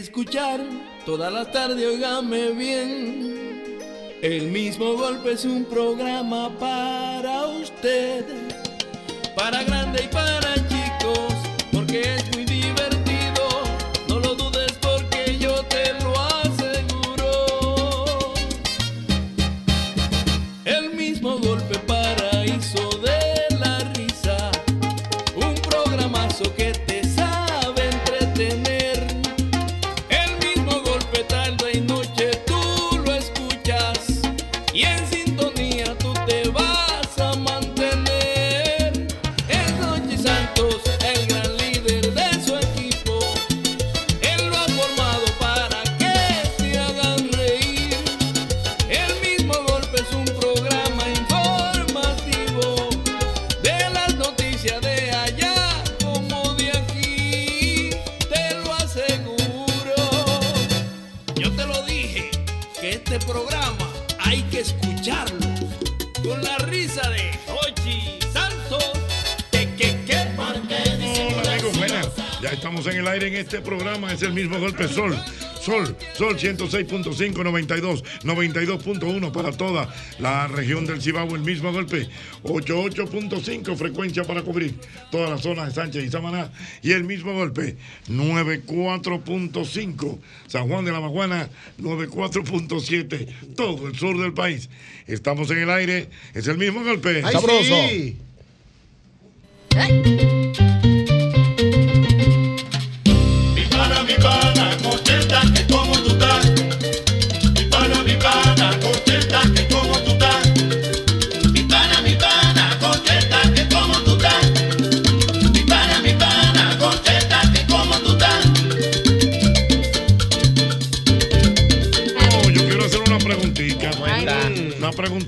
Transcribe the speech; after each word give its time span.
Escuchar 0.00 0.60
toda 1.04 1.30
la 1.30 1.50
tarde, 1.50 1.86
óigame 1.86 2.52
bien. 2.52 4.18
El 4.22 4.50
mismo 4.50 4.94
golpe 4.94 5.32
es 5.32 5.44
un 5.44 5.64
programa 5.64 6.50
para 6.58 7.46
usted, 7.46 8.24
para 9.34 9.62
grande 9.62 10.04
y 10.04 10.08
para 10.08 10.59
Sol, 76.20 76.38
Sol 76.38 76.56
106.5, 76.58 77.42
92, 77.42 78.04
92.1 78.24 79.32
para 79.32 79.52
toda 79.52 79.88
la 80.18 80.48
región 80.48 80.84
del 80.84 81.00
Cibao, 81.00 81.34
el 81.34 81.40
mismo 81.40 81.72
golpe, 81.72 82.10
88.5 82.42 83.74
frecuencia 83.74 84.24
para 84.24 84.42
cubrir 84.42 84.74
toda 85.10 85.30
la 85.30 85.38
zona 85.38 85.64
de 85.64 85.72
Sánchez 85.72 86.04
y 86.04 86.10
Samaná, 86.10 86.52
y 86.82 86.92
el 86.92 87.04
mismo 87.04 87.32
golpe, 87.32 87.78
94.5 88.10 90.18
San 90.46 90.68
Juan 90.68 90.84
de 90.84 90.92
la 90.92 91.00
Maguana, 91.00 91.48
94.7 91.80 93.54
todo 93.56 93.88
el 93.88 93.96
sur 93.96 94.20
del 94.20 94.34
país. 94.34 94.68
Estamos 95.06 95.50
en 95.50 95.60
el 95.60 95.70
aire, 95.70 96.10
es 96.34 96.46
el 96.48 96.58
mismo 96.58 96.84
golpe. 96.84 97.22
Ay, 97.24 97.32
Sabroso. 97.32 97.74
sí. 97.88 98.18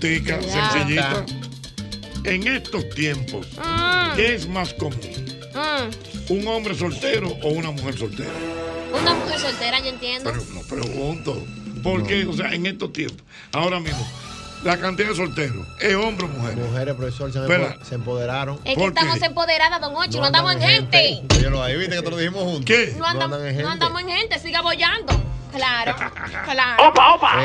Una 0.03 0.11
preguntita 0.11 0.41
Ya. 0.41 0.71
sencillita. 0.73 1.27
En 2.25 2.47
estos 2.49 2.89
tiempos, 2.91 3.47
Mm. 3.57 4.17
¿qué 4.17 4.35
es 4.35 4.49
más 4.49 4.75
común? 4.75 4.99
Mm, 5.55 6.33
¿Un 6.33 6.49
hombre 6.49 6.75
soltero 6.75 7.29
o 7.43 7.49
una 7.51 7.71
mujer 7.71 7.97
soltera? 7.99 8.31
Una 9.01 9.15
mujer 9.15 9.39
soltera, 9.41 9.79
yo 9.81 9.87
entiendo. 9.87 10.31
Pero 10.33 10.45
no 10.55 10.61
pregunto. 10.63 11.45
¿Por 11.83 12.07
qué? 12.07 12.25
O 12.27 12.33
sea, 12.33 12.53
en 12.53 12.67
estos 12.67 12.93
tiempos, 12.93 13.19
ahora 13.53 13.81
mismo, 13.81 14.07
la 14.63 14.77
cantidad 14.79 15.09
de 15.09 15.17
solteros, 15.17 15.67
¿es 15.81 15.95
hombre 15.97 16.27
o 16.27 16.29
mujer? 16.29 16.57
Mujeres, 16.57 16.95
profesor, 16.95 17.33
se, 17.33 17.85
se 17.89 17.95
empoderaron. 17.97 18.57
Es 18.65 18.75
que 18.75 18.81
¿por 18.81 18.93
qué? 18.95 19.01
estamos 19.01 19.23
empoderadas, 19.23 19.81
don 19.81 19.97
Ochi, 19.97 20.19
no, 20.19 20.27
andamos 20.27 20.53
en 20.53 20.61
gente. 20.63 21.23
Óyelo 21.37 21.63
ahí, 21.63 21.77
viste 21.77 21.97
que 21.97 22.03
te 22.03 22.11
lo 22.11 22.17
dijimos 22.17 22.43
juntos. 22.45 22.65
¿Qué? 22.67 22.95
No, 22.97 23.05
andamos, 23.07 23.37
andan 23.39 23.41
en 23.49 23.55
gente. 23.55 23.63
no 23.65 23.71
andamos 23.71 24.01
en 24.03 24.09
gente, 24.11 24.39
siga 24.39 24.61
bollando. 24.63 25.21
Claro, 25.53 25.95
claro. 26.51 26.93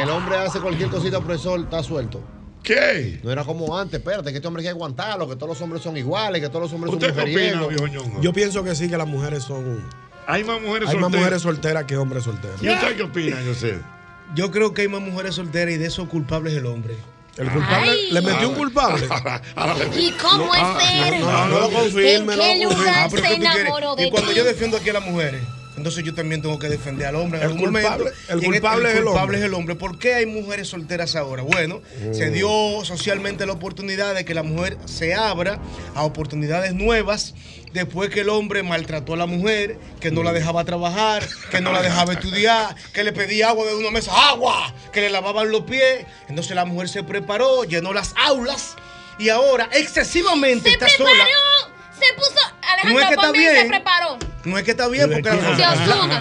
El 0.02 0.10
hombre 0.12 0.38
hace 0.38 0.60
cualquier 0.60 0.90
cosita, 0.90 1.20
profesor, 1.20 1.60
está 1.62 1.82
suelto. 1.82 2.22
¿Qué? 2.68 3.20
No 3.24 3.32
era 3.32 3.46
como 3.46 3.78
antes, 3.78 3.98
espérate, 4.00 4.30
que 4.32 4.36
este 4.38 4.48
hombre 4.48 4.60
hay 4.60 4.66
que 4.66 4.70
aguantarlo, 4.72 5.26
que 5.30 5.36
todos 5.36 5.48
los 5.48 5.62
hombres 5.62 5.82
son 5.82 5.96
iguales, 5.96 6.42
que 6.42 6.50
todos 6.50 6.64
los 6.64 6.74
hombres 6.74 6.92
son 6.92 7.02
¿Usted 7.02 7.16
qué 7.16 7.22
opina, 7.22 7.62
mujeriegos. 7.62 8.22
Yo 8.22 8.34
pienso 8.34 8.62
que 8.62 8.76
sí, 8.76 8.90
que 8.90 8.98
las 8.98 9.08
mujeres 9.08 9.44
son. 9.44 9.86
Hay 10.28 10.44
más 10.44 10.60
mujeres 10.62 10.90
Hay 10.90 10.96
más 10.96 11.04
solteras. 11.04 11.12
mujeres 11.22 11.42
solteras 11.44 11.84
que 11.86 11.96
hombres 11.96 12.24
solteros. 12.26 12.62
¿Y 12.62 12.70
usted 12.70 12.98
qué 12.98 13.04
opina, 13.04 13.38
José? 13.48 13.80
Yo 14.36 14.52
creo 14.52 14.74
que 14.74 14.82
hay 14.82 14.90
más 14.90 15.00
mujeres 15.00 15.36
solteras 15.36 15.74
y 15.76 15.78
de 15.78 15.86
eso 15.86 16.10
culpable 16.10 16.52
es 16.52 16.58
el 16.58 16.66
hombre. 16.66 16.98
El 17.38 17.50
culpable. 17.52 17.92
Ay. 17.92 18.12
Le 18.12 18.20
metió 18.22 18.50
un 18.50 18.56
culpable. 18.56 19.08
¿Y 19.96 20.12
cómo 20.12 20.54
es 20.54 20.62
ser? 20.84 21.20
No, 21.22 21.48
no 21.48 21.60
lo 21.60 21.66
¿En 21.68 21.74
confirme, 21.74 22.36
no 22.36 22.42
qué 22.44 22.58
lo 22.64 22.70
confirme. 22.70 22.76
lugar 22.76 22.96
Ah, 23.06 23.10
se 23.10 23.34
enamoró 23.36 23.96
de 23.96 24.08
Y 24.08 24.12
cuando 24.12 24.30
ti? 24.32 24.36
yo 24.36 24.44
defiendo 24.44 24.76
aquí 24.78 24.90
a 24.90 24.94
las 24.94 25.06
mujeres, 25.06 25.42
entonces 25.78 26.04
yo 26.04 26.14
también 26.14 26.42
tengo 26.42 26.58
que 26.60 26.68
defender 26.70 27.08
al 27.08 27.16
hombre 27.16 27.40
en 27.40 27.46
El 27.46 27.52
algún 27.52 27.72
culpable- 27.72 27.90
momento. 28.06 28.20
el 28.30 28.42
Y 28.42 28.46
en 28.46 28.52
culpable 28.52 28.90
es 28.90 28.96
el 28.98 29.04
culpable 29.04 29.22
hombre. 29.24 29.38
es 29.40 29.44
el 29.46 29.54
hombre. 29.54 29.76
¿Por 29.76 30.00
qué 30.00 30.14
hay 30.16 30.26
mujeres 30.26 30.68
solteras 30.68 31.16
ahora? 31.16 31.44
Bueno, 31.44 31.82
se 32.12 32.30
dio 32.32 32.50
socialmente 32.84 33.46
la 33.46 33.54
oportunidad 33.54 34.14
de 34.16 34.26
que 34.26 34.34
la 34.34 34.44
mujer 34.44 34.78
se 34.86 35.14
abra 35.14 35.60
a 35.96 36.04
oportunidades 36.04 36.74
nuevas 36.74 37.34
después 37.74 38.10
que 38.10 38.22
el 38.22 38.30
hombre 38.30 38.64
maltrató 38.64 39.14
a 39.14 39.18
la 39.18 39.28
mujer, 39.28 39.78
que 40.00 40.10
no 40.10 40.24
la 40.24 40.34
dejaba 40.34 40.66
trabajar, 40.66 41.28
que 41.52 41.62
no 41.62 41.72
la 41.72 41.82
dejaba 41.84 42.14
estudiar, 42.14 42.76
que 42.94 43.04
le 43.04 43.14
pedía 43.14 43.50
agua 43.50 43.66
de 43.68 43.76
una 43.76 43.92
mesa, 43.92 44.12
agua, 44.30 44.74
que 44.92 45.02
le 45.02 45.10
lavaban 45.12 45.52
los 45.52 45.62
pies. 45.62 46.06
Entonces 46.28 46.56
la 46.56 46.66
mujer 46.66 46.90
se 46.90 47.04
preparó, 47.04 47.66
llenó 47.66 47.94
las 47.94 48.14
aulas 48.18 48.76
y 49.20 49.30
ahora 49.30 49.70
excesivamente 49.74 50.70
Se 50.70 50.74
está 50.74 50.86
preparó, 50.88 51.10
sola. 51.12 51.26
se 52.00 52.14
puso, 52.16 52.57
Alejandro 52.74 52.94
No 52.94 53.00
es 53.00 53.08
que 53.08 53.14
está 53.14 53.28
Pombi 53.28 53.44
se 53.44 53.52
bien. 53.54 53.68
preparó. 53.68 54.18
No 54.46 54.58
es 54.58 54.64
que 54.64 54.72
está 54.72 54.88
bien, 54.88 55.12
porque 55.12 55.30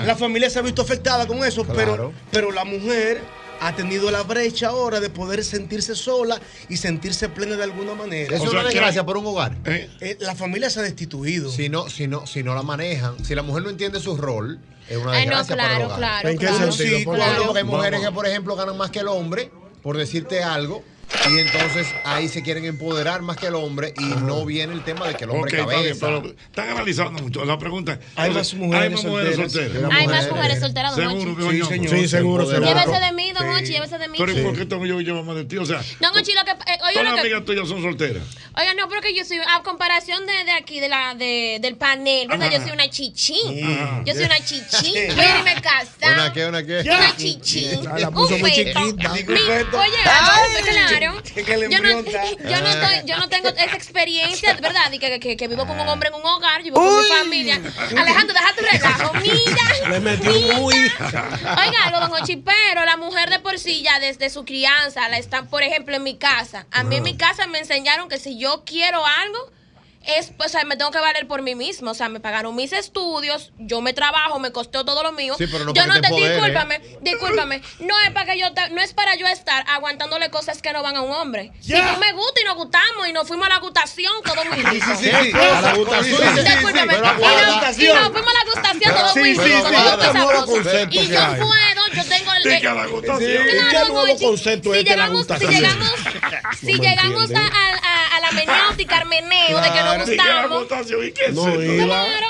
la, 0.06 0.16
familia 0.16 0.50
se 0.50 0.58
ha 0.58 0.62
visto 0.62 0.82
afectada 0.82 1.26
con 1.26 1.44
eso, 1.44 1.64
pero, 1.64 1.94
Claro. 1.94 2.12
pero 2.32 2.50
la 2.52 2.64
mujer 2.64 3.22
ha 3.60 3.74
tenido 3.74 4.10
la 4.10 4.22
brecha 4.22 4.68
ahora 4.68 5.00
de 5.00 5.08
poder 5.08 5.42
sentirse 5.44 5.94
sola 5.94 6.38
y 6.68 6.76
sentirse 6.76 7.28
plena 7.28 7.56
de 7.56 7.62
alguna 7.62 7.94
manera. 7.94 8.34
Eso 8.36 8.44
es 8.46 8.50
una 8.52 8.64
desgracia 8.64 9.04
por 9.06 9.16
un 9.16 9.26
hogar. 9.26 9.56
¿Eh? 9.64 9.88
Eh, 10.00 10.16
la 10.20 10.34
familia 10.34 10.68
se 10.70 10.80
ha 10.80 10.82
destituido. 10.82 11.50
Si 11.50 11.68
no, 11.68 11.88
si 11.88 12.06
no, 12.06 12.26
si 12.26 12.42
no 12.42 12.54
la 12.54 12.62
manejan, 12.62 13.24
si 13.24 13.34
la 13.34 13.42
mujer 13.42 13.62
no 13.62 13.70
entiende 13.70 13.98
su 14.00 14.16
rol, 14.16 14.58
es 14.90 14.96
una 14.98 15.12
Ay, 15.12 15.26
no, 15.26 15.36
desgracia 15.38 15.56
para 15.56 15.76
el 15.78 15.82
hogar. 15.84 15.98
claro. 15.98 16.28
¿En 16.28 16.38
qué 16.38 16.46
claro. 16.46 16.72
sentido? 16.72 16.98
Sí, 16.98 17.04
Por 17.04 17.16
Claro, 17.16 17.30
ejemplo, 17.30 17.46
porque 17.46 17.58
hay 17.60 17.64
mujeres 17.64 18.00
Vamos. 18.00 18.08
que, 18.08 18.14
por 18.14 18.26
ejemplo, 18.26 18.56
ganan 18.56 18.76
más 18.76 18.90
que 18.90 18.98
el 18.98 19.08
hombre, 19.08 19.50
por 19.82 19.96
decirte 19.96 20.42
algo, 20.42 20.82
y 21.30 21.38
entonces 21.38 21.88
ahí 22.04 22.28
se 22.28 22.42
quieren 22.42 22.64
empoderar 22.64 23.22
más 23.22 23.36
que 23.36 23.46
el 23.46 23.54
hombre 23.54 23.94
y 23.98 24.04
no 24.24 24.44
viene 24.44 24.72
el 24.72 24.82
tema 24.84 25.06
de 25.08 25.14
que 25.14 25.24
el 25.24 25.30
hombre 25.30 25.50
está 25.50 25.66
bien, 25.68 25.80
cabeza. 25.80 26.06
pero 26.06 26.34
están 26.46 26.68
analizando 26.70 27.22
mucho. 27.22 27.44
La 27.44 27.58
pregunta 27.58 27.98
Hay 28.16 28.32
más 28.32 28.54
mujeres 28.54 28.82
hay 28.84 28.90
más 28.90 29.04
mujeres 29.04 29.36
solteras. 29.36 29.52
solteras. 29.72 29.90
Hay 29.92 30.06
más 30.06 30.30
mujeres. 30.30 30.60
solteras, 30.60 30.94
Seguro, 30.94 31.50
Sí, 31.50 31.62
señor. 31.62 31.90
Sí, 31.96 32.08
seguro, 32.08 32.46
seguro. 32.46 32.66
Llévese 32.66 33.00
de 33.00 33.12
mí, 33.12 33.25
don 33.38 33.48
Ochi, 33.50 33.66
llévese 33.72 33.98
de 33.98 34.08
mí. 34.08 34.18
Pero 34.18 34.32
¿y 34.32 34.42
por 34.42 34.56
qué 34.56 34.64
tengo 34.66 34.86
yo 34.86 34.96
que 34.98 35.04
llevar 35.04 35.24
más 35.24 35.36
de 35.36 35.44
ti? 35.44 35.56
O 35.58 35.64
sea, 35.66 35.82
Don 36.00 36.16
Ochi, 36.16 36.32
lo 36.32 36.44
que... 36.44 36.50
Eh, 36.52 36.78
oiga, 36.82 36.92
todas 36.92 37.04
las 37.04 37.20
amigas 37.20 37.44
tuyas 37.44 37.68
son 37.68 37.82
solteras. 37.82 38.22
Oiga, 38.56 38.74
no, 38.74 38.88
pero 38.88 39.00
que 39.02 39.14
yo 39.14 39.24
soy, 39.24 39.38
a 39.38 39.62
comparación 39.62 40.26
de, 40.26 40.44
de 40.44 40.52
aquí, 40.52 40.80
de 40.80 40.88
la, 40.88 41.14
de, 41.14 41.58
del 41.60 41.76
panel, 41.76 42.28
¿verdad? 42.28 42.50
Yo 42.50 42.60
soy 42.60 42.70
una 42.72 42.88
chichín. 42.88 43.64
Ajá. 43.64 44.02
Yo 44.04 44.14
soy 44.14 44.24
una 44.24 44.38
chichín. 44.44 44.94
Yo 44.94 45.22
irme 45.38 45.50
a 45.50 45.60
casar. 45.60 46.12
¿Una 46.14 46.32
qué, 46.32 46.46
una 46.46 46.62
qué? 46.64 46.80
Una 46.80 47.16
chichín. 47.16 47.84
La 47.98 48.10
puso 48.10 48.34
Un 48.34 48.40
muy 48.40 48.50
feto. 48.50 48.80
chiquita. 48.80 49.08
Mi- 49.12 49.20
Oye, 49.20 49.96
Claro. 50.02 51.22
Yo 51.70 51.80
no, 51.80 52.00
yo, 52.50 52.60
no 52.60 52.68
estoy, 52.68 53.06
yo 53.06 53.16
no 53.18 53.28
tengo 53.28 53.48
esa 53.48 53.76
experiencia, 53.76 54.54
¿verdad? 54.54 54.90
Y 54.92 54.98
que, 54.98 55.20
que, 55.20 55.36
que 55.36 55.48
vivo 55.48 55.66
con 55.66 55.78
un 55.78 55.88
hombre 55.88 56.08
en 56.08 56.14
un 56.14 56.24
hogar, 56.24 56.62
vivo 56.62 56.76
con 56.76 57.02
mi 57.02 57.08
familia. 57.08 57.60
Alejandro, 57.96 58.34
deja 58.34 58.54
tu 58.54 58.62
relajo. 58.64 59.12
Mira. 59.20 59.90
Le 59.90 60.00
metió 60.00 60.30
un 60.34 60.64
uy. 60.64 60.74
Oiga 61.00 61.84
algo, 61.84 62.00
don 62.00 62.12
Ochi, 62.22 62.36
pero 62.36 62.84
la 62.84 62.96
mujer 62.96 63.25
de 63.30 63.38
por 63.38 63.58
sí 63.58 63.82
ya 63.82 63.98
desde 64.00 64.30
su 64.30 64.44
crianza, 64.44 65.08
la 65.08 65.18
están, 65.18 65.48
por 65.48 65.62
ejemplo, 65.62 65.96
en 65.96 66.02
mi 66.02 66.16
casa. 66.16 66.66
A 66.70 66.84
mí 66.84 66.96
en 66.96 67.02
mi 67.02 67.16
casa 67.16 67.46
me 67.46 67.58
enseñaron 67.58 68.08
que 68.08 68.18
si 68.18 68.38
yo 68.38 68.62
quiero 68.64 69.04
algo, 69.04 69.50
es, 70.06 70.30
pues, 70.36 70.50
o 70.50 70.52
sea, 70.52 70.64
me 70.64 70.76
tengo 70.76 70.90
que 70.90 70.98
valer 71.00 71.26
por 71.26 71.42
mí 71.42 71.54
mismo. 71.54 71.90
O 71.90 71.94
sea, 71.94 72.08
me 72.08 72.20
pagaron 72.20 72.54
mis 72.54 72.72
estudios, 72.72 73.52
yo 73.58 73.80
me 73.80 73.92
trabajo, 73.92 74.38
me 74.38 74.52
costó 74.52 74.84
todo 74.84 75.02
lo 75.02 75.12
mío. 75.12 75.34
Sí, 75.38 75.46
pero 75.50 75.64
no 75.64 75.72
yo 75.74 75.86
no 75.86 75.94
te 75.94 76.00
te, 76.00 76.06
empodere. 76.08 76.34
discúlpame, 76.34 76.80
discúlpame. 77.00 77.62
No 77.80 77.98
es 78.00 78.10
para 78.12 78.32
que 78.32 78.38
yo 78.40 78.46
no 78.72 78.80
es 78.80 78.92
para 78.94 79.14
yo 79.16 79.26
estar 79.26 79.64
aguantándole 79.68 80.30
cosas 80.30 80.62
que 80.62 80.72
no 80.72 80.82
van 80.82 80.96
a 80.96 81.02
un 81.02 81.12
hombre. 81.12 81.52
Si 81.60 81.72
tú 81.72 82.00
me 82.00 82.12
gusta 82.12 82.40
y 82.40 82.44
nos 82.44 82.54
gustamos 82.56 83.08
y 83.08 83.12
nos 83.12 83.26
fuimos 83.28 83.46
a 83.46 83.50
la 83.54 83.58
gustación, 83.58 84.12
todo 84.24 84.44
muy 84.46 84.56
rico. 84.62 84.86
Sí, 84.98 85.10
sí, 85.10 85.10
sí. 85.10 85.36
A 85.38 85.60
la 85.60 85.74
gustación. 85.74 86.16
Sí, 86.16 86.28
sí, 86.28 86.36
sí, 86.36 86.52
Discúlpame. 86.52 86.94
Y 86.96 86.98
nos- 86.98 87.78
y 87.78 87.86
nos 87.86 88.08
fuimos 88.10 88.32
a 88.32 88.38
la 88.38 88.44
gustación, 88.54 88.94
todo 88.94 89.12
Sí, 89.12 89.18
muy 89.20 89.34
sí, 89.34 89.40
rico, 89.40 89.68
sí, 89.68 89.74
Y 90.90 91.08
yo 91.08 91.20
hay. 91.20 91.40
puedo, 91.40 91.86
yo 91.94 92.04
tengo 92.04 92.32
el... 92.32 92.66
A 92.66 92.74
la 92.74 92.86
gustación. 92.86 93.30
¿Y 93.32 93.50
qué 93.50 93.56
Claro, 93.70 93.88
nuevo 93.92 94.18
concepto 94.18 94.72
si 94.72 94.78
es 94.78 94.84
de 94.84 94.96
la 94.96 95.08
llegamos, 95.08 95.26
si 95.26 95.32
gustación? 95.32 95.52
llegamos, 95.52 95.90
si 96.60 96.72
llegamos 96.74 97.30
a. 97.34 97.95
a, 98.16 98.20
la 98.20 98.30
meniáutica, 98.32 98.96
al 99.02 99.06
meneo 99.06 99.60
de 99.60 99.70
que 99.72 99.78
Sí, 99.78 100.16
la 100.16 100.46
gustamos. 100.46 100.58
gustación. 100.60 101.06
¿Y 101.06 101.12
qué 101.12 101.24
es 101.26 101.34
No. 101.34 101.44
Claro. 101.44 102.28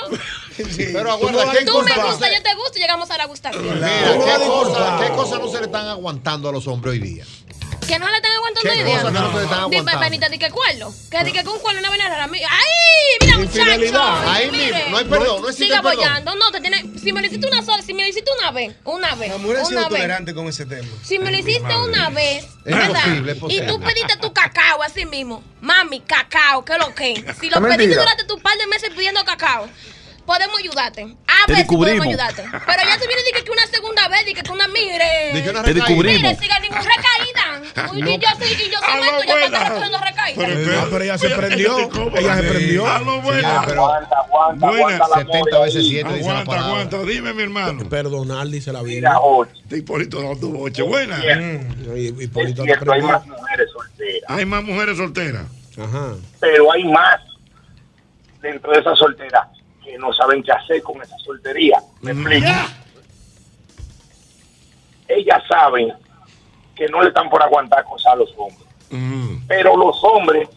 Pero 0.77 1.11
aguarda, 1.11 1.51
¿qué 1.51 1.65
Tú 1.65 1.81
me 1.83 2.03
gusta, 2.03 2.33
yo 2.33 2.41
te 2.41 2.55
gusto 2.55 2.77
y 2.77 2.81
llegamos 2.81 3.11
a 3.11 3.17
la 3.17 3.25
gustación. 3.25 3.63
Mira, 3.75 4.15
no 4.15 4.25
¿qué 4.25 4.47
cosa. 4.47 4.99
¿qué 5.01 5.09
cosa 5.13 5.37
no 5.37 5.47
se 5.49 5.57
le 5.59 5.65
están 5.65 5.87
aguantando 5.87 6.49
a 6.49 6.51
los 6.51 6.65
hombres 6.67 6.93
hoy 6.93 6.99
día? 6.99 7.25
Que 7.87 7.99
no 7.99 8.09
le 8.09 8.17
están 8.17 8.31
aguantando 8.33 8.69
¿Qué 8.69 8.79
idea. 8.81 9.01
cosa 9.01 9.07
que 9.13 9.19
no 9.19 9.31
se 9.31 9.37
le 9.37 9.43
están 9.43 9.59
aguantando? 9.61 9.99
Benita, 10.01 10.29
di 10.29 10.37
que 10.39 10.49
cuerno. 10.51 10.93
Que 11.09 11.23
di 11.23 11.31
que 11.31 11.43
con 11.45 11.57
cuerno 11.59 11.79
una 11.79 11.89
vaina 11.89 12.09
rara. 12.09 12.25
¡Ay! 12.31 12.39
Mira, 13.21 13.37
muchacho. 13.37 14.01
Ahí 14.29 14.51
mire. 14.51 14.73
mismo, 14.73 14.89
no 14.89 14.97
hay 14.97 15.05
perdón, 15.05 15.41
no 15.41 15.47
existe 15.49 15.65
Siga 15.65 15.81
perdón. 15.81 16.03
apoyando. 16.03 16.35
No, 16.35 16.51
te 16.51 16.59
tiene. 16.59 16.83
Si 17.01 17.13
me 17.13 17.21
lo 17.21 17.27
hiciste 17.27 17.47
una 17.47 17.63
sola, 17.63 17.81
si 17.81 17.93
me 17.93 18.03
lo 18.03 18.09
hiciste 18.09 18.29
una 18.39 18.51
vez, 18.51 18.75
una 18.83 19.15
vez. 19.15 19.29
La 19.29 19.37
mujer 19.37 19.57
ha 19.59 19.65
sido 19.65 19.87
tolerante 19.87 20.33
con 20.33 20.47
ese 20.47 20.65
tema. 20.65 20.87
Si 21.03 21.17
me 21.17 21.31
lo 21.31 21.37
hiciste 21.37 21.77
una 21.77 22.09
vez, 22.09 22.43
Es 22.65 22.75
¿verdad? 22.75 23.03
posible, 23.03 23.31
es 23.31 23.37
y 23.37 23.39
posible. 23.41 23.67
tú 23.67 23.79
pediste 23.79 24.17
tu 24.17 24.33
cacao 24.33 24.83
así 24.83 25.05
mismo, 25.05 25.41
mami, 25.61 26.01
cacao, 26.01 26.65
¿qué 26.65 26.73
es 26.73 26.79
lo 26.79 26.93
que? 26.93 27.13
Si 27.39 27.49
lo 27.49 27.61
pediste 27.61 27.95
durante 27.95 28.25
tu 28.25 28.37
par 28.39 28.57
de 28.57 28.67
meses 28.67 28.89
pidiendo 28.95 29.23
cacao, 29.23 29.69
podemos 30.27 30.59
ayudarte. 30.59 31.01
A 31.25 31.45
Te 31.47 31.53
ver 31.53 31.61
si 31.61 31.67
podemos 31.75 32.05
descubrimos. 32.05 32.05
ayudarte. 32.07 32.43
Pero 32.43 32.81
ya 32.83 32.97
te 32.99 33.07
viene 33.07 33.21
y 33.27 33.33
que 33.33 33.43
que 33.43 33.51
una 33.51 33.65
segunda 33.65 34.07
vez, 34.09 34.27
y 34.27 34.33
que 34.35 34.51
una 34.51 34.67
mire. 34.67 35.31
Dije 35.33 35.49
una 35.49 35.63
Te 35.63 35.73
recaída. 35.73 35.85
descubrimos. 35.87 36.21
Mire, 36.21 36.35
siga 36.35 36.59
ningún 36.59 36.77
recaída. 36.77 37.91
Uy, 37.93 37.99
y 38.01 38.17
yo 38.19 38.27
soy, 38.37 38.51
y 38.51 38.69
yo 38.69 38.79
maestro, 38.81 39.23
yo 39.23 39.35
me 39.35 39.41
buena. 39.41 39.45
estoy 39.45 39.59
refiriendo 39.63 39.97
recaída. 39.97 40.45
Pero, 40.89 41.03
ella 41.03 41.17
se 41.17 41.29
prendió. 41.29 41.77
Ella 42.17 42.35
se 42.37 42.43
prendió. 42.43 42.87
A 42.87 42.99
lo 42.99 43.21
bueno. 43.21 43.61
Pero 43.65 43.85
Aguanta, 43.87 44.15
aguanta, 44.17 44.67
aguanta 44.67 45.07
la 45.07 45.15
70 45.17 45.59
veces 45.61 45.87
7 45.87 46.13
dice 46.13 46.23
la 46.25 46.39
Aguanta, 46.39 46.45
palabra. 46.51 46.67
aguanta. 46.71 47.01
Dime, 47.03 47.33
mi 47.33 47.43
hermano. 47.43 47.89
Perdonar, 47.89 48.47
dice 48.47 48.71
la 48.73 48.81
Biblia. 48.81 49.09
Mira, 49.09 49.19
oye, 49.19 49.51
Te 49.69 49.77
Hipólito 49.77 50.21
dando 50.21 50.37
tu 50.39 50.51
boche. 50.51 50.81
Buena. 50.83 51.17
Polito 52.33 52.63
te 52.63 52.67
cierto, 52.67 52.91
hay 52.91 53.01
más 53.01 53.25
mujeres 53.25 53.69
solteras, 53.71 54.23
Hay 54.29 54.45
más 54.45 54.63
mujeres 54.63 54.97
solteras. 54.97 55.45
Ajá. 55.79 56.13
pero 56.39 56.71
hay 56.73 56.83
más 56.85 57.21
dentro 58.41 58.71
de 58.71 58.79
esas 58.79 58.97
solteras 58.97 59.47
que 59.87 59.97
no 59.97 60.11
saben 60.11 60.43
qué 60.43 60.51
hacer 60.51 60.83
con 60.83 61.01
esa 61.01 61.17
soltería. 61.19 61.81
Me 62.01 62.11
explico. 62.11 62.49
Ellas 65.07 65.41
saben 65.47 65.93
que 66.75 66.89
no 66.89 67.01
le 67.01 67.07
están 67.07 67.29
por 67.29 67.41
aguantar 67.41 67.85
cosas 67.85 68.11
a 68.11 68.15
los 68.17 68.33
hombres. 68.37 68.67
Mm. 68.89 69.47
Pero 69.47 69.77
los 69.77 70.03
hombres, 70.03 70.49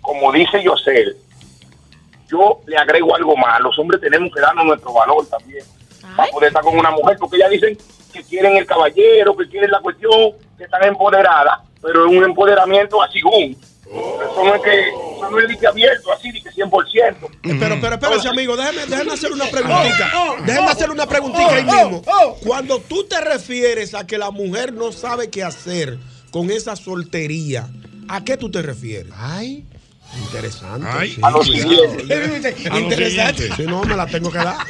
como 0.00 0.30
dice 0.30 0.62
Yosel, 0.62 1.16
yo 2.28 2.60
le 2.66 2.76
agrego 2.76 3.16
algo 3.16 3.36
más. 3.36 3.60
Los 3.60 3.76
hombres 3.78 4.00
tenemos 4.00 4.32
que 4.32 4.40
darnos 4.40 4.66
nuestro 4.66 4.92
valor 4.92 5.26
también. 5.26 5.64
Para 6.16 6.30
poder 6.30 6.48
estar 6.48 6.62
con 6.62 6.78
una 6.78 6.92
mujer, 6.92 7.16
porque 7.18 7.36
ellas 7.36 7.50
dicen 7.50 7.76
que 8.12 8.22
quieren 8.22 8.56
el 8.56 8.66
caballero, 8.66 9.36
que 9.36 9.48
quieren 9.48 9.70
la 9.70 9.80
cuestión, 9.80 10.32
que 10.56 10.64
están 10.64 10.84
empoderadas, 10.84 11.60
pero 11.82 12.06
es 12.06 12.16
un 12.16 12.22
empoderamiento 12.22 13.02
así, 13.02 13.20
boom. 13.20 13.56
Es 13.86 14.62
que, 14.62 14.88
eso 14.88 15.30
no 15.30 15.38
es 15.40 15.48
de 15.48 15.58
que 15.58 15.66
abierto, 15.66 16.12
así, 16.12 16.32
de 16.32 16.40
que 16.40 16.50
100%. 16.50 17.16
Pero, 17.42 17.78
pero 17.80 17.94
espérese, 17.94 18.28
amigo, 18.28 18.56
déjeme, 18.56 18.86
déjeme 18.86 19.12
hacer 19.12 19.32
una 19.32 19.44
preguntita. 19.46 20.10
Déjeme 20.44 20.66
hacer 20.68 20.90
una 20.90 21.06
preguntita 21.06 21.54
ahí 21.54 21.64
mismo. 21.64 22.02
Cuando 22.44 22.80
tú 22.80 23.04
te 23.04 23.20
refieres 23.20 23.94
a 23.94 24.06
que 24.06 24.18
la 24.18 24.30
mujer 24.30 24.72
no 24.72 24.92
sabe 24.92 25.30
qué 25.30 25.42
hacer 25.42 25.98
con 26.30 26.50
esa 26.50 26.76
soltería, 26.76 27.68
¿a 28.08 28.24
qué 28.24 28.36
tú 28.36 28.50
te 28.50 28.62
refieres? 28.62 29.12
Ay, 29.16 29.64
Interesante. 30.22 30.86
Ay, 30.90 31.10
sí, 31.10 31.20
A 31.22 31.30
lo 31.30 31.42
siguiente. 31.42 32.54
Interesante. 32.78 33.50
Si 33.56 33.62
no, 33.64 33.82
me 33.82 33.96
la 33.96 34.06
tengo 34.06 34.30
que 34.30 34.38
dar. 34.38 34.56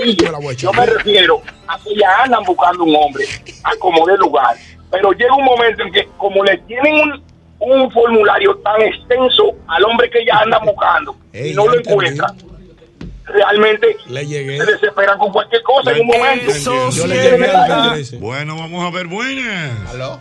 Me 0.00 0.14
la 0.30 0.38
voy 0.38 0.54
a 0.54 0.56
Yo 0.56 0.70
echar. 0.70 0.86
me 0.86 0.86
refiero 0.94 1.42
a 1.66 1.78
que 1.78 1.94
ya 1.94 2.22
andan 2.24 2.42
buscando 2.44 2.84
un 2.84 2.96
hombre 2.96 3.24
a 3.64 3.76
como 3.76 4.06
de 4.06 4.16
lugar. 4.16 4.56
Pero 4.90 5.12
llega 5.12 5.34
un 5.34 5.44
momento 5.44 5.82
en 5.82 5.92
que, 5.92 6.08
como 6.16 6.42
le 6.42 6.56
tienen 6.58 6.94
un, 6.94 7.22
un 7.60 7.90
formulario 7.90 8.56
tan 8.56 8.80
extenso 8.82 9.52
al 9.68 9.84
hombre 9.84 10.08
que 10.10 10.24
ya 10.24 10.38
andan 10.38 10.64
buscando 10.64 11.14
Ey, 11.32 11.50
y 11.52 11.54
no 11.54 11.66
lo 11.66 11.74
entendí. 11.76 11.90
encuentran, 11.92 12.36
realmente 13.26 13.96
Le 14.08 14.26
llegué. 14.26 14.58
se 14.58 14.72
desesperan 14.72 15.18
con 15.18 15.30
cualquier 15.32 15.62
cosa 15.62 15.92
en 15.92 16.00
un 16.00 16.06
momento. 16.08 16.90
Yo 16.90 17.06
le 17.06 17.14
llegué 17.16 17.46
al 17.50 17.92
que 17.92 17.98
dice. 17.98 18.16
Bueno, 18.16 18.56
vamos 18.56 18.84
a 18.84 18.90
ver 18.96 19.06
buenas. 19.06 19.90
¿aló? 19.90 20.18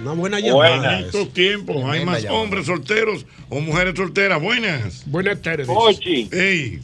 Una 0.00 0.12
buena 0.12 0.40
llamada. 0.40 0.98
En 0.98 1.04
estos 1.06 1.32
tiempos 1.32 1.76
hay 1.84 2.04
más 2.04 2.22
llamada. 2.22 2.40
hombres 2.42 2.66
solteros 2.66 3.26
o 3.50 3.60
mujeres 3.60 3.94
solteras. 3.96 4.40
Buenas. 4.40 5.02
Buenas 5.06 5.40
tardes. 5.42 5.68
Ochi, 5.70 6.28
Ey, 6.32 6.80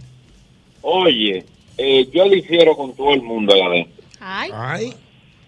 oye, 0.82 1.44
eh, 1.76 2.08
yo 2.12 2.28
difiero 2.28 2.76
con 2.76 2.94
todo 2.94 3.12
el 3.14 3.22
mundo 3.22 3.54
allá 3.54 3.66
adentro. 3.66 4.02
Ay, 4.20 4.50
Ay, 4.52 4.94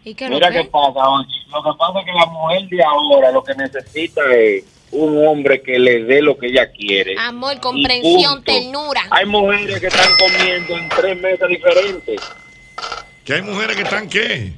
¿y 0.05 0.15
qué 0.15 0.25
es 0.25 0.31
lo 0.31 0.37
Mira 0.37 0.51
qué 0.51 0.63
que? 0.63 0.65
pasa, 0.71 1.09
Ochi. 1.09 1.41
Lo 1.53 1.63
que 1.63 1.79
pasa 1.79 1.99
es 2.01 2.05
que 2.07 2.13
la 2.13 2.27
mujer 2.27 2.63
de 2.69 2.83
ahora 2.85 3.31
lo 3.33 3.43
que 3.45 3.55
necesita 3.55 4.21
es 4.35 4.65
un 4.93 5.27
hombre 5.27 5.63
que 5.63 5.79
le 5.79 6.05
dé 6.05 6.21
lo 6.23 6.37
que 6.37 6.47
ella 6.49 6.71
quiere. 6.73 7.15
Amor, 7.19 7.61
comprensión, 7.61 8.43
ternura. 8.43 9.03
Hay 9.11 9.27
mujeres 9.27 9.81
que 9.81 9.87
están 9.87 10.11
comiendo 10.19 10.77
en 10.77 10.89
tres 10.89 11.21
mesas 11.21 11.49
diferentes. 11.49 12.21
que 13.25 13.35
hay 13.35 13.43
mujeres 13.43 13.77
que 13.77 13.83
están 13.83 14.09
qué? 14.09 14.53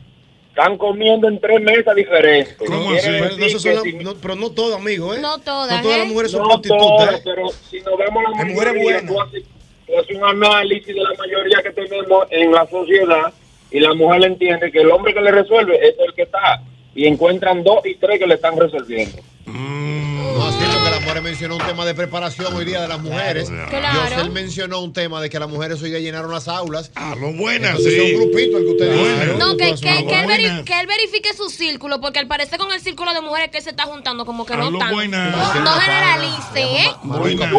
Están 0.48 0.76
comiendo 0.78 1.28
en 1.28 1.40
tres 1.40 1.60
mesas 1.60 1.94
diferentes. 1.94 2.54
¿Cómo 2.58 2.92
así? 2.92 3.06
Pero, 3.08 3.36
no, 3.36 3.44
esas 3.46 3.62
son 3.62 3.70
que 3.70 3.74
las- 3.74 3.82
si- 3.84 3.92
no- 4.04 4.14
pero 4.14 4.34
no 4.36 4.50
todas, 4.50 4.78
amigo, 4.80 5.14
¿eh? 5.14 5.18
No 5.20 5.38
todas, 5.38 5.76
No 5.76 5.82
todas 5.82 5.96
¿eh? 5.96 6.00
las 6.00 6.08
mujeres 6.08 6.30
son 6.32 6.42
no 6.42 6.48
prostitutas, 6.48 6.86
todas, 6.86 7.14
¿eh? 7.16 7.22
pero 7.24 7.48
si 7.70 7.80
nos 7.80 7.98
vemos 7.98 8.22
la 8.22 8.42
Hay 8.42 8.52
mujeres 8.52 8.82
buenas. 8.82 9.06
tú 9.06 9.20
haces, 9.20 9.42
tú 9.86 9.98
haces 9.98 10.16
un 10.16 10.24
análisis 10.24 10.86
de 10.94 11.00
la 11.02 11.10
mayoría 11.18 11.62
que 11.62 11.70
tenemos 11.70 12.26
en 12.30 12.52
la 12.52 12.66
sociedad 12.68 13.32
y 13.72 13.80
la 13.80 13.94
mujer 13.94 14.24
entiende 14.24 14.70
que 14.70 14.80
el 14.80 14.90
hombre 14.90 15.14
que 15.14 15.20
le 15.20 15.30
resuelve 15.30 15.76
es 15.76 15.94
el 16.06 16.14
que 16.14 16.22
está 16.22 16.62
y 16.94 17.06
encuentran 17.06 17.62
dos 17.64 17.84
y 17.86 17.94
tres 17.96 18.18
que 18.18 18.26
le 18.26 18.34
están 18.34 18.56
resolviendo. 18.58 19.18
No, 19.46 20.46
así 20.48 20.58
porque 20.64 20.90
la 20.90 21.00
mujer 21.00 21.22
mencionó 21.22 21.56
un 21.56 21.62
tema 21.62 21.84
de 21.84 21.94
preparación 21.94 22.54
hoy 22.54 22.64
día 22.64 22.80
de 22.80 22.88
las 22.88 23.00
mujeres. 23.00 23.50
Claro. 23.68 24.10
Yosel 24.10 24.30
mencionó 24.30 24.80
un 24.80 24.92
tema 24.92 25.20
de 25.20 25.28
que 25.28 25.38
las 25.38 25.48
mujeres 25.48 25.80
hoy 25.82 25.90
día 25.90 25.98
llenaron 26.00 26.30
las 26.30 26.48
aulas. 26.48 26.90
A 26.94 27.14
lo 27.16 27.32
buenas, 27.32 27.70
Entonces 27.78 27.92
es 27.94 28.08
sí. 28.08 28.14
un 28.14 28.20
grupito 28.30 28.58
el 28.58 28.64
que 28.64 28.70
usted 28.70 28.92
dice. 28.92 29.36
No, 29.38 29.56
que, 29.56 29.74
que, 29.74 30.06
que 30.06 30.20
él 30.20 30.26
veri- 30.28 30.64
que 30.64 30.80
él 30.80 30.86
verifique 30.86 31.32
su 31.34 31.48
círculo, 31.50 32.00
porque 32.00 32.18
al 32.18 32.26
parecer 32.28 32.58
con 32.58 32.72
el 32.72 32.80
círculo 32.80 33.12
de 33.12 33.20
mujeres 33.20 33.50
que 33.50 33.58
él 33.58 33.62
se 33.64 33.70
está 33.70 33.84
juntando, 33.84 34.24
como 34.24 34.46
que 34.46 34.54
A 34.54 34.56
no 34.56 34.70
buenas. 34.90 35.54
No 35.60 35.70
generalice, 35.72 36.62
¿eh? 36.62 36.90
Buenas. 37.02 37.50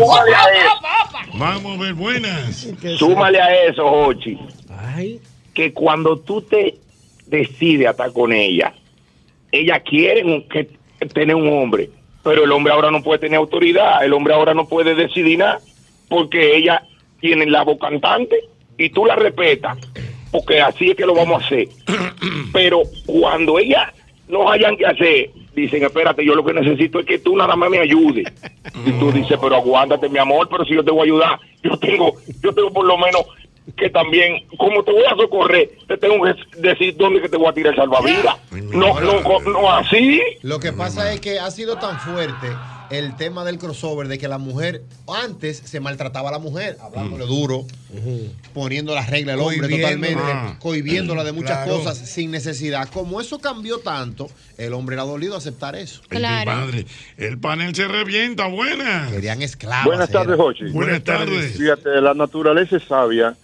Vamos 1.36 1.78
a 1.78 1.82
ver, 1.82 1.94
buenas. 1.94 2.68
súmale 2.98 3.40
a 3.42 3.66
eso, 3.66 3.88
Jochi, 3.90 4.38
ay. 4.96 5.20
Que 5.54 5.74
cuando 5.74 6.18
tú 6.20 6.42
te 6.42 6.76
decides 7.28 7.88
a 7.88 7.92
estar 7.92 8.12
con 8.12 8.34
ella, 8.34 8.74
ella 9.52 9.80
quiere 9.82 10.24
un- 10.24 10.48
que, 10.48 10.70
tener 11.14 11.36
un 11.36 11.48
hombre, 11.50 11.90
pero 12.24 12.44
el 12.46 12.52
hombre 12.52 12.74
ahora 12.74 12.90
no 12.90 13.04
puede 13.04 13.20
tener 13.20 13.38
autoridad, 13.38 14.04
el 14.04 14.14
hombre 14.14 14.34
ahora 14.34 14.54
no 14.54 14.68
puede 14.68 14.96
decidir 14.96 15.40
nada, 15.40 15.60
porque 16.08 16.56
ella 16.56 16.84
tiene 17.20 17.46
la 17.46 17.64
voz 17.64 17.78
cantante 17.80 18.38
y 18.78 18.90
tú 18.90 19.06
la 19.06 19.16
respetas, 19.16 19.78
porque 20.32 20.62
así 20.62 20.92
es 20.92 20.96
que 20.96 21.06
lo 21.06 21.14
vamos 21.14 21.42
a 21.42 21.46
hacer. 21.46 21.68
Pero 22.54 22.84
cuando 23.06 23.60
ella 23.60 23.94
no 24.28 24.50
hayan 24.50 24.78
que 24.78 24.86
hacer, 24.86 25.30
dicen, 25.56 25.84
espérate, 25.84 26.26
yo 26.26 26.34
lo 26.36 26.44
que 26.46 26.54
necesito 26.54 27.00
es 27.00 27.06
que 27.06 27.20
tú 27.20 27.36
nada 27.36 27.56
más 27.56 27.70
me 27.70 27.80
ayudes. 27.80 28.26
Y 28.86 28.92
tú 28.94 29.12
dices, 29.12 29.38
pero 29.40 29.56
aguántate, 29.56 30.10
mi 30.10 30.18
amor, 30.18 30.48
pero 30.50 30.66
si 30.66 30.74
yo 30.74 30.84
te 30.84 30.92
voy 30.92 31.02
a 31.02 31.04
ayudar, 31.04 31.40
yo 31.62 31.78
tengo, 31.78 32.14
yo 32.42 32.54
tengo 32.54 32.72
por 32.72 32.86
lo 32.86 32.98
menos 32.98 33.24
que 33.78 33.90
también, 33.90 34.46
como 34.58 34.84
te 34.84 34.92
voy 34.92 35.04
a 35.06 35.16
socorrer, 35.16 35.72
te 35.88 35.98
tengo 35.98 36.16
que 36.26 36.36
decir 36.60 36.96
dónde 36.98 37.22
que 37.22 37.30
te 37.30 37.38
voy 37.38 37.48
a 37.48 37.54
tirar 37.54 37.74
el 37.74 37.80
salvavidas. 37.80 38.36
No, 38.52 39.00
no, 39.00 39.40
no 39.40 39.72
así. 39.72 40.22
Lo 40.42 40.60
que 40.60 40.74
pasa 40.74 41.14
es 41.14 41.20
que 41.22 41.40
ha 41.40 41.50
sido 41.52 41.78
tan 41.78 42.00
fuerte 42.00 42.48
el 42.90 43.16
tema 43.16 43.44
del 43.46 43.58
crossover, 43.58 44.08
de 44.08 44.20
que 44.20 44.28
la 44.28 44.38
mujer 44.38 44.84
antes 45.08 45.58
se 45.58 45.80
maltrataba 45.80 46.30
a 46.30 46.34
la 46.34 46.40
mujer, 46.40 46.78
hablándole 46.82 47.26
duro, 47.26 47.66
poniendo 48.54 48.94
las 48.94 49.10
reglas 49.10 49.36
al 49.36 49.42
hombre 49.42 49.68
totalmente, 49.70 50.22
Ah. 50.24 50.58
cohibiéndola 50.60 51.24
de 51.24 51.32
muchas 51.32 51.64
Claro. 51.64 51.78
cosas 51.80 51.98
sin 51.98 52.30
necesidad. 52.32 52.88
Como 52.90 53.20
eso 53.22 53.40
cambió 53.40 53.80
tanto, 53.80 54.28
el 54.58 54.74
hombre 54.74 54.96
era 54.96 55.04
dolido 55.04 55.36
a 55.36 55.38
aceptar 55.38 55.76
eso. 55.76 56.02
Ay, 56.10 56.18
mi 56.20 56.46
madre. 56.46 56.86
El 57.18 57.40
panel 57.40 57.74
se 57.74 57.88
revienta, 57.88 58.48
buenas. 58.48 59.12
Querían 59.12 59.42
esclavas. 59.42 59.86
Buenas 59.86 60.12
tardes, 60.12 60.38
Jochi. 60.38 60.66
Buenas 60.72 61.04
tardes. 61.04 61.58
Fíjate, 61.58 62.02
la 62.02 62.14
naturaleza 62.14 62.78
es 62.78 62.84
sabia 62.84 63.36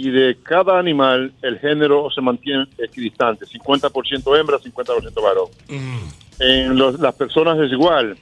y 0.00 0.10
de 0.10 0.36
cada 0.42 0.78
animal 0.78 1.32
el 1.42 1.58
género 1.58 2.08
se 2.14 2.20
mantiene 2.20 2.66
equidistante, 2.78 3.46
50% 3.46 4.36
hembra, 4.38 4.58
50% 4.58 5.20
varón. 5.22 5.48
En 6.38 6.76
los- 6.78 7.00
las 7.00 7.14
personas 7.16 7.58
es 7.58 7.72
igual. 7.72 8.16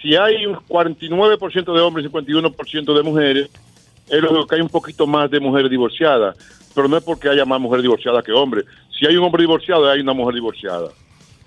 Si 0.00 0.14
hay 0.14 0.46
un 0.46 0.54
49% 0.68 1.74
de 1.74 1.80
hombres 1.80 2.04
y 2.04 2.08
51% 2.08 2.94
de 2.94 3.02
mujeres, 3.02 3.50
es 4.08 4.22
lógico 4.22 4.46
que 4.46 4.54
hay 4.54 4.60
un 4.60 4.68
poquito 4.68 5.06
más 5.08 5.28
de 5.30 5.40
mujeres 5.40 5.68
divorciadas, 5.70 6.36
pero 6.74 6.86
no 6.86 6.96
es 6.96 7.02
porque 7.02 7.28
haya 7.28 7.44
más 7.44 7.60
mujeres 7.60 7.82
divorciadas 7.82 8.22
que 8.24 8.30
hombres. 8.32 8.64
Si 8.96 9.04
hay 9.06 9.16
un 9.16 9.24
hombre 9.24 9.42
divorciado, 9.42 9.90
hay 9.90 10.00
una 10.00 10.12
mujer 10.12 10.36
divorciada. 10.36 10.88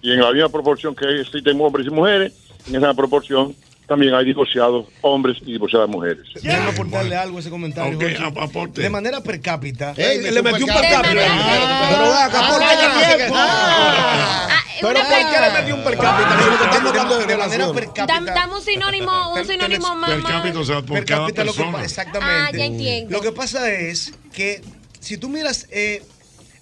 Y 0.01 0.11
en 0.11 0.19
la 0.19 0.31
misma 0.33 0.49
proporción 0.49 0.93
que 0.93 1.21
existen 1.21 1.61
hombres 1.61 1.87
y 1.87 1.91
mujeres, 1.91 2.33
en 2.67 2.75
esa 2.75 2.93
proporción 2.93 3.55
también 3.91 4.13
hay 4.15 4.23
divorciados 4.23 4.85
hombres 5.01 5.35
y 5.41 5.51
divorciadas 5.51 5.89
mujeres. 5.89 6.23
Déjame 6.41 6.71
aportarle 6.71 7.13
algo 7.17 7.35
a 7.35 7.39
ese 7.41 7.49
comentario. 7.49 7.97
Ok, 7.97 8.03
Jochi. 8.03 8.23
ap- 8.23 8.37
aporte. 8.37 8.81
De 8.81 8.89
manera 8.89 9.19
per 9.21 9.41
cápita. 9.41 9.93
Ey, 9.97 10.21
le 10.31 10.41
metió 10.41 10.65
un 10.65 10.71
per 10.71 10.81
cápita. 10.81 11.01
cápita. 11.01 11.89
Pero 11.89 12.03
ve 12.03 12.17
acá, 12.17 12.47
¿por 12.47 12.63
Ah, 12.63 12.69
tiempo. 12.79 13.17
que- 13.17 13.29
Ah, 13.35 14.47
Pero 14.79 14.93
¿por 14.93 15.03
qué 15.09 15.41
le 15.41 15.51
metió 15.59 15.75
un 15.75 15.83
per 15.83 15.97
cápita? 15.97 16.39
Si 16.41 16.49
lo 16.49 16.57
que 16.57 16.63
estamos 16.63 16.89
hablando 16.89 17.17
de 17.27 17.37
manera 17.37 17.73
per 17.73 17.85
cápita. 17.87 18.05
Dam- 18.07 18.25
Dame 18.33 18.53
un 18.55 18.61
sinónimo, 18.61 19.33
un 19.33 19.45
sinónimo 19.45 19.95
más. 19.95 20.09
Per 20.11 20.23
cápita, 20.23 20.59
o 20.59 20.63
sea, 20.63 20.81
por 20.81 21.05
cada 21.05 21.21
cápita 21.23 21.43
lo 21.43 21.51
que 21.51 21.57
persona. 21.63 21.83
exactamente. 21.83 22.33
Ah, 22.33 22.57
ya 22.57 22.63
entiendo. 22.65 23.11
Lo 23.11 23.21
que 23.21 23.31
pasa 23.33 23.69
es 23.69 24.13
que 24.33 24.61
si 25.01 25.17
tú 25.17 25.27
miras, 25.27 25.67
eh, 25.69 26.01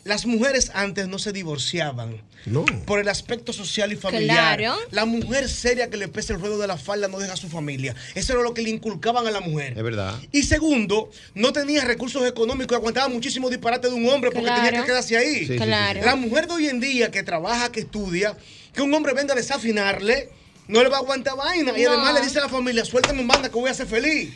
las 0.05 0.25
mujeres 0.25 0.71
antes 0.73 1.07
no 1.07 1.19
se 1.19 1.31
divorciaban. 1.31 2.21
No. 2.45 2.65
Por 2.85 2.99
el 2.99 3.09
aspecto 3.09 3.51
social 3.51 3.91
y 3.91 3.95
familiar. 3.97 4.57
Claro. 4.57 4.77
La 4.91 5.05
mujer 5.05 5.49
seria 5.49 5.89
que 5.89 5.97
le 5.97 6.07
pesa 6.07 6.33
el 6.33 6.39
ruedo 6.39 6.57
de 6.57 6.67
la 6.67 6.77
falda 6.77 7.07
no 7.09 7.19
deja 7.19 7.33
a 7.33 7.37
su 7.37 7.49
familia. 7.49 7.93
Eso 8.15 8.33
era 8.33 8.41
lo 8.41 8.53
que 8.53 8.61
le 8.61 8.69
inculcaban 8.69 9.27
a 9.27 9.31
la 9.31 9.41
mujer. 9.41 9.73
Es 9.77 9.83
verdad. 9.83 10.15
Y 10.31 10.43
segundo, 10.43 11.11
no 11.35 11.51
tenía 11.51 11.83
recursos 11.83 12.25
económicos 12.25 12.75
y 12.75 12.79
aguantaba 12.79 13.09
muchísimo 13.09 13.49
disparate 13.49 13.89
de 13.89 13.93
un 13.93 14.07
hombre 14.09 14.31
porque 14.31 14.45
Claro. 14.47 14.63
tenía 14.63 14.81
que 14.81 14.87
quedarse 14.87 15.17
ahí. 15.17 15.39
Sí, 15.39 15.47
sí, 15.47 15.53
sí, 15.53 15.59
Claro. 15.59 16.01
La 16.05 16.15
mujer 16.15 16.47
de 16.47 16.53
hoy 16.53 16.67
en 16.69 16.79
día 16.79 17.11
que 17.11 17.21
trabaja, 17.23 17.71
que 17.71 17.81
estudia, 17.81 18.37
que 18.73 18.81
un 18.81 18.93
hombre 18.93 19.13
venga 19.13 19.33
a 19.33 19.35
desafinarle, 19.37 20.29
no 20.69 20.81
le 20.81 20.89
va 20.89 20.97
a 20.97 20.99
aguantar 21.01 21.35
vaina. 21.35 21.77
Y 21.77 21.83
además 21.83 22.13
le 22.13 22.21
dice 22.21 22.39
a 22.39 22.43
la 22.43 22.49
familia, 22.49 22.85
suéltame 22.85 23.19
un 23.19 23.27
banda 23.27 23.49
que 23.49 23.55
voy 23.55 23.69
a 23.69 23.73
ser 23.73 23.87
feliz. 23.87 24.31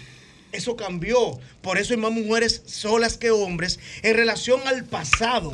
Eso 0.53 0.75
cambió. 0.75 1.39
Por 1.61 1.77
eso 1.77 1.93
hay 1.93 1.99
más 1.99 2.11
mujeres 2.11 2.61
solas 2.65 3.17
que 3.17 3.31
hombres 3.31 3.79
en 4.03 4.15
relación 4.15 4.61
al 4.67 4.85
pasado. 4.85 5.51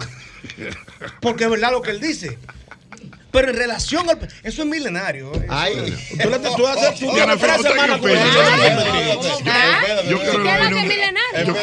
Porque 1.22 1.46
es 1.46 1.50
verdad 1.50 1.72
lo 1.72 1.82
que 1.82 1.92
él 1.92 2.00
dice. 2.00 2.38
Pero 3.32 3.50
en 3.50 3.56
relación 3.58 4.10
al... 4.10 4.18
Eso 4.44 4.62
es 4.64 4.68
milenario. 4.68 5.32
¿eh? 5.36 5.46
Ay. 5.50 5.76
Tú 6.22 6.30
le 6.30 6.40
tú 6.40 6.68
haces 6.68 6.96
tú 7.00 7.12
Diana, 7.14 7.38
tienes 7.38 7.40
tres 7.40 7.58
¿usted 7.58 7.70
qué 7.70 7.76
semanas 7.76 7.98
con 8.00 8.10
opina? 8.10 8.26
eso. 8.26 9.40
Ah, 9.46 9.82
Yo 10.10 10.20
creo 10.20 10.32
¿Qué 10.44 10.50
es 10.50 10.58
que 10.58 10.66
es 10.66 10.72
no- 10.72 10.82
milenario? 10.84 11.56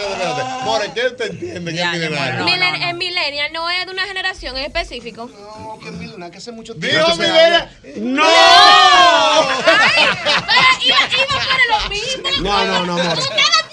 More, 0.65 0.91
¿qué 0.95 1.11
te 1.11 1.25
entiende 1.27 1.75
que 1.75 1.81
es 1.83 1.91
milenario? 1.93 2.39
no, 2.45 2.57
no. 2.57 2.87
En 2.87 2.99
millennial 2.99 3.53
no 3.53 3.69
es 3.69 3.85
de 3.85 3.93
una 3.93 4.05
generación 4.07 4.57
en 4.57 4.65
específico. 4.67 5.29
No, 5.29 5.79
que 5.83 5.91
milenario, 5.91 6.31
que 6.31 6.39
hace 6.39 6.53
mucho 6.53 6.75
tiempo. 6.77 7.05
Dios 7.05 7.17
se 7.17 7.23
milena. 7.23 7.71
¡No! 7.97 8.23
Ay, 8.25 10.09
pero 10.47 10.85
iba, 10.85 10.99
iba 11.19 11.37
para 11.47 11.65
lo 11.83 11.89
mismo. 11.91 12.29
No, 12.43 12.65
no, 12.65 12.87
no, 12.87 12.93
amor. 13.03 13.19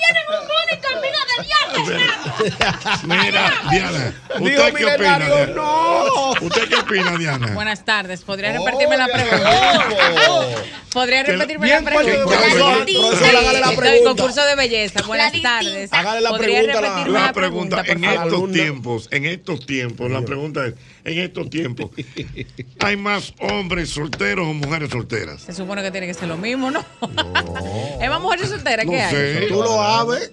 Tienen 0.04 0.24
un 0.30 0.48
amiga 0.98 1.20
de 1.30 1.36
viaje. 1.44 3.04
Mira, 3.04 3.54
Diana, 3.72 4.14
¿usted 4.40 4.74
qué 4.74 4.86
opina? 4.86 5.18
Diana? 5.20 5.46
no. 5.56 6.32
¿Usted 6.42 6.68
qué 6.70 6.76
opina, 6.76 7.18
Diana? 7.18 7.48
Buenas 7.54 7.86
tardes. 7.86 8.22
¿Podría 8.22 8.52
Oh, 8.60 8.66
repetirme 8.66 8.98
la 8.98 9.08
pregunta? 9.08 9.86
rico. 9.88 10.46
¿Podría 10.92 11.24
repetirme 11.24 11.66
bien 11.68 11.84
la 11.86 11.92
pregunta? 11.92 12.38
Pregunta. 13.76 14.10
concurso 14.10 14.46
de 14.46 14.56
belleza. 14.56 15.02
Buenas 15.04 15.34
tardes. 15.42 15.92
Hágale 15.94 16.22
la 16.22 16.30
¿Podría 16.30 16.60
pregunta 16.60 16.82
la- 16.82 16.88
repetirme 16.90 17.20
La 17.20 17.26
la 17.28 17.34
pregunta, 17.34 17.84
en 17.86 18.04
estos 18.04 18.52
tiempos, 18.52 19.08
en 19.12 19.26
estos 19.26 19.66
tiempos, 19.66 20.12
la 20.12 20.22
pregunta 20.22 20.66
es, 20.68 20.74
en 21.06 21.20
estos 21.20 21.50
tiempos, 21.50 21.92
¿hay 22.80 22.96
más 22.98 23.34
hombres 23.40 23.90
solteros 23.90 24.48
o 24.48 24.54
mujeres 24.54 24.90
solteras? 24.90 25.42
Se 25.42 25.54
supone 25.54 25.82
que 25.82 25.92
tiene 25.92 26.08
que 26.08 26.14
ser 26.14 26.28
lo 26.30 26.38
mismo, 26.38 26.72
¿no? 26.72 26.84
¿Es 28.02 28.10
más 28.10 28.22
mujeres 28.22 28.50
solteras 28.50 28.86
No 28.86 28.92
que 28.92 29.02
hay? 29.02 29.12
sé. 29.14 29.46
Tú 29.50 29.56
lo 29.56 29.68
sabes. 29.78 30.32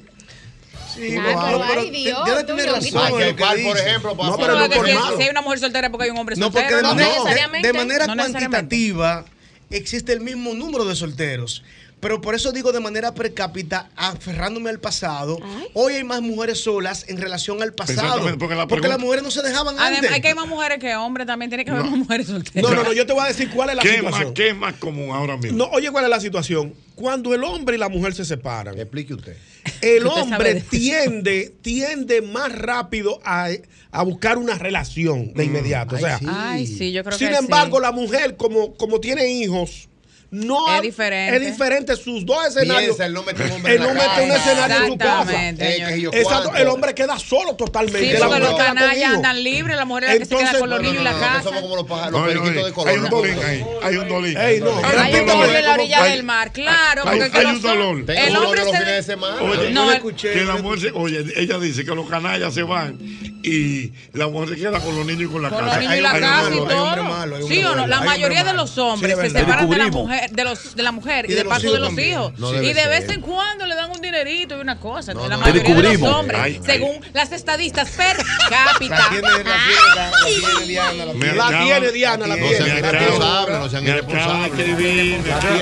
Sí, 0.95 1.13
lo 1.15 1.23
pero 1.23 1.41
hago, 1.41 1.65
pero 1.69 1.81
ay, 1.83 1.91
ti- 1.93 2.05
Dios, 2.05 2.25
Diana 2.25 2.47
tú, 2.47 2.57
razón. 2.57 3.19
Que 3.19 3.27
lo 3.31 3.37
cual, 3.37 3.61
por 3.63 3.79
ejemplo, 3.79 4.17
para 4.17 4.29
No, 4.31 4.37
pero 4.39 4.55
No, 4.55 4.61
no 4.69 4.75
por 4.75 4.89
si, 4.89 4.95
malo. 4.95 5.17
si 5.17 5.23
hay 5.23 5.29
una 5.29 5.41
mujer 5.43 5.59
soltera 5.61 5.91
porque 5.91 6.05
hay 6.07 6.11
un 6.11 6.19
hombre 6.19 6.35
No, 6.37 6.51
porque 6.51 6.69
soltero. 6.69 6.77
de 6.77 6.83
no 6.83 6.95
manera, 6.95 7.15
necesariamente. 7.15 7.69
de 7.69 7.73
manera 7.75 8.07
No 8.09 8.17
cuantitativa 8.17 9.25
existe 9.71 10.13
el 10.13 10.21
mismo 10.21 10.53
número 10.55 10.85
de 10.85 10.97
solteros. 10.97 11.63
Pero 12.01 12.21
por 12.23 12.35
eso 12.35 12.51
digo 12.53 12.73
de 12.73 12.81
manera 12.81 13.15
per 13.15 13.35
cápita, 13.35 13.91
aferrándome 13.95 14.71
al 14.71 14.81
pasado, 14.81 15.39
hoy 15.75 15.95
hay 15.95 16.05
más 16.05 16.23
mujeres 16.23 16.61
solas 16.63 17.05
en 17.09 17.19
relación 17.19 17.63
al 17.63 17.75
pasado. 17.75 18.23
Porque 18.39 18.55
la 18.55 18.67
Porque 18.67 18.81
pregunta- 18.83 18.89
las 18.89 18.99
mujeres 18.99 19.23
no 19.23 19.31
se 19.31 19.43
dejaban 19.43 19.75
Además, 19.79 19.99
antes. 19.99 20.11
hay 20.13 20.21
que 20.23 20.29
hay 20.29 20.35
más 20.35 20.49
mujeres 20.49 20.79
que 20.79 20.97
hombres 20.97 21.27
también. 21.27 21.51
Tiene 21.51 21.65
que 21.65 21.71
haber 21.73 21.85
más 21.85 21.99
mujeres 21.99 22.27
solteras. 22.27 22.71
No, 22.71 22.75
no, 22.75 22.83
no, 22.85 22.93
yo 22.95 23.05
te 23.07 23.13
voy 23.13 23.23
a 23.25 23.27
decir 23.29 23.51
cuál 23.51 23.71
es 23.71 23.77
la 23.77 23.83
¿Qué 23.83 23.97
es, 23.97 24.03
más, 24.03 24.13
situación. 24.15 24.35
¿Qué 24.35 24.49
es 24.49 24.57
más 24.57 24.75
común 24.77 25.11
ahora 25.11 25.37
mismo? 25.37 25.59
No, 25.59 25.65
oye, 25.73 25.91
¿cuál 25.91 26.05
es 26.05 26.11
la 26.11 26.21
situación? 26.21 26.75
Cuando 26.95 27.35
el 27.35 27.45
hombre 27.45 27.77
y 27.77 27.79
la 27.79 27.89
mujer 27.91 28.15
se 28.15 28.25
separan, 28.25 28.79
Explique 28.79 29.13
usted. 29.15 29.37
el 29.83 30.07
Usted 30.07 30.21
hombre 30.23 30.55
de 30.55 30.61
tiende, 30.63 31.55
tiende 31.61 32.23
más 32.23 32.51
rápido 32.53 33.21
a, 33.25 33.49
a 33.91 34.03
buscar 34.03 34.39
una 34.39 34.55
relación 34.57 35.35
de 35.35 35.45
inmediato. 35.45 35.97
o 35.97 35.99
Ay, 35.99 36.03
sea, 36.05 36.19
sí. 36.19 36.27
Ay, 36.29 36.67
sí, 36.67 36.93
yo 36.93 37.05
creo 37.05 37.19
sin 37.19 37.29
que 37.29 37.37
embargo, 37.37 37.77
sí. 37.77 37.83
la 37.83 37.93
mujer, 37.93 38.37
como, 38.37 38.75
como 38.75 39.01
tiene 39.01 39.31
hijos, 39.31 39.89
no 40.31 40.77
Es 40.77 40.83
diferente. 40.83 41.37
es 41.37 41.53
diferente 41.53 41.97
sus 41.97 42.25
dos 42.25 42.47
escenarios. 42.47 42.97
Piensa, 42.97 43.07
él 43.07 43.13
no 43.13 43.23
mete 43.25 43.43
un 43.43 43.51
hombre 43.53 43.75
Él 43.75 43.81
no 43.81 43.95
mete 43.95 44.23
un 44.23 44.31
escenario 44.31 44.77
en 44.77 44.87
su 44.93 44.99
casa. 44.99 45.49
Eh, 45.49 46.09
Exacto, 46.13 46.55
el 46.55 46.69
hombre 46.69 46.95
queda 46.95 47.19
solo 47.19 47.57
totalmente. 47.57 48.13
Sí, 48.13 48.13
la 48.13 48.27
porque 48.29 48.41
mujer 48.41 48.53
los 48.53 48.63
canallas 48.63 49.15
andan 49.15 49.43
libres, 49.43 49.77
la 49.77 49.85
mujer 49.85 50.05
es 50.05 50.11
la 50.11 50.19
que 50.19 50.25
se 50.27 50.37
queda 50.37 50.59
con 50.59 50.71
los 50.71 50.79
no, 50.81 50.87
niños 50.87 50.99
en 50.99 51.05
la 51.05 51.11
No, 51.13 51.19
no, 51.19 51.27
no, 51.27 51.33
casa. 51.33 51.43
somos 51.43 51.61
como 51.63 51.77
los, 51.77 51.87
periquitos 51.87 52.85
de 52.85 52.91
hay, 52.91 52.99
un 52.99 53.11
dolín 53.11 53.39
ahí, 53.45 53.65
hay 53.83 53.97
un 53.97 54.09
dolín. 54.09 54.37
Hay 54.39 54.59
un 54.61 55.27
dolor. 55.27 55.57
en 55.57 55.65
la 55.65 55.75
orilla 55.75 56.03
Hay- 56.05 56.13
del 56.13 56.23
mar, 56.23 56.53
claro. 56.53 57.03
hay- 57.07 57.21
un 57.21 57.63
dolor. 57.63 58.05
El 58.09 58.37
hombre 58.37 58.63
se. 59.03 59.15
Oye, 59.15 60.15
que 60.33 60.45
la 60.45 60.57
mujer 60.57 60.81
se- 60.81 60.91
oye, 60.93 61.25
ella 61.37 61.59
dice 61.59 61.85
que 61.85 61.95
los 61.95 62.09
canallas 62.09 62.55
se 62.55 62.63
van 62.63 62.99
y 63.43 63.93
la 64.13 64.29
mujer 64.29 64.51
se 64.51 64.57
queda 64.57 64.81
con 64.81 64.95
los 64.97 65.07
niños 65.07 65.23
y 65.23 65.27
con 65.33 65.43
la 65.43 65.49
con 65.51 65.59
casa. 65.61 65.75
los 65.77 65.83
niños 65.85 65.97
y 65.97 66.01
la 66.01 66.21
casa 66.21 66.51
y 66.51 66.53
hay 66.53 66.59
todo. 66.67 67.05
malo, 67.05 67.37
hay 67.37 67.43
Sí 67.49 67.65
o 67.65 67.75
no, 67.75 67.87
la 67.87 68.01
mayoría 68.03 68.45
de 68.45 68.53
los 68.53 68.77
hombres 68.79 69.17
Sí, 69.17 69.23
se 69.31 69.39
separan 69.39 69.69
de 69.71 69.79
la 69.79 69.89
mujer, 69.89 70.31
de 70.31 70.45
los 70.45 70.77
de 70.77 70.83
la 70.83 70.93
mujer 70.93 71.25
y, 71.27 71.29
Y 71.29 71.31
de 71.33 71.37
de 71.39 71.45
los 71.45 71.53
paso 71.53 71.63
hijos 71.67 71.75
de 71.75 71.81
los 71.81 71.89
también. 71.89 72.11
hijos. 72.13 72.33
No 72.39 72.55
y 72.63 72.73
de 72.73 72.75
ser. 72.75 72.89
vez 72.91 73.09
en 73.11 73.21
cuando 73.23 73.67
le 73.67 73.75
dan 73.75 73.91
un 73.91 74.01
dinerito 74.01 74.57
y 74.57 74.61
una 74.61 74.79
cosa. 74.79 75.15
No, 75.15 75.27
la 75.29 75.37
no, 75.37 75.41
mayoría 75.43 75.63
de 75.63 75.69
los 75.69 75.77
descubrimos. 75.83 76.15
hombres, 76.15 76.41
Ay, 76.43 76.61
ay. 76.61 76.67
según 76.67 77.01
las 77.13 77.33
estadistas 77.33 77.91
per 77.91 78.17
cápita. 78.51 78.99
La 78.99 79.09
tiene, 79.09 79.23
la 79.23 79.43
tiene, 79.43 79.57
la, 79.95 80.11
la 80.11 80.17
tiene 80.27 80.67
Diana, 80.67 81.05
la 81.07 81.13
tiene. 81.13 81.35
La 81.35 81.51
Diana, 81.93 82.27
la 82.27 82.35
tiene. 82.37 82.81
La 82.81 82.91
tiene. 82.91 83.19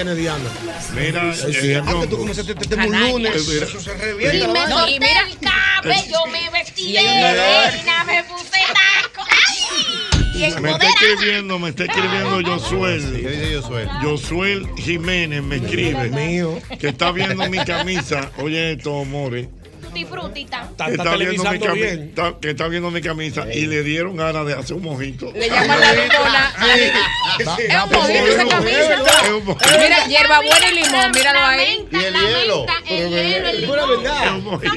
La 0.04 0.14
Diana. 0.14 0.44
Mira, 0.94 1.32
eh, 1.32 1.82
que 2.00 2.06
tú 2.08 2.18
comenzaste 2.18 2.52
este 2.52 2.76
lunes. 2.76 3.48
Eso 3.48 3.80
se 3.80 3.90
Y 3.90 3.94
revienta. 3.94 4.46
la 4.46 4.52
me 4.52 4.58
vaina. 4.60 4.76
solté 4.76 4.92
y 4.92 5.00
mira- 5.00 5.26
el 5.28 5.38
cabello, 5.38 6.26
me 6.32 6.50
vestí 6.50 6.92
Me 8.06 8.24
puse 8.24 8.58
taco. 8.72 9.26
¡Ay! 9.30 10.46
Y 10.56 10.60
me 10.60 10.70
está 10.70 10.88
escribiendo, 10.88 11.58
me 11.58 11.68
está 11.70 11.84
escribiendo 11.84 12.38
¿Qué 12.38 12.44
Josuel. 12.44 13.16
dice 13.16 13.56
Josué? 13.60 13.88
Josuel 14.02 14.68
Jiménez 14.76 15.42
me 15.42 15.56
escribe 15.56 16.08
Mío. 16.10 16.58
que 16.78 16.88
está 16.88 17.10
viendo 17.12 17.48
mi 17.50 17.58
camisa. 17.64 18.30
Oye 18.38 18.72
esto, 18.72 19.04
More. 19.04 19.48
Tutti 19.98 20.04
frutita. 20.06 20.62
Está, 20.70 20.84
Que 20.86 20.90
está 20.92 21.02
está 21.04 21.16
viendo 21.16 21.42
mi 21.42 21.58
camisa, 21.58 21.72
bien. 21.72 22.08
está- 22.08 22.34
que 22.40 22.50
está 22.50 22.68
viendo 22.68 22.90
mi 22.90 23.00
camisa 23.02 23.46
y 23.52 23.66
le 23.66 23.82
dieron 23.82 24.16
ganas 24.16 24.46
de 24.46 24.54
hacer 24.54 24.76
un 24.76 24.82
mojito. 24.82 25.32
Le 25.32 25.48
llaman 25.48 25.80
la 25.80 25.92
bicola. 25.92 26.52
Es 27.38 27.46
un 27.46 27.90
mojito 27.92 28.26
esa 28.26 28.46
camisa. 28.48 28.94
Es 29.24 29.30
un 29.30 29.44
mojito. 29.44 29.78
Mira, 29.78 30.04
hierbabuena 30.06 30.70
y 30.70 30.74
limón, 30.74 31.10
míralo 31.12 31.40
La 31.40 31.48
ahí. 31.50 31.78
menta, 31.90 31.98
Y 31.98 32.04
el 32.04 32.12
la 32.12 32.18
hielo. 32.20 32.66
el 32.88 33.10
hielo, 33.10 33.48
el 33.48 33.60
limón. 33.60 33.78
un 33.80 34.44
mojito. 34.44 34.74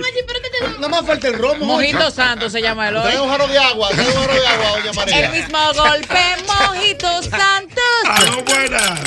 Nada 0.78 0.88
más 0.90 1.06
falta 1.06 1.28
el 1.28 1.34
romo. 1.38 1.66
Mojito 1.66 2.12
santo 2.12 2.50
se 2.50 2.62
llama 2.62 2.90
el 2.90 2.96
Trae 3.02 3.16
un 3.20 3.24
hoy. 3.26 3.30
jarro 3.30 3.48
de 3.48 3.58
agua, 3.58 3.90
trae 3.92 4.08
un 4.08 4.14
jarro 4.14 4.34
de 4.34 4.48
agua, 4.48 4.70
doña 4.80 4.94
María. 4.94 5.26
El 5.26 5.32
mismo 5.32 5.58
golpe, 5.74 6.20
mojitos 6.48 7.26
santos. 7.30 7.84
¡Aló, 8.08 8.44
buenas! 8.44 9.00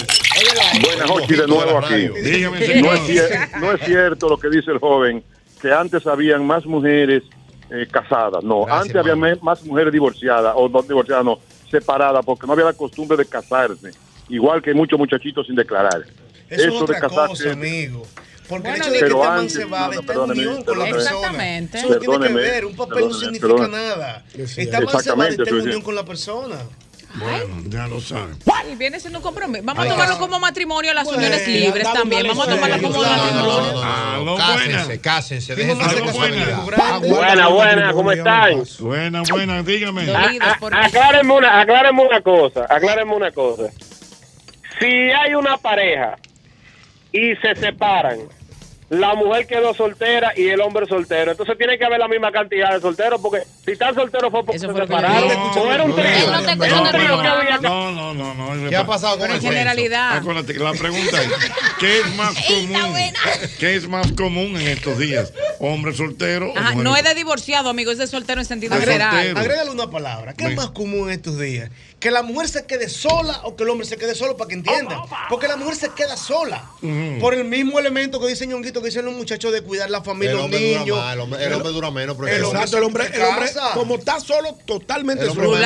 Buenas, 0.82 1.10
Jochi, 1.10 1.34
de 1.34 1.46
nuevo 1.46 1.78
aquí. 1.78 2.08
Dígame, 2.22 2.58
No 2.80 2.96
señor. 2.96 3.32
es, 3.32 3.60
no 3.60 3.72
es 3.72 3.80
cierto 3.84 4.28
lo 4.28 4.38
que 4.38 4.48
dice 4.48 4.70
el 4.72 4.78
joven, 4.78 5.22
que 5.64 5.72
antes 5.72 6.06
habían 6.06 6.46
más 6.46 6.66
mujeres 6.66 7.22
eh, 7.70 7.86
casadas. 7.90 8.44
No, 8.44 8.64
Gracias, 8.66 8.82
antes 8.82 8.96
había 8.96 9.12
hermano. 9.12 9.36
me- 9.36 9.42
más 9.42 9.64
mujeres 9.64 9.90
divorciadas, 9.94 10.52
o 10.54 10.68
no 10.68 10.82
divorciadas, 10.82 11.24
no, 11.24 11.38
separadas, 11.70 12.22
porque 12.24 12.46
no 12.46 12.52
había 12.52 12.66
la 12.66 12.74
costumbre 12.74 13.16
de 13.16 13.24
casarse. 13.24 13.90
Igual 14.28 14.60
que 14.60 14.74
muchos 14.74 14.98
muchachitos 14.98 15.46
sin 15.46 15.56
declarar. 15.56 16.02
Eso 16.02 16.10
es 16.50 16.58
Eso 16.60 16.70
de 16.72 16.82
otra 16.82 17.00
casarse. 17.00 17.44
cosa, 17.44 17.52
amigo. 17.52 18.02
Porque 18.46 18.68
Bueno, 18.68 18.74
el 18.74 18.80
hecho 18.82 18.90
de 18.90 18.98
que 18.98 19.04
pero 19.06 19.16
este 19.16 19.26
man 19.30 19.38
antes, 19.38 19.52
se 19.54 19.64
va 19.64 19.80
no, 19.80 19.88
de 19.88 19.94
no, 19.94 20.00
esta 20.02 20.12
perdóneme, 20.12 20.46
unión 20.48 20.64
con 20.64 20.78
la 20.78 20.84
persona. 20.84 21.10
Exactamente. 21.16 21.78
Eso 21.78 21.88
no 21.88 21.98
tiene 21.98 22.26
que 22.26 22.32
ver. 22.34 22.64
Un 22.66 22.76
papel 22.76 23.08
no 23.08 23.14
significa 23.14 23.46
perdóneme. 23.46 23.76
nada. 23.78 24.24
Es 24.34 24.58
Esta 24.58 24.60
man 24.60 24.60
se 24.60 24.68
va 24.70 24.80
de 24.80 24.84
Exactamente, 24.84 25.42
esta 25.42 25.54
eso 25.54 25.54
unión 25.64 25.78
es. 25.78 25.84
con 25.84 25.94
la 25.94 26.04
persona. 26.04 26.56
Bueno, 27.14 27.62
ya 27.68 27.86
lo 27.86 28.00
saben. 28.00 28.36
Y 28.70 28.76
viene 28.76 28.98
siendo 28.98 29.18
un 29.18 29.22
compromiso. 29.22 29.62
Vamos 29.64 29.84
Ay, 29.84 29.88
a 29.90 29.92
tomarlo 29.92 30.14
ah. 30.14 30.18
como 30.18 30.40
matrimonio, 30.40 30.92
las 30.94 31.04
Bueno, 31.04 31.18
uniones 31.18 31.46
libres 31.46 31.92
también. 31.92 32.26
Vamos 32.26 32.48
a 32.48 32.50
tomarlo 32.50 32.82
como 32.82 33.02
matrimonio. 33.02 33.82
Aló, 33.84 34.36
cásense, 34.36 35.00
cásense, 35.00 35.54
de 35.54 35.74
buena. 35.74 36.60
Buena, 37.00 37.48
buena, 37.48 37.92
¿cómo 37.92 38.10
están? 38.12 38.62
Buena, 38.80 39.22
buena, 39.22 39.62
dígame. 39.62 40.10
A- 40.10 40.30
a- 40.40 40.86
Aclárenme 40.86 41.32
una, 41.34 41.60
aclárenme 41.60 42.02
una 42.02 42.20
cosa, 42.20 42.66
aclárenme 42.68 43.14
una 43.14 43.30
cosa. 43.30 43.64
Si 44.80 44.86
hay 44.86 45.34
una 45.34 45.56
pareja 45.58 46.16
y 47.12 47.34
se 47.36 47.54
separan, 47.54 48.18
la 48.94 49.14
mujer 49.14 49.46
quedó 49.46 49.74
soltera 49.74 50.32
y 50.36 50.48
el 50.48 50.60
hombre 50.60 50.86
soltero, 50.86 51.30
entonces 51.32 51.56
tiene 51.58 51.78
que 51.78 51.84
haber 51.84 51.98
la 51.98 52.08
misma 52.08 52.30
cantidad 52.32 52.72
de 52.74 52.80
solteros, 52.80 53.20
porque 53.20 53.42
si 53.64 53.72
están 53.72 53.94
solteros 53.94 54.30
fue 54.30 54.44
porque 54.44 54.58
se 54.58 54.66
separaron, 54.66 55.30
o 55.58 55.72
era 55.72 55.84
un 55.84 55.94
trío. 55.94 57.60
No, 57.60 57.90
no, 57.92 58.14
no, 58.14 58.34
no. 58.34 58.68
¿Qué 58.70 58.76
ha 58.76 58.86
pasado 58.86 59.18
con 59.18 59.30
en 59.30 59.40
generalidad. 59.40 60.16
Acuérdate 60.16 60.52
que 60.54 60.58
la 60.60 60.72
pregunta 60.72 61.22
es, 61.22 61.30
¿qué 61.78 61.98
es 62.00 62.16
más 62.16 62.34
común? 62.46 62.92
¿Qué 63.58 63.74
es 63.76 63.88
más 63.88 64.12
común 64.12 64.56
en 64.60 64.68
estos 64.68 64.98
días? 64.98 65.32
¿Hombre 65.60 65.92
soltero 65.92 66.52
o 66.52 66.58
Ajá, 66.58 66.70
mujer 66.72 66.84
no 66.84 66.96
es 66.96 67.04
de 67.04 67.14
divorciado, 67.14 67.68
amigo, 67.70 67.90
es 67.90 67.98
de 67.98 68.06
soltero 68.06 68.40
en 68.40 68.46
sentido 68.46 68.74
Agrega- 68.74 69.10
general. 69.10 69.36
Agrégale 69.38 69.70
una 69.70 69.90
palabra. 69.90 70.34
¿Qué 70.34 70.44
es 70.46 70.56
más 70.56 70.70
común 70.70 71.08
en 71.08 71.14
estos 71.16 71.38
días? 71.38 71.70
¿Que 72.04 72.10
la 72.10 72.22
mujer 72.22 72.50
se 72.50 72.66
quede 72.66 72.90
sola 72.90 73.40
o 73.44 73.56
que 73.56 73.62
el 73.62 73.70
hombre 73.70 73.86
se 73.86 73.96
quede 73.96 74.14
solo 74.14 74.36
para 74.36 74.48
que 74.48 74.56
entiendan? 74.56 74.98
Porque 75.30 75.48
la 75.48 75.56
mujer 75.56 75.74
se 75.74 75.88
queda 75.88 76.18
sola. 76.18 76.62
Por 77.18 77.32
el 77.32 77.46
mismo 77.46 77.78
elemento 77.78 78.20
que 78.20 78.26
dice 78.26 78.46
Ñonguito, 78.46 78.82
que 78.82 78.88
dicen 78.88 79.06
los 79.06 79.14
muchachos 79.14 79.50
de 79.54 79.62
cuidar 79.62 79.88
la 79.88 80.02
familia, 80.02 80.34
los 80.34 80.50
dura 80.50 80.60
niños. 80.60 80.98
más, 80.98 81.14
el 81.14 81.20
hombre, 81.20 81.44
el 81.46 81.52
hombre 81.54 81.72
dura 81.72 81.90
menos. 81.90 82.14
pero 82.20 82.28
el 82.28 82.44
Exacto, 82.44 82.76
el 82.76 82.84
hombre, 82.84 83.06
el 83.10 83.22
hombre 83.22 83.48
como 83.72 83.94
está 83.94 84.20
solo, 84.20 84.54
totalmente 84.66 85.24
solo. 85.28 85.56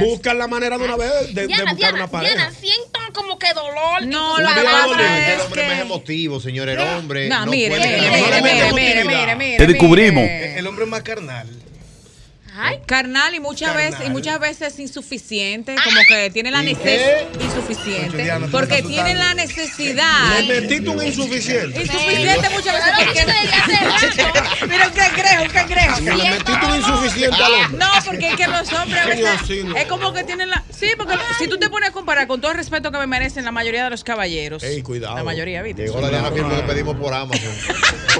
Buscan 0.00 0.38
la 0.38 0.46
manera 0.46 0.78
de 0.78 0.84
una 0.84 0.96
vez 0.96 1.34
de, 1.34 1.48
buscar 1.48 1.76
Diana, 1.76 1.96
una 1.96 2.06
pareja. 2.06 2.34
Diana, 2.36 2.52
siento 2.52 3.00
como 3.12 3.36
que 3.36 3.52
dolor. 3.52 4.06
No, 4.06 4.36
palabras. 4.36 4.86
pasa 4.92 5.32
El 5.32 5.40
es 5.40 5.44
hombre 5.44 5.66
más 5.66 5.80
emotivo, 5.80 6.38
señor. 6.38 6.68
El 6.68 6.78
hombre. 6.78 7.28
No, 7.28 7.46
no 7.46 7.50
mire, 7.50 7.68
puede 7.68 7.84
mire, 7.84 8.10
mire, 8.12 8.30
la 8.30 8.42
mire, 8.42 8.42
mire, 8.42 8.68
emotividad. 8.68 9.20
mire, 9.20 9.34
mire. 9.34 9.56
Te 9.56 9.66
descubrimos. 9.66 10.22
mire. 10.22 10.56
El 10.60 10.68
hombre 10.68 10.84
es 10.84 10.90
más 10.92 11.02
carnal. 11.02 11.48
Carnal 12.86 13.34
y 13.34 13.40
muchas 13.40 13.72
Carnal. 13.72 13.90
veces 13.92 14.06
y 14.06 14.10
muchas 14.10 14.38
veces 14.40 14.78
insuficiente, 14.78 15.74
como 15.84 16.00
que 16.06 16.30
tiene 16.30 16.50
la 16.50 16.62
¿Y 16.62 16.74
necesidad 16.74 17.28
qué? 17.32 17.44
insuficiente, 17.44 18.22
Diana, 18.22 18.48
porque 18.50 18.82
tiene 18.82 19.14
la 19.14 19.34
necesidad. 19.34 20.40
Le 20.40 20.60
metiste 20.60 20.88
un 20.90 21.02
insuficiente. 21.04 21.80
Insuficiente 21.82 22.50
muchas 22.50 22.74
veces 22.74 23.26
Pero 23.72 23.90
porque. 24.00 24.66
Mira 24.66 24.86
un 24.88 24.92
cangrejo, 24.92 25.42
un 25.42 25.48
cangrejo. 25.48 26.00
Le 26.00 26.30
metiste 26.30 26.66
un 26.66 26.74
insuficiente 26.76 27.42
al 27.42 27.52
hombre. 27.52 27.78
No, 27.78 27.86
porque 28.04 28.28
es 28.28 28.36
que 28.36 28.46
los 28.46 28.72
hombres 28.72 29.00
a 29.00 29.08
Coño, 29.08 29.24
veces 29.24 29.40
sí, 29.46 29.62
no. 29.64 29.76
es 29.76 29.86
como 29.86 30.12
que 30.12 30.24
tienen 30.24 30.50
la 30.50 30.62
Sí, 30.70 30.88
porque 30.96 31.14
si 31.38 31.48
tú 31.48 31.58
te 31.58 31.70
pones 31.70 31.90
a 31.90 31.92
comparar 31.92 32.26
con 32.26 32.40
todo 32.40 32.50
el 32.50 32.56
respeto 32.56 32.90
que 32.90 32.98
me 32.98 33.06
merecen 33.06 33.44
la 33.44 33.52
mayoría 33.52 33.84
de 33.84 33.90
los 33.90 34.02
caballeros. 34.04 34.62
Ey, 34.62 34.82
cuidado. 34.82 35.14
La 35.16 35.22
mayoría, 35.24 35.62
¿viste? 35.62 35.82
Llegó 35.84 36.00
la 36.00 36.08
Diana 36.10 36.30
Phil 36.32 36.42
porque 36.42 36.62
pedimos 36.64 36.96
por 36.96 37.14
Amazon. 37.14 37.52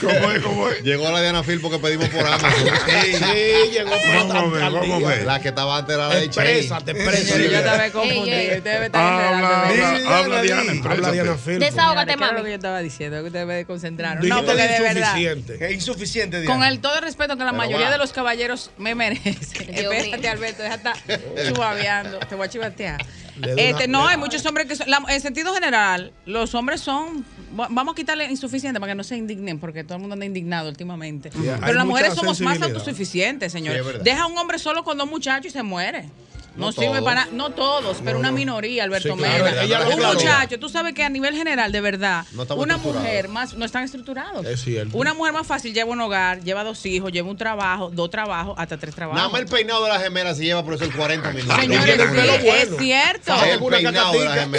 ¿Cómo 0.00 0.30
es? 0.30 0.42
¿Cómo 0.42 0.68
es? 0.68 0.82
Llegó 0.82 1.10
la 1.10 1.20
Diana 1.20 1.42
Phil 1.42 1.60
porque 1.60 1.78
pedimos 1.78 2.08
por 2.10 2.26
Amazon. 2.26 2.64
Sí, 3.00 3.70
llegó 3.72 3.90
Vamos 3.90 4.34
a 4.34 4.46
ver, 4.46 4.62
vamos 4.72 5.04
a 5.04 5.08
ver. 5.08 5.24
La 5.24 5.40
que 5.40 5.48
estaba 5.48 5.78
antes 5.78 5.94
era 5.94 6.08
la 6.08 6.14
de. 6.16 6.24
Exprésate, 6.24 6.90
exprésate. 6.92 7.24
Señor, 7.24 7.50
yo. 7.50 8.56
Ustedes 8.56 8.80
me 8.80 8.86
están 8.86 9.02
Habla, 9.02 9.68
enredando. 9.68 10.08
habla, 10.10 10.18
habla, 10.18 10.42
Diana, 10.42 10.72
Habla. 10.90 11.10
Diana. 11.12 11.36
Desahógate, 11.44 12.06
¿Qué 12.06 12.12
era 12.12 12.26
lo 12.26 12.32
mami. 12.32 12.44
que 12.44 12.50
yo 12.50 12.54
estaba 12.56 12.80
diciendo? 12.80 13.20
Que 13.20 13.26
ustedes 13.26 13.46
me 13.46 13.64
concentraron. 13.64 14.28
No, 14.28 14.44
porque 14.44 14.62
de 14.62 14.80
verdad. 14.80 15.18
es 15.18 15.72
insuficiente, 15.72 16.40
Diana. 16.40 16.54
Con 16.54 16.64
el 16.64 16.80
todo 16.80 16.96
el 16.96 17.02
respeto 17.02 17.36
que 17.36 17.44
la 17.44 17.52
mayoría 17.52 17.90
de 17.90 17.98
los 17.98 18.12
caballeros 18.12 18.70
me 18.78 18.94
merecen. 18.94 19.74
Espérate. 19.74 20.28
Alberto, 20.28 20.62
deja 20.62 20.74
estar 20.76 20.96
chubaveando. 21.48 22.18
Te 22.20 22.34
voy 22.34 22.46
a 22.46 22.50
chivatear. 22.50 23.04
Este, 23.56 23.88
no, 23.88 24.06
hay 24.06 24.16
muchos 24.18 24.44
hombres 24.46 24.66
que 24.66 24.76
son. 24.76 24.90
la- 24.90 25.02
en 25.08 25.20
sentido 25.20 25.54
general, 25.54 26.12
los 26.26 26.54
hombres 26.54 26.80
son. 26.80 27.24
va- 27.58 27.68
Vamos 27.70 27.92
a 27.92 27.96
quitarle 27.96 28.30
insuficiente 28.30 28.78
para 28.78 28.92
que 28.92 28.96
no 28.96 29.04
se 29.04 29.16
indignen, 29.16 29.58
porque 29.58 29.84
todo 29.84 29.94
el 29.94 30.00
mundo 30.00 30.14
anda 30.14 30.26
indignado 30.26 30.68
últimamente. 30.68 31.30
Pero 31.60 31.72
las 31.74 31.86
mujeres 31.86 32.08
somos 32.20 32.40
más 32.40 32.58
autosuficientes, 32.78 33.52
señor. 33.52 33.74
Sí. 33.98 34.04
Deja 34.04 34.22
a 34.22 34.26
un 34.26 34.36
hombre 34.38 34.58
solo 34.58 34.84
con 34.84 34.98
dos 34.98 35.08
muchachos 35.08 35.46
y 35.46 35.50
se 35.50 35.62
muere. 35.62 36.08
No, 36.56 36.66
No 36.66 36.72
sirve 36.72 36.86
todos. 36.88 37.02
para 37.04 37.26
No 37.32 37.50
todos, 37.50 37.98
pero 38.04 38.18
una 38.18 38.30
minoría, 38.32 38.84
Alberto 38.84 39.12
Sí, 39.12 39.18
claro, 39.18 39.44
Mena. 39.44 39.62
ella 39.62 39.80
un 39.86 39.92
aclaró. 39.92 40.14
muchacho, 40.14 40.58
tú 40.58 40.68
sabes 40.68 40.94
que 40.94 41.02
a 41.04 41.08
nivel 41.08 41.34
general, 41.36 41.72
de 41.72 41.80
verdad, 41.80 42.24
No 42.32 42.44
una 42.56 42.76
mujer 42.76 43.28
más. 43.28 43.54
No 43.54 43.64
están 43.64 43.84
estructurados. 43.84 44.44
Es 44.46 44.62
cierto. 44.62 44.96
Una 44.96 45.14
mujer 45.14 45.32
más 45.32 45.46
fácil 45.46 45.72
lleva 45.74 45.90
un 45.90 46.00
hogar, 46.00 46.42
lleva 46.42 46.64
dos 46.64 46.84
hijos, 46.86 47.10
lleva 47.12 47.28
un 47.30 47.36
trabajo, 47.36 47.90
dos 47.90 48.10
trabajos, 48.10 48.54
hasta 48.58 48.76
tres 48.78 48.96
Nada 48.96 49.08
trabajos. 49.12 49.32
más 49.32 49.40
el 49.42 49.46
peinado 49.48 49.84
de 49.84 49.90
la 49.90 50.00
gemela 50.00 50.34
se 50.34 50.44
lleva 50.44 50.64
por 50.64 50.74
eso 50.74 50.84
el 50.84 50.92
40 50.94 51.30
minutos. 51.32 51.56
Señores, 51.60 51.94
sí, 52.00 52.06
bueno. 52.06 52.32
es 52.52 52.76
cierto. 52.78 53.34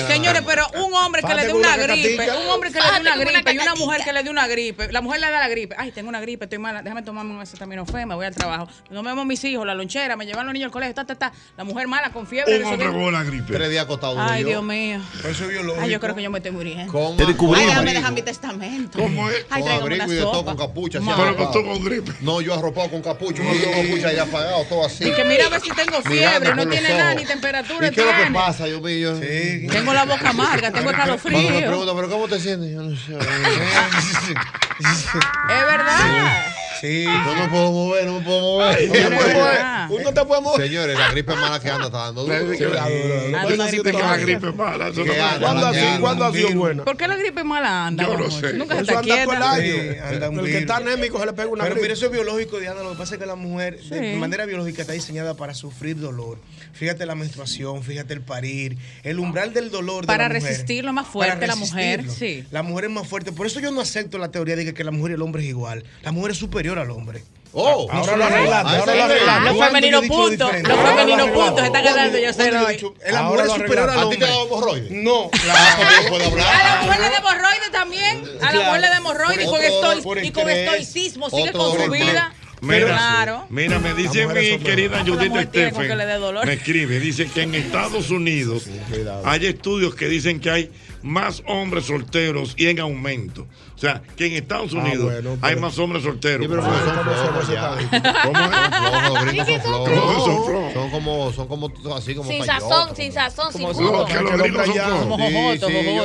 Señores, 0.08 0.42
pero 0.46 0.66
un 0.84 0.94
hombre 0.94 1.22
que 1.22 1.34
le 1.34 1.46
dé 1.46 1.54
una 1.54 1.78
gripe, 1.78 2.28
un 2.32 2.50
hombre 2.50 2.72
que 2.72 2.80
le 2.80 2.86
dé 2.86 3.00
una 3.02 3.16
gripe 3.18 3.54
y 3.54 3.58
una 3.58 3.76
mujer 3.76 4.02
que 4.04 4.14
le 4.14 4.24
dé 4.24 4.30
una 4.30 4.48
gripe, 4.48 4.92
la 4.92 5.02
mujer 5.02 5.22
le 5.22 5.30
da 5.30 5.40
la 5.40 5.48
gripe, 5.48 5.76
ay, 5.78 5.92
tengo 5.92 6.10
una 6.10 6.20
gripe, 6.22 6.46
estoy 6.46 6.60
mala, 6.60 6.82
déjame 6.82 7.02
tomarme 7.04 7.34
un 7.34 7.42
acetaminofén, 7.42 8.08
me 8.08 8.16
voy 8.16 8.26
al 8.26 8.36
trabajo. 8.36 8.68
No 8.90 9.04
me 9.04 9.10
vemos 9.10 9.26
mis 9.26 9.44
hijos, 9.44 9.66
la 9.66 9.74
lonchera, 9.76 10.16
me 10.16 10.26
llevan 10.26 10.46
los 10.46 10.54
niños 10.54 10.68
al 10.68 10.72
colegio, 10.72 10.94
ta, 10.96 11.06
ta, 11.06 11.16
ta. 11.16 11.32
La 11.58 11.64
mujer 11.64 11.83
mala 11.88 12.12
con 12.12 12.28
fiebre. 12.28 12.58
Un 12.60 12.66
hombre 12.66 12.88
con 12.88 13.02
una 13.02 13.24
gripe. 13.24 13.54
Tres 13.54 13.70
días 13.70 13.84
acostado. 13.84 14.16
Ay, 14.20 14.44
yo. 14.44 14.48
Dios 14.50 14.64
mío. 14.64 15.00
Eso 15.20 15.30
es 15.44 15.50
biológico. 15.50 15.84
Ay, 15.84 15.90
yo 15.92 16.00
creo 16.00 16.16
que 16.16 16.24
yo 16.24 16.30
me 16.32 16.40
estoy 16.40 16.52
muriendo. 16.52 16.92
Con 16.92 17.18
Te 17.18 17.26
descubrimos. 17.26 17.70
Ay, 17.72 17.78
abrigo. 17.78 17.98
dejar 17.98 18.14
mi 18.14 18.22
testamento. 18.22 19.00
¿Cómo 19.00 19.30
es? 19.30 19.46
Ay, 19.50 19.62
Con 19.64 19.72
abrigo 19.72 20.06
y 20.12 20.16
de 20.16 20.22
todo, 20.22 20.46
con 20.46 20.58
capucha. 20.58 21.00
Pero 21.04 21.36
con 21.64 21.84
gripe. 21.84 22.12
No, 22.22 22.42
yo 22.42 22.54
arropado 22.54 22.90
con 22.92 23.02
capucha, 23.02 23.42
uno 23.42 23.52
con 23.52 23.84
capucha 23.84 24.14
y 24.14 24.20
apagado, 24.20 24.64
todo 24.66 24.86
así. 24.86 25.06
Y 25.08 25.12
que 25.14 25.24
mira 25.26 25.48
a 25.48 25.50
ver 25.50 25.62
si 25.62 25.70
tengo 25.72 26.02
fiebre, 26.02 26.56
no 26.56 26.68
tiene 26.68 26.90
nada, 26.90 27.16
ni 27.16 27.26
temperatura 27.26 27.88
¿Y 27.88 27.92
qué 27.92 28.02
es 28.02 28.06
lo 28.08 28.24
que 28.26 28.32
pasa? 28.32 28.68
Yo. 28.68 28.80
Sí. 28.84 29.68
Tengo 29.72 29.94
la 29.94 30.06
boca 30.06 30.30
amarga, 30.30 30.72
tengo 30.72 30.92
Cuando 30.92 31.14
me 31.14 31.16
escalofrío. 31.16 31.68
preguntan, 31.68 31.96
¿pero 31.96 32.10
cómo 32.10 32.28
te 32.28 32.40
sientes? 32.40 32.72
Yo 32.72 32.82
no 32.84 32.96
sé. 32.96 33.14
Es 34.84 35.66
verdad. 35.66 36.46
Sí. 36.82 37.06
No 37.06 37.36
me 37.36 37.48
puedo 37.48 37.72
mover, 37.72 38.06
no 38.06 38.20
me 38.20 38.26
puedo 38.26 38.42
mover. 38.42 38.88
No 38.88 38.92
te 38.94 39.00
Es 39.02 39.06
puedes 39.08 39.34
verdad. 39.34 39.88
mover. 39.88 40.02
Uno 40.02 40.14
te 40.14 40.26
puede 40.26 40.42
mover. 40.42 40.68
Señores, 40.68 41.00
la 41.00 41.12
gripe 41.12 41.36
mala 41.36 41.60
que 41.60 41.70
anda 41.76 41.86
está 41.88 41.98
dando 42.00 42.24
duro. 42.24 42.36
Una 42.36 43.68
gripe 43.68 43.84
de 43.84 43.92
que 43.92 43.98
la 44.04 44.18
gripe 44.18 44.48
es 44.50 44.56
mala. 44.56 44.88
eso 44.90 45.00
no 45.00 45.06
¿Qué 45.06 45.12
me- 45.12 45.22
anda? 45.22 45.40
¿Cuándo 45.40 45.66
ha 45.68 45.72
la 45.72 46.00
¿Cuándo 46.00 46.26
ha 46.26 46.32
sido 46.34 46.54
buena? 46.56 46.84
¿Por 46.86 46.98
qué 46.98 47.08
la 47.08 47.16
gripe 47.18 47.44
mala 47.44 47.88
anda? 47.88 48.04
Yo 48.04 48.18
no 48.18 48.32
sé. 48.32 48.54
Nunca 48.54 48.76
se 48.76 48.82
está 48.82 49.00
anda 49.00 49.24
todo 49.26 49.56
el. 49.56 50.46
Sí, 50.46 50.52
que 50.52 50.58
está 50.60 50.78
anémico 50.78 51.20
se 51.20 51.26
le 51.26 51.34
pega 51.34 51.48
una 51.50 51.64
Pero 51.64 51.76
mira, 51.76 51.88
gripe. 51.88 51.94
eso 51.94 52.06
es 52.08 52.12
biológico, 52.12 52.60
Diana. 52.60 52.82
Lo 52.84 52.92
que 52.92 52.98
pasa 52.98 53.16
es 53.16 53.20
que 53.20 53.26
la 53.26 53.36
mujer, 53.36 53.80
de 53.82 54.14
Sí. 54.14 54.20
manera 54.20 54.46
biológica, 54.46 54.82
está 54.82 54.94
diseñada 54.94 55.36
para 55.36 55.54
sufrir 55.54 56.00
dolor. 56.00 56.38
Fíjate 56.74 57.06
la 57.06 57.16
menstruación, 57.16 57.84
fíjate 57.84 58.14
el 58.14 58.22
parir, 58.22 58.78
el 59.04 59.20
umbral 59.20 59.54
del 59.54 59.70
dolor. 59.72 60.02
de 60.04 60.08
Para 60.08 60.28
la 60.28 60.34
mujer. 60.36 60.50
resistirlo 60.52 60.94
más 60.94 61.08
fuerte 61.08 61.46
la 61.48 61.56
mujer, 61.56 62.10
sí. 62.10 62.46
La 62.52 62.64
mujer 62.64 62.86
es 62.86 62.92
más 62.92 63.08
fuerte. 63.08 63.32
Por 63.32 63.46
eso 63.48 63.60
yo 63.60 63.72
no 63.72 63.82
acepto 63.82 64.18
la 64.18 64.32
teoría 64.32 64.56
de 64.56 64.74
que 64.74 64.84
la 64.84 64.92
mujer 64.92 65.12
y 65.12 65.14
el 65.16 65.22
hombre 65.22 65.44
es 65.44 65.50
igual. 65.50 65.84
La 66.04 66.12
mujer 66.12 66.32
es 66.32 66.38
superior 66.38 66.80
al 66.80 66.90
hombre. 66.92 67.24
Oh, 67.56 67.88
Ahora 67.92 68.18
lo 68.18 68.26
arreglaste, 68.26 68.70
Ah, 68.76 68.80
ahora 68.80 68.96
lo 68.96 69.04
arreglaste. 69.04 69.46
Los 69.46 69.56
¿Cuándo 69.56 69.60
yo 69.60 69.64
he 69.64 69.68
femeninos 69.68 70.06
puntos, 70.08 70.52
los 70.64 70.80
femeninos 70.90 71.30
puntos 71.30 71.64
están 71.66 71.72
¿Cuándo- 71.84 71.90
ganando, 71.96 72.18
yo 72.20 72.34
sé 72.34 72.44
mujer 73.24 73.46
lo 73.46 73.46
es 73.46 73.52
superior 73.62 73.90
al 73.90 74.00
¿A 74.00 74.10
ti 74.10 74.18
te 74.18 74.26
hombre. 74.26 74.28
da 74.28 74.42
hemorroides? 74.44 74.92
No, 74.92 75.30
A 75.34 76.64
la 76.64 76.82
mujer 76.84 77.00
le 77.02 77.10
da 77.10 77.18
hemorroides 77.18 77.72
también. 77.72 78.24
A 78.42 78.54
la 78.54 78.60
mujer 78.64 78.82
le 78.82 78.88
da 78.88 78.98
hemorroides 78.98 79.48
y 80.24 80.32
con 80.32 80.50
estoicismo. 80.50 81.30
Sigue 81.30 81.52
con 81.52 81.78
su 81.84 81.92
vida. 81.92 82.34
Mira, 82.62 82.86
claro. 82.88 83.46
mira, 83.50 83.78
me 83.80 83.94
dice 83.94 84.26
mi 84.26 84.58
querida 84.60 85.04
Judith 85.06 85.34
dolor. 86.18 86.46
me 86.46 86.54
escribe, 86.54 86.98
dice 87.02 87.28
que 87.28 87.42
en 87.42 87.56
Estados 87.56 88.10
Unidos 88.10 88.64
hay 89.26 89.46
estudios 89.48 89.96
que 89.96 90.08
dicen 90.08 90.40
que 90.40 90.50
hay 90.50 90.72
más 91.04 91.44
hombres 91.48 91.86
solteros 91.86 92.54
y 92.58 92.68
en 92.68 92.80
aumento. 92.80 93.46
O 93.76 93.78
sea, 93.78 94.02
que 94.16 94.28
en 94.28 94.34
Estados 94.34 94.72
Ah, 94.74 94.78
Unidos 94.80 95.04
bueno, 95.06 95.32
hay 95.42 95.56
pero- 95.56 95.62
más 95.62 95.78
hombres 95.78 96.04
solteros. 96.04 96.46
Sí, 96.46 96.50
pero 96.50 96.64
son. 96.64 96.74
Son 100.74 100.90
como, 100.90 101.32
son 101.34 101.48
como 101.48 101.72
así 101.96 102.16
como 102.16 102.30
Sin 102.30 102.44
sazón, 102.46 102.96
sin 102.96 103.12
sazón, 103.12 103.52
sin 103.52 103.62
sí, 103.74 103.84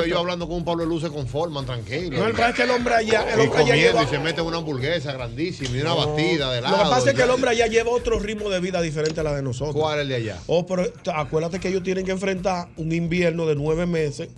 yo, 0.08 0.18
hablando 0.18 0.46
con 0.46 0.56
un 0.58 0.64
Pablo 0.64 0.84
Luce 0.84 1.06
se 1.08 1.12
conforman, 1.12 1.64
tranquilo. 1.66 2.18
No, 2.18 2.26
el 2.26 2.38
es 2.38 2.54
que 2.54 2.62
el 2.62 2.70
hombre 2.70 2.94
allá, 2.94 3.24
el 3.32 3.40
y 3.40 3.42
hombre 3.46 3.62
allá 3.62 3.76
lleva. 3.76 4.02
y 4.02 4.06
se 4.06 4.18
mete 4.18 4.40
una 4.42 4.58
hamburguesa 4.58 5.12
grandísima 5.12 5.76
y 5.76 5.80
una 5.80 5.94
batida 5.94 6.52
de 6.52 6.60
Lo 6.60 6.70
lado. 6.70 6.84
que 6.84 6.90
pasa 6.90 7.10
es 7.10 7.16
que 7.16 7.22
el 7.22 7.30
hombre 7.30 7.50
allá 7.50 7.66
lleva 7.66 7.90
otro 7.90 8.18
ritmo 8.18 8.50
de 8.50 8.60
vida 8.60 8.80
diferente 8.82 9.20
a 9.20 9.22
la 9.22 9.34
de 9.34 9.42
nosotros. 9.42 9.76
¿Cuál 9.76 9.98
es 9.98 10.02
el 10.02 10.08
de 10.08 10.14
allá? 10.16 10.38
Oh, 10.46 10.66
pero 10.66 10.84
acuérdate 11.14 11.60
que 11.60 11.68
ellos 11.68 11.82
tienen 11.82 12.04
que 12.04 12.12
enfrentar 12.12 12.68
un 12.76 12.92
invierno 12.92 13.46
de 13.46 13.54
nueve 13.54 13.86
meses, 13.86 14.28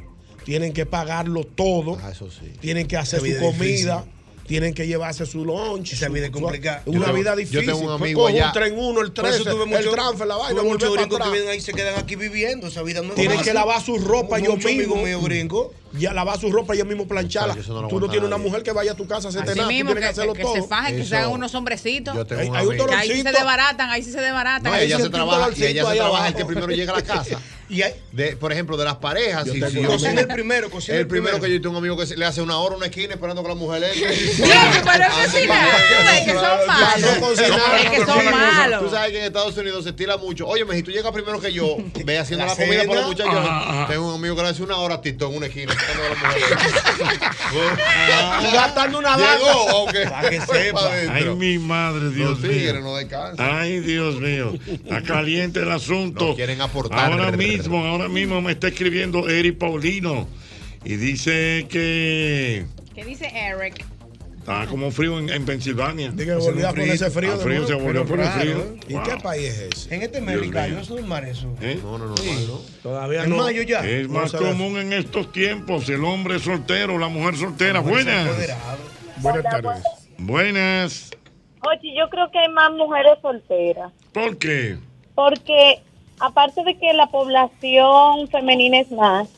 tienen 0.51 0.73
que 0.73 0.85
pagarlo 0.85 1.45
todo, 1.45 1.97
Ah, 2.03 2.11
eso 2.11 2.29
sí. 2.29 2.53
tienen 2.61 2.89
que 2.89 2.97
hacer 2.97 3.21
su 3.21 3.39
comida, 3.41 4.05
tienen 4.49 4.75
que 4.75 4.85
llevarse 4.89 5.25
su 5.25 5.45
lunch. 5.45 5.93
Esa 5.93 6.09
vida 6.09 6.25
es 6.27 6.33
complicada. 6.33 6.83
Una 6.87 7.07
Yo- 7.07 7.13
vida 7.13 7.31
yo 7.31 7.37
difícil. 7.37 7.67
tengo 7.67 7.79
un 7.79 7.85
Pues 7.87 8.01
amigo 8.01 8.27
allá. 8.27 8.47
un 8.49 8.53
tren 8.53 8.75
uno, 8.77 9.01
el 9.01 9.13
Por 9.13 9.27
eso 9.27 9.45
13, 9.45 9.49
tuve 9.53 9.63
el 9.63 9.69
mucho- 9.69 9.93
transfer, 9.93 10.27
la 10.27 10.35
vaina, 10.39 10.61
tuve 10.61 10.69
muchos 10.69 10.93
gringos 10.93 11.21
que 11.21 11.31
vienen 11.31 11.49
ahí 11.51 11.61
se 11.61 11.73
quedan 11.73 11.97
aquí 12.01 12.17
viviendo. 12.17 12.67
Esa 12.67 12.83
vida 12.83 13.01
no 13.01 13.11
es 13.11 13.15
Tienen 13.15 13.41
que 13.43 13.55
lavar 13.55 13.81
su 13.81 13.97
ropa 13.99 14.41
yo 14.41 14.57
mismo. 14.57 14.97
míos 14.97 15.23
gringos. 15.23 15.69
Ya 15.93 16.13
lavar 16.13 16.41
su 16.41 16.51
ropa 16.51 16.75
yo 16.75 16.85
mismo 16.85 17.07
plancharla. 17.07 17.55
no 17.55 17.87
Tú 17.87 18.01
no 18.01 18.09
tienes 18.11 18.27
una 18.27 18.39
mujer 18.39 18.65
que 18.65 18.73
vaya 18.73 18.91
a 18.91 18.97
tu 18.97 19.07
casa 19.07 19.29
a 19.29 19.31
hacerte 19.31 19.55
nada. 19.55 19.63
Tú 19.69 19.73
mismo, 19.73 19.91
tienes 19.93 19.95
que, 19.95 20.01
que 20.01 20.11
hacerlo 20.21 20.33
que 20.35 20.43
todo. 20.43 20.55
se 20.55 20.63
fajen, 20.65 20.97
que 20.97 21.03
Eso. 21.03 21.11
se 21.11 21.17
hagan 21.17 21.31
unos 21.31 21.55
hombrecitos. 21.55 22.17
Yo 22.17 22.27
tengo 22.27 22.41
Hay- 22.43 22.49
un 22.49 22.57
amigo. 22.57 22.87
Que 22.87 22.95
ahí 22.97 23.09
sí 23.09 23.23
se 23.23 23.31
desbaratan, 23.31 23.91
ahí 23.91 24.03
sí 24.03 24.11
se 24.11 24.21
desbaratan. 24.21 24.65
No, 24.65 24.73
Ahí 24.73 24.87
ella 24.87 24.99
se 24.99 25.11
trabaja 25.11 25.49
y 25.57 25.63
ella 25.65 25.89
se 25.89 25.97
trabaja 25.97 26.27
el 26.29 26.35
que 26.35 26.45
primero 26.45 26.73
llega 26.73 26.93
a 26.93 26.97
la 26.97 27.03
casa. 27.05 27.41
Y 27.71 27.83
hay, 27.83 27.95
De, 28.13 28.37
por 28.37 28.53
ejemplo, 28.53 28.77
de 28.77 28.85
las 28.85 28.97
parejas. 28.97 29.45
Yo 29.47 29.53
si 29.55 29.63
un 29.63 29.85
yo- 29.85 29.89
cocina 29.91 30.21
el 30.23 30.27
primero, 30.27 30.69
cocina 30.71 30.97
el 30.97 31.01
el 31.03 31.07
primero 31.07 31.37
primero. 31.39 31.47
que 31.47 31.53
yo 31.55 31.61
tengo 31.63 31.71
un 31.79 31.85
amigo 31.85 31.97
que 31.97 32.05
se- 32.07 32.17
le 32.17 32.27
hace 32.27 32.43
una 32.43 32.59
hora 32.59 32.75
una 32.77 32.87
esquina 32.87 33.15
esperando 33.15 33.43
que 33.43 33.49
la 33.49 33.55
mujer 33.55 33.85
entre. 33.85 34.09
pero 34.09 35.05
es 35.05 35.13
cocinar. 35.27 35.69
Es 36.15 36.25
que 36.25 36.33
son 36.33 36.67
malos. 36.67 37.11
No 37.15 37.21
cocinar. 37.21 37.81
Es 37.85 37.91
que 37.91 38.05
son 38.05 38.25
malos. 38.31 38.81
Tú 38.83 38.91
sabes 38.91 39.13
que 39.13 39.19
en 39.21 39.25
Estados 39.25 39.57
Unidos 39.57 39.85
se 39.85 39.91
estila 39.91 40.17
mucho. 40.17 40.47
Oye, 40.49 40.65
si 40.75 40.83
tú 40.83 40.91
llegas 40.91 41.13
primero 41.13 41.41
que 41.41 41.53
yo, 41.53 41.77
ve 42.05 42.19
haciendo 42.19 42.45
La 42.47 42.53
la, 42.55 42.57
comida 42.57 42.85
para 42.85 43.01
los 43.01 43.07
muchachos. 43.09 43.35
Ajá, 43.37 43.71
ajá. 43.83 43.87
Tengo 43.93 44.09
un 44.09 44.15
amigo 44.17 44.35
que 44.37 44.43
le 44.43 44.49
hace 44.49 44.63
una 44.65 44.77
hora 44.79 45.01
tito 45.01 45.29
en 45.31 45.37
una 45.37 45.47
esquina 45.47 45.73
esperando 45.73 46.03
que 46.03 46.23
la 46.23 46.29
mujer 46.29 47.31
Gastando 48.53 48.99
una. 48.99 49.17
Llegó, 49.17 49.71
aunque 49.71 50.01
Para 50.11 50.31
que 50.31 50.41
fue 50.41 50.65
sepa. 50.65 50.91
Ay, 51.13 51.25
mi 51.37 51.59
madre, 51.59 52.11
Dios 52.11 52.31
Los 52.31 52.43
tigres 52.43 52.75
mío. 52.75 52.83
no 52.83 52.97
descansan. 52.97 53.49
Ay, 53.59 53.81
Dios 53.81 54.17
mío. 54.21 54.55
Está 54.67 55.03
caliente 55.03 55.61
el 55.61 55.71
asunto. 55.71 56.29
No 56.29 56.35
quieren 56.37 56.61
aportar. 56.61 57.13
Ahora 57.13 57.31
mismo, 57.33 57.60
ahora 57.69 58.09
mismo 58.09 58.41
me 58.41 58.53
está 58.53 58.69
escribiendo 58.69 59.29
Eric 59.29 59.59
Paulino 59.59 60.27
y 60.85 60.97
dice 60.97 61.67
que 61.69 62.65
¿Qué 62.95 63.05
dice 63.05 63.27
Eric? 63.35 63.85
está 64.39 64.67
como 64.67 64.91
frío 64.91 65.19
en, 65.19 65.29
en 65.29 65.45
Pensilvania. 65.45 66.11
Dice 66.11 66.27
que 66.27 66.35
volvió 66.35 66.69
a 66.69 66.71
ponerse 66.73 67.11
frío. 67.11 67.37
De 67.37 67.45
frío, 67.45 67.67
se 67.67 67.75
volvió 67.75 68.03
a 68.03 68.05
poner 68.05 68.27
frío. 68.27 68.77
¿Y 68.89 68.95
Wow. 68.95 69.03
qué 69.05 69.17
país 69.23 69.49
es 69.51 69.61
ese? 69.75 69.95
En 69.95 70.03
este 70.03 70.19
América, 70.19 70.67
no 70.69 70.81
es 70.81 70.91
normal 70.91 71.25
eso. 71.29 71.55
¿Eh? 71.61 71.79
No, 71.83 71.99
no, 71.99 72.07
¿no? 72.07 72.15
Todavía 72.83 73.25
En 73.25 73.31
no. 73.31 73.37
mayo 73.37 73.63
ya. 73.63 73.81
Es 73.87 74.09
No 74.09 74.15
más 74.21 74.33
común 74.33 74.79
en 74.79 74.93
estos 74.93 75.31
tiempos 75.33 75.89
el 75.89 76.03
hombre 76.05 76.39
soltero, 76.39 76.99
la 76.99 77.09
mujer 77.09 77.37
soltera. 77.37 77.81
Buenas. 77.81 78.29
Buenas 79.19 79.43
tardes. 79.45 79.83
Buenas. 80.19 81.11
Oye, 81.63 81.95
yo 81.97 82.09
creo 82.09 82.31
que 82.31 82.39
hay 82.39 82.49
más 82.49 82.71
mujeres 82.73 83.13
solteras, 83.21 83.93
¿Por 84.13 84.39
qué? 84.39 84.79
porque 85.15 85.83
aparte 86.21 86.63
de 86.65 86.77
que 86.79 86.93
la 86.93 87.07
población 87.07 88.29
femenina 88.29 88.79
es 88.81 88.91
más, 88.91 89.29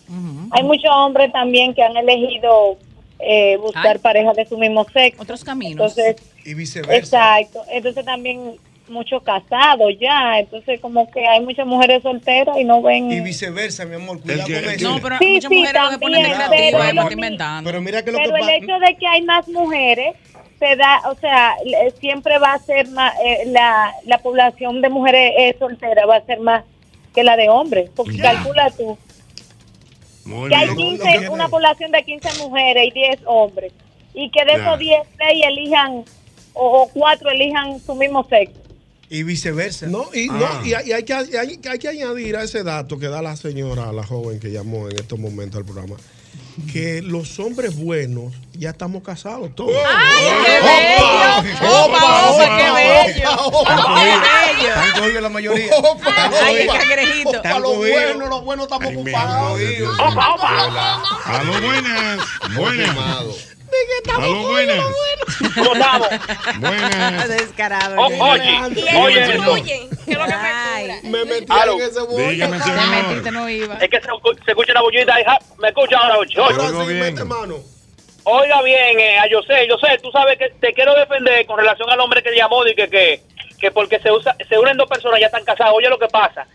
hay 0.51 0.63
muchos 0.63 0.91
hombres 0.95 1.33
también 1.33 1.75
que 1.75 1.83
han 1.83 1.97
elegido 1.97 2.77
eh, 3.21 3.57
buscar 3.59 3.93
Ay. 3.97 3.99
parejas 3.99 4.37
de 4.37 4.47
su 4.47 4.59
mismo 4.59 4.85
sexo. 4.93 5.23
Otros 5.23 5.45
caminos. 5.45 5.97
Entonces, 5.97 6.17
Y 6.45 6.55
viceversa. 6.55 6.97
exacto. 7.41 7.63
Entonces 7.71 8.05
también 8.05 8.57
muchos 8.89 9.23
casados 9.23 9.93
ya, 10.01 10.41
entonces 10.41 10.81
como 10.81 11.09
que 11.11 11.25
hay 11.27 11.41
muchas 11.41 11.65
mujeres 11.67 12.03
solteras 12.03 12.59
y 12.59 12.65
no 12.65 12.83
ven... 12.83 13.11
Y 13.11 13.21
viceversa, 13.21 13.85
mi 13.85 13.95
amor. 13.95 14.21
Cuidado 14.21 14.45
que- 14.47 14.55
con 14.55 14.65
el 14.65 14.71
eso. 14.71 14.91
No, 14.91 14.99
pero 15.01 15.19
Sí, 15.19 15.33
muchas 15.35 15.49
sí, 15.49 15.57
mujeres 15.59 15.83
lo 15.83 15.91
que 15.91 15.99
ponen 15.99 16.23
también, 16.23 16.49
creativa 16.49 16.79
pero 16.91 17.03
lo 17.07 17.13
inventando. 17.13 17.71
Pero 17.71 17.81
mira 17.81 18.03
que 18.05 18.13
lo 18.13 18.19
Pero 18.19 18.35
que 18.35 18.41
el 18.41 18.49
hecho 18.65 18.79
de 18.81 18.97
que 18.97 19.07
hay 19.07 19.23
más 19.23 19.49
mujeres 19.49 20.15
se 20.59 20.77
da, 20.77 21.01
o 21.11 21.15
sea, 21.15 21.55
siempre 22.01 22.39
va 22.39 22.53
a 22.55 22.59
ser 22.59 22.89
más, 22.91 23.15
eh, 23.25 23.45
la, 23.47 23.93
la 24.05 24.19
población 24.19 24.83
de 24.83 24.89
mujeres 24.91 25.33
eh, 25.39 25.57
solteras 25.59 26.09
va 26.09 26.17
a 26.17 26.25
ser 26.27 26.41
más 26.41 26.65
que 27.15 27.23
la 27.25 27.37
de 27.37 27.49
hombres. 27.49 27.91
Porque 27.95 28.17
calcula 28.19 28.71
tú 28.71 28.97
Muy 30.25 30.49
que 30.49 30.55
hay 30.57 30.67
bien. 30.75 30.99
15, 30.99 31.29
una 31.31 31.49
población 31.49 31.91
de 31.93 32.03
15 32.05 32.43
mujeres 32.43 32.89
y 32.89 32.91
10 32.93 33.21
hombres. 33.27 33.73
Y 34.15 34.31
que 34.31 34.45
de 34.45 34.53
esos 34.53 34.79
10, 34.79 34.99
6 35.19 35.45
elijan 35.49 36.05
o, 36.55 36.83
o 36.83 36.89
4 36.93 37.31
elijan 37.31 37.81
su 37.81 37.95
mismo 37.95 38.25
sexo. 38.29 38.61
Y 39.09 39.25
viceversa. 39.25 39.87
No, 39.87 40.07
y, 40.15 40.29
Ah. 40.31 40.61
no, 40.63 40.67
y, 40.67 40.73
hay, 40.75 40.89
y 40.89 40.93
hay 40.93 41.03
que, 41.05 41.13
hay, 41.13 41.61
hay 41.71 41.79
que 41.79 41.89
añadir 41.89 42.37
a 42.37 42.43
ese 42.45 42.63
dato 42.63 42.99
que 42.99 43.09
da 43.09 43.21
la 43.21 43.37
señora, 43.37 43.93
la 43.93 44.05
joven 44.07 44.41
que 44.41 44.51
llamó 44.51 44.89
en 44.89 44.97
estos 44.97 45.19
momentos 45.19 45.59
al 45.59 45.65
programa, 45.67 45.97
que 46.73 47.03
los 47.03 47.39
hombres 47.39 47.77
buenos 47.77 48.33
ya 48.53 48.71
estamos 48.71 49.03
casados 49.03 49.55
todos. 49.55 49.75
¡Ay, 49.87 50.25
qué 50.45 50.61
bello! 50.61 51.85
¡Opa, 51.85 52.31
opa, 52.31 52.57
qué 52.59 52.71
bello! 52.73 53.31
¡Qué 53.65 53.75
bello! 54.05 54.69
Están 54.69 54.93
cogidos 55.01 55.23
la 55.23 55.29
mayoría. 55.29 55.73
¡Ay, 56.45 56.67
cangrejito! 56.67 57.43
Para 57.43 57.59
los 57.59 57.77
buenos, 57.77 58.29
los 58.29 58.45
buenos 58.45 58.67
estamos 58.67 58.93
ocupados. 58.93 59.61
Opa, 59.99 60.35
opa. 60.35 61.03
Aló, 61.25 61.61
buenas. 61.61 62.21
Buenas. 62.55 62.97
Quemado. 64.05 64.23
Aló, 64.23 64.43
buenas. 64.49 64.85
¿Cómo 65.55 65.73
estamos? 65.75 66.09
Buenas. 66.61 67.29
Descarado. 67.29 68.01
O- 68.03 68.09
qué 68.09 68.21
oye, 68.21 68.97
oye, 68.99 69.39
fluyen, 69.39 69.91
que 69.91 70.13
es 70.13 70.19
lo 70.19 70.25
que 70.25 71.01
me 71.09 71.25
metí 71.25 71.47
Aló. 71.49 71.75
en 71.75 71.81
ese 71.83 72.01
bollo. 72.01 72.29
Dígame, 72.31 72.61
señor. 72.61 72.87
metiste, 72.89 73.31
no 73.31 73.49
iba. 73.49 73.75
es 73.75 73.89
que 73.91 74.01
se, 74.01 74.07
se 74.45 74.51
escucha 74.51 74.73
una 74.73 74.83
bullita 74.83 75.21
hija. 75.21 75.39
¿Me 75.59 75.69
escucha 75.69 75.99
ahora, 75.99 76.19
oye? 76.19 76.39
Oye, 76.41 76.55
Ahora 76.55 76.85
sí, 76.87 76.95
mete 76.95 77.25
mano. 77.25 77.57
Oiga 78.25 78.63
bien, 78.63 79.01
eh, 79.01 79.19
a 79.19 79.25
José, 79.33 79.67
José, 79.69 79.99
tú 80.01 80.11
sabes 80.13 80.39
que 80.39 80.49
te 80.61 80.73
quiero 80.73 80.95
defender 80.95 81.45
con 81.45 81.59
relación 81.59 81.91
al 81.91 81.99
hombre 81.99 82.23
que 82.23 82.33
llamó 82.37 82.65
y 82.65 82.75
que, 82.75 82.89
que, 82.89 83.21
que 83.61 83.71
porque 83.73 83.99
se 83.99 84.13
usa, 84.13 84.37
se 84.49 84.59
unen 84.59 84.77
dos 84.77 84.89
personas 84.89 85.19
ya 85.19 85.27
están 85.27 85.45
casadas. 85.45 85.73
Oye, 85.75 85.89
lo 85.89 85.99
que 85.99 86.07
pasa 86.07 86.47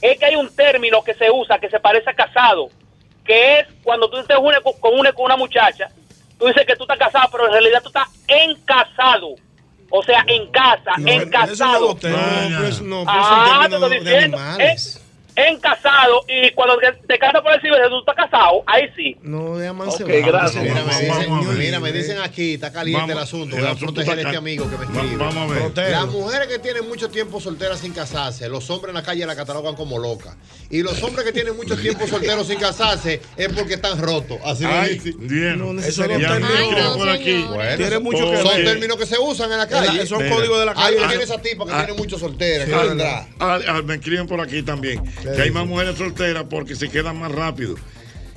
es 0.00 0.18
que 0.18 0.24
hay 0.26 0.34
un 0.34 0.54
término 0.56 1.02
que 1.04 1.14
se 1.14 1.30
usa 1.30 1.60
que 1.60 1.70
se 1.70 1.78
parece 1.78 2.10
a 2.10 2.14
casado, 2.14 2.70
que 3.24 3.60
es 3.60 3.66
cuando 3.84 4.10
tú 4.10 4.20
te 4.24 4.36
unes 4.36 4.58
con, 4.60 4.72
con 4.80 4.98
una, 4.98 5.12
con 5.12 5.26
una 5.26 5.36
muchacha, 5.36 5.90
tú 6.42 6.48
dices 6.48 6.66
que 6.66 6.74
tú 6.76 6.82
estás 6.82 6.98
casado, 6.98 7.28
pero 7.30 7.46
en 7.46 7.52
realidad 7.52 7.80
tú 7.82 7.88
estás 7.88 8.08
encasado. 8.26 9.34
O 9.94 10.02
sea, 10.02 10.24
en 10.26 10.50
casa, 10.50 10.92
No, 10.98 12.64
eso 12.64 12.82
no 12.84 13.02
encasado. 13.02 13.04
No, 13.04 13.04
no, 13.04 13.06
Ah, 13.08 13.66
te 13.68 13.78
diciendo. 14.00 14.38
En 15.34 15.58
casado, 15.60 16.24
y 16.28 16.50
cuando 16.52 16.76
te, 16.76 16.92
te 17.06 17.18
casas 17.18 17.40
por 17.40 17.54
el 17.54 17.60
civil, 17.62 17.76
tú 17.88 18.00
estás 18.00 18.14
casado, 18.16 18.62
ahí 18.66 18.82
sí. 18.94 19.16
No, 19.22 19.56
de 19.56 19.66
amanse. 19.66 20.04
Ok, 20.04 20.10
gracias. 20.26 20.62
Mira, 20.62 20.82
me 20.84 20.90
dicen, 20.92 21.08
vamos 21.30 21.46
a 21.46 21.48
ver. 21.48 21.58
mira, 21.58 21.80
me 21.80 21.90
dicen 21.92 22.18
aquí, 22.18 22.54
está 22.54 22.70
caliente 22.70 23.00
Vamos, 23.00 23.16
el 23.16 23.22
asunto. 23.22 23.56
Voy 23.56 23.66
a 23.66 23.74
proteger 23.74 24.18
a 24.18 24.22
este 24.22 24.36
amigo 24.36 24.68
que 24.68 24.76
me 24.76 24.84
Va- 24.84 24.92
escribe. 24.92 25.16
vamos 25.16 25.36
a 25.36 25.46
ver. 25.54 25.58
Protege. 25.62 25.90
Las 25.90 26.06
mujeres 26.08 26.48
que 26.48 26.58
tienen 26.58 26.86
mucho 26.86 27.08
tiempo 27.08 27.40
solteras 27.40 27.78
sin 27.80 27.94
casarse, 27.94 28.46
los 28.50 28.68
hombres 28.68 28.90
en 28.90 28.94
la 28.96 29.02
calle 29.02 29.24
la 29.24 29.34
catalogan 29.34 29.74
como 29.74 29.98
locas. 29.98 30.36
Y 30.68 30.82
los 30.82 31.02
hombres 31.02 31.24
que 31.24 31.32
tienen 31.32 31.56
mucho 31.56 31.78
tiempo 31.78 32.06
solteros 32.06 32.46
sin 32.46 32.58
casarse 32.58 33.22
es 33.36 33.48
porque 33.54 33.74
están 33.74 33.98
rotos. 34.02 34.36
Así 34.44 34.64
lo 34.64 34.70
Ay, 34.70 34.98
dicen. 34.98 35.14
bien. 35.28 35.58
No 35.58 35.80
Eso 35.80 36.02
no 36.06 36.98
por 36.98 37.08
aquí. 37.08 37.42
Bueno, 37.48 37.76
Tiene 37.78 37.90
son- 37.94 38.02
mucho 38.02 38.30
que 38.30 38.36
Son 38.42 38.64
términos 38.64 38.96
que 38.98 39.06
se 39.06 39.18
usan 39.18 39.50
en 39.50 39.58
la 39.58 39.66
calle. 39.66 40.06
Son 40.06 40.18
códigos 40.28 40.58
de 40.60 40.66
la 40.66 40.72
Ahí 40.72 40.94
calle. 40.96 41.08
tiene 41.08 41.24
esa 41.24 41.40
tipa 41.40 41.64
que 41.64 41.72
Ah. 41.72 41.84
tiene 41.86 41.98
mucho 41.98 42.18
solteras, 42.18 42.66
Sí, 42.68 42.74
que 42.74 42.86
vendrá. 42.88 43.26
Ah, 43.40 43.58
ah, 43.66 43.80
me 43.82 43.94
escriben 43.94 44.26
por 44.26 44.38
aquí 44.40 44.62
también 44.62 45.02
que 45.22 45.42
hay 45.42 45.50
más 45.50 45.66
mujeres 45.66 45.96
solteras 45.98 46.44
porque 46.50 46.74
se 46.76 46.88
quedan 46.88 47.18
más 47.18 47.32
rápido. 47.32 47.74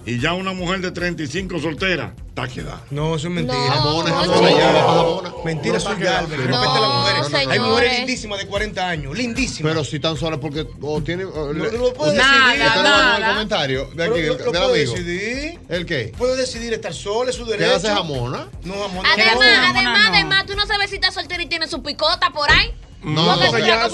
Y 0.08 0.20
ya 0.20 0.34
una 0.34 0.54
mujer 0.54 0.82
de 0.82 0.92
35 0.92 1.60
soltera 1.60 2.14
está 2.30 2.48
quedada. 2.48 2.84
No, 2.92 3.16
eso 3.16 3.28
es 3.28 3.34
mentira. 3.34 3.58
No, 3.58 3.72
Jamones, 3.72 4.14
no, 4.14 4.20
jamones, 4.20 4.52
no. 4.52 5.24
ya. 5.24 5.44
Mentira, 5.44 5.72
No 5.74 5.78
eso 5.80 5.90
es 5.90 5.94
está 5.94 5.98
quedado. 5.98 6.28
Galvez. 6.28 6.38
No, 6.38 6.46
Respeta 6.46 6.78
a 6.78 6.80
las 6.82 6.90
no, 6.90 7.00
mujeres. 7.00 7.48
Hay 7.50 7.60
mujeres 7.60 7.98
lindísimas 7.98 8.40
de 8.40 8.46
40 8.46 8.88
años. 8.88 9.18
Lindísimas. 9.18 9.72
Pero 9.74 9.84
si 9.84 10.00
tan 10.00 10.16
solas 10.16 10.38
porque 10.40 10.68
o 10.80 11.02
tienen. 11.02 11.26
o 11.26 11.52
lo 11.54 11.94
puedo 11.96 12.14
Nada, 12.14 12.50
decidir. 12.52 12.68
¿Usted 12.68 12.82
no 12.84 12.84
va 12.84 12.96
a 12.96 13.00
dar 13.10 13.20
nada. 13.20 13.28
el 13.30 13.34
comentario 13.34 13.90
de 13.96 14.04
aquí, 14.04 14.22
lo, 14.22 14.38
lo 14.38 14.52
del 14.52 14.56
amigo? 14.62 14.74
decidir. 14.94 15.60
¿El 15.70 15.86
qué? 15.88 16.14
Puedo 16.16 16.36
decidir 16.36 16.72
estar 16.74 16.94
sola, 16.94 17.32
es 17.32 17.36
su 17.36 17.46
¿Qué 17.46 17.52
derecho. 17.54 17.76
hace 17.76 17.88
jamona? 17.88 18.48
No, 18.64 18.74
jamón. 18.76 19.04
Además, 19.12 19.34
no, 19.34 19.42
además, 19.72 20.00
no. 20.08 20.14
además, 20.14 20.46
tú 20.46 20.56
no 20.56 20.68
sabes 20.68 20.92
si 20.92 20.98
está 20.98 21.10
soltera 21.12 21.42
y 21.42 21.48
tiene 21.48 21.68
su 21.68 21.82
picota 21.82 22.30
por 22.30 22.48
ahí. 22.52 22.72
No, 23.06 23.26
Porque 23.26 23.46
porque 23.48 23.66
ya, 23.68 23.76
no 23.76 23.88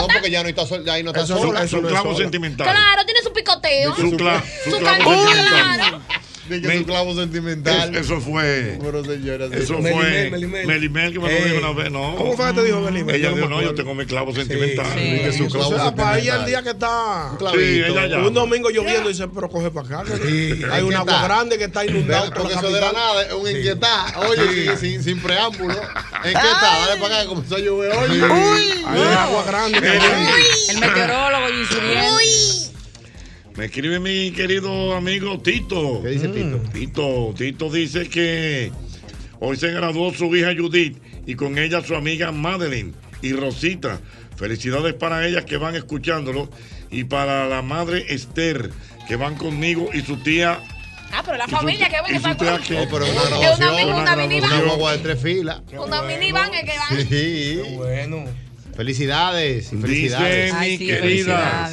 no, 0.00 0.06
porque 0.08 0.30
ya 0.30 0.42
no 0.42 0.48
está, 0.48 0.92
ahí 0.92 1.02
no 1.04 1.10
está 1.10 1.22
Eso 1.22 1.34
no- 1.34 1.40
sola. 1.40 1.60
no 1.60 1.64
es 1.64 1.70
clavo 1.70 2.12
sola. 2.12 2.16
sentimental. 2.18 2.66
Claro, 2.68 3.04
tiene 3.04 3.20
su 3.22 3.32
picoteo. 3.32 3.94
Su, 3.94 4.10
cla- 4.16 4.42
su 4.64 4.70
Su 4.72 4.78
clavo 4.78 5.14
sentimental. 5.14 6.02
De 6.48 6.60
que 6.62 6.78
su 6.78 6.84
clavo 6.86 7.14
sentimental. 7.14 7.94
Es- 7.94 8.02
Eso 8.06 8.20
fue. 8.20 8.78
Pero 8.80 9.04
señora, 9.04 9.46
Eso 9.52 9.74
Melimel, 9.78 9.92
fue 9.92 10.30
Melimel. 10.30 10.66
Melimel 10.66 11.12
que 11.12 11.18
me 11.18 11.28
lo 11.28 11.36
Ey. 11.36 11.44
dijo 11.44 11.58
una 11.58 11.72
vez. 11.82 11.90
No. 11.92 12.14
¿Cómo 12.16 12.36
fue 12.36 12.46
que 12.46 12.52
te 12.54 12.64
dijo 12.64 12.80
Melimel? 12.80 13.14
Ella 13.16 13.30
dijo, 13.30 13.48
no, 13.48 13.62
yo 13.62 13.74
tengo 13.74 13.94
mi 13.94 14.06
clavo 14.06 14.34
sentimental. 14.34 14.86
sí. 14.94 15.00
De 15.10 15.20
que 15.22 15.32
su 15.32 15.44
O 15.44 15.48
clavo 15.48 15.76
sea, 15.76 15.94
para 15.94 16.18
ella 16.18 16.36
el 16.36 16.46
día 16.46 16.62
que 16.62 16.70
está 16.70 17.32
Clavito. 17.38 17.60
Sí, 17.62 17.82
ella 17.86 18.06
ya. 18.06 18.18
un 18.18 18.34
domingo 18.34 18.70
lloviendo 18.70 19.08
dice, 19.08 19.28
pero 19.28 19.48
coge 19.48 19.70
para 19.70 20.00
acá. 20.00 20.12
Sí. 20.26 20.62
Hay 20.70 20.82
un 20.82 20.90
¿Qué 20.90 20.94
agua 20.96 21.22
grande 21.24 21.58
que 21.58 21.64
está 21.64 21.84
inundado. 21.84 22.30
Porque 22.34 22.54
eso 22.54 22.70
de 22.72 22.80
la 22.80 22.92
nada 22.92 23.22
es 23.26 23.32
un 23.32 23.48
inquietar. 23.48 24.16
Oye, 24.28 24.76
sin, 24.76 24.78
sin, 24.78 25.02
sin 25.02 25.20
preámbulo. 25.20 25.74
¿En 25.74 26.22
qué 26.22 26.28
está? 26.30 26.86
Dale 26.86 27.00
para 27.00 27.14
acá 27.14 27.22
que 27.22 27.28
comenzó 27.28 27.56
a 27.56 27.58
llover. 27.58 27.92
Oye. 27.96 28.22
Hay 28.86 29.02
agua 29.02 29.44
grande. 29.46 29.78
El 30.68 30.78
meteorólogo, 30.78 31.46
Gisuriel. 31.48 32.67
Me 33.58 33.64
escribe 33.64 33.98
mi 33.98 34.30
querido 34.30 34.94
amigo 34.94 35.40
Tito. 35.40 36.00
¿Qué 36.02 36.10
dice 36.10 36.28
Tito? 36.28 36.58
Tito, 36.72 37.34
Tito 37.36 37.70
dice 37.70 38.08
que 38.08 38.70
hoy 39.40 39.56
se 39.56 39.72
graduó 39.72 40.14
su 40.14 40.34
hija 40.36 40.50
Judith 40.56 40.96
y 41.26 41.34
con 41.34 41.58
ella 41.58 41.82
su 41.84 41.96
amiga 41.96 42.30
Madeline 42.30 42.94
y 43.20 43.32
Rosita. 43.32 44.00
Felicidades 44.36 44.94
para 44.94 45.26
ellas 45.26 45.44
que 45.44 45.56
van 45.56 45.74
escuchándolo 45.74 46.48
y 46.90 47.02
para 47.04 47.48
la 47.48 47.60
madre 47.62 48.06
Esther 48.08 48.70
que 49.08 49.16
van 49.16 49.34
conmigo 49.34 49.90
y 49.92 50.02
su 50.02 50.16
tía 50.18 50.60
Ah, 51.10 51.22
pero 51.24 51.36
la 51.38 51.48
familia 51.48 51.88
que 51.88 51.96
viene 52.06 52.20
para 52.20 52.34
Oh, 52.34 52.88
pero 52.90 53.06
una 53.06 53.22
Es 53.22 53.28
grabación. 53.28 53.56
una 53.56 53.72
mini- 53.72 53.92
una 54.02 54.16
minivan. 54.16 54.52
Una 54.52 54.62
guagua 54.62 54.92
de 54.92 54.98
tres 54.98 55.20
filas. 55.22 55.62
Una 55.84 56.02
minivan 56.02 56.54
es 56.54 56.64
que 56.64 56.78
va. 56.78 57.00
Sí. 57.08 57.60
bueno. 57.74 58.24
Felicidades. 58.76 59.72
y 59.72 59.76
Dice 59.76 59.86
Felicidades. 59.88 60.54
mi 60.54 60.78
querida. 60.78 61.70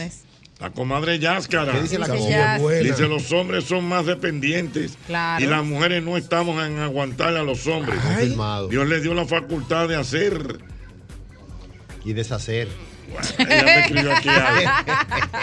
La 0.59 0.69
comadre 0.71 1.19
Yáscara. 1.19 1.73
¿Qué 1.73 1.81
dice 1.81 1.99
la 1.99 2.07
Dice 2.07 2.17
comadre? 2.23 2.61
Buena. 2.61 2.89
Dice 2.89 3.07
los 3.07 3.31
hombres 3.33 3.65
son 3.65 3.85
más 3.85 4.05
dependientes 4.05 4.97
Claro. 5.05 5.43
y 5.43 5.47
las 5.47 5.65
mujeres 5.65 6.01
no 6.01 6.15
estamos 6.15 6.65
en 6.65 6.79
aguantarle 6.79 7.39
a 7.39 7.43
los 7.43 7.67
hombres. 7.67 7.99
Dios 8.69 8.87
les 8.87 9.03
dio 9.03 9.13
la 9.13 9.25
facultad 9.25 9.87
de 9.89 9.95
hacer. 9.97 10.59
Y 12.05 12.13
deshacer. 12.13 12.67
Ella 13.37 13.63
me 13.63 13.79
escribió 13.79 14.13
aquí 14.15 14.29
algo. 14.29 14.71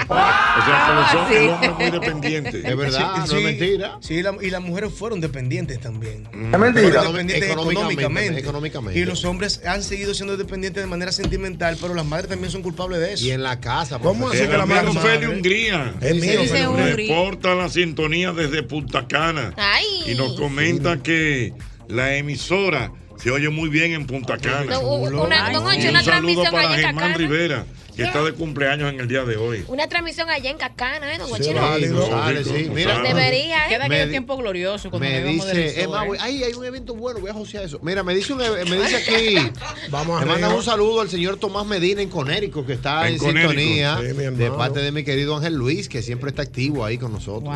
O 0.09 0.65
sea, 0.65 1.15
hombres, 1.21 1.41
el 1.41 1.49
hombre 1.51 1.67
es 1.69 1.75
muy 1.79 1.91
dependiente. 2.01 2.59
Es 2.65 2.77
verdad, 2.77 3.17
no 3.17 3.25
es 3.25 3.45
mentira. 3.45 3.99
Sí, 4.01 4.23
la- 4.23 4.37
y 4.41 4.51
las 4.51 4.61
mujeres 4.63 4.93
fueron 4.93 5.21
dependientes 5.21 5.81
también. 5.81 6.29
Es 6.33 6.59
mentira. 6.59 6.89
Fueron 7.03 7.13
dependientes 7.13 7.51
Económicamente, 7.51 7.93
económicamente. 8.03 8.41
económicamente. 8.41 9.01
Y 9.01 9.05
los 9.05 9.25
hombres 9.25 9.61
han 9.67 9.83
seguido 9.83 10.15
siendo 10.15 10.37
dependientes 10.37 10.83
de 10.83 10.89
manera 10.89 11.13
sentimental, 11.13 11.77
pero 11.81 11.95
las 11.95 12.05
madres 12.07 12.29
también 12.29 12.51
son 12.51 12.63
culpables 12.63 13.01
de 13.01 13.13
eso. 13.15 13.25
Y 13.25 13.31
en 13.31 13.43
la 13.43 13.61
casa. 13.61 13.99
¿Cómo 13.99 14.29
así 14.29 14.39
que 14.39 14.49
la 14.49 14.63
amigo 14.65 14.93
madre- 14.93 15.19
Feli 15.21 15.27
Hungría. 15.27 15.95
Es 16.01 16.15
mío, 16.17 16.41
Dice 16.43 16.53
Feli 16.55 16.67
Hungría. 16.67 17.15
Reporta 17.15 17.55
la 17.55 17.69
sintonía 17.69 18.33
desde 18.33 18.63
Punta 18.63 19.07
Cana. 19.07 19.55
Ay. 19.57 19.85
Y 20.07 20.15
nos 20.15 20.35
comenta 20.39 21.03
que 21.03 21.53
la 21.89 22.15
emisora 22.17 22.93
se 23.23 23.31
oye 23.31 23.49
muy 23.51 23.69
bien 23.69 23.93
en 23.93 24.07
Punta 24.07 24.37
Cana. 24.39 24.65
No, 24.65 24.81
una- 24.81 25.51
don 25.51 25.67
Ocho, 25.67 25.79
Y 25.79 25.89
una 25.89 26.01
un 26.01 26.05
saludo 26.05 26.43
para 26.51 26.75
Germán. 26.75 27.15
Rivera, 27.15 27.65
que 27.97 28.03
está 28.05 28.23
de 28.23 28.33
cumpleaños 28.33 28.93
en 28.93 29.01
el 29.01 29.09
día 29.09 29.25
de 29.25 29.37
hoy. 29.37 29.65
Una 29.69 29.87
transmisión 29.89 30.29
allá 30.31 30.51
en 30.51 30.57
Cacana, 30.59 31.15
¿eh, 31.15 31.19
don 31.19 31.29
Sí, 31.43 31.53
válido. 31.53 32.07
Sale, 32.09 32.45
sí. 32.45 32.71
Mira, 32.73 33.01
Debería, 33.01 33.67
¿eh? 33.67 33.69
Queda 33.69 33.85
aquel 33.87 34.11
tiempo 34.11 34.37
glorioso 34.37 34.91
cuando 34.91 35.09
Me 35.09 35.23
dice, 35.25 35.87
más, 35.89 36.03
¿eh? 36.05 36.07
güey, 36.07 36.21
ay, 36.23 36.43
hay 36.45 36.53
un 36.55 36.65
evento 36.65 36.95
bueno, 36.95 37.21
voy 37.21 37.31
a 37.31 37.35
josear 37.35 37.65
eso. 37.65 37.79
Mira, 37.83 38.03
me 38.03 38.15
dice, 38.15 38.33
un, 38.33 38.39
me 38.39 38.77
dice 38.77 38.97
aquí, 38.97 39.37
Vamos 39.91 40.17
me 40.17 40.31
arriba. 40.33 40.33
manda 40.49 40.57
un 40.57 40.63
saludo 40.63 41.01
al 41.01 41.09
señor 41.11 41.37
Tomás 41.37 41.67
Medina 41.67 42.01
en 42.03 42.09
Conérico, 42.09 42.65
que 42.65 42.75
está 42.75 43.09
En 43.09 43.15
en, 43.15 43.21
sintonía, 43.21 43.99
Sí, 44.01 44.07
de 44.13 44.51
parte 44.51 44.81
de 44.81 44.93
mi 44.93 45.05
querido 45.05 45.37
Ángel 45.37 45.55
Luis, 45.55 45.89
que 45.89 46.03
siempre 46.03 46.31
está 46.31 46.43
activo 46.43 46.85
ahí 46.85 46.99
con 46.99 47.13
nosotros. 47.13 47.53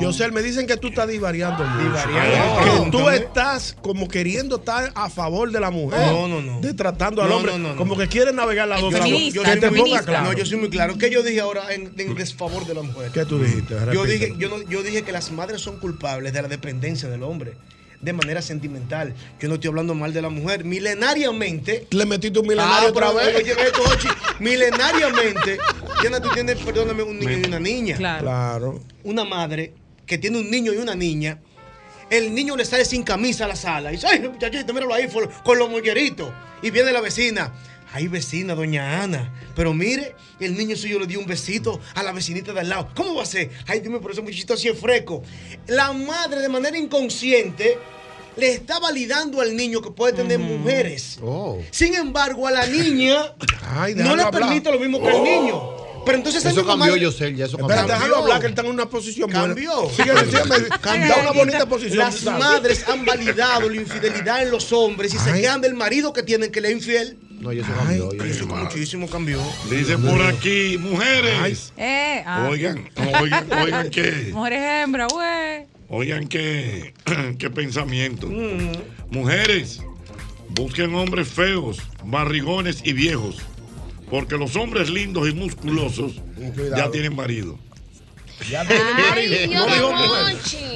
Yo 0.00 0.12
sé, 0.12 0.30
me 0.30 0.42
dicen 0.42 0.66
que 0.66 0.76
tú 0.76 0.88
estás 0.88 1.08
divariando 1.08 1.64
mucho. 1.64 1.84
Divariando. 1.84 2.84
Que 2.84 2.90
tú 2.90 3.08
estás 3.10 3.76
como 3.82 4.08
queriendo 4.08 4.56
estar 4.56 4.92
a 4.94 5.10
favor 5.10 5.50
de 5.50 5.60
la 5.60 5.70
mujer. 5.70 6.00
No, 6.12 6.28
no, 6.28 6.40
no. 6.40 6.60
De 6.60 6.74
tratando 6.74 7.22
al 7.22 7.28
No, 7.28 7.36
hombre. 7.36 7.52
no, 7.52 7.58
no, 7.58 7.68
no. 7.70 7.76
Como 7.76 7.96
que 7.96 8.06
quieren 8.08 8.36
navegar 8.36 8.68
las 8.68 8.80
dos. 8.80 8.92
Yo 9.32 9.42
Que 9.54 9.60
soy 9.60 9.60
te 9.60 9.70
muy- 9.70 9.90
ponga 9.90 10.02
claro. 10.04 10.24
No, 10.26 10.32
yo 10.32 10.46
soy 10.46 10.58
muy 10.58 10.70
claro. 10.70 10.96
¿Qué 10.98 11.10
yo 11.10 11.22
dije 11.22 11.40
ahora 11.40 11.72
en, 11.74 11.92
en 11.98 12.14
desfavor 12.14 12.66
de 12.66 12.74
la 12.74 12.82
mujer? 12.82 13.10
¿Qué 13.12 13.24
tú 13.24 13.38
dijiste? 13.38 13.74
Yo 13.92 14.04
dije, 14.04 14.34
yo, 14.38 14.48
no- 14.48 14.62
yo 14.68 14.82
dije 14.82 15.02
que 15.02 15.12
las 15.12 15.30
madres 15.32 15.60
son 15.60 15.78
culpables 15.78 16.32
de 16.32 16.42
la 16.42 16.48
dependencia 16.48 17.08
del 17.08 17.22
hombre. 17.22 17.54
De 18.00 18.12
manera 18.12 18.40
sentimental. 18.42 19.12
Yo 19.40 19.48
no 19.48 19.54
estoy 19.54 19.68
hablando 19.70 19.92
mal 19.92 20.12
de 20.12 20.22
la 20.22 20.28
mujer. 20.28 20.64
Milenariamente. 20.64 21.88
Le 21.90 22.06
metiste 22.06 22.38
un 22.38 22.46
milenario 22.46 22.86
Ah, 22.86 22.90
otra 22.90 23.10
vez. 23.12 23.34
Oye, 23.36 23.50
esto, 23.50 23.82
Ochi, 23.82 24.06
milenariamente. 24.38 25.58
Diana, 26.00 26.20
tú 26.20 26.28
tienes, 26.32 26.58
perdóname, 26.58 27.02
un 27.02 27.18
niño 27.18 27.38
y 27.38 27.44
una 27.46 27.58
niña. 27.58 27.96
Claro. 27.96 28.80
Una 29.04 29.24
madre 29.24 29.72
que 30.06 30.18
tiene 30.18 30.38
un 30.38 30.50
niño 30.50 30.72
y 30.72 30.76
una 30.76 30.94
niña. 30.94 31.40
El 32.10 32.34
niño 32.34 32.56
le 32.56 32.64
sale 32.64 32.84
sin 32.84 33.02
camisa 33.02 33.44
a 33.44 33.48
la 33.48 33.56
sala. 33.56 33.90
Y 33.90 33.96
dice, 33.96 34.06
ay, 34.06 34.20
muchachito, 34.20 34.72
míralo 34.72 34.94
ahí 34.94 35.08
con- 35.08 35.28
con 35.44 35.58
los 35.58 35.68
molleritos. 35.68 36.30
Y 36.62 36.70
viene 36.70 36.92
la 36.92 37.00
vecina. 37.00 37.52
Ay, 37.92 38.06
vecina, 38.08 38.54
doña 38.54 39.02
Ana. 39.02 39.32
Pero 39.56 39.72
mire, 39.72 40.14
el 40.40 40.56
niño 40.56 40.76
suyo 40.76 40.98
le 41.00 41.06
dio 41.06 41.18
un 41.20 41.26
besito 41.26 41.80
a 41.94 42.02
la 42.02 42.12
vecinita 42.12 42.52
de 42.52 42.60
al 42.60 42.68
lado. 42.68 42.88
¿Cómo 42.94 43.14
va 43.14 43.22
a 43.22 43.26
ser? 43.26 43.50
Ay, 43.66 43.80
dime, 43.80 43.98
por 43.98 44.12
ese 44.12 44.20
muchachito 44.20 44.54
así 44.54 44.68
es 44.68 44.78
fresco. 44.78 45.22
La 45.66 45.92
madre, 45.92 46.40
de 46.40 46.48
manera 46.48 46.76
inconsciente, 46.76 47.78
le 48.36 48.52
está 48.52 48.78
validando 48.78 49.40
al 49.40 49.56
niño 49.56 49.80
que 49.80 49.90
puede 49.90 50.12
tener 50.12 50.38
mujeres. 50.38 51.18
Sin 51.70 51.94
embargo, 51.94 52.46
a 52.46 52.50
la 52.50 52.66
niña 52.66 53.34
Ay, 53.62 53.94
no 53.94 54.14
le 54.16 54.22
hablar. 54.22 54.30
permite 54.30 54.70
lo 54.70 54.78
mismo 54.78 55.00
que 55.00 55.08
al 55.08 55.22
niño. 55.22 55.78
Pero 56.06 56.18
entonces 56.18 56.42
Eso 56.44 56.64
cambió, 56.64 56.86
madre- 56.92 57.00
Yosel, 57.00 57.36
ya 57.36 57.44
eso 57.46 57.58
cambió. 57.58 57.76
déjalo 57.86 58.16
hablar, 58.18 58.40
que 58.40 58.46
él 58.46 58.52
está 58.52 58.62
en 58.62 58.68
una 58.68 58.88
posición 58.88 59.28
buena. 59.30 59.46
Cambió. 59.48 59.90
Sígueme. 59.90 60.22
Cambió. 60.80 61.14
Una 61.20 61.32
bonita 61.32 61.66
posición. 61.66 61.98
Las 61.98 62.22
madres 62.24 62.88
han 62.88 63.04
validado 63.04 63.68
la 63.68 63.76
infidelidad 63.76 64.42
en 64.42 64.50
los 64.50 64.72
hombres 64.72 65.12
y 65.12 65.18
se 65.18 65.32
quedan 65.34 65.60
del 65.60 65.74
marido 65.74 66.12
que 66.14 66.22
tienen 66.22 66.50
que 66.50 66.60
le 66.62 66.68
es 66.68 66.74
infiel. 66.74 67.18
No, 67.40 67.52
y 67.52 67.60
eso 67.60 67.68
cambió. 67.76 68.10
y 68.14 68.28
Eso 68.30 68.46
muchísimo 68.46 69.08
cambió. 69.08 69.40
Dice 69.70 69.96
por 69.98 70.20
aquí, 70.22 70.76
mujeres. 70.78 71.72
Eh, 71.76 72.22
ah. 72.26 72.48
Oigan, 72.50 72.88
oigan, 73.20 73.46
oigan 73.52 73.90
qué. 73.90 74.30
Mujeres 74.32 74.60
hembras, 74.84 75.12
güey. 75.12 75.66
Oigan 75.88 76.26
qué, 76.28 76.92
qué 77.38 77.50
pensamiento. 77.50 78.28
Mujeres, 79.10 79.80
busquen 80.50 80.94
hombres 80.94 81.28
feos, 81.28 81.78
barrigones 82.04 82.82
y 82.84 82.92
viejos. 82.92 83.38
Porque 84.10 84.36
los 84.36 84.56
hombres 84.56 84.90
lindos 84.90 85.28
y 85.28 85.34
musculosos 85.34 86.20
ya 86.76 86.90
tienen 86.90 87.14
marido. 87.14 87.58
Ya 88.48 88.64
Ay, 89.14 89.26
Dios, 89.26 89.50
No 89.50 89.66
digo. 89.74 89.92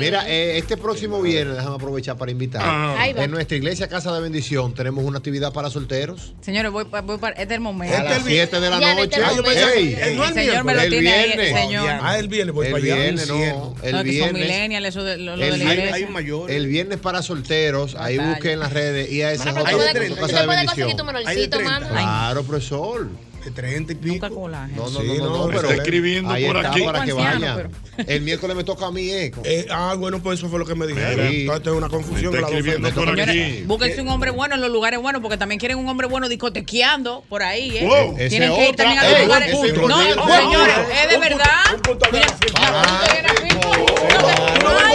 Mira, 0.00 0.28
eh, 0.28 0.58
este 0.58 0.76
próximo 0.76 1.22
viernes, 1.22 1.56
déjame 1.56 1.76
aprovechar 1.76 2.16
para 2.16 2.30
invitar. 2.32 2.62
Ah. 2.64 2.96
Ahí. 2.98 3.14
En 3.16 3.30
nuestra 3.30 3.56
iglesia 3.56 3.88
Casa 3.88 4.12
de 4.12 4.20
Bendición 4.20 4.74
tenemos 4.74 5.04
una 5.04 5.18
actividad 5.18 5.52
para 5.52 5.70
solteros. 5.70 6.34
Señores, 6.40 6.72
voy, 6.72 6.84
voy 7.04 7.18
para. 7.18 7.32
Este 7.34 7.54
es 7.54 7.58
el 7.58 7.60
momento. 7.60 7.96
A 7.96 8.02
las 8.02 8.24
7 8.24 8.60
de 8.60 8.70
la 8.70 8.80
Ya, 8.80 8.94
noche. 8.94 9.04
este 9.04 9.20
es 9.20 9.28
el 9.30 9.36
momento. 9.42 9.68
Ey, 9.68 9.94
El 9.94 10.34
señor 10.34 10.64
me 10.64 10.74
lo 10.74 10.80
el 10.82 10.90
tiene 10.90 11.12
ahí, 11.12 11.24
viernes. 11.28 11.54
señor. 11.60 11.88
Ah, 12.02 12.18
el 12.18 12.28
viernes 12.28 12.54
voy 12.54 12.66
El 12.66 12.72
para 12.72 12.84
allá. 12.84 12.94
viernes, 12.96 13.28
no. 13.28 13.74
El 13.82 13.92
No, 13.92 14.02
viernes. 14.02 14.32
millennials, 14.42 14.86
eso 14.88 15.04
de 15.04 15.18
lo, 15.18 15.36
lo 15.36 15.44
El 15.44 15.50
de 15.52 15.58
la 15.58 15.64
viernes, 15.72 16.00
iglesia. 16.00 16.56
el 16.56 16.66
viernes 16.66 16.98
para 16.98 17.22
solteros, 17.22 17.94
ahí 17.94 18.18
busquen 18.18 18.52
en 18.52 18.60
las 18.60 18.72
redes 18.72 19.10
IASJ 19.10 19.44
Tú 19.44 19.54
te 19.54 19.62
Casa 19.62 19.76
de 19.76 20.08
tú 20.08 20.14
te 20.16 20.16
puedes 20.16 20.18
conseguir 20.18 20.46
Bendición. 20.48 20.96
tu 20.96 21.04
menorcito, 21.04 21.60
mano. 21.60 21.88
Claro, 21.88 22.42
profesor. 22.42 23.08
De 23.44 23.50
30 23.50 23.92
y 23.92 23.96
pico. 23.96 24.28
No, 24.28 24.48
no, 24.48 24.88
Sí, 24.88 25.06
no, 25.06 25.14
no, 25.14 25.24
no, 25.30 25.38
no, 25.38 25.46
pero 25.48 25.62
está 25.62 25.74
escribiendo 25.82 26.30
ahí 26.32 26.46
por 26.46 26.56
está 26.56 26.70
aquí. 26.70 26.82
para 26.82 27.04
que 27.04 27.12
vayan. 27.12 27.70
El 28.06 28.20
miércoles 28.22 28.56
me 28.56 28.62
toca 28.64 28.86
a 28.86 28.90
mí, 28.92 29.10
eh. 29.10 29.32
Eh, 29.44 29.66
ah, 29.70 29.94
bueno, 29.98 30.22
pues 30.22 30.38
eso 30.38 30.48
fue 30.48 30.58
lo 30.60 30.64
que 30.64 30.74
me 30.76 30.86
dijeron. 30.86 31.28
Sí. 31.28 31.40
Entonces 31.40 31.62
tengo 31.64 31.76
una 31.78 31.88
confusión. 31.88 32.34
Está 32.34 32.46
escribiendo 32.46 32.90
por 32.92 33.04
Señores, 33.08 33.66
búsquense 33.66 34.00
un 34.00 34.08
hombre 34.08 34.30
bueno 34.30 34.54
en 34.54 34.60
los 34.60 34.70
lugares 34.70 35.00
buenos, 35.00 35.20
porque 35.22 35.36
también 35.36 35.58
quieren 35.58 35.78
un 35.78 35.88
hombre 35.88 36.06
bueno 36.06 36.28
discotequeando 36.28 37.24
por 37.28 37.42
ahí, 37.42 37.78
¿eh? 37.78 37.84
Wow. 37.84 38.14
Tienen 38.28 38.52
Ese 38.52 38.54
que 38.56 38.64
ir 38.68 38.70
otra- 38.74 38.84
también 38.84 38.98
a 39.04 39.10
los 39.10 39.20
lugares. 39.24 39.48
es 39.48 39.54
No, 39.54 39.66
importante. 39.66 40.12
señores, 40.36 40.74
Un 40.78 40.92
es 40.92 41.10
de 41.10 41.18
verdad. 41.18 41.74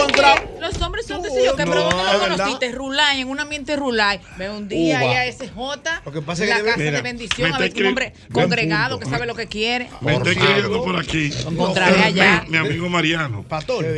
encontrar. 0.00 0.57
Los 0.60 0.80
hombres 0.82 1.06
son 1.06 1.22
sencillos, 1.22 1.54
que 1.54 1.64
pero 1.64 1.82
¿dónde 1.82 1.96
es 2.04 2.12
lo 2.12 2.36
conociste? 2.36 2.72
Rulay, 2.72 3.20
en 3.20 3.28
un 3.28 3.40
ambiente 3.40 3.76
Rulay. 3.76 4.20
Ve 4.36 4.50
un 4.50 4.68
día 4.68 4.98
Uva. 5.00 5.10
allá 5.10 5.26
ese 5.26 5.48
J, 5.48 6.02
Lo 6.04 6.12
que 6.12 6.22
pasa 6.22 6.44
es 6.44 6.50
la 6.50 6.56
que 6.56 6.64
casa 6.64 6.76
Mira, 6.78 6.90
de 6.92 7.02
bendición, 7.02 7.52
a 7.54 7.58
ver 7.58 7.72
un 7.76 7.86
hombre 7.86 8.12
congregado 8.32 8.96
punto. 8.98 9.04
que 9.06 9.10
sabe 9.16 9.26
lo 9.26 9.34
que 9.34 9.46
quiere. 9.46 9.88
Me 10.00 10.14
está 10.14 10.30
escribiendo 10.30 10.82
por 10.84 10.96
aquí. 10.98 11.30
encontraré 11.48 12.02
allá. 12.02 12.44
Mi 12.48 12.56
amigo 12.56 12.88
Mariano. 12.88 13.44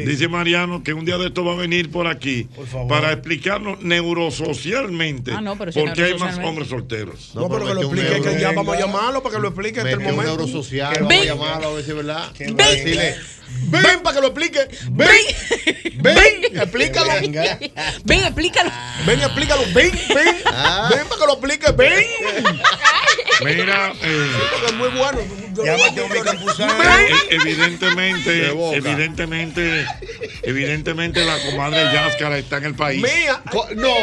Dice 0.07 0.29
Mariano 0.29 0.83
que 0.83 0.93
un 0.93 1.05
día 1.05 1.19
de 1.19 1.27
esto 1.29 1.45
va 1.45 1.53
a 1.53 1.57
venir 1.57 1.91
por 1.91 2.07
aquí 2.07 2.49
para 2.89 3.13
explicarnos 3.13 3.81
neurosocialmente 3.81 5.33
Ah, 5.33 5.41
no, 5.41 5.57
pero 5.57 5.73
si 5.73 5.81
por 5.81 5.93
qué 5.93 6.05
hay 6.05 6.19
más 6.19 6.39
hombres 6.39 6.69
solteros. 6.69 7.33
No, 7.35 7.49
pero 7.49 7.67
que 7.67 7.75
lo 7.75 7.81
explique, 7.83 8.21
que 8.21 8.41
ya 8.41 8.53
vamos 8.53 8.77
a 8.77 8.81
llamarlo 8.81 9.23
para 9.23 9.37
que 9.37 9.41
lo 9.43 9.49
explique 9.49 9.79
este 9.81 9.93
el 9.93 10.01
momento. 10.01 10.23
neurosocial, 10.23 10.95
vamos 11.01 11.13
a 11.15 11.25
llamarlo 11.25 11.69
a 11.69 11.73
ver 11.75 11.85
si 11.85 11.91
es 11.91 11.97
verdad. 11.97 12.33
Decirle, 12.33 13.15
Ven 13.71 14.01
para 14.03 14.17
que 14.17 14.21
lo 14.21 14.29
explique. 14.29 14.69
Ven. 14.91 15.09
Ven. 16.03 16.45
Explícalo. 16.57 17.11
Ven, 18.05 18.25
explícalo. 18.25 18.71
Ven, 19.07 19.21
explícalo. 19.21 19.63
Ven, 19.75 19.93
ven. 20.15 20.37
Ah. 20.47 20.89
Ven 20.91 21.07
para 21.09 21.21
que 21.21 21.27
lo 21.27 21.33
explique. 21.35 21.73
Ven. 21.73 22.05
Mira, 23.45 23.93
eh, 24.03 24.31
Es 24.67 24.73
muy 24.75 24.89
bueno. 24.89 25.19
Llámate 25.65 26.05
a 26.05 26.09
mi 26.09 26.21
campusano. 26.21 26.83
e- 26.83 27.35
evidentemente, 27.35 28.53
evidentemente, 28.75 29.87
evidentemente 30.43 31.25
la 31.25 31.39
comadre 31.43 31.83
Yáscara 31.93 32.39
está 32.39 32.59
en 32.59 32.65
el 32.65 32.75
país. 32.75 33.03
Mía. 33.03 33.41
Co- 33.51 33.69
No. 33.77 33.95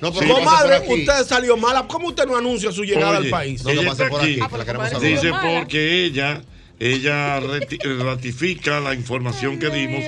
No, 0.00 0.12
pero 0.12 0.26
Sí. 0.26 0.32
Comadre, 0.32 0.78
usted 0.86 1.24
salió 1.26 1.56
mala. 1.56 1.86
¿Cómo 1.88 2.08
usted 2.08 2.26
no 2.26 2.36
anuncia 2.36 2.70
su 2.70 2.84
llegada 2.84 3.18
Oye, 3.18 3.26
al 3.26 3.30
país? 3.30 3.62
No, 3.64 3.70
ella 3.70 3.88
pase 3.88 4.02
está 4.02 4.08
por 4.10 4.20
aquí. 4.20 4.32
aquí, 4.32 4.40
Ah, 4.42 4.48
que 4.50 4.58
la 4.58 4.64
queremos 4.64 4.88
compadre, 4.90 5.16
saludar. 5.16 5.42
Dice 5.42 5.58
porque 5.58 6.04
ella, 6.04 6.42
ella 6.78 7.40
ratifica 7.40 8.80
la 8.80 8.94
información 8.94 9.58
que 9.58 9.70
dimos 9.70 10.04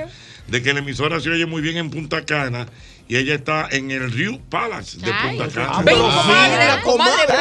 de 0.48 0.62
que 0.62 0.72
la 0.72 0.80
emisora 0.80 1.20
se 1.20 1.30
oye 1.30 1.46
muy 1.46 1.62
bien 1.62 1.76
en 1.76 1.90
Punta 1.90 2.24
Cana 2.24 2.66
y 3.08 3.16
ella 3.16 3.34
está 3.34 3.68
en 3.70 3.90
el 3.90 4.10
Rio 4.12 4.38
Palace 4.50 4.98
de 4.98 5.10
Ay. 5.12 5.36
Punta 5.38 5.54
Cana. 5.54 5.68
Ah, 5.72 5.82
pero 5.84 5.98
comadre, 6.02 6.58
mira, 6.58 6.82
comadre, 6.82 7.34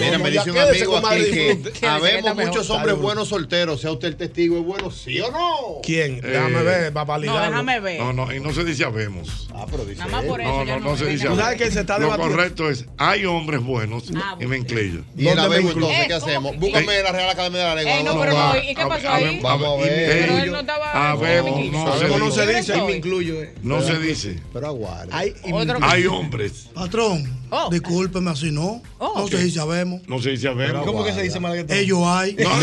Mira, 0.00 0.18
me 0.18 0.30
dice 0.30 0.50
un 0.50 0.58
amigo 0.58 0.96
aquí 0.96 1.70
que 1.80 1.86
habemos 1.86 2.34
muchos 2.34 2.70
hombres 2.70 2.96
buenos 2.96 3.28
solteros. 3.28 3.80
Sea 3.80 3.92
usted 3.92 4.08
el 4.08 4.16
testigo, 4.16 4.58
¿es 4.58 4.64
bueno 4.64 4.90
sí 4.90 5.20
o 5.20 5.30
no? 5.30 5.80
¿Quién? 5.82 6.20
Déjame 6.20 6.60
Eh, 6.60 6.62
ver, 6.62 6.92
para 6.92 7.04
No, 7.04 7.08
validarlo. 7.12 7.40
déjame 7.50 7.80
ver. 7.80 8.00
No, 8.00 8.12
no, 8.12 8.32
y 8.34 8.40
no 8.40 8.52
se 8.52 8.64
dice 8.64 8.84
habemos. 8.84 9.48
Ah, 9.54 9.66
pero 9.70 9.84
dice 9.84 10.00
Nada 10.00 10.10
más 10.12 10.24
por 10.24 10.40
eso. 10.40 10.50
No, 10.50 10.64
no, 10.64 10.80
no 10.80 10.96
se 10.96 11.06
dice 11.06 11.26
habemos. 11.26 11.44
sabes 11.44 11.58
que 11.62 11.70
se 11.70 11.80
está 11.80 11.98
Lo 11.98 12.16
correcto 12.16 12.68
es, 12.70 12.86
hay 12.98 13.24
hombres 13.26 13.60
buenos 13.62 14.04
Ah, 14.16 14.36
y 14.40 14.46
me 14.46 14.56
incluyo. 14.56 15.02
Y 15.16 15.28
el 15.28 15.36
¿Dónde 15.36 15.48
me 15.48 15.54
habemos 15.56 15.72
entonces, 15.74 15.98
¿qué 15.98 16.02
Eh, 16.04 16.08
¿cómo 16.18 16.26
hacemos? 16.26 16.52
que- 16.52 16.58
Búscame 16.58 17.02
la 17.02 17.12
Real 17.12 17.28
Academia 17.30 17.58
de 17.60 17.64
la 17.66 17.74
Lengua. 17.76 17.92
Ey, 17.94 18.02
no, 18.02 18.10
¿dónde 18.10 18.26
pero 18.26 18.36
va? 18.38 18.54
no, 18.54 18.62
¿y 18.62 18.74
qué 18.74 18.86
pasó 18.86 19.08
ahí? 19.12 19.40
Vamos 19.42 19.68
a 19.68 19.84
ver. 19.84 20.10
Pero 20.20 20.38
él 20.38 20.44
Eh, 20.44 20.50
no 20.50 20.60
estaba. 20.60 21.10
habemos, 21.10 21.50
no 21.50 21.72
no 21.72 21.84
me 21.86 21.92
se 21.92 21.98
Sabemos, 21.98 22.18
no 22.18 22.26
dice. 22.26 22.46
se 22.46 22.54
dice. 22.56 22.72
Ahí 22.72 22.82
me 22.82 22.92
incluyo, 22.96 23.42
eh. 23.42 23.54
No 23.62 23.82
se 23.82 23.98
dice. 23.98 24.40
Pero 24.52 24.66
aguarde. 24.68 25.11
Hay. 25.12 25.34
Hay 25.82 26.06
hombres. 26.06 26.68
Patrón, 26.74 27.40
Oh. 27.50 27.68
discúlpeme 27.70 28.30
así, 28.30 28.50
¿no? 28.50 28.82
Oh, 28.98 29.12
no 29.18 29.24
ok. 29.24 29.30
sé 29.30 29.42
si 29.42 29.50
sabemos. 29.52 30.00
No 30.08 30.20
se 30.20 30.30
dice 30.30 30.48
habemos. 30.48 30.86
¿Cómo 30.86 31.04
que 31.04 31.12
se 31.12 31.22
dice 31.22 31.38
malaguetón? 31.38 31.76
Ellos 31.76 32.00
hay. 32.06 32.34
No, 32.34 32.48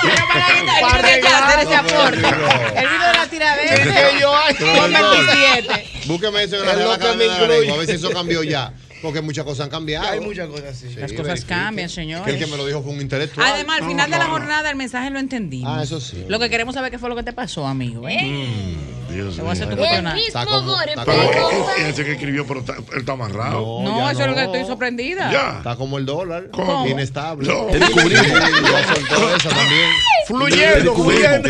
tiene 0.00 1.20
que 1.20 1.28
hacer 1.28 1.58
ese. 1.60 1.76
No, 1.76 2.10
video 2.10 3.06
de 3.06 3.12
la 3.18 3.26
tiradera. 3.30 3.74
Es 3.74 4.12
que 4.12 4.20
yo 4.20 4.36
hay. 4.36 4.54
Con 4.54 4.92
27. 4.92 5.90
Búsqueme 6.06 6.42
eso 6.44 6.56
en 6.56 6.66
la 6.66 6.72
Es 6.72 6.76
Real 6.78 6.88
lo 6.90 6.98
que 6.98 7.04
Academia 7.06 7.38
me 7.38 7.46
de. 7.46 7.60
Lengua. 7.60 7.74
A 7.74 7.78
ver 7.78 7.86
si 7.86 7.92
eso 7.94 8.10
cambió 8.10 8.42
ya. 8.42 8.72
Porque 9.02 9.20
muchas 9.20 9.44
cosas 9.44 9.64
han 9.64 9.70
cambiado. 9.70 10.08
Hay 10.08 10.20
muchas 10.20 10.48
cosas 10.48 10.64
así. 10.76 10.94
Las 10.96 11.10
Sí, 11.10 11.16
cosas 11.16 11.44
cambian, 11.44 11.88
Que 11.88 11.94
señores. 11.94 12.34
el 12.34 12.38
que 12.40 12.46
me 12.50 12.56
lo 12.56 12.66
dijo 12.66 12.82
fue 12.82 12.92
un 12.92 13.00
intelectual. 13.00 13.46
Además, 13.46 13.80
al 13.82 13.88
final 13.88 14.10
de 14.10 14.18
la 14.18 14.24
jornada 14.26 14.70
el 14.70 14.76
mensaje 14.76 15.10
lo 15.10 15.18
entendimos. 15.18 15.72
Ah, 15.76 15.82
eso 15.82 16.00
sí. 16.00 16.24
Lo 16.28 16.38
que 16.38 16.50
queremos 16.50 16.74
saber 16.74 16.90
qué 16.90 16.98
fue 16.98 17.08
lo 17.08 17.16
que 17.16 17.22
te 17.22 17.32
pasó, 17.32 17.66
amigo. 17.66 18.08
¿eh? 18.08 18.18
Mm, 18.22 19.12
Dios 19.14 19.36
Te 19.36 19.40
voy 19.42 19.50
a 19.50 19.52
hacer 19.52 19.68
mío. 19.68 19.76
tu 19.76 19.84
El 19.84 20.18
Está 20.18 20.44
como- 20.44 20.74
como- 20.76 21.70
ese 21.86 22.04
que 22.04 22.12
escribió, 22.12 22.46
pero 22.46 22.60
está- 22.60 22.74
él 22.76 22.98
está 22.98 23.12
amarrado. 23.12 23.82
No, 23.82 23.98
ya 24.06 24.10
eso 24.12 24.20
es 24.22 24.26
lo 24.28 24.34
que 24.34 24.44
no. 24.44 24.52
estoy 24.54 24.66
sorprendida. 24.66 25.32
Ya. 25.32 25.58
Está 25.58 25.76
como 25.76 25.96
el 25.98 26.04
dólar. 26.06 26.48
¿Cómo? 26.52 26.86
Inestable. 26.86 27.48
No. 27.48 27.66
Te 27.66 27.78
descubrimos. 27.78 28.26
Soltó 28.28 29.48
también. 29.48 29.90
Fluyendo, 30.26 30.94
fluyendo. 30.94 31.48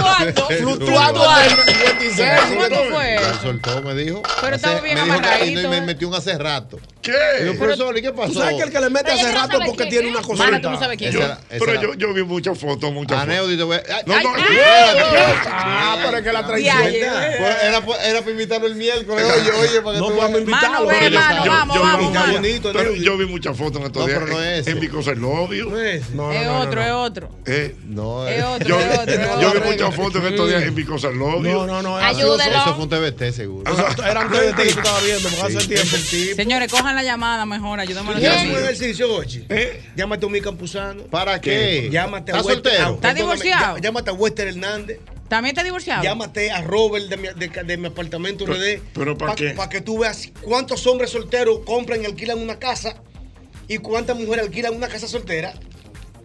Fluctuando. 0.00 0.46
Fluctuando 0.58 1.20
del 1.20 1.50
56. 1.74 2.30
¿Cuánto 2.56 2.76
fue? 2.90 3.16
Ya 3.20 3.34
soltó, 3.40 3.82
me 3.82 3.94
dijo. 3.94 4.22
Pero 4.40 4.56
estaba 4.56 4.80
bien 4.80 4.94
me 4.94 5.00
amarradito, 5.02 5.60
y 5.60 5.68
me 5.68 5.76
¿eh? 5.78 5.80
metió 5.82 6.08
un 6.08 6.14
hace 6.14 6.36
rato. 6.38 6.78
¿Qué? 7.02 7.12
Digo, 7.42 7.54
profesor, 7.56 7.96
¿y 7.96 8.02
qué 8.02 8.12
pasó? 8.12 8.32
Tú 8.32 8.38
sabes 8.40 8.56
que 8.56 8.62
el 8.64 8.70
que 8.72 8.80
le 8.80 8.90
mete 8.90 9.10
hace 9.10 9.32
no 9.32 9.32
rato 9.32 9.58
porque 9.64 9.86
tiene 9.86 10.10
una 10.10 10.20
cosita. 10.20 10.44
Mana, 10.44 10.60
tú 10.60 10.70
no 10.70 10.78
sabes 10.78 10.98
quién 10.98 11.12
Yo- 11.12 11.20
es. 11.22 11.58
pero 11.58 11.80
yo, 11.80 11.94
yo 11.94 12.12
vi 12.12 12.22
muchas 12.24 12.58
fotos, 12.58 12.92
muchas 12.92 13.20
fotos. 13.24 13.48
Te 13.56 13.62
voy 13.62 13.76
a- 13.76 14.02
No, 14.06 14.14
ay, 14.14 14.24
no. 14.24 14.30
Ah, 15.46 15.96
pero 16.04 16.18
es 16.18 16.24
que 16.24 16.32
la 16.32 16.46
traición. 16.46 16.76
Pues 16.80 16.94
Era, 17.62 17.82
era 18.04 18.20
para 18.20 18.30
invitarlo 18.30 18.66
el 18.66 18.74
miércoles. 18.74 19.24
Oye, 19.24 19.50
oye, 19.50 19.80
para 19.80 19.94
que 19.94 20.00
No 20.00 20.08
tú 20.08 20.38
invitarlo. 20.38 20.88
Pero 20.88 21.08
yo- 21.08 21.18
mano, 21.20 21.44
yo- 21.44 21.50
vamos, 21.50 21.76
yo- 21.76 21.82
vamos, 21.82 22.12
yo- 22.74 22.94
yo 22.96 23.16
vi 23.16 23.26
muchas 23.26 23.56
fotos 23.56 23.80
en 23.80 23.86
estos 23.86 24.02
No, 24.02 24.06
días 24.08 24.20
pero 24.22 24.32
no 24.36 24.42
en- 24.42 24.48
es 24.48 24.66
en 24.66 24.72
ese. 24.76 24.80
Because 24.80 25.10
I 25.10 25.14
Love 25.16 25.52
You. 25.52 25.70
No, 25.70 25.78
Es 25.80 26.10
no, 26.10 26.32
no, 26.32 26.60
otro, 26.60 26.80
no. 26.80 26.86
es 26.86 26.92
otro. 26.92 27.30
Eh, 27.46 27.76
No, 27.84 28.26
Es 28.28 28.38
eh. 28.40 28.44
otro, 28.44 28.68
yo, 28.68 28.80
es 28.80 28.98
otro. 28.98 29.14
es 29.14 29.20
yo 29.40 29.48
otro. 29.48 29.60
vi 29.62 29.70
muchas 29.70 29.89
en 30.18 30.26
estos 30.26 30.48
días. 30.48 30.62
No, 31.52 31.66
no, 31.66 31.82
no. 31.82 31.96
Ayúdelo. 31.96 32.56
Eso 32.56 32.74
fue 32.74 32.84
un 32.84 32.88
TBT, 32.90 33.32
seguro. 33.32 33.72
Eso 33.72 34.04
era 34.04 34.24
de 34.28 34.52
ti 34.52 34.62
que 34.62 34.72
tú 34.72 34.78
estabas 34.80 35.04
viendo, 35.04 35.28
porque 35.28 35.56
hace 35.58 35.68
tiempo. 35.68 36.36
Señores, 36.36 36.70
cojan 36.72 36.94
la 36.94 37.02
llamada 37.02 37.46
mejor, 37.46 37.80
ayúdame 37.80 38.10
a 38.10 38.18
la 38.18 38.32
hacemos 38.34 38.56
un 38.58 38.62
ejercicio, 38.64 39.08
Gochi. 39.08 39.44
¿Eh? 39.48 39.82
Llámate 39.96 40.26
a 40.26 40.28
mi 40.28 40.40
campusano. 40.40 41.04
¿Para 41.04 41.40
qué? 41.40 41.88
Llámate 41.90 42.32
a 42.32 42.36
¿Estás 42.36 42.46
Wester- 42.46 42.70
soltero? 42.72 42.94
¿Estás 42.94 43.14
divorciado? 43.14 43.76
llá- 43.76 43.82
Llámate 43.82 44.10
a 44.10 44.12
Wester 44.14 44.48
Hernández. 44.48 44.98
¿También 45.28 45.52
está 45.54 45.62
divorciado? 45.62 46.02
Llámate 46.02 46.50
a 46.50 46.60
Robert 46.62 47.06
de 47.06 47.16
mi, 47.16 47.28
de, 47.28 47.48
de 47.64 47.76
mi 47.76 47.86
apartamento 47.86 48.44
Pero- 48.44 48.58
RD. 48.58 48.80
pero 48.92 49.16
¿pa' 49.16 49.34
qué? 49.36 49.50
Para 49.50 49.68
que 49.68 49.80
tú 49.80 49.98
veas 50.00 50.28
cuántos 50.42 50.86
hombres 50.88 51.10
solteros 51.10 51.60
compran 51.64 52.02
y 52.02 52.06
alquilan 52.06 52.38
una 52.40 52.58
casa 52.58 52.96
y 53.68 53.78
cuántas 53.78 54.16
mujeres 54.16 54.46
alquilan 54.46 54.74
una 54.74 54.88
casa 54.88 55.06
soltera. 55.06 55.54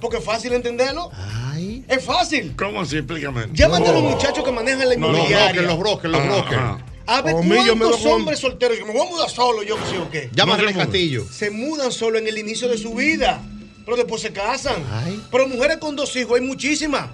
Porque 0.06 0.18
es 0.20 0.24
fácil 0.24 0.54
entenderlo. 0.54 1.10
Ay. 1.52 1.84
Es 1.88 2.04
fácil. 2.06 2.54
¿Cómo 2.56 2.82
así? 2.82 2.98
Explícame. 2.98 3.48
Llámate 3.54 3.90
a 3.90 3.92
los 3.94 4.04
muchachos 4.04 4.44
que 4.44 4.52
manejan 4.52 4.82
la 4.82 4.86
Los 4.86 4.98
inmobiliaria. 4.98 5.62
brokers, 5.64 5.66
los 5.68 5.80
brokers, 5.80 6.12
los 6.14 6.24
brokers. 6.26 6.84
A 7.08 7.22
ver 7.24 7.36
me 7.38 7.56
cuántos 7.56 7.98
com- 7.98 8.12
hombres 8.12 8.38
solteros. 8.40 8.78
Yo 8.78 8.86
me 8.86 8.94
voy 8.94 9.08
a 9.08 9.10
mudar 9.10 9.30
solo, 9.32 9.64
yo 9.64 9.76
que 9.78 9.86
sé 9.90 9.98
o 9.98 10.10
qué. 10.12 10.30
Llama 10.32 10.54
a 10.54 10.58
No. 10.62 10.74
Castillo. 10.74 11.26
Se 11.32 11.50
mudan 11.50 11.92
solo 11.92 12.20
en 12.20 12.28
el 12.28 12.38
inicio 12.38 12.68
de 12.68 12.78
su 12.78 12.94
vida. 12.94 13.42
Pero 13.84 13.98
después 13.98 14.22
se 14.22 14.32
casan. 14.32 14.76
Ay. 14.92 15.20
Pero 15.32 15.48
mujeres 15.48 15.78
con 15.78 15.96
dos 15.96 16.16
hijos 16.16 16.40
hay 16.40 16.46
muchísimas. 16.46 17.08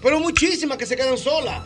Pero 0.00 0.20
muchísimas 0.20 0.78
que 0.78 0.86
se 0.86 0.94
quedan 0.94 1.18
solas. 1.18 1.62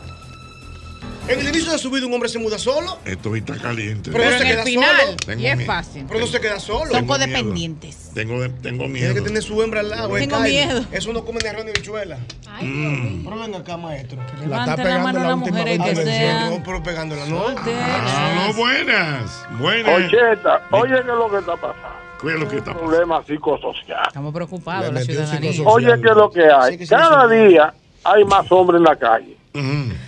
En 1.29 1.39
el 1.39 1.47
inicio 1.49 1.71
de 1.71 1.77
su 1.77 1.91
vida 1.91 2.07
un 2.07 2.13
hombre 2.13 2.27
se 2.27 2.39
muda 2.39 2.57
solo. 2.57 2.97
Esto 3.05 3.35
está 3.35 3.55
caliente. 3.57 4.09
Pero 4.11 4.23
Pero 4.23 4.31
no 4.31 4.37
se 4.37 4.43
en 4.43 4.47
el 4.49 4.55
queda 4.55 4.63
final, 4.65 4.95
solo. 5.05 5.15
Tengo 5.25 5.41
y 5.41 5.45
es 5.47 5.57
miedo. 5.57 5.71
fácil. 5.71 6.05
Pero 6.07 6.19
no 6.21 6.27
se 6.27 6.39
queda 6.41 6.59
solo. 6.59 6.91
Son 6.91 7.05
codependientes. 7.05 8.11
Tengo, 8.15 8.41
de- 8.41 8.49
tengo 8.49 8.85
Tiene 8.85 8.87
miedo. 8.99 9.13
que 9.13 9.21
tener 9.21 9.43
su 9.43 9.61
hembra 9.61 9.81
al 9.81 9.89
lado. 9.89 10.13
Tengo 10.15 10.39
miedo. 10.39 10.83
Eso 10.91 11.13
no 11.13 11.23
come 11.23 11.39
ni 11.43 11.47
arroz 11.49 11.65
ni 11.65 11.71
bichuela. 11.71 12.17
Mm. 12.61 13.23
Pero 13.23 13.39
venga 13.39 13.57
acá, 13.59 13.77
maestro. 13.77 14.17
La 14.17 14.23
está 14.25 14.39
Levanten 14.45 14.67
la 14.67 14.75
pegando 14.83 15.03
mano 15.03 15.19
la 15.19 15.25
las 15.27 15.37
última 15.37 15.57
mujeres 15.59 15.79
que 15.79 16.49
No, 16.49 16.63
pero 16.63 16.83
pegándola, 16.83 17.25
¿no? 17.27 17.45
Ah, 17.47 18.47
no, 18.47 18.53
buenas. 18.55 19.45
Buenas. 19.59 20.05
Ocheta, 20.05 20.67
oye, 20.71 20.93
¿qué 20.95 20.99
es 20.99 21.05
lo 21.05 21.29
que 21.29 21.37
está 21.37 21.55
pasando? 21.55 21.99
¿Qué 22.21 22.27
es 22.33 22.39
lo 22.39 22.49
que 22.49 22.57
está 22.57 22.71
Un 22.71 22.75
pasando? 22.77 22.91
problema 22.91 23.23
psicosocial. 23.25 24.03
Estamos 24.07 24.33
preocupados, 24.33 24.93
la 24.93 25.01
ciudadanía. 25.01 25.51
Oye, 25.65 25.87
¿qué 26.01 26.09
es 26.09 26.15
lo 26.15 26.31
que 26.31 26.41
hay? 26.51 26.71
Sí, 26.73 26.77
que 26.79 26.85
sí, 26.85 26.89
Cada 26.89 27.29
sí. 27.29 27.35
día 27.49 27.73
hay 28.03 28.25
más 28.25 28.51
hombres 28.51 28.79
en 28.79 28.83
la 28.83 28.95
calle. 28.95 29.37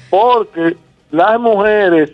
Porque 0.10 0.75
las 1.12 1.39
mujeres, 1.39 2.12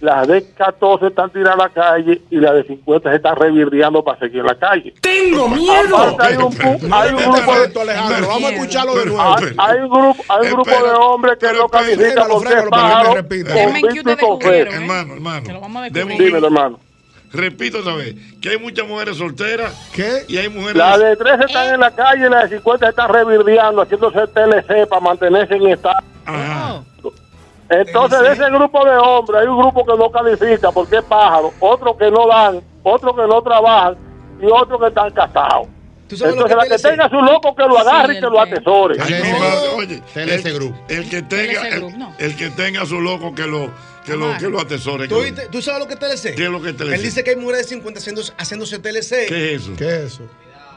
las 0.00 0.28
de 0.28 0.44
14 0.54 1.06
están 1.06 1.30
tiradas 1.30 1.54
a 1.54 1.62
la 1.62 1.68
calle 1.70 2.20
y 2.30 2.36
las 2.36 2.54
de 2.54 2.64
50 2.64 3.10
se 3.10 3.16
están 3.16 3.36
revirdeando 3.36 4.02
para 4.02 4.18
seguir 4.18 4.40
en 4.40 4.46
la 4.46 4.54
calle. 4.54 4.94
¡Tengo 5.00 5.46
Aparte 5.46 6.22
hay 6.22 6.36
un, 6.36 6.92
hay 6.92 7.10
un 7.10 7.32
grupo 7.32 7.54
de, 7.54 7.80
Alejandro. 7.80 8.28
Vamos 8.28 8.44
a 8.44 8.54
escucharlo 8.54 8.94
de 8.96 9.06
nuevo. 9.06 9.22
hay, 9.22 9.44
hay 9.56 9.80
un 9.80 9.88
grupo, 9.88 10.24
hay 10.28 10.46
un 10.46 10.52
grupo 10.52 10.70
de 10.70 10.92
hombres 10.92 11.38
que 11.38 11.52
lo 11.52 11.68
califican 11.68 12.28
que 12.28 12.62
me 12.64 12.70
pájaro, 12.70 13.14
repita. 13.14 13.54
con. 14.20 14.54
Hermano, 14.54 15.14
hermano. 15.14 15.46
Que 15.46 15.52
lo 15.52 15.60
vamos 15.60 15.82
a 15.82 15.90
Deme 15.90 16.02
un 16.02 16.08
descubrir. 16.08 16.34
Dime, 16.34 16.46
hermano. 16.46 16.80
Repito 17.32 17.78
otra 17.80 17.96
vez, 17.96 18.14
que 18.40 18.50
hay 18.50 18.58
muchas 18.58 18.86
mujeres 18.86 19.16
solteras 19.16 19.90
¿Qué? 19.92 20.24
y 20.28 20.36
hay 20.36 20.48
mujeres... 20.48 20.76
Las 20.76 21.00
de 21.00 21.16
13 21.16 21.44
están 21.46 21.74
en 21.74 21.80
la 21.80 21.90
calle 21.90 22.26
y 22.26 22.30
las 22.30 22.48
de 22.48 22.58
50 22.58 22.90
están 22.90 23.12
revirdeando, 23.12 23.82
haciéndose 23.82 24.20
TLC 24.28 24.86
para 24.88 25.00
mantenerse 25.00 25.56
en 25.56 25.66
estado. 25.66 25.96
Ajá. 26.24 26.84
Entonces, 27.80 28.20
de 28.20 28.32
ese 28.32 28.44
grupo 28.50 28.84
de 28.84 28.96
hombres, 28.96 29.40
hay 29.42 29.46
un 29.48 29.58
grupo 29.58 29.84
que 29.84 29.96
no 29.96 30.10
califica 30.10 30.70
porque 30.72 30.96
es 30.98 31.02
pájaro, 31.04 31.52
otro 31.60 31.96
que 31.96 32.10
no 32.10 32.26
dan, 32.26 32.60
otro 32.82 33.14
que 33.14 33.22
no 33.26 33.42
trabajan 33.42 33.96
y 34.40 34.46
otro 34.46 34.78
que 34.78 34.88
están 34.88 35.10
casados. 35.12 35.68
¿Tú 36.08 36.16
sabes 36.18 36.36
lo 36.36 36.42
Entonces, 36.46 36.70
la 36.70 36.76
que 36.76 36.82
tenga 36.82 37.08
su 37.08 37.16
loco 37.24 37.54
que 37.56 37.62
lo 37.64 37.78
agarre 37.78 38.14
y 38.14 38.20
que 38.20 38.26
lo 38.26 38.40
atesore. 38.40 38.96
Ay, 39.00 39.14
mi 39.22 39.32
madre, 39.32 39.68
oye, 39.76 40.02
el, 40.88 41.08
que 41.08 41.22
tenga, 41.22 41.62
el, 42.18 42.36
que 42.36 42.50
tenga 42.50 42.84
su 42.84 43.00
loco 43.00 43.34
que 43.34 43.46
lo, 43.46 43.70
que 44.04 44.14
lo, 44.14 44.36
que 44.36 44.48
lo 44.48 44.60
atesore. 44.60 45.08
¿Tú, 45.08 45.14
que- 45.16 45.20
oíste- 45.22 45.48
¿Tú 45.50 45.62
sabes 45.62 45.80
lo 45.80 45.86
que 45.88 45.94
es 45.94 46.00
TLC? 46.00 46.34
¿Qué 46.36 46.44
es 46.44 46.50
lo 46.50 46.60
que 46.60 46.70
es 46.70 46.76
TLC? 46.76 46.92
Él 46.94 47.02
dice 47.02 47.24
que 47.24 47.30
hay 47.30 47.36
mujeres 47.36 47.62
de 47.62 47.68
50 47.76 47.98
haciendo, 48.00 48.22
haciéndose 48.36 48.78
TLC. 48.78 49.26
¿Qué 49.28 49.54
es 49.54 49.62
eso? 49.62 49.72
¿Qué 49.78 49.84
es 49.84 50.02
eso? 50.12 50.22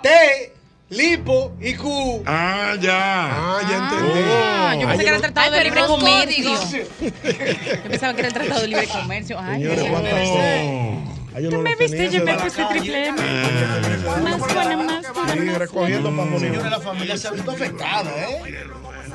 T, 0.02 0.54
lipo 0.90 1.52
y 1.62 1.74
Q. 1.74 2.24
Ah, 2.26 2.76
ya. 2.80 2.98
Ah, 2.98 3.60
ya 3.70 3.78
entendí. 3.78 4.20
Ah, 4.30 4.76
yo 4.80 4.88
pensé 4.88 5.04
que 5.04 5.08
era 5.08 5.16
el 5.18 5.22
tratado 5.22 5.52
de 5.52 5.64
libre 5.64 5.82
comercio. 5.86 6.50
Yo 7.02 7.82
pensaba 7.90 8.14
que 8.14 8.20
era 8.20 8.28
el 8.30 8.34
tratado 8.34 8.62
de 8.62 8.68
libre 8.68 8.88
comercio. 8.88 9.38
Ay, 9.40 9.62
Señores, 9.62 9.84
qué 9.84 9.90
¿cuánto- 9.90 10.10
bueno. 10.10 11.18
Ay, 11.36 11.44
yo 11.44 11.50
Tú 11.50 11.58
no 11.58 11.62
me 11.64 11.76
viste, 11.76 12.10
yo 12.10 12.24
me 12.24 12.34
puse 12.36 12.66
triple 12.66 13.08
M. 13.08 13.20
Ah. 13.22 14.20
Más 14.24 14.40
buena, 14.40 14.78
más 14.78 15.14
buena. 15.14 15.58
recogiendo 15.60 16.10
para 16.10 16.24
Señores, 16.24 16.52
morir. 16.58 16.72
la 16.72 16.80
familia 16.80 17.18
se 17.18 17.28
ha 17.28 17.32
visto 17.32 17.52
afectada, 17.52 18.10
¿eh? 18.10 18.56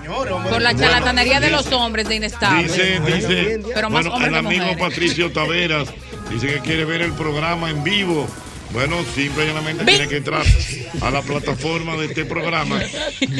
Señores, 0.02 0.35
Por 0.50 0.62
la 0.62 0.74
charlatanería 0.76 1.40
de 1.40 1.50
los 1.50 1.66
hombres 1.72 2.08
de 2.08 2.16
inestable. 2.16 2.62
Dice, 2.64 3.00
dice, 3.00 3.61
Pero 3.74 3.90
más 3.90 4.06
bueno, 4.06 4.24
el 4.26 4.35
amigo 4.37 4.64
mujeres. 4.66 4.82
Patricio 4.88 5.32
Taveras 5.32 5.88
dice 6.30 6.46
que 6.48 6.61
quiere 6.61 6.85
ver 6.85 7.00
el 7.02 7.12
programa 7.12 7.70
en 7.70 7.82
vivo. 7.82 8.28
Bueno, 8.72 8.96
simple 9.14 9.44
y 9.44 9.48
llanamente 9.48 9.85
tiene 9.85 10.08
que 10.08 10.16
entrar 10.16 10.42
a 11.02 11.11
la 11.11 11.22
plataforma 11.22 11.96
de 11.96 12.06
este 12.06 12.24
programa. 12.24 12.80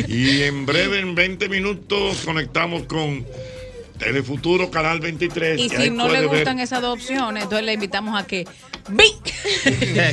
Y 0.09 0.42
en 0.42 0.66
breve, 0.66 1.01
en 1.01 1.14
20 1.14 1.49
minutos, 1.49 2.18
conectamos 2.25 2.83
con 2.85 3.27
Telefuturo 3.99 4.71
Canal 4.71 5.01
23. 5.01 5.59
Y 5.59 5.68
si 5.71 5.90
no 5.90 6.05
le 6.09 6.11
puede 6.11 6.21
ver- 6.21 6.29
gustan 6.29 6.59
esas 6.61 6.83
dos 6.83 6.95
opciones, 6.99 7.45
entonces 7.45 7.64
le 7.64 7.73
invitamos 7.73 8.21
a 8.21 8.27
que 8.27 8.47
¡Ven! 8.88 9.07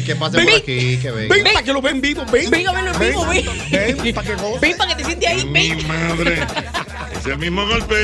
Que 0.05 0.15
pase 0.15 0.43
por 0.43 0.53
aquí, 0.53 0.97
que 1.01 1.10
venga. 1.12 1.34
Ven 1.36 1.43
para 1.43 1.63
que 1.63 1.73
lo 1.73 1.82
ven 1.82 2.00
vivo, 2.02 2.23
ven. 2.31 2.50
Ven 2.52 2.67
a 2.67 2.71
verlo 2.71 2.91
en 2.94 3.00
vivo, 3.00 3.25
ven. 3.25 3.46
Ven 3.71 4.13
para 4.13 4.27
que 4.27 4.35
goce. 4.35 4.60
Ven 4.62 4.77
para 4.77 4.96
que 4.96 5.02
te 5.04 5.10
sientes 5.10 5.29
ahí, 5.29 5.46
Mi 5.46 5.69
ven. 5.69 5.87
madre. 5.87 6.39
Es 7.19 7.25
el 7.25 7.37
mismo 7.39 7.65
golpe. 7.65 7.96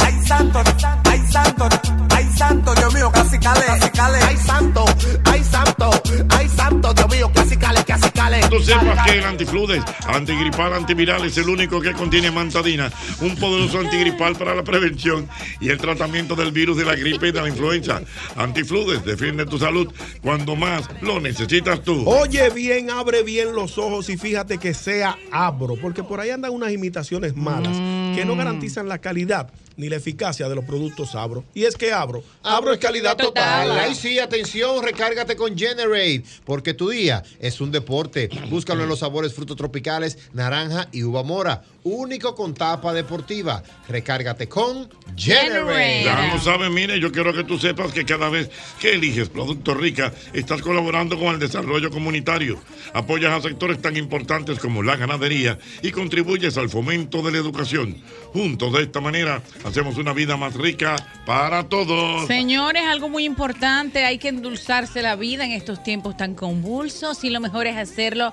Ay 0.00 0.14
santo, 0.26 0.62
ay 1.04 1.20
santo, 1.30 1.68
ay 1.70 2.03
santo, 2.36 2.74
Dios 2.74 2.94
mío, 2.94 3.10
casi 3.12 3.38
cale, 3.38 3.60
casi 3.66 3.90
cale. 3.90 4.18
Ay 4.22 4.36
santo, 4.36 4.84
ay 5.24 5.44
santo, 5.44 5.90
ay 6.30 6.48
santo, 6.48 6.94
Dios 6.94 7.10
mío, 7.10 7.30
casi 7.34 7.56
cale, 7.56 7.84
casi 7.84 8.10
cale. 8.10 8.40
Tú 8.48 8.60
sepas 8.60 9.06
que 9.06 9.18
el 9.18 9.24
antifludes, 9.24 9.82
antigripal, 10.06 10.72
antiviral 10.72 11.24
es 11.24 11.36
el 11.38 11.48
único 11.48 11.80
que 11.80 11.92
contiene 11.92 12.30
mantadina, 12.30 12.90
un 13.20 13.36
poderoso 13.36 13.78
antigripal 13.78 14.36
para 14.36 14.54
la 14.54 14.62
prevención 14.62 15.28
y 15.60 15.68
el 15.68 15.78
tratamiento 15.78 16.34
del 16.34 16.52
virus 16.52 16.76
de 16.76 16.84
la 16.84 16.94
gripe 16.94 17.28
y 17.28 17.32
de 17.32 17.42
la 17.42 17.48
influenza. 17.48 18.02
Antifludes 18.36 19.04
defiende 19.04 19.46
tu 19.46 19.58
salud 19.58 19.92
cuando 20.22 20.56
más 20.56 20.88
lo 21.00 21.20
necesitas 21.20 21.82
tú. 21.82 22.04
Oye 22.08 22.50
bien, 22.50 22.90
abre 22.90 23.22
bien 23.22 23.54
los 23.54 23.78
ojos 23.78 24.08
y 24.08 24.16
fíjate 24.16 24.58
que 24.58 24.74
sea 24.74 25.16
abro, 25.32 25.76
porque 25.80 26.02
por 26.02 26.20
ahí 26.20 26.30
andan 26.30 26.52
unas 26.52 26.72
imitaciones 26.72 27.36
malas 27.36 27.76
que 28.14 28.24
no 28.24 28.36
garantizan 28.36 28.88
la 28.88 28.98
calidad 28.98 29.50
ni 29.76 29.88
la 29.88 29.96
eficacia 29.96 30.48
de 30.48 30.54
los 30.54 30.64
productos 30.64 31.14
abro. 31.14 31.44
Y 31.54 31.64
es 31.64 31.76
que 31.76 31.92
abro, 31.92 32.22
abro 32.42 32.72
es 32.72 32.78
calidad 32.78 33.16
total. 33.16 33.70
Ahí 33.72 33.94
sí, 33.94 34.18
atención, 34.18 34.82
recárgate 34.82 35.36
con 35.36 35.56
Generate, 35.56 36.24
porque 36.44 36.74
tu 36.74 36.88
día 36.88 37.22
es 37.40 37.60
un 37.60 37.70
deporte. 37.70 38.28
Búscalo 38.50 38.82
en 38.82 38.88
los 38.88 39.00
sabores 39.00 39.34
frutos 39.34 39.56
tropicales, 39.56 40.18
naranja 40.32 40.88
y 40.92 41.02
uva 41.02 41.22
mora. 41.22 41.62
Único 41.84 42.34
con 42.34 42.54
tapa 42.54 42.94
deportiva. 42.94 43.62
Recárgate 43.88 44.48
con 44.48 44.88
Generate. 45.16 46.04
Ya 46.04 46.32
lo 46.32 46.40
sabes, 46.40 46.70
mire, 46.70 46.98
yo 46.98 47.12
quiero 47.12 47.34
que 47.34 47.44
tú 47.44 47.58
sepas 47.58 47.92
que 47.92 48.06
cada 48.06 48.30
vez 48.30 48.50
que 48.80 48.94
eliges 48.94 49.28
Productos 49.28 49.76
Rica, 49.76 50.12
estás 50.32 50.62
colaborando 50.62 51.18
con 51.18 51.34
el 51.34 51.38
desarrollo 51.38 51.90
comunitario, 51.90 52.58
apoyas 52.94 53.32
a 53.32 53.42
sectores 53.42 53.82
tan 53.82 53.98
importantes 53.98 54.58
como 54.58 54.82
la 54.82 54.96
ganadería 54.96 55.58
y 55.82 55.90
contribuyes 55.90 56.56
al 56.56 56.70
fomento 56.70 57.20
de 57.20 57.32
la 57.32 57.38
educación. 57.38 58.02
Juntos, 58.32 58.72
de 58.72 58.84
esta 58.84 59.02
manera, 59.02 59.42
hacemos 59.64 59.98
una 59.98 60.14
vida 60.14 60.38
más 60.38 60.54
rica 60.54 60.96
para 61.26 61.68
todos. 61.68 62.26
Señores, 62.26 62.84
algo 62.86 63.10
muy 63.10 63.24
importante, 63.24 64.06
hay 64.06 64.16
que 64.16 64.28
endulzarse 64.28 65.02
la 65.02 65.16
vida 65.16 65.44
en 65.44 65.52
estos 65.52 65.82
tiempos 65.82 66.16
tan 66.16 66.34
convulsos 66.34 67.24
y 67.24 67.30
lo 67.30 67.40
mejor 67.40 67.66
es 67.66 67.76
hacerlo 67.76 68.32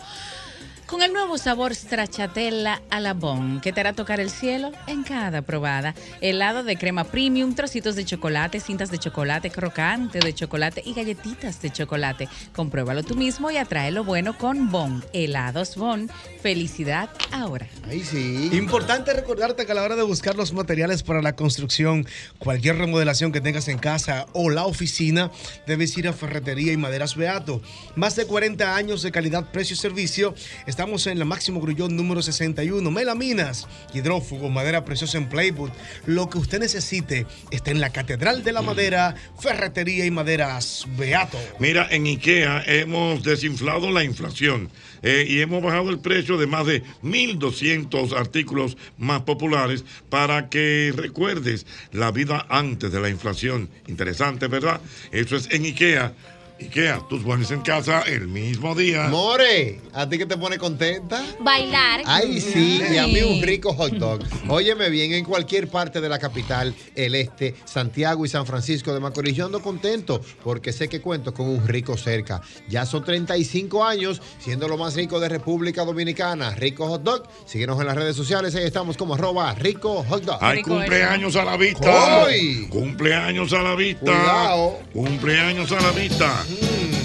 con 0.91 1.01
el 1.03 1.13
nuevo 1.13 1.37
sabor 1.37 1.73
stracciatella 1.73 2.81
a 2.89 2.99
la 2.99 3.13
bon, 3.13 3.61
que 3.61 3.71
te 3.71 3.79
hará 3.79 3.93
tocar 3.93 4.19
el 4.19 4.29
cielo 4.29 4.73
en 4.87 5.03
cada 5.03 5.41
probada. 5.41 5.95
Helado 6.19 6.63
de 6.63 6.75
crema 6.75 7.05
premium, 7.05 7.55
trocitos 7.55 7.95
de 7.95 8.03
chocolate, 8.03 8.59
cintas 8.59 8.91
de 8.91 8.97
chocolate, 8.97 9.51
crocante 9.51 10.19
de 10.19 10.35
chocolate 10.35 10.83
y 10.85 10.93
galletitas 10.93 11.61
de 11.61 11.71
chocolate. 11.71 12.27
Compruébalo 12.53 13.03
tú 13.03 13.15
mismo 13.15 13.49
y 13.49 13.55
atrae 13.55 13.91
lo 13.91 14.03
bueno 14.03 14.37
con 14.37 14.69
Bon. 14.69 15.01
Helados 15.13 15.77
Bon. 15.77 16.09
Felicidad 16.41 17.09
ahora. 17.31 17.69
Ahí 17.87 18.03
sí. 18.03 18.49
Importante 18.51 19.13
recordarte 19.13 19.65
que 19.65 19.71
a 19.71 19.75
la 19.75 19.83
hora 19.83 19.95
de 19.95 20.03
buscar 20.03 20.35
los 20.35 20.51
materiales 20.51 21.03
para 21.03 21.21
la 21.21 21.37
construcción, 21.37 22.05
cualquier 22.37 22.77
remodelación 22.77 23.31
que 23.31 23.39
tengas 23.39 23.69
en 23.69 23.77
casa 23.77 24.25
o 24.33 24.49
la 24.49 24.65
oficina, 24.65 25.31
debes 25.67 25.97
ir 25.97 26.09
a 26.09 26.13
Ferretería 26.13 26.73
y 26.73 26.77
Maderas 26.77 27.15
Beato. 27.15 27.61
Más 27.95 28.17
de 28.17 28.25
40 28.25 28.75
años 28.75 29.03
de 29.03 29.11
calidad, 29.13 29.51
precio 29.51 29.75
y 29.75 29.77
servicio. 29.77 30.35
Estamos 30.81 31.05
en 31.05 31.19
la 31.19 31.25
Máximo 31.25 31.61
Grullón 31.61 31.95
número 31.95 32.23
61. 32.23 32.89
Melaminas, 32.89 33.67
hidrófugo, 33.93 34.49
madera 34.49 34.83
preciosa 34.83 35.19
en 35.19 35.29
Playwood. 35.29 35.69
Lo 36.07 36.27
que 36.27 36.39
usted 36.39 36.59
necesite 36.59 37.27
está 37.51 37.69
en 37.69 37.79
la 37.79 37.91
Catedral 37.91 38.43
de 38.43 38.51
la 38.51 38.63
Madera, 38.63 39.13
Ferretería 39.39 40.07
y 40.07 40.09
Maderas 40.09 40.87
Beato. 40.97 41.37
Mira, 41.59 41.87
en 41.91 42.07
IKEA 42.07 42.63
hemos 42.65 43.21
desinflado 43.21 43.91
la 43.91 44.03
inflación 44.03 44.71
eh, 45.03 45.23
y 45.29 45.41
hemos 45.41 45.61
bajado 45.61 45.91
el 45.91 45.99
precio 45.99 46.39
de 46.39 46.47
más 46.47 46.65
de 46.65 46.81
1.200 47.03 48.17
artículos 48.17 48.75
más 48.97 49.21
populares 49.21 49.85
para 50.09 50.49
que 50.49 50.91
recuerdes 50.95 51.67
la 51.91 52.11
vida 52.11 52.47
antes 52.49 52.91
de 52.91 52.99
la 52.99 53.09
inflación. 53.09 53.69
Interesante, 53.85 54.47
¿verdad? 54.47 54.81
Eso 55.11 55.35
es 55.35 55.47
en 55.51 55.63
IKEA. 55.63 56.15
IKEA, 56.61 57.01
tus 57.09 57.23
muebles 57.23 57.51
en 57.51 57.61
casa 57.61 58.01
el 58.01 58.27
mismo 58.27 58.75
día. 58.75 59.07
More, 59.07 59.79
¿a 59.93 60.07
ti 60.07 60.17
qué 60.17 60.25
te 60.25 60.37
pone 60.37 60.57
contenta? 60.57 61.23
Bailar. 61.39 62.01
Ay, 62.05 62.39
sí, 62.39 62.81
y 62.91 62.97
a 62.97 63.07
mí 63.07 63.21
un 63.21 63.41
rico 63.41 63.73
hot 63.73 63.93
dog. 63.93 64.21
Óyeme 64.47 64.89
bien, 64.89 65.13
en 65.13 65.25
cualquier 65.25 65.67
parte 65.67 66.01
de 66.01 66.09
la 66.09 66.19
capital, 66.19 66.73
el 66.95 67.15
este, 67.15 67.55
Santiago 67.65 68.25
y 68.25 68.29
San 68.29 68.45
Francisco 68.45 68.93
de 68.93 68.99
Macorís, 68.99 69.35
yo 69.35 69.45
ando 69.45 69.61
contento 69.61 70.21
porque 70.43 70.71
sé 70.71 70.87
que 70.87 71.01
cuento 71.01 71.33
con 71.33 71.47
un 71.47 71.67
rico 71.67 71.97
cerca. 71.97 72.41
Ya 72.69 72.85
son 72.85 73.03
35 73.03 73.83
años 73.83 74.21
siendo 74.39 74.67
lo 74.67 74.77
más 74.77 74.95
rico 74.95 75.19
de 75.19 75.29
República 75.29 75.83
Dominicana. 75.83 76.55
Rico 76.55 76.87
Hot 76.87 77.03
Dog. 77.03 77.23
Síguenos 77.45 77.79
en 77.79 77.87
las 77.87 77.95
redes 77.95 78.15
sociales, 78.15 78.55
ahí 78.55 78.65
estamos 78.65 78.97
como 78.97 79.15
arroba 79.15 79.53
rico 79.55 80.03
hot 80.07 80.23
dog. 80.23 80.37
Hay 80.41 80.61
cumpleaños 80.61 81.35
a 81.35 81.45
la 81.45 81.57
vista. 81.57 82.25
¡Ay! 82.25 82.67
Cumpleaños 82.69 83.53
a 83.53 83.61
la 83.61 83.75
vista. 83.75 84.05
Cuidado. 84.05 84.79
Cumpleaños 84.93 85.71
a 85.71 85.81
la 85.81 85.91
vista. 85.91 86.45
Hoy 86.51 87.00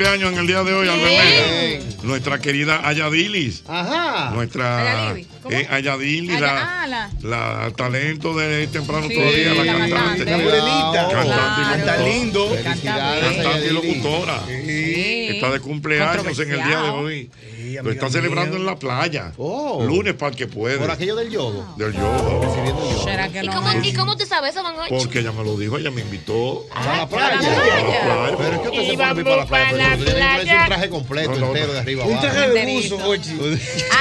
cumpleaños 0.00 0.32
en 0.32 0.38
el 0.38 0.46
día 0.46 0.62
de 0.64 0.72
hoy, 0.72 0.88
Albert 0.88 1.12
Mena? 1.12 1.84
Nuestra 2.04 2.38
querida 2.38 2.88
Ayadilis. 2.88 3.62
Ajá. 3.68 4.30
Nuestra 4.32 5.14
eh, 5.50 5.66
Ayadili, 5.70 6.30
Aya- 6.36 6.40
la, 6.40 6.82
ah, 6.82 6.86
la- 6.86 7.10
la 7.22 7.70
talento 7.76 8.34
de 8.34 8.66
temprano 8.68 9.08
Sí, 9.08 9.14
todavía, 9.14 9.52
la 9.52 9.64
la 9.64 9.78
cantante. 9.78 10.24
La 10.24 10.38
morenita. 10.38 11.08
Cantante 11.10 11.60
y 11.60 11.64
Canta 11.64 11.98
locutora. 11.98 12.08
lindo. 12.08 12.56
Cantante 12.64 13.66
y 13.66 13.70
locutora. 13.74 14.42
Sí. 14.46 15.26
Está 15.32 15.50
de 15.50 15.60
cumpleaños 15.60 16.38
en 16.38 16.50
el 16.50 16.64
día 16.64 16.80
de 16.82 16.88
hoy. 16.90 17.30
Sí, 17.70 17.74
Lo 17.76 17.80
amiga 17.80 17.92
está 17.94 18.06
mía. 18.06 18.12
celebrando 18.12 18.56
en 18.56 18.66
la 18.66 18.76
playa. 18.76 19.32
Oh. 19.36 19.82
Lunes 19.84 20.14
para 20.14 20.30
el 20.30 20.36
que 20.36 20.46
puede. 20.46 20.78
Por 20.78 20.90
aquello 20.90 21.16
del 21.16 21.30
yodo. 21.30 21.64
Del 21.76 21.92
yodo. 21.92 22.40
Recibiendo 22.42 22.90
yodo. 22.90 23.04
¿Será 23.04 23.28
que 23.28 23.40
¿Y 23.42 23.46
no? 23.46 23.52
cómo? 23.54 23.72
¿Y 23.82 23.92
cómo 23.94 24.16
tú 24.16 24.26
sabes 24.26 24.50
eso, 24.54 24.62
Van 24.62 24.76
Hoy? 24.78 24.88
Porque 24.88 25.20
ella 25.20 25.32
me 25.32 25.44
lo 25.44 25.56
dijo, 25.56 25.78
ella 25.78 25.90
me 25.90 26.00
invitó. 26.00 26.66
A 26.74 26.96
la 26.96 27.08
playa. 27.08 27.38
A 27.38 27.40
la 27.42 28.36
playa. 28.36 28.36
Pero 28.36 28.54
es 28.54 28.60
que 28.60 28.68
usted 28.68 28.82
se 28.84 29.14
mí 29.14 29.24
para 29.24 29.36
la 29.36 29.46
playa. 29.46 29.70
pa' 29.70 30.04
Pero 30.04 30.18
la 30.18 30.36
que 30.36 30.42
playa. 30.44 30.60
un 30.62 30.66
traje 30.66 30.90
completo, 30.90 31.30
No, 31.30 31.38
no, 31.38 31.46
entero, 31.48 31.66
no. 31.68 31.72
de 31.74 31.78
arriba 31.78 32.04
Un 32.04 32.12
abajo. 32.14 32.26
traje 32.26 32.50
de 32.50 32.74
buzo, 32.74 32.98
Jochi. 32.98 33.38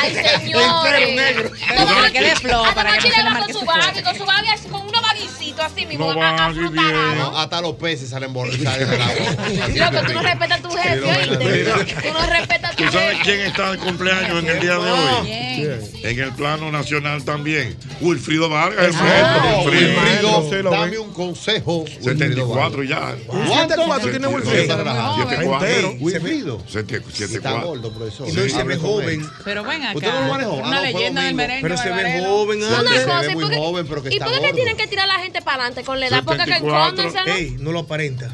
Ay, 0.02 0.14
señores. 0.40 1.52
Pero 1.68 1.86
que 1.88 2.02
le 2.02 2.12
quede 2.12 2.36
flow 2.38 2.66
A 2.66 2.74
para 2.74 2.98
que 2.98 3.10
le 3.10 3.16
le 3.18 3.24
va 3.24 3.30
marque 3.30 3.54
con 3.54 3.60
su 3.62 3.66
cuerpo. 3.66 4.02
con 4.04 4.16
su 4.18 4.26
así, 4.54 4.68
con 4.70 4.82
unos 4.82 5.02
baguicitos 5.20 5.66
así 5.66 5.86
mismo. 5.86 6.14
No 6.14 6.22
a- 6.22 6.32
va 6.34 6.46
a-. 6.46 7.16
No, 7.16 7.38
hasta 7.38 7.62
los 7.62 7.76
peces 7.76 8.10
salen. 8.10 8.30
Así 8.40 9.80
Loco, 9.80 9.98
tú 10.06 10.14
no 10.14 10.22
respetas 10.22 10.60
a 10.60 10.62
tu 10.62 10.70
jefe, 10.70 11.02
¿oíste? 11.04 11.66
Tú 12.08 12.14
no 12.14 12.26
respetas 12.28 12.72
a 12.72 12.76
tu 12.76 12.84
¿Tú 12.86 12.92
sabes 12.92 13.10
jefe. 13.18 13.24
quién 13.24 13.40
está 13.42 13.72
de 13.72 13.78
cumpleaños 13.80 14.44
en 14.44 14.50
el 14.50 14.60
día 14.60 14.78
de 14.78 14.92
hoy? 14.92 15.26
Bien. 15.26 15.92
En 16.04 16.20
el 16.20 16.32
plano 16.34 16.72
nacional 16.72 17.24
también. 17.24 17.76
Wilfrido 18.02 18.50
Vargas, 18.50 18.88
el 18.88 18.96
Ah, 18.96 19.02
maestro 19.04 20.40
Wilfrido. 20.40 20.70
Dame 20.72 20.98
un 21.00 21.14
consejo. 21.14 21.86
74 22.02 22.84
ya. 22.84 23.16
Un 23.28 23.48
74 23.48 24.10
tiene 24.12 24.28
Wilfrido. 24.28 24.78
Wilfrido. 25.18 25.54
Entero. 25.56 25.94
Wilfrido. 26.00 26.64
Siete- 26.68 26.98
Está 26.98 27.12
74. 27.12 27.68
gordo, 27.68 27.92
profesor. 27.92 28.28
Y 28.30 28.50
se 28.50 28.64
ve 28.64 28.78
joven. 28.78 29.30
Pero 29.44 29.64
ven 29.64 29.84
acá. 29.84 29.96
¿Usted 29.98 30.14
no 30.14 30.22
lo 30.22 30.28
manejó? 30.34 30.62
Ah, 30.64 30.68
Una 30.68 30.78
fue 30.80 30.94
leyenda 30.94 31.22
del 31.24 31.36
merengue. 31.36 31.62
Pero 31.64 31.78
se 31.78 31.90
ve 31.90 32.24
joven 32.26 32.64
Una 32.64 32.78
se 32.78 32.84
ve 33.00 33.04
cosa, 33.06 33.26
¿y 33.26 33.34
muy 33.36 33.44
por 33.44 33.52
qué- 33.52 33.58
joven, 33.58 33.88
pero 33.88 34.04
que 34.04 34.10
¿Y 34.10 34.14
está 34.14 34.26
por 34.26 34.34
qué 34.36 34.40
gordo. 34.42 34.56
tienen 34.56 34.78
que 34.78 34.88
tirar 34.88 35.08
la 35.10 35.20
gente 35.20 35.42
para 35.42 35.58
adelante 35.64 35.84
con 35.84 36.00
la 36.00 36.08
edad? 36.08 36.24
Porque 36.24 36.46
que 36.46 36.54
74. 36.54 37.04
encóndanse, 37.04 37.30
¿no? 37.30 37.36
Ey, 37.36 37.56
no 37.60 37.72
lo 37.72 37.80
aparenta. 37.80 38.30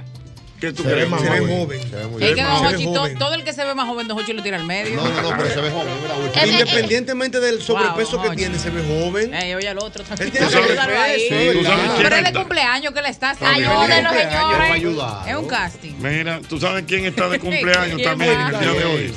¿Qué 0.60 0.72
tú 0.72 0.84
Se 0.84 0.88
ve 0.90 0.96
crees? 0.96 1.10
más 1.10 1.22
Se 1.22 1.30
ve 1.30 1.40
joven. 1.40 1.58
joven. 1.58 1.82
Se 1.82 1.96
ve 1.98 2.08
muy 2.08 2.22
bien. 2.22 2.36
que 2.36 2.42
ve 2.42 2.48
joven. 2.50 3.18
todo 3.20 3.34
el 3.34 3.44
que 3.44 3.52
se 3.52 3.66
ve 3.66 3.76
más 3.76 3.88
joven, 3.88 4.08
Don 4.08 4.18
Hochi 4.18 4.32
lo 4.32 4.42
tira 4.42 4.56
al 4.56 4.64
medio. 4.64 4.96
No, 4.96 5.04
no, 5.10 5.22
no, 5.22 5.30
pero 5.38 5.50
se 5.54 5.60
ve 5.62 5.70
joven. 5.70 5.88
Mira, 6.02 6.48
Independientemente 6.48 7.40
del 7.42 7.62
sobrepeso 7.62 8.14
Wow, 8.14 8.22
que 8.22 8.28
Hochi. 8.30 8.38
tiene, 8.38 8.58
se 8.58 8.70
ve 8.70 8.82
joven. 8.88 9.34
Ey, 9.34 9.54
oye 9.54 9.68
al 9.68 9.78
otro 9.80 10.04
también. 10.06 10.32
Él 10.34 10.48
tiene 10.48 10.98
ahí. 10.98 11.20
Sí, 11.28 11.58
¿Tú 11.60 11.64
sabes 11.66 11.84
quién 11.92 12.04
Pero 12.04 12.16
es 12.16 12.22
está? 12.28 12.40
cumpleaños 12.40 12.94
que 12.94 13.02
le 13.02 13.10
está 13.10 13.30
haciendo. 13.32 13.70
Ayúdenlo, 13.82 14.10
señores. 14.12 15.28
Es 15.28 15.36
un 15.36 15.48
casting. 15.48 15.94
Mira, 16.00 16.40
¿tú 16.48 16.58
sabes 16.60 16.86
quién 16.88 17.06
está 17.06 17.28
de 17.28 17.40
cumpleaños 17.42 17.96
¿Quién 17.98 18.10
también 18.10 18.32
en 18.40 18.42
el 18.56 18.60
día 18.60 18.72
de 18.74 18.86
hoy? 18.86 19.14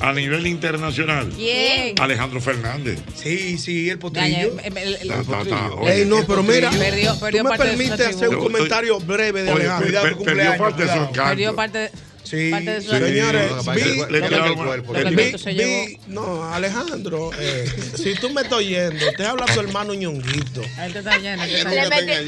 A 0.00 0.12
nivel 0.12 0.46
internacional. 0.46 1.28
¿Quién? 1.34 1.94
Alejandro 2.00 2.40
Fernández. 2.40 3.00
Sí, 3.14 3.58
sí, 3.58 3.90
el 3.90 3.98
potrillo. 3.98 4.56
el- 4.62 4.76
el- 4.78 4.94
el- 4.96 5.08
Ta, 5.08 5.22
ta, 5.24 5.44
ta. 5.44 5.72
Oye, 5.74 6.02
Ey, 6.02 6.06
no, 6.06 6.24
pero 6.26 6.42
mira, 6.42 6.70
Perdió- 6.70 7.18
perdió 7.18 7.42
tú 7.42 7.48
me 7.48 7.56
parte 7.56 7.64
de 7.64 7.76
sus 7.76 7.78
permites 7.88 8.16
hacer 8.16 8.28
un 8.28 8.36
comentario 8.38 9.00
breve 9.00 9.42
de 9.42 9.52
Oye, 9.52 9.62
Alejandro. 9.68 9.86
per- 9.86 9.92
per- 9.92 10.02
perdió 10.02 10.16
cumpleaños, 10.24 10.58
parte 10.58 10.82
de 10.84 10.88
su 10.88 10.98
encanto. 10.98 11.24
Perdió 11.30 11.56
parte 11.56 11.78
de... 11.78 11.90
Sí, 12.28 12.50
señores, 12.82 13.52
vi, 13.74 14.02
no, 16.08 16.44
Alejandro, 16.44 17.30
eh, 17.38 17.66
si 17.96 18.14
tú 18.16 18.28
me 18.30 18.42
estás 18.42 18.58
oyendo, 18.58 19.06
te 19.16 19.24
habla 19.24 19.46
tu 19.46 19.60
hermano 19.60 19.94
ñonguito. 19.94 20.60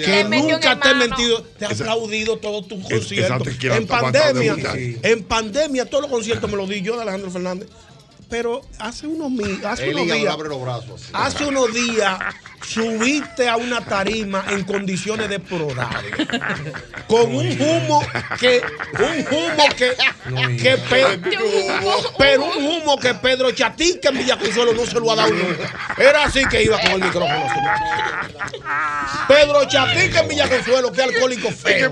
Que, 0.00 0.24
nunca 0.24 0.80
te 0.80 0.90
he 0.90 0.94
mentido, 0.94 1.42
te 1.58 1.66
ha 1.66 1.68
aplaudido 1.68 2.38
todos 2.38 2.66
tus 2.68 2.82
conciertos. 2.82 3.48
En 3.62 3.86
pandemia, 3.86 4.56
en 5.02 5.22
pandemia, 5.24 5.84
todos 5.84 6.02
los 6.02 6.10
conciertos 6.10 6.50
me 6.50 6.56
los 6.56 6.68
di 6.68 6.80
yo 6.80 6.96
de 6.96 7.02
Alejandro 7.02 7.30
Fernández 7.30 7.68
pero 8.30 8.62
hace 8.78 9.08
unos, 9.08 9.32
hace 9.64 9.90
unos 9.90 10.06
días. 10.06 10.36
Hace 11.12 11.46
unos 11.46 11.74
días 11.74 12.18
subiste 12.62 13.48
a 13.48 13.56
una 13.56 13.80
tarima 13.80 14.44
en 14.50 14.64
condiciones 14.64 15.28
de 15.28 15.40
prodar 15.40 16.02
con 17.06 17.34
un 17.34 17.60
humo 17.60 18.02
que 18.38 18.62
un 18.98 19.26
humo 19.30 19.64
que, 19.76 19.92
que 20.56 20.76
pe, 20.76 21.20
pero 22.18 22.44
un 22.44 22.64
humo 22.64 22.98
que 22.98 23.14
Pedro 23.14 23.50
Chatín 23.52 23.98
que 24.00 24.08
en 24.08 24.18
Villaconsuelo 24.18 24.72
no 24.72 24.86
se 24.86 25.00
lo 25.00 25.10
ha 25.10 25.16
dado 25.16 25.32
nunca. 25.32 25.94
Era 25.98 26.24
así 26.24 26.44
que 26.50 26.62
iba 26.62 26.78
con 26.80 26.92
el 26.92 27.00
micrófono 27.00 27.46
Pedro 29.28 29.64
Chatín 29.64 30.10
que 30.10 30.18
en 30.18 30.28
Villaconsuelo 30.28 30.92
que 30.92 31.02
alcohólico 31.02 31.50
feo. 31.50 31.90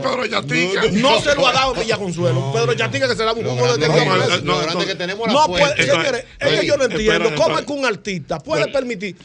No 0.93 1.21
se 1.21 1.35
lo 1.35 1.47
ha 1.47 1.53
dado 1.53 1.75
en 1.75 1.81
Villaconsuelo. 1.81 2.53
Pedro 2.53 2.75
Chatín 2.75 3.01
que 3.01 3.09
se 3.09 3.25
da 3.25 3.33
un 3.33 3.47
humo 3.47 3.77
de 3.77 3.89
no, 3.89 3.95
no, 4.05 4.67
no, 4.67 5.27
no, 5.27 5.47
puede, 5.47 5.83
señores, 5.83 6.25
yo 6.65 6.77
no 6.77 6.85
entiendo 6.85 7.35
cómo 7.37 7.59
es 7.59 7.65
que 7.65 7.73
un 7.73 7.85
artista 7.85 8.39
puede 8.39 8.69
permitir. 8.69 9.17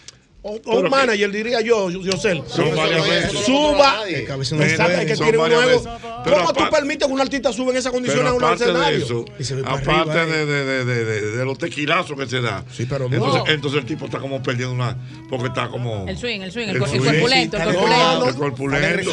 O, 0.45 0.59
un 0.77 0.89
manager 0.89 1.31
que, 1.31 1.37
diría 1.37 1.61
yo, 1.61 1.89
yo, 1.89 2.17
sé. 2.17 2.43
Son 2.47 2.75
varias 2.75 3.07
veces. 3.07 3.45
Suba. 3.45 4.03
Que. 4.05 4.27
Veces. 4.35 4.59
Pero 6.25 6.37
¿Cómo 6.37 6.53
tú 6.53 6.63
permites 6.69 7.07
que 7.07 7.13
un 7.13 7.21
artista 7.21 7.53
suba 7.53 7.71
en 7.71 7.77
esas 7.77 7.93
condiciones 7.93 8.27
a 8.27 8.33
un 8.33 8.43
escenario? 8.43 9.25
aparte 9.65 10.21
eh. 10.21 10.45
de, 10.45 11.45
los 11.45 11.57
tequilazos 11.57 12.17
que 12.17 12.27
se 12.27 12.41
da. 12.41 12.61
Sí, 12.71 12.85
pero 12.85 13.05
entonces, 13.05 13.41
no. 13.45 13.47
entonces 13.47 13.79
el 13.79 13.85
tipo 13.85 14.05
está 14.05 14.19
como 14.19 14.43
perdiendo 14.43 14.75
una. 14.75 14.97
Porque 15.29 15.47
está 15.47 15.69
como. 15.69 16.05
El 16.09 16.17
swing, 16.17 16.41
el 16.41 16.51
swing, 16.51 16.67
el, 16.67 16.75
el, 16.75 16.85
swing, 16.87 16.99
el 16.99 17.05
corpulento. 17.05 17.57
El 17.57 17.63
corpulento. 17.63 18.27
el 18.27 18.35
corpulento. 18.35 19.11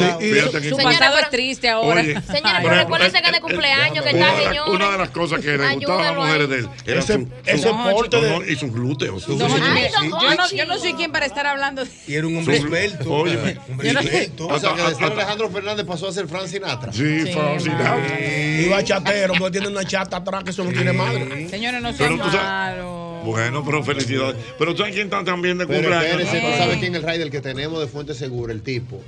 Su, 0.61 0.69
su 0.69 0.77
pasado 0.77 1.17
es 1.17 1.29
triste 1.29 1.69
ahora. 1.69 2.03
Señores, 2.03 2.59
pero 2.61 2.75
recuérdense 2.75 3.17
eh, 3.19 3.21
que 3.21 3.29
eh, 3.29 3.31
de 3.31 3.39
cumpleaños 3.39 4.03
que 4.03 4.09
está, 4.11 4.37
señor. 4.37 4.69
Una 4.69 4.91
de 4.91 4.97
las 4.97 5.09
cosas 5.11 5.39
que 5.39 5.57
le 5.57 5.75
gustaban 5.75 6.01
a 6.01 6.11
las 6.11 6.15
mujeres 6.17 6.49
de 6.49 6.57
él 6.57 6.69
era 6.85 6.99
ese 6.99 7.73
porte 7.91 8.17
y 8.49 8.55
sus 8.57 8.71
glúteos. 8.73 9.25
Yo 9.27 10.65
no 10.65 10.77
soy 10.77 10.93
quien 10.93 11.11
para 11.11 11.20
estar 11.25 11.47
hablando. 11.47 11.83
Y 12.07 12.15
era 12.15 12.27
un 12.27 12.37
hombre 12.37 12.57
esbelto. 12.57 13.11
Oye, 13.11 13.57
hombre 13.69 13.89
esbelto. 13.89 14.47
O 14.47 14.59
sea, 14.59 14.73
que 14.73 14.81
después 14.83 15.11
Alejandro 15.11 15.49
Fernández 15.49 15.85
pasó 15.85 16.07
a 16.07 16.11
ser 16.11 16.27
Frank 16.27 16.47
Sinatra. 16.47 16.91
Sí, 16.91 17.21
sí 17.21 17.33
Sinatra. 17.59 18.17
Sí. 18.17 18.65
Y 18.65 18.69
va 18.69 18.83
chatero, 18.83 19.33
porque 19.37 19.59
tiene 19.59 19.67
una 19.67 19.85
chata 19.85 20.17
atrás 20.17 20.43
que 20.43 20.51
eso 20.51 20.63
no 20.63 20.71
tiene 20.71 20.93
madre. 20.93 21.49
Señores, 21.49 21.81
no 21.81 21.93
sean 21.93 22.17
malos. 22.17 23.25
Bueno, 23.25 23.63
pero 23.63 23.83
felicidades. 23.83 24.35
Pero 24.57 24.73
tú 24.73 24.83
quién 24.83 25.05
está 25.05 25.23
también 25.23 25.57
de 25.57 25.65
cumpleaños. 25.65 25.99
Pero 26.01 26.21
espérese, 26.21 26.47
tú 26.47 26.57
sabes 26.57 26.77
quién 26.77 26.95
es 26.95 27.03
el 27.03 27.09
rider 27.09 27.29
que 27.29 27.41
tenemos 27.41 27.79
de 27.79 27.87
Fuente 27.87 28.13
Segura, 28.13 28.51
el 28.51 28.61
tipo 28.61 29.01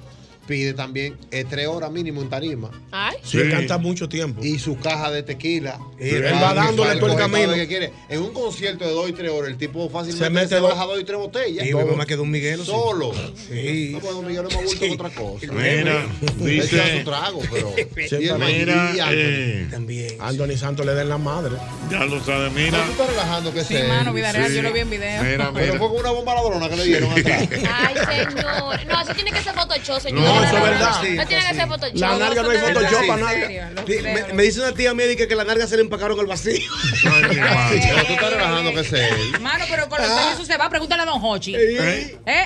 pide 0.45 0.73
también 0.73 1.17
eh, 1.31 1.45
tres 1.49 1.67
horas 1.67 1.91
mínimo 1.91 2.21
en 2.21 2.29
tarima. 2.29 2.69
Ay. 2.91 3.17
Sí, 3.23 3.39
sí. 3.41 3.49
canta 3.49 3.77
mucho 3.77 4.09
tiempo. 4.09 4.43
Y 4.43 4.59
su 4.59 4.77
caja 4.77 5.11
de 5.11 5.23
tequila. 5.23 5.79
Sí. 5.99 6.09
Él 6.09 6.33
va 6.41 6.53
dándole 6.53 6.99
todo 6.99 7.11
el 7.11 7.17
camino. 7.17 7.53
Que 7.53 7.67
quiere. 7.67 7.93
En 8.09 8.21
un 8.21 8.33
concierto 8.33 8.85
de 8.85 8.91
dos 8.91 9.09
y 9.09 9.13
tres 9.13 9.31
horas, 9.31 9.49
el 9.51 9.57
tipo 9.57 9.89
fácilmente 9.89 10.25
se, 10.25 10.29
mete 10.29 10.47
se 10.49 10.55
dos. 10.57 10.71
baja 10.71 10.85
dos 10.85 10.99
y 10.99 11.03
tres 11.03 11.17
botellas. 11.17 11.65
Y 11.65 11.71
luego 11.71 11.95
más 11.95 12.05
que 12.05 12.15
Don 12.15 12.29
Miguel. 12.29 12.63
Solo. 12.65 13.13
Sí. 13.35 13.89
No, 13.93 13.99
pues 13.99 14.13
Don 14.13 14.25
Miguel 14.25 14.45
es 14.47 14.55
más 14.55 14.63
bulto 14.65 14.79
que 14.79 14.91
otra 14.91 15.09
cosa. 15.09 15.47
Mira, 15.51 16.05
dice. 16.37 16.99
Su 16.99 17.03
trago, 17.05 17.41
pero. 17.51 17.73
mira, 18.39 18.91
eh, 19.11 19.67
también. 19.71 20.17
Anthony 20.19 20.57
Santos 20.57 20.85
le 20.85 20.93
den 20.93 21.09
la 21.09 21.17
madre. 21.17 21.55
Ya 21.89 22.05
lo 22.05 22.23
sabe, 22.23 22.49
mira. 22.49 22.77
No, 22.77 22.85
tú 22.85 22.91
estás 22.91 23.07
relajando 23.07 23.51
sí, 23.51 23.75
sé. 23.75 23.87
mano, 23.87 24.13
vida 24.13 24.31
real, 24.31 24.51
yo 24.51 24.61
lo 24.61 24.73
vi 24.73 24.79
en 24.79 24.89
video. 24.89 25.23
Mira, 25.23 25.51
mira. 25.51 25.53
Pero 25.53 25.77
fue 25.77 25.89
con 25.89 25.99
una 25.99 26.11
bomba 26.11 26.35
ladrona 26.35 26.69
que 26.69 26.75
le 26.75 26.85
dieron 26.85 27.11
atrás. 27.11 27.47
Ay, 27.71 27.95
señor. 27.95 28.85
No, 28.87 29.01
eso 29.01 29.13
tiene 29.13 29.31
que 29.31 29.41
ser 29.41 29.53
Photoshop, 29.53 30.01
señor. 30.01 30.32
No, 30.33 30.43
eso 30.43 30.57
es 30.57 30.63
verdad. 30.63 31.03
No 31.03 31.27
tiene 31.27 31.43
que 31.47 31.53
ser 31.53 31.67
Photoshop. 31.67 31.95
La 31.95 32.17
narga 32.17 32.43
no 32.43 32.49
hay 32.49 32.57
Photoshop 32.57 33.07
para 33.07 33.21
nada. 33.21 34.33
Me, 34.33 34.43
dice 34.43 34.59
una 34.59 34.73
tía 34.73 34.93
médica 34.93 35.27
que 35.27 35.35
la 35.35 35.43
narga 35.43 35.67
se 35.67 35.75
le 35.75 35.83
empacaron 35.83 36.19
el 36.19 36.25
vacío. 36.25 36.69
No. 37.03 37.11
Pero 37.69 38.05
tú 38.05 38.13
estás 38.13 38.33
relajando 38.33 38.73
que. 38.73 39.39
Mano, 39.39 39.65
pero 39.69 39.89
con 39.89 39.99
los 40.01 40.09
ah. 40.09 40.21
años 40.21 40.33
eso 40.35 40.45
se 40.45 40.57
va. 40.57 40.69
Pregúntale 40.69 41.03
a 41.03 41.05
Don 41.05 41.19
Hochi. 41.21 41.55
¿Eh? 41.55 42.45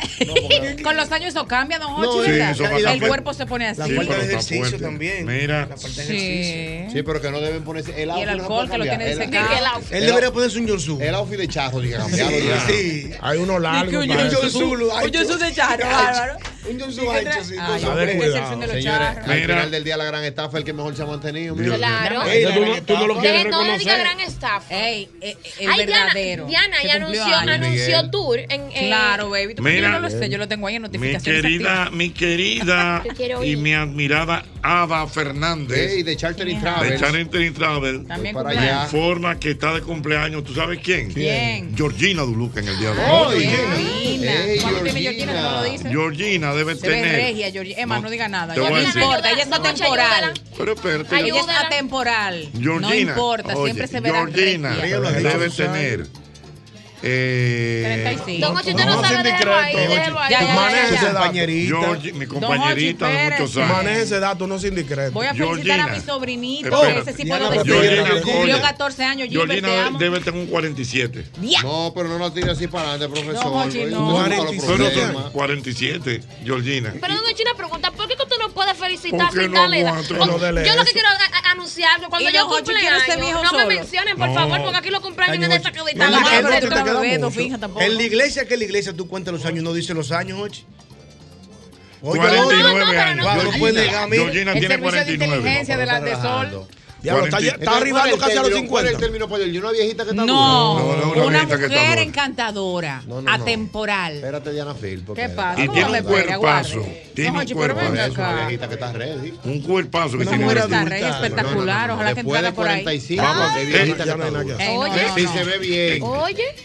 Con 0.84 0.96
los 0.96 1.12
años 1.12 1.30
eso 1.30 1.48
cambia, 1.48 1.80
Don 1.80 1.94
Hochi. 1.94 2.30
El 2.30 3.00
cuerpo 3.00 3.34
se 3.34 3.46
pone 3.46 3.68
así. 3.68 3.82
La 3.82 3.88
falta 3.88 4.18
de 4.18 4.26
ejercicio 4.26 4.80
también. 4.80 5.26
Mira. 5.26 5.68
Sí, 5.78 7.04
pero 7.06 7.22
que 7.22 7.32
no 7.32 7.40
deben 7.40 7.64
ponerse. 7.64 8.02
El 8.02 8.10
el 8.10 8.30
alcohol 8.30 8.70
que 8.70 8.78
lo 8.78 8.84
tiene 8.84 9.16
secado. 9.16 9.48
Él 9.92 10.06
debería 10.06 10.32
ponerse 10.32 10.60
un 10.60 10.68
Yonsu. 10.68 11.00
El 11.02 11.16
outfit 11.16 11.38
de 11.38 11.48
charro, 11.48 11.80
dije, 11.80 11.96
cambiarlo. 11.98 12.38
Sí. 12.68 13.12
Hay 13.22 13.38
uno 13.38 13.60
largo. 13.60 14.00
Un 14.00 15.12
Yonsu 15.12 15.38
de 15.38 15.54
charro, 15.54 15.86
bárbaro. 15.86 16.38
Un 16.70 16.80
John 16.80 16.92
Sánchez. 16.92 17.48
Señores, 17.48 18.22
al 19.26 19.42
final 19.42 19.72
del 19.72 19.84
día 19.84 19.98
la 19.98 20.06
gran 20.06 20.24
estafa 20.24 20.58
es 20.58 20.62
el 20.62 20.64
que 20.64 20.74
mejor 20.74 20.96
se 20.96 21.04
ha 21.04 21.06
mantenido. 21.06 21.56
Claro. 21.56 22.24
Tú 22.86 22.94
no 22.94 23.08
lo 23.08 23.20
quieres 23.20 23.46
reconocer. 23.46 24.00
gran 24.00 24.20
estafa. 24.20 24.68
Ey, 24.74 25.10
eh, 25.22 25.38
eh, 25.44 25.52
es 25.60 25.78
verdadero. 25.78 26.46
Diana 26.46 26.78
ya 26.84 26.96
anunció 26.96 28.10
tour. 28.12 28.40
en 28.40 28.70
Claro, 28.70 29.30
baby. 29.30 29.56
Yo 29.56 29.90
no 29.90 30.00
lo 30.00 30.10
sé, 30.10 30.30
yo 30.30 30.38
lo 30.38 30.48
tengo 30.48 30.68
ahí 30.68 30.76
en 30.76 30.84
notificaciones. 30.84 31.44
Mi 31.44 31.50
querida, 31.50 31.90
mi 31.92 32.10
querida 32.12 33.04
y 33.44 33.56
mi 33.56 33.74
admirada 33.74 34.44
Ava 34.62 35.08
Fernández. 35.08 35.92
Ey, 35.92 36.04
de 36.04 36.16
Charter 36.18 36.48
y 36.48 36.56
Travel. 36.56 36.90
De 36.90 37.00
Charter 37.00 37.42
y 37.42 37.52
Travel. 37.52 38.06
También 38.08 38.34
para 38.36 38.50
allá. 38.50 38.84
Informa 38.84 39.40
que 39.40 39.52
está 39.52 39.74
de 39.74 39.82
cumpleaños. 39.82 40.44
¿Tú 40.44 40.54
sabes 40.54 40.80
quién? 40.84 41.12
¿Quién? 41.12 41.76
Georgina 41.76 42.24
Duluca 42.24 42.60
en 42.60 42.68
el 42.68 42.80
día 42.80 42.92
de 42.94 43.12
hoy. 43.12 43.44
Georgina. 43.44 44.28
Georgina 45.90 46.54
debe 46.58 46.76
se 46.76 46.82
tener. 46.82 47.04
Ve 47.04 47.12
regia, 47.12 47.52
Georgie. 47.52 47.76
Emma, 47.78 47.96
no, 47.96 48.02
no 48.04 48.10
diga 48.10 48.28
nada. 48.28 48.56
Ya 48.56 48.70
no 48.70 48.82
importa, 48.82 49.32
ella 49.32 49.44
está 49.44 49.62
temporal. 49.62 50.34
Pero 50.58 50.74
espérate. 50.74 51.20
Ella 51.20 51.40
está 51.40 51.70
temporal. 51.70 52.50
No 52.54 52.94
importa, 52.94 53.56
siempre 53.56 53.88
se 53.88 54.00
verá. 54.02 54.28
Georgina, 54.28 54.76
debe 54.76 55.50
tener 55.50 56.08
eh, 57.04 58.04
35. 58.08 58.48
Don 58.48 58.58
Ochi, 58.58 58.70
usted 58.72 58.86
no, 58.86 59.02
sabe, 59.02 59.18
no 59.18 59.24
sabe 59.24 59.24
de 59.24 60.12
Maneje 60.56 60.96
ese 60.96 61.06
compañerita. 61.06 62.00
Mi 62.14 62.26
compañerita 62.26 63.08
de 63.08 63.32
muchos 63.32 63.58
años. 63.58 63.70
Maneje 63.70 64.02
ese 64.02 64.20
dato, 64.20 64.48
no 64.48 64.60
sin 64.60 64.76
discreto. 64.76 65.12
Voy 65.12 65.28
a 65.28 65.34
felicitar 65.34 65.80
a 65.82 65.88
mi 65.88 66.00
sobrinito. 66.02 66.80
Oh, 66.80 66.86
ese 66.86 67.14
sí 67.14 67.26
puedo 67.26 67.50
decir. 67.52 68.22
Cumplió 68.24 68.62
14 68.62 69.04
años. 69.04 69.30
Georgina 69.30 69.92
debe 69.98 70.20
tener 70.20 70.40
un 70.40 70.48
47. 70.48 71.26
No, 71.64 71.92
pero 71.96 72.10
no 72.10 72.18
lo 72.18 72.32
tire 72.32 72.52
así 72.52 72.68
para 72.68 72.92
adelante, 72.92 73.22
profesor. 73.22 73.90
No, 73.90 75.32
47. 75.32 76.22
Georgina. 76.44 76.94
Perdón, 77.00 77.20
China 77.36 77.52
pregunta, 77.56 77.92
¿por 77.92 78.08
qué 78.08 78.16
puede 78.58 78.74
felicitarme 78.74 79.44
y 79.44 79.48
darle 79.48 79.80
edad. 79.82 80.02
Yo 80.04 80.16
lo 80.76 80.84
que 80.84 80.92
quiero 80.92 81.10
anunciarlo, 81.52 82.10
cuando 82.10 82.30
yo 82.30 82.48
cumpleaños, 82.48 83.44
no 83.44 83.58
me 83.58 83.66
mencionen, 83.68 84.18
por 84.18 84.34
favor, 84.34 84.62
porque 84.64 84.78
aquí 84.78 84.90
los 84.90 85.02
cumpleaños 85.02 85.40
me 85.40 85.48
desacreditan. 85.48 86.14
En 87.80 87.98
la 87.98 88.04
iglesia, 88.04 88.46
que 88.48 88.56
en 88.56 88.60
la 88.60 88.66
iglesia 88.66 88.94
tú 88.94 89.08
cuentas 89.08 89.34
los 89.34 89.46
años, 89.46 89.64
no 89.64 89.74
dices 89.74 89.96
los 89.96 90.12
años, 90.12 90.40
Ochi. 90.40 90.66
49 92.02 93.00
años. 93.00 93.26
Yo, 94.12 94.32
Gina 94.32 94.54
tiene 94.54 94.80
49. 94.80 95.14
inteligencia 95.14 95.78
de 95.78 95.86
la 95.86 96.00
de 96.00 96.16
sol. 96.16 96.68
Diablo, 97.02 97.26
está, 97.26 97.78
arribando 97.78 98.18
casi 98.18 98.38
a 98.38 98.42
los 98.42 98.54
50. 98.54 98.92
El 98.92 98.98
término 98.98 99.28
para 99.28 99.44
Una 99.44 99.72
viejita 99.72 100.04
que 100.04 100.10
está 100.12 100.26
No, 100.26 100.80
no, 100.80 101.16
no 101.16 101.26
una, 101.26 101.44
mujer 101.44 102.00
encantadora, 102.00 103.04
atemporal. 103.28 104.16
Espérate, 104.16 104.52
Diana 104.52 104.74
Phil. 104.74 105.06
¿Qué 105.16 105.30
pasa? 105.30 105.64
Y 105.64 105.70
tiene 105.70 106.00
un 106.00 106.06
cuerpazo. 106.06 106.86
Tiene 107.14 107.32
un. 107.32 107.58
Una 107.58 108.48
viejita 108.48 108.68
que 108.68 108.74
está 108.74 108.94
ready. 108.94 109.34
Un 109.44 109.62
cuerpazo 109.62 110.18
que 110.18 110.26
tiene 110.26 110.46
un 110.46 110.54
cuerpazo. 110.54 110.96
Espectacular. 110.96 111.92
Ojalá 111.92 112.14
que 112.14 112.20
entrara 112.22 112.52
por 112.52 112.68
ahí. 112.68 113.16
Vamos, 113.18 113.56
viejita 113.66 114.04
Sí 115.16 115.28
se 115.28 115.44
ve 115.44 115.58
bien. 115.60 116.04
Oye. 116.04 116.56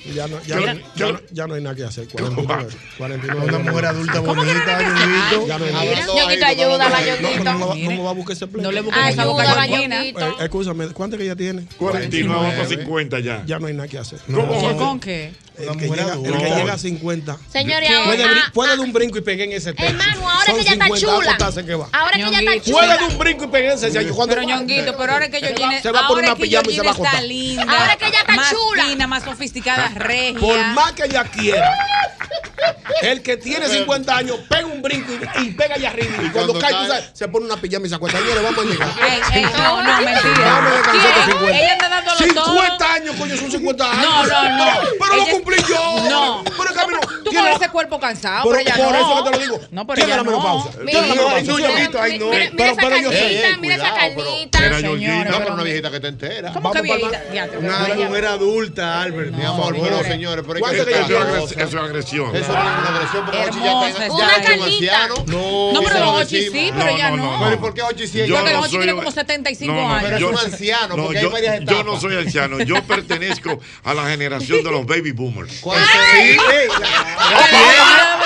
Ya 1.34 1.46
no, 1.46 1.54
hay 1.54 1.62
nada 1.62 1.76
que 1.76 1.84
hacer. 1.84 2.08
una 2.20 3.58
mujer 3.58 3.86
adulta 3.86 4.20
bonita, 4.20 4.78
ayúdala, 6.46 7.00
No 7.54 8.04
va 8.04 8.10
a 8.10 8.14
buscar 8.14 8.36
ese. 8.36 8.46
No 8.46 8.72
le 8.72 8.80
busques 8.80 9.08
esa 9.08 9.24
boca 9.24 9.44
la 9.44 9.54
eh, 10.28 10.44
escúchame, 10.44 10.88
¿cuánto 10.88 11.16
que 11.16 11.26
ya 11.26 11.36
tiene? 11.36 11.66
49 11.78 12.52
para 12.56 12.68
50 12.68 13.20
ya. 13.20 13.42
Ya 13.46 13.58
no 13.58 13.66
hay 13.66 13.74
nada 13.74 13.88
que 13.88 13.98
hacer. 13.98 14.20
No. 14.26 14.46
¿Cómo? 14.46 14.76
¿Con 14.76 15.00
qué? 15.00 15.32
El 15.58 15.76
que, 15.76 15.86
llega, 15.86 16.14
el 16.14 16.22
que, 16.22 16.54
llega, 16.54 16.72
a 16.72 16.78
50. 16.78 17.38
Señores, 17.52 17.90
puede, 18.06 18.24
ah, 18.24 18.50
puede 18.54 18.72
ah. 18.72 18.76
de 18.76 18.80
un 18.80 18.92
brinco 18.92 19.18
y 19.18 19.20
pegué 19.20 19.44
en 19.44 19.52
ese 19.52 19.74
techo. 19.74 19.86
Hermano, 19.86 20.28
ahora 20.28 20.46
Son 20.46 20.56
que 20.56 20.64
ya 20.64 20.72
está 20.72 20.88
chula. 20.88 21.36
Ahora 21.92 22.12
que 22.12 22.30
ya 22.30 22.38
está 22.38 22.60
chula. 22.62 22.78
Puede 22.78 22.98
de 22.98 23.04
un 23.04 23.18
brinco 23.18 23.44
y 23.44 23.48
pegué 23.48 23.66
en 23.72 23.74
ese. 23.74 23.90
Pero 23.90 24.42
ñonguito, 24.42 24.96
pero 24.96 25.12
ahora 25.12 25.28
que 25.28 25.40
yo 25.40 25.54
tiene. 25.54 25.82
Se 25.82 25.90
va 25.90 26.06
a 26.06 26.08
poner 26.08 26.24
una 26.24 26.36
pijama 26.36 26.70
y 26.70 26.74
se 26.74 26.82
va 26.82 26.90
a 26.90 26.92
acostar. 26.92 27.22
Ahora 27.22 27.96
que 27.96 28.10
ya 28.10 28.20
está 28.20 28.34
más 28.34 28.50
chula. 28.50 28.84
Fina, 28.86 29.06
más 29.06 29.24
sofisticada, 29.24 29.92
ah, 29.94 29.98
regia. 29.98 30.40
Por 30.40 30.58
más 30.74 30.92
que 30.92 31.04
ella 31.04 31.24
quiera. 31.24 31.70
El 33.02 33.22
que 33.22 33.36
tiene 33.36 33.68
50 33.68 34.16
años 34.16 34.38
pega 34.48 34.66
un 34.66 34.82
brinco 34.82 35.12
y, 35.40 35.50
pega 35.52 35.74
allá 35.74 35.90
arriba. 35.90 36.14
Y 36.22 36.30
cuando, 36.30 36.52
cuando 36.52 36.60
cae, 36.60 36.72
tú 36.72 36.86
sabes, 36.86 37.10
se 37.12 37.28
pone 37.28 37.46
una 37.46 37.56
pijama 37.56 37.86
y 37.86 37.88
se 37.88 37.94
acuesta. 37.94 38.18
Señores, 38.18 38.42
vamos 38.42 38.64
a 38.64 38.68
llegar. 38.68 38.88
Ey, 39.02 39.20
ey, 39.34 39.42
no, 39.42 39.82
no, 39.82 39.96
mentira. 39.96 40.62
de 42.18 42.24
50. 42.24 42.92
Años, 42.92 43.16
coño, 43.16 43.36
son 43.36 43.50
50 43.50 43.90
años. 43.90 44.02
No, 44.02 44.26
no, 44.26 44.56
no. 44.56 44.80
Pero, 44.98 45.16
lo 45.16 45.26
cumplí 45.26 45.56
yo. 45.68 46.08
No. 46.08 46.44
Pero 46.44 46.72
Tú 47.24 47.30
con 47.32 47.46
ese 47.48 47.68
cuerpo 47.68 48.00
cansado, 48.00 48.48
pero, 48.50 48.58
ella 48.58 48.74
Por 48.76 48.94
eso 48.94 49.16
que 49.16 49.22
te 49.22 49.30
lo 49.30 49.38
digo. 49.38 49.60
No, 49.70 49.86
pero 49.86 50.04
ella 50.04 50.16
la. 50.16 50.22
Mira, 50.22 51.02
mira, 51.02 51.38
esa 52.68 52.76
carnita, 52.76 53.56
mira 53.58 53.74
esa. 53.76 55.30
No, 55.30 55.38
pero 55.38 55.54
una 55.54 55.62
viejita 55.62 55.90
que 55.90 56.00
te 56.00 56.08
entera. 56.08 56.52
¿Cómo 56.52 56.72
que 56.72 56.82
viejita? 56.82 57.22
Una 57.58 57.94
mujer 57.94 58.26
adulta, 58.26 59.02
Albert. 59.02 59.32
Mi 59.32 59.44
amor, 59.44 59.76
bueno, 59.76 60.02
señores, 60.02 60.44
pero 60.46 60.64
que... 60.64 61.62
Eso 61.62 61.62
es 61.62 61.74
agresión 61.74 62.34
eso 62.52 63.24
no 63.24 63.32
es 63.32 63.54
una 63.54 63.62
ya 63.62 63.88
está 63.88 64.06
en 64.06 64.12
Una 64.12 64.42
canita. 64.42 65.08
No, 65.26 65.80
pero 65.84 66.12
Ochi 66.14 66.50
sí, 66.50 66.70
pero 66.76 66.96
ya 66.96 67.10
no. 67.10 67.40
¿Pero 67.44 67.60
por 67.60 67.74
qué 67.74 67.82
Ochi 67.82 68.06
sí? 68.06 68.22
Porque 68.28 68.56
Ochi 68.56 68.76
tiene 68.76 68.94
como 68.94 69.10
75 69.10 69.72
años. 69.72 70.02
Pero 70.02 70.16
es 70.16 70.22
un 70.22 70.38
anciano, 70.38 70.96
porque 70.96 71.18
hay 71.18 71.26
varias 71.26 71.56
etapas. 71.56 71.76
Yo 71.76 71.84
no 71.84 72.00
soy 72.00 72.16
anciano, 72.16 72.58
yo 72.60 72.82
pertenezco 72.86 73.58
a 73.84 73.94
la 73.94 74.08
generación 74.08 74.62
de 74.62 74.70
los 74.70 74.86
baby 74.86 75.12
boomers. 75.12 75.60
¿Cuál? 75.60 75.80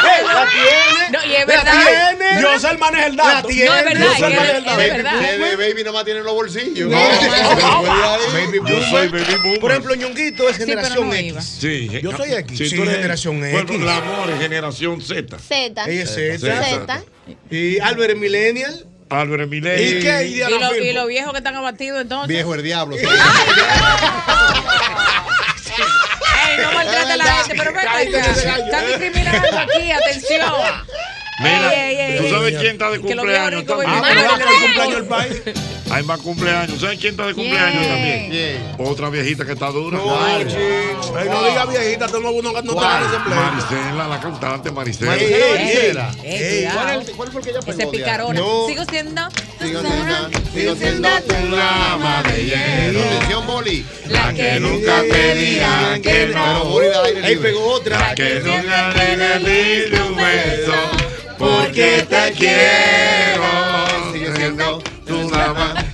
la 0.02 0.48
tiene. 0.50 1.10
No, 1.10 1.24
y. 1.24 2.42
Yo 2.42 2.58
sé 2.58 2.70
el 2.70 2.78
man 2.78 2.96
es 2.96 3.06
el 3.06 3.16
dato. 3.16 3.48
No, 3.48 3.54
es 3.54 3.84
verdad. 3.84 4.00
Yo 4.00 4.14
sé 4.14 4.26
el 4.26 4.34
man 4.34 4.44
es 4.44 4.54
el 4.54 4.64
dato. 4.64 4.76
Baby, 4.76 5.56
baby 5.56 5.84
nomás 5.84 6.04
tiene 6.04 6.20
los 6.20 6.34
bolsillos. 6.34 6.90
Baby 6.90 8.60
Yo 8.66 8.82
soy 8.82 9.08
baby 9.08 9.36
boomer. 9.42 9.60
Por 9.60 9.70
ejemplo, 9.70 9.94
Ñonguito 9.94 10.48
es 10.48 10.56
generación 10.56 11.12
X. 11.12 11.44
Sí. 11.60 11.88
Yo 12.02 12.10
eh, 12.10 12.14
soy 12.16 12.32
ah, 12.32 12.38
X. 12.40 12.58
Sí, 12.58 12.76
tú 12.76 12.84
generación 12.84 13.44
X. 13.44 13.52
Bueno, 13.52 13.74
el 13.82 13.88
amor 13.88 14.30
es 14.30 14.38
generación 14.38 15.00
Z. 15.00 15.38
Z. 15.38 15.90
Ella 15.90 16.02
es 16.02 16.14
Z. 16.14 16.38
Z. 16.38 17.04
Y 17.50 17.78
Albert 17.80 18.12
es 18.12 18.18
millennial. 18.18 18.86
Álvaro 19.08 19.44
Emilio. 19.44 19.72
¿Y 19.74 20.00
qué? 20.00 20.26
¿Y, 20.26 20.92
los 20.92 21.06
viejos 21.06 21.32
que 21.32 21.38
están 21.38 21.54
abatidos 21.54 22.02
entonces? 22.02 22.28
Viejo 22.28 22.54
el 22.54 22.62
diablo. 22.62 22.96
No 26.62 26.72
maltrate 26.72 27.12
a 27.12 27.16
la 27.16 27.24
gente, 27.24 27.54
pero 27.56 27.72
venga 27.72 27.92
acá. 27.92 28.58
Están 28.58 28.86
discriminando 28.86 29.58
aquí, 29.58 29.92
atención. 29.92 30.52
Mira, 31.38 32.18
¿tú 32.18 32.28
sabes 32.28 32.56
quién 32.58 32.72
está 32.72 32.90
de 32.90 33.00
cumpleaños 33.00 33.64
también? 33.66 33.90
Ah, 33.90 34.10
el 34.12 34.62
cumpleaños 34.62 35.06
país. 35.06 35.42
Hay 35.90 36.02
más 36.02 36.20
cumpleaños. 36.20 36.80
¿Sabes 36.80 36.98
quién 36.98 37.12
está 37.12 37.26
de 37.26 37.34
cumpleaños 37.34 37.86
también? 37.86 38.74
Otra 38.78 39.10
viejita 39.10 39.44
que 39.44 39.52
está 39.52 39.70
dura. 39.70 39.98
No, 39.98 40.04
wow. 40.04 40.38
Digas 40.38 41.68
viejita, 41.68 42.08
tú 42.08 42.20
no, 42.20 42.30
no, 42.30 42.52
no 42.52 42.72
wow. 42.72 42.82
te 42.82 43.06
ese. 43.06 43.18
Maricela, 43.28 44.08
la 44.08 44.20
cantante 44.20 44.70
Maricela. 44.70 46.10
¿Cuál, 47.16 47.30
fue 47.30 47.40
el 47.40 47.44
que 47.44 47.50
ella 47.50 47.60
pegó? 47.60 47.78
Ese 47.78 47.86
picarona. 47.86 48.40
Sigo 48.66 48.84
siendo. 48.90 49.22
Sigo. 49.60 49.82
Sigo 50.54 50.76
siendo 50.76 51.08
tu 51.22 51.56
dama 51.56 52.22
de 52.22 52.44
hielo. 52.44 53.00
Atención, 53.00 53.46
Boli. 53.46 53.86
La 54.06 54.32
que 54.32 54.60
nunca 54.60 55.02
te 55.02 56.00
que 56.02 56.26
no. 56.28 56.78
Ahí 57.22 57.36
pegó 57.36 57.72
otra. 57.72 57.98
La 57.98 58.14
que 58.14 58.40
nunca 58.40 58.92
te 58.94 59.16
digan 59.16 59.44
que 59.44 60.66
no 60.66 61.05
porque 61.38 62.06
te 62.08 62.32
quiero. 62.32 63.25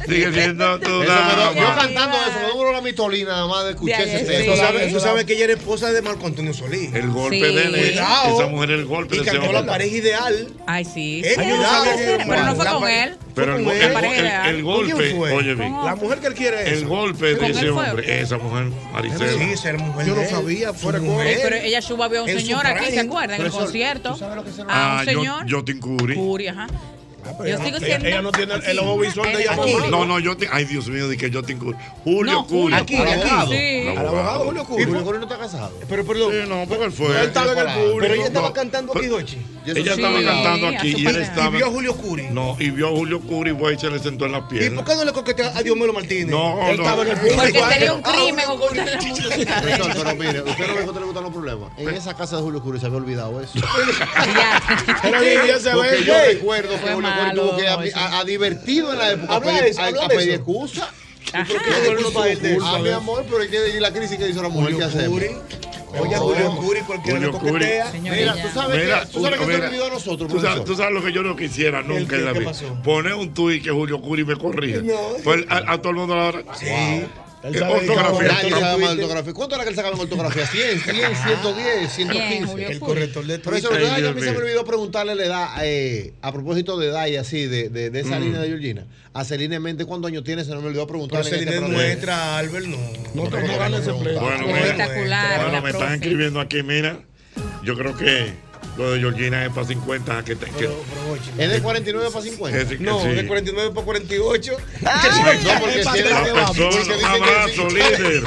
Sigue 0.08 0.32
siendo 0.32 0.80
tú. 0.80 1.02
Yo 1.02 1.74
cantando 1.76 2.16
eso, 2.16 2.38
me 2.46 2.52
duró 2.52 2.72
la 2.72 2.80
mitolina, 2.80 3.30
nada 3.30 3.46
más 3.46 3.64
de 3.64 3.70
escuchar 3.70 4.02
ese 4.02 4.24
tema. 4.24 4.92
Tú 4.92 5.00
sabes 5.00 5.24
que 5.24 5.34
ella 5.34 5.44
era 5.44 5.52
esposa 5.54 5.92
de 5.92 6.02
Marco 6.02 6.26
Antonio 6.26 6.52
Solís. 6.54 6.92
El 6.94 7.10
golpe 7.10 7.40
de 7.40 7.62
él. 7.64 7.70
Cuidado. 7.70 8.40
Esa 8.40 8.48
mujer 8.48 8.70
el 8.70 8.84
golpe 8.84 9.16
y 9.16 9.18
de 9.20 9.24
ese 9.24 9.38
hombre. 9.38 9.52
la 9.52 9.66
pareja 9.66 9.96
ideal. 9.96 10.48
Ay, 10.66 10.84
sí. 10.84 11.22
Eh, 11.24 11.34
Pero 11.36 12.44
no 12.44 12.54
fue 12.56 12.66
con 12.66 12.88
él. 12.88 13.16
Pero 13.34 13.56
el, 13.56 13.66
el, 13.66 13.96
el, 14.04 14.26
el 14.56 14.62
golpe, 14.62 15.14
oye, 15.14 15.54
la 15.54 15.94
mujer 15.94 16.18
que 16.18 16.26
él 16.26 16.34
quiere 16.34 16.62
es. 16.62 16.78
El 16.78 16.86
golpe 16.86 17.34
de 17.34 17.50
ese 17.50 17.70
hombre, 17.70 18.20
esa 18.20 18.36
mujer, 18.38 18.66
Maricela. 18.92 19.32
Sí, 19.32 19.50
esa 19.52 19.72
mujer. 19.72 20.06
Yo 20.06 20.14
no 20.14 20.28
sabía, 20.28 20.72
fuera 20.74 20.98
con 20.98 21.20
él. 21.20 21.38
Pero 21.42 21.56
ella 21.56 21.80
subió 21.80 22.20
a 22.20 22.22
un 22.22 22.28
señor 22.28 22.66
aquí, 22.66 22.90
¿se 22.90 23.00
acuerdan? 23.00 23.40
En 23.40 23.46
el 23.46 23.52
concierto. 23.52 24.18
Ah, 24.68 24.98
a 24.98 25.00
un 25.00 25.04
señor. 25.06 25.46
Yo 25.46 25.64
te 25.64 25.78
Curi, 25.78 26.48
ajá. 26.48 26.66
Ah, 27.24 27.34
yo 27.38 27.44
ella, 27.44 27.64
sigo 27.64 27.78
siendo... 27.78 28.08
ella, 28.08 28.22
no 28.22 28.32
tiene 28.32 28.54
el 28.66 28.78
ojo 28.80 28.98
visual 28.98 29.32
de 29.32 29.42
ella. 29.42 29.52
Aquí. 29.52 29.74
No, 29.90 30.04
no, 30.04 30.18
yo 30.18 30.36
te, 30.36 30.48
ay 30.50 30.64
Dios 30.64 30.88
mío, 30.88 31.08
de 31.08 31.16
que 31.16 31.30
yo 31.30 31.42
tengo 31.42 31.72
Julio 32.04 32.32
no, 32.32 32.44
Julio. 32.44 32.76
Aquí, 32.76 32.96
aquí. 32.96 33.12
Abogado. 33.12 33.50
Sí. 33.50 33.88
Abogado. 33.88 34.08
Abogado 34.08 34.44
Julio 34.44 34.64
Curio. 34.64 34.86
Julio 34.86 35.04
Curio 35.04 35.20
no 35.20 35.26
está 35.26 35.38
casado. 35.38 35.72
Pero 35.88 36.04
perdón. 36.04 36.32
Sí, 36.32 36.48
no, 36.48 36.64
porque 36.66 36.84
él 36.84 36.92
fue. 36.92 37.08
Él 37.08 37.26
estaba 37.28 37.52
en 37.52 37.58
el 37.58 37.66
público. 37.66 37.98
Pero 38.00 38.14
ella 38.14 38.26
estaba 38.26 38.52
cantando 38.52 38.92
aquí, 38.96 39.06
Dochi. 39.06 39.38
Ella 39.66 39.94
estaba 39.94 40.18
sí, 40.18 40.24
cantando 40.24 40.68
aquí 40.68 40.94
y 40.96 41.06
él 41.06 41.16
estaba. 41.16 41.54
Y 41.54 41.56
vio 41.56 41.66
a 41.66 41.70
Julio 41.70 41.96
Curi. 41.96 42.26
No, 42.30 42.56
y 42.58 42.70
vio 42.70 42.88
a 42.88 42.90
Julio 42.90 43.20
Curi 43.20 43.52
y 43.52 43.78
se 43.78 43.90
le 43.90 43.98
sentó 43.98 44.26
en 44.26 44.32
la 44.32 44.48
pierna. 44.48 44.66
¿Y 44.66 44.70
por 44.76 44.84
qué 44.84 44.96
no 44.96 45.04
le 45.04 45.12
coqueteó 45.12 45.46
a 45.54 45.62
Diomelo 45.62 45.92
Martínez? 45.92 46.26
No, 46.26 46.68
él 46.68 46.76
no. 46.76 46.82
estaba 46.82 47.02
en 47.02 47.08
el 47.08 47.16
público. 47.16 47.36
Porque 47.36 47.74
tenía 47.74 47.92
un 47.94 48.02
ah, 48.04 48.12
crimen 48.12 48.44
ah, 48.46 48.52
oculto 48.52 48.84
la 48.84 49.00
música. 49.02 49.62
Pero 49.62 50.14
mire, 50.16 50.42
usted 50.42 50.66
no 50.66 50.74
ve 50.74 50.92
que 50.92 51.00
le 51.00 51.06
gustan 51.06 51.22
los 51.22 51.32
problemas. 51.32 51.70
En 51.78 51.88
esa 51.90 52.14
casa 52.14 52.36
de 52.36 52.42
Julio 52.42 52.62
Curi 52.62 52.80
se 52.80 52.86
había 52.86 52.98
olvidado 52.98 53.40
eso. 53.40 53.52
pero 55.02 55.46
ya 55.46 55.58
se 55.58 55.74
ve. 55.74 56.04
Yo 56.04 56.14
recuerdo 56.26 56.70
que 56.80 56.92
Julio 56.92 57.10
Curi 57.18 57.34
tuvo 57.34 57.56
que 57.56 57.92
a 57.94 58.24
divertido 58.24 58.92
en 58.92 58.98
la 58.98 59.10
época 59.12 59.40
pues, 59.40 59.78
a 59.78 60.08
pedir 60.08 60.32
excusas. 60.32 60.88
Ah, 61.34 62.78
mi 62.82 62.90
amor, 62.90 63.24
pero 63.28 63.42
es 63.42 63.50
que 63.50 63.80
la 63.80 63.92
crisis 63.92 64.18
que 64.18 64.28
hizo 64.28 64.42
la 64.42 64.48
mujer, 64.48 64.76
¿qué 64.76 64.84
hacemos? 64.84 65.22
Oye, 66.00 66.16
Julio 66.16 66.56
Curi, 66.56 66.80
cualquiera 66.80 67.20
le 67.20 67.30
coquetea. 67.30 67.92
Mira, 67.92 68.34
tú 68.34 68.48
sabes, 68.54 68.80
que, 68.80 69.12
tú 69.12 69.22
sabes 69.22 69.40
a 69.40 69.88
nosotros. 69.90 70.30
Tú 70.30 70.40
sabes, 70.40 70.64
tú 70.64 70.74
sabes, 70.74 70.94
lo 70.94 71.02
que 71.02 71.12
yo 71.12 71.22
no 71.22 71.36
quisiera 71.36 71.82
nunca 71.82 72.16
en 72.16 72.24
la 72.24 72.32
vida. 72.32 72.52
Poner 72.82 73.14
un 73.14 73.34
tuit 73.34 73.62
que 73.62 73.70
Julio 73.70 74.00
Curi 74.00 74.24
me 74.24 74.36
corrija. 74.36 74.80
No, 74.82 74.94
pues 75.22 75.44
a, 75.48 75.78
todo 75.78 75.90
el 75.90 75.96
mundo 75.96 76.16
la 76.16 76.26
hora. 76.26 76.44
Sí. 76.54 76.66
Ortografía. 77.42 79.32
¿Cuánto 79.32 79.54
era 79.56 79.64
que 79.64 79.70
él 79.70 79.76
sacaba 79.76 79.94
en 79.94 80.00
ortografía? 80.00 80.46
100, 80.46 80.80
100, 80.80 81.16
110, 81.16 81.92
115. 81.92 82.66
el 82.66 82.80
corrector 82.80 83.26
de 83.26 83.38
Twitter. 83.38 83.60
Pero 83.62 83.76
eso, 83.76 84.08
a 84.08 84.12
mí 84.12 84.20
se 84.20 84.32
me 84.32 84.38
olvidó 84.38 84.64
preguntarle 84.64 85.14
la 85.14 85.24
edad, 85.24 86.12
a 86.22 86.32
propósito 86.32 86.78
de 86.78 86.88
edad 86.88 87.06
y 87.06 87.16
así, 87.16 87.46
de, 87.46 87.90
esa 87.94 88.18
línea 88.18 88.40
de 88.40 88.48
Georgina. 88.48 88.86
A 89.14 89.24
Celine 89.24 89.60
Mente, 89.60 89.84
¿cuántos 89.84 90.10
años 90.10 90.24
tiene? 90.24 90.42
Se 90.42 90.50
me 90.52 90.66
olvidó 90.66 90.86
preguntarle. 90.86 91.28
Pero 91.28 91.38
Celine 91.38 91.56
este 91.56 91.66
es 91.66 91.70
nuestra, 91.70 92.38
Albert, 92.38 92.66
no. 92.66 92.78
No, 93.14 93.24
no 93.24 93.30
te 93.30 93.42
no, 93.42 93.68
no, 93.68 94.20
Bueno, 94.20 94.56
Espectacular. 94.56 95.42
Bueno, 95.42 95.62
me 95.62 95.70
están 95.70 95.94
escribiendo 95.94 96.40
aquí, 96.40 96.62
mira. 96.62 97.00
Yo 97.62 97.76
creo 97.76 97.96
que 97.96 98.32
lo 98.76 98.92
de 98.92 99.00
Georgina 99.00 99.44
es 99.44 99.52
para 99.52 99.66
50. 99.66 100.24
Que, 100.24 100.36
te, 100.36 100.46
que... 100.46 100.52
Pero, 100.52 100.82
pero 100.88 101.42
¿Es 101.42 101.50
de 101.52 101.60
49 101.60 102.08
para 102.10 102.24
50? 102.24 102.58
Es, 102.58 102.80
no, 102.80 103.02
sí. 103.02 103.08
de 103.08 103.26
49 103.26 103.70
para 103.74 103.84
48. 103.84 104.56
Ay, 104.84 105.38
no, 105.44 105.60
porque 105.60 105.84
si 105.84 105.98
eres 105.98 106.12
que 106.12 106.32
va. 106.32 106.52
Líder. 107.68 108.22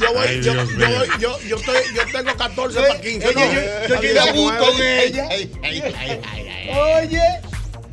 Yo, 0.00 0.12
voy, 0.12 0.26
Ay, 0.26 0.42
yo, 0.42 0.54
yo, 0.54 0.64
voy, 0.64 1.08
yo, 1.20 1.40
yo, 1.42 1.56
estoy, 1.56 1.76
yo 1.94 2.02
tengo 2.12 2.36
14 2.36 2.80
para 2.80 3.00
15. 3.00 3.34
No, 3.34 3.52
yo 3.52 3.60
estoy 3.94 4.08
de 4.08 4.32
gusto 4.32 4.58
con 4.58 4.82
ella. 4.82 5.28
Oye. 6.98 7.20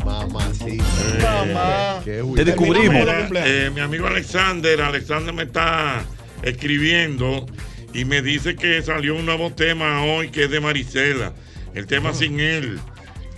Mamacita. 0.04 0.84
Eh, 0.84 1.22
Mamá. 1.22 2.02
Te 2.04 2.46
descubrimos. 2.46 3.08
Eh, 3.36 3.70
mi 3.74 3.82
amigo 3.82 4.08
Alexander, 4.08 4.82
Alexander 4.82 5.34
me 5.34 5.44
está 5.44 6.04
escribiendo 6.42 7.46
y 7.94 8.06
me 8.06 8.22
dice 8.22 8.56
que 8.56 8.82
salió 8.82 9.16
un 9.16 9.26
nuevo 9.26 9.52
tema 9.52 10.04
hoy 10.04 10.30
que 10.30 10.46
es 10.46 10.52
de 10.52 10.60
Marisela. 10.60 11.34
El 11.74 11.88
tema 11.88 12.10
ah. 12.10 12.14
sin 12.14 12.40
él. 12.40 12.80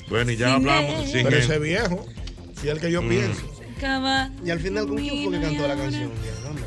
Bueno, 0.09 0.31
y 0.31 0.37
ya 0.37 0.47
sin 0.47 0.55
hablamos. 0.55 1.05
Él. 1.05 1.11
Sin 1.11 1.23
Pero 1.23 1.37
él. 1.37 1.43
ese 1.43 1.59
viejo. 1.59 2.07
Y 2.63 2.67
el 2.67 2.79
que 2.79 2.91
yo 2.91 3.01
mm. 3.01 3.09
pienso. 3.09 3.59
Y 4.43 4.49
al 4.49 4.59
final, 4.59 4.87
¿con 4.87 4.97
fue 4.97 5.07
que 5.07 5.41
cantó 5.41 5.67
la 5.67 5.75
canción? 5.77 6.11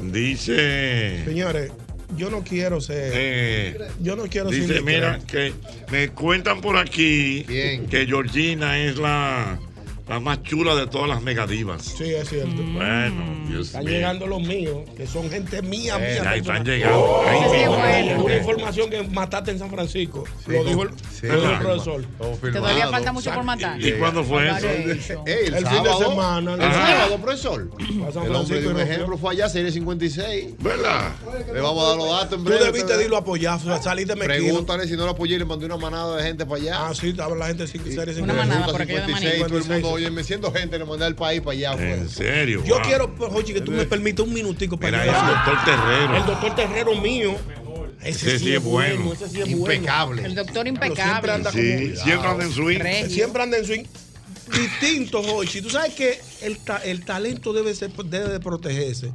Dice. 0.01 1.23
Señores, 1.25 1.71
yo 2.17 2.31
no 2.31 2.43
quiero 2.43 2.81
ser. 2.81 3.13
Eh, 3.15 3.79
yo 4.01 4.17
no 4.17 4.25
quiero 4.25 4.49
dice, 4.49 4.67
ser. 4.67 4.83
Dice, 4.83 4.83
mira, 4.83 5.19
que 5.27 5.53
me 5.91 6.09
cuentan 6.09 6.63
por 6.63 6.79
aquí 6.79 7.45
que 7.45 8.07
Georgina 8.07 8.79
es 8.79 8.97
la 8.97 9.59
la 10.13 10.21
más 10.21 10.43
chula 10.43 10.75
de 10.75 10.87
todas 10.87 11.09
las 11.09 11.23
megadivas. 11.23 11.83
Sí, 11.83 12.13
es 12.13 12.29
cierto. 12.29 12.63
Mm. 12.63 12.75
Bueno, 12.75 13.49
Dios 13.49 13.69
Están 13.69 13.87
llegando 13.87 14.27
los 14.27 14.43
míos, 14.43 14.81
que 14.95 15.07
son 15.07 15.31
gente 15.31 15.63
mía, 15.63 15.97
eh, 15.99 16.21
mía. 16.21 16.31
Ahí 16.31 16.41
están 16.41 16.63
llegando. 16.65 16.99
Oh, 16.99 18.25
una 18.25 18.37
información 18.37 18.91
que 18.91 19.03
mataste 19.05 19.53
en 19.53 19.59
San 19.59 19.71
Francisco. 19.71 20.25
Lo 20.47 20.65
dijo 20.65 20.83
el, 20.83 20.91
sí, 21.11 21.27
lo 21.29 21.75
dijo. 21.75 22.01
Todavía 22.53 22.89
falta 22.89 23.13
mucho 23.13 23.33
por 23.33 23.43
matar. 23.43 23.81
¿Y, 23.81 23.89
¿Y 23.89 23.93
cuándo 23.93 24.23
fue 24.23 24.51
eso? 24.51 24.69
El, 24.69 25.55
el 25.55 25.67
fin 25.67 25.83
de 25.83 25.95
semana. 26.05 26.55
El 26.55 26.63
Ajá. 26.63 26.87
sábado, 26.89 27.19
profesor. 27.19 27.71
El 27.81 28.35
hombre 28.35 28.67
un 28.67 28.81
ejemplo, 28.81 29.17
fue 29.17 29.33
allá, 29.33 29.49
serie 29.49 29.73
56. 29.73 30.57
¿Verdad? 30.59 31.13
Le 31.55 31.61
vamos 31.61 31.85
a 31.85 31.89
dar 31.89 31.97
los 31.97 32.09
datos 32.09 32.39
en 32.39 32.45
breve. 32.45 32.59
Tú 32.59 32.65
debiste 32.67 32.97
de 32.99 33.05
irlo 33.05 33.17
a 33.17 33.21
apoyar, 33.21 33.59
saliste 33.83 34.15
metido. 34.15 34.27
Pregúntale 34.27 34.87
si 34.87 34.95
no 34.95 35.07
lo 35.07 35.13
apoyé, 35.13 35.39
le 35.39 35.47
mandé 35.47 35.65
una 35.65 35.79
manada 35.79 36.17
de 36.17 36.23
gente 36.23 36.45
para 36.45 36.61
allá. 36.61 36.87
Ah, 36.87 36.95
sí, 36.95 37.09
estaba 37.09 37.35
la 37.35 37.47
gente 37.47 37.67
serie 37.67 37.83
56. 37.83 38.23
Una 38.23 38.35
manada, 38.35 38.67
por 38.67 38.83
aquello 38.83 39.07
de 39.07 39.13
manada 39.13 40.02
oye, 40.03 40.11
me 40.11 40.25
siento 40.25 40.53
gente, 40.53 40.79
le 40.79 40.85
mandé 40.85 41.05
al 41.05 41.15
país 41.15 41.41
para 41.41 41.53
allá. 41.53 41.73
pues. 41.77 42.01
En 42.01 42.09
serio. 42.09 42.63
Yo 42.65 42.75
wow. 42.77 42.85
quiero, 42.85 43.15
pues, 43.15 43.33
Jochi, 43.33 43.53
que 43.55 43.61
tú 43.61 43.71
me 43.73 43.85
permitas 43.87 44.27
un 44.27 44.33
minutico 44.35 44.77
para 44.79 45.03
Mira, 45.03 45.07
yo 45.07 45.21
el 45.21 45.35
doctor 45.35 45.65
Terrero. 45.65 46.17
El 46.17 46.27
doctor 46.27 46.55
Terrero 46.55 46.95
mío. 47.01 47.37
Ese 48.03 48.39
sí 48.39 48.53
es 48.55 48.63
bueno. 48.63 49.13
ese 49.13 49.29
sí 49.29 49.41
es 49.43 49.49
Impecable. 49.49 50.25
El 50.25 50.35
doctor 50.35 50.65
Siempre 50.65 50.89
impecable. 50.89 51.33
anda 51.33 51.53
Sí, 51.53 51.59
como- 51.93 52.05
siempre 52.05 52.29
anda 52.29 52.45
en 52.45 52.53
swing. 52.53 52.79
Regio. 52.81 53.11
Siempre 53.11 53.43
anda 53.43 53.59
en 53.59 53.65
swing. 53.65 53.85
Distinto, 54.53 55.21
Hochi. 55.21 55.63
Tú 55.63 55.71
sabes 55.71 55.95
que 55.95 56.21
el, 56.43 56.59
ta- 56.59 56.83
el 56.85 57.05
talento 57.05 57.53
debe, 57.53 57.75
ser, 57.75 57.91
debe 57.93 58.29
de 58.29 58.41
protegerse. 58.41 59.13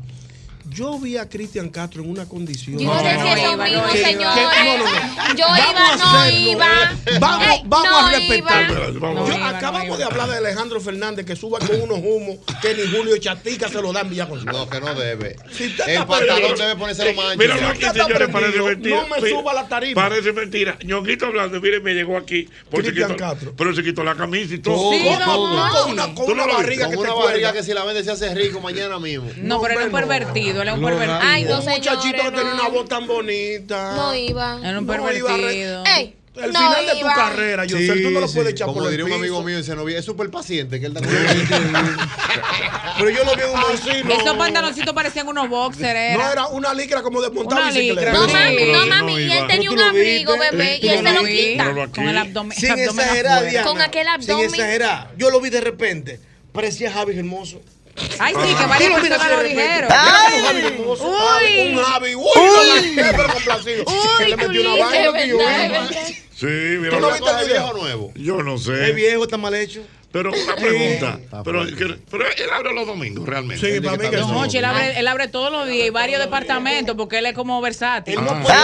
Yo 0.69 0.99
vi 0.99 1.17
a 1.17 1.27
Cristian 1.29 1.69
Castro 1.69 2.03
en 2.03 2.09
una 2.11 2.25
condición. 2.27 2.77
Yo 2.79 2.85
no 2.93 2.99
eso 2.99 3.19
iba, 3.19 3.35
mismo, 3.35 3.55
no 3.57 3.65
no, 3.65 3.67
no, 3.67 4.77
no. 4.77 5.35
Yo 5.35 5.45
Vamos 5.47 5.95
iba, 5.95 6.23
a 6.23 6.25
no 6.25 6.37
iba. 6.37 6.65
eh. 7.05 7.17
Vamos, 7.19 7.47
Ey, 7.47 7.61
vamos 7.65 7.89
no 7.89 7.97
a 7.97 8.11
respetar. 8.11 8.69
iba. 8.69 8.99
Vamos. 8.99 9.27
Yo- 9.29 9.33
No 9.33 9.37
iba, 9.37 9.51
no 9.51 9.57
acabamos 9.57 9.87
iba. 9.87 9.97
de 9.97 10.03
hablar 10.03 10.29
de 10.29 10.37
Alejandro 10.37 10.81
Fernández 10.81 11.25
que 11.25 11.35
suba 11.35 11.59
con 11.59 11.81
unos 11.81 11.99
humos 11.99 12.37
que 12.61 12.73
ni 12.73 12.95
Julio 12.95 13.17
Chatica 13.17 13.69
se 13.69 13.81
lo 13.81 13.93
dan 13.93 14.09
Villa 14.09 14.25
González. 14.25 14.53
No, 14.53 14.69
que 14.69 14.79
no 14.81 14.93
debe. 14.93 15.35
Si 15.51 15.67
usted 15.67 15.87
El 15.87 16.05
pantalón 16.05 16.55
debe 16.57 16.75
ponerse 16.75 17.05
lo 17.05 17.21
mancho. 17.21 17.37
Mira, 17.37 17.55
aquí, 17.69 17.83
señores, 17.85 18.29
parece 18.29 18.61
mentira. 18.61 18.95
no 19.01 19.07
me 19.21 19.29
suba 19.29 19.53
la 19.53 19.67
tarima. 19.67 20.01
Parece 20.09 20.33
mentira. 20.33 20.77
Ñonguito 20.83 21.25
hablando, 21.27 21.59
mire, 21.61 21.79
me 21.79 21.93
llegó 21.93 22.17
aquí. 22.17 22.47
por 22.69 22.81
se 22.83 22.87
Cristian 22.91 23.11
quitó- 23.15 23.23
Castro. 23.29 23.53
Pero 23.57 23.73
se 23.75 23.83
quitó 23.83 24.03
la 24.03 24.15
camisa 24.15 24.53
y 24.53 24.59
todo. 24.59 24.91
Sí, 24.91 25.09
no, 25.09 25.25
todo. 25.25 25.55
no. 25.55 25.71
Con 25.83 25.91
una, 25.91 26.03
con 26.13 26.25
¿Tú 26.25 26.31
una 26.33 26.41
no 26.45 26.47
lo 26.47 26.53
barriga 26.57 26.89
que 26.89 26.97
barriga 26.97 27.53
que 27.53 27.63
si 27.63 27.73
la 27.73 27.83
vende 27.85 28.03
se 28.03 28.11
hace 28.11 28.33
rico 28.33 28.59
mañana 28.59 28.99
mismo. 28.99 29.29
No, 29.37 29.61
pero 29.61 29.73
él 29.75 29.85
es 29.87 29.91
no. 29.91 29.97
pervertido, 29.97 30.56
él 30.61 30.67
es 30.69 30.73
un 30.75 30.83
pervertido. 30.83 31.19
Ay, 31.21 31.43
no, 31.43 31.59
Un 31.59 31.65
muchachito 31.65 32.23
que 32.23 32.31
tenía 32.31 32.53
una 32.53 32.67
voz 32.69 32.87
tan 32.89 33.07
bonita. 33.07 33.95
No 33.95 34.15
iba. 34.15 34.59
Era 34.63 34.79
un 34.79 34.85
No 34.85 34.93
iba 34.93 35.05
a 35.33 35.37
re- 35.37 35.41
pervertido. 35.43 35.83
Ey, 35.97 36.15
El 36.35 36.53
no 36.53 36.59
final 36.59 36.85
de 36.85 36.91
tu 36.91 36.97
iba. 36.99 37.15
carrera, 37.15 37.65
yo 37.65 37.77
sé, 37.77 37.87
tú 38.01 38.09
no 38.11 38.19
lo 38.19 38.27
puedes 38.27 38.49
sí. 38.49 38.53
echar 38.53 38.67
Como 38.67 38.79
por 38.79 38.85
el 38.85 38.91
diría 38.91 39.05
un 39.05 39.11
piso. 39.11 39.19
amigo 39.21 39.43
mío, 39.43 39.57
ese 39.59 39.75
novio 39.75 39.97
es 39.97 40.05
súper 40.05 40.29
paciente, 40.29 40.79
que 40.79 40.85
él 40.85 40.93
da 40.93 41.01
Pero 42.97 43.09
yo 43.11 43.23
lo 43.23 43.35
vi 43.35 43.41
en 43.43 43.49
un 43.49 44.07
no. 44.07 44.13
Esos 44.15 44.37
pantaloncitos 44.37 44.93
parecían 44.93 45.27
unos 45.27 45.49
boxers, 45.49 46.17
No, 46.17 46.31
era. 46.31 46.47
una 46.47 46.73
licra 46.73 47.01
como 47.01 47.21
de 47.21 47.29
montar 47.29 47.59
Una 47.61 47.71
bicicleta. 47.71 48.01
licra, 48.01 48.13
No, 48.13 48.27
mami, 48.27 48.71
no, 48.71 48.85
mami. 48.87 49.13
no 49.13 49.19
Y 49.19 49.31
él 49.31 49.47
tenía 49.47 49.71
un 49.71 49.79
abrigo, 49.81 50.37
bebé, 50.37 50.79
y 50.81 50.87
él 50.89 51.03
se 51.03 51.13
lo 51.13 51.23
quita. 51.23 51.91
Con 51.93 52.07
el 52.07 52.17
abdomen. 52.17 52.57
Sin 52.57 52.77
exagerar. 52.79 53.63
Con 53.63 53.81
aquel 53.81 54.07
Sin 54.19 54.31
abdomen. 54.31 54.45
exagerar. 54.49 55.11
Yo 55.17 55.29
lo 55.29 55.39
vi 55.41 55.49
de 55.49 55.61
repente. 55.61 56.19
Parecía 56.51 56.91
Javi 56.91 57.17
Hermoso. 57.17 57.61
Ay, 58.19 58.33
sí, 58.33 58.49
que 58.55 58.63
Tú 58.63 58.69
varias 58.69 59.01
miras 59.03 59.19
personas 59.19 59.31
lo 59.31 59.43
dijeron. 59.43 59.91
Uy. 60.99 61.73
Un 61.75 61.83
Javi, 61.83 62.15
uy, 62.15 62.23
uy. 62.35 62.95
pero 62.95 63.33
complacido. 63.33 63.83
Uy, 63.87 63.93
Que 64.17 64.25
le 64.29 64.37
metió 64.37 64.61
una 64.73 64.85
vaina 64.85 65.13
que. 65.13 66.23
Sí, 66.35 66.45
mira. 66.45 66.91
¿Tú 66.97 66.99
no 67.01 67.11
viste 67.11 67.29
el 67.41 67.47
video? 67.47 67.73
nuevo? 67.73 68.11
Yo 68.15 68.43
no 68.43 68.55
Es 68.55 68.63
sé. 68.63 68.91
viejo, 68.93 69.23
está 69.23 69.37
mal 69.37 69.53
hecho. 69.55 69.81
Pero 70.17 70.31
una 70.31 70.55
pregunta. 70.55 71.19
Pero, 71.43 71.65
pero 72.09 72.25
él 72.25 72.49
abre 72.53 72.73
los 72.73 72.87
domingos, 72.87 73.27
realmente. 73.27 73.73
Sí, 73.75 73.81
para 73.81 73.97
mí 73.97 74.09
que 74.09 74.17
No, 74.17 74.45
él 74.45 74.65
abre, 74.65 74.99
él 74.99 75.07
abre 75.07 75.27
todos 75.27 75.51
los 75.51 75.67
días 75.67 75.87
y 75.87 75.89
varios 75.89 76.21
departamentos 76.21 76.95
porque 76.95 77.17
él 77.19 77.25
es 77.27 77.33
como 77.33 77.61
versátil. 77.61 78.17
Él 78.17 78.23
no 78.25 78.31
Ah. 78.31 78.41
puede 78.41 78.57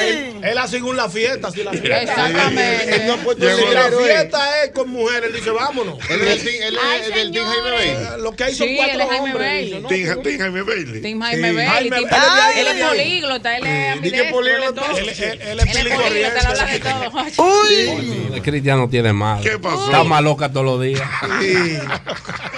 elegir, 0.00 0.36
él, 0.36 0.44
él 0.44 0.58
hace 0.58 0.80
según 0.80 0.96
la 0.96 1.10
fiesta, 1.10 1.50
si 1.50 1.62
la 1.62 1.72
fiesta. 1.72 2.00
Exactamente. 2.02 2.96
Él 2.96 3.06
no 3.06 3.16
puede 3.18 3.52
elegir. 3.52 3.74
la 3.74 3.90
fiesta. 3.90 4.64
es 4.64 4.70
con 4.70 4.88
mujeres, 4.88 5.28
él 5.30 5.34
dice, 5.36 5.50
vámonos. 5.50 5.98
Él 6.08 6.20
es 6.22 6.46
el 6.46 6.74
team- 6.74 7.32
Team 7.32 7.46
Jaime. 7.46 7.70
Bailey. 7.70 7.96
Lo 8.22 8.32
que 8.32 8.44
hay 8.44 8.54
son 8.54 8.66
Sí, 8.68 8.76
cuatro 8.76 9.04
hombres. 9.18 9.70
Tim 9.88 10.06
Jaime 10.38 10.62
Bailey. 10.62 11.02
Tim 11.02 11.20
Jaime. 11.20 11.52
Bailey. 11.52 11.90
Él 11.90 12.66
es 12.68 12.84
políglota, 12.86 13.56
él 13.58 13.66
es 13.66 14.32
políglota, 14.32 14.86
él- 14.86 15.60
es 15.60 15.76
políglota. 15.92 18.34
El 18.34 18.42
cristiano 18.42 18.88
tiene 18.88 19.12
mal. 19.12 19.42
¿Qué 19.42 19.58
pasó? 19.58 19.86
Está 19.86 20.04
más 20.04 20.22
loca 20.22 20.50
todos 20.50 20.64
los 20.66 20.80
días. 20.82 20.99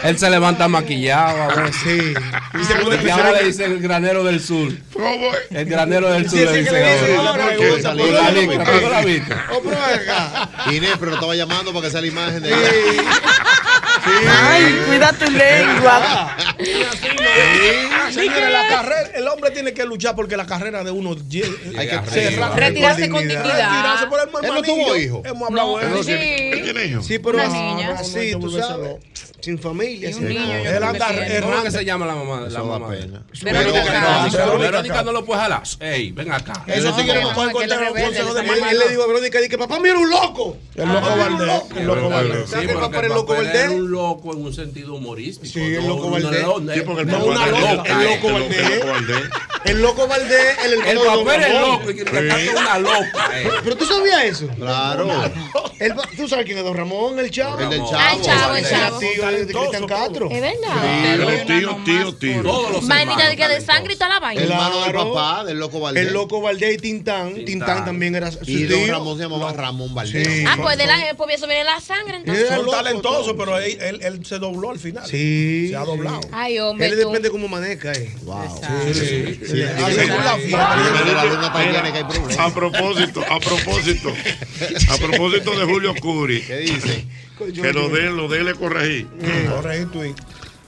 Él 0.05 0.18
se 0.18 0.30
levanta 0.30 0.68
maquillado 0.68 1.43
a 1.43 1.55
veces. 1.62 1.76
Sí. 1.82 2.14
Y 2.61 2.64
se 2.64 2.74
pone 2.76 3.03
Y 3.05 3.11
ahora 3.11 3.32
le 3.32 3.45
dice 3.45 3.64
el 3.64 3.80
granero 3.80 4.24
del 4.24 4.40
sur. 4.40 4.72
El 5.51 5.64
granero 5.66 6.11
del 6.11 6.28
sur 6.28 6.38
le 6.38 6.59
dice 6.62 6.84
ahora. 6.84 7.47
Oh, 9.53 9.61
pero. 9.62 10.72
Inés, 10.76 10.90
pero 10.99 11.11
lo 11.11 11.14
estaba 11.16 11.34
llamando 11.34 11.72
para 11.72 11.86
que 11.86 11.90
sea 11.90 12.01
la 12.01 12.07
imagen 12.07 12.43
de 12.43 12.49
ella. 12.51 13.03
Ay, 14.51 14.82
cuida 14.86 15.12
tu 15.12 15.30
lengua. 15.30 16.36
Señores, 18.12 18.53
la 18.53 18.68
carrera, 18.68 19.11
el 19.14 19.28
hombre 19.28 19.51
tiene 19.53 19.72
que 19.72 19.84
luchar 19.84 20.14
porque 20.14 20.36
la 20.36 20.47
carrera 20.47 20.84
de 20.84 20.90
uno 20.90 21.14
lle- 21.16 21.45
Hay 21.78 21.88
que 21.88 21.99
cerrar- 22.11 22.55
Retirarse 22.57 23.09
con 23.09 23.20
dignidad. 23.20 23.45
Retirarse 23.45 24.07
por 24.07 24.20
el 24.20 24.28
Él 24.45 24.55
no 24.55 24.62
tuvo 24.62 24.97
hijo. 24.97 25.22
Hemos 25.24 25.49
hablado 25.49 25.78
de 25.78 25.86
eso. 25.86 26.03
Sí. 26.03 26.62
tiene 26.62 26.84
hijos. 26.86 27.07
Sí, 27.07 27.18
tú 28.30 28.50
sabes. 28.50 28.96
Sin 29.40 29.58
familia. 29.58 30.12
Sin 30.12 30.26
Él 30.30 30.82
anda 30.82 31.08
que 31.08 31.14
sí. 31.14 31.18
¿Cómo 31.18 31.24
es 31.24 31.28
que 31.30 31.36
errante. 31.36 31.70
se 31.72 31.84
llama 31.84 32.06
la 32.06 32.14
mamá? 32.14 32.40
La 32.48 32.62
mamá. 32.62 32.88
Verónica 34.58 35.02
no 35.02 35.12
lo 35.12 35.24
puede 35.24 35.40
jalar. 35.40 35.62
Ey, 35.80 36.12
ven 36.12 36.30
acá. 36.32 36.64
Eso 36.66 36.94
sí 36.96 37.04
que 37.04 37.20
no 37.20 37.34
puede 37.34 37.52
contar 37.52 37.82
es 37.82 37.88
un 37.90 37.94
rebelde, 37.96 38.04
consejo 38.04 38.34
de 38.34 38.40
está 38.42 38.70
Él, 38.70 38.78
le 38.78 38.88
dijo 38.88 39.02
a 39.02 39.06
Verónica, 39.06 39.38
que 39.48 39.58
papá, 39.58 39.80
mira 39.80 39.98
un 39.98 40.10
loco. 40.10 40.56
El 40.76 40.88
loco 40.88 41.16
Valdés. 41.16 41.62
El 41.76 41.86
loco 41.86 42.08
Valdés. 42.08 42.50
¿Sabes 42.50 42.66
que 42.66 42.72
el 42.72 42.78
pero 42.78 42.80
papá 42.80 42.98
era 42.98 43.06
el 43.08 43.12
loco 43.14 43.34
Valdés? 43.34 43.54
era 43.54 43.70
un 43.72 43.90
loco 43.90 44.32
en 44.32 44.42
un 44.44 44.54
sentido 44.54 44.94
humorístico. 44.94 45.52
Sí, 45.52 45.60
el 45.74 45.86
loco 45.86 46.10
Valdés. 46.10 46.32
era- 46.32 46.42
no- 46.46 46.72
Sí, 46.74 46.80
porque 46.86 47.02
el 47.02 47.08
papá 47.08 47.48
era 47.48 47.60
loco, 47.60 47.84
el 47.84 48.04
loco 48.04 48.28
Valdés. 48.32 49.22
Loco 49.64 49.70
Valdés. 49.70 49.70
El 49.72 49.80
loco 49.82 50.06
Valdés, 50.06 50.58
el 50.64 50.72
El 50.72 50.80
hermano 50.98 51.18
de 51.18 51.24
papá 51.24 51.34
era 51.36 51.46
el 51.46 51.52
Don 51.52 51.62
Ramón. 51.62 51.78
loco 51.80 51.90
y 51.90 51.94
que 51.96 52.04
le 52.04 52.28
canta 52.28 52.60
una 52.60 52.78
loca. 52.78 53.30
eh. 53.40 53.48
Pero 53.64 53.76
tú 53.76 53.84
sabías 53.86 54.24
eso. 54.24 54.48
Claro. 54.56 55.08
El 55.78 55.94
¿Tú 56.16 56.28
sabes 56.28 56.44
quién 56.46 56.58
es 56.58 56.64
Don 56.64 56.76
Ramón, 56.76 57.18
el 57.18 57.30
chavo? 57.30 57.58
El 57.60 57.70
del 57.70 57.80
chavo. 57.80 58.22
chavo, 58.22 58.54
el 58.56 58.64
El 58.64 58.70
chavo. 58.70 58.98
tío 58.98 59.26
de 59.30 59.46
Cristian 59.46 59.86
Castro. 59.86 60.28
Es 60.30 60.40
verdad. 60.40 60.82
Pero 61.02 61.46
tío, 61.46 61.76
tío, 61.84 62.14
tío. 62.16 62.42
Todos 62.42 62.70
los 62.72 62.86
Vainita 62.88 63.28
de 63.28 63.36
que 63.36 63.48
de 63.48 63.60
sangre 63.60 63.94
y 63.94 63.96
toda 63.96 64.08
la 64.10 64.20
vaina. 64.20 64.42
El 64.42 64.50
hermano 64.50 64.80
del 64.82 64.92
Claro. 64.92 65.12
papá, 65.14 65.44
del 65.44 65.58
loco 65.58 65.80
Valdés. 65.80 66.06
El 66.06 66.12
loco 66.12 66.40
Valdés 66.40 66.74
y 66.74 66.78
Tintán. 66.78 67.34
Tintán 67.44 67.84
también 67.84 68.14
era 68.14 68.30
su 68.30 68.38
Y 68.46 68.64
don 68.64 68.80
tío. 68.84 68.92
Ramón 68.92 69.16
se 69.16 69.22
llamaba 69.24 69.52
Ramón 69.52 69.94
Valdés. 69.94 70.26
Sí. 70.26 70.44
Ah, 70.46 70.56
pues 70.60 70.76
de 70.78 70.86
la, 70.86 70.96
pues 71.16 71.36
eso 71.36 71.46
viene 71.46 71.64
la 71.64 71.80
sangre 71.80 72.16
entonces. 72.16 72.44
Era 72.46 72.56
Son 72.56 72.66
loco, 72.66 72.76
talentosos, 72.76 73.34
pero 73.36 73.58
él, 73.58 73.78
él, 73.80 74.00
él 74.02 74.26
se 74.26 74.38
dobló 74.38 74.70
al 74.70 74.78
final. 74.78 75.06
Sí. 75.06 75.68
Se 75.70 75.76
ha 75.76 75.80
doblado. 75.84 76.20
Ay, 76.32 76.58
hombre. 76.58 76.86
Él 76.86 76.92
tú. 77.00 77.08
depende 77.08 77.30
como 77.30 77.48
maneja, 77.48 77.92
eh. 77.92 78.14
Wow. 78.22 78.60
Sí, 78.86 78.94
sí. 78.94 79.40
Sí, 79.46 79.51
A 82.38 82.55
propósito, 82.55 83.24
a 83.28 83.40
propósito, 83.40 84.14
a 84.88 84.96
propósito 84.98 85.59
de 85.59 85.64
Julio 85.64 85.94
Curi, 86.00 86.40
¿Qué 86.42 86.59
dice? 86.59 87.07
que 87.38 87.72
lo 87.72 87.88
de, 87.88 88.11
lo 88.11 88.28
de 88.28 88.38
él 88.38 88.46
le 88.46 88.55
corregí. 88.55 89.07
Corregí 89.48 89.86
tu 89.86 90.00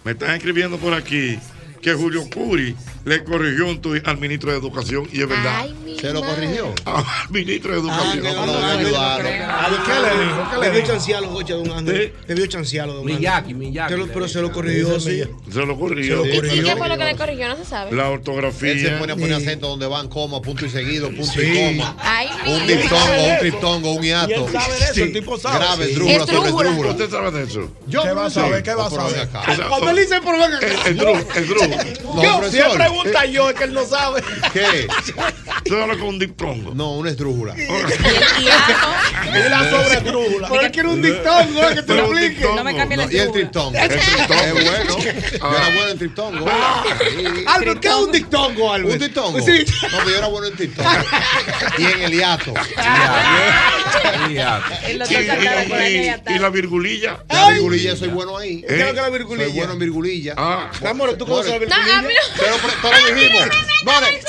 Me 0.05 0.12
están 0.12 0.35
escribiendo 0.37 0.78
por 0.78 0.95
aquí 0.95 1.39
que 1.80 1.93
Julio 1.93 2.28
Curi 2.30 2.74
le 3.05 3.24
corrigió 3.24 3.68
un 3.68 3.80
tuit 3.80 4.07
al 4.09 4.18
ministro 4.18 4.51
de 4.51 4.59
Educación 4.59 5.07
y 5.12 5.20
es 5.20 5.28
verdad. 5.28 5.61
Ay, 5.61 5.74
¿Se 6.01 6.12
lo 6.12 6.20
corrigió? 6.22 6.74
Al 6.84 7.05
ministro 7.30 7.72
de 7.72 7.80
Educación. 7.80 8.22
no, 8.24 8.30
pero 8.45 8.53
debe 8.53 8.66
ayudarlo. 8.86 9.28
¿A 9.28 9.84
qué 9.84 9.92
le 10.01 10.24
dijo? 10.24 10.49
¿Qué 10.51 10.57
le 10.59 10.66
Debió 10.66 10.80
dijo? 10.80 10.92
chancearlo, 10.92 11.30
Gocha, 11.30 11.55
don 11.55 11.70
Ángel. 11.72 12.12
Debió 12.26 12.47
chancearlo, 12.47 12.92
don 12.95 13.03
Ángel. 13.05 13.18
Miyaki, 13.18 13.55
Miyaki. 13.55 13.92
Se 13.92 13.99
lo- 13.99 14.07
Pero 14.09 14.28
se 14.28 14.40
lo 14.42 14.53
corrigió, 14.53 15.01
sí. 15.01 15.22
Se 15.53 15.66
lo 15.66 15.78
corrigió. 15.78 16.22
Se 16.22 16.28
lo 16.28 16.32
¿Y 16.32 16.36
corrigió. 16.36 16.64
qué 16.64 16.76
fue 16.76 16.88
lo 16.88 16.99
que 16.99 17.05
le 17.05 17.16
corrigió? 17.16 17.49
No 17.49 17.57
se 17.57 17.64
sabe. 17.64 17.92
La 17.92 18.03
Él 18.05 18.09
se 18.09 18.14
ortografía. 18.14 18.99
pone 18.99 19.12
a 19.12 19.16
poner 19.16 19.34
acento 19.34 19.68
donde 19.68 19.86
van 19.86 20.09
coma, 20.09 20.40
punto 20.42 20.66
y 20.66 20.70
seguido, 20.70 21.09
punto 21.11 21.42
y 21.42 21.55
coma. 21.76 21.97
Un 22.47 22.66
diptongo, 22.66 23.24
un 23.32 23.38
triptongo, 23.38 23.92
un 23.92 24.03
hiato. 24.03 24.47
él 24.47 24.53
sabe 24.53 24.74
de 24.78 24.84
eso, 24.84 25.05
el 25.05 25.12
tipo 25.12 25.38
sabe. 25.38 25.59
Grave, 25.59 25.86
Sí. 25.86 25.90
esdrújula 25.92 26.70
sobre. 26.70 26.90
¿Usted 26.90 27.11
sabe 27.11 27.30
de 27.30 27.45
eso? 27.45 27.70
Yo 27.86 28.03
¿Qué 28.03 28.12
va 28.12 28.26
a 28.26 28.30
saber? 28.30 28.62
¿Qué 28.62 28.74
va 28.74 28.86
a 28.86 28.90
saber? 28.90 29.28
Cuando 29.68 29.90
él 29.90 29.97
dice, 29.97 30.20
venga 30.20 30.57
acá. 30.57 30.66
el, 30.86 30.99
el 30.99 31.05
Yo, 32.22 32.51
si 32.51 32.59
él 32.59 32.66
pregunta 32.74 33.24
yo, 33.26 33.49
es 33.51 33.57
que 33.57 33.64
él 33.64 33.72
no 33.74 33.84
sabe. 33.84 34.22
¿Qué? 34.53 34.86
Hablas 35.85 35.99
con 35.99 36.09
un 36.09 36.18
diptongo. 36.18 36.74
No, 36.74 36.93
una 36.93 37.11
esdrújula. 37.11 37.55
Y 37.59 37.61
el 37.61 37.68
hiato. 37.68 38.89
Y 39.35 39.39
la 39.51 39.68
sobre 39.68 40.01
drújula. 40.01 40.49
Pero 40.49 40.62
él 40.62 40.72
quiere 40.72 40.89
un 40.89 41.03
dictón, 41.03 41.55
¿no? 41.55 41.68
Que 41.68 41.82
te 41.82 41.95
lo 41.95 42.07
explique. 42.07 42.47
No 42.57 42.64
me 42.64 42.74
cambie 42.74 42.97
la 42.97 43.05
No, 43.05 43.12
y 43.12 43.18
el 43.18 43.32
triptongo. 43.32 43.78
El 43.78 43.89
triptongo. 43.91 44.35
Es 44.35 44.55
bueno. 44.55 44.99
Yo 44.99 45.57
era 45.57 45.68
bueno 45.74 45.91
en 45.91 45.99
triptongo. 45.99 46.47
Sí. 46.47 47.45
Albert, 47.47 47.80
¿qué 47.80 47.89
es 47.89 47.95
un 47.95 48.12
dictongo, 48.12 48.72
Albert? 48.72 48.93
¿Un 48.95 48.99
triptongo? 48.99 49.41
Sí. 49.41 49.64
No, 49.82 49.89
pero 49.99 50.09
yo 50.09 50.16
era 50.16 50.26
bueno 50.28 50.47
en 50.47 50.57
triptongo. 50.57 50.91
Y 51.76 51.85
en 51.85 52.03
el 52.03 52.12
hiato. 52.12 52.55
Y, 54.30 54.35
la 56.39 56.49
virgulilla. 56.49 57.24
La 57.28 57.51
virgulilla, 57.51 57.95
soy 57.95 58.09
bueno 58.09 58.39
ahí. 58.39 58.64
¿Qué 58.66 58.80
es 58.80 58.87
lo 58.87 58.93
que 58.93 58.99
es 59.01 59.05
la 59.05 59.11
virgulilla? 59.11 59.45
Soy 59.45 59.53
bueno 59.55 59.72
en 59.74 59.78
virgulilla. 59.78 60.35
Ah, 60.39 60.70
amor, 60.89 61.14
¿tú 61.18 61.26
conoces 61.26 61.53
la 61.53 61.59
More, 61.59 61.68
No, 61.68 61.76
a 61.76 62.03
mí 62.03 62.09
virgulilla? 62.09 62.20
Pero, 62.82 62.97
dijimos. 63.14 63.49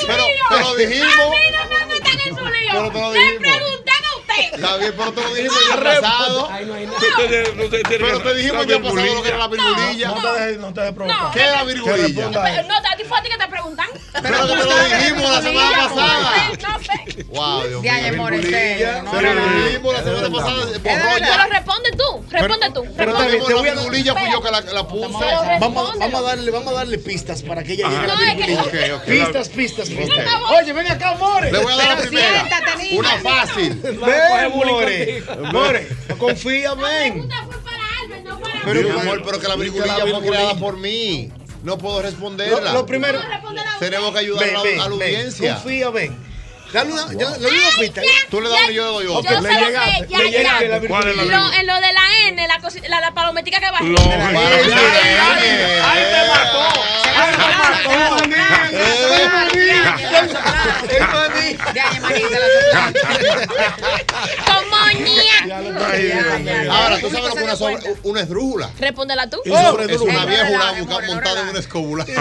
Pero, 0.06 0.24
pero 0.50 0.74
dijimos. 0.76 1.45
Mí 1.46 1.52
no 1.52 1.68
me 1.68 1.94
metan 1.94 2.20
en 2.20 2.36
su 2.36 2.44
lío. 2.44 2.72
Pero 2.72 2.90
te 2.90 3.00
lo 3.00 3.12
Le 3.12 3.20
dijimos. 3.20 3.56
Pero 4.96 5.12
te 5.12 5.20
lo 5.22 5.34
dijimos 5.34 5.58
día 5.66 5.82
pasado. 6.00 6.48
Pero 7.88 8.22
te 8.22 8.34
dijimos 8.34 8.66
día 8.66 8.80
pasado 8.82 9.14
lo 9.14 9.22
que 9.22 9.28
era 9.28 9.38
la 9.38 9.48
virgulilla. 9.48 10.08
No 10.08 10.22
te 10.22 10.40
dejes, 10.40 10.58
no 10.58 10.72
te 10.74 10.80
dejes 10.80 10.94
provocar. 10.94 11.30
¿Qué 11.32 11.44
es 11.44 11.52
la 11.52 11.64
virgulilla? 11.64 12.30
Pero 12.30 12.68
no, 12.68 12.74
a 12.74 12.96
ti 12.96 13.04
fue 13.04 13.18
a 13.18 13.22
ti 13.22 13.28
que 13.30 13.38
te 13.38 13.48
preguntan. 13.48 13.86
Pero 14.22 14.46
te 14.46 14.56
lo 14.56 14.84
dijimos 14.84 15.30
la 15.30 15.42
semana 15.42 15.76
pasada. 15.76 16.32
No 16.62 16.78
sé. 16.82 17.24
Wow, 17.24 17.68
Dios 17.68 17.82
Ya, 17.82 17.94
mío. 17.94 18.08
amor, 18.14 18.32
no, 18.32 18.42
Se 18.42 19.02
no, 19.02 19.22
lo 19.22 19.34
no. 19.34 19.66
vimos 19.66 19.92
la 19.94 20.02
semana 20.02 20.30
pasada. 20.30 20.66
Pero 20.82 21.18
ya. 21.18 21.46
responde 21.46 21.90
tú, 21.92 22.24
responde 22.30 22.70
tú. 22.70 22.86
Pero 22.96 23.14
te 23.14 23.36
voy 23.38 23.68
a 23.68 23.74
La 23.74 23.80
virgulilla 23.80 24.14
fui 24.14 24.32
yo 24.32 24.42
que 24.42 24.50
la, 24.50 24.88
puse. 24.88 25.24
Vamos, 25.60 25.98
vamos, 25.98 26.14
a 26.14 26.22
darle, 26.22 26.50
vamos 26.50 26.72
a 26.72 26.76
darle 26.76 26.98
pistas 26.98 27.42
para 27.42 27.62
que 27.62 27.72
ella 27.74 27.88
llegue 27.88 28.04
a 28.04 28.06
la 28.06 28.34
virgulilla. 28.34 29.02
Pistas, 29.04 29.48
pistas, 29.48 29.88
pistas. 29.88 30.26
Oye, 30.60 30.72
ven 30.72 30.86
acá, 30.86 31.14
More. 31.14 31.50
Le 31.52 31.58
voy 31.58 31.72
a 31.72 31.76
dar 31.76 31.88
la 31.88 31.96
Pero 31.96 32.08
primera. 32.08 32.48
Una 32.96 33.18
fácil. 33.18 33.82
Ven, 34.34 34.52
More. 34.52 35.22
More, 35.52 35.88
confía, 36.18 36.74
ven. 36.74 37.28
Pero, 38.64 38.82
mi 38.82 38.90
amor, 39.00 39.22
pero 39.24 39.40
que 39.40 39.48
la 39.48 39.56
virgulilla 39.56 40.06
fue 40.06 40.26
creada 40.28 40.54
por 40.56 40.76
mí. 40.76 41.30
No 41.62 41.78
puedo 41.78 42.02
responderla. 42.02 42.72
Lo, 42.72 42.80
lo 42.80 42.86
primero. 42.86 43.18
Tenemos 43.78 44.12
que 44.12 44.18
ayudar 44.20 44.44
Ven, 44.46 44.56
a, 44.56 44.62
ven, 44.62 44.76
la- 44.78 44.84
a 44.84 44.88
la 44.88 44.96
ven, 44.96 45.02
audiencia. 45.14 45.54
Confía, 45.54 45.90
ven. 45.90 46.16
Dale 46.72 46.92
una, 46.92 47.06
ya, 47.12 47.30
le 47.30 47.38
doy 47.38 47.56
una 47.58 47.70
pista. 47.80 48.02
Tú 48.30 48.40
le 48.40 48.48
das 48.48 48.60
una 48.62 48.70
y 48.70 48.74
yo 48.74 48.84
le 48.84 48.90
doy 48.92 49.04
Yo 49.04 49.14
otra. 49.14 49.40
sé 49.40 49.42
lo 49.42 49.48
que, 49.66 49.72
ya, 50.08 50.18
le 50.18 50.30
llega 50.30 50.60
ya. 50.60 50.68
la 50.68 50.80
¿Cuál 50.88 51.08
es 51.08 51.16
la 51.16 51.24
Lo- 51.24 51.52
en 51.52 51.66
lo 51.66 51.74
de 51.80 51.92
la 51.92 52.02
N, 52.28 52.46
la, 52.48 52.60
la, 52.88 53.00
la 53.00 53.10
palometica 53.14 53.58
que 53.60 53.66
¡Ahí 53.66 53.94
te 53.94 53.98
mató! 56.28 56.72
¡Ahí 57.16 57.32
te 57.32 57.38
mató! 57.38 57.56
Ahora, 66.70 66.98
¿tú 67.00 67.10
sabes 67.10 67.24
lo 67.28 67.34
que 67.34 67.38
es 67.38 67.44
una, 67.44 67.56
sobre- 67.56 67.94
una 68.02 68.20
esdrújula? 68.20 68.70
Respóndela 68.78 69.28
tú. 69.30 69.38
es 69.44 70.00
una 70.00 70.24
vieja 70.26 70.74
montada 71.06 71.40
en 71.42 71.48
una 71.48 71.58
escóbula. 71.58 72.04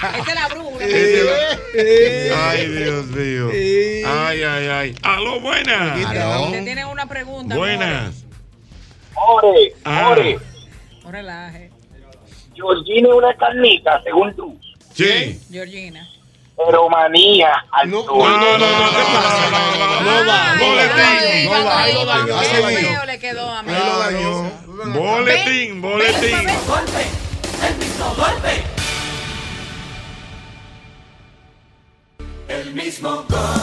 Esa 0.00 0.18
es 0.18 0.34
la 0.34 0.48
brújula. 0.48 0.84
Ay, 2.48 2.66
Dios 2.66 3.06
mío. 3.06 3.48
Ay, 3.50 4.42
ay, 4.42 4.66
ay. 4.68 4.94
Aló, 5.02 5.40
buenas. 5.40 6.06
Aló. 6.06 6.50
Te 6.52 6.62
tienen 6.62 6.86
una 6.86 7.06
pregunta. 7.06 7.56
Buenas. 7.56 8.14
More, 9.14 9.74
Ah. 9.84 10.02
More, 10.04 10.38
No 11.02 11.10
relaje. 11.10 11.70
Georgina 12.54 13.08
es 13.08 13.14
una 13.14 13.34
carnita, 13.36 14.00
según 14.04 14.34
tú. 14.36 14.58
Sí. 14.94 15.40
Georgina. 15.50 16.08
Pero 16.66 16.88
manía 16.88 17.64
al 17.70 17.88
No, 17.88 18.04
no, 18.04 18.14
no, 18.14 18.58
no. 18.58 18.58
No, 18.58 18.68
no, 19.48 20.24
no, 20.24 20.24
no. 20.24 20.64
Boletín. 20.66 21.44
No 21.44 21.64
va, 21.64 21.82
ahí 21.82 21.94
lo 21.94 22.04
dañó, 22.04 23.04
le 23.04 23.18
quedó 23.18 23.48
a 23.48 23.62
mí. 23.62 23.72
Ahí 23.72 23.82
lo 23.86 23.98
dañó. 23.98 24.50
Boletín, 24.92 25.80
boletín. 25.80 26.46
Golpe, 26.66 27.06
el 27.68 27.76
mismo 27.76 28.14
golpe. 28.16 28.64
El 32.48 32.74
mismo 32.74 33.08
golpe. 33.08 33.58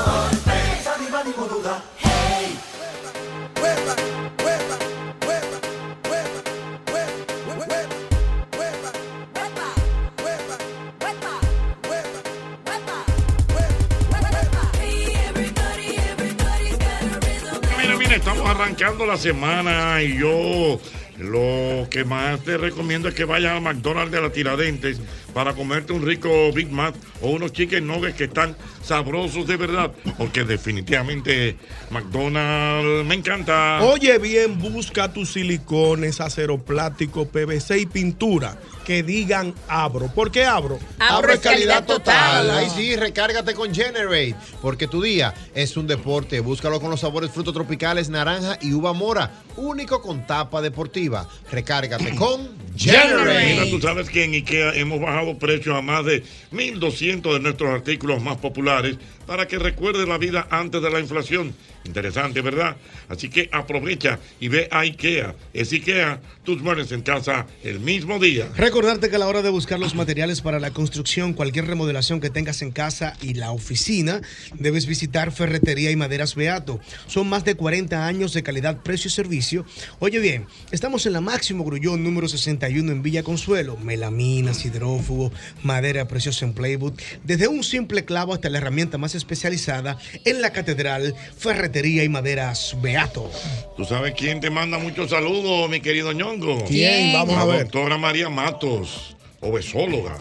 Arrancando 18.56 19.06
la 19.06 19.18
semana 19.18 20.02
y 20.02 20.18
yo 20.18 20.80
lo 21.18 21.88
que 21.90 22.06
más 22.06 22.40
te 22.42 22.58
recomiendo 22.58 23.10
es 23.10 23.14
que 23.14 23.26
vayas 23.26 23.58
a 23.58 23.60
McDonald's 23.60 24.12
de 24.12 24.22
la 24.22 24.32
Tiradentes 24.32 25.02
para 25.34 25.54
comerte 25.54 25.92
un 25.92 26.06
rico 26.06 26.54
Big 26.54 26.72
Mac 26.72 26.96
o 27.22 27.32
unos 27.32 27.52
chicken 27.52 27.86
nuggets 27.86 28.16
que 28.16 28.24
están 28.26 28.56
sabrosos 28.86 29.48
de 29.48 29.58
verdad, 29.58 29.92
porque 30.18 30.44
definitivamente 30.44 31.58
McDonald's 31.90 33.06
me 33.06 33.16
encanta. 33.16 33.82
Oye 33.82 34.18
bien, 34.20 34.60
busca 34.60 35.12
tus 35.12 35.34
silicones, 35.34 36.22
acero 36.22 36.58
plástico, 36.64 37.26
PVC 37.28 37.80
y 37.80 37.86
pintura 37.86 38.58
que 38.86 39.04
digan 39.04 39.54
abro. 39.68 40.08
¿Por 40.08 40.32
qué 40.32 40.46
abro? 40.46 40.80
Abro 41.00 41.34
es 41.34 41.40
calidad 41.40 41.86
total. 41.86 42.52
Ahí 42.52 42.70
sí, 42.70 42.96
recárgate 42.96 43.54
con 43.54 43.74
Generate. 43.74 44.36
Porque 44.62 44.88
tu 44.88 45.02
día 45.02 45.34
es 45.54 45.76
un 45.76 45.88
deporte. 45.88 46.40
Búscalo 46.40 46.80
con 46.80 46.92
los 46.92 47.02
sabores 47.02 47.32
frutos 47.32 47.54
tropicales, 47.54 48.10
naranja 48.10 48.58
y 48.62 48.74
uva 48.74 48.94
mora. 48.94 49.44
Único 49.58 50.02
con 50.02 50.26
tapa 50.28 50.62
deportiva. 50.62 51.28
Recárgate 51.52 52.16
con 52.16 52.48
Mira, 52.84 53.02
tú 53.04 53.08
Generate. 53.08 53.82
sabes 53.82 54.10
que 54.10 54.24
en 54.24 54.34
IKEA 54.34 54.74
hemos 54.76 55.00
bajado 55.00 55.38
precios 55.38 55.76
a 55.76 55.82
más 55.82 56.06
de 56.06 56.24
1.200 56.52 57.34
de 57.34 57.40
nuestros 57.40 57.70
artículos 57.70 58.22
más 58.22 58.38
populares 58.38 58.98
para 59.26 59.48
que 59.48 59.60
recuerdes 59.60 60.08
la 60.08 60.18
vida 60.18 60.48
antes 60.50 60.82
de 60.82 60.90
la 60.90 61.00
inflación. 61.00 61.54
Interesante, 61.86 62.42
¿verdad? 62.42 62.78
Así 63.10 63.30
que 63.30 63.48
aprovecha 63.52 64.20
y 64.40 64.48
ve 64.48 64.68
a 64.72 64.80
IKEA. 64.80 65.36
Es 65.54 65.72
IKEA, 65.72 66.20
tus 66.44 66.62
muebles 66.62 66.92
en 66.92 67.02
casa 67.02 67.46
el 67.64 67.80
mismo 67.80 68.20
día. 68.20 68.50
Recordarte 68.58 69.10
que 69.10 69.16
a 69.16 69.20
la 69.20 69.28
hora 69.28 69.44
de 69.44 69.50
buscar 69.50 69.80
los 69.80 69.94
materiales 69.94 70.42
para 70.42 70.60
la 70.60 70.72
construcción, 70.72 71.34
cualquier 71.34 71.68
remodelación 71.68 72.20
que 72.22 72.30
tengas 72.30 72.62
en 72.62 72.72
casa 72.72 73.16
y 73.22 73.36
la 73.36 73.52
oficina, 73.52 74.22
debes 74.56 74.88
visitar 74.88 75.32
Ferretería 75.32 75.92
y 75.92 75.96
Maderas 75.96 76.36
Beato. 76.36 76.80
Son 77.08 77.28
más 77.28 77.46
de 77.46 77.56
40 77.56 78.06
años 78.06 78.34
de 78.34 78.44
calidad, 78.44 78.82
precio 78.82 79.08
y 79.08 79.12
servicio. 79.12 79.66
Oye 80.00 80.20
bien, 80.20 80.48
estamos 80.72 81.06
en 81.06 81.14
la 81.14 81.22
Máximo 81.22 81.64
Grullón 81.64 82.04
número 82.04 82.28
61 82.28 82.92
en 82.92 83.02
Villa 83.02 83.24
Consuelo. 83.24 83.78
Melaminas, 83.78 84.66
hidrófugo, 84.66 85.32
madera 85.64 86.08
preciosa 86.08 86.46
en 86.46 86.54
Playwood. 86.54 86.94
Desde 87.24 87.48
un 87.48 87.64
simple 87.64 88.06
clavo 88.06 88.34
hasta 88.34 88.50
la 88.50 88.58
herramienta 88.58 88.98
más 88.98 89.15
especializada 89.18 89.98
en 90.24 90.42
la 90.42 90.52
Catedral 90.52 91.16
Ferretería 91.38 92.04
y 92.04 92.10
Maderas 92.10 92.76
Beato. 92.82 93.30
¿Tú 93.78 93.86
sabes 93.86 94.14
quién 94.18 94.40
te 94.40 94.50
manda 94.50 94.78
muchos 94.78 95.10
saludos, 95.10 95.70
mi 95.70 95.82
querido 95.82 96.12
ñongo? 96.14 96.64
¿Quién? 96.66 97.14
Vamos 97.14 97.36
la 97.36 97.42
a 97.42 97.46
ver. 97.46 97.60
doctora 97.64 97.98
María 97.98 98.30
Matos, 98.30 99.16
obesóloga. 99.42 100.18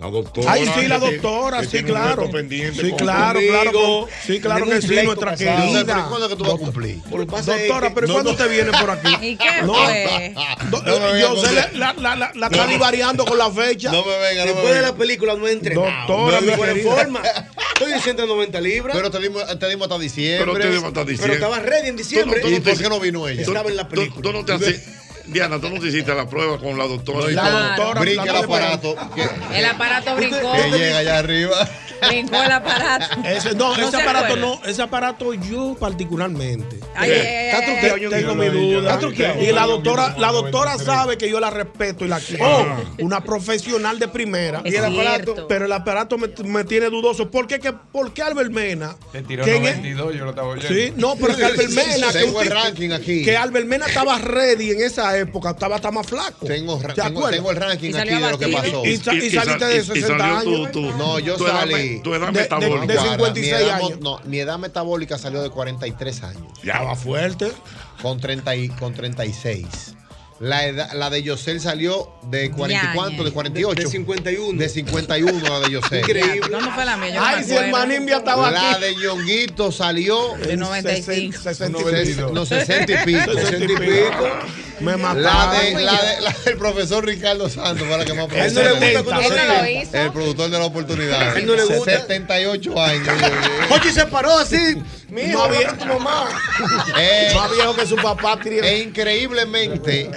La 0.00 0.08
doctora. 0.08 0.52
Ay, 0.52 0.64
sí, 0.78 0.88
la 0.88 0.98
doctora, 0.98 1.58
que 1.60 1.64
sí, 1.66 1.70
tiene 1.72 1.92
un 1.92 1.94
claro. 1.98 2.22
reto 2.22 2.32
pendiente 2.32 2.80
Sí, 2.80 2.88
con- 2.88 2.98
claro, 3.00 3.38
claro. 3.46 4.08
Sí, 4.26 4.40
claro 4.40 4.64
que 4.64 4.74
un 4.76 4.80
sí, 4.80 4.94
nuestra 5.04 5.36
querida. 5.36 5.84
¿Pero 5.84 6.08
¿Cuándo 6.08 6.24
es 6.26 6.30
que 6.32 6.36
tú 6.36 6.44
vas 6.44 6.54
a 6.54 6.56
cumplir? 6.56 7.02
Doctora, 7.02 7.92
pero 7.94 8.06
no, 8.06 8.12
¿cuándo 8.14 8.30
no. 8.30 8.30
usted 8.30 8.48
viene 8.50 8.70
por 8.72 8.90
aquí? 8.92 9.14
¿Y 9.26 9.36
qué 9.36 9.60
No, 9.62 9.74
fue? 9.74 10.34
No 10.70 10.80
venga 10.82 11.20
yo 11.20 11.36
sé, 11.44 11.52
la, 11.52 11.92
la, 11.92 12.16
la, 12.16 12.32
la 12.34 12.46
está 12.46 12.66
ni 12.66 12.78
variando 12.78 13.26
con 13.26 13.36
la 13.36 13.50
fecha. 13.50 13.92
No 13.92 14.02
me 14.02 14.16
venga, 14.18 14.46
no 14.46 14.46
me 14.46 14.52
Después 14.54 14.74
de 14.74 14.80
la 14.80 14.94
película 14.94 15.34
no 15.34 15.46
entrenado. 15.46 15.90
Doctora, 16.06 16.40
no 16.40 16.46
mi 16.46 16.52
en 16.52 16.56
buena 16.56 16.72
querida. 16.72 16.96
forma. 16.96 17.22
Estoy 17.80 17.92
en 17.94 18.00
190 18.02 18.60
libras. 18.60 18.94
Pero 18.94 19.10
te 19.10 19.18
dimos, 19.20 19.58
te 19.58 19.68
dimos 19.68 19.84
hasta 19.86 19.98
diciembre. 19.98 20.52
Pero 20.52 20.58
te 20.66 20.70
dimos 20.70 20.84
hasta 20.88 21.00
Pero 21.00 21.10
diciembre. 21.10 21.34
estaba 21.34 21.58
ready 21.60 21.88
en 21.88 21.96
diciembre. 21.96 22.40
Tú 22.40 22.50
no- 22.50 22.56
¿Y 22.56 22.60
por 22.60 22.78
qué 22.78 22.88
no 22.90 23.00
vino 23.00 23.26
ella? 23.28 23.40
Estaba 23.40 23.70
en 23.70 23.76
la 23.76 23.88
película. 23.88 24.22
tú 24.22 24.32
no 24.32 24.44
te 24.44 24.52
haces. 24.52 24.82
Diana, 25.26 25.60
tú 25.60 25.70
no 25.70 25.80
te 25.80 25.86
hiciste 25.88 26.12
la 26.14 26.28
prueba 26.28 26.58
con 26.58 26.76
la 26.76 26.86
doctora. 26.86 27.30
La 27.30 27.50
doctora 27.76 28.00
Brinca 28.00 28.24
el 28.24 28.36
aparato. 28.36 28.96
El 29.54 29.64
aparato 29.64 30.16
brincó. 30.16 30.52
que 30.52 30.70
llega 30.78 30.98
allá 30.98 31.18
arriba. 31.18 31.68
Brincó 32.08 32.42
el 32.42 32.50
aparato. 32.52 33.20
Ese, 33.24 33.54
no, 33.54 33.76
No 33.76 33.82
ese 33.82 33.90
se 33.90 34.02
aparato 34.02 34.26
acuerda. 34.34 34.46
no, 34.46 34.60
ese 34.64 34.82
aparato 34.82 35.34
yo 35.34 35.76
particularmente. 35.78 36.78
Ay, 36.94 37.10
ay, 37.12 37.18
ay, 37.18 37.46
Está 37.46 37.58
ay, 37.58 37.64
truqueado, 37.66 37.94
ay. 37.96 38.00
yo 38.02 38.10
Tengo 38.10 38.34
mi 38.34 38.46
duda. 38.46 38.98
Y 39.40 39.52
la 39.52 39.66
doctora, 39.66 40.14
la 40.18 40.32
doctora 40.32 40.78
sabe 40.78 41.16
que 41.18 41.28
yo 41.30 41.40
la 41.40 41.50
respeto 41.50 42.04
y 42.04 42.08
la 42.08 42.20
quiero. 42.20 42.44
Oh, 42.46 42.66
una 43.00 43.22
profesional 43.22 43.98
de 43.98 44.08
primera. 44.08 44.62
Es 44.64 44.72
Y 44.72 44.76
el 44.76 44.84
aparato, 44.84 45.46
pero 45.48 45.64
el 45.66 45.72
aparato 45.72 46.18
me, 46.18 46.28
me 46.44 46.64
tiene 46.64 46.86
dudoso. 46.90 47.30
¿Por 47.30 47.46
qué, 47.46 47.58
que, 47.60 47.72
¿Por 47.72 48.12
qué 48.12 48.22
Albert 48.22 48.50
Mena? 48.50 48.96
Te 49.12 49.22
tiró 49.22 49.44
que 49.44 49.56
en 49.56 49.64
el- 49.66 49.76
92, 49.76 50.14
yo 50.16 50.24
lo 50.24 50.30
estaba 50.30 50.48
oyendo. 50.48 50.68
Sí, 50.74 50.92
no, 50.96 51.14
pero 51.16 51.36
que 51.36 51.44
Albert 51.44 51.70
Mena. 51.70 52.12
que 52.12 52.18
Tengo 52.20 52.40
el 52.42 52.50
ranking 52.50 52.90
aquí. 52.90 53.24
Que 53.24 53.36
Albert 53.36 53.66
Mena 53.66 53.86
estaba 53.86 54.18
ready 54.18 54.70
en 54.70 54.80
esa 54.82 55.16
época, 55.18 55.50
estaba 55.50 55.76
hasta 55.76 55.90
más 55.90 56.06
flaco. 56.06 56.46
Tengo, 56.46 56.80
ra- 56.80 56.94
¿Te 56.94 57.02
tengo, 57.02 57.28
tengo 57.30 57.50
el 57.50 57.56
ranking 57.56 57.94
aquí 57.94 58.10
de 58.14 58.20
lo 58.30 58.38
que 58.38 58.48
pasó. 58.48 58.84
Y, 58.84 58.96
sa- 58.96 59.14
y 59.14 59.30
saliste 59.30 59.64
de 59.66 59.82
60 59.84 60.18
salió 60.18 60.36
años. 60.56 60.72
tu- 60.72 60.80
No, 60.96 61.18
yo 61.18 61.38
salí. 61.38 61.89
Tu 61.98 62.14
edad 62.14 62.28
de- 62.28 62.32
de- 62.32 62.40
metabólica. 62.42 62.86
de 62.86 62.94
Guarda, 62.94 63.10
56 63.34 63.44
mi 63.44 63.48
edad 63.68 63.74
años. 63.76 64.00
No, 64.00 64.20
mi 64.24 64.38
edad 64.38 64.58
metabólica 64.58 65.18
salió 65.18 65.42
de 65.42 65.50
43 65.50 66.22
años. 66.22 66.42
Ya. 66.62 66.74
Estaba 66.74 66.94
fuerte. 66.94 67.52
Con, 68.00 68.20
30 68.20 68.54
y, 68.56 68.68
con 68.68 68.94
36. 68.94 69.96
La, 70.40 70.64
edad, 70.66 70.90
la 70.94 71.10
de 71.10 71.22
Yosel 71.22 71.60
salió 71.60 72.10
de 72.22 72.50
40 72.50 72.82
y 72.82 72.86
Ya, 72.86 72.94
cuánto, 72.94 73.24
de 73.24 73.30
48. 73.30 73.82
De 73.82 73.86
51. 73.88 74.58
De 74.58 74.68
51 74.70 75.48
la 75.48 75.60
de 75.60 75.70
Yosel. 75.70 75.98
Increíble. 76.00 76.48
¿Dónde 76.50 76.70
fue 76.70 76.84
la 76.86 76.96
mía? 76.96 77.14
Yo 77.14 77.20
Ay, 77.22 77.44
si 77.44 77.54
el. 77.56 77.70
Manimbia 77.70 78.16
estaba 78.16 78.50
La 78.50 78.70
aquí. 78.72 78.80
de 78.84 78.94
Ñonguito 78.96 79.70
salió 79.70 80.34
De 80.38 80.56
95. 80.56 81.42
60, 81.42 82.30
no 82.32 82.46
60 82.46 82.92
y 83.02 83.04
pico. 83.04 83.32
60 83.34 83.64
y 83.64 83.66
pico. 83.76 84.28
Me 84.80 84.92
La, 84.92 84.96
mataron. 84.96 85.74
de, 85.74 85.82
la, 85.82 85.92
de- 85.92 86.20
la 86.22 86.34
del 86.46 86.56
profesor 86.56 87.04
Ricardo 87.04 87.50
Santos, 87.50 87.86
para 87.86 88.06
que 88.06 88.14
más 88.14 88.32
A 88.32 88.46
él 88.46 88.54
no 88.54 88.62
le 88.62 88.96
gusta 89.02 89.62
lo 89.62 89.68
hizo. 89.68 89.96
El 89.98 90.10
productor 90.12 90.48
de 90.50 90.58
la 90.58 90.64
oportunidad. 90.64 91.20
A 91.20 91.38
él 91.38 91.46
no 91.46 91.54
le 91.54 91.64
gusta. 91.66 92.00
78 92.00 92.82
años. 92.82 93.08
Oye, 93.68 93.92
se 93.92 94.06
paró 94.06 94.38
así. 94.38 94.56
Bien- 95.10 95.32
con 95.68 95.78
tu 95.78 95.86
mamá. 95.86 96.28
Eh, 96.98 97.32
Más 97.34 97.50
viejo 97.52 97.74
que 97.74 97.86
su 97.86 97.96
papá. 97.96 98.38
crió. 98.38 98.62
e 98.62 98.78
increíblemente, 98.78 100.10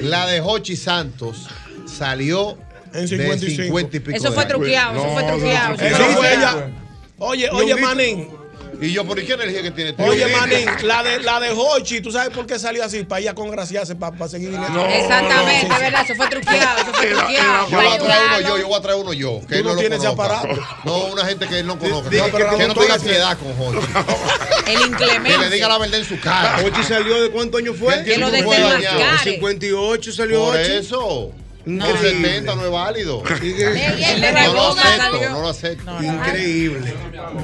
la 0.00 0.26
de 0.26 0.40
Hochi 0.40 0.76
Santos 0.76 1.48
salió 1.86 2.56
En 2.92 3.02
de 3.02 3.08
55. 3.08 3.62
50 3.64 3.96
y 3.96 4.00
pico. 4.00 4.16
Eso 4.16 4.32
fue 4.32 4.46
truqueado, 4.46 4.94
eso 5.00 5.12
fue 5.12 5.22
truqueado. 5.24 5.74
Eso 5.74 6.04
fue 6.16 6.34
ella. 6.34 6.70
Oye, 7.18 7.50
oye, 7.50 7.74
Manín. 7.76 8.41
Y 8.82 8.92
yo, 8.92 9.04
¿por 9.04 9.16
qué 9.24 9.32
energía 9.32 9.62
que 9.62 9.70
tiene? 9.70 9.92
tío? 9.92 10.04
Oye, 10.06 10.26
Manín, 10.26 10.66
la 10.82 11.02
de, 11.04 11.20
la 11.20 11.38
de 11.38 11.50
Hochi, 11.50 12.00
¿tú 12.00 12.10
sabes 12.10 12.30
por 12.30 12.46
qué 12.46 12.58
salió 12.58 12.84
así? 12.84 13.04
Para 13.04 13.20
ir 13.20 13.28
a 13.28 13.34
congraciarse, 13.34 13.94
para, 13.94 14.28
seguir 14.28 14.50
viniendo. 14.50 14.84
Exactamente, 14.86 15.68
verdad, 15.68 16.02
eso 16.04 16.14
fue 16.16 16.26
truqueado, 16.28 16.80
eso 16.82 16.92
fue 16.92 17.06
truqueado. 17.06 17.68
Yo 17.70 17.76
voy 17.76 17.86
a 17.86 17.98
traer 17.98 18.22
uno 18.26 18.40
yo, 18.40 18.58
yo 18.58 18.66
voy 18.66 18.76
a 18.76 18.82
traer 18.82 18.98
uno 18.98 19.12
yo. 19.12 19.40
Que 19.48 19.58
Tú 19.58 19.62
no 19.62 19.68
no 19.70 19.74
lo 19.76 19.80
tienes 19.80 20.04
aparato. 20.04 20.48
No, 20.84 20.96
una 21.06 21.24
gente 21.24 21.46
que 21.46 21.60
él 21.60 21.66
no 21.66 21.78
conozca. 21.78 22.10
No, 22.10 22.24
que 22.24 22.30
pero 22.32 22.56
que 22.56 22.66
no 22.66 22.74
tenga 22.74 22.98
que- 22.98 23.08
piedad 23.08 23.38
con 23.38 23.54
Jorge. 23.56 23.86
El 24.66 24.78
Que 24.78 24.84
inclemente. 24.86 25.38
le 25.38 25.50
diga 25.50 25.68
la 25.68 25.78
verdad 25.78 26.00
en 26.00 26.04
su 26.04 26.18
cara. 26.20 26.58
Hochi 26.64 26.82
salió 26.82 27.22
de 27.22 27.30
cuántos 27.30 27.60
años 27.60 27.76
fue? 27.78 28.02
Que 28.04 28.16
lo 28.18 28.30
desenmascare. 28.30 29.18
58 29.22 30.12
salió 30.12 30.44
Por 30.44 30.56
Hochi. 30.56 30.72
eso. 30.72 31.32
No. 31.64 31.86
El 31.86 31.96
70 31.98 32.54
no 32.56 32.64
es 32.64 32.70
válido. 32.70 33.22
No 33.22 34.52
lo 34.52 34.68
acepto, 34.72 35.30
no 35.30 35.40
lo 35.42 35.48
acepto. 35.48 36.02
Increíble. 36.02 36.92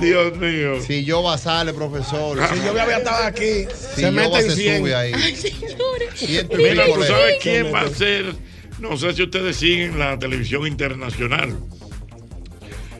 Dios 0.01 0.37
mío. 0.37 0.81
Si 0.83 1.05
yo 1.05 1.23
basale, 1.23 1.73
profesor. 1.73 2.39
Si 2.53 2.65
yo 2.65 2.71
había 2.81 2.99
estado 2.99 3.25
aquí, 3.25 3.67
Si 3.71 3.95
se 3.97 4.03
yo 4.03 4.13
mete 4.13 4.39
en 4.39 4.51
se 4.51 4.57
100. 4.57 4.79
sube 4.79 4.95
ahí. 4.95 5.13
Ay, 5.15 5.37
señores. 5.37 6.49
Mira, 6.57 6.85
¿tú 6.87 7.03
sabes 7.05 7.37
quién 7.43 7.73
va 7.73 7.83
a 7.83 7.89
ser? 7.91 8.35
No 8.81 8.97
sé 8.97 9.13
si 9.15 9.23
ustedes 9.23 9.57
siguen 9.57 9.99
la 9.99 10.19
televisión 10.19 10.67
internacional. 10.67 11.57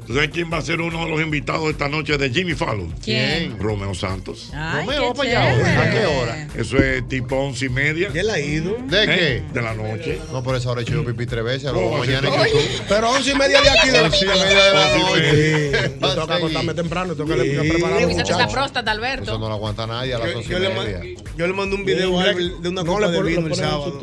¿Tú 0.09 0.15
sabes 0.15 0.31
quién 0.31 0.51
va 0.51 0.57
a 0.57 0.63
ser 0.63 0.81
uno 0.81 1.05
de 1.05 1.11
los 1.11 1.21
invitados 1.21 1.69
esta 1.71 1.87
noche 1.87 2.17
de 2.17 2.31
Jimmy 2.31 2.55
Fallon? 2.55 2.91
¿Quién? 3.05 3.59
Romeo 3.61 3.93
Santos. 3.95 4.51
Ay, 4.55 4.87
Romeo, 4.87 5.13
para 5.13 5.29
allá. 5.51 5.83
¿A 5.83 5.91
qué 5.91 6.07
hora? 6.07 6.49
Eso 6.57 6.79
es 6.79 7.07
tipo 7.09 7.37
once 7.37 7.67
y 7.67 7.69
media. 7.69 8.09
¿Qué 8.09 8.21
él 8.21 8.31
ha 8.31 8.41
ido? 8.41 8.75
¿De 8.87 9.05
¿eh? 9.05 9.07
qué? 9.07 9.43
De 9.53 9.61
la 9.61 9.75
noche. 9.75 10.19
No, 10.33 10.43
por 10.43 10.57
eso 10.57 10.71
ahora 10.71 10.81
he 10.81 10.85
hecho 10.85 10.95
yo 10.95 11.05
pipí 11.05 11.27
tres 11.27 11.45
veces. 11.45 11.67
A 11.69 11.73
Oh, 11.73 11.91
lo 11.93 11.99
mañana 11.99 12.27
en. 12.27 12.35
YouTube. 12.47 12.63
Pero 12.89 13.11
once 13.11 13.31
y 13.31 13.35
media 13.35 13.61
de 13.61 13.69
aquí 13.69 13.89
de 13.91 14.01
la 14.01 14.07
Once 14.07 14.25
y 14.25 14.29
media 14.29 14.65
de 14.65 14.73
la 14.73 14.99
noche. 14.99 15.31
Sí, 15.31 15.89
me 16.01 16.07
Va 16.07 16.13
a 16.13 16.15
toca 16.15 16.21
seguir. 16.27 16.33
acostarme 16.39 16.75
temprano, 16.75 17.15
tengo 17.15 17.29
que 17.37 17.43
que 17.43 17.59
preparar 17.69 17.85
a 17.85 17.91
los 17.91 18.01
Revísate 18.01 18.23
esa 18.23 18.33
muchachos. 18.33 18.53
próstata, 18.55 18.91
Eso 18.93 18.99
Alberto. 18.99 19.39
no 19.39 19.49
lo 19.51 19.55
aguanta 19.57 19.87
nadie 19.87 20.15
a 20.15 20.19
las 20.21 20.31
Yo, 20.33 20.39
once 20.39 20.49
yo 20.51 20.57
y 20.57 20.61
le, 20.63 20.69
media. 20.71 21.01
yo 21.37 21.47
le 21.47 21.53
mandé 21.53 21.77
un 21.77 21.85
video 21.85 22.19
de 22.19 22.69
una 22.71 22.83
No, 22.83 22.87
copa 22.87 23.01
le 23.09 23.13
de 23.13 23.23
le 23.25 23.29
vino 23.37 23.47
el 23.47 23.55
sábado. 23.55 24.01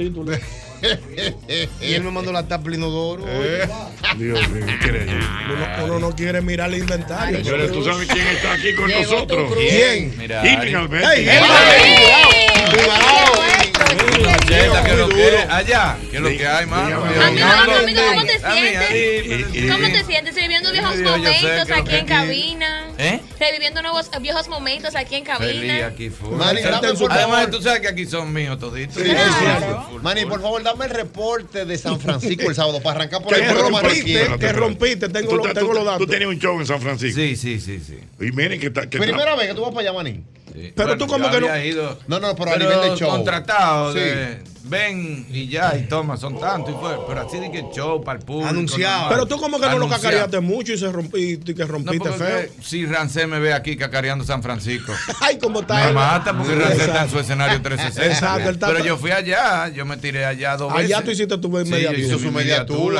Y 1.81 1.93
él 1.93 2.03
me 2.03 2.11
mandó 2.11 2.31
la 2.31 2.47
tapa 2.47 2.73
inodoro. 2.73 3.25
Eh. 3.27 3.67
Dios 4.17 4.49
mío, 4.49 4.65
increíble. 4.67 5.13
Uno, 5.53 5.85
uno 5.85 5.99
no 5.99 6.15
quiere 6.15 6.41
mirar 6.41 6.73
el 6.73 6.79
inventario. 6.79 7.37
Señores, 7.37 7.71
¿tú 7.71 7.83
sabes 7.83 8.07
quién 8.07 8.25
está 8.27 8.53
aquí 8.53 8.73
con 8.73 8.87
Llegó 8.87 9.01
nosotros? 9.01 9.53
¿Quién? 9.57 10.15
Mira, 10.17 10.45
Irving 10.45 10.57
Ari. 10.57 10.73
Alberti. 10.75 11.07
¡Ey, 11.07 11.27
ey, 11.27 11.37
Cheta, 14.47 14.83
¿qué 14.83 14.91
es 14.91 14.97
lo 14.97 15.09
que 15.09 15.27
es? 15.35 15.49
Allá, 15.49 15.97
¿qué 16.11 16.17
es 16.17 16.21
lo 16.23 16.29
que 16.29 16.47
hay, 16.47 16.65
mano? 16.65 17.03
Amigo, 17.03 17.47
¿cómo 17.65 18.23
te 18.25 18.39
sientes? 18.39 18.43
ahí, 18.43 19.67
¿Cómo 19.71 19.87
te 19.87 20.03
sientes? 20.03 20.35
Reviviendo 20.35 20.71
viejos 20.71 20.95
momentos 20.97 21.65
que 21.65 21.73
aquí 21.73 21.89
que 21.89 21.97
en 21.99 22.05
cabina. 22.05 22.87
¿Eh? 22.97 23.19
Reviviendo 23.39 23.81
nuevos 23.81 24.09
viejos 24.21 24.47
momentos 24.47 24.95
aquí 24.95 25.15
en 25.15 25.23
cabina. 25.25 25.87
aquí 25.87 26.11
Además, 27.09 27.49
tú 27.51 27.61
sabes 27.61 27.81
que 27.81 27.87
aquí 27.87 28.05
son 28.05 28.31
míos 28.33 28.59
toditos. 28.59 28.95
Sí, 29.01 29.09
Claro. 29.09 29.87
sí. 29.89 29.97
Manny, 30.01 30.25
por 30.25 30.41
favor, 30.41 30.63
dame 30.63 30.85
el 30.85 30.91
reporte 30.91 31.65
de 31.65 31.77
San 31.77 31.99
Francisco 31.99 32.49
el 32.49 32.55
sábado 32.55 32.81
para 32.81 32.97
arrancar 32.99 33.21
por 33.23 33.33
Que 33.33 33.41
el 33.41 33.47
programa 33.49 33.81
rompiste, 33.81 34.13
que 34.37 34.47
tengo, 35.09 35.29
Tú, 35.29 35.35
los- 35.37 35.47
tú- 35.47 35.53
tengo 35.53 35.73
los 35.73 35.83
tú 35.83 35.89
datos. 35.89 36.07
tenías 36.07 36.29
un 36.29 36.39
show 36.39 36.59
en 36.59 36.65
San 36.67 36.81
Francisco. 36.81 37.19
Sí, 37.19 37.35
sí, 37.35 37.59
sí, 37.59 37.79
sí. 37.85 37.97
Y 38.19 38.31
miren 38.31 38.59
que 38.59 38.67
está. 38.67 38.89
Que 38.89 38.97
Primera 38.99 39.35
vez 39.35 39.47
que 39.47 39.53
tú 39.53 39.61
vas 39.61 39.71
para 39.73 39.81
allá, 39.89 39.93
Manny. 39.93 40.23
Sí. 40.55 40.73
Pero 40.75 40.97
tú 40.97 41.07
como 41.07 41.29
que 41.29 41.41
no- 41.41 41.57
ido- 41.63 41.99
No, 42.07 42.19
no, 42.19 42.35
pero 42.35 42.51
a 42.53 42.57
nivel 42.57 42.81
de 42.81 42.95
show. 42.97 43.09
contratado 43.11 43.93
Sí. 43.93 43.99
de 43.99 44.55
ven 44.67 45.27
y 45.29 45.47
ya 45.47 45.77
y 45.77 45.83
toma, 45.87 46.17
son 46.17 46.39
tantos 46.39 46.73
y 46.73 46.77
fue, 46.79 46.97
pero 47.07 47.21
así 47.21 47.37
de 47.37 47.51
que 47.51 47.65
show 47.71 48.03
para 48.03 48.17
el 48.17 48.25
público. 48.25 48.49
Anunciado. 48.49 48.93
normal. 49.01 49.09
Pero 49.13 49.25
tú 49.27 49.37
como 49.39 49.59
que 49.59 49.67
no 49.69 49.77
lo 49.77 49.87
cacareaste 49.87 50.39
mucho 50.39 50.73
y 50.73 50.77
se 50.79 50.91
rompiste, 50.91 51.51
y 51.51 51.53
que 51.55 51.61
No, 51.65 51.67
rompiste 51.73 52.09
porque 52.09 52.23
feo. 52.25 52.49
si 52.63 52.83
Rancé 52.87 53.27
me 53.27 53.39
ve 53.39 53.53
aquí 53.53 53.77
cacareando 53.77 54.23
San 54.25 54.41
Francisco. 54.41 54.91
Ay, 55.21 55.37
cómo 55.37 55.61
está. 55.61 55.75
Me 55.75 55.87
él. 55.89 55.93
mata 55.93 56.35
porque 56.35 56.55
Rancé 56.55 56.83
está 56.85 57.03
en 57.03 57.09
su 57.11 57.19
escenario 57.19 57.61
360. 57.61 58.11
Exacto, 58.11 58.49
él 58.49 58.57
Pero 58.59 58.83
yo 58.83 58.97
fui 58.97 59.11
allá, 59.11 59.67
yo 59.67 59.85
me 59.85 59.97
tiré 59.97 60.25
allá 60.25 60.57
dos 60.57 60.73
veces. 60.73 60.85
Allá 60.91 61.03
tú 61.05 61.11
hiciste 61.11 61.37
tu 61.37 61.47
Sí, 61.63 61.69
media 61.71 61.89
tour. 61.89 61.97
mi 61.99 62.19
Su 62.19 62.31
media 62.31 62.65
tour 62.65 62.95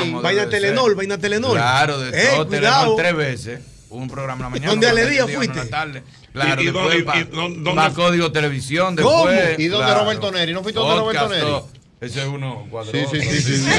como 0.00 0.20
Vaina. 0.20 0.48
Telenor, 0.50 0.94
vaina 0.94 1.16
Telenor. 1.16 1.52
Claro, 1.56 1.98
de 1.98 2.08
Ey, 2.10 2.26
todo. 2.36 2.46
cuidado. 2.46 2.94
Telenor 2.94 2.96
tres 2.96 3.16
veces. 3.16 3.60
Un 3.96 4.08
programa 4.08 4.34
en 4.34 4.42
la 4.42 4.48
mañana. 4.50 4.70
¿Dónde 4.70 4.86
un 4.86 4.92
Ale 4.92 5.10
Díaz 5.10 5.24
programa 5.26 5.44
en 5.44 5.48
la 5.48 5.54
fuiste? 5.54 5.70
tarde. 5.70 6.02
Claro, 6.32 6.60
¿Y- 6.60 6.64
y 6.64 6.66
después 6.66 6.84
dónde- 6.88 7.04
pa- 7.04 7.18
y 7.18 7.24
dónde- 7.24 7.72
pa 7.74 7.90
Código 7.94 8.32
Televisión. 8.32 8.96
¿Cómo? 8.96 9.26
Después, 9.28 9.58
¿Y 9.58 9.68
dónde 9.68 9.86
claro. 9.86 10.00
Roberto 10.04 10.32
Neri? 10.32 10.52
¿No 10.52 10.62
fuiste 10.62 10.78
donde 10.80 11.00
Podcast, 11.00 11.24
Roberto 11.26 11.34
Neri? 11.34 11.46
todo. 11.46 11.68
Ese 11.98 12.20
es 12.20 12.26
uno. 12.28 12.66
Sí, 12.92 13.04
sí, 13.10 13.20
sí, 13.22 13.40
sí, 13.40 13.56
sí. 13.56 13.70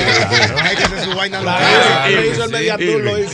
Hay 0.63 0.75
que 0.75 0.83
hacer 0.83 1.03
su 1.03 1.15
vaina 1.15 1.39
Claro, 1.39 2.05
él 2.07 2.29
hizo 2.31 2.43
el 2.43 2.49
sí, 2.49 2.53
media 2.55 2.77
tour, 2.77 3.01
lo 3.01 3.19
hizo. 3.19 3.31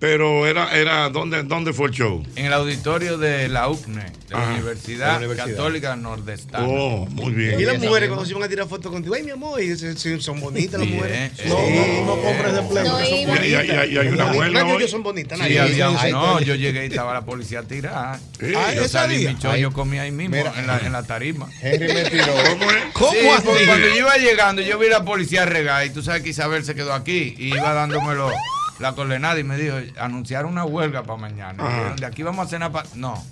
Pero 0.00 0.46
era, 0.46 0.76
era 0.76 1.08
¿dónde, 1.08 1.44
¿dónde 1.44 1.72
fue 1.72 1.86
el 1.88 1.94
show? 1.94 2.22
En 2.36 2.46
el 2.46 2.52
auditorio 2.52 3.16
de 3.16 3.48
la 3.48 3.68
UCNE, 3.70 4.02
de 4.04 4.10
la 4.30 4.38
Ajá, 4.42 4.52
Universidad, 4.52 5.06
de 5.06 5.12
la 5.12 5.16
Universidad. 5.28 5.46
Católica 5.56 5.96
Nordestana. 5.96 6.66
Oh, 6.68 7.06
muy 7.06 7.32
bien. 7.32 7.58
Y 7.58 7.64
las 7.64 7.78
mujeres 7.78 8.08
cuando 8.10 8.26
se 8.26 8.32
iban 8.32 8.42
a 8.42 8.48
tirar 8.48 8.66
fotos 8.68 8.92
contigo, 8.92 9.14
ay 9.14 9.22
mi 9.22 9.30
amor, 9.30 9.62
y 9.62 9.74
se- 9.76 9.96
se- 9.96 10.20
son 10.20 10.40
bonitas 10.40 10.78
las 10.80 10.88
mujeres. 10.90 11.32
eh, 11.38 11.44
No, 11.48 11.56
sí. 11.56 11.74
no, 11.74 12.06
no 12.16 12.22
compres 12.22 12.52
de 12.52 12.62
pleno. 12.62 12.98
No 12.98 13.04
son 13.04 13.16
iba. 13.16 13.46
Y, 13.46 13.48
y- 13.48 13.54
y- 13.54 13.94
y 13.94 13.98
hay 13.98 14.08
una 14.08 14.32
huelga 14.32 14.64
hoy. 14.66 14.88
son 14.88 15.02
bonitas, 15.02 15.38
Sí, 15.38 15.42
nadie. 15.44 15.60
había 15.60 15.88
Ay, 15.98 16.12
no, 16.12 16.40
yo 16.40 16.54
llegué 16.54 16.84
y 16.84 16.88
estaba 16.88 17.14
la 17.14 17.24
policía 17.24 17.62
tirada. 17.62 18.18
Sí. 18.38 18.46
Ay, 18.54 18.76
Yo 18.76 18.82
ese 18.82 18.88
salí 18.90 19.26
mi 19.26 19.34
show, 19.38 19.54
yo 19.56 19.72
comí 19.72 19.98
ahí 19.98 20.10
mismo, 20.10 20.36
Mira. 20.36 20.52
en, 20.58 20.66
la, 20.66 20.78
en 20.80 20.92
la 20.92 21.04
tarima. 21.04 21.48
Henry 21.62 21.94
me 21.94 22.02
tiró. 22.10 22.34
¿Cómo 22.50 22.70
es? 22.70 22.76
¿Cómo 22.92 23.10
Sí, 23.12 23.18
así? 23.28 23.42
porque 23.46 23.64
cuando 23.66 23.88
yo 23.88 23.96
iba 23.96 24.16
llegando, 24.18 24.60
yo 24.60 24.78
vi 24.78 24.88
a 24.88 24.90
la 24.90 25.04
policía 25.04 25.46
regar 25.46 25.86
y 25.86 25.90
tú 25.90 26.02
sabes 26.02 26.22
que 26.22 26.28
Isabel 26.30 26.62
se 26.64 26.74
quedó 26.74 26.92
aquí 26.92 27.34
y 27.38 27.54
iba 27.54 27.72
dándomelo 27.72 28.30
la 28.78 28.92
coordenada 28.92 29.38
y 29.38 29.44
me 29.44 29.56
dijo, 29.56 29.76
anunciaron 29.98 30.52
una 30.52 30.64
huelga 30.64 31.02
para 31.02 31.18
mañana. 31.18 31.62
Dijeron, 31.62 31.96
de 31.96 32.06
aquí 32.06 32.22
vamos 32.22 32.46
a 32.46 32.50
cenar 32.50 32.72
para... 32.72 32.88
No, 32.94 33.22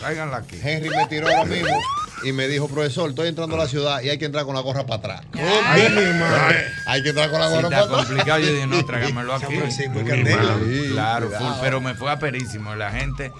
tráiganla 0.00 0.38
aquí. 0.38 0.58
Henry 0.62 0.90
me 0.90 1.06
tiró 1.06 1.28
ahora 1.28 1.44
mismo 1.44 1.76
y 2.24 2.32
me 2.32 2.48
dijo, 2.48 2.68
profesor, 2.68 3.10
estoy 3.10 3.28
entrando 3.28 3.54
a 3.56 3.60
la 3.60 3.68
ciudad 3.68 4.02
y 4.02 4.08
hay 4.10 4.18
que 4.18 4.24
entrar 4.24 4.44
con 4.44 4.54
la 4.54 4.60
gorra 4.60 4.84
para 4.86 4.96
atrás. 4.96 5.22
Ay, 5.66 5.88
mi 5.90 6.18
madre. 6.18 6.66
Hay 6.86 7.02
que 7.02 7.10
entrar 7.10 7.30
con 7.30 7.40
la 7.40 7.48
gorra 7.48 7.68
está 7.68 7.70
para 7.70 7.82
atrás. 7.84 8.06
complicado, 8.06 8.40
yo 8.40 8.52
dije, 8.52 8.66
no, 8.66 8.84
tráigamelo 8.84 9.34
aquí. 9.34 9.56
Francisco. 9.56 10.00
Sí, 10.00 10.88
Claro, 10.92 11.30
full, 11.30 11.52
pero 11.60 11.80
me 11.80 11.94
fue 11.94 12.10
aperísimo. 12.10 12.74
La 12.74 12.90
gente, 12.90 13.32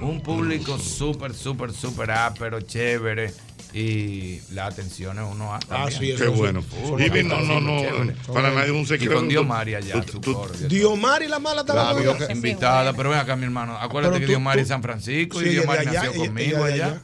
un 0.00 0.22
público 0.22 0.78
súper, 0.78 1.34
súper, 1.34 1.72
súper 1.72 2.10
ápero, 2.10 2.60
chévere. 2.60 3.32
Y 3.72 4.40
la 4.52 4.66
atención 4.66 5.18
es 5.18 5.24
uno 5.30 5.54
a 5.54 5.60
Ah, 5.70 5.88
sí, 5.90 6.10
eso 6.12 6.24
Qué 6.24 6.28
bueno. 6.30 6.64
Irving, 6.98 7.24
no, 7.24 7.40
no, 7.42 7.60
no. 7.60 7.82
Para 8.32 8.50
nadie 8.50 8.66
es 8.66 8.70
un 8.72 8.80
Y 8.82 8.86
secreto. 8.86 9.14
con 9.16 9.28
Diomari 9.28 9.74
allá, 9.74 10.02
su 10.10 10.18
tú- 10.20 10.32
coro. 10.32 10.54
Diomar 10.54 11.22
y 11.22 11.28
la 11.28 11.38
mala 11.38 11.60
estaba 11.62 11.92
La 11.92 12.32
Invitada, 12.32 12.92
pero 12.94 13.10
ven 13.10 13.18
acá, 13.18 13.36
mi 13.36 13.44
hermano. 13.44 13.76
Acuérdate 13.78 14.14
Pero 14.14 14.20
que 14.26 14.32
Diomari 14.32 14.60
es 14.62 14.68
San 14.68 14.82
Francisco 14.82 15.40
Sí, 15.40 15.46
y 15.46 15.48
Diomari 15.50 15.86
nació 15.86 16.14
conmigo 16.14 16.64
allá. 16.64 17.00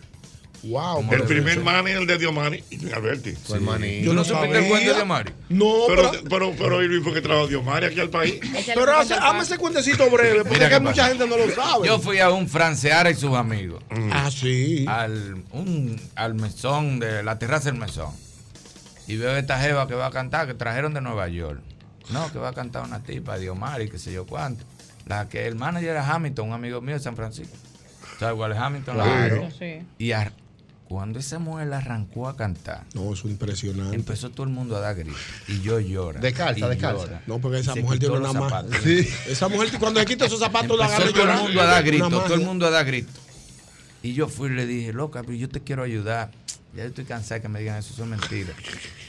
Wow. 0.65 1.05
El 1.13 1.23
primer 1.25 1.55
ser. 1.55 1.65
manager 1.65 2.07
de 2.07 2.19
Diomari, 2.19 2.63
Irving 2.71 2.93
Alberti. 2.95 3.33
Fue 3.33 3.59
el. 3.59 4.03
Yo 4.05 4.11
¿Tú 4.11 4.15
no 4.15 4.25
supiste 4.25 4.59
el 4.59 4.69
cuento 4.69 4.91
de 4.91 4.95
Diomari? 4.97 5.33
No, 5.49 5.73
Pero, 5.89 6.11
pero, 6.13 6.23
pero, 6.29 6.55
pero 6.57 6.83
Irving 6.85 7.03
fue 7.03 7.15
que 7.15 7.21
trajo 7.21 7.49
Diomari 7.49 7.87
aquí 7.87 7.99
al 8.01 8.11
país. 8.11 8.39
pero 8.75 8.97
hace- 8.97 9.15
hazme 9.15 9.41
ese 9.43 9.59
cuentecito 9.59 10.09
breve, 10.09 10.45
porque 10.45 10.69
que 10.69 10.79
mucha 10.81 11.09
gente 11.09 11.27
no 11.27 11.37
lo 11.37 11.51
sabe. 11.51 11.87
Yo 11.89 11.99
fui 11.99 12.21
a 12.21 12.31
un 12.31 12.49
Franceara 12.49 13.11
y 13.11 13.15
sus 13.15 13.35
amigos. 13.35 13.83
Ah, 14.13 14.31
sí. 14.31 14.85
al, 14.89 15.43
un, 15.51 16.01
al 16.15 16.35
mesón 16.35 17.01
de 17.01 17.23
la 17.25 17.39
terraza 17.39 17.71
del 17.71 17.81
mesón. 17.81 18.11
Y 19.09 19.17
veo 19.17 19.37
esta 19.37 19.59
jeva 19.59 19.89
que 19.89 19.95
va 19.95 20.07
a 20.07 20.11
cantar, 20.11 20.47
que 20.47 20.55
trajeron 20.55 20.95
de 20.95 21.01
Nueva 21.01 21.27
York. 21.29 21.61
No, 22.11 22.31
que 22.33 22.39
va 22.39 22.51
a 22.51 22.53
cantar 22.53 22.85
una 22.85 23.03
tipa, 23.03 23.37
Diomar 23.37 23.83
y 23.83 23.89
qué 23.89 23.99
sé 23.99 24.13
yo 24.13 24.27
cuánto. 24.27 24.65
La 25.07 25.29
que 25.29 25.47
el 25.49 25.57
manager 25.57 25.91
era 25.91 26.09
Hamilton, 26.09 26.49
un 26.49 26.55
amigo 26.55 26.81
mío 26.81 26.95
de 26.95 27.01
San 27.01 27.17
Francisco. 27.17 27.57
¿Sabes 28.21 28.37
cuál 28.37 28.53
es 28.53 28.59
Hamilton? 28.59 28.95
Claro. 28.95 29.49
Sí. 29.59 29.81
Y 29.99 30.13
ar- 30.13 30.33
cuando 30.93 31.19
esa 31.19 31.39
mujer 31.39 31.73
arrancó 31.73 32.29
a 32.29 32.37
cantar, 32.37 32.85
No, 32.93 33.15
es 33.15 33.25
impresionante. 33.25 33.97
empezó 33.97 34.29
todo 34.29 34.45
el 34.45 34.53
mundo 34.53 34.77
a 34.77 34.81
dar 34.81 34.95
gritos. 34.95 35.19
Y 35.49 35.63
yo 35.63 35.81
lloro. 35.81 36.21
Descalza, 36.21 36.69
descalza. 36.69 37.07
llora. 37.07 37.23
No, 37.27 37.39
porque 37.39 37.61
esa 37.61 37.75
mujer 37.75 37.99
tiene 37.99 38.19
una 38.19 38.35
más. 38.35 38.65
Esa 39.27 39.49
mujer, 39.49 39.71
cuando 39.81 40.01
le 40.01 40.07
quita 40.07 40.27
esos 40.27 40.39
zapatos, 40.39 40.79
la 40.79 40.85
agarra 40.85 41.09
y 41.09 41.13
todo 41.15 41.31
el 41.31 41.39
mundo 41.39 41.61
a 41.63 41.65
dar 41.65 41.83
gritos, 41.83 42.11
todo 42.11 42.35
el 42.35 42.43
mundo 42.43 42.67
a 42.67 42.71
dar 42.71 42.85
gritos. 42.85 43.15
Y 44.03 44.13
yo 44.13 44.29
fui 44.29 44.51
y 44.51 44.53
le 44.53 44.67
dije, 44.67 44.93
loca, 44.93 45.23
pero 45.23 45.33
yo 45.33 45.49
te 45.49 45.61
quiero 45.61 45.83
ayudar. 45.83 46.31
Ya 46.77 46.85
estoy 46.85 47.05
cansada 47.05 47.37
de 47.37 47.43
que 47.43 47.49
me 47.49 47.61
digan 47.61 47.79
eso, 47.79 47.95
eso 47.95 48.03
es 48.03 48.09
mentira. 48.11 48.53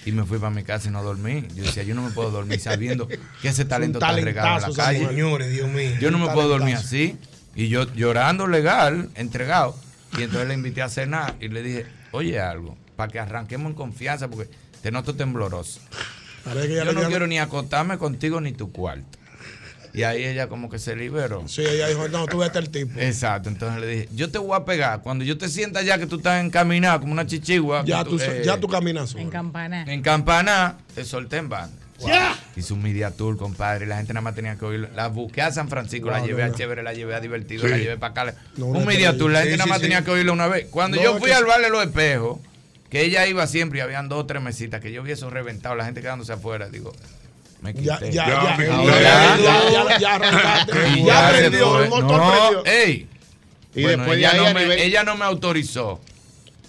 Y 0.05 0.13
me 0.13 0.23
fui 0.23 0.37
para 0.37 0.51
mi 0.51 0.63
casa 0.63 0.87
y 0.87 0.91
no 0.91 1.03
dormí. 1.03 1.45
Yo 1.53 1.63
decía, 1.63 1.83
yo 1.83 1.95
no 1.95 2.03
me 2.03 2.11
puedo 2.11 2.31
dormir 2.31 2.61
sabiendo 2.61 3.09
que 3.09 3.19
ese 3.43 3.65
talento 3.65 3.99
está 3.99 4.13
regado 4.13 4.65
en 4.65 4.71
la 4.71 4.75
calle. 4.83 5.05
Señores, 5.07 5.51
Dios 5.51 5.69
mío. 5.69 5.91
Yo 5.99 6.11
no 6.11 6.17
me 6.17 6.29
puedo 6.29 6.47
dormir 6.47 6.75
así. 6.75 7.17
Y 7.55 7.67
yo 7.67 7.91
llorando 7.93 8.47
legal, 8.47 9.09
entregado. 9.15 9.75
Y 10.17 10.23
entonces 10.23 10.47
le 10.47 10.53
invité 10.53 10.81
a 10.81 10.89
cenar 10.89 11.35
y 11.39 11.47
le 11.47 11.63
dije, 11.63 11.85
oye 12.11 12.39
algo, 12.39 12.77
para 12.95 13.11
que 13.11 13.19
arranquemos 13.19 13.71
en 13.71 13.75
confianza, 13.75 14.27
porque 14.27 14.49
te 14.81 14.91
noto 14.91 15.15
tembloroso. 15.15 15.79
Parece 16.43 16.67
que 16.67 16.75
Yo 16.75 16.93
no 16.93 17.07
quiero 17.07 17.25
ni 17.27 17.39
acostarme 17.39 17.97
contigo 17.97 18.41
ni 18.41 18.51
tu 18.51 18.71
cuarto. 18.71 19.19
Y 19.93 20.03
ahí 20.03 20.23
ella 20.23 20.49
como 20.49 20.69
que 20.69 20.79
se 20.79 20.95
liberó. 20.95 21.47
Sí, 21.47 21.61
ella 21.61 21.87
dijo, 21.87 22.07
no, 22.07 22.25
tú 22.25 22.39
vete 22.39 22.57
el 22.57 22.69
tipo. 22.69 22.99
Exacto, 22.99 23.47
entonces 23.47 23.79
le 23.79 23.87
dije, 23.87 24.09
yo 24.13 24.31
te 24.31 24.39
voy 24.39 24.55
a 24.55 24.65
pegar. 24.65 25.01
Cuando 25.01 25.23
yo 25.23 25.37
te 25.37 25.47
sienta 25.47 25.83
ya 25.83 25.99
que 25.99 26.07
tú 26.07 26.15
estás 26.17 26.43
encaminado 26.43 27.01
como 27.01 27.13
una 27.13 27.27
chichigua. 27.27 27.83
Ya 27.85 28.03
tú, 28.03 28.17
eh, 28.19 28.41
ya 28.43 28.59
tú 28.59 28.67
caminas. 28.67 29.13
En 29.13 29.29
campana. 29.29 29.83
En 29.87 30.01
campana, 30.01 30.77
te 30.95 31.05
solté 31.05 31.37
en 31.37 31.49
banda. 31.49 31.82
Ya. 31.99 32.37
Hizo 32.55 32.73
un 32.73 32.81
media 32.81 33.11
tour, 33.11 33.37
compadre. 33.37 33.85
La 33.85 33.97
gente 33.97 34.13
nada 34.13 34.21
más 34.23 34.35
tenía 34.35 34.57
que 34.57 34.65
oírlo. 34.65 34.89
La 34.95 35.07
busqué 35.07 35.41
a 35.41 35.51
San 35.51 35.69
Francisco, 35.69 36.09
la 36.09 36.19
llevé 36.25 36.45
no, 36.45 36.53
a. 36.53 36.55
Chévere, 36.55 36.83
la 36.83 36.93
llevé 36.93 37.15
a 37.15 37.19
Divertido, 37.19 37.63
Sí. 37.63 37.69
la 37.69 37.77
llevé 37.77 37.97
para 37.97 38.23
acá. 38.31 38.35
No, 38.57 38.65
un 38.67 38.85
media 38.85 39.17
tour, 39.17 39.31
la 39.31 39.39
gente 39.39 39.53
sí, 39.53 39.57
nada 39.59 39.69
más 39.69 39.77
sí. 39.77 39.83
tenía 39.83 40.03
que 40.03 40.11
oírlo 40.11 40.33
una 40.33 40.47
vez. 40.47 40.67
Cuando 40.69 40.97
No, 40.97 41.03
yo 41.03 41.17
fui 41.19 41.29
que- 41.29 41.35
al 41.35 41.45
Valle 41.45 41.63
de 41.65 41.69
los 41.69 41.83
Espejos, 41.83 42.39
que 42.89 43.01
ella 43.01 43.25
iba 43.27 43.47
siempre 43.47 43.79
y 43.79 43.81
habían 43.81 44.09
dos 44.09 44.19
o 44.21 44.25
tres 44.25 44.41
mesitas, 44.41 44.81
que 44.81 44.91
yo 44.91 45.01
vi 45.03 45.11
eso 45.13 45.29
reventado, 45.29 45.75
la 45.75 45.85
gente 45.85 46.01
quedándose 46.01 46.33
afuera, 46.33 46.67
digo, 46.69 46.93
me 47.61 47.73
quité. 47.73 47.85
Ya, 47.85 47.99
ya, 48.01 48.11
ya, 48.11 48.57
Ya, 48.57 48.65
ya, 48.65 48.75
ahora 48.75 49.01
ya, 49.01 49.37
ya. 49.37 49.71
ya, 49.89 49.99
ya 49.99 50.15
arrancaste. 50.15 51.03
Ya 51.05 51.31
se 51.31 51.37
prendió, 51.37 51.69
fue. 51.73 51.83
el 51.85 51.89
motor 51.89 52.21
prendió. 52.31 52.65
ey. 52.65 53.07
Y 53.75 53.81
Bueno, 53.83 53.97
después 54.03 54.17
de 54.17 54.19
ella, 54.19 54.31
ahí 54.31 54.37
no 54.39 54.45
a 54.47 54.53
me, 54.53 54.59
nivel- 54.65 54.79
ella 54.79 55.03
no 55.03 55.15
me 55.17 55.25
autorizó, 55.25 55.99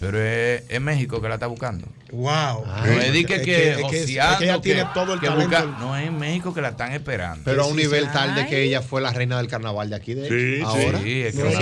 pero 0.01 0.19
es, 0.23 0.63
es 0.69 0.81
México 0.81 1.21
que 1.21 1.29
la 1.29 1.35
está 1.35 1.47
buscando. 1.49 1.87
Wow. 2.15 2.65
No 2.67 3.01
es 3.01 3.13
di 3.13 3.25
que, 3.25 3.35
Es 3.35 3.41
que, 3.41 3.45
que- 3.47 3.71
es 3.71 3.77
que- 3.77 3.83
es 3.97 4.01
joseando, 4.03 4.39
que 4.39 4.45
ella 4.45 4.55
que- 4.55 4.61
tiene 4.61 4.85
todo 4.95 5.15
el 5.15 5.21
talento. 5.21 5.49
busca- 5.49 5.77
no 5.81 5.97
es 5.97 6.07
en 6.07 6.19
México 6.19 6.55
que 6.55 6.61
la 6.63 6.69
están 6.71 6.93
esperando. 6.93 7.43
Pero 7.45 7.65
a 7.65 7.67
un 7.67 7.77
nivel 7.77 8.05
sí. 8.05 8.11
tal 8.13 8.35
de 8.35 8.47
que 8.47 8.63
ella 8.63 8.83
fue 8.83 9.01
la 9.01 9.13
reina 9.13 9.37
del 9.39 9.49
carnaval 9.49 9.91
de 9.91 9.97
aquí, 9.97 10.15
de 10.15 10.29
Sí. 10.29 10.63
Ahora. 10.65 11.01
Sí, 11.03 11.23
es 11.23 11.35
que 11.35 11.43
No, 11.43 11.49
es 11.51 11.59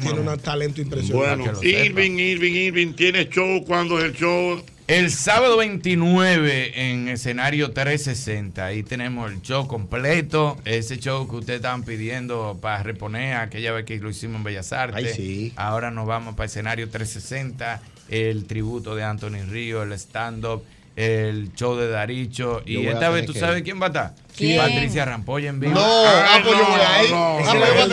tiene 0.00 0.20
un 0.20 0.38
talento 0.38 0.80
impresionante. 0.80 1.50
Bueno. 1.50 1.62
Irving, 1.62 2.18
Irving, 2.18 2.52
Irving, 2.54 2.92
tiene 2.94 3.28
show. 3.28 3.64
¿Cuándo 3.66 3.98
es 3.98 4.04
el 4.06 4.12
show? 4.14 4.62
El 4.88 5.10
sábado 5.10 5.56
29 5.56 6.90
en 6.92 7.08
escenario 7.08 7.72
360, 7.72 8.66
ahí 8.66 8.84
tenemos 8.84 9.32
el 9.32 9.42
show 9.42 9.66
completo, 9.66 10.56
ese 10.64 10.98
show 10.98 11.28
que 11.28 11.34
ustedes 11.36 11.56
estaban 11.56 11.82
pidiendo 11.82 12.56
para 12.62 12.84
reponer 12.84 13.34
aquella 13.34 13.72
vez 13.72 13.84
que 13.84 13.98
lo 13.98 14.10
hicimos 14.10 14.36
en 14.36 14.44
Bellas 14.44 14.72
Artes. 14.72 15.04
Ay, 15.08 15.12
sí. 15.16 15.52
Ahora 15.56 15.90
nos 15.90 16.06
vamos 16.06 16.36
para 16.36 16.46
escenario 16.46 16.88
360, 16.88 17.82
el 18.08 18.46
tributo 18.46 18.94
de 18.94 19.04
Anthony 19.04 19.44
Río, 19.48 19.82
el 19.82 19.92
stand-up, 19.92 20.62
el 20.96 21.52
show 21.54 21.76
de 21.76 21.88
Daricho. 21.88 22.64
Yo 22.64 22.80
Y 22.80 22.86
esta 22.86 23.10
vez 23.10 23.26
tú 23.26 23.32
que 23.32 23.40
sabes 23.40 23.62
quién 23.62 23.80
va 23.80 23.86
a 23.86 23.88
estar. 23.88 24.14
¿Quién? 24.36 24.58
Patricia 24.60 25.04
Rampolla 25.04 25.48
en 25.48 25.60
vivo. 25.60 25.74
No, 25.74 25.80
ah, 25.84 26.40
pues 26.42 26.54
yo 26.56 26.62
no, 26.62 26.70
voy 26.70 26.80
a 26.80 27.04
ir. 27.04 27.10
no, 27.10 27.16
Ah, 27.16 27.36
pues 27.38 27.52
yo 27.52 27.58
voy 27.58 27.80
a 27.80 27.88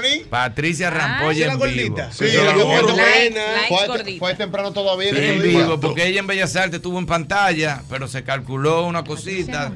tener. 0.00 0.26
Patricia 0.28 0.88
Ah, 0.88 0.90
Rampolla 0.90 1.44
¿esa 1.46 1.52
en 1.52 1.58
vivo. 1.58 1.58
gordita? 1.58 2.12
Sí, 2.12 2.28
Sí, 2.28 2.36
la 2.36 2.52
gorda. 2.52 2.94
fue- 2.94 3.68
fue, 3.68 3.86
gordita. 3.86 4.34
temprano 4.36 4.72
todavía. 4.72 5.10
Sí, 5.10 5.16
en 5.18 5.42
vivo, 5.42 5.80
porque 5.80 6.06
ella 6.06 6.20
en 6.20 6.26
Bellas 6.26 6.56
Artes 6.56 6.74
estuvo 6.76 6.98
en 6.98 7.06
pantalla, 7.06 7.82
pero 7.88 8.08
se 8.08 8.24
calculó 8.24 8.84
una 8.84 9.04
cosita 9.04 9.72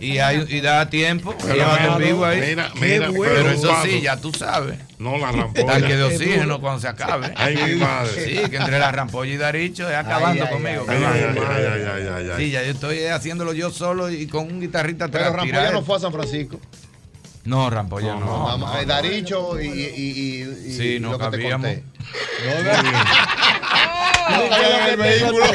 y, 0.00 0.18
hay, 0.18 0.44
y 0.48 0.60
da 0.60 0.88
tiempo. 0.90 1.34
Pero 1.40 1.54
Ella 1.54 1.66
va 1.66 1.78
mira, 1.78 1.92
en 1.92 1.98
vivo 1.98 2.24
ahí. 2.24 2.40
Mira, 2.40 2.70
Qué 2.74 2.80
mira, 2.80 3.10
bueno. 3.10 3.34
Pero 3.36 3.50
eso 3.50 3.74
sí, 3.84 4.00
ya 4.00 4.16
tú 4.16 4.32
sabes. 4.32 4.78
No 4.98 5.18
la 5.18 5.32
Tanque 5.32 5.40
rampolla. 5.40 5.96
de 5.96 6.02
oxígeno 6.04 6.60
cuando 6.60 6.80
se 6.80 6.88
acabe. 6.88 7.32
Ay, 7.36 7.56
mi 7.56 7.74
madre. 7.74 8.24
Sí, 8.24 8.50
que 8.50 8.56
entre 8.56 8.78
la 8.78 8.92
rampolla 8.92 9.32
y 9.32 9.36
Daricho 9.36 9.88
es 9.90 9.96
acabando 9.96 10.44
Ay, 10.44 10.48
ay, 10.48 10.54
conmigo. 10.54 10.86
Ay, 10.88 10.98
ay, 11.04 12.06
ay, 12.14 12.30
ay. 12.30 12.32
Sí, 12.36 12.50
ya 12.50 12.62
yo 12.62 12.70
estoy 12.70 13.04
haciéndolo 13.06 13.52
yo 13.52 13.70
solo 13.70 14.10
y 14.10 14.26
con 14.28 14.46
un 14.46 14.60
guitarrista 14.60 15.08
Pero 15.08 15.26
atrás. 15.26 15.44
Rampolla 15.52 15.72
no 15.72 15.82
fue 15.84 15.96
a 15.96 16.00
San 16.00 16.12
Francisco. 16.12 16.60
No, 17.44 17.68
Rampolla 17.70 18.14
no. 18.14 18.56
Más, 18.58 18.82
eh, 18.82 18.86
Daricho 18.86 19.60
y, 19.60 19.66
y, 19.66 19.70
y, 19.70 20.42
y 20.68 20.72
Sí, 20.76 21.00
no 21.00 21.12
lo 21.12 21.18
que 21.18 21.24
te 21.24 21.30
cabíamos. 21.30 21.66
conté. 21.66 21.84
No, 24.30 24.48
cabían 24.48 24.82
en 24.82 24.90
el 24.90 24.96
vehículo. 24.96 25.44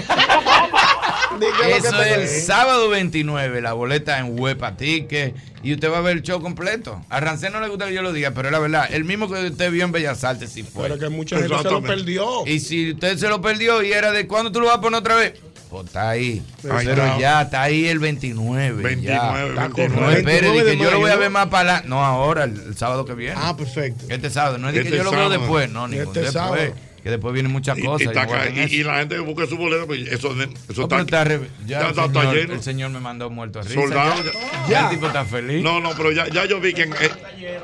Eso 1.68 2.02
es 2.02 2.18
el 2.18 2.28
sábado 2.28 2.90
29, 2.90 3.62
la 3.62 3.74
boleta 3.74 4.18
en 4.20 4.40
Huepa 4.40 4.76
Ticket 4.76 5.36
y 5.62 5.74
usted 5.74 5.92
va 5.92 6.00
a 6.00 6.02
ver 6.02 6.18
el 6.18 6.24
show 6.24 6.42
completo. 6.42 7.02
A 7.10 7.20
Rancé 7.20 7.50
no 7.52 7.60
le 7.62 7.68
gusta 7.68 7.86
que 7.88 7.94
yo 7.94 8.02
lo 8.02 8.12
diga, 8.12 8.32
pero 8.32 8.48
es 8.48 8.52
la 8.52 8.60
verdad, 8.60 8.88
el 8.92 9.04
mismo 9.06 9.28
que 9.30 9.48
usted 9.48 9.72
vio 9.72 9.86
en 9.86 9.92
Bellas 9.92 10.24
Artes 10.24 10.52
sí 10.52 10.64
fue. 10.64 10.84
Pero 10.84 10.98
que 10.98 11.10
mucha 11.10 11.38
gente 11.38 11.56
se 11.56 11.70
lo 11.70 11.82
perdió. 11.84 12.46
Y 12.48 12.60
si 12.60 12.92
usted 12.94 13.18
se 13.18 13.28
lo 13.30 13.40
perdió 13.42 13.84
y 13.84 13.92
era 13.92 14.12
de 14.12 14.26
cuándo 14.28 14.52
tú 14.52 14.60
lo 14.62 14.68
vas 14.68 14.78
a 14.78 14.82
poner 14.82 15.00
otra 15.00 15.16
vez, 15.16 15.34
pues 15.70 15.86
está 15.88 16.10
ahí. 16.10 16.44
Pero 16.62 17.20
ya, 17.20 17.42
está 17.44 17.64
ahí 17.64 17.88
el 17.88 18.00
29. 18.00 18.82
29, 18.84 19.54
ya. 19.56 19.68
29. 19.68 20.02
No 20.02 20.10
espere, 20.12 20.52
de 20.52 20.52
29 20.52 20.64
de 20.64 20.78
que 20.78 20.84
yo 20.84 20.92
lo 20.92 21.00
voy 21.00 21.12
a 21.12 21.16
ver 21.16 21.30
más 21.30 21.48
para 21.48 21.64
la... 21.64 21.82
No, 21.82 22.04
ahora, 22.04 22.46
el, 22.46 22.56
el 22.60 22.78
sábado 22.78 23.06
que 23.06 23.14
viene. 23.14 23.36
Ah, 23.38 23.56
perfecto. 23.56 24.06
Este 24.10 24.30
sábado, 24.30 24.58
no 24.58 24.70
es 24.70 24.76
de 24.76 24.82
que 24.82 24.88
Este 24.88 24.98
yo 24.98 25.04
lo 25.04 25.12
veo 25.12 25.30
después, 25.30 25.70
no, 25.70 25.88
ningún 25.88 26.08
Este 26.08 26.22
después. 26.22 26.34
sábado. 26.34 26.74
Que 27.08 27.12
después 27.12 27.34
vienen 27.34 27.54
muchas 27.54 27.78
Y, 27.78 27.84
cosas. 27.84 28.02
y 28.02 28.10
acá- 28.10 28.28
la 28.28 28.98
gente 29.00 29.16
que 29.16 29.22
busca 29.22 29.48
su 29.48 29.56
boleta, 29.56 29.86
pues 29.86 30.02
eso, 30.12 30.32
está, 30.42 30.50
pero 30.68 31.00
está 31.04 31.24
re- 31.24 31.40
ya, 31.66 31.80
ya 31.80 31.82
el, 31.84 31.90
está- 31.92 32.06
está 32.06 32.20
señor, 32.22 32.36
lleno. 32.36 32.54
el 32.54 32.62
señor 32.64 32.90
me 32.92 33.00
mandó 33.00 33.30
muerto 33.30 33.60
a 33.60 33.62
risa. 33.62 33.76
soldado. 33.76 34.24
Ya. 34.26 34.68
Ya. 34.70 34.84
El 34.90 34.96
tipo 34.96 35.08
está 35.08 35.24
feliz. 35.24 35.64
No, 35.64 35.80
no, 35.80 35.92
pero 35.96 36.12
ya, 36.12 36.28
ya 36.28 36.44
yo 36.44 36.60
vi 36.60 36.74
que 36.74 36.84
en 36.84 36.92
eh, 36.94 36.98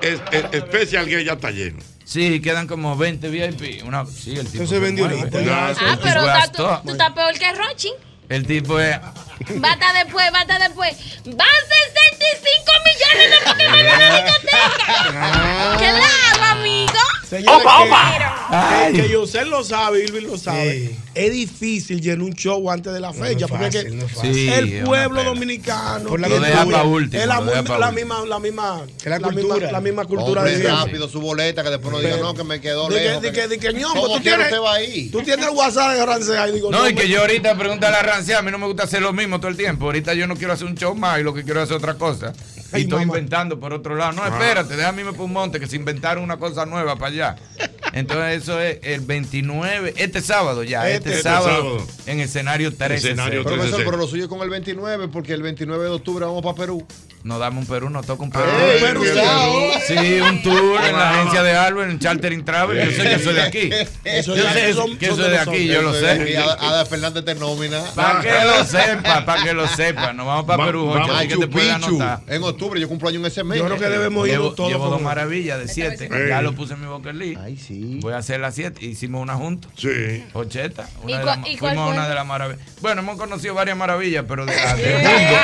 es, 0.02 0.22
es- 0.32 0.46
Especial 0.54 1.06
Gay 1.08 1.26
ya 1.26 1.34
está 1.34 1.52
lleno. 1.52 1.80
Sí, 2.06 2.40
quedan 2.40 2.68
como 2.68 2.96
20 2.96 3.30
VIP. 3.30 3.84
Una, 3.86 4.06
sí, 4.06 4.32
el 4.32 4.48
tipo 4.48 4.64
Entonces 4.64 4.70
se 4.70 4.80
vendió 4.80 5.06
Ah, 5.08 5.98
pero 6.02 6.22
está- 6.38 6.82
tú, 6.82 6.90
estás 6.92 7.12
peor 7.12 7.34
que 7.38 7.52
Rochi. 7.54 7.90
El 8.30 8.48
tipo 8.48 8.80
es. 8.80 8.98
Bata 9.56 9.94
después, 10.04 10.32
bata 10.32 10.60
después. 10.60 10.96
Van 11.26 11.48
65 12.18 12.72
millones 12.86 13.32
de 13.32 13.52
ponerme 13.52 13.80
en 13.80 13.88
la 13.88 14.22
discoteca. 14.24 15.78
¿Qué 15.80 15.86
le 15.86 16.00
hago, 16.02 16.44
amigo? 16.60 16.94
Señores, 17.30 17.66
Ay. 18.50 18.94
que, 18.94 19.02
que 19.04 19.10
Yosel 19.10 19.50
lo 19.50 19.64
sabe, 19.64 20.04
Irving 20.04 20.28
lo 20.28 20.38
sabe. 20.38 20.72
Sí. 20.90 21.00
Es 21.16 21.32
difícil 21.32 22.00
llenar 22.02 22.22
un 22.24 22.34
show 22.34 22.70
antes 22.70 22.94
de 22.94 23.00
la 23.00 23.12
fecha. 23.12 23.48
no 23.48 23.48
porque 23.48 23.72
fácil, 23.82 23.98
no. 23.98 24.08
Sí, 24.22 24.50
el 24.50 24.74
es 24.74 24.86
pueblo 24.86 25.24
dominicano 25.24 26.10
Por 26.10 26.20
la 26.20 26.28
Lo 26.28 26.40
deja 26.40 26.84
último, 26.84 27.22
es 27.22 27.28
la, 27.28 27.40
lo 27.40 27.46
deja 27.52 27.78
la 27.80 27.92
misma, 27.92 28.26
la 28.26 28.40
misma, 28.40 28.82
Es 29.00 29.06
la 29.06 29.18
misma, 29.20 29.34
cultura. 29.34 29.72
la 29.72 29.82
misma 29.82 30.06
cultura 30.06 30.42
Hombre, 30.42 30.58
de 30.60 30.68
rápido 30.70 31.10
su 31.10 31.22
boleta, 31.22 31.64
que 31.64 31.70
después 31.72 31.92
no 31.92 32.00
diga, 32.00 32.18
no, 32.18 32.34
que 32.36 32.44
me 32.44 32.62
quedó 32.62 32.88
De 32.90 32.98
que, 33.00 33.04
lejos. 33.06 33.22
de 33.24 33.32
que, 33.32 33.48
de 33.48 33.60
que, 33.60 33.74
ñongo, 33.74 34.02
¿Cómo 34.02 34.16
tú 34.18 34.22
tienes, 34.22 34.46
usted 34.48 34.60
va 34.62 34.74
ahí? 34.76 35.10
tú 35.10 35.22
tienes 35.24 35.48
el 35.48 35.54
WhatsApp 35.56 35.94
de 35.94 36.06
Rancea 36.06 36.48
y 36.50 36.52
digo, 36.54 36.70
No, 36.72 36.88
y 36.88 36.94
me- 36.94 37.02
que 37.02 37.08
yo 37.10 37.22
ahorita 37.22 37.56
pregunta 37.58 37.88
a 37.88 37.92
la 37.92 38.02
rancia, 38.04 38.38
a 38.38 38.42
mí 38.44 38.52
no 38.52 38.58
me 38.60 38.68
gusta 38.68 38.84
hacer 38.84 39.02
lo 39.02 39.12
mismo 39.14 39.23
todo 39.30 39.48
el 39.48 39.58
tiempo. 39.58 39.86
Ahorita 39.86 40.14
yo 40.14 40.28
no 40.28 40.36
quiero 40.36 40.54
hacer 40.54 40.68
un 40.68 40.76
show 40.76 40.96
más 40.96 41.20
y 41.20 41.24
lo 41.24 41.34
que 41.34 41.44
quiero 41.44 41.62
hacer 41.62 41.78
otra 41.78 41.96
cosa. 41.96 42.34
Y 42.74 42.78
Ay, 42.78 42.82
estoy 42.84 43.00
mamá. 43.06 43.18
inventando 43.18 43.60
por 43.60 43.74
otro 43.74 43.96
lado. 43.96 44.14
No, 44.14 44.26
espérate, 44.26 44.76
déjame 44.76 45.02
irme 45.02 45.14
por 45.14 45.26
un 45.26 45.34
monte 45.34 45.60
que 45.60 45.68
se 45.68 45.76
inventaron 45.76 46.24
una 46.24 46.38
cosa 46.38 46.66
nueva 46.66 46.96
para 46.96 47.08
allá. 47.12 47.36
Entonces 47.94 48.42
eso 48.42 48.60
es 48.60 48.80
el 48.82 49.02
29, 49.02 49.94
este 49.98 50.20
sábado 50.22 50.64
ya, 50.64 50.90
este, 50.90 51.10
Este 51.12 51.22
sábado, 51.22 51.46
sábado. 51.80 51.88
en 52.08 52.20
escenario 52.22 52.74
13. 52.76 52.96
Escenario 53.10 53.44
Profesor, 53.44 53.70
13. 53.76 53.86
pero 53.86 53.98
lo 53.98 54.08
suyo 54.08 54.28
con 54.28 54.42
el 54.42 54.50
29, 54.50 55.10
porque 55.10 55.34
el 55.34 55.44
29 55.44 55.84
de 55.84 55.90
octubre 55.92 56.26
vamos 56.26 56.42
para 56.42 56.56
Perú. 56.56 56.86
Nos 57.24 57.40
damos 57.40 57.64
un 57.64 57.70
Perú, 57.74 57.90
nos 57.90 58.06
toca 58.06 58.24
un 58.24 58.32
Perú. 58.32 58.44
Ey, 58.68 58.82
Perú. 58.82 59.04
Sí, 59.88 60.20
un 60.22 60.42
tour 60.42 60.82
en 60.84 60.94
la 60.98 61.12
agencia 61.12 61.44
de 61.44 61.52
Albert, 61.56 61.92
en 61.92 62.00
Chartering 62.00 62.44
Travel. 62.44 62.90
Yo 62.90 62.92
sé 63.04 63.10
que 63.10 63.20
soy 63.24 63.34
de 63.36 63.42
aquí. 63.44 63.70
Eso 64.04 64.36
Yo 64.36 64.44
sé 64.52 64.74
son- 64.74 64.98
que 64.98 65.08
soy 65.08 65.30
de 65.30 65.38
aquí, 65.38 65.68
yo 65.68 65.82
lo 65.84 65.94
sé. 65.94 66.38
Ada, 66.60 66.86
Fernández 66.86 67.24
te 67.24 67.36
nómina. 67.36 67.82
Para 67.96 68.22
que 68.22 68.30
lo 68.46 68.66
sepa, 68.66 69.26
para 69.26 69.44
que 69.44 69.54
lo 69.54 69.68
sepa. 69.68 70.14
Nos 70.14 70.26
vamos 70.26 70.46
para 70.46 70.66
Perú, 70.66 70.94
así 70.96 71.28
que 71.28 71.38
te 71.38 71.48
Picchu. 71.48 71.70
anotar. 71.72 72.22
En 72.28 72.44
octubre, 72.44 72.63
yo 72.80 72.88
cumplo 72.90 73.10
año 73.10 73.20
en 73.20 73.26
ese 73.26 73.44
mes. 73.44 73.58
Yo 73.60 73.66
creo 73.66 73.78
que 73.78 73.90
debemos 73.90 74.28
ir 74.28 74.34
Llevo, 74.34 74.54
todos 74.54 74.70
llevo 74.72 74.88
dos 74.90 75.02
maravillas 75.02 75.60
de 75.60 75.68
siete. 75.68 76.10
Ey. 76.12 76.30
Ya 76.30 76.42
lo 76.42 76.54
puse 76.54 76.74
en 76.74 76.82
mi 76.82 76.88
bucket 76.88 77.14
list. 77.16 77.40
Ay, 77.42 77.58
sí. 77.58 78.00
Voy 78.02 78.14
a 78.14 78.18
hacer 78.18 78.40
las 78.40 78.56
siete. 78.56 78.86
Hicimos 78.86 79.22
una 79.22 79.36
junta. 79.36 79.68
Sí. 79.78 80.24
Ocheta. 80.34 80.90
¿Y 81.04 81.06
Una 81.14 81.18
de 81.18 81.24
cuál- 81.24 81.40
las- 81.42 81.50
y 81.50 81.58
cuál 81.58 81.72
fuimos 81.74 81.84
a 81.84 81.92
fue? 81.92 81.98
una 82.00 82.08
de 82.10 82.16
las 82.16 82.26
maravillas. 82.26 82.62
Bueno, 82.82 83.02
hemos 83.02 83.18
conocido 83.18 83.54
varias 83.54 83.78
maravillas, 83.78 84.26
pero 84.28 84.46
de 84.46 84.56
la 84.56 84.76
del 84.76 84.94
mundo. 84.96 85.38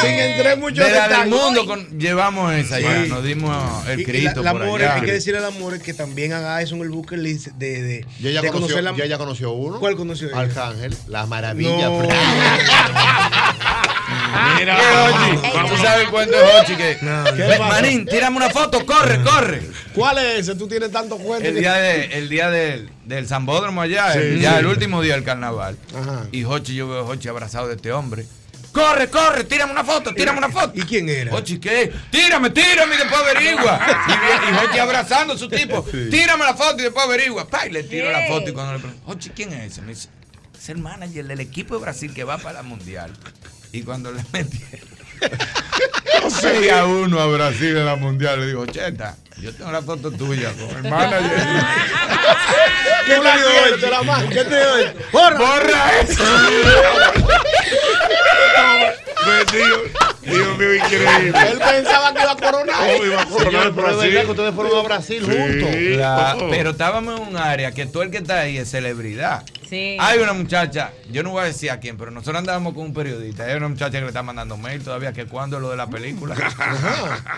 Sin 0.00 0.10
entrar 0.10 0.52
en 0.54 0.60
muchos 0.60 0.86
De 0.86 0.92
la 0.92 1.08
del 1.08 1.28
mundo 1.30 1.66
con- 1.66 1.98
llevamos 1.98 2.52
esa 2.54 2.80
ya. 2.80 2.98
Nos 3.06 3.22
dimos 3.24 3.86
el 3.88 4.04
la, 4.42 4.52
por 4.52 4.62
allá. 4.62 4.94
hay 4.94 5.00
que 5.02 5.12
decirle 5.12 5.38
al 5.38 5.46
amor 5.46 5.80
que 5.80 5.94
también 5.94 6.32
haga 6.32 6.60
eso 6.62 6.74
en 6.76 6.82
el 6.82 6.90
bucket 6.90 7.18
list 7.18 7.46
de, 7.48 7.82
de, 7.82 8.06
Yo 8.20 8.30
ya, 8.30 8.40
de 8.42 8.48
conoció, 8.48 8.76
conocer 8.76 8.84
la 8.84 9.06
ya 9.06 9.18
conoció 9.18 9.52
uno. 9.52 9.78
¿Cuál 9.80 9.96
conoció 9.96 10.28
ella? 10.28 10.40
Arcángel, 10.40 10.96
la 11.08 11.26
maravilla. 11.26 11.88
No. 11.88 12.02
Mira. 14.58 14.76
¿Tú 15.68 15.76
sabes 15.76 16.08
cuento 16.42 16.52
de 16.52 16.60
Hochi? 16.60 16.76
Que. 16.76 17.58
Manín, 17.58 18.06
tírame 18.06 18.36
una 18.36 18.50
foto, 18.50 18.84
corre, 18.86 19.22
corre. 19.22 19.62
¿Cuál 19.94 20.18
es 20.18 20.40
ese? 20.40 20.54
Tú 20.54 20.68
tienes 20.68 20.90
tantos 20.92 21.20
cuentos. 21.20 21.48
El 21.48 21.56
día, 21.58 21.74
de, 21.74 22.04
el 22.18 22.28
día 22.28 22.50
del, 22.50 22.90
del 23.04 23.26
Zambódromo 23.26 23.80
allá, 23.82 24.12
Sí, 24.12 24.18
el, 24.18 24.40
ya 24.40 24.52
sí. 24.54 24.58
el 24.60 24.66
último 24.66 25.00
día 25.02 25.14
del 25.14 25.24
carnaval. 25.24 25.76
Ajá. 25.94 26.26
Y 26.32 26.44
Hochi, 26.44 26.74
yo 26.74 26.88
veo 26.88 27.00
a 27.00 27.02
Hochi 27.04 27.28
abrazado 27.28 27.68
de 27.68 27.76
este 27.76 27.92
hombre. 27.92 28.26
Corre, 28.72 29.08
corre, 29.08 29.44
tírame 29.44 29.72
una 29.72 29.84
foto, 29.84 30.12
tírame 30.12 30.36
una 30.36 30.50
foto. 30.50 30.72
¿Y 30.74 30.82
quién 30.82 31.08
era? 31.08 31.34
Hochi, 31.34 31.58
¿qué? 31.58 31.90
Tírame, 32.10 32.50
tírame 32.50 32.94
y 32.94 32.98
después 32.98 33.20
averigua. 33.22 33.80
Y, 34.06 34.12
y 34.52 34.58
Hochi 34.66 34.78
abrazando 34.78 35.32
a 35.32 35.38
su 35.38 35.48
tipo. 35.48 35.82
Tírame 35.82 36.44
la 36.44 36.54
foto 36.54 36.76
y 36.80 36.82
después 36.82 37.06
averigua. 37.06 37.48
Pa, 37.48 37.66
y 37.66 37.70
le 37.70 37.84
tiro 37.84 38.12
la 38.12 38.26
foto 38.26 38.50
y 38.50 38.52
cuando 38.52 38.74
le 38.74 38.78
pregunto, 38.80 39.02
Hochi, 39.10 39.30
¿quién 39.30 39.50
es 39.54 39.72
ese? 39.72 39.80
Me 39.80 39.94
dice, 39.94 40.10
es 40.58 40.68
el 40.68 40.76
manager 40.76 41.26
del 41.26 41.40
equipo 41.40 41.74
de 41.76 41.80
Brasil 41.80 42.12
que 42.12 42.24
va 42.24 42.36
para 42.36 42.54
la 42.56 42.62
mundial. 42.64 43.12
Y 43.72 43.80
cuando 43.82 44.12
le 44.12 44.22
metí 45.20 46.30
6 46.30 46.72
a 46.72 46.84
1 46.86 47.20
a 47.20 47.26
Brasil 47.26 47.76
en 47.76 47.84
la 47.86 47.96
mundial, 47.96 48.40
le 48.40 48.46
digo, 48.48 48.66
Cheta, 48.66 49.14
yo 49.40 49.52
tengo 49.54 49.70
la 49.72 49.82
foto 49.82 50.10
tuya 50.10 50.50
con 50.52 50.84
el 50.84 50.90
manager. 50.90 51.30
¿Qué 53.06 53.14
te? 53.14 53.76
Te 53.80 53.90
la. 53.90 54.26
¿Qué 54.28 54.44
te 54.44 54.56
dio 54.58 54.72
hoy? 54.72 54.84
¡Borra! 55.12 55.38
¡Borra 55.38 56.00
eso! 56.00 56.22
Pues, 59.26 59.46
Dios, 60.22 60.56
mío, 60.58 60.74
increíble. 60.76 61.32
Él 61.50 61.58
pensaba 61.58 62.14
que 62.14 62.22
iba 62.22 62.32
a 62.32 62.36
coronar. 62.36 62.76
Oh, 63.00 63.04
iba 63.04 63.22
a 63.22 63.26
coronar 63.26 63.72
Brasil. 63.72 63.98
verdad 64.12 64.24
que 64.24 64.30
ustedes 64.30 64.54
fueron 64.54 64.78
a 64.78 64.82
Brasil 64.82 65.22
Sí. 65.26 65.36
juntos. 65.36 65.70
La- 65.98 66.36
Oh. 66.38 66.48
pero 66.48 66.70
estábamos 66.70 67.20
en 67.20 67.26
un 67.28 67.36
área 67.36 67.72
que 67.72 67.86
todo 67.86 68.02
el 68.04 68.10
que 68.12 68.18
está 68.18 68.40
ahí 68.40 68.58
es 68.58 68.70
celebridad. 68.70 69.42
Sí. 69.68 69.96
Hay 69.98 70.18
una 70.18 70.32
muchacha, 70.32 70.92
yo 71.10 71.22
no 71.22 71.30
voy 71.30 71.42
a 71.42 71.44
decir 71.46 71.70
a 71.70 71.80
quién, 71.80 71.96
pero 71.96 72.10
nosotros 72.10 72.36
andábamos 72.36 72.74
con 72.74 72.84
un 72.84 72.94
periodista. 72.94 73.44
Hay 73.44 73.56
una 73.56 73.68
muchacha 73.68 73.92
que 73.92 74.00
le 74.00 74.06
está 74.08 74.22
mandando 74.22 74.56
mail 74.56 74.82
todavía 74.82 75.12
que 75.12 75.26
cuando 75.26 75.58
lo 75.58 75.70
de 75.70 75.76
la 75.76 75.88
película. 75.88 76.36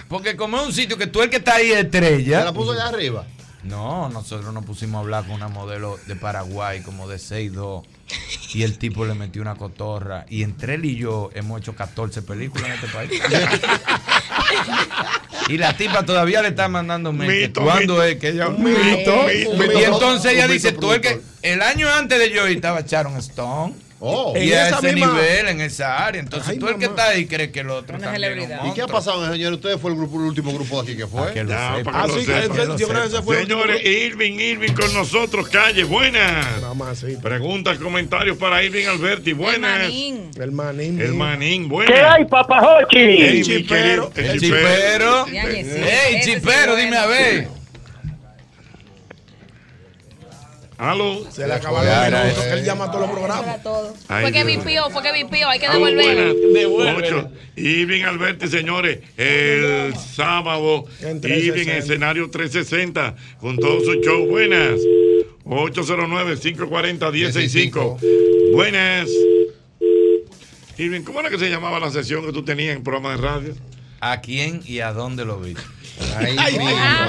Porque 0.09 0.37
como 0.37 0.59
es 0.61 0.67
un 0.67 0.73
sitio 0.73 0.99
que 0.99 1.07
tú 1.07 1.23
el 1.23 1.31
que 1.31 1.37
está 1.37 1.55
ahí 1.55 1.73
es 1.73 1.85
estrella. 1.85 2.41
¿Se 2.41 2.45
la 2.45 2.53
puso 2.53 2.73
allá 2.73 2.89
arriba? 2.89 3.25
No, 3.65 4.09
nosotros 4.09 4.53
nos 4.53 4.65
pusimos 4.65 4.99
a 4.99 5.01
hablar 5.01 5.27
con 5.27 5.35
una 5.35 5.49
modelo 5.49 5.99
de 6.07 6.17
Paraguay 6.17 6.81
como 6.83 7.09
de 7.09 7.17
6'2 7.17 7.85
y 8.55 8.62
el 8.62 8.78
tipo 8.78 9.05
le 9.05 9.14
metió 9.14 9.43
una 9.43 9.55
cotorra 9.55 10.24
y 10.28 10.43
entre 10.43 10.74
él 10.74 10.85
y 10.85 10.97
yo 10.97 11.30
hemos 11.35 11.60
hecho 11.60 11.74
14 11.74 12.22
películas 12.22 12.66
en 12.68 12.72
este 12.72 12.89
país. 12.89 13.10
y 15.48 15.59
la 15.59 15.76
tipa 15.76 16.05
todavía 16.05 16.43
le 16.43 16.48
está 16.48 16.68
mandando 16.68 17.12
mail. 17.12 17.52
¿Cuándo 17.52 18.02
es 18.02 18.16
que 18.16 18.30
ella 18.30 18.48
mito, 18.48 19.26
Y 19.30 19.85
entonces 19.85 20.32
ella 20.32 20.48
dice, 20.48 20.72
tú 20.72 20.93
el 20.93 21.01
que 21.01 21.20
el 21.43 21.62
año 21.62 21.89
antes 21.89 22.18
de 22.18 22.30
yo 22.30 22.47
estaba 22.47 22.80
Sharon 22.82 23.16
Stone. 23.16 23.74
Oh. 24.01 24.33
y 24.37 24.53
En 24.53 24.59
a 24.59 24.69
ese 24.69 24.93
misma- 24.93 25.12
nivel, 25.12 25.49
en 25.49 25.61
esa 25.61 26.07
área. 26.07 26.20
Entonces 26.20 26.51
Ay, 26.51 26.59
tú 26.59 26.69
el 26.69 26.77
que 26.79 26.85
está 26.85 27.09
ahí 27.09 27.27
cree 27.27 27.51
que 27.51 27.61
el 27.61 27.70
otro 27.70 27.97
Una 27.97 28.05
también 28.12 28.23
es 28.25 28.31
un 28.31 28.35
celebridad. 28.45 28.66
¿Y 28.70 28.75
qué 28.75 28.83
ha 28.83 28.87
pasado, 28.87 29.31
señor? 29.33 29.53
Ustedes 29.55 29.81
fue 29.81 29.91
el, 29.91 29.97
grupo, 29.97 30.16
el 30.16 30.23
último 30.23 30.53
grupo 30.53 30.83
de 30.83 30.89
aquí 30.93 30.97
que 31.01 31.07
fue. 31.09 31.33
que 31.33 31.43
lo 31.43 31.51
Ya, 31.51 31.77
sepa. 31.79 31.91
para 31.93 32.05
que 32.07 32.12
Ah, 32.12 32.15
que 32.15 32.79
yo 32.79 32.89
creo 32.89 33.01
que 33.03 33.09
ese 33.09 33.23
fue 33.23 33.41
el 33.41 33.47
Señores, 33.49 33.85
Irving, 33.85 34.39
Irving 34.39 34.73
con 34.73 34.95
nosotros, 34.95 35.49
calle, 35.49 35.83
buenas. 35.85 36.47
Preguntas, 37.23 37.79
comentarios 37.79 38.37
para 38.37 38.62
Irving 38.62 38.87
Alberti, 38.87 39.33
buenas. 39.33 39.81
Manín. 39.83 40.31
El 40.39 40.53
manín. 40.53 41.01
El 41.01 41.15
manín, 41.15 41.62
¿Qué 41.65 41.69
buenas. 41.69 42.12
hay, 42.15 42.25
papajochi? 42.25 42.99
Ey, 42.99 43.33
mi 43.39 43.43
chipero. 43.43 44.12
El 44.15 44.41
chipero. 44.41 45.27
Yañez, 45.27 45.66
sí. 45.66 45.73
¡Ey, 45.81 46.15
Ese 46.16 46.23
sí 46.25 46.35
chipero, 46.35 46.77
es 46.77 46.85
dime 46.85 46.97
a 46.97 47.07
ver! 47.07 47.49
Aló. 50.79 51.27
Se 51.31 51.47
le 51.47 51.53
acabaron 51.55 51.87
Ya 51.87 51.99
los 51.99 52.07
era 52.09 52.31
eso. 52.31 52.41
que 52.41 52.51
él 52.53 52.65
llama 52.65 52.85
a 52.85 52.91
todos 52.93 53.09
los 53.09 53.19
programas. 53.19 53.61
Fue 54.07 54.31
que 54.33 54.45
vipió, 54.45 54.89
fue 54.91 55.03
que 55.03 55.13
vipió, 55.13 55.49
hay 55.49 55.59
que 55.59 55.69
devolverlo. 55.69 57.31
Irving 57.57 58.03
Alberti, 58.05 58.47
señores, 58.47 59.01
el 59.17 59.93
sábado, 59.97 60.85
En 61.01 61.17
Irving 61.17 61.65
360. 61.65 61.77
escenario 61.79 62.31
360 62.31 63.17
con 63.41 63.57
todo 63.59 63.81
su 63.81 63.95
show. 64.01 64.27
Buenas. 64.29 64.79
809-540-165. 65.45 67.99
Buenas. 68.53 69.09
Irving, 70.77 71.03
¿cómo 71.03 71.19
era 71.21 71.31
que 71.31 71.39
se 71.39 71.49
llamaba 71.51 71.81
la 71.81 71.91
sesión 71.91 72.25
que 72.25 72.33
tú 72.33 72.45
tenías 72.45 72.77
en 72.77 72.85
programa 72.85 73.11
de 73.13 73.17
radio? 73.17 73.55
¿A 74.01 74.20
quién 74.20 74.62
y 74.65 74.81
a 74.81 74.93
dónde 74.93 75.25
lo 75.25 75.41
vi? 75.41 75.55
Ay, 76.16 76.37
Ay, 76.39 76.59
mi 76.59 76.66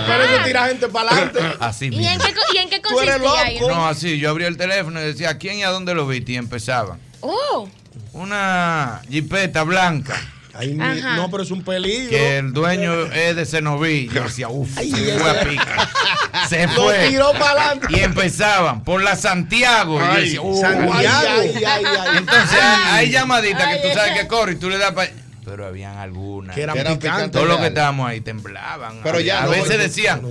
Pero 0.08 0.24
eso 0.24 0.44
tira 0.44 0.68
gente 0.68 0.88
para 0.88 1.12
adelante. 1.12 1.40
Así 1.60 1.86
¿Y 1.86 1.90
mismo. 1.92 2.10
en 2.10 2.20
qué, 2.20 2.34
y 2.54 2.58
en 2.58 2.70
qué 2.70 2.80
Tú 2.80 3.00
eres 3.00 3.18
consistía 3.20 3.60
loco. 3.62 3.70
No, 3.76 3.88
así, 3.88 4.18
yo 4.18 4.30
abría 4.32 4.48
el 4.48 4.58
teléfono 4.58 5.00
y 5.00 5.04
decía, 5.06 5.30
¿a 5.30 5.38
quién 5.38 5.60
y 5.60 5.64
a 5.64 5.70
dónde 5.70 5.94
lo 5.94 6.08
viste? 6.08 6.32
Y 6.32 6.36
empezaban. 6.38 7.00
Oh, 7.22 7.70
Una 8.14 9.02
jipeta 9.10 9.64
blanca, 9.64 10.16
Ay, 10.54 10.76
Ajá. 10.82 11.16
no, 11.16 11.30
pero 11.32 11.44
es 11.44 11.52
un 11.52 11.64
peligro. 11.64 12.10
que 12.10 12.38
el 12.40 12.52
dueño 12.52 13.06
es 13.14 13.36
de 13.36 13.46
Cenoví. 13.46 14.10
Yo 14.12 14.24
decía, 14.24 14.50
uff, 14.50 14.74
se 14.76 15.18
fue 15.20 15.30
a 15.30 15.44
pica. 15.48 15.90
Se 16.50 16.66
Lo 16.68 16.74
fue. 16.84 17.10
tiró 17.10 17.32
para 17.34 17.52
adelante. 17.70 17.88
Y 17.92 18.00
empezaban 18.02 18.84
por 18.84 19.02
la 19.04 19.16
Santiago. 19.16 20.00
Y 20.02 20.06
yo 20.16 20.20
decía, 20.22 20.42
"Uh". 20.42 20.60
Santiago. 20.60 20.94
Ay, 20.96 21.06
ay, 21.06 21.64
ay, 21.66 21.84
ay. 21.86 22.18
Entonces 22.18 22.60
hay 22.62 23.12
llamaditas 23.12 23.68
que 23.68 23.88
tú 23.88 23.94
sabes 23.94 24.20
que 24.20 24.28
corre 24.28 24.54
y 24.54 24.56
tú 24.56 24.70
le 24.70 24.78
das 24.78 24.92
para. 24.94 25.10
Pero 25.50 25.66
habían 25.68 25.98
algunas. 25.98 26.56
Que 26.56 26.62
eran 26.64 26.76
Que 26.76 26.82
eran 26.82 27.00
picantes. 27.00 27.32
Todos 27.32 27.48
los 27.48 27.58
que 27.60 27.68
estábamos 27.68 28.10
ahí 28.10 28.22
temblaban. 28.22 29.00
Pero 29.04 29.18
a, 29.18 29.22
ya 29.22 29.40
a 29.40 29.46
no, 29.46 29.52
veces 29.52 29.78
decían, 29.80 30.22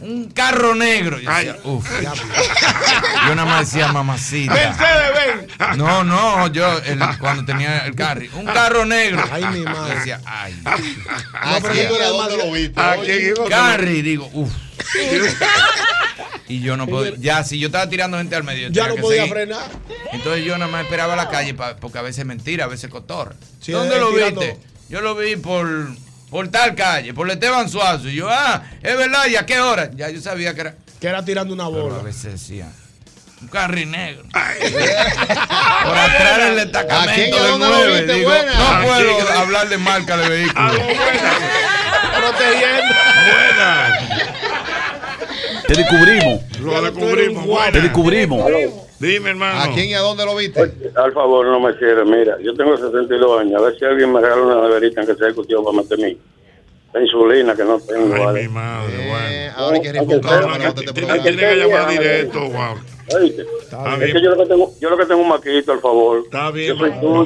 un 0.00 0.30
carro 0.32 0.74
negro. 0.74 1.18
Yo 1.20 1.30
decía, 1.30 1.56
uff. 1.64 1.88
Yo 3.28 3.34
nada 3.34 3.44
más 3.46 3.60
decía 3.70 3.88
mamacita. 3.92 4.52
Mercedes, 4.52 5.48
ven. 5.58 5.78
No, 5.78 6.02
no, 6.04 6.48
yo 6.48 6.78
el- 6.84 6.98
cuando 7.18 7.44
tenía 7.44 7.86
el 7.86 7.94
carry. 7.94 8.28
Un 8.34 8.44
carro 8.46 8.84
negro. 8.84 9.22
Ay, 9.30 9.44
mi 9.46 9.60
madre. 9.62 9.90
Yo 9.94 9.98
decía, 9.98 10.20
ay. 10.26 10.60
¿A 10.64 11.58
pero 11.60 11.72
quién 11.74 11.88
tú 11.88 11.94
y 11.94 11.96
a 11.96 12.00
eres 12.00 12.08
dónde 12.08 12.36
más- 12.36 13.38
lo. 13.38 13.48
Carry, 13.48 14.02
digo, 14.02 14.28
uff. 14.32 14.52
Y 16.46 16.60
yo 16.60 16.76
no 16.76 16.86
podía, 16.86 17.12
ya 17.18 17.42
si 17.44 17.58
yo 17.58 17.66
estaba 17.68 17.88
tirando 17.88 18.18
gente 18.18 18.36
al 18.36 18.44
medio, 18.44 18.68
Ya 18.70 18.86
no 18.88 18.96
podía 18.96 19.22
seguir. 19.22 19.32
frenar. 19.34 19.64
Entonces 20.12 20.44
yo 20.44 20.58
nada 20.58 20.70
más 20.70 20.82
esperaba 20.84 21.16
la 21.16 21.28
calle 21.30 21.54
pa- 21.54 21.76
porque 21.76 21.98
a 21.98 22.02
veces 22.02 22.18
es 22.20 22.26
mentira, 22.26 22.64
a 22.64 22.68
veces 22.68 22.90
cotorra. 22.90 23.34
Sí, 23.60 23.72
¿Dónde 23.72 23.98
lo 23.98 24.10
tirando- 24.12 24.40
viste? 24.42 24.58
Yo 24.90 25.00
lo 25.00 25.14
vi 25.14 25.36
por, 25.36 25.66
por 26.30 26.48
tal 26.48 26.74
calle, 26.74 27.14
por 27.14 27.30
Esteban 27.30 27.70
Suazo. 27.70 28.08
Y 28.10 28.14
yo, 28.16 28.28
ah, 28.30 28.62
es 28.82 28.96
verdad, 28.96 29.26
¿y 29.26 29.36
a 29.36 29.46
qué 29.46 29.58
hora? 29.60 29.90
Ya 29.94 30.10
yo 30.10 30.20
sabía 30.20 30.54
que 30.54 30.60
era. 30.60 30.74
Que 31.00 31.06
era 31.08 31.24
tirando 31.24 31.54
una 31.54 31.66
Pero 31.68 31.80
a 31.80 31.82
bola. 31.84 32.02
veces 32.02 32.32
decía, 32.32 32.68
un 33.40 33.48
carri 33.48 33.86
negro. 33.86 34.24
por 34.32 35.98
atrás 35.98 36.36
del 36.38 36.44
¿A 36.44 36.44
quién 36.44 36.52
y 36.52 36.54
destacamento 36.56 37.42
del 37.42 37.50
lo 37.50 37.58
9. 37.58 37.96
viste? 38.00 38.12
Digo, 38.14 38.30
no 38.30 38.66
¿A 38.68 38.82
puedo 38.82 39.28
hablar 39.38 39.68
de 39.70 39.78
marca 39.78 40.16
de 40.18 40.28
vehículo. 40.28 40.60
Aló, 40.68 40.78
buenas. 40.84 41.34
Protegiendo. 42.18 42.94
Buenas. 43.32 44.03
Te 45.74 45.80
descubrimos. 45.82 46.60
Lo 46.60 46.82
descubrimos. 46.82 47.72
Te 47.72 47.80
descubrimos. 47.80 48.52
Dime, 48.98 49.30
hermano. 49.30 49.60
¿A 49.60 49.74
quién 49.74 49.88
y 49.90 49.94
a 49.94 50.00
dónde 50.00 50.24
lo 50.24 50.36
viste? 50.36 50.60
Al 50.94 51.12
favor, 51.12 51.46
no 51.46 51.60
me 51.60 51.72
cierre. 51.78 52.04
Mira, 52.04 52.36
yo 52.40 52.54
tengo 52.54 52.76
62 52.76 53.40
años. 53.40 53.60
A 53.60 53.64
ver 53.66 53.78
si 53.78 53.84
alguien 53.84 54.12
me 54.12 54.20
regala 54.20 54.42
una 54.42 54.62
neverita 54.68 55.04
que 55.04 55.14
sea 55.14 55.26
discutido 55.26 55.62
para 55.64 55.76
mi 55.96 56.16
la 56.94 57.02
insulina 57.02 57.56
que 57.56 57.64
no 57.64 57.78
tengo. 57.80 58.14
Ay, 58.14 58.20
¿vale? 58.20 58.42
mi 58.42 58.48
madre, 58.48 58.94
Eh, 58.94 59.08
bueno. 59.08 59.52
ahora 59.56 59.76
hay 59.76 59.82
que 59.82 59.92
No, 59.92 60.04
no, 60.04 60.54
este 60.68 61.56
llamar 61.56 61.90
Está 63.06 63.92
Es 63.94 63.98
bien. 64.00 64.12
que 64.14 64.22
yo 64.22 64.30
lo 64.30 64.36
que 64.42 64.46
tengo, 64.48 64.74
yo 64.80 64.88
lo 64.90 64.96
que 64.96 65.04
tengo 65.06 65.20
un 65.20 65.28
maquito, 65.28 65.72
al 65.72 65.80
favor. 65.80 66.22
Está 66.24 66.50
bien. 66.50 66.74
Yo 66.76 67.24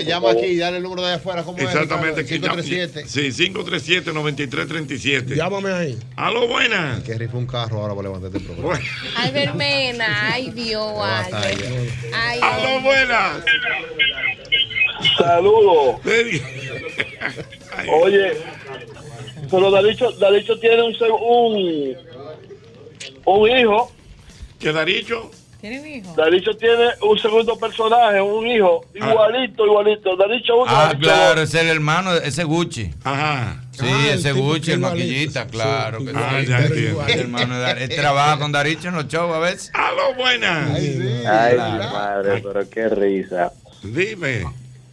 llama 0.00 0.30
aquí 0.30 0.46
y 0.46 0.56
dale 0.56 0.78
el 0.78 0.82
número 0.82 1.02
de 1.06 1.14
afuera. 1.14 1.42
¿Cómo 1.42 1.58
Exactamente. 1.58 2.22
es? 2.22 2.26
que 2.26 2.40
ya- 2.40 2.48
537. 2.50 3.06
Sí, 3.06 3.30
537-9337. 3.32 5.36
Llámame 5.36 5.70
ahí. 5.72 5.98
Aló, 6.16 6.48
buenas. 6.48 7.02
Que 7.02 7.18
rifar 7.18 7.36
un 7.36 7.46
carro 7.46 7.80
ahora 7.82 7.94
para 7.94 8.08
levantar 8.08 8.28
este 8.34 8.40
programa. 8.40 8.68
Bueno. 8.68 8.84
Albert 9.16 9.54
Mena, 9.54 10.32
ay 10.32 10.50
Dios, 10.50 10.92
Albert. 10.98 11.60
Aló, 12.42 12.80
buenas. 12.80 13.44
Saludos. 15.18 15.96
Oye, 18.02 18.32
pero 19.50 19.70
Dalicho, 19.70 20.10
Dalicho 20.12 20.58
tiene 20.58 20.82
un, 20.82 20.94
un, 21.20 21.96
un 23.24 23.50
hijo. 23.50 23.90
¿Qué 24.62 24.72
Daricho? 24.72 25.30
¿Tiene 25.60 25.80
un 25.80 25.86
hijo? 25.86 26.14
Dalicho 26.16 26.56
tiene 26.56 26.88
un 27.02 27.16
segundo 27.18 27.56
personaje, 27.56 28.20
un 28.20 28.44
hijo, 28.48 28.84
igualito, 28.94 29.64
igualito. 29.64 30.16
Dalicho 30.16 30.56
uno, 30.56 30.64
Ah, 30.68 30.92
claro, 30.98 31.40
dos. 31.40 31.54
es 31.54 31.60
el 31.60 31.68
hermano, 31.68 32.14
ese 32.14 32.42
Gucci. 32.44 32.90
Ajá. 33.04 33.62
Sí, 33.70 33.86
Ah, 33.88 34.06
ese 34.12 34.32
Gucci, 34.32 34.72
el 34.72 34.78
igualito. 34.78 35.04
maquillista, 35.04 35.46
claro. 35.46 35.98
Sí, 36.00 36.06
que 36.06 36.12
Ah, 36.16 36.36
sí. 36.40 36.46
ya 36.46 36.58
entiendo. 36.58 37.06
El 37.06 37.20
hermano 37.20 37.60
de 37.60 37.84
Él 37.84 37.88
trabaja 37.94 38.38
con 38.40 38.50
Daricho 38.50 38.88
en 38.88 38.94
los 38.94 39.06
shows 39.06 39.34
a 39.34 39.38
veces. 39.38 39.70
Aló, 39.74 40.14
buenas. 40.16 40.70
Ay, 40.76 40.92
sí. 41.00 41.26
Ay, 41.28 41.54
Claro. 41.54 41.72
mi 41.84 41.92
madre, 41.92 42.42
pero 42.42 42.70
qué 42.70 42.88
risa. 42.88 43.52
Dime. 43.84 44.44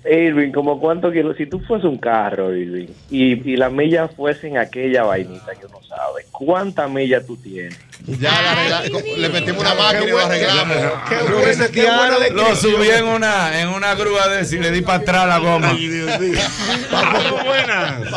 Irving, 0.09 0.51
como 0.51 0.79
cuánto 0.79 1.11
quiero, 1.11 1.33
si 1.35 1.45
tú 1.45 1.59
fuese 1.59 1.87
un 1.87 1.97
carro, 1.97 2.55
Irving, 2.55 2.87
y, 3.09 3.51
y 3.51 3.55
las 3.57 3.71
millas 3.71 4.11
fuesen 4.15 4.57
aquella 4.57 5.03
vainita 5.03 5.53
que 5.55 5.65
uno 5.65 5.81
sabe, 5.83 6.25
¿cuántas 6.31 6.89
millas 6.89 7.25
tú 7.25 7.37
tienes? 7.37 7.77
Ya 8.07 8.31
la 8.69 8.81
le 8.83 9.29
metimos 9.29 9.61
una 9.61 9.75
máquina 9.75 10.05
y 10.05 10.09
lo 10.09 10.19
arreglamos. 10.19 10.77
Qué 11.09 11.71
qué 11.71 11.81
buena 11.81 12.29
Lo 12.31 12.55
subí 12.55 12.89
en 12.89 13.05
una, 13.05 13.61
en 13.61 13.67
una 13.69 13.93
grúa 13.93 14.27
de 14.29 14.41
ese 14.41 14.55
y 14.55 14.59
le 14.59 14.71
di 14.71 14.81
para 14.81 14.99
atrás 14.99 15.27
la 15.27 15.37
goma. 15.37 15.71
Ay, 15.71 15.87
Dios 15.87 16.19
mío. 16.19 16.39
Buenas. 17.45 18.13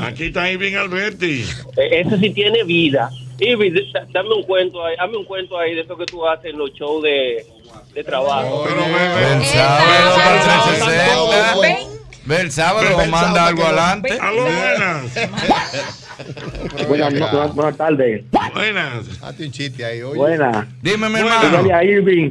Aquí 0.00 0.24
está 0.24 0.50
Irving 0.50 0.74
Alberti. 0.74 1.44
Eh, 1.76 2.00
Ese 2.00 2.18
sí 2.18 2.30
tiene 2.30 2.64
vida. 2.64 3.10
Irving, 3.38 3.72
dame 4.12 4.34
un 4.34 4.42
cuento 4.42 4.84
ahí, 4.84 4.96
dame 4.96 5.16
un 5.16 5.24
cuento 5.24 5.58
ahí 5.58 5.74
de 5.74 5.82
eso 5.82 5.96
que 5.96 6.06
tú 6.06 6.26
haces 6.26 6.50
en 6.52 6.58
los 6.58 6.72
shows 6.72 7.04
de, 7.04 7.46
de 7.94 8.04
trabajo. 8.04 8.64
Pero 8.68 8.82
bebé. 8.84 9.32
El 9.34 9.44
sábado 9.44 10.16
para 10.16 10.34
el 10.34 10.42
Sábado, 10.42 11.30
360. 11.30 11.60
ven. 11.60 11.76
Ve 12.24 12.40
el 12.42 12.50
sábado 12.52 12.96
o 12.98 13.06
manda 13.06 13.46
algo 13.46 13.62
no- 13.62 13.68
adelante. 13.68 14.18
Aló, 14.20 14.42
buenas. 14.44 15.04
Buenas, 16.88 17.10
buenas, 17.12 17.54
buenas 17.54 17.76
tardes. 17.76 18.24
Buenas. 18.54 19.22
Hazte 19.22 19.44
un 19.46 19.50
chiste 19.52 19.84
ahí, 19.84 20.02
oye. 20.02 20.16
Buenas. 20.18 20.66
Dime, 20.82 21.08
mi 21.08 21.20
Bueno. 21.22 21.28
Dígale 21.40 21.56
hermano. 21.58 21.76
a 21.76 21.84
Irving, 21.84 22.30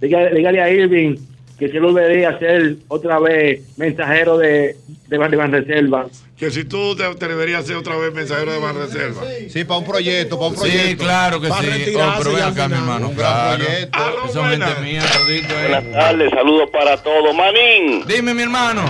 dígale, 0.00 0.34
dígale 0.36 0.60
a 0.62 0.70
Irving 0.70 1.16
que 1.58 1.68
se 1.68 1.80
lo 1.80 1.92
debería 1.92 2.30
hacer 2.30 2.76
otra 2.88 3.18
vez 3.18 3.62
mensajero 3.76 4.38
de, 4.38 4.76
de 5.08 5.18
de 5.28 5.36
Banreserva. 5.36 6.06
Que 6.38 6.50
si 6.52 6.64
tú 6.64 6.94
te 6.94 7.04
atreverías 7.04 7.64
a 7.64 7.66
ser 7.66 7.76
otra 7.76 7.96
vez 7.96 8.12
mensajero 8.14 8.52
de 8.52 8.58
Banreserva. 8.60 9.22
Sí, 9.48 9.64
para 9.64 9.78
un 9.78 9.84
proyecto, 9.86 10.38
para 10.38 10.50
un 10.50 10.54
Sí, 10.54 10.60
proyecto. 10.60 11.02
claro 11.04 11.40
que 11.40 11.48
sí. 11.48 11.96
Oh, 11.96 12.12
pero 12.18 12.32
ven 12.34 12.44
acá, 12.44 12.68
mi 12.68 12.74
hermano. 12.74 13.10
Claro. 13.16 13.64
proyecto. 13.64 13.98
Son 14.32 14.48
gente 14.50 14.66
mía, 14.82 15.02
todito 15.12 15.48
ahí. 15.56 15.62
Buenas 15.72 15.92
tardes, 15.92 16.30
saludos 16.30 16.68
para 16.70 16.96
todos. 17.02 17.34
Manín. 17.34 18.04
Dime, 18.06 18.34
mi 18.34 18.42
hermano. 18.42 18.82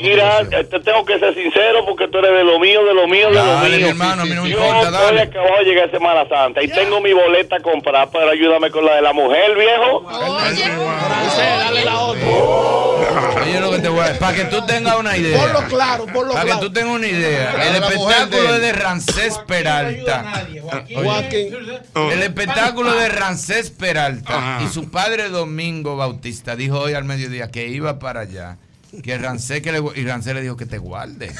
Mira, 0.00 0.40
eh, 0.50 0.64
te 0.64 0.80
tengo 0.80 1.04
que 1.04 1.18
ser 1.18 1.34
sincero 1.34 1.84
porque 1.84 2.08
tú 2.08 2.18
eres 2.18 2.30
de 2.32 2.44
lo 2.44 2.58
mío, 2.60 2.82
de 2.84 2.94
lo 2.94 3.06
mío, 3.08 3.28
de 3.28 3.34
lo 3.34 3.44
Dale, 3.44 3.76
mío. 3.76 3.86
mi 3.86 3.90
hermano, 3.90 4.22
a 4.22 4.24
mí 4.24 4.34
no 4.34 4.42
me 4.44 4.50
Yo 4.50 4.56
importa, 4.58 4.80
estoy 4.88 5.04
dale. 5.04 5.20
acabado 5.22 5.58
de 5.58 5.64
llegar 5.64 5.88
a 5.88 5.90
Semana 5.90 6.28
Santa 6.28 6.62
y 6.62 6.68
tengo 6.68 7.00
mi 7.02 7.12
boleta 7.12 7.60
comprada, 7.60 8.08
pero 8.10 8.30
ayúdame 8.30 8.70
con 8.70 8.84
la 8.86 8.94
de 8.96 9.02
la 9.02 9.12
mujer, 9.12 9.54
viejo. 9.56 10.06
Dale 10.08 11.84
la 11.84 11.98
otra. 12.00 13.42
Oye, 13.42 13.60
lo 13.60 13.70
que 13.70 13.78
te 13.80 13.88
voy 13.88 14.00
a 14.00 14.18
Para 14.18 14.34
que 14.36 14.44
tú 14.44 14.64
tengas 14.66 14.96
una 14.96 15.16
idea. 15.16 15.55
Ponlo 15.56 15.68
claro, 15.68 16.06
ponlo 16.06 16.32
Para 16.32 16.44
que 16.44 16.50
claro. 16.50 16.66
tú 16.66 16.72
tengas 16.72 16.94
una 16.96 17.06
idea. 17.06 17.52
Claro, 17.52 17.70
El 17.70 17.82
espectáculo 17.82 18.42
de 18.42 18.48
es 18.48 18.54
él. 18.54 18.60
de 18.62 18.72
Rancés 18.72 19.38
Peralta. 19.46 20.46
El 21.94 22.22
espectáculo 22.22 22.94
de 22.94 23.08
Rancés 23.08 23.70
Peralta 23.70 24.60
y 24.64 24.68
su 24.72 24.90
padre 24.90 25.28
Domingo 25.28 25.96
Bautista 25.96 26.56
dijo 26.56 26.78
hoy 26.80 26.94
al 26.94 27.04
mediodía 27.04 27.50
que 27.50 27.66
iba 27.68 27.98
para 27.98 28.20
allá. 28.20 28.58
Que 29.02 29.18
Rancés 29.18 29.62
que 29.62 29.72
le, 29.72 29.80
y 29.94 30.04
Rancés 30.04 30.34
le 30.34 30.42
dijo 30.42 30.56
que 30.56 30.66
te 30.66 30.78
guarde 30.78 31.30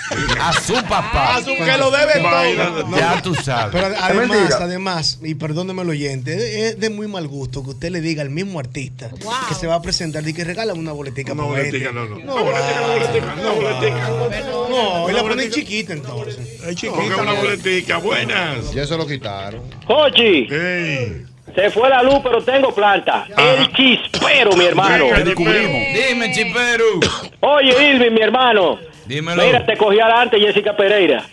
a 0.41 0.53
su 0.53 0.75
papá. 0.75 1.37
A 1.37 1.41
su- 1.41 1.47
que 1.47 1.77
lo 1.79 1.91
debe 1.91 2.13
todo. 2.21 2.97
Ya 2.97 3.21
tú 3.23 3.35
sabes. 3.35 3.69
Pero 3.73 3.89
Es 3.95 4.01
además, 4.01 4.53
además, 4.61 5.19
y 5.23 5.35
perdóneme 5.35 5.83
el 5.83 5.91
oyente, 5.91 6.69
es 6.69 6.79
de 6.81 6.91
muy 6.91 7.07
mal 7.09 7.27
gusto 7.29 7.63
que 7.65 7.71
usted 7.71 7.91
le 7.91 8.01
diga 8.01 8.23
al 8.23 8.31
mismo 8.31 8.59
artista 8.61 9.11
que 9.49 9.55
se 9.55 9.67
va 9.67 9.77
a 9.77 9.83
presentar 9.83 10.27
y 10.29 10.33
que 10.33 10.45
regala 10.45 10.75
una 10.75 10.93
boletica 10.93 11.33
Una 11.33 11.45
boletica, 11.45 11.77
este. 11.89 11.93
no, 11.93 12.07
no. 12.07 12.19
No, 12.19 12.45
boletica, 12.45 12.81
una 12.85 12.93
boletica, 12.95 13.35
una 13.37 13.51
boletica. 13.51 14.47
No, 14.71 15.11
y 15.11 15.13
la 15.13 15.23
ponen 15.23 15.51
chiquita 15.51 15.93
entonces. 15.93 16.39
Porque 16.61 16.89
una 16.89 17.33
boletica, 17.33 17.97
buenas. 17.99 18.73
Ya 18.75 18.83
eso 18.83 18.97
lo 18.97 19.07
quitaron. 19.07 19.63
Jochi. 19.87 20.47
Se 21.57 21.71
fue 21.71 21.89
la 21.89 22.03
luz, 22.03 22.21
pero 22.23 22.43
tengo 22.43 22.73
planta. 22.75 23.27
El 23.35 23.73
chispero, 23.73 24.53
mi 24.53 24.67
hermano. 24.67 25.07
Te 25.15 25.25
descubrimos. 25.25 25.83
Dime, 25.95 26.31
chipero. 26.31 26.85
Oye, 27.41 27.93
Irving, 27.93 28.11
mi 28.13 28.21
hermano. 28.21 28.79
Dímelo. 29.07 29.43
Mira, 29.43 29.65
te 29.65 29.75
cogí 29.77 29.99
adelante 29.99 30.39
Jessica 30.39 30.77
Pereira. 30.77 31.25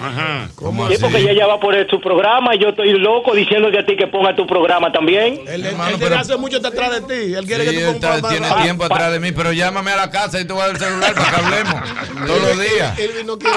Ajá. 0.00 0.48
¿Cómo 0.54 0.88
Sí, 0.88 0.94
así? 0.94 1.02
porque 1.02 1.18
ella 1.18 1.32
ya 1.34 1.46
va 1.46 1.54
a 1.54 1.60
poner 1.60 1.86
su 1.90 2.00
programa 2.00 2.54
y 2.54 2.58
yo 2.58 2.70
estoy 2.70 2.92
loco 2.98 3.34
diciéndote 3.34 3.78
a 3.80 3.84
ti 3.84 3.96
que 3.96 4.06
ponga 4.06 4.34
tu 4.34 4.46
programa 4.46 4.90
también. 4.90 5.40
Él, 5.46 5.66
él 5.66 5.76
desde 5.98 6.14
hace 6.14 6.36
mucho 6.38 6.56
está 6.56 6.68
atrás 6.68 6.90
de 6.92 7.00
ti. 7.02 7.34
Él 7.34 7.44
quiere 7.46 7.64
Sí, 7.66 7.70
que 7.76 7.82
tú 7.84 7.88
él 7.90 7.94
está- 7.96 8.14
pongas 8.16 8.30
tiene 8.30 8.48
más- 8.48 8.62
tiempo 8.62 8.84
atrás 8.84 9.12
de 9.12 9.20
mí, 9.20 9.32
pero 9.32 9.52
llámame 9.52 9.90
a 9.90 9.96
la 9.96 10.10
casa 10.10 10.40
y 10.40 10.46
te 10.46 10.52
voy 10.54 10.62
a 10.62 10.66
dar 10.68 10.74
el 10.76 10.80
celular 10.80 11.14
para 11.14 11.30
que 11.30 11.36
hablemos 11.36 11.74
todos 12.26 12.40
los 12.42 12.58
días. 12.60 12.98
Irving 12.98 13.26
no 13.26 13.38
quiere. 13.38 13.56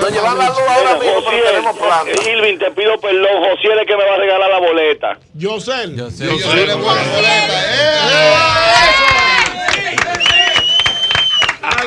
Nos 0.00 0.10
llevan 0.10 0.38
la 0.38 0.48
luz 0.48 0.58
ahora 0.68 0.94
mismo, 0.98 1.22
pero 1.30 1.42
tenemos 1.50 1.76
planta. 1.76 2.30
Irving, 2.30 2.58
te 2.58 2.70
pido 2.70 2.98
perdón. 2.98 3.28
José 3.50 3.68
es 3.74 3.80
el 3.80 3.86
que 3.86 3.96
me 3.96 4.04
va 4.06 4.14
a 4.14 4.16
regalar 4.18 4.50
la 4.50 4.58
boleta. 4.60 5.18
Yo 5.34 5.60
sé. 5.60 5.72
Yo 5.94 6.10
sé. 6.10 6.24
Yo 6.26 6.54
le 6.54 6.74
voy 6.74 6.88
a 6.88 6.94
la 6.94 7.02
boleta. 7.02 7.58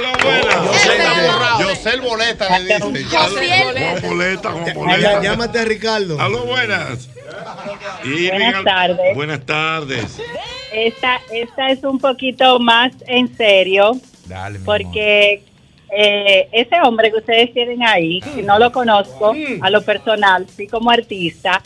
Yo 0.02 0.14
sé, 0.22 0.30
yo 0.30 0.42
sé 0.42 0.51
el 1.86 2.02
boleta, 2.02 2.60
le 2.60 2.80
dice. 2.80 3.06
Juan 3.06 4.02
Boleta, 4.02 4.52
Juan 4.52 4.66
Ya- 4.66 4.74
Boleta. 4.74 5.22
Llámate 5.24 5.60
a 5.60 5.66
Ricardo. 5.66 6.20
Aló, 6.20 6.46
buenas. 6.46 7.10
Y 8.04 8.30
Buenas 8.30 8.64
tardes. 8.64 9.16
Buenas 9.16 9.46
tardes. 9.46 10.18
Esta, 10.74 11.22
esta 11.34 11.70
es 11.72 11.84
un 11.84 12.00
poquito 12.00 12.60
más 12.60 12.94
en 13.08 13.36
serio, 13.36 13.92
Dale, 14.26 14.60
mi 14.60 14.66
porque 14.66 15.44
eh, 15.94 16.48
ese 16.54 16.76
hombre 16.84 17.12
que 17.12 17.18
ustedes 17.18 17.54
tienen 17.54 17.84
ahí, 17.84 18.22
que 18.22 18.42
no 18.42 18.58
lo 18.58 18.72
conozco 18.72 19.34
a 19.62 19.70
lo 19.70 19.82
personal, 19.84 20.48
sí 20.56 20.68
como 20.68 20.90
artista, 20.90 21.62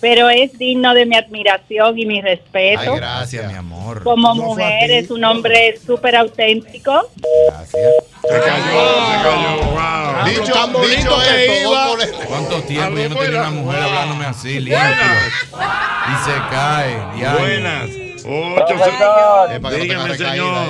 pero 0.00 0.28
es 0.28 0.56
digno 0.58 0.94
de 0.94 1.06
mi 1.06 1.16
admiración 1.16 1.98
y 1.98 2.06
mi 2.06 2.20
respeto. 2.20 2.92
Ay, 2.92 2.96
gracias, 2.96 3.50
mi 3.50 3.58
amor. 3.58 4.02
Como 4.02 4.28
No 4.34 4.34
mujer 4.34 4.90
es 4.90 5.10
un 5.10 5.24
hombre 5.24 5.76
súper 5.84 6.16
auténtico. 6.16 7.08
Gracias. 7.48 7.92
Se 8.22 8.28
cayó, 8.28 8.44
se 8.44 9.22
cayó. 9.22 9.70
Wow. 9.72 10.24
Dicho, 10.26 10.52
tan 10.52 10.72
bonito 10.72 11.16
que 11.28 11.62
iba. 11.62 11.88
¿Cuánto 12.26 12.62
tiempo 12.62 12.98
yo 12.98 13.08
no 13.08 13.16
tenía 13.16 13.40
una 13.40 13.50
mujer 13.50 13.82
hablándome 13.82 14.26
así, 14.26 14.60
limpio? 14.60 14.78
Y 14.82 16.24
se 16.24 16.36
cae. 16.50 16.96
Buenas. 17.38 17.90
Ocho, 18.24 18.74
se- 18.84 19.76
Dígame, 19.80 20.16
señor. 20.16 20.66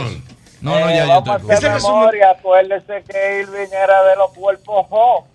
No, 0.60 0.78
no, 0.80 0.90
ya 0.90 1.06
yo 1.06 1.18
estoy 1.18 1.50
a 1.50 1.54
hacer 1.56 1.72
memoria. 1.72 2.30
Acuérdese 2.30 3.04
que 3.08 3.40
Irving 3.42 3.68
era 3.72 4.02
de 4.04 4.16
los 4.16 4.32
cuerpos 4.32 4.86
jo. 4.88 5.26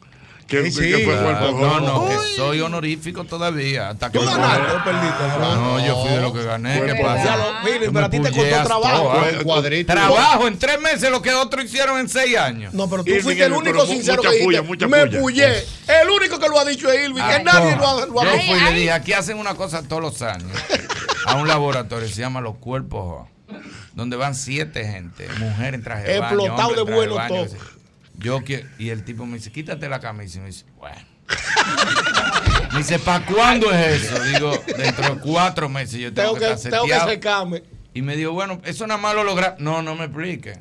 ¿Qué, 0.61 0.71
Sí, 0.71 0.79
qué 0.81 1.05
fue 1.05 1.17
claro. 1.17 1.39
cuerpo 1.39 1.65
No, 1.65 1.79
no, 1.79 2.09
que 2.09 2.15
soy 2.35 2.61
honorífico 2.61 3.23
todavía. 3.23 3.89
Hasta 3.89 4.11
que 4.11 4.19
¿Tú 4.19 4.25
ganaste 4.25 4.71
o 4.75 4.83
perdiste? 4.83 5.23
No, 5.39 5.85
yo 5.85 6.01
fui 6.01 6.11
de 6.11 6.21
lo 6.21 6.33
que 6.33 6.43
gané. 6.43 6.81
¿Qué 6.85 6.95
pasa? 7.01 7.37
Mire, 7.63 7.91
pero 7.91 8.05
a 8.05 8.09
ti 8.09 8.19
te 8.19 8.31
costó 8.31 8.63
trabajo. 8.63 9.13
Un 9.37 9.43
cuadrito. 9.43 9.93
Trabajo 9.93 10.47
en 10.47 10.59
tres 10.59 10.79
meses 10.79 11.09
lo 11.11 11.21
que 11.21 11.33
otros 11.33 11.65
hicieron 11.65 11.99
en 11.99 12.09
seis 12.09 12.37
años. 12.37 12.73
No, 12.73 12.89
pero 12.89 13.03
tú 13.03 13.11
fuiste 13.21 13.43
el 13.45 13.53
único 13.53 13.85
sincero 13.85 14.21
que 14.21 14.29
dijiste, 14.31 14.87
me 14.87 15.07
pullé. 15.07 15.65
El 15.87 16.09
único 16.09 16.39
que 16.39 16.47
lo 16.49 16.59
ha 16.59 16.65
dicho 16.65 16.89
es 16.91 17.01
Irving, 17.09 17.15
que 17.15 17.21
Ah, 17.21 17.41
nadie 17.43 17.75
lo 17.75 17.87
ha, 17.87 18.25
Yo 18.25 18.31
dicho. 18.33 18.45
fui 18.47 18.57
y 18.57 18.61
le 18.63 18.71
dije, 18.73 18.91
aquí 18.91 19.13
hacen 19.13 19.37
una 19.37 19.55
cosa 19.55 19.83
todos 19.83 20.01
los 20.01 20.21
años. 20.21 20.49
A 21.25 21.35
un 21.35 21.47
laboratorio, 21.47 22.07
se 22.07 22.21
llama 22.21 22.41
Los 22.41 22.55
Cuerpos 22.57 23.27
donde 23.93 24.15
van 24.17 24.33
siete 24.33 24.85
gente, 24.85 25.27
mujer 25.39 25.75
en 25.75 25.83
traje 25.83 26.03
de 26.07 26.19
baño, 26.19 26.39
Explotado 26.45 26.85
de 26.85 26.91
bueno 26.93 27.15
todo. 27.27 27.47
Yo 28.17 28.41
quiero, 28.43 28.67
y 28.77 28.89
el 28.89 29.03
tipo 29.03 29.25
me 29.25 29.37
dice, 29.37 29.51
quítate 29.51 29.89
la 29.89 29.99
camisa. 29.99 30.37
Y 30.37 30.41
me 30.41 30.47
dice, 30.47 30.65
bueno. 30.77 31.01
Me 32.71 32.79
dice, 32.79 32.99
¿para 32.99 33.25
cuándo 33.25 33.71
es 33.71 34.03
eso? 34.03 34.23
Digo, 34.23 34.63
dentro 34.77 35.15
de 35.15 35.21
cuatro 35.21 35.69
meses 35.69 35.99
yo 35.99 36.13
tengo, 36.13 36.33
Tengo 36.33 36.39
que, 36.39 36.45
que 36.47 36.53
estar 36.53 36.71
tengo 36.71 36.83
que 36.85 36.89
seteado. 36.91 37.09
secarme. 37.11 37.63
Y 37.93 38.01
me 38.01 38.15
dijo, 38.15 38.31
bueno, 38.31 38.61
eso 38.65 38.87
nada 38.87 38.99
más 38.99 39.13
lo 39.15 39.23
logra. 39.23 39.55
No, 39.59 39.81
no 39.81 39.95
me 39.95 40.05
explique. 40.05 40.57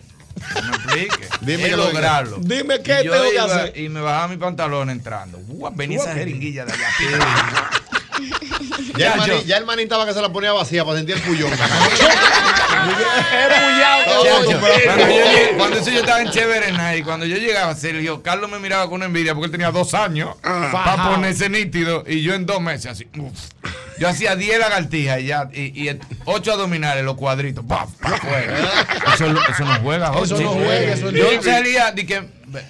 No 0.54 0.62
me 0.62 0.76
explique. 0.76 1.28
Dime 1.42 1.64
que 1.64 1.76
lo- 1.76 1.84
lograrlo. 1.88 2.38
dime 2.40 2.76
Y 2.76 2.82
qué 2.82 3.02
yo 3.04 3.12
tengo 3.12 3.30
que 3.30 3.38
hacer. 3.38 3.78
Y 3.78 3.88
me 3.88 4.00
bajaba 4.00 4.28
mi 4.28 4.36
pantalón 4.36 4.90
entrando. 4.90 5.38
Guau, 5.38 5.72
venía 5.74 5.98
esa 5.98 6.14
jeringuilla 6.14 6.64
de 6.64 6.72
allá. 6.72 6.88
Ya 8.96 9.14
el, 9.14 9.20
Ya, 9.20 9.26
yo- 9.26 9.42
ya 9.44 9.56
el 9.56 9.64
manín 9.66 9.84
estaba 9.84 10.06
que 10.06 10.12
se 10.12 10.20
la 10.20 10.30
ponía 10.30 10.52
vacía 10.52 10.84
para 10.84 10.98
sentir 10.98 11.16
el 11.16 11.22
pullón. 11.22 11.50
Cuando, 15.56 15.76
yo 15.76 15.80
eso 15.82 15.90
yo 15.90 16.00
estaba 16.00 16.20
en 16.22 16.30
Chévere 16.30 16.72
Night, 16.72 17.04
cuando 17.04 17.26
yo 17.26 17.36
llegaba, 17.36 17.74
Sergio 17.74 18.22
Carlos 18.22 18.50
me 18.50 18.58
miraba 18.58 18.88
con 18.88 19.02
envidia 19.02 19.34
porque 19.34 19.46
él 19.46 19.52
tenía 19.52 19.70
dos 19.70 19.94
años 19.94 20.30
para 20.42 20.70
Fajao. 20.70 21.12
ponerse 21.14 21.48
nítido 21.48 22.04
y 22.06 22.22
yo 22.22 22.34
en 22.34 22.46
dos 22.46 22.60
meses 22.60 22.86
así. 22.92 23.06
uf. 23.18 23.32
Yo 23.98 24.08
hacía 24.08 24.34
10 24.34 24.58
lagartijas 24.58 25.20
y 25.20 25.26
ya, 25.26 25.48
y, 25.52 25.88
y 25.88 25.98
8 26.24 26.52
abdominales, 26.54 27.04
los 27.04 27.14
cuadritos, 27.16 27.64
pa. 27.64 27.86
Eso, 29.14 29.26
eso 29.26 29.64
no 29.64 29.74
juega, 29.82 30.12
Eso 30.22 30.40
no 30.40 30.48
juega, 30.50 30.92
eso 30.92 31.08
es 31.08 31.14
Yo 31.14 31.30
libre. 31.30 31.42
salía, 31.42 31.92
di 31.92 32.04
que 32.06 32.24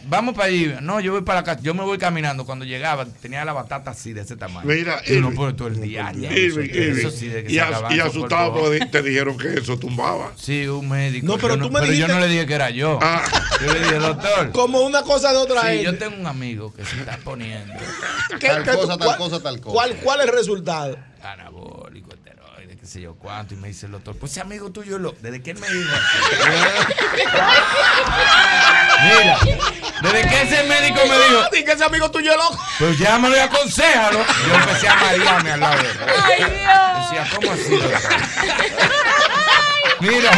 vamos 0.06 0.34
para 0.34 0.48
allí. 0.48 0.72
No, 0.80 1.00
yo 1.00 1.12
voy 1.12 1.22
para 1.22 1.40
la 1.40 1.44
casa, 1.44 1.60
yo 1.62 1.74
me 1.74 1.82
voy 1.82 1.98
caminando. 1.98 2.44
Cuando 2.44 2.64
llegaba, 2.64 3.04
tenía 3.20 3.44
la 3.44 3.52
batata 3.52 3.90
así, 3.92 4.12
de 4.12 4.22
ese 4.22 4.36
tamaño. 4.36 4.66
Mira, 4.66 5.00
y 5.06 5.14
uno 5.16 5.30
por 5.32 5.54
todo 5.54 5.68
el 5.68 5.80
día. 5.80 6.12
y, 6.14 7.58
asustado 7.98 8.54
porque 8.54 8.86
te 8.86 9.02
dijeron 9.02 9.36
que 9.36 9.54
eso 9.54 9.78
tumbaba. 9.78 10.32
Sí, 10.36 10.66
un 10.66 10.88
médico. 10.88 11.26
No, 11.26 11.38
pero 11.38 11.56
yo 11.56 11.62
tú 11.62 11.70
me 11.70 11.80
pero 11.80 11.92
yo 11.92 12.08
no 12.08 12.20
le 12.20 12.28
dije 12.28 12.46
que 12.46 12.54
era 12.54 12.70
yo. 12.70 12.98
Yo 13.64 13.72
le 13.72 13.80
dije, 13.80 13.94
doctor. 13.96 14.50
Como 14.52 14.80
una 14.82 15.02
cosa 15.02 15.32
de 15.32 15.38
otra 15.38 15.62
Sí, 15.62 15.66
gente. 15.68 15.84
yo 15.84 15.98
tengo 15.98 16.16
un 16.20 16.26
amigo 16.26 16.72
que 16.74 16.84
se 16.84 16.96
está 17.00 17.16
poniendo 17.18 17.74
¿Qué- 18.40 18.48
Tal 18.48 18.64
tú- 18.64 18.72
cosa, 18.78 18.96
tal 18.98 19.16
cosa, 19.16 19.40
tal 19.42 19.60
cosa. 19.60 19.72
¿Cuál, 19.74 19.96
¿Cuál 19.96 20.20
es 20.20 20.26
el 20.26 20.32
resultado? 20.32 20.98
anabólico, 21.22 22.10
qué 22.82 22.88
sé 22.88 23.00
yo 23.00 23.14
cuánto. 23.14 23.54
Y 23.54 23.56
me 23.58 23.68
dice 23.68 23.86
el 23.86 23.92
doctor, 23.92 24.16
pues 24.18 24.32
ese 24.32 24.40
amigo 24.40 24.70
tuyo, 24.72 24.98
lo, 24.98 25.12
desde 25.22 25.40
que 25.40 25.52
él 25.52 25.58
me 25.60 25.68
dijo 25.68 25.88
Mira, 29.02 29.38
desde 30.02 30.28
que 30.28 30.42
ese 30.42 30.64
médico 30.64 31.00
me 31.08 31.14
dijo, 31.16 31.48
Di 31.52 31.64
que 31.64 31.72
ese 31.72 31.84
amigo 31.84 32.10
tuyo 32.10 32.32
es 32.32 32.36
loco. 32.36 32.58
pues 32.80 32.98
llámalo 32.98 33.36
y 33.36 33.38
aconsejalo. 33.38 34.18
Yo 34.48 34.54
empecé 34.54 34.88
a 34.88 34.96
marearme 34.96 35.52
al 35.52 35.60
lado 35.60 35.80
de 35.82 35.88
él. 35.90 35.98
Decía, 35.98 37.28
¿cómo 37.34 37.52
así, 37.52 37.76
doctor? 37.76 38.00
Mira, 40.00 40.30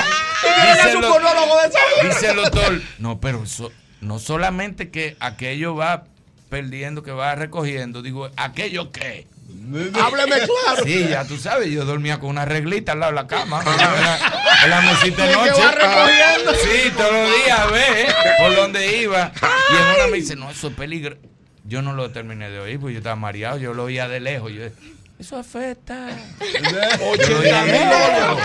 dice 0.43 0.83
su 0.83 0.89
el, 0.89 1.01
doc- 1.01 1.11
monólogo 1.11 1.61
de 1.63 1.69
esa 1.69 1.79
dice 2.09 2.29
el 2.31 2.37
doctor, 2.37 2.83
no, 2.99 3.21
pero 3.21 3.45
eso, 3.45 3.73
no 4.03 4.19
solamente 4.19 4.91
que 4.91 5.17
aquello 5.21 5.75
va 5.75 6.05
perdiendo, 6.51 7.03
que 7.03 7.13
va 7.13 7.35
recogiendo, 7.35 8.03
digo, 8.03 8.29
¿aquello 8.37 8.93
qué? 8.93 9.27
Hábleme 9.95 10.37
claro. 10.37 10.85
Sí, 10.85 11.07
ya 11.09 11.27
tú 11.27 11.37
sabes, 11.37 11.71
yo 11.71 11.85
dormía 11.85 12.21
con 12.21 12.31
una 12.31 12.45
reglita 12.45 12.93
al 12.93 13.01
lado 13.01 13.13
de 13.13 13.17
la 13.17 13.27
cama. 13.27 13.63
En 14.65 14.71
la, 14.71 14.81
mesita 14.83 15.27
de 15.27 15.33
noche. 15.33 15.63
Sí, 16.63 16.91
todos 16.97 17.13
los 17.13 17.45
días, 17.45 17.73
ve, 17.73 18.07
por 18.39 18.55
donde 18.55 19.03
iba. 19.03 19.33
Y 19.71 19.77
en 19.77 19.97
una 19.97 20.07
me 20.11 20.17
dice, 20.19 20.37
no, 20.37 20.51
eso 20.51 20.69
es 20.69 20.75
peligro. 20.75 21.17
Yo 21.65 21.83
no 21.83 21.95
lo 21.95 22.11
terminé 22.11 22.51
de 22.51 22.61
oír, 22.61 22.79
porque 22.79 22.95
yo 22.95 22.99
estaba 22.99 23.17
mareado, 23.17 23.59
yo 23.59 23.75
lo 23.75 23.85
oía 23.85 24.07
de 24.07 24.21
lejos. 24.21 24.53
Yo, 24.53 24.65
Eso 25.17 25.37
afecta. 25.39 26.09
Oye, 26.41 27.25
Yo 27.29 27.39
dije, 27.41 27.51
también, 27.51 27.89
"No, 27.89 27.95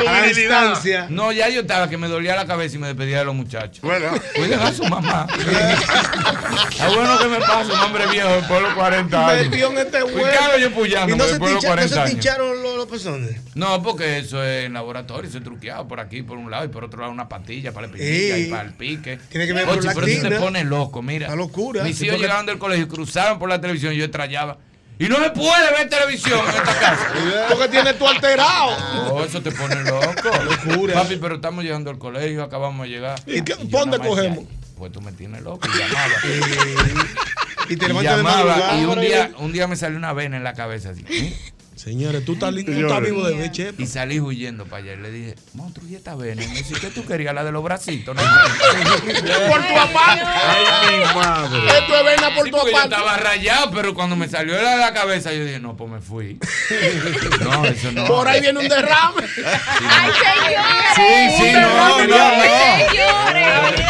a 0.09 0.11
la 0.13 0.21
distancia". 0.27 1.07
No, 1.09 1.31
ya 1.31 1.49
yo 1.49 1.61
estaba 1.61 1.89
que 1.89 1.97
me 1.97 2.07
dolía 2.07 2.35
la 2.35 2.45
cabeza 2.45 2.75
y 2.75 2.79
me 2.79 2.87
despedía 2.87 3.17
de 3.19 3.25
los 3.25 3.33
muchachos. 3.35 3.81
Bueno. 3.81 4.11
Cuiden 4.35 4.59
a 4.59 4.71
su 4.71 4.83
mamá. 4.85 5.25
Es 5.39 6.95
bueno 6.95 7.17
que 7.19 7.27
me 7.27 7.39
pase 7.39 7.71
un 7.73 7.79
hombre 7.79 8.05
viejo 8.07 8.29
después 8.29 8.59
de 8.59 8.61
los 8.61 8.73
40 8.75 9.27
años. 9.29 9.49
Metió 9.49 9.71
en 9.71 9.77
este 9.79 10.03
huevo. 10.03 10.27
yo 10.59 10.71
puyando 10.71 11.15
Y 11.15 11.17
no 11.17 11.23
se, 11.23 11.29
después 11.31 11.49
de 11.49 11.55
los 11.55 11.63
tincha- 11.63 11.67
no 11.69 11.73
40 11.75 11.93
se 11.95 11.99
años. 12.01 12.11
tincharon 12.11 12.63
los, 12.63 12.75
los 12.77 12.85
pezones. 12.85 13.41
No, 13.55 13.81
porque 13.81 14.19
eso 14.19 14.43
es 14.43 14.65
en 14.65 14.73
laboratorio, 14.73 15.27
eso 15.27 15.39
es 15.39 15.43
truqueado 15.43 15.87
por 15.87 15.99
aquí, 15.99 16.21
por 16.21 16.37
un 16.37 16.51
lado, 16.51 16.65
y 16.65 16.67
por 16.69 16.83
otro 16.83 16.99
lado 16.99 17.11
una 17.11 17.27
patilla 17.27 17.71
para 17.73 17.87
la 17.87 17.93
espinilla 17.95 18.35
Ey. 18.35 18.43
y 18.43 18.49
para 18.51 18.63
el 18.63 18.73
pique. 18.73 19.17
Tiene 19.29 19.47
que 19.47 19.53
ver 19.53 19.67
Oye, 19.67 19.79
pero 19.81 19.89
eso 19.89 19.89
te 19.89 19.95
prolactina. 20.05 20.39
pone 20.39 20.63
loco, 20.63 21.01
mira. 21.01 21.27
Una 21.27 21.35
locura. 21.35 21.83
Mis 21.83 21.99
hijos 22.01 22.13
porque- 22.13 22.21
llegaban 22.27 22.45
del 22.45 22.59
colegio, 22.59 22.87
cruzaban 22.87 23.39
por 23.39 23.49
la 23.49 23.59
televisión 23.59 23.91
y 23.93 23.97
yo 23.97 24.05
estrellaba. 24.05 24.57
Y 24.99 25.07
no 25.07 25.15
se 25.15 25.29
puede 25.31 25.71
ver 25.77 25.89
televisión 25.89 26.39
en 26.41 26.49
esta 26.55 26.79
casa. 26.79 27.07
Porque 27.49 27.69
tienes 27.69 27.97
tú 27.97 28.05
alterado. 28.07 28.77
No, 29.05 29.23
eso 29.23 29.41
te 29.41 29.49
pone 29.51 29.81
loco. 29.83 30.29
Locura. 30.67 30.93
Papi, 30.95 31.15
pero 31.15 31.35
estamos 31.35 31.63
llegando 31.63 31.89
al 31.89 31.97
colegio, 31.97 32.43
acabamos 32.43 32.85
de 32.85 32.89
llegar. 32.93 33.19
¿Y 33.25 33.41
qué- 33.41 33.55
dónde 33.61 33.97
cogemos? 33.99 34.43
Pues 34.77 34.91
tú 34.91 34.99
me 35.01 35.11
tienes 35.13 35.41
loco 35.41 35.67
y 35.73 35.77
llamaba. 35.77 36.13
Y 37.69 37.75
te 37.77 37.85
Y 37.85 37.87
levantas 37.89 38.17
de 38.17 38.23
llamaba 38.23 38.75
y 38.77 38.85
un 38.85 38.99
día, 38.99 39.31
un 39.37 39.51
día 39.51 39.67
me 39.67 39.75
salió 39.75 39.95
una 39.97 40.11
vena 40.11 40.37
en 40.37 40.43
la 40.43 40.53
cabeza 40.55 40.89
así. 40.89 41.05
¿eh? 41.07 41.37
Señores, 41.79 42.25
tú 42.25 42.33
estás, 42.33 42.53
tú 42.53 42.71
estás 42.73 43.01
vivo 43.01 43.25
de 43.25 43.37
ver, 43.37 43.51
che. 43.51 43.73
Y 43.77 43.85
salí 43.85 44.19
huyendo 44.19 44.65
para 44.65 44.83
allá 44.83 44.93
y 44.95 44.97
le 44.97 45.11
dije, 45.11 45.35
monstruo, 45.53 45.87
¿y 45.87 45.95
esta 45.95 46.13
vena? 46.13 46.43
Y 46.43 46.47
me 46.49 46.55
dice, 46.55 46.73
¿qué 46.73 46.89
tú 46.89 47.05
querías? 47.05 47.33
La 47.33 47.45
de 47.45 47.53
los 47.53 47.63
bracitos. 47.63 48.17
¿no? 48.17 48.21
Por 49.49 49.65
tu 49.65 49.79
aparte. 49.79 50.25
Ay, 50.25 50.97
mi 50.97 51.05
madre. 51.05 51.67
Esto 51.79 51.95
es 51.95 52.03
vena 52.03 52.35
por 52.35 52.43
Sí, 52.43 52.51
tu 52.51 52.57
porque 52.57 52.73
yo 52.73 52.83
estaba 52.83 53.15
rayado, 53.15 53.71
pero 53.71 53.93
cuando 53.93 54.17
me 54.17 54.27
salió 54.27 54.61
la 54.61 54.71
de 54.71 54.77
la 54.77 54.93
cabeza, 54.93 55.31
yo 55.31 55.45
dije, 55.45 55.61
no, 55.61 55.77
pues 55.77 55.89
me 55.89 56.01
fui. 56.01 56.37
No, 57.39 57.63
eso 57.63 57.93
no. 57.93 58.05
Por 58.07 58.27
ahí 58.27 58.41
viene 58.41 58.59
un 58.59 58.67
derrame. 58.67 59.23
¡Ay, 59.23 60.11
señores! 60.11 60.95
Sí, 60.95 61.37
sí, 61.37 61.51
no, 61.53 62.07
no, 62.07 62.07
no. 62.07 62.43
Señores. 62.89 63.85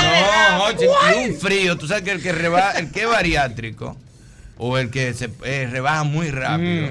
No, 0.52 0.64
oye, 0.66 0.88
y 1.26 1.30
un 1.30 1.40
frío. 1.40 1.76
Tú 1.76 1.88
sabes 1.88 2.03
que 2.03 2.11
el 2.11 2.22
que 2.22 2.34
reba, 2.34 2.74
el 2.74 2.91
que 2.91 3.02
es 3.02 3.10
bariátrico 3.10 3.98
o 4.60 4.78
el 4.78 4.91
que 4.91 5.16
se 5.16 5.32
eh, 5.44 5.68
rebaja 5.72 6.03
muy 6.03 6.30
rápido, 6.30 6.90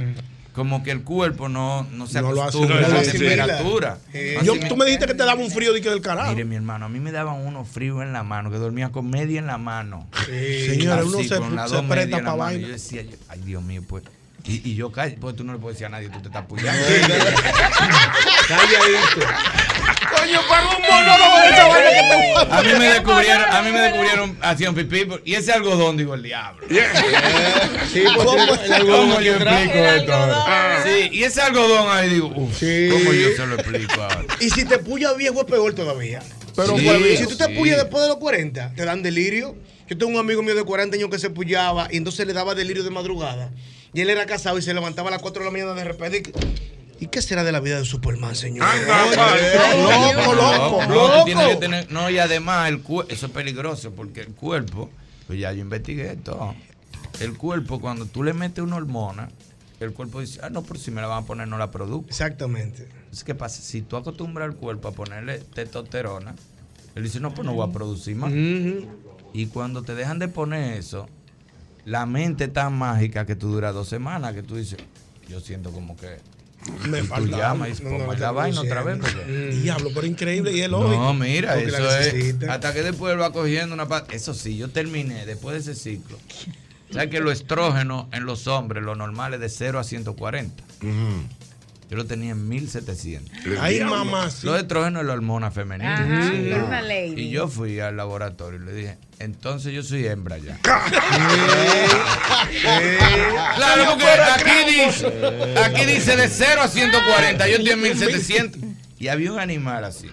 como 0.58 0.82
que 0.82 0.90
el 0.90 1.02
cuerpo 1.02 1.48
no, 1.48 1.86
no 1.92 2.06
se 2.06 2.20
No 2.20 2.32
lo 2.32 2.42
hace, 2.42 2.58
acostumbra 2.58 2.80
no 2.80 2.86
a 2.86 2.88
la 2.90 3.02
temperatura. 3.10 3.98
No 4.36 4.42
Yo, 4.42 4.68
tú 4.68 4.76
me 4.76 4.84
dijiste 4.84 5.06
que 5.06 5.14
te 5.14 5.24
daba 5.24 5.40
un 5.40 5.50
frío 5.50 5.72
de 5.72 5.80
que 5.80 5.88
del 5.88 6.02
carajo. 6.02 6.32
Mire, 6.32 6.44
mi 6.44 6.56
hermano, 6.56 6.84
a 6.84 6.88
mí 6.90 7.00
me 7.00 7.12
daban 7.12 7.36
unos 7.46 7.66
fríos 7.68 8.02
en 8.02 8.12
la 8.12 8.22
mano, 8.22 8.50
que 8.50 8.58
dormía 8.58 8.90
con 8.90 9.08
media 9.08 9.38
en 9.38 9.46
la 9.46 9.56
mano. 9.56 10.06
Señores, 10.26 11.06
uno 11.06 11.18
se- 11.18 11.28
se 11.28 11.40
presta 11.40 11.82
medias 11.82 12.04
en 12.04 12.10
la 12.10 12.16
pa' 12.18 12.22
mano. 12.22 12.36
vaina. 12.36 12.66
Yo 12.66 12.72
decía, 12.72 13.02
yo- 13.02 13.16
ay, 13.28 13.40
Dios 13.44 13.62
mío, 13.62 13.82
pues. 13.88 14.04
Y, 14.44 14.70
y 14.70 14.74
yo 14.76 14.90
pues 15.20 15.36
tú 15.36 15.44
no 15.44 15.52
le 15.52 15.58
puedes 15.58 15.76
decir 15.78 15.86
a 15.86 15.90
nadie, 15.90 16.08
tú 16.08 16.20
te 16.20 16.28
estás 16.28 16.42
apoyando. 16.44 16.82
Coño, 20.16 20.40
pero 20.48 20.68
un 20.76 20.82
monólogo 20.82 21.36
de 21.38 21.50
vaina 21.68 21.90
que 21.90 22.46
te 22.46 22.54
A 22.54 22.62
mí 22.62 22.78
me 22.78 22.88
descubrieron, 22.88 23.44
a 23.50 23.62
mí 23.62 23.72
me 23.72 23.80
descubrieron 23.80 24.38
haciendo 24.40 24.74
pipí 24.80 25.04
por- 25.04 25.22
y 25.24 25.34
ese 25.34 25.52
algodón 25.52 25.96
digo 25.96 26.14
el 26.14 26.22
diablo. 26.22 26.66
Sí, 27.92 28.04
pues 28.14 28.60
el 28.64 28.72
algodón 28.72 29.08
¿Cómo 29.10 29.20
yo 29.20 29.32
explico 29.34 29.78
esto? 29.78 30.12
ahora? 30.14 30.82
Sí, 30.84 31.08
y 31.12 31.24
ese 31.24 31.40
algodón 31.40 31.88
ahí 31.90 32.10
digo, 32.10 32.28
uff, 32.28 32.60
¿cómo 32.60 33.12
yo 33.12 33.28
se 33.36 33.46
lo 33.46 33.54
explico 33.54 34.02
ahora? 34.02 34.24
Y 34.40 34.50
si 34.50 34.64
te 34.64 34.78
puya 34.78 35.12
viejo 35.14 35.40
es 35.40 35.46
peor 35.46 35.74
todavía. 35.74 36.20
Pero 36.54 36.76
si, 36.76 36.84
pues, 36.84 37.18
si 37.20 37.26
tú 37.26 37.36
te 37.36 37.46
sí. 37.46 37.54
puyas 37.54 37.76
después 37.76 38.02
de 38.02 38.08
los 38.08 38.18
40, 38.18 38.72
te 38.74 38.84
dan 38.84 39.02
delirio. 39.02 39.54
Yo 39.88 39.96
tengo 39.96 40.12
un 40.12 40.18
amigo 40.18 40.42
mío 40.42 40.54
de 40.54 40.64
40 40.64 40.96
años 40.96 41.08
que 41.08 41.18
se 41.18 41.30
puyaba 41.30 41.88
y 41.90 41.96
entonces 41.96 42.26
le 42.26 42.32
daba 42.32 42.54
delirio 42.54 42.82
de 42.82 42.90
madrugada. 42.90 43.50
Y 43.94 44.00
él 44.02 44.10
era 44.10 44.26
casado 44.26 44.58
y 44.58 44.62
se 44.62 44.74
levantaba 44.74 45.08
a 45.08 45.12
las 45.12 45.22
4 45.22 45.40
de 45.40 45.46
la 45.46 45.52
mañana 45.52 45.72
de 45.74 45.84
repente. 45.84 46.18
¿Y 46.18 46.77
qué 47.06 47.22
será 47.22 47.44
de 47.44 47.52
la 47.52 47.60
vida 47.60 47.78
de 47.78 47.84
Superman, 47.84 48.34
señor? 48.34 48.66
loco, 48.66 50.34
loco, 50.34 50.86
No, 50.86 50.94
loco. 51.08 51.24
que 51.24 51.56
tener- 51.56 51.90
no, 51.92 52.10
y 52.10 52.18
además 52.18 52.68
el 52.68 52.82
eso 53.08 53.26
es 53.26 53.32
peligroso 53.32 53.92
porque 53.92 54.20
el 54.20 54.34
cuerpo, 54.34 54.90
pues 55.26 55.38
ya 55.38 55.52
yo 55.52 55.60
investigué 55.60 56.16
todo. 56.16 56.54
El 57.20 57.36
cuerpo, 57.36 57.80
cuando 57.80 58.06
tú 58.06 58.22
le 58.22 58.32
metes 58.32 58.62
una 58.62 58.76
hormona, 58.76 59.28
el 59.80 59.92
cuerpo 59.92 60.20
dice, 60.20 60.40
ah, 60.42 60.50
no, 60.50 60.62
por 60.62 60.78
si 60.78 60.90
me 60.90 61.00
la 61.00 61.06
van 61.06 61.22
a 61.22 61.26
poner, 61.26 61.46
no 61.48 61.56
la 61.58 61.70
produzco. 61.70 62.08
Exactamente. 62.08 62.88
Entonces, 62.90 63.24
¿qué 63.24 63.34
pasa? 63.34 63.62
Si 63.62 63.82
tú 63.82 63.96
acostumbras 63.96 64.48
al 64.48 64.56
cuerpo 64.56 64.88
a 64.88 64.92
ponerle 64.92 65.38
testosterona, 65.38 66.34
él 66.94 67.02
dice, 67.02 67.20
no, 67.20 67.32
pues 67.32 67.46
no 67.46 67.54
voy 67.54 67.68
a 67.68 67.72
producir 67.72 68.16
más. 68.16 68.32
Y 69.32 69.46
cuando 69.46 69.82
te 69.82 69.94
dejan 69.94 70.18
de 70.18 70.26
poner 70.28 70.78
eso, 70.78 71.08
la 71.84 72.06
mente 72.06 72.44
es 72.44 72.52
tan 72.52 72.76
mágica 72.76 73.24
que 73.24 73.36
tú 73.36 73.48
duras 73.48 73.72
dos 73.74 73.88
semanas, 73.88 74.34
que 74.34 74.42
tú 74.42 74.56
dices, 74.56 74.78
yo 75.28 75.40
siento 75.40 75.70
como 75.70 75.96
que... 75.96 76.16
Me 76.88 77.02
falta 77.02 77.36
llamas 77.36 77.80
y 77.80 77.84
No, 77.84 77.98
no, 77.98 78.12
la 78.12 78.32
vaina 78.32 78.60
otra 78.60 78.82
vez. 78.82 78.98
Porque... 78.98 79.58
Diablo, 79.62 79.90
pero 79.94 80.06
increíble 80.06 80.52
y 80.52 80.60
es 80.60 80.68
lógico. 80.68 81.00
No, 81.00 81.14
mira, 81.14 81.58
eso 81.58 81.96
es. 81.98 82.34
Hasta 82.48 82.74
que 82.74 82.82
después 82.82 83.12
él 83.12 83.20
va 83.20 83.32
cogiendo 83.32 83.74
una 83.74 83.88
parte. 83.88 84.16
Eso 84.16 84.34
sí, 84.34 84.56
yo 84.56 84.68
terminé 84.68 85.24
después 85.24 85.64
de 85.64 85.72
ese 85.72 85.80
ciclo. 85.80 86.18
¿Sabes 86.90 87.10
que 87.10 87.20
los 87.20 87.32
estrógenos 87.32 88.06
en 88.12 88.24
los 88.24 88.46
hombres, 88.46 88.82
lo 88.82 88.94
normal 88.94 89.34
es 89.34 89.40
de 89.40 89.48
0 89.48 89.78
a 89.78 89.84
140? 89.84 90.64
Yo 91.90 91.96
lo 91.96 92.04
tenía 92.04 92.32
en 92.32 92.48
1700. 92.48 93.34
Ay, 93.60 93.80
mamá, 93.80 94.30
sí. 94.30 94.46
Los 94.46 94.58
estrógenos 94.60 95.00
es 95.02 95.06
la 95.06 95.14
hormona 95.14 95.50
femenina. 95.50 95.94
Ajá, 95.94 96.30
Sí. 96.30 96.50
es 96.50 96.62
una 96.62 96.82
lady. 96.82 97.14
Y 97.22 97.30
yo 97.30 97.48
fui 97.48 97.80
al 97.80 97.96
laboratorio 97.96 98.60
y 98.60 98.64
le 98.66 98.72
dije, 98.74 98.98
entonces 99.18 99.72
yo 99.72 99.82
soy 99.82 100.06
hembra 100.06 100.36
ya. 100.38 100.58
Claro, 103.56 103.84
porque 103.90 104.06
aquí 104.06 104.84
dice, 104.84 105.06
aquí 105.64 105.84
dice 105.86 106.16
de 106.16 106.28
0 106.28 106.62
a 106.62 106.68
140, 106.68 107.48
yo 107.48 107.56
estoy 107.56 107.70
en 107.72 107.82
1700. 107.82 108.60
Y 108.98 109.08
había 109.08 109.32
un 109.32 109.38
animal 109.38 109.84
así, 109.84 110.10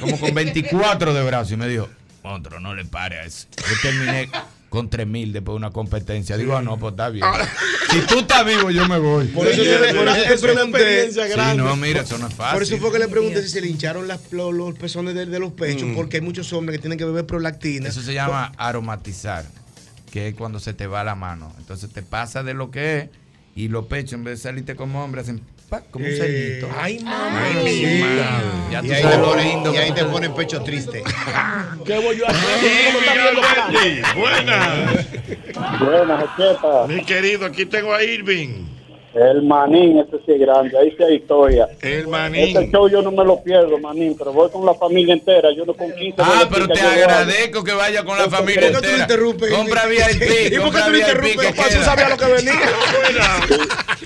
como 0.00 0.18
con 0.20 0.32
24 0.34 1.14
de 1.14 1.22
brazos, 1.24 1.52
y 1.52 1.56
me 1.56 1.66
dijo, 1.68 1.88
otro, 2.22 2.60
no 2.60 2.74
le 2.74 2.84
pare 2.84 3.18
a 3.18 3.24
eso. 3.24 3.46
Yo 3.56 3.74
terminé 3.82 4.30
con 4.78 4.90
3000 4.90 5.32
después 5.32 5.54
de 5.54 5.56
una 5.56 5.70
competencia. 5.70 6.36
Digo, 6.36 6.56
ah, 6.56 6.62
no, 6.62 6.78
pues 6.78 6.92
está 6.92 7.08
bien. 7.10 7.24
Si 7.90 8.00
tú 8.02 8.20
estás 8.20 8.44
vivo, 8.46 8.70
yo 8.70 8.86
me 8.88 8.98
voy. 8.98 9.26
Por 9.28 9.46
eso, 9.46 9.62
yo- 9.62 9.78
por 9.78 10.08
eso 10.08 10.14
te 10.28 10.34
Es 10.34 10.42
una 10.42 10.52
pregunté. 10.54 10.78
experiencia 10.78 11.26
Sí, 11.52 11.56
no, 11.58 11.76
mira, 11.76 12.00
eso 12.02 12.18
no 12.18 12.28
es 12.28 12.34
fácil. 12.34 12.54
Por 12.54 12.62
eso 12.62 12.78
fue 12.78 12.92
que 12.92 12.98
le 12.98 13.08
pregunté 13.08 13.42
si 13.42 13.48
se 13.48 13.60
le 13.60 13.68
hincharon 13.68 14.06
las, 14.08 14.32
los, 14.32 14.54
los 14.54 14.74
pezones 14.78 15.14
de, 15.14 15.26
de 15.26 15.38
los 15.38 15.52
pechos, 15.52 15.88
Mm. 15.88 15.94
porque 15.94 16.18
hay 16.18 16.22
muchos 16.22 16.52
hombres 16.52 16.78
que 16.78 16.82
tienen 16.82 16.98
que 16.98 17.04
beber 17.04 17.26
prolactina. 17.26 17.88
Eso 17.88 18.02
se 18.02 18.14
llama 18.14 18.52
aromatizar, 18.56 19.44
que 20.10 20.28
es 20.28 20.34
cuando 20.34 20.60
se 20.60 20.72
te 20.74 20.86
va 20.86 21.02
la 21.04 21.14
mano. 21.14 21.52
Entonces 21.58 21.90
te 21.90 22.02
pasa 22.02 22.42
de 22.42 22.54
lo 22.54 22.70
que 22.70 22.98
es 22.98 23.08
y 23.56 23.68
los 23.68 23.86
pechos, 23.86 24.12
en 24.14 24.24
vez 24.24 24.38
de 24.38 24.42
salirte 24.50 24.76
como 24.76 25.02
hombre, 25.02 25.20
hacen 25.22 25.42
pa, 25.68 25.82
como 25.90 26.04
un 26.04 26.10
Eh, 26.10 26.16
sellito. 26.16 26.68
Ay, 26.78 26.98
mamá. 27.00 27.44
Ay, 27.44 27.64
mi 27.64 27.70
Sí. 27.70 28.00
madre. 28.02 28.24
Ya 28.70 28.80
tú 28.80 28.86
Y 28.86 28.92
ahí, 28.92 29.02
sabes 29.02 29.18
ponen- 29.18 29.44
lindo 29.48 29.74
y 29.74 29.76
ahí 29.76 29.92
te 29.92 30.04
ponen 30.04 30.34
pecho 30.34 30.62
triste. 30.62 31.02
¿Qué 31.84 31.98
voy 31.98 32.16
yo 32.18 32.26
a 32.26 32.30
hacer? 32.30 32.84
¿Cómo 32.86 32.98
está 33.00 33.14
viendo 33.14 33.40
acá? 33.42 34.14
Buenas. 34.18 35.80
Buenas, 35.80 36.24
Chepa. 36.36 36.86
Mi 36.86 37.04
querido, 37.04 37.46
aquí 37.46 37.66
tengo 37.66 37.92
a 37.94 38.02
Irving. 38.02 38.66
El 39.14 39.42
manín, 39.42 39.98
ese 39.98 40.18
sí 40.24 40.32
es 40.32 40.38
grande, 40.40 40.78
ahí 40.78 40.94
sí 40.96 41.02
hay 41.02 41.14
historia. 41.16 41.66
El 41.80 42.06
manín. 42.08 42.56
Este 42.56 42.70
show 42.70 42.88
yo 42.88 43.00
no 43.02 43.10
me 43.10 43.24
lo 43.24 43.42
pierdo, 43.42 43.76
manín, 43.78 44.14
pero 44.16 44.32
voy 44.32 44.48
con 44.50 44.64
la 44.66 44.74
familia 44.74 45.14
entera, 45.14 45.48
yo 45.56 45.64
no 45.64 45.72
con 45.74 45.90
15 45.92 46.14
Ah, 46.22 46.46
pero 46.52 46.68
te 46.68 46.78
agradezco 46.80 47.64
que 47.64 47.72
vaya 47.72 48.04
con 48.04 48.16
la 48.18 48.24
¿Por 48.24 48.30
qué 48.32 48.36
familia 48.36 48.66
tú 48.66 48.72
lo 48.74 48.78
entera. 48.78 48.98
interrumpes? 48.98 49.50
Compra 49.50 49.82
¿Y 49.86 49.90
VIP, 49.90 50.60
por 50.60 50.72
qué 50.74 50.80
tú 50.82 50.90
lo 50.90 50.98
interrumpes? 50.98 51.52
queda. 51.52 51.84
sabías 51.84 52.10
lo 52.10 52.16
que 52.18 52.32
venía. 52.32 52.52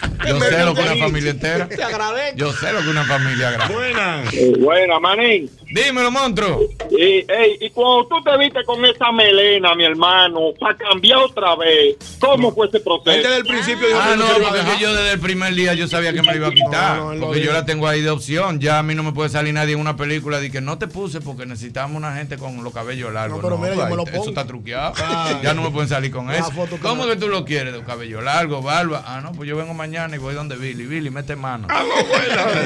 Yo 0.27 0.41
sé 0.41 0.65
lo 0.65 0.75
que 0.75 0.81
una 0.83 0.97
familia 0.97 1.31
entera. 1.31 1.69
Te 1.69 1.83
agradezco. 1.83 2.37
Yo 2.39 2.53
sé 2.53 2.73
lo 2.73 2.81
que 2.81 2.89
una 2.89 3.05
familia 3.05 3.51
grande. 3.51 3.75
Buenas. 3.75 4.35
Buena, 4.61 5.01
manín. 5.01 5.51
Dímelo, 5.71 6.11
monstruo. 6.11 6.61
Y, 6.91 7.03
ey, 7.03 7.57
y 7.61 7.71
cuando 7.71 8.07
tú 8.07 8.23
te 8.23 8.37
viste 8.37 8.63
con 8.65 8.85
esa 8.85 9.11
melena, 9.11 9.75
mi 9.75 9.85
hermano, 9.87 10.51
para 10.61 10.77
cambiar 10.77 11.19
otra 11.21 11.57
vez, 11.57 11.97
¿cómo 12.19 12.53
fue 12.55 12.67
ese 12.69 12.79
proceso? 12.81 13.11
Desde 13.17 13.37
el 13.39 13.45
principio 13.47 13.87
dijo 13.89 13.99
Ah, 14.03 14.15
no, 14.17 14.25
porque 14.27 14.49
es 14.49 14.53
dejar. 14.53 14.77
que 14.77 14.83
yo 14.83 14.93
desde 14.95 15.13
el 15.15 15.21
primer 15.21 15.55
día 15.55 15.73
yo 15.73 15.89
sabía 15.89 16.13
que 16.13 16.21
me 16.21 16.29
lo 16.33 16.37
iba 16.37 16.49
a 16.49 16.51
quitar. 16.53 16.97
No, 16.99 17.15
no, 17.15 17.27
porque 17.27 17.41
yo 17.41 17.53
la 17.55 17.65
tengo 17.65 17.89
ahí 17.89 18.03
de 18.03 18.11
opción. 18.11 18.61
Ya 18.61 18.79
a 18.79 18.83
mí 18.83 18.95
no 18.95 19.03
me 19.03 19.13
puede 19.13 19.31
salir 19.31 19.55
nadie 19.55 19.73
en 19.73 19.81
una 19.81 19.97
película 19.97 20.41
de 20.41 20.51
que 20.51 20.61
no 20.61 20.77
te 20.77 20.89
puse 20.89 21.23
porque 21.23 21.47
necesitamos 21.47 21.97
una 21.97 22.15
gente 22.17 22.37
con 22.37 22.63
los 22.63 22.73
cabellos 22.75 23.11
largos. 23.13 23.39
No, 23.39 23.43
pero 23.43 23.57
mira, 23.59 23.75
yo 23.75 23.87
me 23.87 23.97
lo 23.97 24.03
Eso 24.03 24.13
pongo. 24.13 24.29
está 24.29 24.47
truqueado. 24.47 24.93
Ah. 24.99 25.41
ya 25.43 25.55
no 25.55 25.63
me 25.63 25.71
pueden 25.71 25.89
salir 25.89 26.11
con 26.13 26.27
La 26.27 26.37
eso. 26.37 26.51
foto 26.51 26.77
que 26.77 26.83
¿Cómo 26.83 27.07
que 27.07 27.17
tú 27.17 27.29
lo 27.29 27.47
quieres? 27.47 27.73
De 27.73 27.83
cabello 27.83 28.21
largo, 28.21 28.61
barba. 28.61 29.05
Ah, 29.07 29.23
no, 29.23 29.33
pues 29.33 29.49
yo 29.49 29.57
vengo 29.57 29.73
mañana 29.83 30.15
y 30.15 30.19
voy 30.21 30.35
donde 30.35 30.55
Billy. 30.55 30.87
Billy, 30.87 31.11
mete 31.11 31.35
mano. 31.35 31.67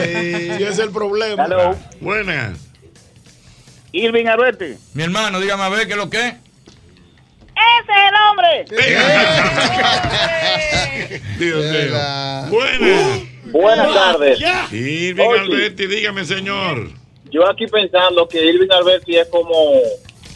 Sí, 0.04 0.50
ese 0.50 0.68
es 0.68 0.78
el 0.78 0.90
problema. 0.90 1.46
Hello. 1.46 1.74
Buenas. 2.00 2.58
Irving 3.92 4.26
Alberti. 4.26 4.76
Mi 4.92 5.04
hermano, 5.04 5.40
dígame 5.40 5.62
a 5.62 5.70
ver 5.70 5.86
qué 5.86 5.92
es 5.94 5.98
lo 5.98 6.10
que 6.10 6.18
es. 6.18 6.34
¡Ese 7.54 7.92
es 7.92 8.02
el 8.08 8.16
hombre! 8.26 8.66
Dios 11.38 11.64
mío. 11.64 11.94
Buenas. 12.50 13.22
Buenas 13.46 13.94
tardes. 13.94 14.38
Irving 14.70 15.26
Oye. 15.26 15.40
Alberti, 15.40 15.86
dígame, 15.86 16.24
señor. 16.26 16.90
Yo 17.30 17.48
aquí 17.48 17.66
pensando 17.66 18.28
que 18.28 18.44
Irving 18.44 18.70
Alberti 18.70 19.16
es 19.16 19.28
como 19.28 19.54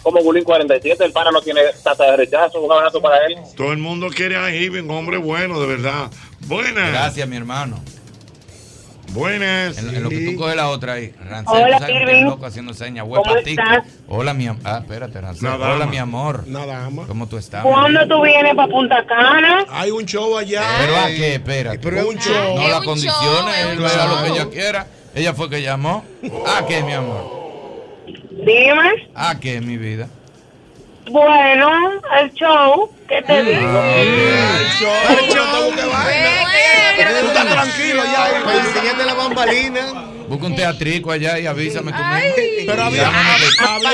como 0.02 0.22
Bulín 0.22 0.44
47, 0.44 1.04
el 1.04 1.12
pana 1.12 1.30
no 1.30 1.42
tiene 1.42 1.60
tasa 1.84 2.04
de 2.04 2.16
rechazo, 2.16 2.58
un 2.62 2.72
abrazo 2.72 3.02
para 3.02 3.26
él. 3.26 3.36
Todo 3.54 3.70
el 3.70 3.76
mundo 3.78 4.08
quiere 4.08 4.34
a 4.34 4.50
Irving, 4.54 4.84
un 4.84 4.92
hombre 4.92 5.18
bueno, 5.18 5.60
de 5.60 5.66
verdad. 5.66 6.10
Buenas. 6.50 6.90
Gracias, 6.90 7.28
mi 7.28 7.36
hermano. 7.36 7.78
Buenas. 9.12 9.78
En, 9.78 9.94
en 9.94 10.02
lo 10.02 10.08
que 10.08 10.20
tú 10.20 10.36
coges 10.36 10.56
la 10.56 10.68
otra 10.68 10.94
ahí. 10.94 11.12
Rancel, 11.18 11.62
Hola, 11.64 11.76
tú 11.78 11.82
sabes 11.82 11.86
que 11.86 11.92
Irving. 12.02 12.14
eres 12.14 12.24
loco 12.24 12.46
haciendo 12.46 12.74
señas. 12.74 13.06
¿Cómo 13.08 13.36
estás? 13.36 13.84
Hola, 14.08 14.34
mi 14.34 14.46
amor. 14.48 14.62
Ah, 14.64 14.78
espérate, 14.82 15.20
Rancel. 15.20 15.48
Una 15.48 15.72
Hola, 15.72 15.86
mi 15.86 15.98
amor. 15.98 16.44
Una 16.46 16.66
dama. 16.66 17.06
¿Cómo 17.06 17.26
tú 17.28 17.38
estás? 17.38 17.62
¿Cuándo 17.62 18.06
tú 18.08 18.22
vienes 18.22 18.54
para 18.54 18.68
Punta 18.68 19.06
Cana? 19.06 19.64
Hay 19.70 19.90
un 19.92 20.04
show 20.06 20.36
allá. 20.36 20.62
Pero 20.80 20.96
a 20.96 21.06
qué, 21.06 21.34
espérate. 21.34 21.78
Pero 21.78 21.96
es 21.98 22.04
un 22.04 22.18
show. 22.18 22.56
No 22.56 22.62
Es 22.62 22.70
la 22.70 22.78
un 22.80 22.84
condiciones, 22.84 23.56
él 23.66 23.78
lo 23.78 24.22
que 24.24 24.28
ella 24.30 24.50
quiera. 24.50 24.86
Ella 25.14 25.34
fue 25.34 25.48
que 25.48 25.62
llamó. 25.62 26.04
¿A 26.46 26.66
qué, 26.66 26.82
mi 26.82 26.92
amor? 26.92 27.40
Dime. 28.30 29.08
¿A 29.14 29.38
qué, 29.38 29.60
mi 29.60 29.76
vida? 29.76 30.08
Bueno, 31.10 31.68
el 32.20 32.32
show, 32.34 32.90
¿qué 33.10 33.22
te 33.22 33.42
digo? 33.44 33.82
Tú 37.20 37.26
estás 37.26 37.46
tranquilo 37.46 38.02
ya. 38.04 38.40
Pues 38.44 38.56
enséñate 38.66 39.04
la 39.04 39.14
bambalina. 39.14 39.80
Busca 40.28 40.46
un 40.46 40.54
teatrico 40.54 41.10
allá 41.10 41.40
y 41.40 41.46
avísame 41.48 41.90
tú 41.92 41.98
mismo. 41.98 42.64
Pero 42.66 42.82
había- 42.84 43.10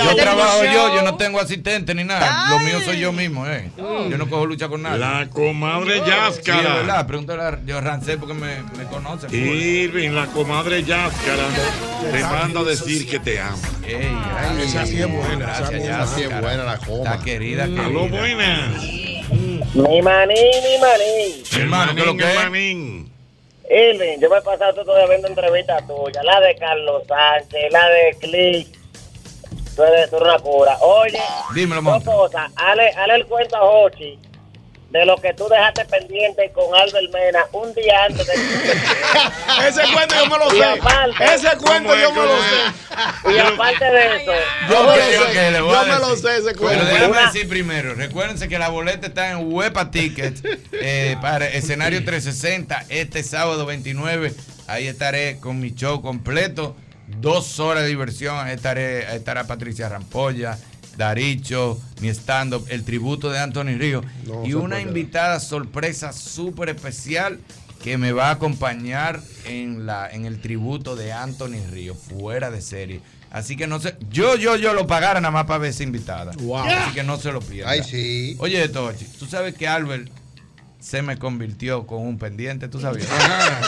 yo 0.04 0.16
trabajo 0.16 0.64
yo, 0.64 0.94
yo 0.96 1.02
no 1.02 1.16
tengo 1.16 1.40
asistente 1.40 1.94
ni 1.94 2.04
nada. 2.04 2.48
Lo 2.50 2.58
mío 2.58 2.78
soy 2.84 2.98
yo 3.00 3.10
mismo, 3.10 3.46
eh. 3.46 3.70
Yo 3.78 4.18
no 4.18 4.28
cojo 4.28 4.44
lucha 4.44 4.68
con 4.68 4.82
nadie. 4.82 4.98
La 4.98 5.28
comadre 5.30 5.94
Sí, 6.00 6.02
Yáscara. 6.10 6.74
verdad. 6.74 7.06
Pregúntale 7.06 7.42
a 7.42 7.58
yo 7.64 7.80
Rancel 7.80 8.18
porque 8.18 8.34
me, 8.34 8.56
me 8.76 8.84
conoce. 8.90 9.28
full. 9.28 9.36
Irving, 9.38 10.10
la 10.10 10.26
comadre 10.26 10.82
Yáscara, 10.84 11.44
te 12.12 12.20
manda 12.22 12.60
a 12.60 12.64
decir 12.64 13.08
que 13.08 13.18
te 13.18 13.40
ama. 13.40 13.56
Ey, 13.86 13.96
ay, 14.38 14.62
Esa 14.62 14.84
sí 14.84 15.00
es 15.00 15.10
buena, 15.10 15.36
Gracias, 15.46 15.70
esa 15.72 15.84
ya. 16.00 16.06
sí 16.06 16.22
es 16.22 16.40
buena 16.40 16.64
la 16.64 16.76
coma. 16.78 17.12
Está 17.12 17.24
querida, 17.24 17.64
querida. 17.64 17.86
Aló, 17.86 18.08
buenas. 18.08 19.05
Mi 19.74 20.02
manín, 20.02 20.36
mi 20.36 20.78
manín. 20.78 21.44
Hermano, 21.58 21.94
¿qué 21.94 22.00
es 22.00 22.06
lo 22.06 22.16
que 22.16 22.24
es? 22.24 22.36
Hermanín. 22.36 23.12
Irving, 23.68 24.18
yo 24.20 24.30
me 24.30 24.38
he 24.38 24.42
pasado 24.42 24.84
todavía 24.84 25.08
viendo 25.08 25.28
entrevistas 25.28 25.86
tuyas, 25.86 26.24
la 26.24 26.40
de 26.40 26.54
Carlos 26.56 27.02
Sánchez, 27.08 27.72
la 27.72 27.88
de 27.88 28.16
Click. 28.20 28.68
Tú 29.74 29.82
eres, 29.82 30.12
una 30.12 30.38
cura. 30.38 30.78
Oye, 30.80 31.20
Dímelo, 31.54 31.82
dos 31.82 32.04
cosas. 32.04 32.50
Hale, 32.56 32.90
hale 32.92 33.14
el 33.16 33.26
cuento 33.26 33.56
a 33.56 33.64
Hochi 33.64 34.18
de 34.90 35.04
lo 35.04 35.16
que 35.16 35.34
tú 35.34 35.46
dejaste 35.48 35.84
pendiente 35.86 36.50
con 36.54 36.72
Albert 36.74 37.12
Mena 37.12 37.44
un 37.52 37.74
día 37.74 38.04
antes 38.04 38.26
de 38.26 38.32
Ese 39.68 39.82
cuento 39.92 40.14
yo 40.14 40.26
me 40.30 40.38
lo 40.38 40.50
sé. 40.50 40.64
aparte- 40.64 41.24
Ese 41.34 41.56
cuento 41.58 41.96
yo 41.96 42.12
me 42.12 42.22
lo 42.22 42.36
sé. 42.38 43.34
Y 43.34 43.38
aparte 43.38 43.84
de 43.84 44.16
eso, 44.16 44.32
Yo 44.70 44.82
me 44.84 44.86
lo 44.86 44.94
sé. 45.32 45.50
le 45.50 45.60
voy 45.60 45.74
a 45.74 45.82
Yo 45.82 45.92
me 45.92 45.98
lo 45.98 46.16
sé 46.16 46.36
ese 46.36 46.42
Pero 46.44 46.58
cuento. 46.58 46.84
déjame 46.86 47.20
decir 47.22 47.48
primero, 47.48 47.94
recuérdense 47.94 48.48
que 48.48 48.58
la 48.58 48.68
boleta 48.68 49.08
está 49.08 49.32
en 49.32 49.52
Huepa 49.52 49.90
Tickets 49.90 50.42
eh, 50.72 51.16
para 51.20 51.46
escenario 51.48 52.04
360 52.04 52.84
este 52.88 53.22
sábado 53.24 53.66
29. 53.66 54.32
Ahí 54.68 54.86
estaré 54.86 55.38
con 55.40 55.58
mi 55.60 55.74
show 55.74 56.00
completo. 56.00 56.76
Dos 57.08 57.60
horas 57.60 57.82
de 57.84 57.88
diversión. 57.88 58.36
Ahí 58.38 58.54
estaré, 58.54 59.06
ahí 59.06 59.16
estará 59.16 59.44
Patricia 59.46 59.88
Rampolla, 59.88 60.58
Daricho, 60.96 61.78
mi 62.00 62.08
stand-up, 62.08 62.66
el 62.68 62.84
tributo 62.84 63.30
de 63.30 63.38
Anthony 63.38 63.76
Río. 63.78 64.02
No, 64.26 64.46
y 64.46 64.54
una 64.54 64.80
invitada 64.80 65.40
sorpresa 65.40 66.12
súper 66.12 66.70
especial 66.70 67.38
que 67.82 67.98
me 67.98 68.12
va 68.12 68.28
a 68.28 68.32
acompañar 68.32 69.20
en, 69.44 69.86
la, 69.86 70.08
en 70.10 70.24
el 70.26 70.40
tributo 70.40 70.96
de 70.96 71.12
Anthony 71.12 71.60
Río, 71.70 71.94
fuera 71.94 72.50
de 72.50 72.60
serie. 72.60 73.00
Así 73.30 73.56
que 73.56 73.66
no 73.66 73.80
sé, 73.80 73.96
yo, 74.10 74.36
yo, 74.36 74.56
yo 74.56 74.72
lo 74.72 74.86
pagara 74.86 75.20
nada 75.20 75.30
más 75.32 75.44
para 75.44 75.58
ver 75.58 75.70
esa 75.70 75.82
invitada. 75.82 76.32
Wow. 76.38 76.64
Así 76.64 76.94
que 76.94 77.02
no 77.02 77.18
se 77.18 77.30
lo 77.32 77.40
pierda. 77.40 77.70
Ay, 77.70 77.82
sí. 77.82 78.34
Oye, 78.38 78.66
Tochi, 78.68 79.04
tú 79.18 79.26
sabes 79.26 79.54
que 79.54 79.68
Albert 79.68 80.08
se 80.80 81.02
me 81.02 81.18
convirtió 81.18 81.86
con 81.86 82.00
un 82.06 82.16
pendiente, 82.18 82.68
tú 82.68 82.80
sabías. 82.80 83.08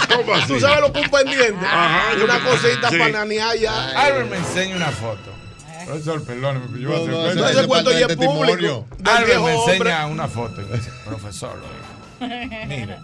¿Cómo 0.09 0.33
así? 0.35 0.47
¿Tú 0.47 0.61
sabes 0.61 0.81
lo 0.81 0.93
que 0.93 1.01
es 1.01 1.05
un 1.07 1.11
pendiente? 1.11 1.67
Ajá, 1.67 2.03
Una 2.23 2.41
cosita 2.45 2.89
sí. 2.91 2.97
para 2.99 3.11
nanear 3.11 3.59
ya. 3.59 3.91
Albert 3.91 4.31
me 4.31 4.37
enseña 4.39 4.77
una 4.77 4.91
foto. 4.91 5.48
Profesor, 5.89 6.23
perdóneme, 6.25 6.67
pero 6.67 6.79
yo 6.79 6.89
voy 6.91 6.97
a 6.97 7.01
No, 7.01 7.13
no, 7.13 7.25
hacer 7.25 7.37
ya 7.39 8.07
de 8.07 8.13
es 8.13 8.17
público. 8.19 8.57
viejo 8.59 8.87
me 8.99 9.55
hombre. 9.55 9.55
enseña 9.73 10.07
una 10.07 10.29
foto 10.29 10.61
y 10.61 10.65
me 10.67 10.77
dice, 10.77 10.91
profesor, 11.05 11.57
mire, 12.21 12.99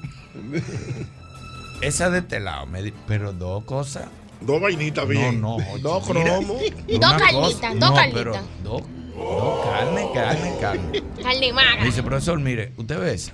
esa 1.81 2.11
de 2.11 2.19
este 2.19 2.40
lado, 2.40 2.66
me 2.66 2.82
di- 2.82 2.93
pero 3.06 3.32
dos 3.32 3.65
cosas. 3.65 4.05
Dos 4.40 4.61
vainitas 4.61 5.05
No, 5.05 5.09
bien. 5.11 5.40
no, 5.40 5.56
ocho, 5.56 5.78
Dos 5.81 6.06
cromos. 6.06 6.47
Dos 6.89 7.12
carnitas, 7.15 7.70
dos 7.81 7.90
no, 7.90 7.94
carnitas. 7.94 8.12
pero 8.12 8.32
dos, 8.62 8.82
dos 9.15 9.65
carne, 9.66 10.09
carne, 10.12 10.55
carne. 10.61 11.02
Carne 11.23 11.40
Me 11.47 11.52
magra. 11.52 11.85
dice, 11.85 12.02
profesor, 12.02 12.39
mire, 12.40 12.73
usted 12.77 12.98
ve 12.98 13.15
esa. 13.15 13.32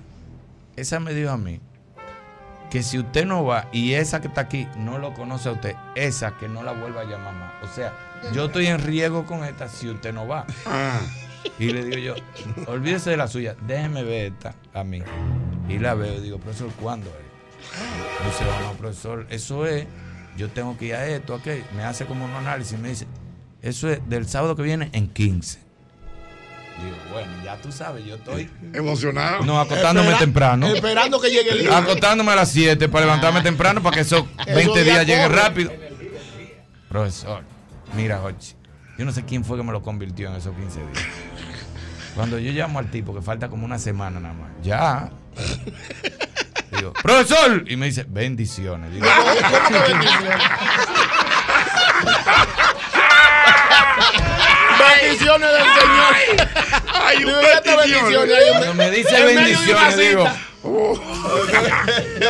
Esa 0.76 1.00
me 1.00 1.12
dijo 1.12 1.30
a 1.30 1.36
mí 1.36 1.60
que 2.70 2.82
si 2.84 2.98
usted 3.00 3.24
no 3.26 3.44
va 3.44 3.66
y 3.72 3.94
esa 3.94 4.20
que 4.20 4.28
está 4.28 4.42
aquí 4.42 4.68
no 4.76 4.98
lo 4.98 5.12
conoce 5.14 5.48
a 5.48 5.52
usted, 5.52 5.74
esa 5.96 6.36
que 6.38 6.48
no 6.48 6.62
la 6.62 6.72
vuelva 6.72 7.00
a 7.00 7.04
llamar 7.04 7.34
más. 7.34 7.52
O 7.68 7.74
sea, 7.74 7.92
yo 8.32 8.46
estoy 8.46 8.66
en 8.66 8.78
riesgo 8.78 9.26
con 9.26 9.44
esta 9.44 9.68
si 9.68 9.88
usted 9.88 10.12
no 10.12 10.26
va. 10.26 10.46
Ah, 10.66 11.00
Y 11.58 11.70
le 11.72 11.84
digo 11.84 11.98
yo, 11.98 12.14
olvídese 12.66 13.10
de 13.10 13.16
la 13.16 13.26
suya, 13.28 13.56
déjeme 13.66 14.02
ver 14.02 14.32
esta 14.32 14.54
a 14.74 14.84
mí. 14.84 15.00
Y 15.68 15.78
la 15.78 15.94
veo 15.94 16.14
y 16.18 16.20
digo, 16.20 16.38
profesor, 16.38 16.70
¿cuándo 16.80 17.08
es? 17.10 18.26
Dice, 18.26 18.44
"Oh, 18.50 18.62
no, 18.64 18.72
profesor, 18.74 19.26
eso 19.30 19.66
es, 19.66 19.86
yo 20.36 20.48
tengo 20.50 20.76
que 20.76 20.86
ir 20.86 20.94
a 20.94 21.06
esto, 21.06 21.34
ok. 21.36 21.46
Me 21.76 21.84
hace 21.84 22.04
como 22.06 22.24
un 22.24 22.32
análisis 22.32 22.74
y 22.78 22.82
me 22.82 22.88
dice, 22.90 23.06
eso 23.62 23.88
es 23.90 24.00
del 24.08 24.26
sábado 24.28 24.54
que 24.56 24.62
viene 24.62 24.90
en 24.92 25.08
15. 25.08 25.58
Digo, 26.82 26.96
bueno, 27.12 27.30
ya 27.44 27.56
tú 27.60 27.70
sabes, 27.72 28.04
yo 28.06 28.14
estoy 28.16 28.50
emocionado. 28.72 29.42
no, 29.44 29.60
acostándome 29.60 30.08
Espera- 30.08 30.18
temprano. 30.18 30.66
Esperando 30.68 31.20
que 31.20 31.28
llegue 31.30 31.50
el 31.50 31.58
libro. 31.58 31.74
Acostándome 31.76 32.32
a 32.32 32.36
las 32.36 32.50
7 32.50 32.88
para 32.88 33.04
levantarme 33.06 33.42
temprano 33.42 33.82
para 33.82 33.94
que 33.96 34.00
esos 34.02 34.24
20 34.46 34.82
días 34.84 34.84
días 34.84 35.06
lleguen 35.06 35.32
rápido. 35.32 35.72
Profesor, 36.88 37.44
mira, 37.94 38.18
Jochi, 38.18 38.54
yo 38.98 39.04
no 39.04 39.12
sé 39.12 39.24
quién 39.24 39.44
fue 39.44 39.56
que 39.56 39.62
me 39.62 39.72
lo 39.72 39.82
convirtió 39.82 40.28
en 40.28 40.34
esos 40.36 40.54
15 40.54 40.78
días. 40.78 41.06
Cuando 42.14 42.38
yo 42.38 42.52
llamo 42.52 42.78
al 42.78 42.90
tipo, 42.90 43.14
que 43.14 43.22
falta 43.22 43.48
como 43.48 43.64
una 43.64 43.78
semana 43.78 44.20
nada 44.20 44.34
más, 44.34 44.50
ya. 44.62 45.10
Digo, 46.76 46.92
profesor, 46.92 47.64
y 47.66 47.76
me 47.76 47.86
dice, 47.86 48.04
bendiciones. 48.08 48.92
Digo, 48.92 49.06
Bendiciones 54.78 55.50
del 55.50 55.62
Señor. 55.62 56.14
Digo, 57.16 57.30
¿qué 57.64 57.76
bendiciones 57.76 58.42
cuando 58.50 58.74
me 58.74 58.90
dice 58.90 59.24
bendiciones, 59.24 59.96
digo, 59.96 60.26
cita. 60.26 60.50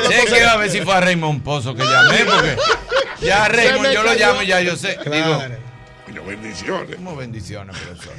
sé 0.09 0.39
que 0.39 0.45
a 0.45 0.57
ver 0.57 0.71
si 0.71 0.81
fue 0.83 0.95
a 0.95 1.01
Raymond 1.01 1.43
Pozo 1.43 1.75
que 1.75 1.83
llamé, 1.83 2.25
porque 2.25 2.57
ya 3.21 3.49
Raymond 3.49 3.93
yo 3.93 4.03
lo 4.03 4.15
llamo 4.15 4.43
y 4.43 4.47
ya 4.47 4.61
yo 4.61 4.77
sé. 4.77 4.99
Digo, 5.05 5.37
Claro. 5.39 5.57
Coño, 6.07 6.25
bendiciones. 6.25 6.97
¿Cómo 6.97 7.17
bendiciones, 7.17 7.77
profesor? 7.79 8.15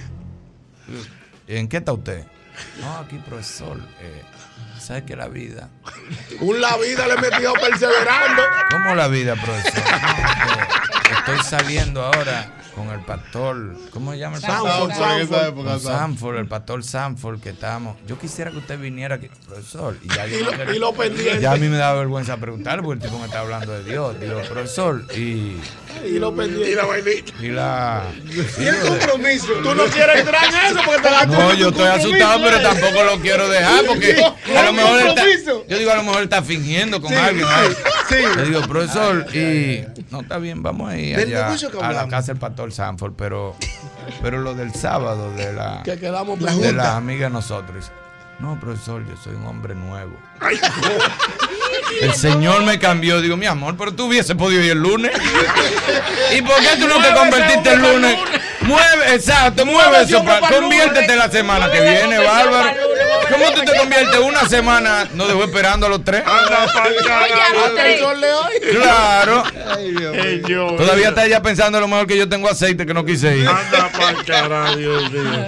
¿En 1.47 1.67
qué 1.67 1.77
está 1.77 1.93
usted? 1.93 2.23
No, 2.79 2.97
aquí, 2.97 3.17
profesor. 3.17 3.79
Eh, 4.01 4.21
¿Sabe 4.79 5.05
que 5.05 5.15
la 5.15 5.27
vida? 5.27 5.69
Un 6.39 6.59
la 6.59 6.75
vida 6.77 7.07
le 7.07 7.17
metió 7.17 7.53
perseverando. 7.53 8.41
¿Cómo 8.71 8.95
la 8.95 9.07
vida, 9.07 9.35
profesor? 9.35 9.83
No, 9.83 11.17
estoy 11.17 11.39
saliendo 11.49 12.03
ahora 12.03 12.51
con 12.75 12.87
el 12.89 13.01
pastor. 13.01 13.75
¿Cómo 13.91 14.11
se 14.13 14.19
llama 14.19 14.37
el 14.37 14.41
pastor? 14.41 14.69
Sanford, 14.69 14.89
Sanford, 14.91 15.11
en 15.11 15.21
esa 15.21 15.29
Sanford. 15.35 15.47
época, 15.47 15.69
Con 15.71 15.79
Sanford. 15.79 15.99
Sanford, 15.99 16.37
el 16.37 16.47
pastor 16.47 16.83
Sanford, 16.83 17.39
que 17.41 17.49
estábamos. 17.49 17.97
Yo 18.07 18.17
quisiera 18.19 18.51
que 18.51 18.57
usted 18.57 18.79
viniera 18.79 19.15
aquí, 19.15 19.29
profesor. 19.47 19.97
Y, 20.01 20.07
ya 20.09 20.25
yo 20.27 20.39
Y 20.39 20.43
no 20.43 20.51
lo- 20.51 20.57
quería- 20.57 20.75
y 20.75 20.79
lo 20.79 20.93
pendiente. 20.93 21.41
Ya 21.41 21.51
a 21.53 21.57
mí 21.57 21.67
me 21.67 21.77
da 21.77 21.93
vergüenza 21.93 22.37
preguntarle 22.37 22.83
porque 22.83 23.03
el 23.03 23.09
tipo 23.09 23.19
me 23.19 23.25
está 23.25 23.39
hablando 23.41 23.71
de 23.73 23.83
Dios. 23.83 24.19
Digo, 24.19 24.39
profesor, 24.49 25.03
y, 25.15 25.57
Y 26.05 26.19
lo 26.19 26.29
Y 26.29 26.35
pendiente. 26.35 26.75
la 26.75 26.85
vainita. 26.85 27.33
y 27.41 27.47
la. 27.49 28.03
Y 28.59 28.65
el 28.65 28.79
compromiso. 28.79 29.53
Tú 29.63 29.75
no 29.75 29.83
quieres 29.85 30.19
entrar 30.21 30.45
en 30.45 30.55
eso 30.75 30.79
porque 30.85 31.01
te 31.01 31.11
la 31.11 31.25
No, 31.25 31.53
yo 31.53 31.69
estoy 31.69 31.87
asustado, 31.87 32.41
pero 32.43 32.61
tampoco 32.61 33.03
lo 33.03 33.19
quiero 33.19 33.47
dejar 33.49 33.85
porque 33.85 34.23
a 34.57 34.63
lo 34.63 34.73
mejor 34.73 34.99
está, 35.07 35.23
yo 35.67 35.77
digo 35.77 35.91
a 35.91 35.95
lo 35.95 36.03
mejor 36.03 36.17
él 36.19 36.23
está 36.25 36.41
fingiendo 36.41 37.01
con 37.01 37.13
alguien. 37.13 37.45
ahí. 37.47 37.75
Le 38.35 38.43
digo, 38.45 38.61
profesor, 38.61 39.25
y 39.35 39.85
no 40.09 40.21
está 40.21 40.37
bien, 40.37 40.61
vamos 40.63 40.89
a 40.91 40.97
ir 40.97 41.15
Del 41.17 41.35
allá 41.35 41.55
a 41.81 41.91
la 41.93 42.07
casa 42.07 42.31
del 42.33 42.39
pastor 42.39 42.71
Sanford, 42.71 43.13
pero 43.15 43.55
pero 44.21 44.39
lo 44.39 44.53
del 44.53 44.73
sábado 44.73 45.31
de 45.33 45.53
la 45.53 45.81
Que 45.83 45.97
quedamos 45.97 46.39
de 46.39 46.73
las 46.73 46.87
amigas 46.87 47.29
de 47.29 47.33
nosotros. 47.33 47.91
No, 48.39 48.59
profesor, 48.59 49.05
yo 49.07 49.15
soy 49.23 49.35
un 49.35 49.45
hombre 49.45 49.75
nuevo. 49.75 50.13
El 52.01 52.13
Señor 52.13 52.63
me 52.63 52.79
cambió. 52.79 53.21
Digo, 53.21 53.37
mi 53.37 53.45
amor, 53.45 53.75
pero 53.77 53.93
tú 53.93 54.05
hubiese 54.05 54.35
podido 54.35 54.63
ir 54.63 54.71
el 54.71 54.79
lunes. 54.79 55.11
¿Y 56.37 56.41
por 56.41 56.55
qué 56.57 56.77
tú 56.79 56.87
no 56.87 57.01
te 57.01 57.13
convertiste 57.13 57.73
el 57.73 57.81
lunes? 57.81 58.17
Mueve, 58.61 59.15
exacto, 59.15 59.65
mueve 59.65 60.03
eso. 60.03 60.23
Conviértete 60.49 61.15
la 61.15 61.29
semana 61.29 61.71
que 61.71 61.81
viene, 61.81 62.19
bárbaro. 62.19 62.90
¿Cómo 63.29 63.51
tú 63.53 63.61
te 63.63 63.77
conviertes 63.77 64.19
una 64.19 64.47
semana? 64.47 65.07
Nos 65.13 65.27
dejó 65.27 65.43
esperando 65.43 65.85
a 65.85 65.89
los 65.89 66.03
tres. 66.03 66.23
Anda 66.25 66.65
pa'l 66.73 66.95
carajo. 67.05 67.75
Claro. 68.71 69.43
Ey, 70.13 70.39
Dios 70.39 70.75
Todavía 70.77 71.09
está 71.09 71.25
ella 71.25 71.41
pensando 71.41 71.77
a 71.77 71.81
lo 71.81 71.87
mejor 71.87 72.07
que 72.07 72.17
yo 72.17 72.27
tengo 72.27 72.49
aceite 72.49 72.85
que 72.85 72.93
no 72.93 73.05
quise 73.05 73.37
ir. 73.37 73.47
Anda 73.47 73.89
pa'l 73.97 74.25
carajo, 74.25 74.75
Dios 74.75 75.11
mío. 75.11 75.45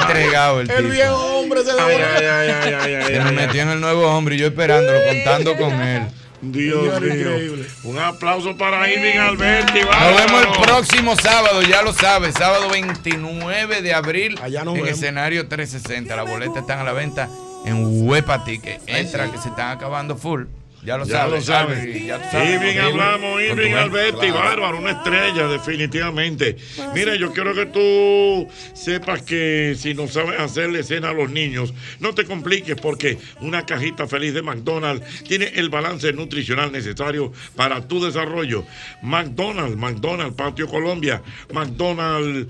Entregado 0.00 0.60
el 0.60 0.70
El 0.70 0.76
tipo. 0.76 0.88
viejo 0.90 1.16
hombre 1.38 1.62
se 1.64 1.70
Ay, 1.72 1.78
ay, 1.80 2.24
ay, 2.26 2.48
ay, 2.50 2.74
ay, 2.74 2.94
ay, 2.94 3.04
Se 3.06 3.20
me 3.20 3.28
ay, 3.28 3.34
metió 3.34 3.62
en 3.62 3.68
el 3.70 3.80
nuevo 3.80 4.06
hombre 4.08 4.34
y 4.36 4.38
yo 4.38 4.46
esperándolo, 4.46 4.98
contando 5.06 5.56
con 5.56 5.72
él. 5.80 6.02
Dios 6.42 7.00
mío. 7.00 7.12
increíble. 7.14 7.66
Un 7.84 7.98
aplauso 7.98 8.56
para 8.56 8.90
Irving 8.90 9.18
Alberti. 9.18 9.80
Nos 9.80 10.16
vemos 10.16 10.42
el 10.42 10.62
próximo 10.62 11.16
sábado, 11.16 11.62
ya 11.62 11.82
lo 11.82 11.92
sabes, 11.92 12.34
sábado 12.34 12.68
29 12.70 13.82
de 13.82 13.94
abril 13.94 14.38
Allá 14.42 14.60
en 14.60 14.72
vemos. 14.74 14.88
escenario 14.88 15.48
360. 15.48 16.14
Las 16.16 16.28
boletas 16.28 16.58
están 16.58 16.78
a 16.80 16.84
la 16.84 16.92
venta 16.92 17.28
en 17.64 18.06
Huepa 18.06 18.44
Ticket. 18.44 18.80
Entra 18.86 19.30
que 19.30 19.38
se 19.38 19.48
están 19.48 19.70
acabando 19.70 20.16
full. 20.16 20.44
Ya 20.86 20.96
lo 20.96 21.04
Ya 21.04 21.16
sabes. 21.16 21.32
lo 21.34 21.40
sabes. 21.40 21.78
Alberti, 21.80 22.06
ya 22.06 22.18
tú 22.22 22.28
sabes. 22.30 22.50
Irving 22.54 22.78
hablamos, 22.78 23.42
Irving. 23.42 23.72
Alberti, 23.72 24.30
bárbaro, 24.30 24.78
una 24.78 24.92
estrella, 24.92 25.48
definitivamente. 25.48 26.56
Mira, 26.94 27.16
yo 27.16 27.32
quiero 27.32 27.52
que 27.54 27.66
tú 27.66 28.48
sepas 28.72 29.22
que 29.22 29.74
si 29.76 29.94
no 29.94 30.06
sabes 30.06 30.38
hacerle 30.38 30.84
cena 30.84 31.10
a 31.10 31.12
los 31.12 31.28
niños, 31.28 31.74
no 31.98 32.14
te 32.14 32.24
compliques 32.24 32.76
porque 32.80 33.18
una 33.40 33.66
cajita 33.66 34.06
feliz 34.06 34.32
de 34.32 34.42
McDonald's 34.42 35.24
tiene 35.24 35.46
el 35.56 35.70
balance 35.70 36.12
nutricional 36.12 36.70
necesario 36.70 37.32
para 37.56 37.80
tu 37.88 38.00
desarrollo. 38.04 38.64
McDonald's, 39.02 39.76
McDonald's, 39.76 40.36
Patio 40.36 40.68
Colombia, 40.68 41.20
McDonald's, 41.52 42.46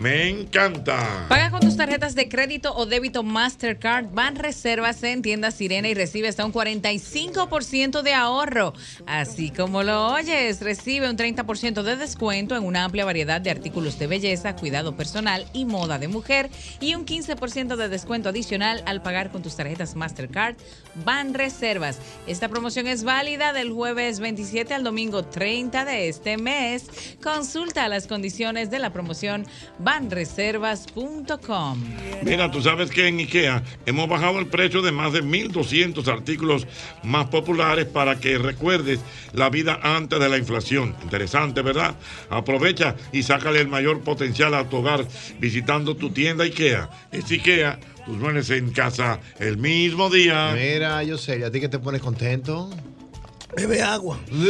me 0.00 0.28
encanta. 0.28 1.26
Paga 1.28 1.50
con 1.50 1.60
tus 1.60 1.76
tarjetas 1.76 2.14
de 2.14 2.28
crédito 2.28 2.74
o 2.74 2.86
débito 2.86 3.22
Mastercard, 3.22 4.06
van 4.12 4.36
reservas 4.36 5.02
en 5.02 5.22
tiendas 5.22 5.54
Sirena 5.54 5.88
y 5.88 5.94
recibe 5.94 6.28
hasta 6.28 6.44
un 6.44 6.52
45% 6.52 8.02
de 8.02 8.12
ahorro. 8.12 8.74
Así 9.06 9.50
como 9.50 9.82
lo 9.82 10.12
oyes, 10.12 10.60
recibe 10.60 11.08
un 11.08 11.16
30% 11.16 11.82
de 11.82 11.96
descuento 11.96 12.56
en 12.56 12.64
una 12.64 12.84
amplia 12.84 13.04
variedad 13.04 13.40
de 13.40 13.50
artículos 13.50 13.98
de 13.98 14.06
belleza, 14.06 14.56
cuidado 14.56 14.96
personal 14.96 15.46
y 15.52 15.64
moda 15.64 15.98
de 15.98 16.08
mujer 16.08 16.50
y 16.80 16.94
un 16.94 17.06
15% 17.06 17.76
de 17.76 17.88
descuento 17.88 18.28
adicional 18.28 18.82
al 18.86 19.02
pagar 19.02 19.30
con 19.30 19.42
tus 19.42 19.56
tarjetas 19.56 19.94
Mastercard, 19.94 20.56
van 21.04 21.34
reservas. 21.34 21.98
Esta 22.26 22.48
promoción 22.48 22.86
es 22.86 23.04
válida 23.04 23.52
del 23.52 23.72
jueves 23.72 24.20
27 24.20 24.74
al 24.74 24.84
domingo 24.84 25.24
30 25.24 25.84
de 25.84 26.08
este 26.08 26.36
mes. 26.36 26.86
Consulta 27.22 27.88
las 27.88 28.06
condiciones 28.06 28.70
de 28.70 28.78
la 28.78 28.92
promoción 28.92 29.46
banreservas.com. 29.84 31.84
Mira, 32.22 32.50
tú 32.50 32.62
sabes 32.62 32.90
que 32.90 33.06
en 33.06 33.18
IKEA 33.18 33.62
hemos 33.84 34.08
bajado 34.08 34.38
el 34.38 34.46
precio 34.46 34.80
de 34.80 34.92
más 34.92 35.12
de 35.12 35.22
1.200 35.22 36.08
artículos 36.08 36.66
más 37.02 37.26
populares 37.26 37.84
para 37.84 38.18
que 38.18 38.38
recuerdes 38.38 39.00
la 39.32 39.50
vida 39.50 39.78
antes 39.82 40.18
de 40.18 40.28
la 40.28 40.38
inflación. 40.38 40.96
Interesante, 41.02 41.60
¿verdad? 41.60 41.94
Aprovecha 42.30 42.96
y 43.12 43.22
sácale 43.22 43.60
el 43.60 43.68
mayor 43.68 44.00
potencial 44.00 44.54
a 44.54 44.66
tu 44.68 44.78
hogar 44.78 45.06
visitando 45.38 45.94
tu 45.94 46.10
tienda 46.10 46.44
IKEA. 46.44 46.88
Es 47.12 47.30
IKEA, 47.30 47.78
tus 48.06 48.16
muebles 48.16 48.48
en 48.50 48.72
casa 48.72 49.20
el 49.38 49.58
mismo 49.58 50.08
día. 50.08 50.52
Mira, 50.54 51.02
yo 51.02 51.18
sé, 51.18 51.44
¿a 51.44 51.50
ti 51.50 51.60
que 51.60 51.68
te 51.68 51.78
pones 51.78 52.00
contento? 52.00 52.70
Bebe 53.54 53.82
agua. 53.82 54.18
es 54.26 54.44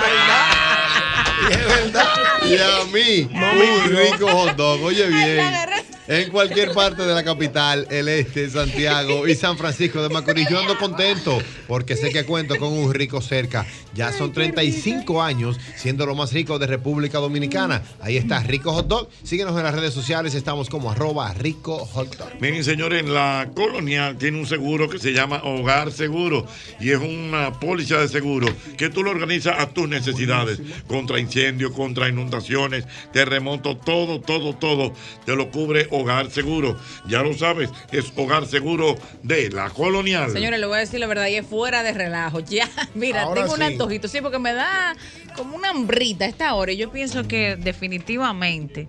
verdad. 0.00 1.15
Y 2.46 2.58
a 2.58 2.84
mí, 2.92 3.28
un 3.32 3.96
rico 3.96 4.28
hot 4.28 4.56
dog. 4.56 4.82
Oye 4.82 5.06
bien. 5.06 5.85
En 6.08 6.30
cualquier 6.30 6.72
parte 6.72 7.02
de 7.02 7.12
la 7.12 7.24
capital, 7.24 7.84
el 7.90 8.08
este, 8.08 8.48
Santiago 8.48 9.26
y 9.26 9.34
San 9.34 9.58
Francisco 9.58 10.00
de 10.00 10.08
Macorís, 10.08 10.48
yo 10.48 10.60
ando 10.60 10.78
contento 10.78 11.36
porque 11.66 11.96
sé 11.96 12.10
que 12.10 12.24
cuento 12.24 12.56
con 12.58 12.72
un 12.72 12.94
rico 12.94 13.20
cerca. 13.20 13.66
Ya 13.92 14.12
son 14.12 14.32
35 14.32 15.20
años 15.20 15.58
siendo 15.74 16.06
lo 16.06 16.14
más 16.14 16.32
rico 16.32 16.60
de 16.60 16.68
República 16.68 17.18
Dominicana. 17.18 17.82
Ahí 18.00 18.16
está 18.16 18.40
Rico 18.40 18.72
Hot 18.72 18.86
Dog. 18.86 19.08
Síguenos 19.24 19.56
en 19.56 19.64
las 19.64 19.74
redes 19.74 19.94
sociales, 19.94 20.34
estamos 20.36 20.68
como 20.68 20.92
arroba 20.92 21.34
Rico 21.34 21.78
Hot 21.78 22.16
Dog. 22.16 22.28
Miren, 22.40 22.62
señores, 22.62 23.04
la 23.04 23.50
colonial 23.56 24.16
tiene 24.16 24.38
un 24.38 24.46
seguro 24.46 24.88
que 24.88 25.00
se 25.00 25.12
llama 25.12 25.42
Hogar 25.42 25.90
Seguro 25.90 26.46
y 26.78 26.90
es 26.90 26.98
una 26.98 27.58
póliza 27.58 27.98
de 27.98 28.06
seguro 28.06 28.46
que 28.76 28.90
tú 28.90 29.02
lo 29.02 29.10
organizas 29.10 29.58
a 29.58 29.70
tus 29.70 29.88
necesidades, 29.88 30.60
contra 30.86 31.18
incendios, 31.18 31.72
contra 31.72 32.08
inundaciones, 32.08 32.84
terremotos, 33.12 33.80
todo, 33.80 34.20
todo, 34.20 34.54
todo, 34.54 34.92
te 35.24 35.34
lo 35.34 35.50
cubre 35.50 35.88
Hogar 35.96 36.30
Seguro. 36.30 36.78
Ya 37.06 37.22
lo 37.22 37.34
sabes, 37.34 37.70
es 37.92 38.12
Hogar 38.16 38.46
Seguro 38.46 38.96
de 39.22 39.50
la 39.50 39.70
colonial. 39.70 40.30
Señores, 40.30 40.60
le 40.60 40.66
voy 40.66 40.76
a 40.76 40.80
decir 40.80 41.00
la 41.00 41.06
verdad 41.06 41.26
y 41.28 41.36
es 41.36 41.46
fuera 41.46 41.82
de 41.82 41.92
relajo. 41.92 42.40
Ya, 42.46 42.68
mira, 42.94 43.22
Ahora 43.22 43.42
tengo 43.42 43.54
un 43.54 43.62
antojito, 43.62 44.08
sí, 44.08 44.20
porque 44.20 44.38
me 44.38 44.52
da 44.52 44.94
como 45.36 45.56
una 45.56 45.70
hambrita 45.70 46.24
a 46.24 46.28
esta 46.28 46.54
hora. 46.54 46.72
Y 46.72 46.76
yo 46.76 46.90
pienso 46.90 47.26
que 47.26 47.56
definitivamente 47.56 48.88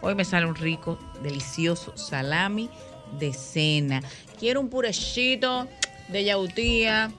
hoy 0.00 0.14
me 0.14 0.24
sale 0.24 0.46
un 0.46 0.54
rico, 0.54 0.98
delicioso 1.22 1.96
salami 1.96 2.70
de 3.18 3.32
cena. 3.32 4.02
Quiero 4.38 4.60
un 4.60 4.68
purechito 4.68 5.68
de 6.08 6.24
yautía 6.24 7.12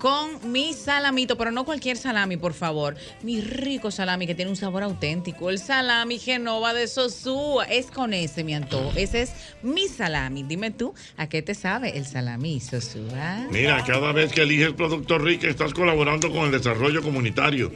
con 0.00 0.50
mi 0.50 0.72
salamito, 0.72 1.36
pero 1.36 1.52
no 1.52 1.64
cualquier 1.64 1.96
salami, 1.96 2.36
por 2.38 2.54
favor. 2.54 2.96
Mi 3.22 3.40
rico 3.40 3.90
salami 3.90 4.26
que 4.26 4.34
tiene 4.34 4.50
un 4.50 4.56
sabor 4.56 4.82
auténtico. 4.82 5.50
El 5.50 5.58
salami 5.58 6.18
Genova 6.18 6.72
de 6.72 6.88
Sosúa. 6.88 7.64
Es 7.66 7.90
con 7.90 8.14
ese, 8.14 8.42
mi 8.42 8.54
antojo. 8.54 8.92
Ese 8.96 9.22
es 9.22 9.32
mi 9.62 9.86
salami. 9.88 10.42
Dime 10.42 10.70
tú, 10.70 10.94
¿a 11.18 11.28
qué 11.28 11.42
te 11.42 11.54
sabe 11.54 11.98
el 11.98 12.06
salami 12.06 12.60
Sosúa? 12.60 13.46
Mira, 13.50 13.84
cada 13.84 14.12
vez 14.12 14.32
que 14.32 14.42
eliges 14.42 14.72
Productos 14.72 15.20
Rica 15.20 15.48
estás 15.48 15.74
colaborando 15.74 16.32
con 16.32 16.46
el 16.46 16.52
desarrollo 16.52 17.02
comunitario. 17.02 17.70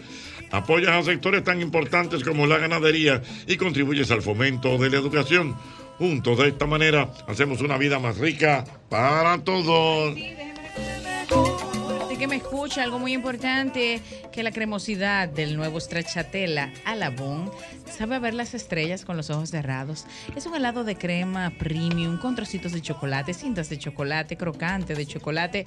Apoyas 0.50 0.92
a 0.92 1.02
sectores 1.02 1.44
tan 1.44 1.60
importantes 1.60 2.24
como 2.24 2.46
la 2.46 2.58
ganadería 2.58 3.22
y 3.46 3.56
contribuyes 3.56 4.10
al 4.10 4.22
fomento 4.22 4.78
de 4.78 4.88
la 4.88 4.96
educación. 4.96 5.56
Juntos, 5.98 6.38
de 6.38 6.48
esta 6.48 6.66
manera, 6.66 7.12
hacemos 7.28 7.60
una 7.60 7.76
vida 7.76 7.98
más 7.98 8.16
rica 8.16 8.64
para 8.88 9.38
todos. 9.44 10.14
Que 12.24 12.28
me 12.28 12.36
escucha 12.36 12.82
algo 12.82 12.98
muy 12.98 13.12
importante, 13.12 14.00
que 14.32 14.42
la 14.42 14.50
cremosidad 14.50 15.28
del 15.28 15.58
nuevo 15.58 15.78
stracciatella 15.78 16.72
Alabón 16.86 17.50
sabe 17.86 18.18
ver 18.18 18.32
las 18.32 18.54
estrellas 18.54 19.04
con 19.04 19.18
los 19.18 19.28
ojos 19.28 19.50
cerrados. 19.50 20.06
Es 20.34 20.46
un 20.46 20.54
helado 20.54 20.84
de 20.84 20.96
crema 20.96 21.52
premium 21.58 22.16
con 22.16 22.34
trocitos 22.34 22.72
de 22.72 22.80
chocolate, 22.80 23.34
cintas 23.34 23.68
de 23.68 23.76
chocolate, 23.78 24.38
crocante 24.38 24.94
de 24.94 25.04
chocolate 25.04 25.66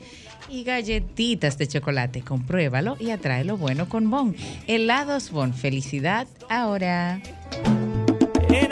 y 0.49 0.63
galletitas 0.63 1.59
de 1.59 1.67
chocolate. 1.67 2.23
Compruébalo 2.23 2.97
y 2.99 3.11
atrae 3.11 3.43
lo 3.43 3.57
bueno 3.57 3.87
con 3.87 4.09
Bon. 4.09 4.35
Helados 4.65 5.29
Bon. 5.29 5.53
Felicidad 5.53 6.25
ahora. 6.49 7.21
De 8.49 8.67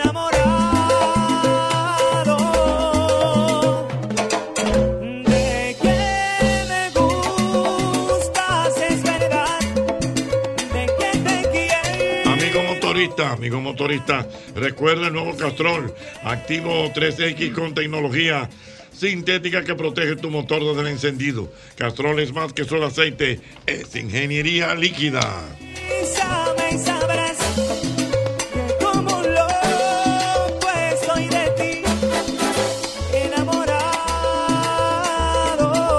motorista, 12.95 13.31
amigo 13.33 13.59
motorista, 13.59 14.25
recuerda 14.55 15.07
el 15.07 15.13
nuevo 15.13 15.35
Castrol, 15.35 15.93
activo 16.23 16.71
3X 16.93 17.53
con 17.53 17.73
tecnología 17.73 18.49
sintética 18.93 19.65
que 19.65 19.75
protege 19.75 20.15
tu 20.15 20.29
motor 20.29 20.63
desde 20.63 20.79
el 20.79 20.87
encendido. 20.87 21.51
Castrol 21.75 22.21
es 22.21 22.31
más 22.31 22.53
que 22.53 22.63
solo 22.63 22.85
aceite, 22.85 23.41
es 23.65 23.93
ingeniería 23.97 24.73
líquida. 24.75 25.43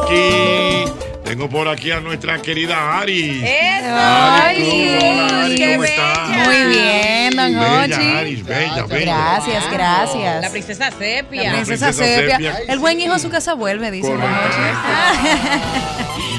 Y 0.08 0.55
tengo 1.46 1.58
por 1.58 1.68
aquí 1.68 1.90
a 1.90 2.00
nuestra 2.00 2.40
querida 2.40 2.98
Aris. 2.98 3.42
¡Eso! 3.42 3.94
Aris 3.94 4.68
¡Ay! 4.72 4.98
hola, 5.02 5.44
Aris, 5.44 5.58
¡Qué 5.58 5.72
¿cómo 5.72 5.84
estás? 5.84 6.28
Muy 6.28 6.64
bien, 6.66 7.36
don 7.36 7.52
Bella, 7.52 7.80
Hochi. 7.82 8.16
Aris, 8.16 8.44
bella, 8.44 8.86
bella. 8.86 9.04
Gracias, 9.04 9.70
gracias. 9.70 10.42
La 10.42 10.50
princesa 10.50 10.90
Sepia. 10.90 11.44
La 11.44 11.52
princesa 11.52 11.86
princesa 11.86 11.92
Sepia. 11.92 12.36
Sepia. 12.36 12.72
El 12.72 12.78
buen 12.78 13.00
hijo 13.00 13.12
a 13.12 13.18
su 13.18 13.28
casa 13.30 13.54
vuelve, 13.54 13.90
dice 13.90 14.08
don. 14.08 14.20
Hochi. 14.22 14.60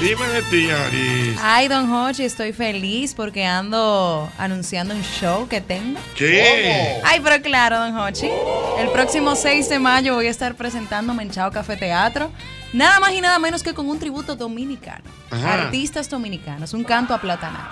Dime 0.00 0.28
de 0.28 0.42
ti, 0.42 0.70
Aris. 0.70 1.38
Ay, 1.42 1.68
don 1.68 1.92
Hochi, 1.92 2.24
estoy 2.24 2.52
feliz 2.52 3.14
porque 3.14 3.44
ando 3.44 4.30
anunciando 4.38 4.94
un 4.94 5.02
show 5.02 5.48
que 5.48 5.60
tengo. 5.60 5.98
¿Qué? 6.16 7.00
Ay, 7.04 7.20
pero 7.22 7.42
claro, 7.42 7.78
don 7.78 7.96
Hochi. 7.96 8.30
El 8.78 8.88
próximo 8.90 9.34
6 9.34 9.68
de 9.68 9.78
mayo 9.78 10.14
voy 10.14 10.26
a 10.26 10.30
estar 10.30 10.54
presentándome 10.54 11.24
en 11.24 11.30
Chao 11.30 11.50
Café 11.50 11.76
Teatro. 11.76 12.30
Nada 12.72 13.00
más 13.00 13.12
y 13.12 13.20
nada 13.20 13.38
menos 13.38 13.62
que 13.62 13.72
con 13.74 13.88
un 13.88 13.98
tributo 13.98 14.36
dominicano. 14.36 15.04
Ajá. 15.30 15.54
Artistas 15.64 16.08
dominicanos, 16.10 16.72
un 16.74 16.84
canto 16.84 17.14
a 17.14 17.20
platanal. 17.20 17.66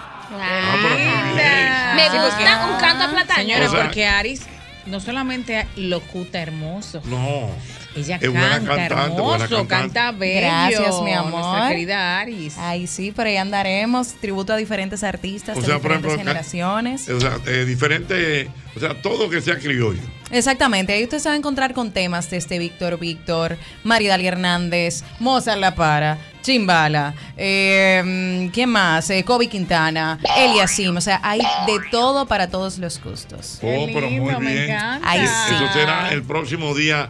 Me 1.94 2.08
gusta 2.08 2.68
un 2.72 2.80
canto 2.80 3.04
a 3.04 3.08
platanal. 3.10 3.36
Señora, 3.46 3.66
O 3.66 3.70
sea- 3.70 3.82
porque 3.84 4.06
Aris 4.06 4.42
no 4.86 5.00
solamente 5.00 5.66
locuta 5.76 6.38
hermoso. 6.40 7.02
No. 7.04 7.50
Ella 7.96 8.18
Es 8.20 8.30
buena 8.30 8.50
canta 8.50 8.66
cantante, 8.76 8.94
hermoso, 8.94 9.22
buena 9.24 9.48
cantante. 9.48 9.68
canta 9.68 10.12
bello. 10.12 10.40
Gracias, 10.42 11.02
mi 11.02 11.12
amor. 11.14 11.40
Nuestra 11.40 11.68
querida 11.70 12.18
Aris. 12.20 12.54
Ay, 12.58 12.86
sí, 12.86 13.10
por 13.10 13.26
ahí 13.26 13.38
andaremos. 13.38 14.08
Tributo 14.20 14.52
a 14.52 14.56
diferentes 14.56 15.02
artistas 15.02 15.56
O 15.56 15.60
de 15.60 15.66
sea, 15.66 15.76
por 15.78 15.82
diferentes 15.92 16.12
ejemplo, 16.12 16.30
generaciones. 16.32 17.08
O 17.08 17.18
sea, 17.20 17.38
eh, 17.46 17.64
diferente, 17.64 18.50
o 18.76 18.80
sea, 18.80 19.00
todo 19.00 19.30
que 19.30 19.40
sea 19.40 19.58
criollo. 19.58 20.02
Exactamente, 20.30 20.92
ahí 20.92 21.04
usted 21.04 21.18
se 21.20 21.28
va 21.28 21.34
a 21.34 21.38
encontrar 21.38 21.72
con 21.72 21.92
temas 21.92 22.28
desde 22.28 22.58
Víctor 22.58 22.98
Víctor, 22.98 23.56
Maridali 23.84 24.26
Hernández, 24.26 25.04
Mozart 25.20 25.60
La 25.60 25.76
Para, 25.76 26.18
Chimbala, 26.42 27.14
eh, 27.36 28.50
¿quién 28.52 28.70
más? 28.70 29.08
Eh, 29.10 29.22
Kobe 29.24 29.46
Quintana, 29.46 30.18
Eliasim, 30.36 30.96
o 30.96 31.00
sea, 31.00 31.20
hay 31.22 31.38
de 31.38 31.78
todo 31.92 32.26
para 32.26 32.48
todos 32.48 32.78
los 32.78 33.00
gustos. 33.02 33.60
Oh, 33.62 33.86
pero 33.92 34.10
muy 34.10 34.34
bien. 34.44 34.76
Ay, 35.02 35.26
sí. 35.26 35.54
Eso 35.54 35.72
será 35.72 36.12
el 36.12 36.24
próximo 36.24 36.74
día 36.74 37.08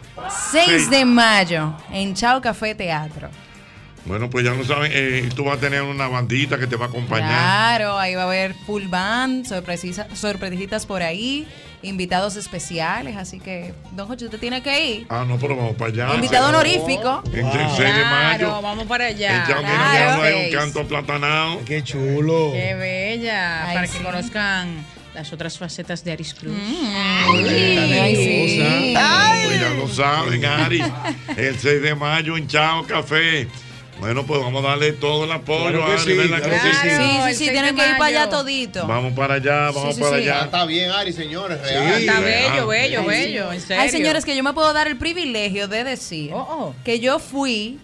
6 0.51 0.89
de 0.91 1.05
mayo 1.05 1.73
en 1.91 2.13
Chao 2.13 2.39
Café 2.39 2.75
Teatro. 2.75 3.29
Bueno, 4.07 4.29
pues 4.29 4.45
ya 4.45 4.53
lo 4.53 4.63
saben, 4.63 4.91
eh, 4.93 5.29
tú 5.35 5.43
vas 5.43 5.57
a 5.57 5.59
tener 5.59 5.81
una 5.81 6.07
bandita 6.07 6.57
que 6.57 6.65
te 6.65 6.77
va 6.77 6.85
a 6.85 6.87
acompañar. 6.87 7.29
Claro, 7.29 7.99
ahí 7.99 8.15
va 8.15 8.21
a 8.21 8.25
haber 8.25 8.53
full 8.53 8.87
band, 8.87 9.45
sorpresitas 9.45 10.85
por 10.85 11.03
ahí, 11.03 11.45
invitados 11.81 12.37
especiales, 12.37 13.17
así 13.17 13.39
que, 13.39 13.73
don 13.91 14.07
Jocho, 14.07 14.25
usted 14.25 14.39
tiene 14.39 14.63
que 14.63 14.85
ir. 14.85 15.07
Ah, 15.09 15.25
no, 15.27 15.37
pero 15.37 15.57
vamos 15.57 15.75
para 15.75 15.91
allá. 15.91 16.15
Invitado 16.15 16.47
honorífico. 16.49 17.21
En 17.33 17.45
el 17.45 17.69
6 17.69 17.77
de 17.79 18.03
mayo. 18.05 18.37
Claro, 18.47 18.61
vamos 18.61 18.85
para 18.85 19.05
allá. 19.07 19.45
En 19.45 19.57
Miranda 19.57 20.23
hay 20.23 20.45
un 20.45 20.51
canto 20.51 20.79
aplatanado. 20.81 21.65
Qué 21.65 21.83
chulo. 21.83 22.51
Qué 22.53 22.75
bella. 22.75 23.67
Ay, 23.67 23.75
para 23.75 23.87
sí. 23.87 23.97
que 23.97 24.03
conozcan 24.05 24.85
las 25.13 25.33
otras 25.33 25.57
facetas 25.57 26.03
de 26.03 26.13
Aris 26.13 26.33
Cruz. 26.33 26.55
Ay, 26.55 28.15
sí. 28.15 28.93
Pues 29.45 29.59
ya 29.59 29.69
lo 29.71 29.87
saben, 29.89 30.45
Ari. 30.45 30.81
El 31.35 31.59
6 31.59 31.81
de 31.81 31.95
mayo 31.95 32.37
en 32.37 32.47
Chao 32.47 32.85
Café. 32.85 33.47
Bueno, 33.99 34.25
pues 34.25 34.39
vamos 34.41 34.63
a 34.63 34.69
darle 34.69 34.93
todo 34.93 35.23
el 35.25 35.31
apoyo 35.31 35.69
Claro 35.69 35.85
Ari, 35.91 36.01
sí, 36.01 36.13
¿verdad 36.13 36.37
claro 36.43 36.55
sí? 36.63 36.69
sí. 36.71 36.89
Sí, 36.89 36.95
sí, 36.95 37.17
el 37.27 37.35
sí, 37.35 37.45
6 37.45 37.51
tienen 37.51 37.75
que 37.75 37.81
ir 37.89 37.97
para 37.97 38.05
allá 38.05 38.29
todito. 38.29 38.85
Vamos 38.87 39.13
para 39.13 39.33
allá, 39.35 39.71
vamos 39.71 39.95
sí, 39.95 40.01
para 40.01 40.17
sí. 40.17 40.23
allá. 40.23 40.41
Está 40.45 40.65
bien, 40.65 40.91
Ari, 40.91 41.13
señores. 41.13 41.59
Sí, 41.63 41.73
real. 41.73 41.99
Está 42.01 42.19
bello, 42.19 42.67
bello, 42.67 42.99
Ay, 43.01 43.07
bello, 43.07 43.51
en 43.51 43.61
serio. 43.61 43.81
Ay, 43.81 43.89
señores, 43.89 44.23
que 44.25 44.35
yo 44.35 44.43
me 44.43 44.53
puedo 44.53 44.71
dar 44.73 44.87
el 44.87 44.97
privilegio 44.97 45.67
de 45.67 45.83
decir 45.83 46.31
Oh, 46.33 46.73
que 46.85 46.99
yo 46.99 47.17
fui 47.19 47.79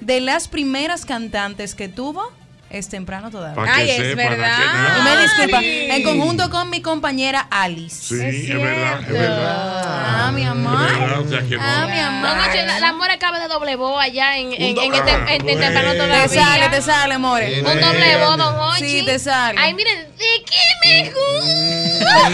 de 0.00 0.20
las 0.20 0.48
primeras 0.48 1.04
cantantes 1.06 1.74
que 1.74 1.88
tuvo. 1.88 2.30
Es 2.74 2.88
temprano 2.88 3.30
todavía. 3.30 3.72
Ay, 3.72 3.88
es 3.88 4.16
verdad. 4.16 4.58
me 5.04 5.22
disculpa, 5.22 5.60
Sí. 5.60 5.86
en 5.92 6.02
conjunto 6.02 6.50
con 6.50 6.70
mi 6.70 6.82
compañera 6.82 7.46
Alice. 7.48 8.16
Sí, 8.16 8.50
es, 8.50 8.60
verdad, 8.60 9.00
es 9.00 9.12
verdad. 9.12 9.82
Ah, 10.26 10.32
mi 10.34 10.42
amor. 10.44 10.78
verdad, 10.84 11.20
o 11.20 11.28
sea 11.28 11.40
que 11.42 11.56
no. 11.56 11.62
Ah, 11.62 11.86
mi 11.88 12.00
amor. 12.00 12.30
No, 12.30 12.34
no, 12.34 12.54
la, 12.66 12.80
la 12.80 12.92
more 12.94 13.12
acaba 13.12 13.38
de 13.38 13.46
doble 13.46 13.76
voz 13.76 14.02
allá 14.02 14.38
en, 14.38 14.52
en, 14.54 14.76
en, 14.76 14.92
este, 14.92 15.12
en, 15.12 15.48
en 15.48 15.60
temprano 15.60 15.92
todavía. 15.92 16.22
Te 16.24 16.28
sale, 16.34 16.68
te 16.68 16.82
sale, 16.82 17.16
more. 17.18 17.62
Un 17.62 17.80
doble 17.80 18.16
voz, 18.16 18.38
don 18.38 18.56
Hochi. 18.56 18.88
Sí, 18.88 19.04
te 19.06 19.20
sale. 19.20 19.60
Ay, 19.60 19.72
miren, 19.74 20.08
¿de 20.18 20.44
qué 20.44 20.64
me 20.84 21.12
gusta? 21.12 22.28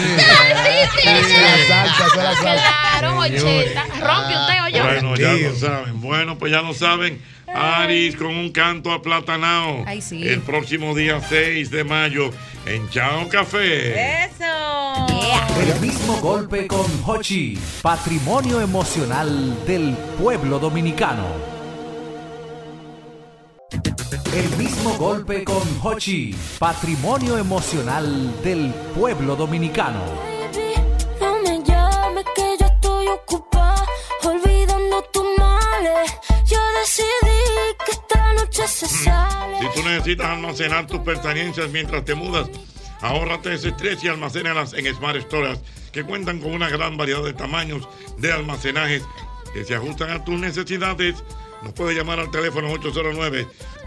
Sí, 0.63 1.67
salsa. 1.67 2.41
Claro, 2.41 3.19
Hocheta. 3.19 3.85
Rompe 3.99 4.35
usted, 4.37 4.63
oye. 4.63 4.81
Bueno, 4.81 5.15
ya 5.17 5.33
lo 5.33 5.55
saben. 5.55 6.01
Bueno, 6.01 6.37
pues 6.39 6.51
ya 6.51 6.61
lo 6.63 6.73
saben. 6.73 7.21
Aris 7.53 8.15
con 8.15 8.27
un 8.27 8.51
canto 8.51 8.91
aplatanado. 8.91 9.83
Ay, 9.85 10.01
sí. 10.01 10.27
El 10.27 10.41
próximo 10.41 10.95
día 10.95 11.21
6 11.21 11.69
de 11.71 11.83
mayo 11.83 12.31
en 12.65 12.89
Chao 12.89 13.27
Café. 13.29 14.25
Eso. 14.25 15.07
El 15.59 15.79
mismo 15.79 16.17
golpe 16.17 16.67
con 16.67 16.85
Hochi, 17.05 17.57
patrimonio 17.81 18.61
emocional 18.61 19.65
del 19.65 19.95
pueblo 20.19 20.59
dominicano. 20.59 21.25
El 24.33 24.57
mismo 24.57 24.93
golpe 24.97 25.43
con 25.43 25.61
Hochi, 25.83 26.35
patrimonio 26.57 27.37
emocional 27.37 28.41
del 28.43 28.73
pueblo 28.95 29.35
dominicano. 29.35 29.99
No 31.19 31.39
me 31.41 31.63
llames 31.63 32.25
que 32.35 32.55
yo 32.59 32.65
estoy 32.65 33.07
ocupada 33.07 33.85
olvidando 34.23 35.01
tus 35.11 35.25
males. 35.37 36.11
Yo 36.45 36.57
esta 36.83 37.20
noche 38.51 38.67
se 38.67 38.87
sale. 38.87 39.57
Si 39.59 39.65
tú 39.73 39.83
necesitas 39.87 40.27
almacenar 40.27 40.87
tus 40.87 40.99
pertenencias 40.99 41.69
mientras 41.69 42.03
te 42.05 42.15
mudas, 42.15 42.49
ahórrate 43.01 43.53
ese 43.53 43.69
estrés 43.69 44.03
y 44.03 44.09
almacénalas 44.09 44.73
en 44.73 44.93
Smart 44.93 45.19
Storage, 45.21 45.61
que 45.91 46.03
cuentan 46.03 46.39
con 46.39 46.53
una 46.53 46.69
gran 46.69 46.97
variedad 46.97 47.23
de 47.23 47.33
tamaños 47.33 47.87
de 48.17 48.31
almacenajes 48.31 49.03
que 49.53 49.63
se 49.63 49.75
ajustan 49.75 50.11
a 50.11 50.23
tus 50.23 50.39
necesidades. 50.39 51.23
Nos 51.63 51.73
puede 51.73 51.95
llamar 51.95 52.19
al 52.19 52.31
teléfono 52.31 52.69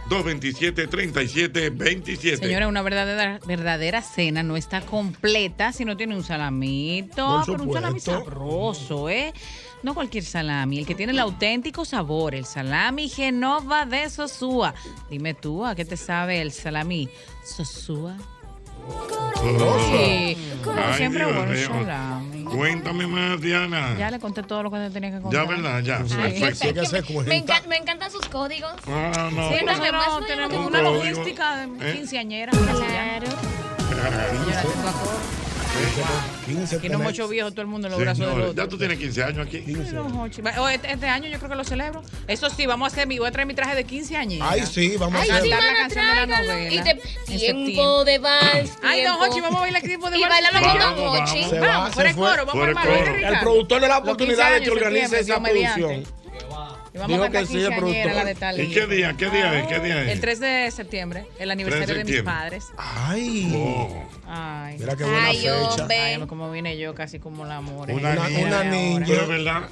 809-227-3727. 0.09 2.39
Señora, 2.39 2.69
una 2.69 2.83
verdadera, 2.83 3.41
verdadera 3.47 4.01
cena 4.01 4.45
no 4.45 4.57
está 4.57 4.81
completa 4.83 5.73
si 5.73 5.85
no 5.85 5.97
tiene 5.97 6.15
un 6.15 6.23
salamito, 6.23 7.43
Por 7.45 7.57
pero 7.57 7.63
un 7.65 7.73
salami 7.73 7.99
sabroso, 8.01 9.09
¿eh? 9.09 9.33
No 9.85 9.95
cualquier 9.95 10.25
salami, 10.25 10.79
el 10.81 10.87
que 10.87 10.95
tiene 10.95 11.13
el 11.13 11.19
auténtico 11.21 11.85
sabor, 11.85 12.35
el 12.35 12.47
salami 12.47 13.09
Genova 13.09 13.85
de 13.85 14.09
Sosúa. 14.11 14.75
Dime 15.11 15.35
tú, 15.35 15.65
¿a 15.65 15.75
qué 15.75 15.85
te 15.85 15.97
sabe 15.97 16.41
el 16.41 16.51
salami 16.53 17.09
Sosúa? 17.45 18.17
Sí, 19.43 20.37
como 20.65 20.79
Ay, 20.83 20.95
siempre 20.97 21.25
Dios 21.25 21.37
bueno 21.37 21.53
mío. 21.53 21.69
salami. 21.69 22.45
Cuéntame 22.45 23.07
más, 23.07 23.41
Diana. 23.41 23.95
Ya 23.99 24.11
le 24.11 24.19
conté 24.19 24.43
todo 24.43 24.63
lo 24.63 24.71
que 24.71 24.79
te 24.79 24.91
tenía 24.91 25.11
que 25.11 25.21
contar. 25.21 25.43
Ya, 25.45 25.51
¿verdad? 25.51 25.81
Ya. 25.83 25.99
Perfecto. 25.99 26.81
es 26.83 27.05
que 27.05 27.15
me, 27.15 27.23
me 27.25 27.45
encan- 27.45 27.67
me 27.67 27.77
encantan 27.77 28.11
sus 28.11 28.27
códigos. 28.29 28.73
Ah, 28.87 29.31
no. 29.33 29.51
Sí, 29.51 29.65
nosotros 29.65 29.91
paso, 29.91 30.21
yo 30.21 30.27
tenemos 30.27 30.53
no 30.61 30.67
una 30.67 30.83
logística 30.83 31.57
de 31.67 31.91
¿Eh? 31.91 31.95
quinceañera. 31.95 32.53
Claro. 32.53 33.27
Señora, 33.89 34.29
tengo 34.31 34.89
acorde. 34.89 35.45
15 35.45 35.54
Aquí 36.77 36.89
no 36.89 36.95
hemos 36.95 37.13
hecho 37.13 37.29
viejo 37.29 37.51
todo 37.51 37.63
el 37.63 37.67
mundo 37.67 37.87
en 37.89 37.93
los 37.93 38.01
brazos 38.01 38.27
del 38.27 38.41
otro. 38.41 38.55
ya 38.55 38.69
tú 38.69 38.79
tienes 38.79 38.99
15 38.99 39.25
años 39.25 39.47
aquí. 39.47 39.65
Oh, 40.59 40.69
este, 40.69 40.93
este 40.93 41.09
año 41.09 41.29
yo 41.29 41.39
creo 41.39 41.51
que 41.51 41.57
lo 41.57 41.65
celebro. 41.65 42.03
Eso 42.27 42.51
sí, 42.51 42.67
vamos 42.67 42.87
a 42.91 42.93
hacer 42.93 43.07
mi, 43.07 43.19
voy 43.19 43.29
a 43.29 43.33
traer 43.33 43.47
mi 43.47 43.55
traje 43.55 43.75
de 43.75 43.85
15 43.85 44.17
años. 44.17 44.47
Ay, 44.49 44.65
sí, 44.67 44.97
vamos 44.99 45.23
a 45.23 45.27
Cantar 45.27 45.63
la 45.63 45.75
canción 45.77 46.07
de 46.07 46.15
la 46.15 46.27
novela. 46.27 46.97
Y 47.29 47.39
tiempo 47.39 48.05
de 48.05 48.19
vals. 48.19 48.73
Ay, 48.83 49.03
don 49.03 49.19
tiempo. 49.19 49.25
Hochi, 49.25 49.41
vamos 49.41 49.59
a 49.59 49.61
bailar 49.63 49.83
tiempo 49.83 50.11
de 50.11 50.19
Y 50.19 50.21
vals. 50.23 50.33
bailarlo 50.33 50.61
con 50.61 50.79
Vamos, 50.79 50.97
don 50.99 51.23
Hochi. 51.23 51.59
vamos. 51.61 51.97
De 51.97 52.03
fue. 52.05 52.15
coro, 52.15 52.47
vamos 52.47 52.55
a 52.55 52.67
de 52.67 52.71
armarlo, 52.71 52.93
coro. 53.05 53.15
¿eh, 53.17 53.27
El 53.29 53.39
productor 53.41 53.81
le 53.81 53.89
da 53.89 53.95
la 54.01 54.05
Los 54.05 54.17
15 54.17 54.33
oportunidad 54.35 54.53
de 54.53 54.61
que 54.63 54.71
organice 54.71 55.21
esa 55.21 55.41
producción. 55.43 56.05
Dijo 56.95 57.29
que 57.29 57.45
sí, 57.47 57.59
productor. 57.77 58.61
¿Y 58.61 58.69
qué 58.71 58.87
día? 58.87 59.15
¿Qué 59.19 59.29
día 59.29 59.59
es? 59.61 59.67
¿Qué 59.67 59.81
día 59.81 60.03
es? 60.05 60.13
El 60.13 60.21
3 60.21 60.41
de 60.41 60.71
septiembre, 60.71 61.27
el 61.41 61.51
aniversario 61.51 61.97
de 61.97 62.05
mis 62.05 62.23
padres. 62.23 62.67
Ay. 62.77 63.53
Oh, 63.57 64.05
Ay. 64.27 64.77
Mira 64.79 64.97
qué 64.97 65.05
buena 65.05 65.27
Ay, 65.27 65.37
fecha. 65.39 65.55
hombre. 65.71 65.97
Ay, 66.01 66.27
como 66.27 66.51
vine 66.51 66.79
yo 66.79 66.95
casi 66.95 67.19
como 67.19 67.45
la 67.45 67.57
amor. 67.59 67.91
una, 67.91 68.13
Una- 68.13 68.29
niña. 68.29 68.47
una 68.47 68.65
niña. 68.65 69.07
Pero 69.07 69.27
verdad. 69.27 69.63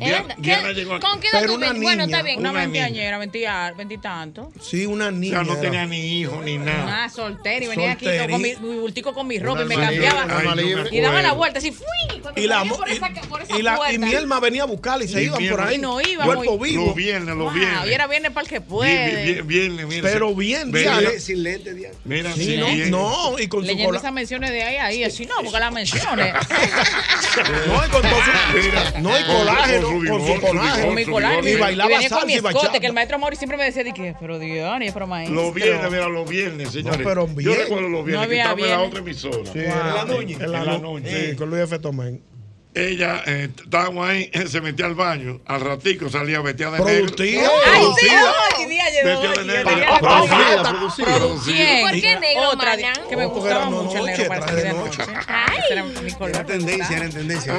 Diana, 0.00 0.34
¿Qué- 0.34 0.42
Diana 0.42 0.72
llegó 0.72 0.94
aquí. 0.96 1.06
¿Con 1.06 1.20
qué 1.20 1.28
edad 1.28 1.46
tú 1.46 1.58
Bueno, 1.80 2.04
está 2.04 2.22
bien. 2.22 2.38
Una 2.40 2.50
Una 2.50 2.60
veinteañera, 2.60 3.18
veinti- 3.18 3.76
veintitantos. 3.76 4.48
Sí, 4.60 4.84
una 4.86 5.06
O 5.06 5.10
niña. 5.12 5.44
sea, 5.44 5.54
no 5.54 5.60
tenía 5.60 5.86
ni 5.86 6.20
hijo 6.20 6.42
ni 6.42 6.58
nada. 6.58 7.04
Ah, 7.04 7.08
soltera 7.08 7.64
y 7.64 7.68
venía 7.68 7.92
aquí 7.92 8.06
con 8.30 8.42
mi, 8.42 8.54
bultico 8.54 9.14
con 9.14 9.26
mi 9.28 9.38
ropa 9.38 9.62
y 9.62 9.66
me 9.66 9.76
cambiaba. 9.76 10.26
Y 10.90 11.00
daba 11.00 11.22
la 11.22 11.32
vuelta 11.32 11.58
así, 11.58 11.70
fui. 11.72 11.86
Y 12.36 12.46
la, 12.46 12.64
y, 13.92 13.98
mi 13.98 14.14
alma 14.14 14.40
venía 14.40 14.62
a 14.64 14.66
buscarla 14.66 15.04
y 15.04 15.08
se 15.08 15.22
iban 15.22 15.48
por 15.48 15.60
ahí. 15.60 15.76
Y 15.76 15.78
no 15.78 16.00
íbamos. 16.00 16.34
Cuerpo 16.34 16.58
vivo. 16.58 16.71
Los 16.74 16.94
viernes, 16.94 17.34
los 17.36 17.44
Wow, 17.44 17.52
viernes. 17.54 17.86
y 17.86 17.92
era 17.92 18.06
viernes 18.06 18.30
para 18.32 18.44
el 18.44 18.48
que 18.48 18.60
puede. 18.60 19.24
bien, 19.32 19.46
viernes, 19.46 19.86
mira. 19.86 20.02
Pero 20.10 20.34
bien, 20.34 20.70
Mira, 20.70 20.98
Diana. 20.98 21.18
Sin 21.18 21.42
lente, 21.42 21.74
Diana. 21.74 21.94
Mira, 22.04 22.32
Sí, 22.32 22.56
no, 22.58 22.66
bien. 22.66 22.90
no, 22.90 23.38
y 23.38 23.46
con 23.48 23.60
su 23.60 23.66
Leyendo 23.66 23.88
cola. 23.88 23.98
esas 23.98 24.12
menciones 24.12 24.50
de 24.50 24.62
ahí 24.62 24.76
a 24.76 24.86
ahí, 24.86 25.04
así 25.04 25.26
no, 25.26 25.34
porque 25.42 25.58
las 25.58 25.72
menciones. 25.72 26.34
No, 27.66 27.86
y 27.86 27.88
con 27.90 28.02
todo 28.02 28.10
su, 28.10 28.56
Mira, 28.62 28.92
no, 29.00 29.18
y 29.18 29.22
con- 29.24 29.36
colágeno, 29.38 29.86
con 29.88 30.02
su 30.06 30.12
con 30.12 30.20
su 30.26 30.34
su 30.34 30.40
colágeno. 30.40 30.86
Con 30.86 30.94
mi 30.94 31.04
su 31.04 31.10
vigor. 31.16 31.44
Y 31.44 31.48
y 31.48 31.56
bailaba 31.56 31.90
con 31.90 32.02
salsa 32.08 32.30
y 32.32 32.40
bachata. 32.40 32.80
que 32.80 32.86
el 32.86 32.92
maestro 32.92 33.18
Mori 33.18 33.36
siempre 33.36 33.56
me 33.56 33.64
decía, 33.64 33.84
que, 33.92 34.14
pero 34.20 34.38
Dios, 34.38 34.78
es 34.82 34.92
pero 34.92 35.06
maestro. 35.06 35.34
Los 35.42 35.54
viernes, 35.54 35.90
mira, 35.90 36.08
los 36.08 36.28
viernes, 36.28 36.70
señores. 36.70 37.00
pero 37.02 37.26
Yo 37.28 37.34
bien. 37.34 37.54
recuerdo 37.56 37.88
los 37.88 38.04
viernes 38.04 38.26
No 38.26 38.30
que 38.30 38.36
estaba 38.38 38.52
en 38.52 38.60
la 38.60 38.66
viernes. 38.66 38.88
otra 38.88 38.98
emisora. 39.00 39.52
Sí, 39.52 39.58
en 39.58 39.68
la 39.68 40.04
Nuñez. 40.04 40.40
En 40.40 40.52
la 40.52 40.78
Nuñez. 40.78 41.36
Con 41.36 41.50
Luis 41.50 41.62
F. 41.62 41.78
Tomén. 41.78 42.22
Ella, 42.74 43.22
eh, 43.26 43.50
estábamos 43.62 44.08
ahí, 44.08 44.30
se 44.48 44.60
metía 44.62 44.86
al 44.86 44.94
baño, 44.94 45.40
al 45.46 45.60
ratico 45.60 46.08
salía 46.08 46.40
vestida 46.40 46.70
de 46.70 46.78
negro. 46.84 47.06
Productiva. 47.06 47.48
Ay, 47.66 47.84
sí, 48.00 48.08
ay, 48.08 49.04
Vestido 49.04 49.32
de 49.32 49.44
negro. 49.44 49.70
Producida, 50.00 50.62
producida. 50.62 51.16
producida. 51.16 51.80
¿Por 51.82 52.00
qué 52.00 52.20
negro, 52.20 52.50
Otra, 52.50 52.76
que 53.08 53.16
me 53.16 53.26
gustaba 53.26 53.66
mucho 53.70 53.96
el 53.98 54.06
noche, 54.06 54.12
negro 54.12 54.28
para 54.28 54.46
salir 54.46 54.62
de 54.64 54.72
noche. 54.72 54.98
noche. 54.98 55.12
Ese 55.58 55.72
era 55.72 55.84
mi 55.84 56.12
color. 56.12 56.30
Era 56.30 56.46
tendencia, 56.46 56.96
era 56.96 57.08
tendencia. 57.10 57.54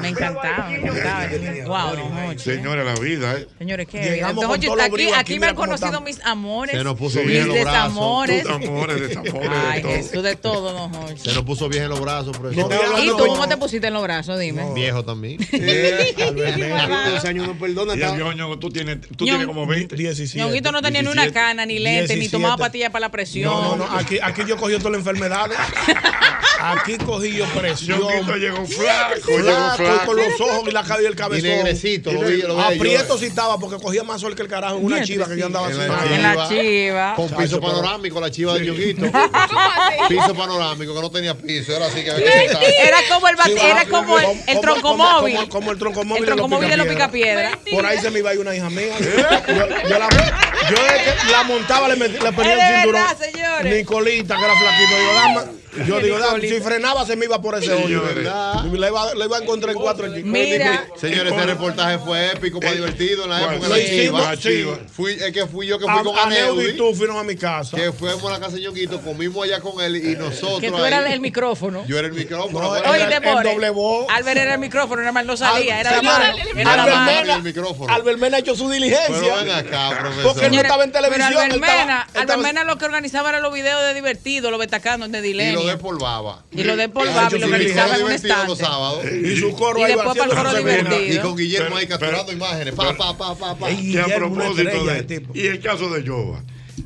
Me 0.00 0.08
encantaba, 0.08 0.68
me 0.68 0.76
encantaba. 0.76 1.28
Wow, 1.66 1.96
don 1.96 2.12
Hochi. 2.28 2.38
Señora, 2.44 2.84
la 2.84 2.94
vida, 2.94 3.34
¿eh? 3.34 3.48
Señores, 3.58 3.88
¿qué? 3.88 4.02
Llegamos 4.02 4.44
con 4.44 4.60
todos 4.60 4.80
aquí, 4.80 5.10
aquí 5.16 5.38
me 5.40 5.46
han 5.46 5.54
conocido 5.56 6.00
mis 6.00 6.24
amores. 6.24 6.76
Se 6.76 6.84
nos 6.84 6.96
puso 6.96 7.18
mis 7.20 7.28
bien 7.28 7.48
los 7.48 7.60
brazos. 7.60 7.82
desamores. 7.82 8.46
Amores, 8.46 9.00
desamores, 9.08 9.50
de 9.50 9.56
Ay, 9.56 9.82
todo. 9.82 9.92
Jesús, 9.92 10.22
de 10.22 10.36
todo, 10.36 10.72
don 10.72 10.94
Hochi. 10.94 11.18
Se 11.18 11.34
nos 11.34 11.42
puso 11.44 11.68
bien 11.68 11.84
en 11.84 11.88
los 11.90 12.00
brazos, 12.00 12.36
profesor. 12.36 12.72
¿Y 13.02 13.08
tú 13.08 13.26
cómo 13.26 13.48
te 13.48 13.56
pusiste 13.56 13.88
en 13.88 13.94
los 13.94 14.02
brazos? 14.02 14.38
Dime. 14.44 14.74
Viejo 14.74 15.04
también. 15.04 15.38
Dos 17.10 17.24
años 17.24 17.46
no 17.46 17.58
perdona. 17.58 17.94
Y 17.96 18.02
el 18.02 18.16
ñoño, 18.18 18.58
tú 18.58 18.70
tienes, 18.70 18.98
tú 19.16 19.24
tienes 19.24 19.46
como 19.46 19.66
20. 19.66 19.96
17. 19.96 20.38
Ñonguito 20.38 20.72
no 20.72 20.82
tenía 20.82 21.02
ni 21.02 21.08
una 21.08 21.30
cana, 21.32 21.64
ni 21.66 21.78
lente, 21.78 22.16
ni 22.16 22.28
tomaba 22.28 22.56
pastillas 22.56 22.90
para 22.90 23.06
la 23.06 23.10
presión. 23.10 23.50
No, 23.52 23.76
no, 23.76 23.86
no. 23.86 23.96
Aquí, 23.98 24.18
aquí 24.22 24.42
yo 24.46 24.56
cogí 24.56 24.76
todas 24.78 24.92
las 24.92 24.98
enfermedades. 25.00 25.56
Aquí 26.60 26.96
cogí 26.98 27.32
yo 27.36 27.44
presión. 27.46 28.00
Ñonguito 28.00 28.36
llegó 28.36 28.64
flaco, 28.64 29.14
flaco, 29.20 29.30
llegó 29.30 29.74
flaco. 29.76 30.06
con 30.06 30.16
los 30.16 30.40
ojos 30.40 30.64
y 30.68 30.70
la 30.70 30.82
cabeza 30.82 31.02
y 31.02 31.06
el 31.06 31.16
cabezón. 31.16 31.46
Y 31.50 31.52
negrecito, 31.56 32.12
lo 32.12 32.20
vi- 32.22 32.40
lo 32.42 32.48
yo. 32.54 32.60
Aprieto 32.60 33.18
sí 33.18 33.26
estaba 33.26 33.58
porque 33.58 33.76
cogía 33.82 34.02
más 34.02 34.20
sol 34.20 34.34
que 34.34 34.42
el 34.42 34.48
carajo 34.48 34.78
en 34.78 34.84
una 34.86 35.02
chiva 35.02 35.28
que 35.28 35.36
yo 35.36 35.46
andaba 35.46 35.70
En 35.70 35.78
haciendo. 35.90 36.38
la 36.38 36.48
chiva. 36.48 37.14
Con 37.16 37.28
piso 37.28 37.60
panorámico, 37.60 38.20
la 38.20 38.30
chiva 38.30 38.54
de 38.54 38.66
Ñonguito. 38.66 39.02
piso 40.08 40.34
panorámico, 40.34 40.94
que 40.94 41.00
no 41.00 41.10
tenía 41.10 41.34
piso. 41.36 41.76
Era 41.76 41.86
así 41.86 42.02
que 42.02 42.10
había 42.12 42.24
que 42.24 42.48
saltar. 42.48 42.62
Era 42.64 42.96
como 43.10 43.28
el, 43.28 43.36
era 43.60 43.84
como 43.86 44.18
el, 44.18 44.24
como- 44.24 44.33
el 44.46 44.60
troncomóvil. 44.60 45.36
Como, 45.36 45.48
como 45.48 45.72
el 45.72 45.78
troncomóvil, 45.78 46.22
El 46.22 46.26
troncomóvil 46.28 46.68
de 46.70 46.76
los 46.76 46.86
picapiedra. 46.86 47.58
Por 47.70 47.86
ahí 47.86 47.98
se 47.98 48.10
me 48.10 48.18
iba 48.20 48.30
a 48.30 48.34
ir 48.34 48.40
una 48.40 48.54
hija 48.54 48.70
mía. 48.70 48.94
Yo, 48.98 49.06
yo 49.88 49.98
la, 49.98 50.08
yo 50.70 51.30
la 51.32 51.42
montaba, 51.44 51.88
le, 51.88 51.96
metí- 51.96 52.22
le 52.22 52.32
ponía 52.32 52.54
el 52.54 52.74
cinturón. 52.82 53.02
verdad, 53.06 53.18
señores. 53.32 53.74
Nicolita, 53.76 54.36
que 54.36 54.44
era 54.44 54.54
flaquito. 54.56 54.96
Yo, 54.98 55.14
dama, 55.14 55.44
yo 55.86 56.00
digo, 56.00 56.18
dama, 56.18 56.40
si 56.40 56.60
frenaba 56.60 57.04
se 57.06 57.16
me 57.16 57.24
iba 57.26 57.40
por 57.40 57.56
ese 57.56 57.72
hoyo. 57.72 58.02
Señores. 58.06 58.24
Le 58.72 58.88
iba, 58.88 59.14
le 59.14 59.24
iba 59.24 59.36
a 59.38 59.40
encontrar 59.42 59.74
en 59.74 59.80
cuatro 59.82 60.06
aquí. 60.06 60.22
Señores, 60.96 61.32
ese 61.32 61.46
reportaje 61.46 61.98
fue 61.98 62.32
épico, 62.32 62.60
fue 62.60 62.74
divertido 62.74 63.24
en 63.24 63.30
la 63.30 63.40
época 63.54 63.68
de 63.68 63.78
la 63.80 63.86
chiva. 63.88 64.36
sí. 64.36 64.64
Fui, 64.94 65.12
es 65.12 65.32
que 65.32 65.46
fui 65.46 65.66
yo 65.66 65.78
que 65.78 65.86
fui 65.86 66.02
con 66.02 66.18
Aneudi. 66.18 66.70
y 66.70 66.76
tú 66.76 66.94
fuimos 66.94 67.16
a 67.16 67.24
mi 67.24 67.36
casa. 67.36 67.76
Que 67.76 67.92
fuimos 67.92 68.24
a 68.24 68.30
la 68.32 68.40
casa 68.40 68.56
de 68.56 68.62
Ñonguito, 68.62 69.00
comimos 69.00 69.44
allá 69.44 69.60
con 69.60 69.82
él 69.82 69.96
y 69.96 70.16
nosotros. 70.16 70.60
Que 70.60 70.70
tú 70.70 70.76
ahí- 70.76 70.86
eras 70.86 71.10
el 71.12 71.20
micrófono. 71.20 71.84
Yo 71.86 71.98
era 71.98 72.06
el 72.08 72.14
micrófono. 72.14 72.68
Oye, 72.70 73.06
doble 73.42 73.70
voz. 73.70 74.06
Albert 74.10 74.38
era 74.38 74.54
el 74.54 74.60
micrófono, 74.60 75.00
nada 75.02 75.12
más 75.12 75.26
no 75.26 75.36
salía. 75.36 75.80
Era 75.80 75.90
la 75.90 75.96
Señores, 75.98 76.18
mano. 76.28 76.60
Era 76.60 76.76
la 76.76 76.82
Albert 76.82 76.96
mano. 76.96 77.20
Mena- 77.22 77.34
el 77.36 77.42
micrófono. 77.42 77.92
Albert 77.92 78.18
Mena 78.18 78.36
ha 78.36 78.40
hecho 78.40 78.54
su 78.54 78.70
diligencia. 78.70 79.06
Pero 79.20 79.36
ven 79.36 79.50
acá, 79.50 79.90
profesor. 79.98 80.22
Porque 80.32 80.46
él 80.46 80.52
no 80.54 80.60
estaba 80.60 80.84
en 80.84 80.92
televisión. 80.92 81.32
Pero 81.34 81.42
Albert 82.14 82.40
Mena, 82.40 82.64
lo 82.64 82.78
que 82.78 82.84
organizaba 82.84 83.30
era 83.30 83.40
los 83.40 83.52
videos 83.52 83.82
de 83.82 83.94
divertidos, 83.94 84.50
los 84.50 84.60
betacanos 84.60 85.10
de 85.10 85.24
Y 85.24 85.32
lo 85.66 85.72
despolvaba. 85.72 86.44
Y 86.52 86.62
lo 86.64 86.76
despolvaba 86.76 87.28
y 87.28 87.32
lo 87.32 87.38
Y 87.38 87.42
organizaba 87.44 87.86
en 87.96 88.02
un 88.02 88.06
divertido 88.08 88.36
los 88.46 88.58
estante. 88.58 88.64
sábados. 88.64 89.04
Y 89.12 89.36
su 89.36 89.52
coro 89.54 89.80
Y 89.80 89.82
ahí 89.82 89.94
después 89.94 90.18
para 90.18 90.30
el 90.30 90.36
coro 90.36 90.54
divertido. 90.54 91.14
Y 91.14 91.18
con 91.18 91.36
Guillermo 91.36 91.66
Pero- 91.66 91.76
ahí 91.78 91.86
capturando 91.86 92.32
imágenes. 92.32 92.74
Pa, 92.74 92.96
pa, 92.96 93.16
pa, 93.16 93.34
pa, 93.34 93.54
pa. 93.56 93.68
Que 93.68 94.00
a 94.00 94.16
propósito 94.16 94.84
de. 94.84 95.26
Y 95.34 95.46
el 95.46 95.60
caso 95.60 95.88
de 95.90 96.06
Jova. 96.08 96.42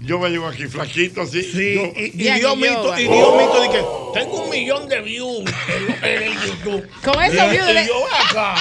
Jova 0.06 0.28
llegó 0.28 0.46
aquí 0.46 0.66
flaquito 0.66 1.22
así. 1.22 1.42
Sí, 1.42 1.74
Yo- 1.74 1.92
y, 1.96 2.04
y 2.06 2.10
Bien, 2.10 2.36
dio 2.38 2.52
y 2.54 2.56
mito, 2.56 2.84
yo, 2.96 2.98
y 2.98 3.02
dio 3.08 3.36
mito 3.36 3.62
de 3.62 3.68
que 3.70 3.84
tengo 4.20 4.42
un 4.44 4.50
millón 4.50 4.88
de 4.88 5.00
views 5.00 5.38
en, 5.40 6.04
en 6.10 6.22
el 6.24 6.32
YouTube. 6.34 6.88
Con 7.04 7.22
esos 7.22 7.46
Y- 7.46 7.50
views 7.50 7.66
de- 7.66 7.82
Y 7.82 7.86
yo 7.86 8.06
acá. 8.30 8.54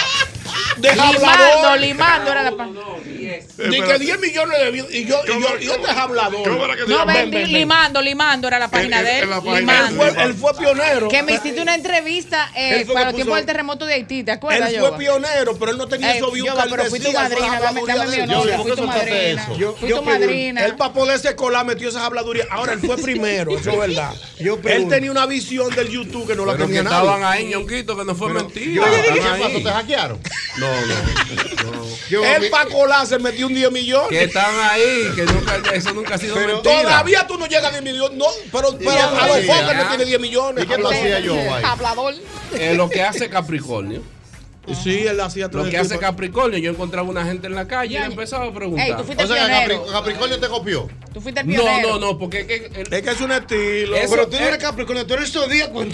De 0.77 0.89
Limando, 0.91 1.25
hablador. 1.27 1.79
limando 1.79 2.31
era 2.31 2.43
la 2.43 2.51
pa- 2.51 2.67
Di 2.67 3.81
que 3.81 3.99
10 3.99 4.19
millones 4.19 4.59
de 4.59 4.71
views. 4.71 4.87
Y 4.93 5.05
yo, 5.05 5.19
y 5.25 5.41
yo, 5.41 5.47
y 5.59 5.65
yo 5.65 5.79
te 5.81 5.89
hablador. 5.91 6.43
¿Cómo 6.43 6.65
era 6.65 6.75
que 6.75 6.83
se 6.83 6.87
No, 6.89 6.99
llama? 6.99 7.13
ven, 7.13 7.31
limando, 7.51 8.01
limando 8.01 8.47
era 8.47 8.59
la 8.59 8.67
página 8.69 9.01
de 9.01 9.19
él. 9.19 9.29
Limando. 9.43 10.05
Él 10.05 10.11
fue, 10.13 10.23
él 10.23 10.33
fue 10.35 10.53
pionero. 10.55 11.07
Que 11.09 11.23
me 11.23 11.33
hiciste 11.33 11.61
una 11.61 11.75
entrevista 11.75 12.51
eh, 12.55 12.79
Él 12.81 12.85
fue 12.85 12.93
para 12.93 13.11
tiempos 13.13 13.25
puso- 13.33 13.35
del 13.37 13.45
terremoto 13.45 13.85
de 13.85 13.93
Haití, 13.95 14.23
¿te 14.23 14.31
Él 14.31 14.37
acuerdas, 14.37 14.69
fue 14.69 14.77
Yoba? 14.77 14.97
pionero, 14.97 15.57
pero 15.57 15.71
él 15.71 15.77
no 15.77 15.87
tenía 15.87 16.11
Ey, 16.11 16.17
esos 16.17 16.31
views 16.33 16.49
él 16.49 16.67
pero 16.69 16.85
fui 16.85 16.99
tu 16.99 17.11
madrina, 17.11 17.59
dame, 17.59 17.81
dame 17.87 18.07
mi 18.07 18.15
él. 18.15 18.29
honor, 18.29 18.47
fui 18.47 18.55
¿por 18.57 18.75
tu 18.75 18.75
qué 18.75 18.87
madrina. 18.87 19.47
Fui 19.79 19.89
tu 19.89 20.01
madrina. 20.03 20.65
Él 20.65 20.75
para 20.75 20.93
poderse 20.93 21.35
colar 21.35 21.65
metió 21.65 21.89
esas 21.89 22.03
habladurías. 22.03 22.47
Ahora 22.51 22.73
él 22.73 22.79
fue 22.79 22.97
primero, 23.01 23.57
eso 23.57 23.71
es 23.71 23.77
verdad. 23.79 24.13
él 24.39 24.87
tenía 24.87 25.11
una 25.11 25.25
visión 25.25 25.73
del 25.75 25.89
YouTube 25.89 26.27
que 26.27 26.35
no 26.35 26.45
la 26.45 26.53
Pero 26.53 26.67
que 26.67 26.73
tenía 26.75 26.81
estaban 26.89 27.21
nadie. 27.21 27.39
ahí, 27.45 27.45
ñonquito, 27.47 27.97
que 27.97 28.05
no 28.05 28.15
fue 28.15 28.29
mentira. 28.33 28.83
¿qué 28.89 29.09
Estaban 29.19 29.39
pasó? 29.41 29.57
¿Te 29.57 29.71
hackearon? 29.71 30.19
No, 30.55 30.67
no. 30.67 31.85
Yo, 32.09 32.21
mi- 32.39 32.49
para 32.49 32.69
colar 32.69 33.05
se 33.05 33.19
metió 33.19 33.47
un 33.47 33.53
10 33.53 33.71
millones. 33.71 34.09
Que 34.09 34.23
están 34.23 34.53
ahí, 34.71 35.11
que 35.15 35.25
nunca, 35.25 35.57
eso 35.73 35.93
nunca 35.93 36.15
ha 36.15 36.17
sido 36.17 36.35
Pero 36.35 36.53
mentira. 36.55 36.81
todavía 36.83 37.27
tú 37.27 37.37
no 37.37 37.45
llegas 37.45 37.65
a 37.65 37.71
10 37.71 37.83
millones. 37.83 38.17
No, 38.17 38.25
pero, 38.51 38.77
pero 38.77 38.91
a 38.91 39.27
lo 39.27 39.33
hacía? 39.35 39.55
mejor 39.55 39.67
que 39.69 39.75
no 39.83 39.87
tiene 39.89 40.05
10 40.05 40.19
millones. 40.19 40.63
¿Y 40.63 40.67
qué 40.67 40.77
tú 40.77 40.87
hacías 40.87 41.23
yo? 41.23 41.35
Hablador. 41.63 42.15
Eh, 42.53 42.73
lo 42.75 42.89
que 42.89 43.03
hace 43.03 43.29
Capricornio. 43.29 44.01
Sí, 44.75 45.05
él 45.07 45.19
hacía 45.21 45.49
todo 45.49 45.63
Lo 45.63 45.69
que 45.69 45.77
hace. 45.77 45.97
Capricornio, 45.97 46.57
yo 46.59 46.71
encontraba 46.71 47.07
una 47.09 47.23
gente 47.25 47.47
en 47.47 47.55
la 47.55 47.67
calle 47.67 47.95
y 47.95 47.99
le 47.99 48.05
empezaba 48.05 48.45
a 48.47 48.53
preguntar. 48.53 48.87
Ey, 48.87 48.93
tú 48.97 49.03
fuiste 49.03 49.23
O 49.23 49.27
sea, 49.27 49.45
pionero. 49.47 49.85
Capri- 49.85 49.91
Capricornio 49.91 50.39
te 50.39 50.47
copió. 50.47 50.87
Tú 51.13 51.21
fuiste 51.21 51.41
el 51.41 51.47
no, 51.47 51.53
pionero. 51.53 51.89
no, 51.93 51.99
no, 51.99 52.17
porque 52.17 52.41
es 52.41 52.45
que 52.47 52.81
el- 52.81 52.93
Es 52.93 53.01
que 53.01 53.09
es 53.09 53.21
un 53.21 53.31
estilo. 53.31 53.95
Eso- 53.95 54.09
pero 54.11 54.27
tú 54.27 54.37
no 54.37 54.43
eh, 54.43 54.47
eres 54.47 54.57
Capricornio, 54.59 55.05
tú 55.07 55.13
eres 55.15 55.31
zodíaco. 55.31 55.81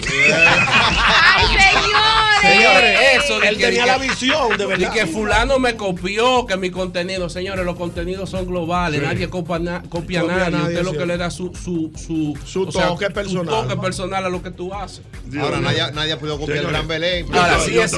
¡Ay, 0.56 1.46
señores! 1.46 2.42
Señores, 2.42 2.98
eso 3.24 3.42
Él 3.42 3.56
que- 3.56 3.64
tenía 3.64 3.86
la 3.86 3.98
visión, 3.98 4.56
de 4.58 4.64
Y 4.64 4.66
verdad. 4.66 4.92
que 4.92 5.06
fulano 5.06 5.58
me 5.58 5.76
copió, 5.76 6.46
que 6.46 6.56
mi 6.56 6.70
contenido, 6.70 7.28
señores, 7.28 7.64
los 7.64 7.76
contenidos 7.76 8.30
son 8.30 8.46
globales, 8.46 9.02
nadie 9.02 9.28
copia, 9.30 9.58
na- 9.58 9.82
copia, 9.88 10.20
Copia 10.20 10.20
a 10.20 10.46
a 10.46 10.50
nadie, 10.50 10.50
nadie, 10.50 10.68
usted 10.74 10.84
lo 10.84 10.90
sí. 10.92 10.98
que 10.98 11.06
le 11.06 11.16
da 11.16 11.30
su 11.30 11.52
su 11.54 11.90
su, 11.96 12.36
Su 12.44 12.70
sea, 12.70 12.88
toque 12.88 13.08
personal. 13.10 13.44
su 13.46 13.50
toque 13.68 13.76
personal 13.80 14.24
a 14.24 14.28
lo 14.28 14.42
que 14.42 14.50
tú 14.50 14.74
haces. 14.74 15.00
Ahora 15.40 15.60
nadie, 15.60 15.82
nadie 15.92 16.12
ha 16.12 16.18
podido 16.18 16.38
copiar 16.38 16.58
el. 16.58 16.66
Gran 16.66 16.86
Belén. 16.88 17.26
Ahora 17.34 17.58
sí 17.60 17.78
es 17.78 17.92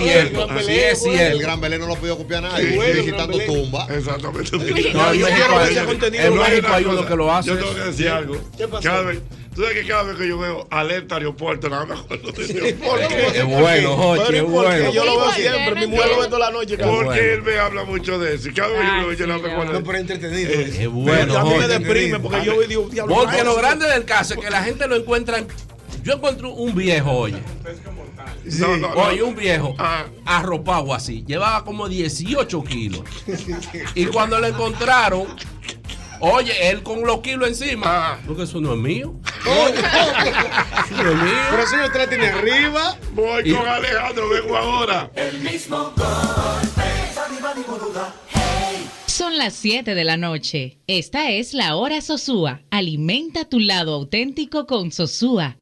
sí 0.67 0.79
es 0.79 1.05
El. 1.07 1.39
Gran 1.41 1.61
Belén 1.61 1.81
no 1.81 1.87
lo 1.87 1.97
podido 1.97 2.17
copiar 2.19 2.43
nadie. 2.43 2.71
Sí, 2.71 2.77
bueno, 2.77 2.95
visitando 3.03 3.39
tumba. 3.41 3.87
Exactamente. 3.91 4.51
No, 4.93 5.15
Yo 5.15 5.27
quiero 5.27 5.65
ese 5.65 5.85
contenido. 5.85 6.25
en 6.25 6.33
hay 6.33 6.51
México 6.51 6.69
hay 6.73 6.85
uno 6.85 7.07
que 7.07 7.17
lo 7.17 7.33
hace. 7.33 7.49
Yo 7.51 7.59
tengo 7.59 7.75
que 7.75 7.81
decir 7.81 8.09
algo. 8.09 8.37
¿Qué 8.57 8.69
pasó? 8.69 8.83
Cada 8.83 9.03
vez, 9.03 9.21
tú 9.55 9.63
sabes 9.63 9.79
que 9.81 9.87
cada 9.87 10.03
vez 10.05 10.17
que 10.17 10.29
yo 10.29 10.39
veo 10.39 10.67
alerta 10.71 11.17
aeropuerto, 11.17 11.69
nada 11.69 11.87
más 11.87 12.01
Dios. 12.09 12.73
¿Por 12.75 12.99
qué? 13.09 13.27
Es 13.35 13.45
bueno, 13.45 14.17
¿y 14.17 14.19
es 14.19 14.23
por 14.23 14.31
qué? 14.33 14.41
bueno. 14.43 14.91
Yo 14.93 15.05
lo 15.05 15.21
veo 15.21 15.33
siempre. 15.33 15.75
Mi 15.81 15.87
mujer 15.87 16.09
lo 16.11 16.21
ve 16.21 16.27
toda 16.27 16.39
la 16.39 16.51
noche. 16.51 16.77
Porque 16.79 17.35
él 17.35 17.43
me 17.43 17.59
habla 17.59 17.85
mucho 17.85 18.19
de 18.19 18.35
eso. 18.35 18.49
Y 18.49 18.53
cada 18.55 18.69
vez 18.69 18.81
que 18.81 18.87
yo 18.87 18.95
lo 19.03 19.07
veo, 19.09 19.17
yo 19.17 19.27
no 19.27 19.39
me 19.39 19.51
acuerdo. 19.53 19.73
No, 19.73 19.85
pero 19.85 19.99
entretenido. 19.99 20.51
Eh, 20.53 20.77
Es 20.83 20.89
bueno, 20.89 21.39
a 21.39 21.45
mí 21.45 21.55
me 21.59 21.69
deprime 21.69 22.21
porque 22.21 22.45
yo 22.45 22.61
digo, 22.63 22.89
diablo. 22.91 23.15
Porque 23.15 23.39
no, 23.39 23.45
lo 23.45 23.57
grande 23.57 23.89
del 23.89 24.05
caso 24.05 24.35
es 24.35 24.41
que 24.41 24.51
la 24.51 24.63
gente 24.63 24.87
lo 24.89 24.97
encuentra. 24.97 25.45
Yo 26.07 26.13
encuentro 26.15 26.51
un 26.53 26.73
viejo, 26.73 27.11
oye. 27.11 27.39
No, 28.61 28.77
no, 28.77 28.95
no. 28.95 29.03
Oye, 29.03 29.23
un 29.25 29.35
viejo 29.35 29.75
Ah. 29.77 30.05
arropado 30.25 30.95
así. 30.95 31.25
Llevaba 31.27 31.65
como 31.65 31.89
18 31.89 32.63
kilos. 32.63 33.01
Y 33.97 34.07
cuando 34.07 34.39
lo 34.39 34.47
encontraron, 34.47 35.27
oye, 36.21 36.71
él 36.71 36.85
con 36.85 37.03
los 37.03 37.21
kilos 37.23 37.49
encima. 37.49 37.85
Ah. 37.87 38.19
Porque 38.25 38.45
eso 38.45 38.61
no 38.61 38.75
es 38.75 38.79
mío. 38.79 39.15
Oh, 39.49 39.69
Eso 39.69 41.03
no 41.03 41.11
es 41.11 41.17
mío. 41.17 41.33
Pero 41.51 41.63
eso 41.65 41.77
yo 41.77 41.91
te 41.91 41.99
la 41.99 42.09
tiene 42.09 42.27
arriba. 42.29 42.97
Voy 43.13 43.43
Y- 43.51 43.53
con 43.53 43.67
Alejandro, 43.67 44.29
vengo 44.29 44.57
ahora. 44.57 45.11
El 45.17 45.41
mismo 45.41 45.77
golpe. 45.97 46.03
Son 49.07 49.39
las 49.39 49.55
7 49.55 49.95
de 49.97 50.05
la 50.05 50.17
noche. 50.17 50.79
Esta 50.87 51.31
es 51.31 51.53
la 51.55 51.75
hora 51.75 52.01
Sosúa. 52.01 52.61
Alimenta 52.71 53.45
tu 53.49 53.59
lado 53.59 53.95
auténtico 53.95 54.67
con 54.67 54.93
Sosúa. 54.93 55.57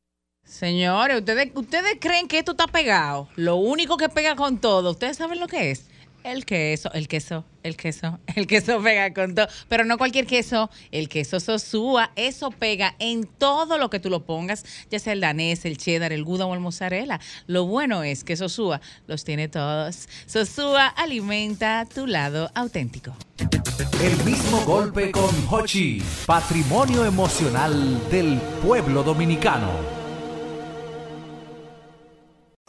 Señores, 0.55 1.18
¿ustedes, 1.18 1.51
¿ustedes 1.56 1.97
creen 1.98 2.28
que 2.28 2.39
esto 2.39 2.52
está 2.52 2.68
pegado? 2.68 3.28
Lo 3.35 3.56
único 3.56 3.97
que 3.97 4.09
pega 4.09 4.36
con 4.36 4.59
todo, 4.59 4.93
¿ustedes 4.93 5.16
saben 5.16 5.40
lo 5.40 5.48
que 5.48 5.72
es? 5.72 5.86
El 6.22 6.47
queso, 6.47 6.93
el 6.93 7.09
queso, 7.09 7.44
el 7.64 7.76
queso, 7.76 8.20
el 8.36 8.47
queso 8.47 8.81
pega 8.81 9.12
con 9.12 9.35
todo. 9.35 9.48
Pero 9.68 9.85
no 9.85 9.98
cualquier 9.98 10.26
queso, 10.28 10.70
el 10.93 11.09
queso 11.09 11.40
Sosúa, 11.40 12.12
eso 12.14 12.52
pega 12.52 12.94
en 13.01 13.26
todo 13.26 13.78
lo 13.78 13.90
que 13.90 13.98
tú 13.98 14.10
lo 14.10 14.24
pongas, 14.24 14.64
ya 14.93 15.01
sea 15.01 15.12
el 15.14 15.20
danés, 15.20 15.64
el 15.64 15.76
cheddar, 15.76 16.12
el 16.12 16.22
gouda 16.22 16.47
o 16.47 16.55
el 16.55 16.60
mozzarella. 16.60 17.18
Lo 17.48 17.66
bueno 17.66 18.05
es 18.05 18.22
que 18.22 18.36
Sosúa 18.36 18.81
los 19.09 19.24
tiene 19.24 19.48
todos. 19.48 20.09
Sosúa 20.26 20.86
alimenta 20.86 21.85
tu 21.93 22.06
lado 22.06 22.48
auténtico. 22.55 23.12
El 24.01 24.24
mismo 24.24 24.60
golpe 24.60 25.10
con 25.10 25.35
Hochi, 25.51 26.01
patrimonio 26.26 27.05
emocional 27.05 28.09
del 28.09 28.39
pueblo 28.62 29.02
dominicano. 29.02 30.03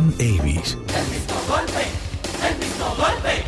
Avis. 0.00 0.76
golpe, 1.46 1.86
el 2.48 2.58
mismo 2.58 2.94
golpe. 2.96 3.44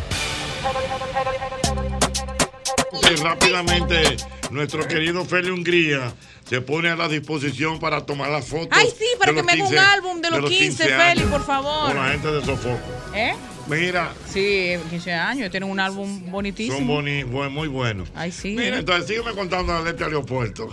Y 3.11 3.15
rápidamente, 3.21 4.17
nuestro 4.51 4.87
querido 4.87 5.25
Feli 5.25 5.49
Hungría 5.49 6.13
se 6.47 6.61
pone 6.61 6.87
a 6.89 6.95
la 6.95 7.09
disposición 7.09 7.79
para 7.81 8.05
tomar 8.05 8.29
las 8.29 8.45
fotos. 8.47 8.69
Ay, 8.71 8.87
sí, 8.97 9.05
para 9.19 9.33
que 9.33 9.43
me 9.43 9.51
haga 9.51 9.63
un 9.63 9.69
15 9.69 9.79
álbum 9.79 10.21
de 10.21 10.31
los 10.31 10.49
15, 10.49 10.83
Feli, 10.85 10.93
años 11.01 11.29
por 11.29 11.45
favor. 11.45 11.87
Con 11.87 11.97
la 11.97 12.11
gente 12.11 12.31
de 12.31 12.45
Sofoco. 12.45 12.79
¿Eh? 13.13 13.33
Mira, 13.67 14.13
Sí, 14.31 14.75
15 14.89 15.11
años, 15.13 15.51
tienen 15.51 15.69
un 15.69 15.79
álbum 15.81 16.31
bonitísimo. 16.31 16.77
son 16.77 16.87
boni- 16.87 17.25
muy 17.49 17.67
buenos. 17.67 18.09
Ay, 18.15 18.31
sí. 18.31 18.55
Mira, 18.57 18.77
¿eh? 18.77 18.79
entonces 18.79 19.07
sígueme 19.07 19.33
contando 19.33 19.83
de 19.83 19.89
este 19.89 20.05
aeropuerto. 20.05 20.69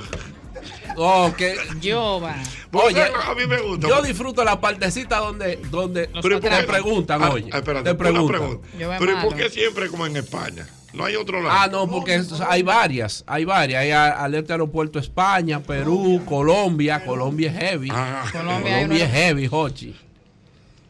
Oh, 0.96 1.32
que 1.36 1.56
yo 1.80 2.20
va. 2.22 2.36
Oye, 2.72 3.02
a 3.02 3.34
mí 3.34 3.46
me 3.46 3.60
gusta. 3.60 3.88
Yo 3.88 4.02
disfruto 4.02 4.44
la 4.44 4.60
partecita 4.60 5.18
donde, 5.18 5.56
donde 5.70 6.08
Pero 6.22 6.38
¿y 6.38 6.40
por 6.40 6.50
te 6.50 6.62
preguntan, 6.64 7.22
Ah, 7.22 7.30
oye. 7.30 7.50
espérate, 7.52 7.90
te 7.90 7.94
preguntan. 7.94 8.28
pregunta. 8.40 8.68
Pero 8.98 9.12
¿y 9.12 9.16
por 9.24 9.34
qué 9.36 9.50
siempre 9.50 9.88
como 9.88 10.06
en 10.06 10.16
España? 10.16 10.66
No 10.92 11.04
hay 11.04 11.16
otro 11.16 11.42
lado. 11.42 11.56
Ah, 11.58 11.66
no, 11.66 11.88
porque 11.90 12.22
hay 12.48 12.62
varias, 12.62 13.24
hay 13.26 13.44
varias. 13.44 13.80
Hay 13.82 13.90
Alerta 13.90 14.54
Aeropuerto 14.54 15.00
España, 15.00 15.60
Perú, 15.60 16.22
Colombia. 16.24 17.04
Colombia 17.04 17.50
es 17.50 17.56
heavy. 17.58 17.88
Colombia 17.88 18.30
Colombia, 18.32 18.84
una- 18.84 18.96
es 18.96 19.10
heavy, 19.10 19.48
Hochi. 19.50 19.96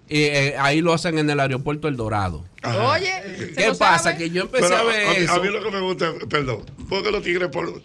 Y 0.06 0.20
eh, 0.24 0.54
ahí 0.58 0.82
lo 0.82 0.92
hacen 0.92 1.16
en 1.18 1.30
el 1.30 1.40
aeropuerto 1.40 1.88
El 1.88 1.96
Dorado. 1.96 2.44
Oye, 2.62 3.10
¿se 3.38 3.54
¿qué 3.54 3.72
pasa? 3.78 3.98
sabe? 4.12 4.18
Que 4.18 4.30
yo 4.30 4.42
empecé 4.42 4.64
Pero 4.68 4.76
a 4.76 4.82
ver 4.84 5.08
mí- 5.08 5.24
eso. 5.24 5.32
A 5.32 5.40
mí 5.40 5.48
lo 5.48 5.62
que 5.62 5.70
me 5.70 5.80
gusta, 5.80 6.12
perdón, 6.28 6.60
porque 6.90 7.10
los 7.10 7.22
tigres, 7.22 7.48
por, 7.48 7.82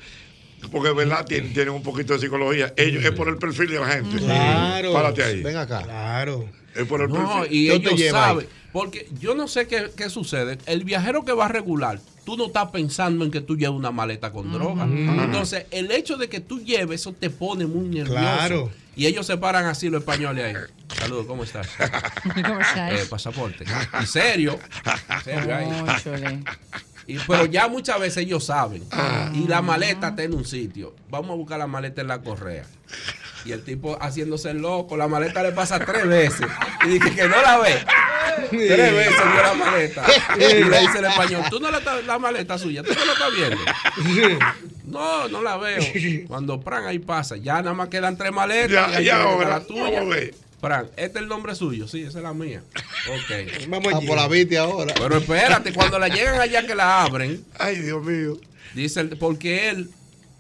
porque 0.72 0.92
verdad 0.92 1.26
tienen, 1.26 1.54
tienen 1.54 1.74
un 1.74 1.84
poquito 1.84 2.14
de 2.14 2.20
psicología. 2.20 2.74
Ellos 2.78 3.04
es 3.04 3.12
por 3.12 3.28
el 3.30 3.38
perfil 3.38 3.70
de 3.72 3.80
la 3.80 3.88
gente. 3.88 4.18
Claro. 4.18 4.94
Párate 4.94 5.24
ahí. 5.24 5.42
Ven 5.42 5.58
acá. 5.58 5.82
Claro. 5.84 6.50
Es 6.76 6.86
por 6.86 7.02
el 7.02 7.10
No, 7.10 7.42
perfil. 7.42 7.58
y 7.58 7.70
¿Qué 7.70 7.80
te 7.80 7.94
ellos 7.96 8.12
saben. 8.12 8.48
Porque 8.72 9.08
yo 9.20 9.34
no 9.34 9.48
sé 9.48 9.68
qué, 9.68 9.90
qué 9.98 10.10
sucede. 10.10 10.60
El 10.68 10.84
viajero 10.84 11.26
que 11.26 11.32
va 11.32 11.48
regular, 11.48 12.00
tú 12.24 12.38
no 12.38 12.46
estás 12.48 12.70
pensando 12.70 13.26
en 13.26 13.32
que 13.32 13.42
tú 13.42 13.58
lleves 13.58 13.76
una 13.76 13.90
maleta 13.90 14.32
con 14.32 14.52
droga. 14.52 14.84
Entonces, 14.84 15.66
el 15.72 15.90
hecho 15.92 16.18
de 16.18 16.30
que 16.30 16.40
tú 16.40 16.60
lleves, 16.64 17.02
eso 17.02 17.14
te 17.14 17.32
pone 17.32 17.66
muy 17.66 17.88
nervioso. 17.88 18.12
Claro. 18.20 18.72
Y 18.96 19.08
ellos 19.08 19.26
se 19.26 19.38
paran 19.38 19.66
así 19.66 19.90
los 19.90 20.02
españoles 20.02 20.46
ahí. 20.46 20.54
Saludos, 21.00 21.26
¿cómo 21.26 21.44
estás? 21.44 21.68
¿Cómo 22.24 22.60
estás? 22.60 22.94
Eh, 22.94 23.06
pasaporte. 23.10 23.64
Y 24.04 24.06
serio. 24.06 24.60
serio 25.24 25.56
ahí. 25.56 26.44
Y- 27.10 27.20
pero 27.28 27.46
ya 27.46 27.68
muchas 27.68 28.00
veces 28.00 28.18
ellos 28.24 28.46
saben. 28.46 28.84
Ah. 28.92 29.32
Y 29.34 29.48
la 29.48 29.62
maleta 29.62 30.10
está 30.10 30.24
en 30.24 30.34
un 30.36 30.46
sitio. 30.46 30.96
Vamos 31.10 31.32
a 31.32 31.34
buscar 31.36 31.58
la 31.60 31.68
maleta 31.68 32.02
en 32.02 32.08
la 32.08 32.22
correa. 32.22 32.66
Y 33.46 33.52
el 33.52 33.64
tipo 33.64 33.98
haciéndose 34.02 34.54
loco, 34.54 34.96
la 34.98 35.08
maleta 35.08 35.42
le 35.44 35.52
pasa 35.54 35.80
tres 35.80 36.06
veces. 36.08 36.46
Y 36.86 36.90
dice 36.90 37.16
que 37.16 37.28
no 37.28 37.42
la 37.42 37.58
ve. 37.60 37.74
Tres 38.50 38.94
veces 38.94 39.16
vio 39.34 39.42
la 39.42 39.54
maleta. 39.54 40.04
Y 40.38 40.64
le 40.66 40.80
dice 40.82 41.00
el 41.00 41.06
español, 41.06 41.44
tú 41.50 41.60
no 41.60 41.72
la, 41.72 41.80
estás- 41.80 42.06
la 42.06 42.20
maleta 42.20 42.58
suya, 42.58 42.84
tú 42.84 42.92
no 42.94 43.06
la 43.06 43.14
estás 43.14 43.30
viendo. 43.36 44.46
No, 44.86 45.28
no 45.28 45.42
la 45.42 45.58
veo. 45.58 45.82
Cuando 46.28 46.60
Pran 46.60 46.86
ahí 46.86 47.00
pasa, 47.00 47.38
ya 47.38 47.56
nada 47.62 47.74
más 47.74 47.90
quedan 47.90 48.18
tres 48.18 48.32
maletas. 48.32 48.92
Ya, 48.92 49.02
y 49.02 49.10
ahora, 49.10 49.50
la 49.50 49.60
tuya. 49.62 50.04
A. 50.60 50.62
Pran, 50.62 50.86
¿este 50.98 51.18
es 51.20 51.24
el 51.24 51.28
nombre 51.28 51.56
suyo? 51.56 51.88
Sí, 51.88 52.02
esa 52.02 52.18
es 52.20 52.24
la 52.24 52.34
mía. 52.34 52.62
Ok. 53.10 53.68
Vamos 53.70 53.94
Ah, 53.94 54.00
por 54.06 54.16
la 54.18 54.28
viste 54.28 54.58
ahora. 54.58 54.94
Pero 54.98 55.18
espérate, 55.18 55.74
cuando 55.74 55.98
la 56.00 56.08
llegan 56.10 56.40
allá 56.40 56.66
que 56.68 56.76
la 56.76 57.04
abren, 57.04 57.44
Ay, 57.58 57.78
Dios 57.78 58.04
mío. 58.04 58.38
dice 58.76 59.00
el- 59.02 59.18
porque 59.18 59.70
él, 59.70 59.90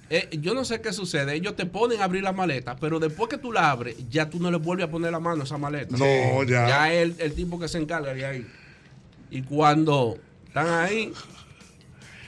eh, 0.09 0.27
yo 0.41 0.53
no 0.53 0.65
sé 0.65 0.81
qué 0.81 0.91
sucede, 0.93 1.35
ellos 1.35 1.55
te 1.55 1.65
ponen 1.65 2.01
a 2.01 2.03
abrir 2.05 2.23
la 2.23 2.33
maleta, 2.33 2.75
pero 2.75 2.99
después 2.99 3.29
que 3.29 3.37
tú 3.37 3.51
la 3.53 3.71
abres, 3.71 3.95
ya 4.09 4.29
tú 4.29 4.39
no 4.39 4.51
le 4.51 4.57
vuelves 4.57 4.87
a 4.87 4.91
poner 4.91 5.11
la 5.11 5.19
mano 5.19 5.41
a 5.41 5.45
esa 5.45 5.57
maleta. 5.57 5.95
No, 5.97 6.43
ya. 6.43 6.67
Ya 6.67 6.93
es 6.93 7.01
el, 7.03 7.15
el 7.19 7.33
tipo 7.33 7.59
que 7.59 7.67
se 7.67 7.77
encarga 7.77 8.13
de 8.13 8.25
ahí. 8.25 8.47
Y 9.31 9.43
cuando 9.43 10.17
están 10.47 10.67
ahí, 10.67 11.13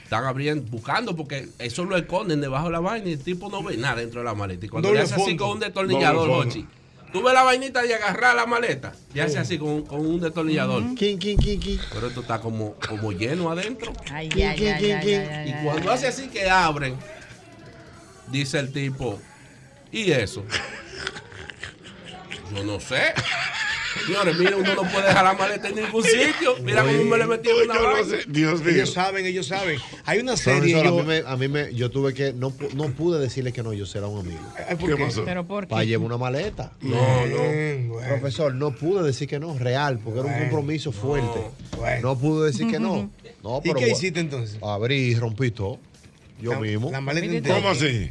están 0.04 0.24
abriendo, 0.24 0.64
buscando, 0.70 1.16
porque 1.16 1.48
eso 1.58 1.84
lo 1.84 1.96
esconden 1.96 2.40
debajo 2.40 2.66
de 2.66 2.72
la 2.72 2.80
vaina 2.80 3.08
y 3.08 3.12
el 3.14 3.18
tipo 3.22 3.48
no 3.50 3.62
ve 3.62 3.76
nada 3.76 3.96
dentro 3.96 4.20
de 4.20 4.24
la 4.26 4.34
maleta. 4.34 4.66
Y 4.66 4.68
cuando 4.68 4.88
Doble 4.88 5.00
le 5.00 5.04
hace 5.04 5.20
así 5.20 5.36
con 5.36 5.50
un 5.50 5.60
destornillador, 5.60 6.28
Doble 6.28 6.66
ves 7.20 7.34
la 7.34 7.42
vainita 7.42 7.82
de 7.82 7.94
agarrar 7.94 8.34
la 8.36 8.46
maleta, 8.46 8.92
y 9.12 9.20
hace 9.20 9.38
así 9.38 9.58
con, 9.58 9.84
con 9.84 10.06
un 10.06 10.20
destornillador. 10.20 10.82
King, 10.94 11.18
king, 11.18 11.36
king, 11.36 11.58
king. 11.58 11.78
Pero 11.92 12.06
esto 12.06 12.20
está 12.20 12.40
como, 12.40 12.74
como 12.88 13.12
lleno 13.12 13.50
adentro. 13.50 13.92
Ay, 14.10 14.28
¿Quién, 14.30 14.54
quién, 14.56 14.78
quién, 14.78 15.00
quién? 15.00 15.20
ay, 15.30 15.52
ay, 15.52 15.60
Y 15.60 15.64
cuando 15.64 15.92
hace 15.92 16.06
así 16.06 16.28
que 16.28 16.48
abren, 16.48 16.96
dice 18.28 18.58
el 18.58 18.72
tipo, 18.72 19.20
¿y 19.90 20.10
eso? 20.12 20.44
Yo 22.54 22.64
no 22.64 22.80
sé. 22.80 23.12
Señores, 24.06 24.38
mira, 24.38 24.56
uno 24.56 24.74
no 24.74 24.82
puede 24.90 25.06
dejar 25.08 25.24
la 25.24 25.34
maleta 25.34 25.68
en 25.68 25.76
ningún 25.76 26.02
sitio. 26.02 26.56
Mira 26.62 26.82
cómo 26.84 27.04
me 27.04 27.18
le 27.18 27.26
metí 27.26 27.50
en 27.50 27.56
una 27.70 27.74
Yo 27.74 27.96
no 27.96 28.04
sé, 28.04 28.18
Dios 28.28 28.60
mío. 28.62 28.70
Ellos 28.74 28.92
saben, 28.92 29.26
ellos 29.26 29.46
saben. 29.46 29.78
Hay 30.04 30.18
una 30.20 30.36
serie. 30.36 30.72
Profesor, 30.74 30.86
a 30.86 30.88
yo- 30.90 30.96
mí, 30.96 31.02
me, 31.08 31.18
a 31.26 31.36
mí 31.36 31.48
me- 31.48 31.74
yo 31.74 31.90
tuve 31.90 32.14
que, 32.14 32.32
no, 32.32 32.52
no 32.74 32.88
pude 32.92 33.20
decirle 33.20 33.52
que 33.52 33.62
no, 33.62 33.72
yo 33.72 33.86
será 33.86 34.06
un 34.06 34.20
amigo. 34.20 34.40
¿por 34.80 34.90
¿Qué 34.90 34.96
qué? 34.96 35.04
pasó? 35.04 35.24
¿Pero 35.24 35.46
por 35.46 35.68
Para 35.68 35.82
qué? 35.82 35.88
llevar 35.88 36.06
una 36.06 36.18
maleta. 36.18 36.72
No, 36.80 36.96
no. 37.26 37.98
Profesor, 38.08 38.54
no 38.54 38.74
pude 38.74 39.02
decir 39.04 39.28
que 39.28 39.38
no, 39.38 39.56
real, 39.58 39.98
porque 39.98 40.20
era 40.20 40.28
un 40.28 40.38
compromiso 40.40 40.92
fuerte. 40.92 41.40
Bueno. 41.76 42.00
No 42.10 42.18
pude 42.18 42.46
decir 42.46 42.68
que 42.70 42.78
no. 42.80 43.10
No, 43.42 43.58
¿Y 43.64 43.68
pero 43.68 43.74
qué 43.80 43.90
hiciste 43.90 44.20
entonces? 44.20 44.58
Abrí 44.62 44.94
y 44.96 45.14
rompí 45.14 45.50
todo. 45.50 45.78
Yo 46.40 46.52
La- 46.52 46.60
mismo. 46.60 46.90
La 46.90 47.00
maleta. 47.00 47.54
¿Cómo 47.54 47.68
así? 47.70 48.10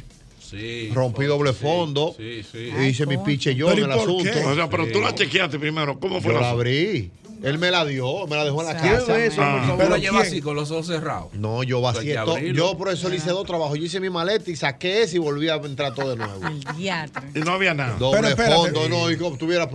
Sí. 0.52 0.90
Rompí 0.94 1.24
doble 1.24 1.52
fondo. 1.52 2.14
Sí, 2.16 2.42
sí. 2.42 2.70
E 2.78 2.88
hice 2.88 3.06
mi 3.06 3.16
piche 3.18 3.54
yo 3.54 3.72
en 3.72 3.78
el 3.78 3.84
¿y 3.84 3.86
por 3.88 3.92
asunto. 4.00 4.30
qué? 4.32 4.44
O 4.44 4.54
sea, 4.54 4.68
pero 4.68 4.86
tú 4.86 5.00
la 5.00 5.14
chequeaste 5.14 5.58
primero. 5.58 5.98
¿Cómo 5.98 6.20
fue 6.20 6.32
Yo 6.32 6.40
la 6.40 6.46
la 6.46 6.50
abrí. 6.50 7.10
Él 7.42 7.58
me 7.58 7.72
la 7.72 7.84
dio, 7.84 8.24
me 8.28 8.36
la 8.36 8.44
dejó 8.44 8.60
en 8.60 8.68
la 8.68 8.80
¿Quién 8.80 8.94
casa. 8.94 9.18
es 9.18 9.32
eso, 9.32 9.42
Ah. 9.42 9.56
por 9.58 9.66
favor? 9.70 9.84
Pero 9.84 9.96
lleva 9.96 10.20
así 10.20 10.40
con 10.40 10.54
los 10.54 10.70
ojos 10.70 10.86
cerrados. 10.86 11.32
No, 11.34 11.64
yo 11.64 11.80
vacié 11.80 12.14
todo. 12.14 12.38
Yo 12.38 12.76
por 12.78 12.88
eso 12.90 13.08
le 13.08 13.16
hice 13.16 13.30
dos 13.30 13.44
trabajos. 13.46 13.76
Yo 13.76 13.84
hice 13.84 13.98
mi 13.98 14.10
maleta 14.10 14.48
y 14.48 14.54
saqué 14.54 15.02
ese 15.02 15.16
y 15.16 15.18
volví 15.18 15.48
a 15.48 15.56
entrar 15.56 15.92
todo 15.92 16.10
de 16.10 16.16
nuevo. 16.16 16.40
Y 17.34 17.40
no 17.40 17.50
había 17.52 17.74
nada. 17.74 17.96
Doble 17.98 18.36
fondo, 18.36 18.88
no, 18.88 19.10
y 19.10 19.16
como 19.16 19.36
tuvieran 19.36 19.68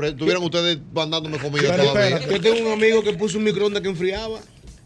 ustedes 0.43 0.77
mandándome 0.93 1.39
comida 1.39 1.63
Pero 1.71 1.83
todavía. 1.89 2.17
espérate. 2.19 2.33
Yo 2.35 2.41
tengo 2.41 2.67
un 2.67 2.73
amigo 2.73 3.03
que 3.03 3.11
puso 3.13 3.37
un 3.37 3.43
microondas 3.43 3.81
que 3.81 3.89
enfriaba. 3.89 4.39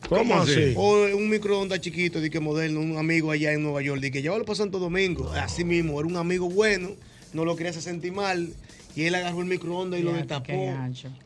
¿Cómo 0.10 0.36
así? 0.41 0.73
O 0.76 0.94
un 1.15 1.30
microondas 1.30 1.80
chiquito, 1.82 2.19
de 2.19 2.30
que 2.30 2.40
moderno, 2.40 2.80
un 2.82 2.98
amigo 2.98 3.32
allá 3.32 3.53
en 3.53 3.64
Nueva 3.64 3.82
York, 3.82 4.02
de 4.02 4.11
que 4.11 4.22
llévalo 4.22 4.44
para 4.45 4.56
Santo 4.57 4.80
Domingo. 4.80 5.32
Así 5.34 5.64
mismo, 5.64 5.99
era 5.99 6.07
un 6.07 6.18
amigo 6.18 6.49
bueno, 6.49 6.90
no 7.34 7.45
lo 7.45 7.56
quería 7.56 7.69
hacer 7.72 7.82
sentir 7.84 8.11
mal. 8.11 8.49
Y 8.95 9.03
él 9.06 9.15
agarró 9.15 9.40
el 9.40 9.45
microondas 9.45 9.99
y 10.02 10.03
lo 10.03 10.11
destapó. 10.11 10.52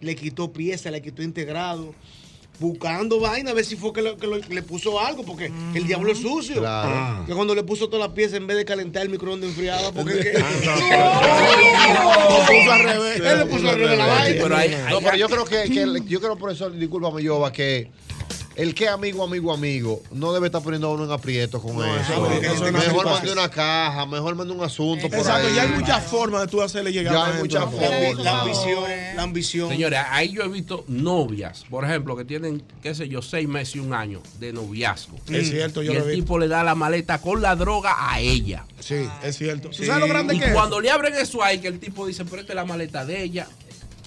Le 0.01 0.15
quitó 0.15 0.51
piezas, 0.53 0.91
le 0.91 1.01
quitó 1.01 1.23
integrado. 1.23 1.95
Buscando 2.57 3.19
vaina, 3.19 3.51
a 3.51 3.53
ver 3.53 3.65
si 3.65 3.75
fue 3.75 3.91
que, 3.91 4.01
lo- 4.01 4.15
que 4.15 4.27
lo- 4.27 4.37
le 4.37 4.61
puso 4.61 4.97
algo, 5.01 5.23
porque 5.25 5.51
el 5.73 5.85
diablo 5.87 6.11
es 6.13 6.19
sucio. 6.19 6.55
Claro. 6.59 6.89
Ah. 6.93 7.23
Que 7.27 7.33
cuando 7.33 7.53
le 7.53 7.63
puso 7.63 7.89
todas 7.89 8.07
las 8.07 8.15
piezas, 8.15 8.35
en 8.37 8.47
vez 8.47 8.55
de 8.55 8.63
calentar 8.63 9.01
el 9.03 9.09
microondas 9.09 9.49
enfriaba, 9.49 9.91
porque 9.91 10.13
es 10.19 10.25
que- 10.25 10.33
Lo 10.39 10.45
puso 12.47 12.71
al 12.71 12.83
revés. 12.83 13.17
Él 13.19 13.39
le 13.39 13.45
puso 13.45 13.69
al 13.69 13.75
revés 13.77 13.97
la 13.97 14.05
vaina. 14.07 14.41
Pero 14.41 14.55
hay- 14.55 14.71
No, 14.89 15.01
pero 15.01 15.17
yo 15.17 15.27
creo 15.27 15.45
que, 15.45 15.63
que 15.69 16.01
yo 16.07 16.21
creo, 16.21 16.37
profesor, 16.37 16.71
discúlpame, 16.77 17.23
Yoba, 17.23 17.51
que 17.51 17.89
el 18.55 18.73
que 18.73 18.87
amigo, 18.87 19.23
amigo, 19.23 19.53
amigo, 19.53 20.01
no 20.11 20.31
debe 20.33 20.47
estar 20.47 20.61
poniendo 20.61 20.87
a 20.87 20.93
uno 20.93 21.05
en 21.05 21.11
aprieto 21.11 21.61
con 21.61 21.75
eso. 21.83 21.99
eso 21.99 22.19
no, 22.19 22.31
eso 22.39 22.71
no 22.71 22.77
mejor 22.79 23.05
mande 23.05 23.31
una 23.31 23.49
caja, 23.49 24.05
mejor 24.05 24.35
mande 24.35 24.53
un 24.53 24.63
asunto 24.63 25.09
por 25.09 25.19
Exacto, 25.19 25.47
ahí. 25.47 25.55
ya 25.55 25.61
hay 25.63 25.69
muchas 25.69 26.03
formas 26.05 26.41
de 26.41 26.47
tú 26.47 26.61
hacerle 26.61 26.91
llegar 26.91 27.13
Ya 27.13 27.19
a 27.19 27.25
hay 27.25 27.31
la 27.33 27.37
gente 27.39 27.57
muchas 27.59 27.71
formas. 27.71 28.23
La 28.25 28.41
ambición, 28.41 28.83
la 29.15 29.23
ambición. 29.23 29.69
Señores, 29.69 29.99
ahí 30.09 30.31
yo 30.31 30.43
he 30.43 30.47
visto 30.47 30.85
novias, 30.87 31.65
por 31.69 31.83
ejemplo, 31.85 32.15
que 32.15 32.25
tienen, 32.25 32.63
qué 32.81 32.95
sé 32.95 33.07
yo, 33.09 33.21
seis 33.21 33.47
meses 33.47 33.75
y 33.75 33.79
un 33.79 33.93
año 33.93 34.21
de 34.39 34.53
noviazgo. 34.53 35.17
Es 35.29 35.49
cierto, 35.49 35.81
yo 35.83 35.91
y 35.91 35.95
lo 35.95 36.05
el 36.09 36.15
tipo 36.15 36.39
le 36.39 36.47
da 36.47 36.63
la 36.63 36.75
maleta 36.75 37.19
con 37.19 37.41
la 37.41 37.55
droga 37.55 37.95
a 38.11 38.19
ella. 38.19 38.65
Sí, 38.79 39.07
es 39.23 39.37
cierto. 39.37 39.69
¿Tú 39.69 39.83
sabes 39.83 40.01
lo 40.01 40.07
grande 40.07 40.35
Y 40.35 40.39
que 40.39 40.45
es? 40.45 40.53
cuando 40.53 40.79
le 40.79 40.89
abren 40.91 41.13
eso 41.15 41.43
ahí, 41.43 41.59
que 41.59 41.67
el 41.67 41.79
tipo 41.79 42.05
dice, 42.07 42.23
pero 42.25 42.41
esta 42.41 42.53
es 42.53 42.55
la 42.55 42.65
maleta 42.65 43.05
de 43.05 43.21
ella. 43.23 43.47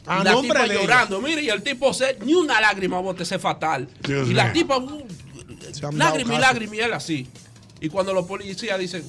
A 0.09 0.21
y 0.21 0.25
la 0.25 0.41
tipa 0.41 0.67
llorando, 0.67 1.21
mire, 1.21 1.43
y 1.43 1.49
el 1.51 1.63
tipo 1.63 1.93
se, 1.93 2.17
ni 2.25 2.35
una 2.35 2.61
lágrima 2.61 2.99
bote, 3.01 3.23
ese 3.25 3.39
fatal. 3.39 3.89
Dios 4.07 4.29
y 4.29 4.35
la 4.35 4.45
mío. 4.45 4.53
tipa, 4.55 4.79
uh, 4.79 5.07
Se 5.73 5.93
lágrima 5.93 6.35
y 6.35 6.39
lágrima 6.39 6.77
y 6.77 6.81
él 6.81 6.93
así. 6.93 7.27
Y 7.81 7.89
cuando 7.89 8.13
los 8.13 8.27
policías 8.27 8.79
dicen, 8.79 9.05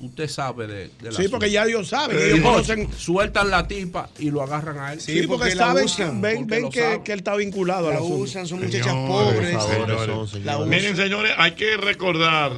usted 0.00 0.28
sabe 0.28 0.66
de, 0.66 0.74
de 1.00 1.10
la 1.10 1.12
Sí, 1.12 1.28
porque 1.28 1.50
ya 1.50 1.64
ellos 1.64 1.88
saben, 1.88 2.16
Sí, 2.18 2.24
ellos 2.24 2.40
no, 2.40 2.54
conocen- 2.58 2.92
Sueltan 2.96 3.50
la 3.50 3.68
tipa 3.68 4.08
y 4.18 4.30
lo 4.30 4.42
agarran 4.42 4.78
a 4.78 4.92
él. 4.94 5.00
Sí, 5.00 5.26
porque, 5.26 5.50
saben, 5.52 5.86
ven, 6.20 6.38
Porque 6.46 6.54
ven 6.60 6.70
que, 6.70 6.80
saben. 6.80 7.04
que 7.04 7.12
él 7.12 7.18
está 7.18 7.36
vinculado 7.36 7.88
a 7.88 7.94
La 7.94 8.00
la 8.00 8.02
usan, 8.02 8.46
son 8.46 8.60
muchachas 8.60 8.86
Señores, 8.86 9.08
pobres. 9.08 9.62
señores. 9.62 10.44
La 10.44 10.58
usan. 10.58 10.68
Miren, 10.70 10.96
señores, 10.96 11.32
hay 11.36 11.52
que 11.52 11.76
recordar 11.76 12.52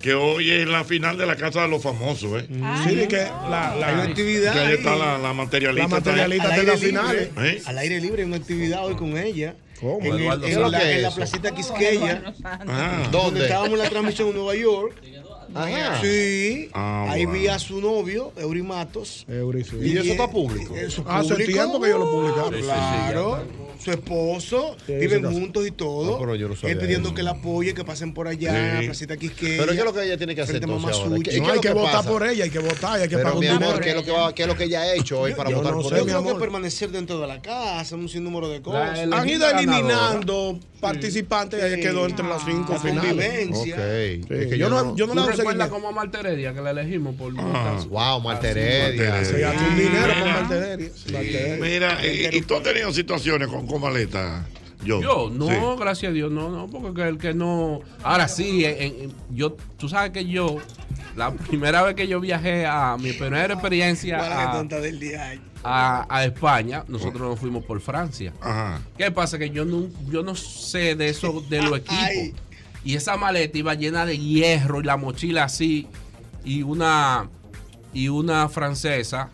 que 0.00 0.14
hoy 0.14 0.50
es 0.50 0.66
la 0.68 0.84
final 0.84 1.18
de 1.18 1.26
la 1.26 1.36
Casa 1.36 1.62
de 1.62 1.68
los 1.68 1.82
Famosos, 1.82 2.42
¿eh? 2.42 2.46
Sí, 2.86 2.94
de 2.94 3.08
que 3.08 3.16
la, 3.16 3.74
la 3.76 3.86
Hay 3.88 3.94
una 3.94 4.02
actividad 4.04 4.52
Que 4.52 4.58
ahí 4.60 4.74
está 4.74 4.94
la, 4.96 5.18
la 5.18 5.32
materialista. 5.32 5.88
La 5.88 5.96
materialista 5.96 6.48
Al 6.48 6.54
de 6.56 6.62
libre, 6.62 6.76
finales. 6.78 7.28
¿Eh? 7.38 7.62
Al 7.66 7.78
aire 7.78 8.00
libre, 8.00 8.22
hay 8.22 8.28
una 8.28 8.36
actividad 8.36 8.86
hoy 8.86 8.94
con 8.94 9.16
ella. 9.18 9.56
¿Cómo? 9.80 10.00
En, 10.04 10.14
el- 10.14 10.24
la, 10.26 10.38
¿Qué 10.40 10.50
es 10.50 10.56
en 10.96 11.02
la 11.02 11.10
placita 11.12 11.54
Quisqueya. 11.54 12.34
Ah, 12.44 13.08
Donde 13.12 13.42
estábamos 13.42 13.72
en 13.74 13.78
la 13.78 13.88
transmisión 13.90 14.28
en 14.28 14.34
Nueva 14.36 14.54
York. 14.56 14.94
Ajá. 15.54 16.00
Sí. 16.02 16.68
Ah, 16.72 17.06
ahí 17.10 17.24
bueno. 17.24 17.40
vi 17.40 17.48
a 17.48 17.58
su 17.58 17.80
novio, 17.80 18.32
Eurimatos. 18.36 19.24
Eury, 19.28 19.64
sí. 19.64 19.76
¿Y 19.80 19.96
eso 19.98 20.12
está 20.12 20.30
público? 20.30 20.74
Eso 20.76 21.04
Hace 21.08 21.30
público. 21.34 21.52
tiempo 21.52 21.80
que 21.80 21.88
ellos 21.88 22.00
lo 22.00 22.10
publicaron. 22.10 22.54
Sí, 22.54 22.60
sí, 22.60 22.66
sí, 22.66 22.68
Claro. 23.12 23.42
su 23.82 23.90
esposo, 23.92 24.76
Sí, 24.86 24.92
viven 24.94 25.24
juntos 25.24 25.66
y 25.66 25.70
todo. 25.70 26.16
Ah, 26.16 26.18
pero 26.20 26.34
yo 26.34 26.48
no 26.48 26.56
sabía 26.56 26.72
Él 26.72 26.78
pidiendo 26.80 27.08
eso. 27.10 27.14
que 27.14 27.22
la 27.22 27.30
apoye, 27.30 27.74
que 27.74 27.84
pasen 27.84 28.12
por 28.12 28.26
allá, 28.28 28.50
Sí. 28.50 28.56
en 28.56 28.74
la 28.74 28.80
placita 28.82 29.16
Quisqueya. 29.16 29.58
Pero 29.62 29.72
¿qué 29.72 29.78
es 29.78 29.84
lo 29.84 29.92
que 29.94 30.04
ella 30.04 30.16
tiene 30.18 30.34
que 30.34 30.42
hacer 30.42 30.56
entonces 30.56 30.82
Mamá 30.82 30.94
ahora? 30.96 31.16
Suchi. 31.16 31.30
¿Qué- 31.30 31.38
No, 31.38 31.44
qué 31.46 31.46
es 31.46 31.50
hay 31.50 31.56
lo 31.56 31.60
que 31.62 31.68
que 31.68 31.74
votar 31.74 32.04
por 32.04 32.26
ella, 32.26 32.44
hay 32.44 32.50
que 32.50 32.58
votar, 32.58 33.00
hay 33.00 33.08
que 33.08 33.16
Pero 33.16 33.22
pagar 33.22 33.34
un 33.34 33.40
mi 33.40 33.46
dinero. 33.46 33.66
amor, 33.70 33.80
¿qué 33.80 33.90
es 33.90 33.94
lo 33.94 34.04
que, 34.04 34.10
va, 34.10 34.34
qué 34.34 34.42
es 34.42 34.48
lo 34.48 34.56
que 34.56 34.64
ella 34.64 34.80
ha 34.82 34.94
hecho 34.94 35.20
hoy 35.20 35.34
para 35.34 35.50
yo 35.50 35.56
votar 35.58 35.72
no 35.72 35.78
por 35.82 35.90
sé, 35.90 35.96
Yo 35.96 36.02
ella? 36.02 36.06
tengo 36.12 36.22
que 36.24 36.28
amor. 36.30 36.40
permanecer 36.42 36.90
dentro 36.90 37.20
de 37.20 37.26
la 37.28 37.40
casa, 37.40 37.94
un 37.94 38.08
sinnúmero 38.08 38.48
de 38.48 38.60
cosas. 38.62 38.98
Han 38.98 39.28
ido 39.28 39.48
eliminando 39.48 40.58
participantes 40.80 41.60
y 41.72 41.74
Sí. 41.76 41.80
quedó 41.80 42.06
entre 42.06 42.26
las 42.28 42.44
cinco 42.44 42.74
finales. 42.78 43.08
convivencia. 43.10 43.76
Es 43.98 44.46
que 44.48 44.58
yo, 44.58 44.68
no, 44.68 44.94
yo 44.96 45.06
no 45.06 45.14
¿Tú 45.14 45.20
seguimiento. 45.42 45.70
como 45.74 45.88
a 45.88 45.92
Marta 45.92 46.20
Heredia 46.20 46.52
que 46.54 46.60
la 46.60 46.70
elegimos 46.70 47.14
por 47.16 47.32
Ah. 47.38 47.78
Wow, 47.88 48.20
Marta 48.20 48.50
Heredia. 48.50 49.24
Se 49.24 49.40
gastó 49.40 49.64
un 49.68 49.76
dinero 49.76 50.12
con 50.14 50.22
Mira. 50.24 50.40
Marta 50.40 50.56
Heredia. 50.56 51.56
Mira, 51.60 51.98
eh, 52.04 52.30
¿y 52.32 52.40
tú 52.42 52.54
has 52.56 52.62
tenido 52.62 52.92
situaciones 52.92 53.48
con, 53.48 53.66
con 53.66 53.80
maleta? 53.80 54.46
Yo. 54.84 55.00
Yo, 55.02 55.30
no, 55.32 55.48
Sí. 55.48 55.54
gracias 55.80 56.10
a 56.10 56.12
Dios, 56.12 56.30
no, 56.30 56.50
no, 56.50 56.68
porque 56.68 56.94
que 56.94 57.08
el 57.08 57.18
que 57.18 57.34
no. 57.34 57.80
Ahora 58.04 58.28
sí, 58.28 58.64
en- 58.64 58.76
en- 58.80 59.12
yo, 59.30 59.56
tú 59.76 59.88
sabes 59.88 60.12
que 60.12 60.24
yo, 60.24 60.58
la 61.16 61.32
primera 61.32 61.82
vez 61.82 61.96
que 61.96 62.06
yo 62.06 62.20
viajé 62.20 62.64
a 62.64 62.96
mi 62.96 63.12
primera 63.12 63.54
experiencia 63.54 64.18
a- 65.64 66.06
a 66.08 66.24
España, 66.24 66.84
nosotros 66.86 67.20
nos 67.22 67.40
fuimos 67.40 67.64
por 67.64 67.80
Francia. 67.80 68.32
Ajá. 68.40 68.80
¿Qué 68.96 69.10
pasa? 69.10 69.36
Que 69.36 69.50
yo 69.50 69.64
no, 69.64 69.88
yo 70.08 70.22
no 70.22 70.36
sé 70.36 70.94
de 70.94 71.08
eso, 71.08 71.42
de 71.50 71.60
los 71.60 71.78
equipos. 71.80 72.40
Y 72.84 72.94
esa 72.94 73.16
maleta 73.16 73.58
iba 73.58 73.74
llena 73.74 74.06
de 74.06 74.18
hierro 74.18 74.80
y 74.80 74.84
la 74.84 74.96
mochila 74.96 75.44
así. 75.44 75.86
Y 76.44 76.62
una, 76.62 77.28
y 77.92 78.08
una 78.08 78.48
francesa 78.48 79.30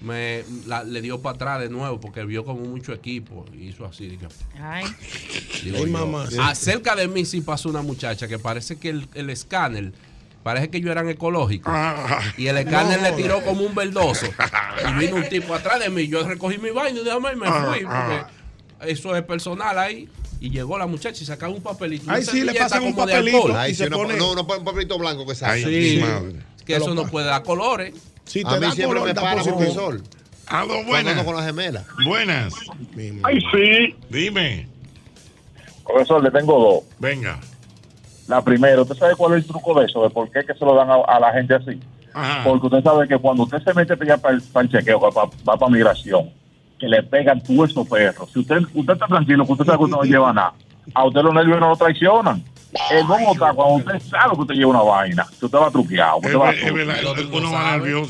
me 0.00 0.44
la- 0.66 0.84
le 0.84 1.00
dio 1.00 1.20
para 1.20 1.34
atrás 1.34 1.60
de 1.60 1.68
nuevo 1.70 1.98
porque 1.98 2.24
vio 2.24 2.44
como 2.44 2.60
mucho 2.60 2.92
equipo. 2.92 3.44
Y 3.52 3.68
hizo 3.68 3.84
así. 3.84 4.06
Digo, 4.06 4.28
Ay. 4.62 4.84
digo 5.64 5.78
Ay, 5.78 5.86
yo. 5.86 5.88
mamá. 6.06 6.28
Acerca 6.42 6.94
de 6.94 7.08
mí 7.08 7.24
sí 7.24 7.40
pasó 7.40 7.68
una 7.68 7.82
muchacha 7.82 8.28
que 8.28 8.38
parece 8.38 8.76
que 8.78 8.90
el, 8.90 9.08
el 9.14 9.30
escáner. 9.30 9.92
Parece 10.44 10.70
que 10.70 10.78
ellos 10.78 10.90
eran 10.92 11.08
ecológicos. 11.08 11.72
Ah. 11.74 12.20
Y 12.38 12.46
el 12.46 12.56
escáner 12.58 13.02
le 13.02 13.12
tiró 13.12 13.42
como 13.44 13.62
un 13.64 13.74
verdoso. 13.74 14.26
Y 14.88 14.92
vino 15.00 15.16
un 15.16 15.28
tipo 15.28 15.52
atrás 15.54 15.80
de 15.80 15.90
mí. 15.90 16.06
Yo 16.06 16.26
recogí 16.26 16.58
mi 16.58 16.70
vaina 16.70 17.00
y 17.00 17.02
y 17.02 17.36
me 17.36 17.46
Ah, 17.48 17.66
fui. 17.72 17.84
Porque 17.84 18.92
eso 18.92 19.16
es 19.16 19.22
personal 19.24 19.76
ahí. 19.78 20.08
Y 20.40 20.50
llegó 20.50 20.78
la 20.78 20.86
muchacha 20.86 21.22
y 21.22 21.26
sacaba 21.26 21.52
un 21.52 21.60
papelito. 21.62 22.04
Una 22.06 22.20
sí, 22.22 22.42
le 22.42 22.54
pasan 22.54 22.84
un 22.84 22.94
papelito. 22.94 23.56
Ay, 23.56 23.72
Y 23.72 23.74
sí, 23.74 23.82
se 23.82 23.88
una- 23.88 23.96
pone- 23.96 24.16
No, 24.16 24.34
no, 24.34 24.42
un 24.42 24.64
papelito 24.64 24.96
blanco 24.98 25.26
que 25.26 25.34
sale. 25.34 25.64
Ay, 25.64 25.98
Sí. 25.98 26.36
Que 26.64 26.76
eso 26.76 26.94
no 26.94 27.06
puede 27.06 27.26
dar 27.26 27.42
colores. 27.42 27.94
Si 28.24 28.42
te 28.44 28.48
A 28.50 28.54
mí 28.54 28.66
da 28.66 28.72
siempre 28.72 28.98
color, 29.00 29.08
me 29.08 29.14
da 29.14 29.22
para 29.22 29.34
positivo. 29.36 29.56
profesor. 29.58 30.00
Aló, 30.46 30.66
Cuando 30.68 30.86
buenas. 30.88 31.24
con 31.24 31.34
las 31.36 31.46
gemelas. 31.46 31.84
Buenas. 32.04 32.54
Ay, 33.24 33.38
sí. 33.52 33.94
Dime. 34.10 34.68
Profesor, 35.84 36.22
le 36.22 36.30
tengo 36.30 36.58
dos. 36.60 36.84
Venga. 36.98 37.38
La 38.26 38.42
primera, 38.42 38.80
¿usted 38.82 38.94
sabe 38.96 39.16
cuál 39.16 39.32
es 39.38 39.44
el 39.44 39.46
truco 39.48 39.78
de 39.80 39.86
eso? 39.86 40.02
¿De 40.02 40.10
por 40.10 40.30
qué 40.30 40.44
que 40.44 40.52
se 40.54 40.64
lo 40.64 40.74
dan 40.74 40.90
a, 40.90 40.96
a 40.96 41.18
la 41.18 41.32
gente 41.32 41.54
así? 41.54 41.80
Ajá. 42.12 42.44
Porque 42.44 42.66
usted 42.66 42.82
sabe 42.82 43.08
que 43.08 43.16
cuando 43.18 43.44
usted 43.44 43.62
se 43.64 43.72
mete 43.74 43.94
ya 44.06 44.18
para 44.18 44.34
el, 44.34 44.42
para 44.42 44.66
el 44.66 44.72
chequeo, 44.72 45.00
que 45.00 45.06
va, 45.16 45.24
va 45.48 45.56
para 45.58 45.70
migración, 45.72 46.30
que 46.78 46.88
le 46.88 47.02
pegan 47.02 47.40
todos 47.40 47.70
esos 47.70 47.88
perros. 47.88 48.30
Si 48.32 48.40
usted, 48.40 48.62
usted 48.74 48.92
está 48.92 49.06
tranquilo, 49.06 49.44
que 49.44 49.52
usted 49.52 49.64
sabe 49.64 49.78
que 49.78 49.84
usted 49.84 49.96
no 49.96 50.02
lleva 50.02 50.32
nada, 50.32 50.54
a 50.94 51.04
usted 51.04 51.22
los 51.22 51.34
nervios 51.34 51.60
no 51.60 51.70
lo 51.70 51.76
traicionan. 51.76 52.42
El 52.90 53.04
Bogotá, 53.06 53.52
cuando 53.54 53.76
usted 53.76 53.98
sabe 54.00 54.34
que 54.34 54.40
usted 54.42 54.54
lleva 54.54 54.70
una 54.70 54.82
vaina, 54.82 55.26
que 55.38 55.46
usted 55.46 55.58
va 55.58 55.70
truqueado, 55.70 56.18
usted 56.18 56.36
va 56.36 56.50
El 56.50 56.90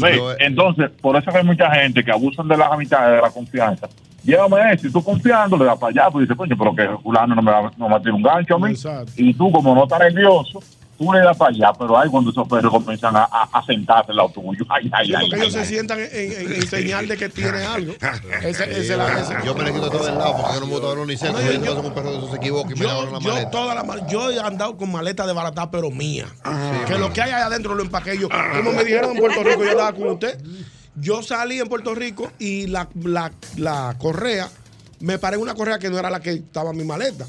eh, 0.05 0.37
entonces, 0.41 0.91
por 1.01 1.17
eso 1.17 1.31
que 1.31 1.39
hay 1.39 1.45
mucha 1.45 1.71
gente 1.71 2.05
que 2.05 2.11
abusan 2.11 2.49
de 2.49 2.57
las 2.57 2.71
amistades, 2.71 3.17
de 3.17 3.23
la 3.23 3.31
confianza. 3.31 3.89
Llévame 4.25 4.73
eso, 4.73 4.89
y 4.89 4.93
tú 4.93 5.03
confiando, 5.03 5.57
le 5.57 5.65
das 5.65 5.79
para 5.79 5.91
allá, 5.91 6.11
pues 6.11 6.29
dice, 6.29 6.37
coño, 6.37 6.57
pero 6.59 6.75
que 6.75 6.89
fulano 7.03 7.37
no 7.37 7.43
me 7.43 7.53
va, 7.53 7.71
no 7.77 7.87
me 7.87 7.93
va 7.93 7.97
a 7.97 8.01
tirar 8.01 8.15
un 8.15 8.23
gancho 8.23 8.57
a 8.57 8.59
mí. 8.59 8.71
Exacto. 8.71 9.13
Y 9.17 9.33
tú, 9.33 9.51
como 9.53 9.75
no 9.75 9.85
estás 9.85 10.01
nervioso, 10.01 10.61
tú 10.99 11.13
le 11.13 11.21
das 11.21 11.37
para 11.37 11.51
allá, 11.55 11.73
pero 11.79 11.97
ahí 11.97 12.09
cuando 12.11 12.31
esos 12.33 12.49
perros 12.49 12.73
comienzan 12.73 13.15
a, 13.17 13.25
a, 13.25 13.45
a 13.53 13.65
sentarse 13.65 14.11
al 14.11 14.17
lado 14.17 14.31
tuyo. 14.31 14.65
Ay, 14.69 14.91
ay, 14.93 15.07
Sí, 15.07 15.15
ay, 15.15 15.21
porque 15.31 15.37
ay, 15.37 15.41
ellos 15.43 15.53
se 15.55 15.61
ay. 15.61 15.67
sientan 15.67 15.99
en, 16.01 16.09
en- 16.13 16.53
en 16.55 16.67
señal 16.69 17.07
de 17.09 17.17
que 17.17 17.29
tiene 17.29 17.63
algo. 17.65 17.95
Ese, 18.43 18.81
ese, 18.81 18.97
la- 18.97 19.21
ese- 19.21 19.35
Yo 19.45 19.55
me 19.55 19.65
le 19.65 19.73
quito 19.73 19.89
todo 19.91 20.05
del 20.05 20.19
lado 20.19 20.37
porque 20.37 20.55
yo 20.55 20.61
no 20.61 20.67
me 20.67 20.73
gusta 20.73 20.89
ver 20.89 20.99
un. 20.99 21.07
No, 21.09 21.41
Yo 21.41 21.65
yo- 21.65 21.81
un 21.81 21.95
perro 21.95 22.11
de 22.11 22.19
esos 22.19 22.31
se 22.31 22.37
equivoca 22.37 22.73
y 22.75 22.79
me 22.79 22.91
abren 22.91 23.13
la 23.13 23.19
yo, 23.21 23.25
yo, 23.27 23.33
maleta. 23.33 23.51
toda 23.51 23.75
la 23.75 23.85
mal- 23.85 24.07
yo 24.09 24.31
he 24.31 24.41
andado 24.41 24.77
con 24.77 24.91
maleta 24.91 25.27
de 25.27 25.33
barata, 25.33 25.71
pero 25.71 25.91
mía. 25.91 26.27
que 26.87 26.99
lo 26.99 27.13
que 27.13 27.23
hay 27.23 27.31
ahí 27.31 27.43
adentro 27.43 27.75
lo 27.75 27.83
empaqué 27.83 28.19
yo. 28.19 28.29
Como 28.29 28.73
me 28.73 28.85
dijeron 28.85 29.13
en 29.13 29.19
Puerto 29.19 29.43
Rico, 29.45 29.65
yo 29.65 29.71
andaba 29.71 29.93
con 29.93 30.09
usted. 30.09 30.39
Yo 30.97 31.23
salí 31.23 31.61
en 31.61 31.69
Puerto 31.69 31.95
Rico 31.95 32.33
y 32.41 32.67
la, 32.67 32.89
la, 33.05 33.31
la 33.57 33.95
correa, 33.99 34.49
me 34.99 35.17
paré 35.19 35.37
en 35.37 35.43
una 35.43 35.55
correa 35.55 35.79
que 35.79 35.89
no 35.91 35.97
era 35.99 36.11
la 36.11 36.19
que 36.19 36.33
estaba 36.33 36.71
en 36.73 36.77
mi 36.77 36.83
maleta. 36.85 37.25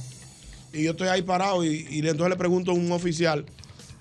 Y 0.74 0.84
yo 0.86 0.92
estoy 0.92 1.08
ahí 1.08 1.22
parado 1.22 1.64
y, 1.64 1.86
y 1.90 2.00
entonces 2.00 2.30
le 2.30 2.36
pregunto 2.36 2.72
a 2.72 2.74
un 2.74 2.92
oficial. 2.92 3.46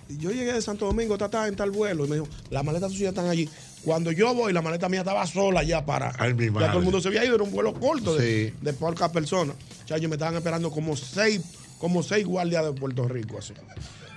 Yo 0.09 0.31
llegué 0.31 0.53
de 0.53 0.63
Santo 0.63 0.87
Domingo, 0.87 1.17
está 1.23 1.47
en 1.49 1.55
tal 1.57 1.71
vuelo. 1.71 2.07
Y 2.07 2.09
me 2.09 2.17
dijo, 2.17 2.29
las 2.51 2.65
maletas 2.65 2.93
suyas 2.93 3.11
están 3.11 3.29
allí. 3.29 3.49
Cuando 3.85 4.11
yo 4.11 4.35
voy, 4.35 4.53
la 4.53 4.63
maleta 4.63 4.89
mía 4.89 5.01
estaba 5.01 5.27
sola 5.27 5.63
ya 5.63 5.85
para. 5.85 6.13
Ay, 6.19 6.35
mi 6.35 6.47
ya 6.47 6.69
todo 6.69 6.79
el 6.79 6.85
mundo 6.85 7.01
se 7.01 7.09
había 7.09 7.25
ido, 7.25 7.35
era 7.35 7.45
un 7.45 7.51
vuelo 7.53 7.75
corto 7.75 8.17
de, 8.17 8.49
Sí. 8.49 8.55
de 8.63 8.73
pocas 8.73 9.11
personas. 9.11 9.55
Chayo, 9.85 10.09
me 10.09 10.17
estaban 10.17 10.35
esperando 10.37 10.71
como 10.71 10.97
seis, 10.97 11.41
como 11.79 12.03
seis 12.03 12.27
guardias 12.27 12.65
de 12.65 12.73
Puerto 12.73 13.07
Rico, 13.07 13.39
así. 13.39 13.53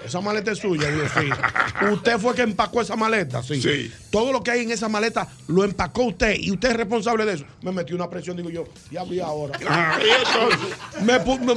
Esa 0.05 0.19
maleta 0.21 0.51
es 0.51 0.57
suya, 0.59 0.89
Dios 0.89 1.09
sí. 1.17 1.29
Usted 1.91 2.17
fue 2.19 2.33
que 2.35 2.41
empacó 2.41 2.81
esa 2.81 2.95
maleta, 2.95 3.41
sí. 3.43 3.61
Sí. 3.61 3.91
Todo 4.09 4.31
lo 4.31 4.43
que 4.43 4.51
hay 4.51 4.61
en 4.61 4.71
esa 4.71 4.89
maleta 4.89 5.27
lo 5.47 5.63
empacó 5.63 6.03
usted 6.05 6.35
y 6.39 6.51
usted 6.51 6.71
es 6.71 6.75
responsable 6.77 7.25
de 7.25 7.33
eso. 7.33 7.45
Me 7.61 7.71
metió 7.71 7.95
una 7.95 8.09
presión, 8.09 8.35
digo 8.37 8.49
yo, 8.49 8.65
ya 8.89 9.03
vi 9.03 9.19
ahora. 9.19 9.57
Ah, 9.67 9.99
y. 10.99 11.03
Me 11.03 11.13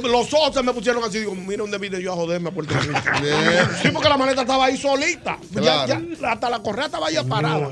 los 0.07 0.33
ojos 0.33 0.53
se 0.53 0.63
me 0.63 0.73
pusieron 0.73 1.03
así, 1.03 1.19
digo, 1.19 1.33
mira 1.35 1.63
dónde 1.63 1.77
vine 1.77 2.01
yo 2.01 2.13
a 2.13 2.15
joderme 2.15 2.49
a 2.49 2.51
Puerto 2.51 2.73
Rico. 2.79 2.99
sí, 3.81 3.89
porque 3.91 4.09
la 4.09 4.17
maleta 4.17 4.41
estaba 4.41 4.65
ahí 4.65 4.77
solita. 4.77 5.37
Ya- 5.51 5.61
Claro. 5.61 6.01
ya- 6.19 6.31
hasta 6.31 6.49
la 6.49 6.59
correa 6.59 6.85
estaba 6.85 7.07
ahí 7.07 7.15
parada. 7.27 7.69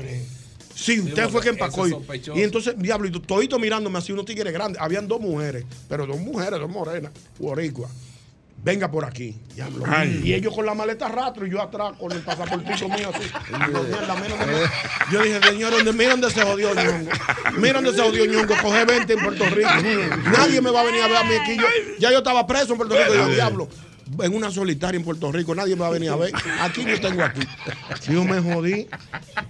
Sí, 0.74 1.00
usted 1.00 1.28
fue 1.28 1.40
que 1.40 1.50
empacó. 1.50 1.86
Y, 1.86 2.42
entonces, 2.42 2.74
diablo, 2.76 3.06
y 3.06 3.12
todito 3.20 3.58
mirándome 3.58 3.98
así, 3.98 4.10
unos 4.12 4.24
tigres 4.24 4.52
grandes. 4.52 4.82
Habían 4.82 5.06
dos 5.06 5.20
mujeres, 5.20 5.64
pero 5.88 6.04
dos 6.06 6.18
mujeres, 6.18 6.58
dos 6.58 6.68
morenas, 6.68 7.12
boricua. 7.38 7.88
Venga 8.64 8.90
por 8.90 9.04
aquí, 9.04 9.36
diablo. 9.54 9.84
Y 10.24 10.32
ellos 10.32 10.54
con 10.54 10.64
la 10.64 10.72
maleta 10.74 11.06
rastro 11.08 11.46
y 11.46 11.50
yo 11.50 11.60
atrás 11.60 11.92
con 11.98 12.10
el 12.12 12.20
pasaportito 12.22 12.88
mío 12.88 13.10
así. 13.14 13.30
Yo 15.12 15.22
dije, 15.22 15.40
señor, 15.42 15.70
¿dónde, 15.72 15.92
mira 15.92 16.12
dónde 16.12 16.30
se 16.30 16.40
jodió 16.42 16.74
Ñongo. 16.74 17.10
Mira 17.58 17.74
dónde 17.74 17.92
se 17.92 18.00
jodió 18.00 18.24
Ñongo. 18.24 18.54
Coge 18.62 18.84
20 18.86 19.12
en 19.12 19.22
Puerto 19.22 19.44
Rico. 19.50 19.68
Nadie 20.32 20.60
me 20.62 20.70
va 20.70 20.80
a 20.80 20.84
venir 20.84 21.02
a 21.02 21.08
ver 21.08 21.16
a 21.18 21.24
mí 21.24 21.34
aquí. 21.34 21.56
Yo- 21.58 21.64
ya 21.98 22.10
yo 22.10 22.18
estaba 22.18 22.46
preso 22.46 22.72
en 22.72 22.78
Puerto 22.78 22.94
Rico. 22.96 23.14
Yo, 23.14 23.28
diablo, 23.28 23.68
en 24.22 24.34
una 24.34 24.50
solitaria 24.50 24.96
en 24.98 25.04
Puerto 25.04 25.30
Rico. 25.30 25.54
Nadie 25.54 25.76
me 25.76 25.82
va 25.82 25.88
a 25.88 25.90
venir 25.90 26.08
a 26.10 26.16
ver. 26.16 26.32
Aquí 26.62 26.84
yo 26.86 26.98
tengo 27.00 27.22
aquí. 27.22 27.46
Yo 28.08 28.24
me 28.24 28.40
jodí 28.40 28.88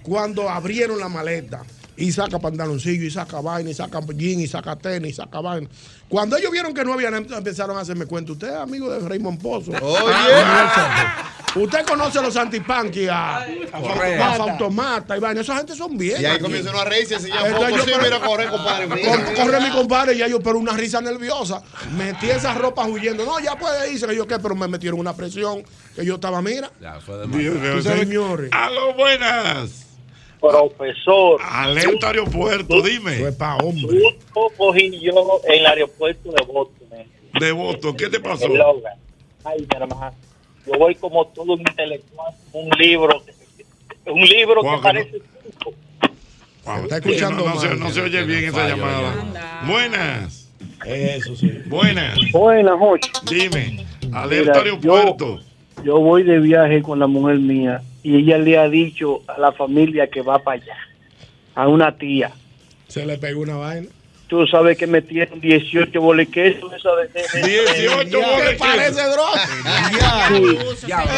cuando 0.03 0.49
abrieron 0.49 0.99
la 0.99 1.07
maleta. 1.07 1.61
Y 1.97 2.11
saca 2.11 2.39
pantaloncillo, 2.39 3.05
y 3.05 3.11
saca 3.11 3.39
vaina, 3.39 3.69
y 3.69 3.73
saca 3.73 4.01
jean, 4.15 4.39
y 4.41 4.47
saca 4.47 4.75
tenis, 4.75 5.11
y 5.11 5.13
saca 5.13 5.39
vaina. 5.39 5.67
Cuando 6.09 6.35
ellos 6.37 6.51
vieron 6.51 6.73
que 6.73 6.83
no 6.83 6.93
habían, 6.93 7.15
empezaron 7.15 7.77
a 7.77 7.81
hacerme 7.81 8.05
cuenta. 8.05 8.33
Usted 8.33 8.49
es 8.49 8.55
amigo 8.55 8.89
de 8.91 9.07
Raymond 9.07 9.41
Pozo. 9.41 9.71
Oye. 9.71 11.63
Usted 11.63 11.85
conoce 11.85 12.19
a 12.19 12.21
los 12.21 12.35
antipanqui, 12.35 13.07
a, 13.07 13.37
a, 13.37 13.45
a 14.19 14.35
Automata 14.35 15.15
y 15.15 15.21
vaina. 15.21 15.39
Esa 15.39 15.55
gente 15.55 15.73
son 15.73 15.97
bien. 15.97 16.21
Y 16.21 16.25
ahí 16.25 16.37
comienza 16.39 16.69
uno 16.69 16.79
a 16.81 16.85
reírse 16.85 17.13
y 17.13 17.31
Entonces 17.31 17.53
fotos. 17.53 17.69
yo, 17.71 17.83
Sí, 17.85 17.91
pero- 17.93 18.03
mira, 18.03 18.19
corre, 18.19 18.47
compadre. 18.49 18.87
mira. 18.87 19.07
Cor- 19.09 19.33
Corre 19.35 19.61
mi 19.61 19.69
compadre 19.69 20.13
y 20.15 20.17
ya 20.17 20.27
yo, 20.27 20.41
pero 20.41 20.59
una 20.59 20.73
risa 20.73 20.99
nerviosa. 20.99 21.61
Metí 21.95 22.29
esas 22.29 22.57
ropas 22.57 22.87
huyendo. 22.89 23.23
No, 23.23 23.39
ya 23.39 23.55
puede 23.55 23.89
irse. 23.93 24.05
Que 24.05 24.17
yo 24.17 24.27
qué, 24.27 24.37
pero 24.37 24.53
me 24.53 24.67
metieron 24.67 24.99
una 24.99 25.15
presión 25.15 25.63
que 25.95 26.05
yo 26.05 26.15
estaba, 26.15 26.41
mira. 26.41 26.69
Ya, 26.81 26.99
fue 26.99 27.15
Dios 27.27 27.53
demasiado. 27.61 27.95
mío, 27.95 27.99
Señores. 28.05 28.49
Aló, 28.51 28.93
buenas. 28.95 29.84
Profesor, 30.49 31.41
Alerta 31.43 32.07
aeropuerto, 32.07 32.81
dime. 32.81 33.15
Fue 33.19 33.31
pa' 33.31 33.57
hombre. 33.57 33.99
justo 33.99 34.51
cogí 34.57 34.99
yo 35.01 35.41
en 35.47 35.59
el 35.59 35.65
aeropuerto 35.65 36.31
de 36.31 36.43
Boston. 36.45 36.87
eh, 36.93 37.07
De 37.39 37.51
voto, 37.51 37.95
¿qué 37.95 38.09
te 38.09 38.19
pasó? 38.19 38.45
Ay, 39.43 39.59
mi 39.59 39.67
hermano. 39.77 40.13
Yo 40.65 40.73
voy 40.79 40.95
como 40.95 41.25
todo 41.27 41.53
un 41.53 41.59
intelectual, 41.61 42.33
un 42.53 42.69
libro. 42.77 43.21
un 44.07 44.21
libro 44.21 44.61
que 44.61 44.81
parece... 44.81 45.21
Wow, 46.65 46.77
está 46.83 46.97
escuchando 46.97 47.45
no, 47.45 47.53
no 47.53 47.61
se, 47.61 47.75
no 47.75 47.91
se 47.91 48.01
oye 48.01 48.23
bien 48.23 48.45
esa 48.45 48.67
llamada. 48.67 49.61
Buenas. 49.67 50.49
Eso 50.83 51.35
sí. 51.35 51.51
Buenas. 51.67 52.17
Buenas, 52.31 52.73
Jochi. 52.79 53.11
Dime. 53.29 53.85
Alerta 54.11 54.51
Mira, 54.51 54.61
aeropuerto. 54.61 55.37
Yo 55.39 55.43
voy 55.93 56.23
de 56.23 56.39
viaje 56.39 56.81
con 56.81 56.99
la 56.99 57.07
mujer 57.07 57.37
mía 57.37 57.81
y 58.03 58.15
ella 58.17 58.37
le 58.37 58.57
ha 58.57 58.67
dicho 58.69 59.21
a 59.27 59.39
la 59.39 59.51
familia 59.51 60.07
que 60.07 60.21
va 60.21 60.39
para 60.39 60.61
allá, 60.61 60.77
a 61.55 61.67
una 61.67 61.95
tía. 61.97 62.31
Se 62.87 63.05
le 63.05 63.17
pegó 63.17 63.41
una 63.41 63.55
vaina. 63.57 63.87
Tú 64.27 64.47
sabes 64.47 64.75
que 64.77 64.87
metieron 64.87 65.39
18 65.39 66.01
boles 66.01 66.29
queso. 66.29 66.73
Eso 66.73 66.95
de, 66.95 67.07
de- 67.09 67.41
de- 67.41 67.47
18 67.75 68.09
¿Qué 68.09 68.17
boles 68.17 68.55
parece 68.57 69.01
droga? 69.11 69.43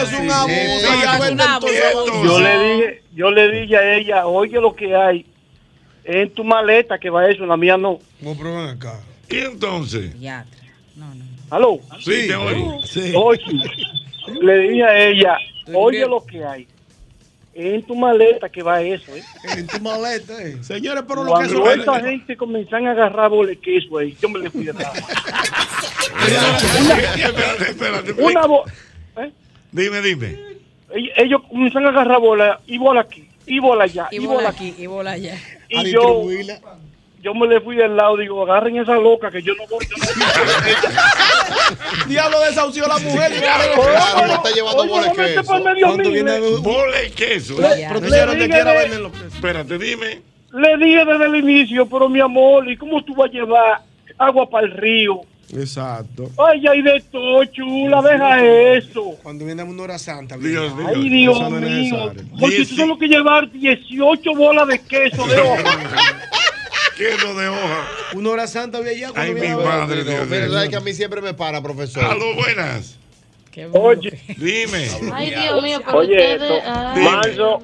Es 0.03 0.19
un 0.19 0.29
abuso. 0.31 2.23
Yo 2.25 2.39
le 2.41 2.59
dije, 2.59 3.03
yo 3.15 3.31
le 3.31 3.51
dije 3.51 3.77
a 3.77 3.95
ella, 3.95 4.27
oye 4.27 4.59
lo 4.59 4.75
que 4.75 4.93
hay 4.95 5.25
en 6.03 6.29
tu 6.31 6.43
maleta 6.43 6.97
que 6.97 7.09
va 7.09 7.29
eso, 7.29 7.43
en 7.43 7.49
la 7.49 7.57
mía 7.57 7.77
no. 7.77 7.99
acá. 8.69 8.99
¿Y 9.29 9.37
entonces? 9.39 10.11
¿Aló? 11.49 11.79
Sí, 12.01 12.27
te 12.27 12.35
oigo. 12.35 12.79
Oye, 13.15 13.41
le 14.41 14.57
dije 14.59 14.83
a 14.83 14.97
ella, 15.07 15.37
oye 15.73 16.05
lo 16.07 16.25
que 16.25 16.43
hay 16.45 16.67
en 17.53 17.81
tu 17.83 17.95
maleta 17.95 18.49
que 18.49 18.61
va 18.61 18.81
eso, 18.81 19.15
¿eh? 19.15 19.23
En 19.57 19.65
tu 19.65 19.79
maleta, 19.79 20.39
eh. 20.43 20.57
Señores, 20.61 21.03
pero 21.07 21.23
lo 21.23 21.33
que 21.39 21.47
Cuando 21.55 21.71
eso 21.71 21.81
esa 21.81 21.99
gente 22.01 22.37
comenzan 22.37 22.85
a 22.87 22.91
agarrar 22.91 23.29
boles 23.31 23.57
queso 23.57 23.97
ahí, 23.97 24.15
yo 24.21 24.29
me 24.29 24.39
le 24.39 24.49
fui 24.51 24.63
de 24.65 24.71
atrás. 24.71 24.93
espérate, 27.15 27.63
espérate. 27.71 28.11
Una 28.13 28.45
bo- 28.45 28.63
Dime, 29.71 30.01
dime. 30.01 30.39
Ell- 30.91 31.11
ellos 31.17 31.41
comienzan 31.49 31.85
a 31.85 31.89
agarrar 31.89 32.19
bola 32.19 32.61
y 32.67 32.77
bola 32.77 33.01
aquí, 33.01 33.27
y 33.45 33.59
bola 33.59 33.83
allá, 33.83 34.07
y, 34.11 34.15
Y 34.15 34.19
bola 34.19 34.33
bola 34.33 34.49
aquí. 34.49 34.69
aquí, 34.71 34.83
y 34.83 34.85
bola 34.87 35.11
allá. 35.11 35.35
Y 35.69 35.91
yo, 35.91 36.23
yo 37.27 37.33
me 37.33 37.47
le 37.47 37.59
fui 37.59 37.75
del 37.75 37.97
lado, 37.97 38.15
digo, 38.15 38.41
agarren 38.43 38.77
esa 38.77 38.93
loca 38.95 39.29
que 39.29 39.41
yo 39.41 39.53
no 39.55 39.67
voy. 39.67 39.85
Yo 39.85 39.95
no 39.97 40.05
Diablo 42.07 42.39
desahució 42.39 42.85
a 42.85 42.87
la 42.87 42.97
mujer. 42.99 43.33
Claro, 43.33 44.33
está 44.33 44.49
llevando 44.51 44.85
no 44.85 45.01
mete 45.01 45.15
queso. 45.15 45.43
por 45.43 45.61
medio 45.63 45.87
¿Cuánto 45.87 46.11
viene 46.11 46.39
y 47.05 47.09
queso. 47.11 47.59
Le- 47.61 47.75
le 47.75 47.87
Profesor, 47.89 48.27
donde 48.27 48.35
dije 48.45 48.49
quiera 48.49 48.71
de- 48.71 48.79
venden 48.79 49.03
los 49.03 49.11
quesos. 49.11 49.33
Espérate, 49.35 49.77
dime. 49.77 50.21
Le 50.53 50.77
dije 50.77 51.03
desde 51.05 51.25
el 51.25 51.35
inicio, 51.35 51.85
pero 51.89 52.07
mi 52.07 52.21
amor, 52.21 52.69
¿y 52.71 52.77
cómo 52.77 53.03
tú 53.03 53.13
vas 53.13 53.29
a 53.29 53.33
llevar 53.33 53.81
agua 54.17 54.49
para 54.49 54.67
el 54.67 54.71
río? 54.73 55.21
Exacto. 55.53 56.29
Ay, 56.37 56.61
ay, 56.69 56.81
de 56.81 57.01
todo, 57.11 57.43
chula, 57.45 58.01
deja 58.01 58.43
eso. 58.75 59.15
Cuando 59.23 59.45
viene 59.45 59.63
una 59.63 59.83
hora 59.83 59.97
santa. 59.99 60.37
Dios 60.37 60.75
mío. 60.75 60.87
Ay, 60.89 61.09
Dios 61.09 61.39
no 61.39 61.57
es 61.57 61.63
mío. 61.63 62.11
Porque 62.39 62.65
tú 62.65 62.75
tienes 62.75 62.97
que 62.97 63.07
llevar 63.07 63.49
18 63.51 64.33
bolas 64.35 64.67
de 64.67 64.79
queso 64.79 65.25
de 65.27 65.39
hoja. 65.39 65.77
Queso 66.97 67.35
de 67.35 67.47
hoja. 67.47 67.87
Una 68.15 68.29
hora 68.31 68.47
santa 68.47 68.79
había 68.79 68.91
allá. 68.91 69.11
Ay, 69.15 69.33
mi 69.33 69.47
madre, 69.49 70.03
No, 70.03 70.25
Dios 70.25 70.51
sabes 70.51 70.69
que 70.69 70.75
a 70.75 70.79
mí 70.79 70.93
siempre 70.93 71.21
me 71.21 71.33
para, 71.33 71.61
profesor. 71.61 72.03
Aló, 72.03 72.33
buenas. 72.35 72.97
Oye, 73.73 74.19
Dime. 74.37 74.87
Ay, 75.13 75.31
Dios 75.31 75.63
mío, 75.63 75.81
Oye, 75.93 76.35
ustedes... 76.35 76.41
esto, 76.41 76.59
ay. 76.65 77.03
marzo, 77.03 77.61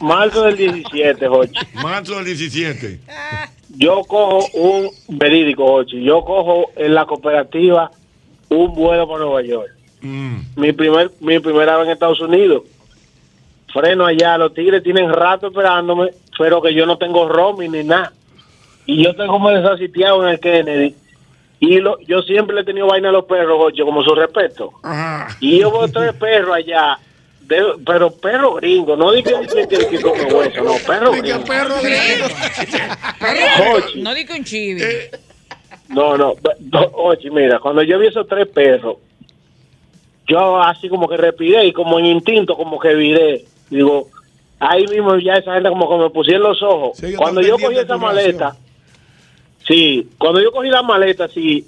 marzo 0.00 0.42
del 0.44 0.56
17, 0.56 1.26
Jochi. 1.28 1.58
Marzo 1.74 2.16
del 2.16 2.24
17. 2.24 3.00
Yo 3.76 4.02
cojo 4.04 4.46
un 4.54 4.90
verídico, 5.08 5.66
Jochi. 5.66 6.02
Yo 6.02 6.24
cojo 6.24 6.70
en 6.76 6.94
la 6.94 7.04
cooperativa 7.04 7.90
un 8.48 8.74
vuelo 8.74 9.06
para 9.06 9.24
Nueva 9.24 9.42
York. 9.42 9.70
Mm. 10.00 10.38
Mi, 10.56 10.72
primer, 10.72 11.10
mi 11.20 11.38
primera 11.38 11.76
vez 11.76 11.86
en 11.86 11.92
Estados 11.92 12.20
Unidos. 12.20 12.62
Freno 13.72 14.06
allá, 14.06 14.38
los 14.38 14.54
tigres 14.54 14.82
tienen 14.82 15.12
rato 15.12 15.48
esperándome, 15.48 16.10
pero 16.38 16.62
que 16.62 16.74
yo 16.74 16.86
no 16.86 16.96
tengo 16.96 17.28
roaming 17.28 17.72
ni 17.72 17.84
nada. 17.84 18.12
Y 18.92 19.04
yo 19.04 19.14
tengo 19.14 19.32
como 19.32 19.50
desasitiado 19.50 20.22
en 20.26 20.30
el 20.34 20.40
Kennedy. 20.40 20.94
Y 21.60 21.78
lo, 21.78 21.98
yo 22.00 22.22
siempre 22.22 22.54
le 22.54 22.62
he 22.62 22.64
tenido 22.64 22.86
vaina 22.86 23.10
a 23.10 23.12
los 23.12 23.24
perros, 23.26 23.72
como 23.84 24.02
su 24.02 24.14
respeto. 24.14 24.72
Y 25.40 25.60
yo 25.60 25.70
veo 25.70 25.88
tres 25.88 26.14
perros 26.14 26.56
allá, 26.56 26.98
de- 27.42 27.74
pero 27.84 28.10
perro 28.10 28.54
gringo, 28.54 28.96
no 28.96 29.12
diga 29.12 29.40
que, 29.42 29.68
que, 29.68 29.86
que 29.86 30.00
come 30.00 30.24
hueso, 30.32 30.62
no, 30.64 30.74
perro 30.86 31.12
gringo. 31.12 31.44
Jochi. 33.58 34.02
No 34.02 34.14
digo 34.14 34.34
un 34.34 34.44
chivi. 34.44 34.82
No, 35.88 36.16
no, 36.16 36.34
no, 36.72 36.80
oye, 36.94 37.30
mira, 37.30 37.58
cuando 37.58 37.82
yo 37.82 37.98
vi 37.98 38.06
esos 38.06 38.26
tres 38.28 38.46
perros, 38.48 38.96
yo 40.28 40.62
así 40.62 40.88
como 40.88 41.08
que 41.08 41.16
respiré 41.16 41.66
y 41.66 41.72
como 41.72 41.98
en 41.98 42.06
instinto 42.06 42.56
como 42.56 42.78
que 42.78 42.94
viré. 42.94 43.44
Digo, 43.68 44.08
ahí 44.60 44.86
mismo 44.86 45.16
ya 45.18 45.34
esa 45.34 45.54
gente 45.54 45.68
como 45.68 45.88
que 45.90 45.96
me 46.04 46.10
pusieron 46.10 46.44
los 46.44 46.62
ojos. 46.62 46.96
Sí, 46.96 47.14
cuando 47.16 47.40
yo 47.40 47.58
cogí 47.58 47.76
esa 47.76 47.96
maleta, 47.96 48.56
sí, 49.66 50.08
cuando 50.18 50.40
yo 50.40 50.50
cogí 50.52 50.68
la 50.68 50.82
maleta, 50.82 51.28
sí, 51.28 51.66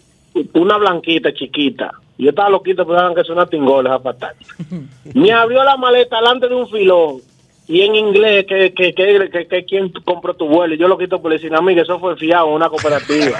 una 0.54 0.76
blanquita 0.78 1.32
chiquita, 1.32 1.92
yo 2.18 2.30
estaba 2.30 2.50
loquito 2.50 2.86
pero 2.86 3.14
que 3.14 3.20
es 3.22 3.30
una 3.30 3.46
tingola 3.46 3.90
esa 3.90 3.98
patada. 4.02 4.34
Me 5.14 5.32
abrió 5.32 5.62
la 5.64 5.76
maleta 5.76 6.16
delante 6.16 6.48
de 6.48 6.54
un 6.54 6.68
filón 6.68 7.20
y 7.68 7.80
en 7.82 7.94
inglés 7.94 8.44
que, 8.48 8.72
que, 8.74 8.92
que, 8.94 9.30
que, 9.30 9.46
que 9.46 9.64
quién 9.64 9.90
compró 10.04 10.34
tu 10.34 10.46
vuelo. 10.46 10.74
Y 10.74 10.78
Yo 10.78 10.88
lo 10.88 10.98
quito 10.98 11.22
por 11.22 11.32
decir, 11.32 11.54
amiga, 11.54 11.82
eso 11.82 11.98
fue 11.98 12.16
fiado 12.16 12.48
en 12.48 12.54
una 12.54 12.68
cooperativa. 12.68 13.38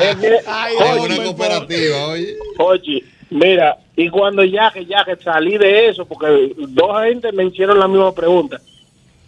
Es 0.00 0.16
que- 0.16 0.34
Es 0.36 0.46
oye, 0.80 1.06
una 1.06 1.24
cooperativa, 1.24 2.06
oye. 2.08 2.36
Oye, 2.58 3.04
mira, 3.30 3.76
y 3.96 4.08
cuando 4.08 4.44
ya 4.44 4.70
que 4.70 4.84
ya 4.86 5.04
que 5.04 5.16
salí 5.16 5.56
de 5.58 5.88
eso, 5.88 6.04
porque 6.06 6.52
dos 6.56 7.02
gente 7.04 7.32
me 7.32 7.44
hicieron 7.44 7.78
la 7.78 7.88
misma 7.88 8.12
pregunta. 8.14 8.60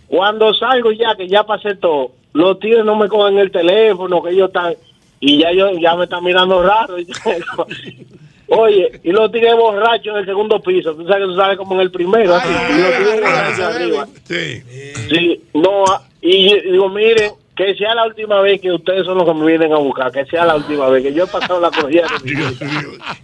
Cuando 0.08 0.54
salgo 0.54 0.92
ya 0.92 1.14
que 1.16 1.28
ya 1.28 1.42
pasé 1.44 1.74
todo, 1.76 2.12
los 2.36 2.58
tíos 2.58 2.84
no 2.84 2.96
me 2.96 3.08
cogen 3.08 3.38
el 3.38 3.50
teléfono, 3.50 4.22
que 4.22 4.30
ellos 4.30 4.48
están 4.48 4.74
y 5.18 5.38
ya 5.38 5.52
yo 5.52 5.70
ya 5.72 5.96
me 5.96 6.04
están 6.04 6.22
mirando 6.22 6.62
raro. 6.62 6.96
Oye, 8.48 9.00
y 9.02 9.10
los 9.10 9.32
tigres 9.32 9.56
borrachos 9.56 10.06
en 10.14 10.16
el 10.18 10.26
segundo 10.26 10.60
piso, 10.60 10.94
tú 10.94 11.04
sabes 11.04 11.24
que 11.24 11.32
tú 11.32 11.36
sabes 11.36 11.56
como 11.56 11.74
en 11.74 11.80
el 11.80 11.90
primero, 11.90 12.36
así, 12.36 12.48
y 12.48 12.80
los 12.80 12.96
tigres 12.96 13.20
borrachos 13.20 13.60
arriba. 13.60 14.08
Sí. 14.24 14.62
Sí, 15.08 15.44
no, 15.54 15.84
y 16.20 16.54
y 16.54 16.70
digo, 16.72 16.88
miren, 16.90 17.32
que 17.56 17.74
sea 17.74 17.94
la 17.94 18.06
última 18.06 18.40
vez 18.42 18.60
que 18.60 18.70
ustedes 18.70 19.04
son 19.06 19.16
los 19.18 19.26
que 19.26 19.34
me 19.34 19.46
vienen 19.46 19.72
a 19.72 19.78
buscar, 19.78 20.12
que 20.12 20.24
sea 20.26 20.44
la 20.44 20.56
última 20.56 20.88
vez, 20.90 21.02
que 21.02 21.14
yo 21.14 21.24
he 21.24 21.26
pasado 21.26 21.58
la 21.60 21.70
mío. 21.88 22.02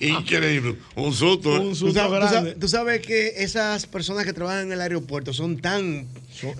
Increíble. 0.00 0.76
Un 0.96 1.12
susto. 1.12 1.56
¿eh? 1.56 1.72
Tú 1.78 1.92
sabes, 1.92 2.20
tú 2.20 2.28
sabes- 2.28 2.58
tú 2.60 2.68
sabes 2.68 3.00
que 3.06 3.28
esas 3.42 3.86
personas 3.86 4.24
que 4.24 4.32
trabajan 4.32 4.66
en 4.66 4.72
el 4.72 4.80
aeropuerto 4.80 5.32
son 5.32 5.58
tan 5.60 6.06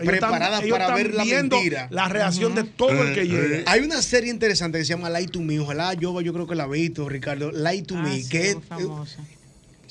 preparadas 0.04 0.62
para 0.68 0.94
ver 0.94 1.14
la 1.14 1.24
mentira. 1.24 1.88
la 1.90 2.08
reacción 2.08 2.54
de 2.54 2.64
todo 2.64 2.90
el 3.02 3.14
que 3.14 3.26
llega. 3.26 3.62
Hay 3.72 3.80
una 3.80 4.02
serie 4.02 4.30
interesante 4.30 4.78
que 4.78 4.84
se 4.84 4.90
llama 4.94 5.10
Lie 5.10 5.28
to 5.28 5.40
Me. 5.40 5.58
Ojalá 5.58 5.94
yo, 5.94 6.20
yo 6.20 6.32
creo 6.32 6.46
que 6.46 6.54
la 6.54 6.64
he 6.66 6.68
visto, 6.70 7.08
Ricardo. 7.08 7.50
Lie 7.52 7.82
to 7.82 7.96
Me. 7.96 8.22
que 8.28 8.50
es, 8.50 8.56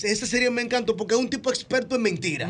esa 0.03 0.25
serie 0.25 0.49
me 0.49 0.61
encantó 0.61 0.95
porque 0.97 1.13
es 1.15 1.19
un 1.19 1.29
tipo 1.29 1.49
experto 1.49 1.95
en 1.95 2.01
mentira. 2.01 2.47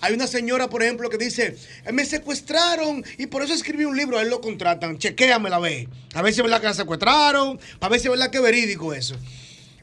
Hay 0.00 0.14
una 0.14 0.26
señora, 0.26 0.68
por 0.68 0.82
ejemplo, 0.82 1.08
que 1.10 1.18
dice, 1.18 1.56
"Eh, 1.84 1.92
me 1.92 2.04
secuestraron 2.04 3.04
y 3.18 3.26
por 3.26 3.42
eso 3.42 3.52
escribí 3.54 3.84
un 3.84 3.96
libro, 3.96 4.18
a 4.18 4.22
él 4.22 4.28
lo 4.30 4.40
contratan, 4.40 4.98
chequéame 4.98 5.50
la 5.50 5.58
vez. 5.58 5.88
A 6.14 6.22
ver 6.22 6.32
si 6.32 6.40
es 6.40 6.44
verdad 6.44 6.60
que 6.60 6.66
la 6.66 6.74
secuestraron, 6.74 7.58
a 7.80 7.88
ver 7.88 8.00
si 8.00 8.06
es 8.06 8.10
verdad 8.10 8.30
que 8.30 8.38
es 8.38 8.42
verídico 8.42 8.92
eso. 8.94 9.16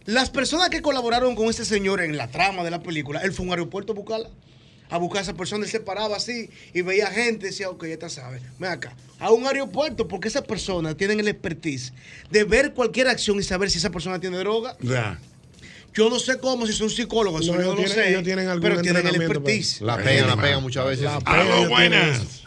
Las 0.06 0.30
personas 0.30 0.69
que 0.69 0.82
colaboraron 0.82 1.36
con 1.36 1.49
este 1.49 1.65
señor 1.65 1.99
en 2.02 2.15
la 2.18 2.27
trama 2.27 2.64
de 2.64 2.72
la 2.72 2.84
película, 2.84 3.22
él 3.22 3.34
fue 3.34 3.44
a 3.45 3.48
un 3.48 3.52
aeropuerto 3.53 3.94
a 3.94 3.95
buscarla. 3.95 4.30
A 4.88 4.98
buscar 4.98 5.19
a 5.19 5.23
esa 5.23 5.34
persona, 5.34 5.65
él 5.65 5.72
se 5.72 5.80
paraba 5.80 6.15
así 6.15 6.48
y 6.72 6.82
veía 6.84 7.07
gente 7.07 7.48
y 7.48 7.49
decía, 7.49 7.72
ok, 7.72 7.88
ya 7.88 7.98
te 7.98 8.07
sabes, 8.07 8.44
ven 8.60 8.69
acá. 8.72 8.95
A 9.18 9.32
un 9.32 9.48
aeropuerto, 9.48 10.07
porque 10.07 10.27
esas 10.27 10.44
personas 10.44 10.95
tienen 10.95 11.19
el 11.19 11.27
expertise 11.27 11.91
de 12.30 12.44
ver 12.44 12.73
cualquier 12.76 13.07
acción 13.07 13.40
y 13.40 13.44
saber 13.44 13.72
si 13.72 13.80
esa 13.80 13.90
persona 13.90 14.19
tiene 14.19 14.38
droga. 14.38 14.77
Ya. 14.82 15.19
Yo 15.96 16.10
no 16.10 16.20
sé 16.20 16.38
cómo, 16.40 16.66
si 16.68 16.74
son 16.74 16.90
psicólogos, 16.90 17.42
eso 17.42 17.54
No, 17.56 17.62
yo 17.62 17.68
no 17.70 17.76
tienen- 17.76 17.94
sé. 17.94 18.10
ellos 18.10 18.24
tienen 18.24 18.48
algún 18.50 18.62
pero 18.70 18.82
tienen 18.82 19.08
el 19.08 19.14
para 19.14 19.24
expertise. 19.26 19.82
La 19.82 19.98
pegan, 19.98 20.28
la 20.28 20.36
pegan 20.38 20.62
muchas 20.62 20.86
veces. 20.86 21.08
Aló, 21.26 21.70
buenas. 21.70 22.44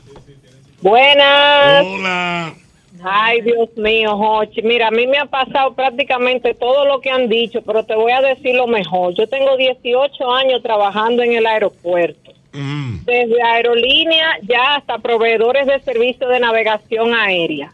Buenas. 0.81 1.85
Hola. 1.85 2.55
Ay, 3.03 3.41
Dios 3.43 3.69
mío, 3.77 4.17
Jochi. 4.17 4.61
Mira, 4.63 4.89
a 4.89 4.91
mí 4.91 5.07
me 5.07 5.19
ha 5.19 5.25
pasado 5.27 5.73
prácticamente 5.75 6.55
todo 6.55 6.85
lo 6.85 7.01
que 7.01 7.11
han 7.11 7.29
dicho, 7.29 7.63
pero 7.63 7.85
te 7.85 7.95
voy 7.95 8.13
a 8.13 8.21
decir 8.21 8.55
lo 8.55 8.67
mejor. 8.67 9.15
Yo 9.15 9.29
tengo 9.29 9.57
18 9.57 10.33
años 10.33 10.63
trabajando 10.63 11.23
en 11.23 11.33
el 11.35 11.47
aeropuerto. 11.47 12.33
Desde 12.53 13.41
aerolínea 13.43 14.39
ya 14.43 14.75
hasta 14.77 14.99
proveedores 14.99 15.67
de 15.67 15.81
servicio 15.81 16.29
de 16.29 16.41
navegación 16.41 17.15
aérea. 17.15 17.73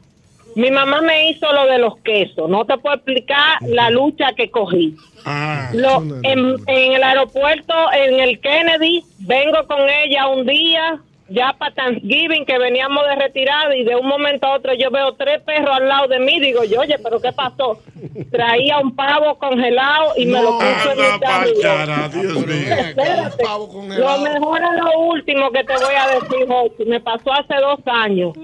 Mi 0.57 0.71
mamá 0.71 1.01
me 1.01 1.31
hizo 1.31 1.53
lo 1.53 1.67
de 1.67 1.79
los 1.79 1.97
quesos. 1.99 2.49
No 2.49 2.65
te 2.65 2.77
puedo 2.79 2.97
explicar 2.97 3.59
la 3.63 3.91
lucha 3.91 4.33
que 4.37 4.51
cogí. 4.51 4.97
Lo, 5.73 6.03
en, 6.23 6.57
en 6.67 6.93
el 6.93 7.03
aeropuerto, 7.03 7.75
en 7.93 8.21
el 8.21 8.41
Kennedy, 8.41 9.03
vengo 9.21 9.67
con 9.67 9.89
ella 9.89 10.29
un 10.29 10.47
día 10.47 11.01
ya 11.29 11.55
para 11.59 11.75
Thanksgiving 11.75 12.45
que 12.45 12.59
veníamos 12.59 13.03
de 13.09 13.17
retirada 13.17 13.75
y 13.75 13.85
de 13.85 13.97
un 13.97 14.07
momento 14.07 14.47
a 14.47 14.57
otro 14.57 14.75
yo 14.75 14.91
veo 14.91 15.15
tres 15.15 15.41
perros 15.43 15.71
al 15.73 15.89
lado 15.89 16.09
de 16.09 16.19
mí. 16.19 16.39
Digo 16.41 16.65
yo, 16.65 16.81
oye, 16.81 16.99
¿pero 17.03 17.21
qué 17.21 17.33
pasó? 17.33 17.81
Traía 18.31 18.79
un 18.79 18.95
pavo 18.95 19.37
congelado 19.39 20.13
y 20.17 20.27
me 20.27 20.43
lo 20.43 20.59
puso 20.59 20.93
en 20.93 20.99
mi 20.99 21.21
carro. 21.21 21.49
y 21.49 21.63
yo, 21.63 21.69
Espérate. 22.89 23.45
Lo 23.99 24.19
mejor 24.19 24.61
es 24.61 24.83
lo 24.83 25.01
último 25.01 25.51
que 25.51 25.65
te 25.65 25.73
voy 25.73 25.95
a 25.95 26.21
decir, 26.21 26.47
Jochi. 26.47 26.85
Me 26.85 27.01
pasó 27.01 27.33
hace 27.33 27.55
dos 27.57 27.81
años. 27.87 28.35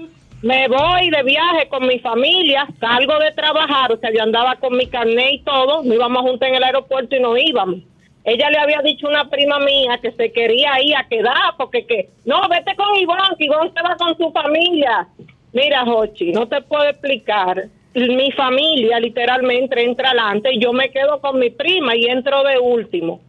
Me 0.41 0.67
voy 0.67 1.11
de 1.11 1.21
viaje 1.21 1.69
con 1.69 1.85
mi 1.85 1.99
familia, 1.99 2.67
salgo 2.79 3.19
de 3.19 3.31
trabajar, 3.31 3.91
o 3.91 3.97
sea, 3.97 4.09
yo 4.11 4.23
andaba 4.23 4.55
con 4.55 4.75
mi 4.75 4.87
carnet 4.87 5.33
y 5.33 5.39
todo, 5.43 5.83
nos 5.83 5.93
íbamos 5.93 6.23
juntos 6.23 6.47
en 6.47 6.55
el 6.55 6.63
aeropuerto 6.63 7.15
y 7.15 7.19
nos 7.19 7.37
íbamos. 7.39 7.81
Ella 8.23 8.49
le 8.49 8.57
había 8.57 8.81
dicho 8.81 9.05
a 9.05 9.11
una 9.11 9.29
prima 9.29 9.59
mía 9.59 9.99
que 10.01 10.11
se 10.13 10.31
quería 10.31 10.81
ir 10.81 10.95
a 10.95 11.07
quedar, 11.07 11.55
porque 11.57 11.85
que, 11.85 12.09
no, 12.25 12.41
vete 12.49 12.75
con 12.75 12.95
Iván, 12.95 13.35
que 13.37 13.45
Iván 13.45 13.71
se 13.71 13.83
va 13.83 13.95
con 13.95 14.17
su 14.17 14.31
familia. 14.31 15.07
Mira, 15.53 15.85
Jochi, 15.85 16.31
no 16.31 16.47
te 16.47 16.61
puedo 16.61 16.85
explicar. 16.89 17.65
Mi 17.93 18.31
familia 18.31 18.99
literalmente 18.99 19.83
entra 19.83 20.09
adelante 20.09 20.53
y 20.53 20.59
yo 20.59 20.73
me 20.73 20.89
quedo 20.89 21.21
con 21.21 21.37
mi 21.37 21.51
prima 21.51 21.95
y 21.95 22.05
entro 22.05 22.43
de 22.43 22.57
último. 22.57 23.21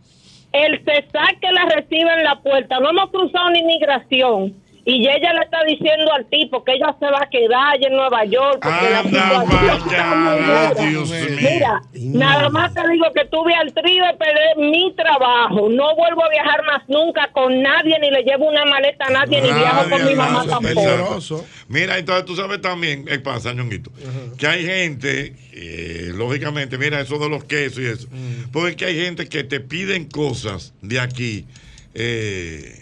El 0.52 0.82
César 0.84 1.38
que 1.40 1.50
la 1.50 1.64
recibe 1.64 2.10
en 2.10 2.24
la 2.24 2.36
puerta, 2.36 2.78
no 2.78 2.90
hemos 2.90 3.10
cruzado 3.10 3.50
ni 3.50 3.62
migración. 3.64 4.61
Y 4.84 5.06
ella 5.06 5.32
le 5.34 5.44
está 5.44 5.62
diciendo 5.64 6.12
al 6.12 6.26
tipo 6.26 6.64
que 6.64 6.72
ella 6.72 6.94
se 6.98 7.06
va 7.06 7.22
a 7.22 7.30
quedar 7.30 7.74
allá 7.74 7.86
en 7.86 7.94
Nueva 7.94 8.24
York. 8.24 8.58
Porque 8.62 8.90
la 8.90 9.02
situación 9.04 9.76
está 9.88 10.14
muy 10.16 10.92
dura. 10.94 11.40
Mira, 11.40 11.82
nada 11.94 12.48
más 12.48 12.74
te 12.74 12.80
digo 12.90 13.04
que 13.14 13.24
tuve 13.26 13.54
al 13.54 13.72
trío 13.72 14.04
de 14.04 14.14
perder 14.14 14.56
mi 14.58 14.92
trabajo. 14.94 15.68
No 15.68 15.94
vuelvo 15.94 16.24
a 16.24 16.28
viajar 16.30 16.64
más 16.64 16.82
nunca 16.88 17.30
con 17.32 17.62
nadie, 17.62 17.96
ni 18.00 18.10
le 18.10 18.22
llevo 18.24 18.48
una 18.48 18.64
maleta 18.64 19.06
a 19.06 19.10
nadie, 19.10 19.40
ni 19.40 19.52
viajo 19.52 19.88
con 19.88 20.04
mi 20.04 20.14
mamá 20.16 20.46
tampoco. 20.46 21.44
Mira, 21.68 21.98
entonces 21.98 22.24
tú 22.24 22.34
sabes 22.34 22.60
también, 22.60 23.04
¿qué 23.04 23.20
pasa, 23.20 23.52
Ñonguito? 23.52 23.92
Que 24.36 24.48
hay 24.48 24.64
gente, 24.64 25.36
eh, 25.52 26.10
lógicamente, 26.12 26.76
mira 26.76 27.00
eso 27.00 27.18
de 27.18 27.28
los 27.28 27.44
quesos 27.44 27.78
y 27.78 27.86
eso, 27.86 28.08
porque 28.52 28.74
que 28.76 28.84
hay 28.86 28.96
gente 28.96 29.28
que 29.28 29.44
te 29.44 29.60
piden 29.60 30.06
cosas 30.08 30.74
de 30.82 30.98
aquí. 30.98 31.46
eh, 31.94 32.81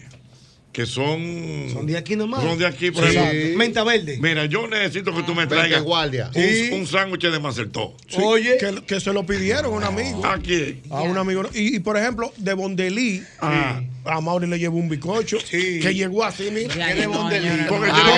que 0.73 0.87
son 0.87 1.67
Son 1.73 1.87
de 1.87 1.97
aquí 1.97 2.15
nomás. 2.15 2.43
son 2.43 2.57
de 2.59 2.67
aquí 2.67 2.91
por 2.93 3.05
Sí. 3.09 3.17
ejemplo. 3.17 3.59
Menta 3.59 3.83
verde. 3.85 4.19
mira 4.21 4.47
yo 4.47 4.67
necesito 4.69 5.13
que 5.15 5.23
tú 5.25 5.35
me 5.35 5.47
Verde 5.47 5.57
traigas 5.57 5.83
guardia. 5.83 6.31
un, 6.35 6.43
Sí. 6.43 6.71
un 6.73 6.87
sándwich 6.87 7.23
de 7.23 7.41
macertó 7.41 7.97
Oye. 8.23 8.57
Que, 8.59 8.83
que 8.87 9.01
se 9.01 9.13
lo 9.13 9.25
pidieron 9.27 9.65
a 9.67 9.69
un 9.69 9.83
amigo. 9.85 10.25
¿A 10.25 10.39
quién? 10.39 10.81
A 10.91 11.03
un 11.03 11.19
amigo. 11.19 11.43
Y, 11.55 11.77
y, 11.77 11.81
por 11.81 11.97
ejemplo, 11.97 12.33
de 12.37 12.55
Bondelí, 12.55 13.23
Ah. 13.41 13.81
A 14.05 14.21
Mauri 14.21 14.47
le 14.47 14.59
llevó 14.59 14.79
un 14.79 14.89
bizcocho 14.89 15.39
que 15.51 15.93
llegó 15.95 16.25
así, 16.25 16.51
mira. 16.51 16.75
Ya, 16.75 16.89
Que 16.89 17.01
de 17.01 17.07
no, 17.07 17.29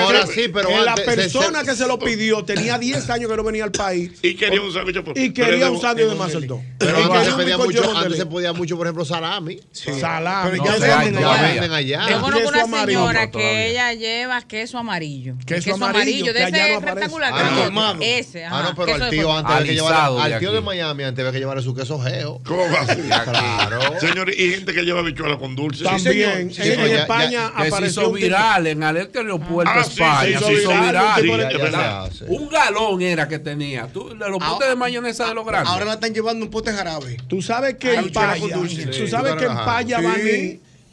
Ahora 0.03 0.27
sí, 0.27 0.49
pero 0.53 0.69
que 0.69 0.75
la 0.81 0.93
antes- 0.93 1.05
se- 1.05 1.17
persona 1.17 1.61
se- 1.61 1.67
que 1.67 1.77
se 1.77 1.87
lo 1.87 1.99
pidió 1.99 2.45
tenía 2.45 2.79
10 2.79 3.09
años 3.11 3.31
que 3.31 3.37
no 3.37 3.43
venía 3.45 3.65
al 3.65 3.73
país. 3.73 4.13
Y 4.23 4.35
quería 4.35 4.61
un 4.61 4.73
sándwich 4.73 5.03
por- 5.03 5.19
Y 5.19 5.33
quería 5.33 5.71
un 5.71 5.81
sándwich 5.81 6.09
de 6.09 6.15
Macertó. 6.15 6.63
Pero 6.79 6.97
antes 7.13 7.29
se, 7.33 7.37
pedía 7.37 7.59
mucho, 7.59 7.97
antes 7.97 8.17
se 8.17 8.27
podía 8.27 8.53
mucho, 8.53 8.77
por 8.77 8.87
ejemplo, 8.87 9.05
salami. 9.05 9.61
Salami. 9.73 10.51
Pero 10.51 10.65
No, 10.65 10.79
ya 10.79 10.99
venden 10.99 11.25
allá. 11.25 11.43
venden 11.43 11.73
allá. 11.73 12.11
Yo 12.11 12.21
conozco 12.21 12.49
una 12.49 12.63
amarillo 12.63 12.99
señora 13.01 13.31
que 13.31 13.71
ella 13.71 13.93
lleva 13.95 14.43
queso 14.43 14.79
amarillo. 14.79 15.35
Queso 15.47 15.75
amarillo, 15.75 16.33
de 16.33 16.43
ese 16.45 16.79
rectangular. 16.81 17.33
Ah. 17.35 17.97
Ese. 18.01 18.45
Ah, 18.45 18.63
no, 18.69 18.75
pero 18.75 18.95
al 19.05 19.11
tío 19.11 19.37
antes 19.37 19.53
había 19.55 19.67
que 19.67 19.75
llevar, 19.75 19.95
al 20.21 20.39
tío 20.39 20.53
de 20.53 20.61
Miami 20.61 21.05
antes 21.05 21.21
había 21.23 21.33
que 21.33 21.39
llevarle 21.39 21.63
su 21.63 21.75
queso 21.75 21.99
geo. 22.01 22.41
¿Cómo 22.47 22.63
va? 22.71 22.87
Claro. 23.25 24.01
Señores, 24.01 24.39
y 24.39 24.51
gente 24.51 24.73
que 24.73 24.83
lleva 24.83 25.03
bichuela 25.03 25.39
con 25.39 25.55
dulce. 25.57 25.72
También. 25.73 26.53
Sí, 26.53 26.63
en, 26.63 26.69
pero 26.77 26.87
en 26.87 26.93
ya- 26.93 27.01
España 27.03 27.31
ya- 27.31 27.53
Que 27.57 27.63
se 27.63 27.69
apareció 27.69 28.03
hizo 28.03 28.13
viral 28.13 28.67
en 28.67 28.83
Alerta 28.83 29.19
Aeropuerto 29.21 29.73
Ah, 29.75 29.85
sí, 29.85 29.91
España. 29.91 30.23
se 30.23 30.31
hizo 30.31 30.47
Se 30.47 30.53
hizo 30.55 30.71
viral, 30.71 31.23
un 31.23 32.13
Sí. 32.13 32.19
Sí. 32.19 32.49
Galón 32.51 33.03
era 33.03 33.29
que 33.29 33.39
tenía. 33.39 33.87
Tú, 33.93 34.15
los 34.15 34.39
potes 34.39 34.69
de 34.69 34.77
mayonesa 34.77 35.27
de 35.29 35.35
los 35.35 35.47
grandes. 35.47 35.71
Ahora 35.73 35.85
la 35.87 35.93
están 35.95 36.13
llevando 36.15 36.45
un 36.45 36.51
pote 36.51 36.73
jarabe. 36.73 37.17
Tú 37.29 37.41
sabes 37.43 37.77
que 37.77 37.91
Ay, 37.91 37.97
en 38.07 38.13
Paya, 38.13 38.55
tú 38.55 38.67
Sí, 38.69 39.07
sabes 39.09 39.35
que 39.37 39.45
en 39.45 39.55
Paya 39.55 39.99
relajando. 39.99 40.23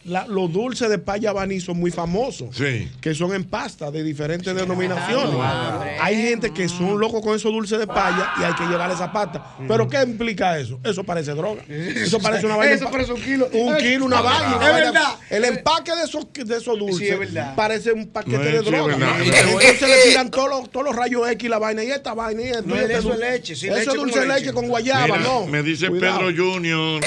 La- 0.10 0.26
los 0.27 0.52
dulces 0.52 0.90
de 0.90 0.98
Paya 0.98 1.31
Baní 1.34 1.60
son 1.60 1.80
muy 1.80 1.91
famosos. 1.91 2.56
Sí. 2.56 2.90
Que 3.02 3.14
son 3.14 3.34
en 3.34 3.44
pasta 3.44 3.91
de 3.91 4.03
diferentes 4.03 4.53
denominaciones. 4.56 5.26
hombre. 5.36 5.98
hay 6.02 6.15
gente 6.22 6.52
que 6.52 6.68
son 6.68 6.99
locos 6.99 7.22
con 7.22 7.36
esos 7.36 7.52
dulces 7.52 7.77
de 7.80 7.88
paya 7.88 8.31
y 8.40 8.44
hay 8.44 8.53
que 8.53 8.64
llevar 8.65 8.90
esa 8.91 9.11
pasta. 9.11 9.44
¿Pero 9.68 9.88
qué 9.88 10.02
implica 10.02 10.57
eso? 10.60 10.80
Eso 10.84 11.03
parece 11.03 11.31
droga. 11.31 11.61
Eso 11.68 12.19
parece 12.19 12.45
una 12.45 12.56
vaina. 12.56 12.73
Eso 12.76 12.90
parece 12.91 13.14
un 13.14 13.22
kilo. 13.22 13.48
Un 13.53 13.77
kilo, 13.77 14.06
una 14.06 14.22
vaina. 14.22 14.52
Es 14.53 14.60
vaina. 14.60 14.72
verdad. 14.91 15.15
El 15.30 15.45
empaque 15.45 15.95
de 15.95 16.03
esos, 16.03 16.27
de 16.34 16.57
esos 16.57 16.77
dulces 16.80 16.98
Sí, 16.99 17.07
es 17.07 17.19
verdad. 17.19 17.56
parece 17.56 17.91
un 17.91 18.07
paquete 18.07 18.38
No, 18.38 18.44
de 18.44 18.61
droga. 18.61 18.94
entonces 18.95 19.81
le 19.88 20.03
tiran 20.10 20.31
todos 20.31 20.49
los, 20.49 20.69
todos 20.72 20.86
los 20.86 20.95
rayos 20.95 21.30
X, 21.31 21.49
la 21.49 21.60
vaina 21.60 21.84
y 21.84 21.91
esta 21.91 22.14
vaina 22.14 22.41
y 22.41 22.45
esto. 22.48 22.64
No 22.65 22.76
y 22.76 22.80
este 22.80 22.94
eso 22.98 23.14
es 23.14 23.19
leche, 23.19 23.56
sí, 23.56 23.68
Eso 23.68 23.91
es 23.91 23.95
dulce 23.95 24.19
de 24.22 24.27
leche 24.27 24.40
leche. 24.41 24.53
con 24.53 24.68
guayaba, 24.68 25.06
Mira, 25.06 25.18
no. 25.19 25.45
me 25.45 25.61
dice 25.64 25.88
Cuidado. 25.88 26.19
Pedro 26.19 26.44
Junior, 26.53 27.02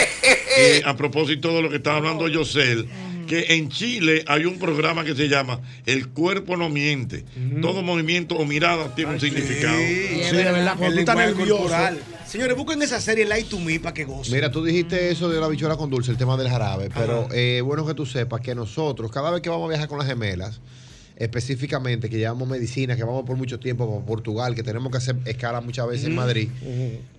eh, 0.56 0.82
a 0.84 0.96
propósito 0.96 1.48
de 1.54 1.62
lo 1.62 1.70
que 1.70 1.76
estaba 1.76 1.96
hablando 1.96 2.28
Yosel, 2.28 2.88
que 3.32 3.54
en 3.54 3.70
Chile 3.70 4.26
hay 4.28 4.44
un 4.44 4.58
programa 4.58 5.04
que 5.04 5.14
se 5.14 5.26
llama 5.26 5.58
El 5.86 6.10
cuerpo 6.10 6.54
no 6.58 6.68
miente. 6.68 7.24
Todo 7.62 7.82
movimiento 7.82 8.36
o 8.36 8.44
mirada 8.44 8.94
tiene 8.94 9.12
un 9.12 9.20
significado. 9.20 9.74
Sí, 9.78 10.36
de 10.36 10.44
verdad, 10.52 10.74
cuando 10.76 10.96
tú 10.96 11.00
estás 11.00 11.16
nervioso. 11.16 11.56
corporal. 11.56 11.98
Señores, 12.26 12.54
busquen 12.58 12.82
esa 12.82 13.00
serie 13.00 13.24
Light 13.24 13.48
to 13.48 13.58
Me 13.58 13.80
para 13.80 13.94
que 13.94 14.04
gocen. 14.04 14.34
Mira, 14.34 14.50
tú 14.50 14.62
dijiste 14.62 15.10
eso 15.10 15.30
de 15.30 15.40
la 15.40 15.48
bichuela 15.48 15.78
con 15.78 15.88
dulce, 15.88 16.10
el 16.10 16.18
tema 16.18 16.36
del 16.36 16.50
jarabe, 16.50 16.90
pero 16.94 17.26
eh, 17.32 17.62
bueno 17.64 17.86
que 17.86 17.94
tú 17.94 18.04
sepas 18.04 18.42
que 18.42 18.54
nosotros, 18.54 19.10
cada 19.10 19.30
vez 19.30 19.40
que 19.40 19.48
vamos 19.48 19.66
a 19.66 19.68
viajar 19.70 19.88
con 19.88 19.98
las 19.98 20.06
gemelas, 20.06 20.60
específicamente 21.22 22.10
que 22.10 22.18
llevamos 22.18 22.48
medicina, 22.48 22.96
que 22.96 23.04
vamos 23.04 23.24
por 23.24 23.36
mucho 23.36 23.58
tiempo 23.60 23.88
para 23.88 24.04
Portugal, 24.04 24.54
que 24.54 24.62
tenemos 24.62 24.90
que 24.90 24.98
hacer 24.98 25.16
escala 25.24 25.60
muchas 25.60 25.86
veces 25.86 26.06
en 26.06 26.14
Madrid, 26.16 26.48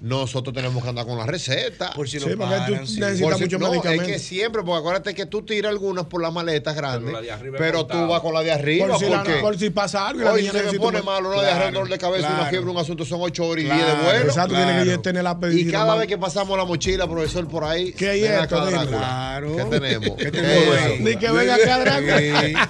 nosotros 0.02 0.54
tenemos 0.54 0.84
que 0.84 0.90
andar 0.90 1.06
con 1.06 1.18
la 1.18 1.26
receta. 1.26 1.92
Por 1.94 2.10
si 2.10 2.20
Sí, 2.20 2.30
tú 2.30 2.38
paran, 2.38 2.68
sí. 2.68 3.00
necesitas 3.00 3.22
Por 3.22 3.36
si- 3.36 3.44
muchos 3.44 3.60
no, 3.60 3.70
medicamentos. 3.72 4.08
es 4.10 4.14
que 4.14 4.20
siempre, 4.20 4.62
porque 4.64 4.80
acuérdate 4.80 5.14
que 5.16 5.26
tú 5.26 5.44
tiras 5.44 5.70
algunas 5.72 6.06
por 6.06 6.22
las 6.22 6.34
maletas 6.34 6.76
grandes, 6.76 7.14
la 7.14 7.22
de 7.22 7.32
arriba 7.32 7.58
pero, 7.58 7.80
es 7.82 7.88
tú 7.88 8.08
vas 8.08 8.22
con 8.22 8.34
la 8.34 8.42
de 8.42 8.52
arriba, 8.52 8.88
por, 8.88 9.00
si 9.00 9.06
la- 9.10 9.24
porque 9.24 9.40
por 9.40 9.58
si 9.58 9.70
pasa 9.70 10.08
algo 10.08 10.22
y 10.22 10.24
la 10.26 10.32
hoy 10.34 10.42
niña 10.42 10.52
se 10.54 10.64
me 10.72 10.80
pone 10.80 11.02
malo, 11.02 11.30
una 11.30 11.42
de 11.42 11.48
Claro, 11.50 11.68
un 11.68 11.74
dolor 11.74 11.90
de 11.90 11.98
cabeza, 11.98 12.28
una 12.28 12.36
claro. 12.36 12.50
fiebre, 12.50 12.72
un 12.72 12.78
asunto, 12.78 13.06
son 13.06 13.20
ocho 13.22 13.46
horas 13.48 13.64
y 13.64 13.68
Claro, 13.68 13.84
diez 13.86 13.98
de 13.98 14.04
vuelo. 14.04 14.26
Exacto, 14.26 14.56
tiene 14.56 14.78
que 14.80 14.84
Claro. 14.84 15.02
tener 15.02 15.24
la 15.24 15.32
Y 15.32 15.36
medicina, 15.46 15.72
cada 15.72 15.86
mano. 15.86 16.00
vez 16.00 16.08
que 16.08 16.18
pasamos 16.18 16.58
la 16.58 16.66
mochila, 16.66 17.08
profesor, 17.08 17.48
por 17.48 17.64
ahí, 17.64 17.94
¿Qué 17.94 18.10
hay 18.10 18.22
ven 18.22 18.34
esto? 18.34 18.62
Claro. 18.90 19.56
¿Qué 19.56 19.64
tenemos? 19.80 20.18
¿Qué 20.18 20.24
¿Qué 20.26 20.32
tenemos 20.32 20.76
es? 20.92 21.00
Ni 21.00 21.16
que 21.16 21.32
venga 21.32 21.56
acá, 21.56 21.80
Drácula. 21.80 22.70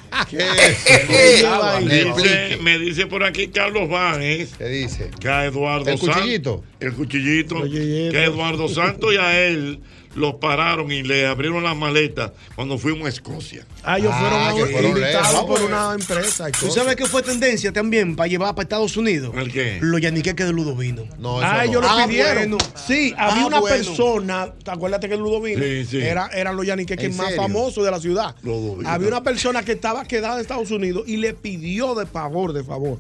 ¿Qué? 1.24 2.06
Dice- 2.16 2.58
me 2.62 2.80
dice 2.80 3.06
por 3.08 3.24
aquí 3.24 3.48
Carlos 3.48 3.90
Báez 3.90 4.54
¿Qué 4.58 4.66
dice? 4.68 5.10
que 5.20 5.28
a 5.30 5.46
Eduardo 5.46 5.90
¿El 5.90 5.98
Santos- 5.98 6.16
cuchillito? 6.18 6.64
el 6.80 6.94
cuchillito, 6.94 7.56
Cuchillito. 7.62 8.12
que 8.12 8.18
a 8.18 8.26
Eduardo 8.26 8.68
Santos 8.68 9.14
y 9.14 9.18
a 9.18 9.48
él 9.48 9.80
los 10.16 10.36
pararon 10.36 10.92
y 10.92 11.04
le 11.04 11.26
abrieron 11.28 11.64
las 11.64 11.76
maletas 11.76 12.32
cuando 12.56 12.78
fuimos 12.78 13.06
a 13.06 13.10
Escocia. 13.10 13.66
Ah, 13.84 13.98
ellos 13.98 14.12
Ah, 14.14 14.52
fueron, 14.60 14.86
invitados 14.92 15.32
lejos. 15.34 15.46
por 15.46 15.62
una 15.64 15.94
empresa. 15.94 16.48
¿Tú 16.52 16.70
sabes 16.72 16.96
qué 16.96 17.06
fue 17.06 17.22
tendencia 17.24 17.72
también 17.74 18.16
para 18.16 18.28
llevar 18.28 18.56
para 18.56 18.64
Estados 18.64 18.96
Unidos? 18.96 19.34
¿El 19.36 19.52
qué? 19.52 19.80
Los 19.82 20.00
yaniqueques 20.02 20.46
de 20.46 20.54
Ludovino. 20.54 21.04
No, 21.20 21.40
eso 21.42 21.50
Ah, 21.52 21.58
no. 21.58 21.62
ellos 21.64 21.82
lo 21.82 21.90
Ah, 21.90 22.06
pidieron. 22.08 22.36
bueno. 22.52 22.58
Sí, 22.76 23.14
había 23.18 23.44
Ah, 23.44 23.48
una 23.48 23.60
bueno. 23.60 23.76
persona, 23.76 24.54
¿te 24.64 24.72
acuerdas 24.72 25.00
que 25.00 25.08
el 25.08 25.20
Ludovino 25.20 25.62
Sí, 25.64 25.86
sí. 25.86 25.98
Era, 26.02 26.28
eran 26.34 26.56
los 26.56 26.66
yaniqueques 26.66 27.06
¿En 27.06 27.18
más 27.18 27.28
serio? 27.28 27.42
famosos 27.42 27.84
de 27.84 27.92
la 27.92 28.00
ciudad? 28.00 28.36
Ludovino. 28.44 28.90
Había 28.90 29.08
una 29.08 29.24
persona 29.24 29.64
que 29.64 29.74
estaba 29.74 30.06
quedada 30.06 30.36
en 30.36 30.42
Estados 30.42 30.72
Unidos 30.72 31.04
y 31.08 31.18
le 31.18 31.34
pidió 31.34 31.96
de 31.96 32.06
favor, 32.06 32.54
de 32.54 32.64
favor. 32.64 33.00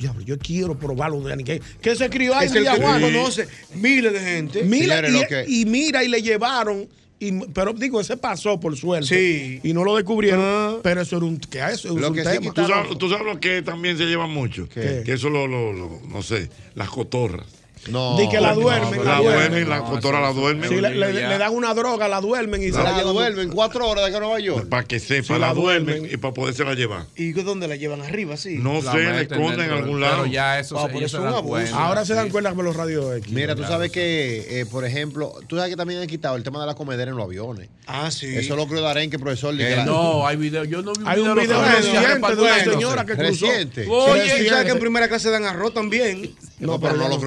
Diablo, 0.00 0.22
yo 0.24 0.38
quiero 0.38 0.76
probar 0.78 1.10
los 1.10 1.24
yaniqueques. 1.28 1.62
Que 1.80 1.94
se 1.94 2.08
crió 2.08 2.34
ahí 2.34 2.46
Es 2.46 2.52
en 2.56 2.64
que 2.64 2.70
Villajuana. 2.70 3.06
conoce 3.06 3.46
miles 3.74 4.12
de 4.14 4.20
gente. 4.20 4.62
Mira, 4.64 5.06
y, 5.08 5.12
lo 5.12 5.20
que- 5.28 5.44
y 5.46 5.64
mira, 5.66 6.02
y 6.02 6.08
le 6.08 6.22
llevaron. 6.22 6.88
y- 7.22 7.32
pero 7.52 7.74
digo, 7.74 8.00
ese 8.00 8.16
pasó 8.16 8.58
por 8.58 8.74
suerte. 8.78 9.06
Sí. 9.14 9.60
Y 9.62 9.74
no 9.74 9.84
lo 9.84 9.94
descubrieron. 9.94 10.40
Ah. 10.42 10.76
Pero 10.82 11.02
eso 11.02 11.18
era 11.18 11.26
un, 11.26 11.36
¿qué 11.38 11.58
es? 11.58 11.72
Eso 11.74 11.88
es 11.94 12.00
Lo 12.00 12.08
un 12.08 12.14
que 12.14 12.24
sí 12.24 12.30
tema. 12.38 12.54
¿Tú 12.54 12.66
sabes, 12.66 12.96
tú 12.98 13.10
sabes 13.10 13.26
lo 13.26 13.38
que 13.38 13.60
también 13.60 13.98
se 13.98 14.06
lleva 14.06 14.26
mucho? 14.26 14.66
¿Qué? 14.70 15.02
Que 15.04 15.12
eso 15.12 15.28
lo, 15.28 15.46
lo, 15.46 15.70
lo- 15.74 16.00
no 16.08 16.22
sé, 16.22 16.48
las 16.74 16.88
cotorras. 16.88 17.44
No. 17.88 18.16
Di 18.18 18.28
que 18.28 18.40
la 18.40 18.52
duermen, 18.54 18.98
no, 18.98 19.04
La 19.04 19.10
la 19.12 19.20
duermen, 19.22 19.68
la 19.68 19.76
eso- 19.78 19.84
la 20.20 20.32
duermen. 20.32 20.68
Sí, 20.68 20.76
le, 20.80 20.90
le- 20.94 21.14
ya. 21.20 21.28
le 21.30 21.38
dan 21.38 21.54
una 21.54 21.72
droga, 21.72 22.08
la 22.08 22.20
duermen 22.20 22.62
y 22.62 22.66
se 22.66 22.72
La, 22.76 22.84
la 22.84 22.98
llevan. 22.98 23.14
duermen 23.14 23.48
cuatro 23.50 23.88
horas 23.88 24.04
de 24.04 24.16
a 24.16 24.20
Nueva 24.20 24.38
York. 24.38 24.68
Para 24.68 24.84
que 24.84 24.98
sepa, 25.00 25.26
Sí, 25.26 25.32
la, 25.32 25.38
la 25.48 25.54
duermen, 25.54 25.86
duermen. 26.00 26.10
y 26.12 26.16
para 26.18 26.34
poderse 26.34 26.62
la 26.64 26.74
llevar. 26.74 27.06
¿Y 27.16 27.32
dónde 27.32 27.68
la 27.68 27.76
llevan 27.76 28.02
arriba? 28.02 28.36
Sí. 28.36 28.56
No 28.58 28.82
La 28.82 28.92
sé, 28.92 28.98
le 28.98 29.12
meten 29.12 29.40
esconden 29.40 29.66
en 29.66 29.70
algún 29.72 30.00
lado. 30.00 30.22
Pero 30.22 30.26
ya 30.32 30.58
eso 30.60 30.78
Ah, 30.78 30.88
se, 30.90 31.04
eso 31.04 31.18
es 31.26 31.42
un. 31.42 31.74
Ahora 31.74 32.04
se 32.04 32.14
dan 32.14 32.28
cuenta 32.28 32.52
con 32.54 32.64
los 32.66 32.76
radios 32.76 33.16
X. 33.18 33.32
Mira, 33.32 33.54
tú 33.56 33.62
sabes 33.64 33.90
que, 33.90 34.60
eh, 34.60 34.66
por 34.66 34.84
ejemplo, 34.84 35.32
tú 35.46 35.56
sabes 35.56 35.70
que 35.70 35.76
también 35.76 36.00
han 36.00 36.06
quitado 36.06 36.36
el 36.36 36.42
tema 36.42 36.60
de 36.60 36.66
la 36.66 36.74
comedera 36.74 37.10
en 37.10 37.16
los 37.16 37.24
aviones. 37.24 37.68
Ah, 37.86 38.10
sí. 38.10 38.26
Eso 38.36 38.56
lo 38.56 38.66
creo 38.66 38.82
profesor. 39.18 39.54
de 39.54 39.64
Que 39.64 39.70
que 39.70 39.76
la- 39.76 39.84
no, 39.86 40.26
hay 40.26 40.36
video. 40.36 40.64
Yo 40.64 40.82
no 40.82 40.92
vi 40.92 41.00
un 41.02 41.08
Hay 41.08 41.20
un 41.20 41.28
de 41.28 41.34
los 41.34 41.44
video 41.44 41.62
reciente 41.62 42.26
que 42.26 42.34
de 42.36 42.42
una 42.42 42.64
señora 42.64 43.06
que 43.06 43.16
cruzó. 43.16 43.46
Oye, 43.46 44.22
Sí, 44.36 44.42
¿y 44.44 44.48
¿sabes 44.48 44.60
sí, 44.60 44.66
que 44.66 44.72
en 44.72 44.78
primera 44.80 45.08
clase 45.08 45.30
dan 45.30 45.44
arroz 45.44 45.72
también? 45.72 46.34
No, 46.60 46.78
pero 46.78 46.96
no 46.96 47.08
lo 47.08 47.18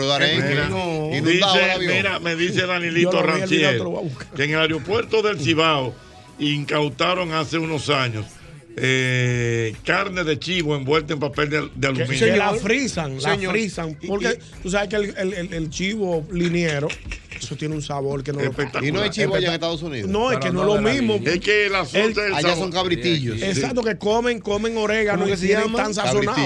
No. 0.70 1.10
El 1.12 1.26
dice, 1.26 1.80
mira, 1.80 2.20
me 2.20 2.36
dice 2.36 2.66
Danilito 2.68 3.22
Rancier 3.22 3.82
que 4.36 4.44
en 4.44 4.52
el 4.52 4.60
aeropuerto 4.60 5.22
del 5.22 5.40
Cibao 5.40 5.94
incautaron 6.40 7.32
hace 7.34 7.58
unos 7.58 7.90
años 7.90 8.26
eh, 8.76 9.76
carne 9.86 10.24
de 10.24 10.40
chivo 10.40 10.76
envuelta 10.76 11.14
en 11.14 11.20
papel 11.20 11.50
de, 11.50 11.88
aluminio. 11.88 12.20
que 12.26 12.36
la 12.38 12.54
frisan, 12.56 13.16
la 13.22 13.36
Señor. 13.36 13.52
frisan. 13.54 13.98
Porque 14.08 14.40
tú 14.64 14.70
sabes 14.72 14.90
que 14.90 14.96
el, 14.96 15.16
el- 15.16 15.34
el- 15.34 15.54
el 15.54 15.70
chivo 15.70 16.26
liniero, 16.32 16.88
eso 17.40 17.56
tiene 17.56 17.76
un 17.76 17.84
sabor 17.84 18.24
que 18.24 18.34
no 18.34 18.40
lo 18.42 18.52
Y 18.84 18.92
no 18.92 19.02
hay 19.02 19.12
chivo 19.12 19.36
allá 19.36 19.50
en 19.50 19.54
Estados 19.54 19.84
Unidos. 19.84 20.10
No, 20.10 20.32
es 20.32 20.40
que 20.40 20.48
no, 20.52 20.64
no 20.66 20.76
es 20.76 20.82
lo 20.84 20.90
mismo. 20.92 21.20
Es 21.24 21.40
que 21.40 21.68
el 21.68 21.76
asunto 21.76 22.22
es 22.22 22.28
el 22.30 22.34
Allá 22.34 22.42
sabor. 22.50 22.58
son 22.64 22.72
cabritillos. 22.72 23.42
Exacto, 23.44 23.84
que 23.84 23.96
comen, 23.98 24.40
comen 24.40 24.76
orégano 24.76 25.20
¿Cómo 25.20 25.28
y 25.28 25.32
que 25.32 25.38
se 25.38 25.46
tienen 25.48 25.66
llama? 25.66 25.84
tan 25.84 25.94
sazonado. 25.94 26.42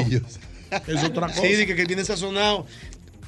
Es 0.88 1.04
otra 1.04 1.28
cosa. 1.28 1.42
Sí, 1.42 1.54
de 1.54 1.66
que, 1.66 1.76
que 1.76 1.86
tiene 1.86 2.04
sazonado. 2.06 2.66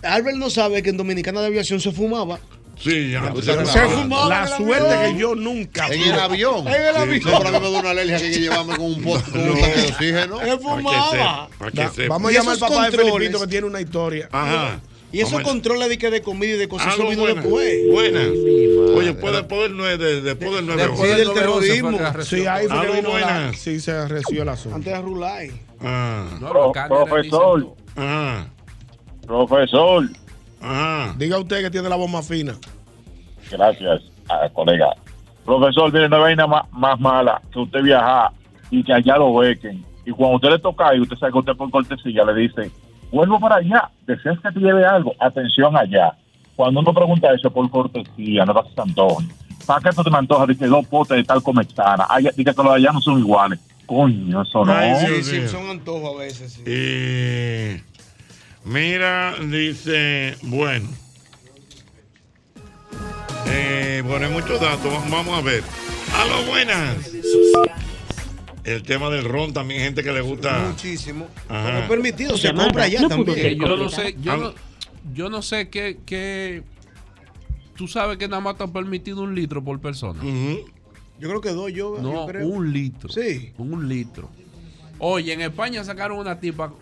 Albert 0.03 0.37
no 0.37 0.49
sabe 0.49 0.81
que 0.81 0.89
en 0.91 0.97
Dominicana 0.97 1.41
de 1.41 1.47
Aviación 1.47 1.79
se 1.79 1.91
fumaba. 1.91 2.39
Sí, 2.81 3.11
ya. 3.11 3.33
Se 3.43 3.53
fumaba. 3.89 4.29
La 4.29 4.37
en 4.45 4.51
el 4.51 4.57
suerte 4.57 4.93
avión. 4.93 5.13
que 5.15 5.19
yo 5.21 5.35
nunca. 5.35 5.87
En 5.87 6.01
el 6.01 6.17
avión. 6.19 6.65
En 6.67 6.73
el 6.73 6.93
Sí, 6.95 6.99
avión. 7.01 7.19
No, 7.25 7.37
pero 7.39 7.49
a 7.49 7.51
mí 7.51 7.59
me 7.67 7.71
da 7.73 7.79
una 7.81 7.89
alergia 7.89 8.17
que 8.17 8.23
hay 8.25 8.31
que 8.31 8.39
llevarme 8.39 8.75
con 8.77 8.85
un 8.85 9.03
pote 9.03 9.23
tanque 9.33 9.67
de 9.67 9.87
oxígeno. 9.91 10.41
Él 10.41 10.59
fumaba. 10.61 11.49
Da- 11.73 11.91
Vamos 12.07 12.31
a 12.31 12.33
llamar 12.33 12.53
al 12.53 12.59
papá 12.59 12.89
de 12.89 12.97
Felipito 12.97 13.39
que 13.41 13.47
tiene 13.47 13.67
una 13.67 13.81
historia. 13.81 14.29
Ajá. 14.31 14.79
Y 15.11 15.19
esos 15.21 15.31
Vamos 15.33 15.47
a- 15.47 15.51
controles 15.51 15.89
de, 15.89 15.97
que 15.97 16.11
de 16.11 16.21
comida 16.21 16.53
y 16.53 16.57
de 16.57 16.67
cosas 16.67 16.93
eso 16.93 17.07
vino 17.09 17.21
buenas. 17.23 17.43
después. 17.43 17.91
Buenas. 17.91 18.27
Oye, 18.27 19.05
después, 19.13 19.33
después 19.33 19.61
del 19.63 19.77
9, 19.77 20.21
después 20.21 20.53
del 20.55 20.65
9 20.67 20.81
Después 20.83 21.17
del 21.17 21.33
terrorismo. 21.33 21.99
Sí, 22.21 22.45
ahí 22.45 22.67
fue 22.67 22.81
que 22.87 22.95
vino 23.01 23.17
la, 23.17 23.51
sí, 23.53 23.79
se 23.79 24.07
reció 24.07 24.43
el 24.43 24.49
asunto. 24.49 24.75
Antes 24.75 24.93
de 24.93 25.01
Rulay. 25.01 25.51
Ah. 25.81 26.27
Pro- 26.39 26.71
profesor, 26.87 27.75
Ajá. 27.95 28.47
profesor, 29.25 30.03
Ajá. 30.61 31.15
Diga 31.17 31.37
usted 31.39 31.61
que 31.63 31.69
tiene 31.71 31.87
la 31.89 31.95
bomba 31.95 32.21
fina. 32.21 32.55
gracias, 33.49 34.01
ah, 34.29 34.47
colega. 34.53 34.89
Profesor, 35.45 35.91
mire, 35.91 36.07
no 36.09 36.17
hay 36.17 36.21
vaina 36.21 36.45
más, 36.47 36.63
más 36.71 36.99
mala 36.99 37.41
que 37.51 37.59
usted 37.59 37.81
viajar 37.81 38.29
y 38.69 38.83
que 38.83 38.93
allá 38.93 39.17
lo 39.17 39.33
bequen. 39.35 39.83
Y 40.05 40.11
cuando 40.11 40.35
usted 40.35 40.49
le 40.49 40.59
toca 40.59 40.93
y 40.95 40.99
usted 40.99 41.15
sabe 41.17 41.31
que 41.31 41.37
usted 41.39 41.53
por 41.55 41.71
cortesía 41.71 42.23
le 42.25 42.33
dice, 42.41 42.69
vuelvo 43.11 43.39
para 43.39 43.57
allá, 43.57 43.89
deseas 44.05 44.39
que 44.39 44.51
te 44.51 44.59
lleve 44.59 44.85
algo, 44.85 45.13
atención 45.19 45.75
allá. 45.75 46.13
Cuando 46.55 46.81
uno 46.81 46.93
pregunta 46.93 47.33
eso 47.33 47.49
por 47.51 47.69
cortesía, 47.69 48.45
no 48.45 48.53
te 48.53 48.81
antojo. 48.81 49.23
¿Para 49.65 49.81
qué 49.81 49.89
esto 49.89 50.03
te 50.03 50.09
me 50.09 50.17
antoja? 50.17 50.45
Dice 50.45 50.67
dos 50.67 50.85
potes 50.87 51.17
de 51.17 51.23
tal 51.23 51.41
comexana. 51.43 52.07
Dice 52.35 52.53
que 52.53 52.63
los 52.63 52.73
de 52.73 52.77
allá 52.77 52.91
no 52.91 52.99
son 52.99 53.19
iguales. 53.19 53.59
Coño, 53.85 54.41
eso 54.41 54.65
no. 54.65 54.73
Ay, 54.73 54.95
sí, 55.05 55.23
sí, 55.23 55.47
son 55.47 55.69
antojos 55.69 56.15
a 56.15 56.19
veces. 56.19 56.53
sí. 56.53 56.63
Y 56.65 57.81
mira, 58.67 59.35
dice, 59.39 60.35
bueno. 60.43 60.89
Eh, 63.47 64.03
bueno, 64.05 64.25
hay 64.25 64.31
muchos 64.31 64.59
datos. 64.59 64.91
Vamos 65.09 65.37
a 65.37 65.41
ver. 65.41 65.63
A 66.15 66.25
lo 66.25 66.51
buenas. 66.51 67.11
El 68.69 68.83
tema 68.83 69.09
del 69.09 69.23
ron 69.25 69.51
también 69.53 69.81
gente 69.81 70.03
que 70.03 70.11
le 70.11 70.21
gusta. 70.21 70.59
Muchísimo. 70.69 71.27
Es 71.49 71.87
permitido, 71.87 72.37
se 72.37 72.53
compra 72.53 72.83
allá 72.83 73.07
también. 73.07 73.57
Yo 73.59 73.77
no 73.77 73.89
sé, 73.89 74.15
yo 74.21 74.37
no, 74.37 74.53
yo 75.13 75.29
no 75.29 75.41
sé 75.41 75.69
qué, 75.69 75.97
qué- 76.05 76.63
Tú 77.75 77.87
sabes 77.87 78.17
que 78.17 78.27
nada 78.27 78.41
más 78.41 78.57
te 78.57 78.63
han 78.63 78.73
permitido 78.73 79.21
un 79.21 79.33
litro 79.33 79.63
por 79.63 79.79
persona. 79.79 80.21
Yo 80.21 81.29
creo 81.29 81.41
que 81.41 81.49
dos, 81.49 81.71
yo, 81.73 81.97
No, 82.01 82.13
yo 82.13 82.25
creo. 82.27 82.47
un 82.47 82.71
litro. 82.73 83.09
Sí. 83.09 83.53
Un 83.57 83.87
litro. 83.89 84.29
Oye, 84.99 85.33
en 85.33 85.41
España 85.41 85.83
sacaron 85.83 86.19
una 86.19 86.39
tipa. 86.39 86.73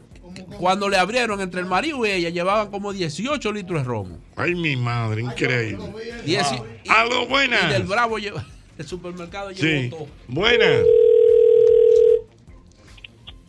Cuando 0.60 0.90
le 0.90 0.98
abrieron 0.98 1.40
entre 1.40 1.62
el 1.62 1.68
marido 1.68 2.06
y 2.06 2.10
ella, 2.12 2.30
llevaban 2.30 2.70
como 2.70 2.92
18 2.94 3.52
litros 3.54 3.80
de 3.82 3.84
romo. 3.88 4.18
Ay, 4.36 4.56
mi 4.56 4.76
madre, 4.76 5.22
increíble. 5.22 5.86
Dieci- 6.26 6.62
y- 6.84 6.90
A 6.90 7.06
lo 7.06 7.28
buenas. 7.28 7.64
Y 7.66 7.74
del 7.74 7.84
Bravo 7.84 8.18
lleva. 8.20 8.46
El 8.78 8.86
supermercado 8.86 9.52
llevó 9.52 9.82
Sí. 9.84 9.90
todo. 9.90 10.08
Buenas. 10.28 10.82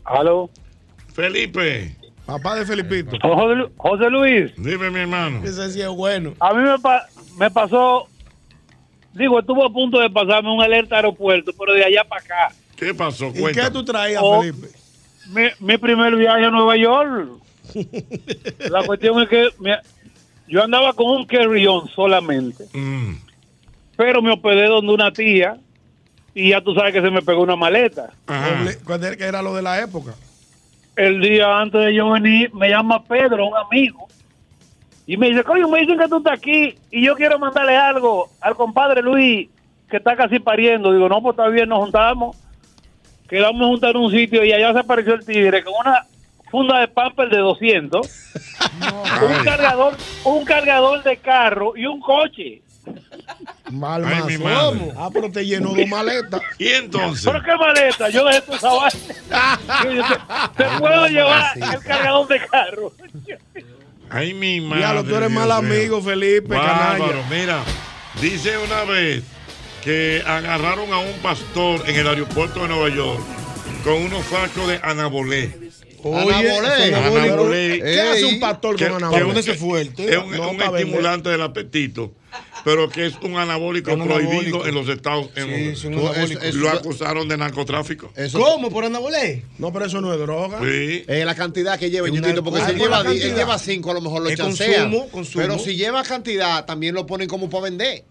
Aló. 0.09 0.51
Felipe. 1.14 1.94
Papá 2.26 2.56
de 2.56 2.66
Felipito. 2.66 3.16
José, 3.22 3.55
Lu- 3.55 3.70
José 3.76 4.10
Luis. 4.10 4.52
Dime, 4.56 4.90
mi 4.90 5.01
hermano. 5.01 5.43
Ese 5.44 5.70
sí 5.72 5.80
es 5.80 5.89
bueno. 5.89 6.35
A 6.40 6.52
mí 6.52 6.62
me, 6.62 6.78
pa- 6.78 7.06
me 7.39 7.51
pasó, 7.51 8.06
digo, 9.14 9.40
estuvo 9.40 9.64
a 9.64 9.72
punto 9.72 9.98
de 9.98 10.10
pasarme 10.10 10.52
un 10.52 10.62
alerta 10.62 10.97
aeropuerto, 10.97 11.52
pero 11.59 11.72
de 11.72 11.85
allá 11.85 12.05
para 12.05 12.20
acá. 12.22 12.55
¿Qué 12.76 12.93
pasó? 12.94 13.28
¿Y 13.35 13.52
qué 13.52 13.70
tú 13.72 13.82
traías, 13.85 14.20
Oh, 14.22 14.43
Felipe? 14.43 14.68
Mi, 15.30 15.44
mi 15.66 15.78
primer 15.78 16.14
viaje 16.16 16.44
a 16.44 16.51
Nueva 16.51 16.76
York. 16.76 17.28
La 18.70 18.85
cuestión 18.85 19.20
es 19.22 19.28
que 19.28 19.48
me- 19.60 19.78
yo 20.47 20.62
andaba 20.62 20.93
con 20.93 21.06
un 21.10 21.26
carry-on 21.26 21.89
solamente, 21.89 22.64
Mm. 22.74 23.14
pero 23.97 24.20
me 24.22 24.32
hospedé 24.32 24.66
donde 24.66 24.93
una 24.93 25.12
tía 25.12 25.56
y 26.39 26.51
ya 26.51 26.60
tú 26.60 26.73
sabes 26.74 26.93
que 26.93 27.01
se 27.02 27.10
me 27.10 27.20
pegó 27.23 27.43
una 27.43 27.56
maleta. 27.56 28.10
¿Cuál 28.85 29.02
era- 29.05 29.16
que 29.16 29.24
era 29.24 29.43
lo 29.43 29.55
de 29.55 29.62
la 29.62 29.81
época? 29.81 30.15
El 30.94 31.20
día 31.20 31.59
antes 31.59 31.81
de 31.81 31.94
yo 31.94 32.10
venir, 32.10 32.52
me 32.55 32.69
llama 32.70 33.02
Pedro, 33.02 33.47
un 33.47 33.56
amigo, 33.56 34.06
y 35.06 35.16
me 35.16 35.28
dice, 35.31 35.43
coño, 35.43 35.69
me 35.69 35.81
dicen 35.81 35.98
que 35.98 36.06
tú 36.09 36.19
estás 36.19 36.35
aquí 36.39 36.77
y 36.90 37.05
yo 37.06 37.15
quiero 37.16 37.39
mandarle 37.39 37.77
algo 37.77 38.28
al 38.40 38.55
compadre 38.55 39.02
Luis, 39.02 39.48
que 39.90 39.97
está 39.97 40.15
casi 40.16 40.39
pariendo. 40.39 40.93
Digo, 40.93 41.09
no, 41.09 41.20
pues 41.23 41.32
está 41.32 41.48
bien, 41.48 41.69
nos 41.69 41.78
juntamos, 41.81 42.36
quedamos 43.28 43.66
juntar 43.69 43.90
en 43.90 44.02
un 44.02 44.10
sitio 44.10 44.44
y 44.44 44.52
allá 44.52 44.73
se 44.73 44.78
apareció 44.81 45.15
el 45.15 45.24
tigre 45.24 45.65
con 45.65 45.74
una 45.81 46.05
funda 46.51 46.78
de 46.81 46.89
pamper 46.89 47.28
de 47.31 47.39
200, 47.39 48.32
un 49.39 49.44
cargador, 49.44 49.94
un 50.24 50.44
cargador 50.44 51.02
de 51.02 51.16
carro 51.16 51.77
y 51.77 51.86
un 51.86 52.01
coche. 52.01 52.62
Mal 53.70 54.05
Ay, 54.05 54.23
mi 54.27 54.39
madre. 54.39 54.93
Ah, 54.97 55.10
pero 55.12 55.31
te 55.31 55.44
llenó 55.44 55.74
de 55.74 55.86
maleta. 55.86 56.40
¿Y 56.59 56.69
entonces? 56.69 57.24
¿Pero 57.24 57.43
qué 57.43 57.55
maleta? 57.56 58.09
Yo 58.09 58.24
dejé 58.24 58.40
toda 58.40 58.56
esa 58.56 58.73
vaina. 58.73 59.60
Yo, 59.85 59.90
yo 59.93 60.02
te, 60.56 60.65
te 60.65 60.78
puedo 60.78 61.06
llevar 61.09 61.52
el 61.56 61.81
cargador 61.81 62.28
de 62.28 62.47
carro. 62.47 62.93
Ay, 64.10 64.32
mi 64.32 64.60
madre. 64.60 64.78
Diablo, 64.78 65.05
tú 65.05 65.16
eres 65.16 65.28
Dios 65.31 65.40
mal 65.40 65.52
amigo, 65.52 66.01
Felipe, 66.01 66.48
Bárbaro, 66.55 67.09
canalla. 67.09 67.27
mira, 67.31 67.62
dice 68.23 68.56
una 68.59 68.85
vez 68.85 69.23
que 69.85 70.23
agarraron 70.27 70.90
a 70.93 70.98
un 70.98 71.12
pastor 71.23 71.82
en 71.86 71.97
el 71.97 72.09
aeropuerto 72.09 72.62
de 72.62 72.69
Nueva 72.69 72.89
York 72.89 73.20
con 73.85 73.94
unos 73.94 74.24
frascos 74.24 74.66
de 74.69 74.81
anabolé. 74.82 75.69
Oye, 76.02 76.94
Anabolé. 76.94 77.81
¿Qué 77.81 78.01
hace 78.01 78.24
un 78.24 78.40
pastor 78.40 78.77
con 78.77 78.78
que 78.78 78.85
anabolé? 78.86 79.43
fuerte. 79.55 80.10
Es 80.10 80.16
un, 80.19 80.31
No, 80.31 80.52
estimulante 80.52 81.28
del 81.28 81.43
apetito, 81.43 82.12
pero 82.64 82.88
que 82.90 83.06
es 83.06 83.14
un 83.22 83.36
anabólico 83.36 83.92
Un 83.92 84.05
prohibido 84.05 84.30
anabólico. 84.32 84.66
en 84.66 84.74
los 84.74 84.88
Estados 84.88 85.30
Sí, 85.34 85.40
Unidos. 85.42 85.78
es 85.78 85.84
un 85.84 85.94
anabólico. 85.94 86.40
Lo 86.55 86.70
acusaron 86.70 87.28
de 87.28 87.36
narcotráfico. 87.36 88.12
¿Cómo? 88.32 88.70
¿Por 88.70 88.84
anabolé? 88.84 89.44
No, 89.59 89.72
pero 89.72 89.86
eso 89.86 90.00
no 90.00 90.12
es 90.12 90.18
droga. 90.20 90.59
Sí. 90.60 91.05
Eh, 91.06 91.22
la 91.24 91.34
cantidad 91.34 91.78
que 91.78 91.90
lleva, 91.90 92.09
porque 92.42 92.60
si 92.66 92.74
lleva, 92.74 93.00
él 93.00 93.34
lleva 93.34 93.59
cinco, 93.59 93.90
a 93.90 93.94
lo 93.94 94.00
mejor 94.00 94.22
lo 94.22 94.36
consumo, 94.36 95.09
consumo. 95.09 95.42
Pero 95.42 95.59
si 95.59 95.76
lleva 95.76 96.02
cantidad, 96.02 96.64
también 96.64 96.94
lo 96.94 97.06
ponen 97.06 97.28
como 97.28 97.48
para 97.48 97.64
vender. 97.64 98.05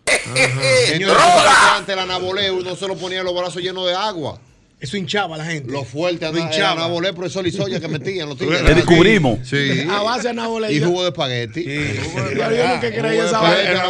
Señor, 0.88 1.12
tú 1.16 1.20
sabes 1.20 1.44
que 1.44 1.78
antes 1.78 1.94
el 1.94 2.00
anabolé 2.00 2.52
uno 2.52 2.76
se 2.76 2.88
lo 2.88 2.96
ponía 2.96 3.20
en 3.20 3.26
los 3.26 3.36
brazos 3.36 3.62
llenos 3.62 3.86
de 3.88 3.94
agua. 3.94 4.40
Eso 4.80 4.96
hinchaba 4.96 5.34
a 5.36 5.38
la 5.40 5.46
gente. 5.46 5.72
Lo 5.72 5.84
fuerte, 5.84 6.32
Lo 6.32 6.38
hinchaba. 6.38 6.74
anabolé, 6.84 7.12
profesor 7.12 7.48
y 7.48 7.52
soya 7.52 7.80
que 7.80 7.88
metían 7.88 8.30
los 8.30 8.38
tigres. 8.40 8.64
descubrimos. 8.76 9.40
Sí. 9.44 9.82
A 9.90 10.04
base 10.04 10.24
de 10.24 10.30
anabolé. 10.30 10.72
Y 10.72 10.80
jugo 10.80 11.02
de 11.02 11.10
espagueti. 11.10 11.64
Ya 11.66 12.52
yo 12.52 12.68
nunca 12.68 12.92
creí 12.92 12.94
Jugo 13.02 13.12
de 13.12 13.26
esa 13.26 13.40
vaina. 13.40 13.84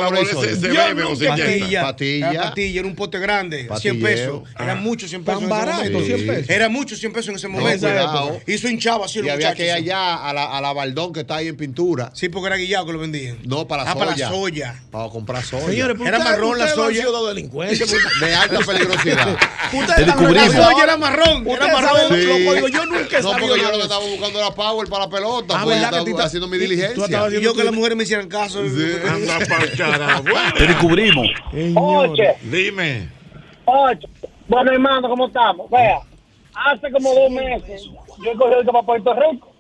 Patilla, 1.29 1.81
Patilla. 1.83 2.79
Era 2.79 2.87
un 2.87 2.95
pote 2.95 3.19
grande, 3.19 3.57
100 3.57 3.67
Patilleo. 3.67 4.01
pesos. 4.03 4.41
Ah. 4.55 4.63
Era 4.63 4.75
mucho 4.75 5.07
100 5.07 5.23
pesos. 5.23 5.39
Tan 5.41 5.49
barato, 5.49 5.77
momento. 5.83 6.05
100 6.05 6.27
pesos. 6.27 6.49
Era 6.49 6.69
mucho 6.69 6.95
100 6.95 7.11
pesos 7.13 7.29
en 7.29 7.35
ese 7.35 7.47
momento. 7.47 7.87
y 8.47 8.53
eso 8.53 8.67
hinchaba 8.69 9.05
así 9.05 9.19
Y 9.19 9.23
los 9.23 9.31
había 9.33 9.53
que 9.53 9.65
ir 9.65 9.71
allá 9.71 10.15
a 10.15 10.33
la, 10.33 10.57
a 10.57 10.61
la 10.61 10.73
Baldón 10.73 11.11
que 11.13 11.21
está 11.21 11.37
ahí 11.37 11.47
en 11.47 11.57
pintura. 11.57 12.11
Sí, 12.13 12.29
porque 12.29 12.47
era 12.47 12.55
guillado 12.57 12.85
que 12.85 12.93
lo 12.93 12.99
vendían. 12.99 13.39
No, 13.43 13.67
para 13.67 13.83
la 13.83 13.91
Ah, 13.91 13.93
soya. 13.93 14.05
para 14.05 14.17
la 14.17 14.29
soya. 14.29 14.81
Para 14.91 15.09
comprar 15.09 15.43
soya. 15.43 15.67
Señores, 15.67 15.97
Era 16.05 16.19
marrón 16.19 16.57
la 16.59 16.67
soya. 16.69 17.05
delincuentes. 17.27 17.79
de 18.21 18.35
alta 18.35 18.59
peligrosidad. 18.59 19.37
Ustedes 19.73 20.05
descubrimos. 20.05 20.76
La 20.77 20.81
soya 20.81 20.83
era 20.83 20.97
marrón, 20.97 21.47
era 21.47 21.67
marrón. 21.67 21.97
Sí. 22.09 22.71
Yo 22.73 22.85
nunca 22.85 23.17
he 23.17 23.21
No, 23.21 23.31
porque 23.31 23.47
yo 23.47 23.55
lo 23.57 23.71
de 23.71 23.77
que 23.77 23.81
estaba 23.83 24.05
buscando 24.05 24.39
era 24.39 24.51
power 24.51 24.87
para 24.89 25.05
la 25.05 25.09
pelota. 25.09 25.55
Ah, 25.57 25.63
pues, 25.63 25.75
¿verdad 25.75 25.83
estaba 25.89 26.05
que 26.05 26.11
tú- 26.11 26.19
haciendo 26.21 26.47
mi 26.47 26.57
y- 26.57 26.59
y 26.59 26.63
tú 26.63 26.69
diligencia. 26.69 27.05
estabas 27.05 27.33
Y 27.33 27.41
yo 27.41 27.53
que 27.53 27.63
las 27.63 27.73
mujeres 27.73 27.97
me 27.97 28.03
hicieran 28.03 28.27
caso. 28.27 28.59
Anda 28.59 29.39
carajo. 29.77 30.23
Bueno, 30.23 30.53
Te 30.57 30.67
descubrimos. 30.67 31.27
Oye, 31.75 32.35
Dime. 32.43 33.09
oye. 33.65 34.07
Bueno, 34.47 34.71
hermano, 34.71 35.09
¿cómo 35.09 35.27
estamos? 35.27 35.69
Vea, 35.69 35.99
hace 36.53 36.91
como 36.91 37.13
dos 37.13 37.29
meses 37.31 37.83
yo 38.23 38.31
he 38.31 38.35
cogido 38.35 38.63
para 38.71 38.83
Puerto 38.85 39.13
Rico 39.13 39.51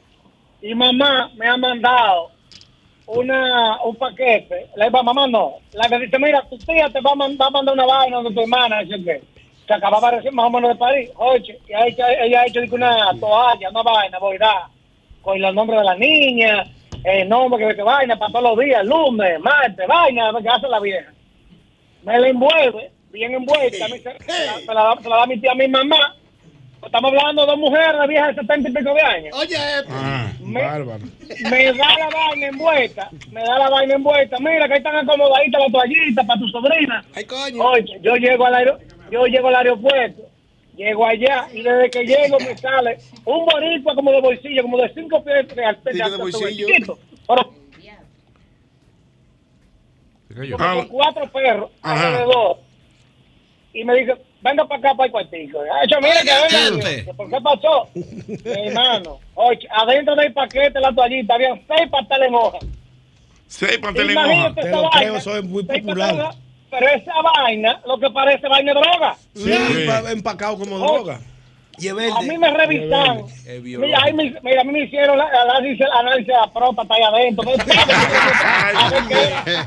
y 0.61 0.73
mamá 0.73 1.29
me 1.35 1.47
ha 1.47 1.57
mandado 1.57 2.31
una 3.05 3.81
un 3.83 3.95
paquete. 3.95 4.67
Le 4.75 4.85
digo, 4.85 5.03
mamá, 5.03 5.27
no. 5.27 5.55
La 5.73 5.87
que 5.89 5.99
dice, 5.99 6.17
mira, 6.19 6.41
tu 6.49 6.57
tía 6.57 6.89
te 6.91 6.99
va 7.01 7.11
a, 7.11 7.15
man- 7.15 7.37
va 7.39 7.47
a 7.47 7.49
mandar 7.51 7.73
una 7.73 7.85
vaina 7.85 8.17
donde 8.17 8.33
tu 8.33 8.41
hermana, 8.41 8.77
que 9.03 9.21
se 9.67 9.73
acababa 9.73 10.09
de 10.11 10.17
recibir 10.17 10.33
más 10.33 10.45
o 10.45 10.49
menos 10.49 10.69
de 10.71 10.75
París. 10.77 11.09
Oye, 11.17 11.59
y 11.67 11.89
hecho, 11.89 12.03
ella 12.07 12.41
ha 12.41 12.45
hecho 12.47 12.61
una 12.71 13.11
toalla, 13.19 13.69
una 13.69 13.83
vaina, 13.83 14.17
verdad, 14.19 14.61
con 15.21 15.41
los 15.41 15.53
nombres 15.53 15.79
de 15.79 15.85
la 15.85 15.95
niña, 15.95 16.63
el 17.03 17.27
nombre 17.29 17.67
que, 17.67 17.75
que 17.75 17.83
vaina 17.83 18.17
para 18.17 18.31
todos 18.31 18.55
los 18.55 18.65
días, 18.65 18.85
lunes, 18.85 19.39
martes, 19.41 19.85
vaina, 19.87 20.31
que 20.41 20.49
hace 20.49 20.67
la 20.67 20.79
vieja 20.79 21.11
me 22.03 22.17
la 22.19 22.29
envuelve, 22.29 22.91
bien 23.11 23.33
envuelta, 23.33 23.87
se, 23.87 23.99
se 23.99 24.45
la, 24.45 24.59
se 24.59 24.73
la 24.73 24.83
da, 24.83 24.95
se 25.01 25.09
la 25.09 25.17
da 25.17 25.25
mi 25.25 25.37
tía 25.39 25.51
a 25.51 25.55
mi 25.55 25.67
mamá, 25.67 26.15
estamos 26.85 27.11
hablando 27.11 27.41
de 27.41 27.47
dos 27.47 27.57
mujeres 27.59 28.07
viejas 28.07 28.29
de 28.35 28.41
70 28.43 28.69
y 28.69 28.73
pico 28.73 28.93
de 28.93 29.01
años. 29.01 29.35
Oye, 29.37 29.55
Ah, 29.89 30.31
me, 30.39 30.61
Bárbaro. 30.61 31.03
me 31.51 31.65
da 31.65 31.97
la 31.99 32.09
vaina 32.13 32.47
envuelta, 32.47 33.09
me 33.31 33.41
da 33.43 33.59
la 33.59 33.69
vaina 33.69 33.95
envuelta. 33.95 34.37
Mira 34.39 34.67
que 34.67 34.73
ahí 34.75 34.77
están 34.77 34.95
acomodaditas 34.95 35.61
las 35.63 35.71
toallitas 35.73 36.25
para 36.25 36.39
tu 36.39 36.47
sobrina. 36.47 37.03
Ay, 37.13 37.25
coño. 37.25 37.61
Oye, 37.63 37.99
yo 38.01 38.15
llego 38.15 38.45
al 38.45 38.55
aero, 38.55 38.77
yo 39.11 39.25
llego 39.25 39.47
al 39.47 39.55
aeropuerto, 39.55 40.21
llego 40.75 41.05
allá 41.05 41.49
y 41.53 41.61
desde 41.63 41.91
que 41.91 42.03
llego 42.05 42.39
me 42.39 42.55
sale 42.57 42.99
un 43.25 43.45
boricua 43.45 43.95
como 43.95 44.11
de 44.11 44.21
bolsillo, 44.21 44.61
como 44.63 44.77
de 44.77 44.93
cinco 44.93 45.23
pies 45.23 45.47
de, 45.49 46.31
chiquito, 46.31 46.99
pero 47.27 47.43
como 50.51 50.57
Ah, 50.59 50.73
con 50.75 50.87
cuatro 50.87 51.27
perros 51.31 51.71
Ajá. 51.81 52.07
alrededor. 52.07 52.57
Y 53.73 53.83
me 53.83 53.95
dice, 53.95 54.13
venga 54.41 54.65
para 54.67 54.79
acá, 54.79 54.95
para 54.95 55.05
el 55.05 55.11
cuartico. 55.11 55.59
Ah, 55.61 55.85
yo, 55.89 55.97
mira 56.01 56.21
que 56.21 56.81
venga. 56.83 57.13
¿Por 57.13 57.29
qué 57.29 57.37
pasó? 57.41 57.89
Mi 57.93 58.67
hermano, 58.67 59.19
oye, 59.35 59.67
adentro 59.71 60.15
del 60.15 60.33
paquete, 60.33 60.79
la 60.79 60.93
toallita, 60.93 61.35
había 61.35 61.53
seis 61.67 61.89
pasteles 61.89 62.27
en 62.27 62.35
hoja. 62.35 62.59
Seis 63.47 63.77
pasteles 63.77 64.15
Te 64.15 64.71
lo 64.71 64.81
vaina. 64.81 64.89
creo, 64.91 65.15
eso 65.17 65.37
es 65.37 65.43
muy 65.43 65.63
popular. 65.63 66.35
Pero 66.69 66.87
esa 66.89 67.13
vaina, 67.21 67.81
lo 67.85 67.97
que 67.99 68.09
parece 68.09 68.47
vaina 68.47 68.73
de 68.73 68.79
droga. 68.81 69.15
Sí, 69.35 69.51
pa- 69.87 70.11
empacado 70.11 70.57
como 70.57 70.77
droga. 70.79 71.19
Y 71.79 71.87
es 71.87 71.93
A 71.93 72.21
mí 72.21 72.37
me 72.39 72.49
revisaron. 72.51 73.25
Mira, 73.63 73.99
ahí 74.03 74.13
me, 74.13 74.33
mira, 74.43 74.61
a 74.61 74.63
mí 74.63 74.71
me 74.73 74.83
hicieron 74.85 75.17
la- 75.17 75.29
análisis, 75.43 75.85
análisis 75.99 76.27
de 76.27 76.33
la 76.33 76.51
próstata 76.51 76.93
ahí 76.95 77.03
adentro. 77.03 77.45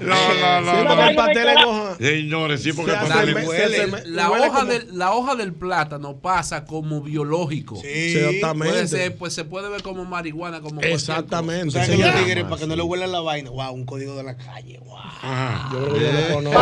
No, 0.01 0.35
no, 0.35 0.61
no, 0.61 0.95
no. 0.95 1.15
pastel 1.17 1.49
hoja. 1.65 1.97
Señores, 1.99 2.63
sí, 2.63 2.73
porque 2.73 2.93
el 2.93 2.99
pastel 3.35 3.73
se- 3.73 4.09
La, 4.09 4.31
huele 4.31 4.49
hoja 4.49 4.59
como- 4.61 4.73
del, 4.73 4.99
la 4.99 5.13
hoja 5.13 5.37
del 5.37 5.55
plátano 5.55 6.19
pasa 6.21 6.65
como 6.65 7.01
biológico. 7.01 7.77
Sí. 7.77 7.89
Exactamente. 7.89 8.73
Puede 8.73 8.89
ser, 8.89 9.17
pues 9.17 9.35
se 9.35 9.45
puede 9.45 9.69
ver 9.69 9.83
como 9.83 10.05
marihuana, 10.05 10.61
como 10.61 10.81
Exactamente. 10.81 11.69
O 11.69 11.71
sea, 11.71 11.87
que 11.87 11.93
tigres, 12.25 12.45
para 12.45 12.57
que 12.59 12.67
no 12.67 12.75
le 12.77 12.83
huelan 12.83 13.13
la 13.13 13.21
vaina, 13.21 13.51
wow, 13.51 13.73
un 13.73 13.85
código 13.85 14.17
de 14.17 14.25
la 14.25 14.37
calle, 14.37 14.81
wow. 14.85 14.99
Ajá. 14.99 15.69
Yo 15.73 15.79
lo 15.81 16.35
conozco. 16.35 16.61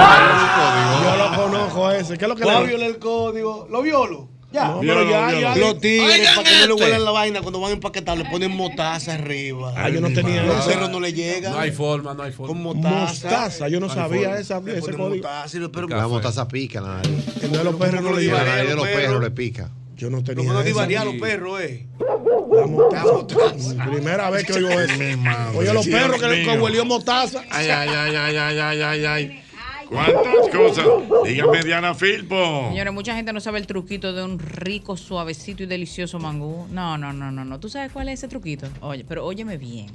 Yo 1.04 1.16
lo 1.16 1.36
conozco 1.36 1.90
ese. 1.92 2.18
¿Qué 2.18 2.24
es 2.24 2.28
lo 2.28 2.36
que 2.36 2.44
le 2.44 2.66
violar 2.66 2.88
el 2.88 2.98
código. 2.98 3.66
¿Lo 3.70 3.82
violo? 3.82 4.37
Ya. 4.50 4.68
No, 4.68 4.80
pero 4.80 5.10
ya, 5.10 5.38
ya. 5.38 5.56
Los 5.56 5.78
tigres, 5.78 6.10
Oigan 6.20 6.34
para 6.36 6.48
que 6.48 6.54
no 6.56 6.66
le 6.66 6.72
este. 6.72 6.84
huelan 6.84 7.04
la 7.04 7.10
vaina, 7.10 7.40
cuando 7.42 7.60
van 7.60 7.70
a 7.70 7.74
empaquetar, 7.74 8.16
le 8.16 8.24
ponen 8.24 8.50
mostaza 8.56 9.12
arriba. 9.14 9.74
Ah, 9.76 9.90
yo 9.90 10.00
no 10.00 10.08
tenía 10.10 10.42
Los 10.42 10.60
eso. 10.60 10.68
perros 10.70 10.90
no 10.90 11.00
le 11.00 11.12
llegan. 11.12 11.52
No 11.52 11.58
hay 11.58 11.70
forma, 11.70 12.14
no 12.14 12.22
hay 12.22 12.32
forma. 12.32 12.54
Con 12.54 12.62
mostaza. 12.62 12.98
Mostaza, 13.28 13.68
yo 13.68 13.78
no 13.78 13.88
sabía 13.90 14.38
esa, 14.38 14.60
Le 14.60 14.78
ese 14.78 14.92
código. 14.92 15.08
mostaza 15.10 15.58
perros- 15.70 15.90
La 15.90 16.08
mostaza 16.08 16.48
pica, 16.48 16.80
nariz. 16.80 17.10
Entonces 17.34 17.64
los 17.64 17.76
perros 17.76 18.02
no 18.02 18.12
le 18.18 18.30
a 18.30 18.34
la 18.34 18.44
nariz 18.44 18.68
de 18.70 18.74
los 18.76 18.86
perros. 18.88 19.22
le 19.22 19.30
pica. 19.32 19.70
Yo 19.96 20.10
no 20.10 20.22
tenía 20.22 20.44
perros 20.44 20.60
eso. 20.60 20.68
divariar 20.68 21.04
los 21.06 21.14
perros, 21.16 21.60
eh. 21.60 21.86
La 22.92 23.04
mostaza. 23.04 23.84
Primera 23.90 24.30
vez 24.30 24.46
que 24.46 24.52
oigo 24.54 24.70
eso. 24.70 24.94
Oye, 25.56 25.74
los 25.74 25.86
perros 25.86 26.20
que, 26.22 26.26
mío. 26.28 26.62
huelió 26.62 26.84
mostaza. 26.84 27.42
Ay, 27.50 27.68
ay, 27.68 27.88
ay, 27.90 28.14
ay, 28.16 28.36
ay, 28.36 28.58
ay, 28.58 28.80
ay, 28.82 29.04
ay. 29.04 29.42
¿Cuántas 29.88 30.48
cosas? 30.54 30.86
Dígame, 31.24 31.62
Diana 31.62 31.94
Filpo. 31.94 32.66
Señores, 32.68 32.92
mucha 32.92 33.14
gente 33.14 33.32
no 33.32 33.40
sabe 33.40 33.58
el 33.58 33.66
truquito 33.66 34.12
de 34.12 34.22
un 34.22 34.38
rico, 34.38 34.96
suavecito 34.96 35.62
y 35.62 35.66
delicioso 35.66 36.18
mangú. 36.18 36.66
No, 36.70 36.98
no, 36.98 37.12
no, 37.12 37.30
no, 37.30 37.44
no. 37.44 37.58
¿Tú 37.58 37.68
sabes 37.68 37.90
cuál 37.92 38.08
es 38.08 38.20
ese 38.20 38.28
truquito? 38.28 38.68
Oye, 38.80 39.04
pero 39.08 39.24
óyeme 39.24 39.56
bien. 39.56 39.88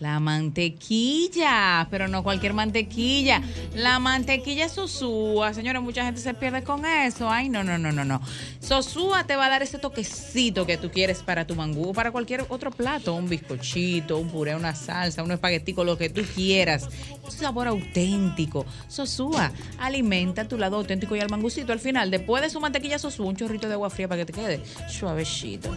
La 0.00 0.20
mantequilla, 0.20 1.88
pero 1.90 2.06
no 2.06 2.22
cualquier 2.22 2.52
mantequilla. 2.52 3.42
La 3.74 3.98
mantequilla 3.98 4.68
Sosúa. 4.68 5.52
Señores, 5.52 5.82
mucha 5.82 6.04
gente 6.04 6.20
se 6.20 6.34
pierde 6.34 6.62
con 6.62 6.86
eso. 6.86 7.28
Ay, 7.28 7.48
no, 7.48 7.64
no, 7.64 7.78
no, 7.78 7.90
no, 7.90 8.04
no. 8.04 8.20
Sosúa 8.60 9.24
te 9.24 9.34
va 9.34 9.46
a 9.46 9.48
dar 9.48 9.62
ese 9.62 9.78
toquecito 9.78 10.66
que 10.66 10.76
tú 10.76 10.90
quieres 10.92 11.24
para 11.24 11.46
tu 11.46 11.56
mangú, 11.56 11.92
para 11.92 12.12
cualquier 12.12 12.46
otro 12.48 12.70
plato, 12.70 13.14
un 13.14 13.28
bizcochito, 13.28 14.18
un 14.18 14.28
puré, 14.28 14.54
una 14.54 14.74
salsa, 14.74 15.24
un 15.24 15.32
espaguetico, 15.32 15.82
lo 15.82 15.98
que 15.98 16.10
tú 16.10 16.22
quieras. 16.34 16.88
Un 17.24 17.32
sabor 17.32 17.66
auténtico. 17.66 18.66
Sosúa, 18.86 19.50
alimenta 19.80 20.46
tu 20.46 20.58
lado 20.58 20.76
auténtico 20.76 21.16
y 21.16 21.20
al 21.20 21.28
mangucito 21.28 21.72
al 21.72 21.80
final, 21.80 22.10
después 22.12 22.40
de 22.40 22.50
su 22.50 22.60
mantequilla 22.60 23.00
Sosúa, 23.00 23.26
un 23.26 23.36
chorrito 23.36 23.66
de 23.66 23.74
agua 23.74 23.90
fría 23.90 24.06
para 24.06 24.24
que 24.24 24.32
te 24.32 24.40
quede 24.40 24.62
suavecito. 24.88 25.76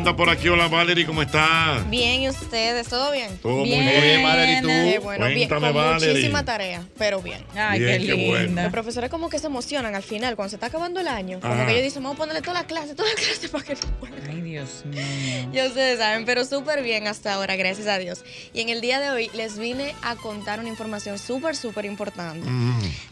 anda 0.00 0.16
por 0.16 0.30
aquí. 0.30 0.48
Hola, 0.48 0.66
Valerie, 0.68 1.04
¿cómo 1.04 1.20
estás? 1.20 1.88
Bien, 1.90 2.22
¿y 2.22 2.28
ustedes? 2.30 2.88
¿Todo 2.88 3.12
bien? 3.12 3.36
Todo 3.42 3.58
muy 3.66 3.68
bien, 3.68 4.22
Valerie, 4.22 4.58
¿y 4.58 4.62
tú? 4.62 4.68
Qué 4.68 4.98
bueno, 4.98 5.26
bien, 5.26 5.46
con 5.48 5.60
Valerie. 5.60 6.08
muchísima 6.08 6.42
tarea, 6.42 6.86
pero 6.96 7.20
bien. 7.20 7.44
Ay, 7.54 7.80
Bien, 7.80 8.00
qué 8.00 8.06
qué 8.06 8.26
bueno. 8.28 8.44
linda. 8.46 8.62
Los 8.62 8.72
profesores 8.72 9.10
como 9.10 9.28
que 9.28 9.38
se 9.38 9.46
emocionan 9.48 9.94
al 9.94 10.02
final, 10.02 10.36
cuando 10.36 10.48
se 10.50 10.56
está 10.56 10.66
acabando 10.68 11.00
el 11.00 11.08
año. 11.08 11.38
Como 11.40 11.52
Ajá. 11.52 11.66
que 11.66 11.72
ellos 11.72 11.84
dicen, 11.84 12.02
vamos 12.02 12.16
a 12.16 12.18
ponerle 12.18 12.40
toda 12.40 12.54
la 12.54 12.66
clase, 12.66 12.94
toda 12.94 13.10
la 13.10 13.14
clase 13.14 13.48
para 13.50 13.62
que 13.64 13.74
no 13.74 13.80
puedan. 14.00 14.30
Ay, 14.30 14.40
Dios 14.40 14.82
mío. 14.86 15.50
Ya 15.52 15.66
ustedes 15.66 15.98
saben, 15.98 16.24
pero 16.24 16.46
súper 16.46 16.82
bien 16.82 17.06
hasta 17.06 17.34
ahora, 17.34 17.56
gracias 17.56 17.86
a 17.86 17.98
Dios. 17.98 18.24
Y 18.54 18.62
en 18.62 18.70
el 18.70 18.80
día 18.80 19.00
de 19.00 19.10
hoy 19.10 19.30
les 19.34 19.58
vine 19.58 19.94
a 20.02 20.16
contar 20.16 20.60
una 20.60 20.70
información 20.70 21.18
súper, 21.18 21.54
súper 21.56 21.84
importante. 21.84 22.48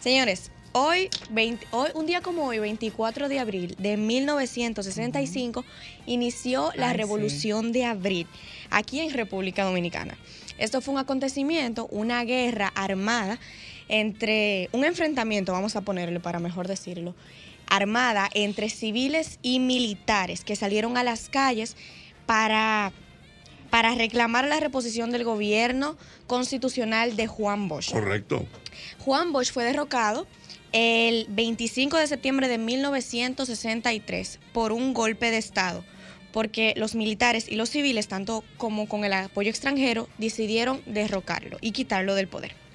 Señores, 0.01 0.51
hoy, 0.73 1.11
20 1.31 1.67
hoy, 1.73 1.91
un 1.95 2.07
día 2.07 2.21
como 2.21 2.47
hoy, 2.47 2.59
24 2.59 3.29
de 3.29 3.39
abril 3.39 3.77
de 3.79 3.97
1965, 3.97 5.65
inició 6.07 6.71
la 6.75 6.89
Ay, 6.89 6.93
sí. 6.93 6.99
Revolución 6.99 7.73
de 7.73 7.85
Abril 7.85 8.27
aquí 8.71 9.01
en 9.01 9.13
República 9.13 9.65
Dominicana. 9.65 10.17
Esto 10.59 10.81
fue 10.81 10.95
un 10.95 11.01
acontecimiento, 11.01 11.87
una 11.91 12.25
guerra 12.25 12.73
armada 12.75 13.39
entre, 13.89 14.69
un 14.73 14.85
enfrentamiento, 14.85 15.53
vamos 15.53 15.77
a 15.77 15.81
ponerle 15.81 16.21
para 16.21 16.41
mejor 16.41 16.69
decirlo, 16.69 17.15
armada 17.69 18.29
entre 18.35 18.71
civiles 18.71 19.39
y 19.43 19.61
militares 19.61 20.45
que 20.45 20.57
salieron 20.57 20.97
a 20.97 21.05
las 21.05 21.29
calles 21.29 21.77
para, 22.27 22.93
para 23.71 23.95
reclamar 23.95 24.47
la 24.47 24.61
reposición 24.61 25.11
del 25.11 25.25
gobierno 25.25 25.97
constitucional 26.27 27.17
de 27.17 27.27
Juan 27.27 27.69
Bosch. 27.69 27.93
Correcto. 27.93 28.45
Juan 28.99 29.33
Bosch 29.33 29.53
fue 29.53 29.65
derrocado 29.65 30.27
el 30.73 31.27
25 31.29 31.97
de 31.97 32.07
septiembre 32.07 32.49
de 32.49 32.59
1963 32.59 34.41
por 34.53 34.73
un 34.73 34.95
golpe 34.95 35.31
de 35.31 35.39
Estado, 35.39 35.85
porque 36.33 36.75
los 36.77 36.95
militares 36.95 37.49
y 37.49 37.57
los 37.57 37.71
civiles, 37.71 38.09
tanto 38.09 38.45
como 38.57 38.89
con 38.89 39.05
el 39.05 39.13
apoyo 39.13 39.51
extranjero, 39.51 40.09
decidieron 40.19 40.83
derrocarlo 40.87 41.59
y 41.61 41.73
quitarlo 41.73 42.15
del 42.15 42.29
poder. 42.29 42.68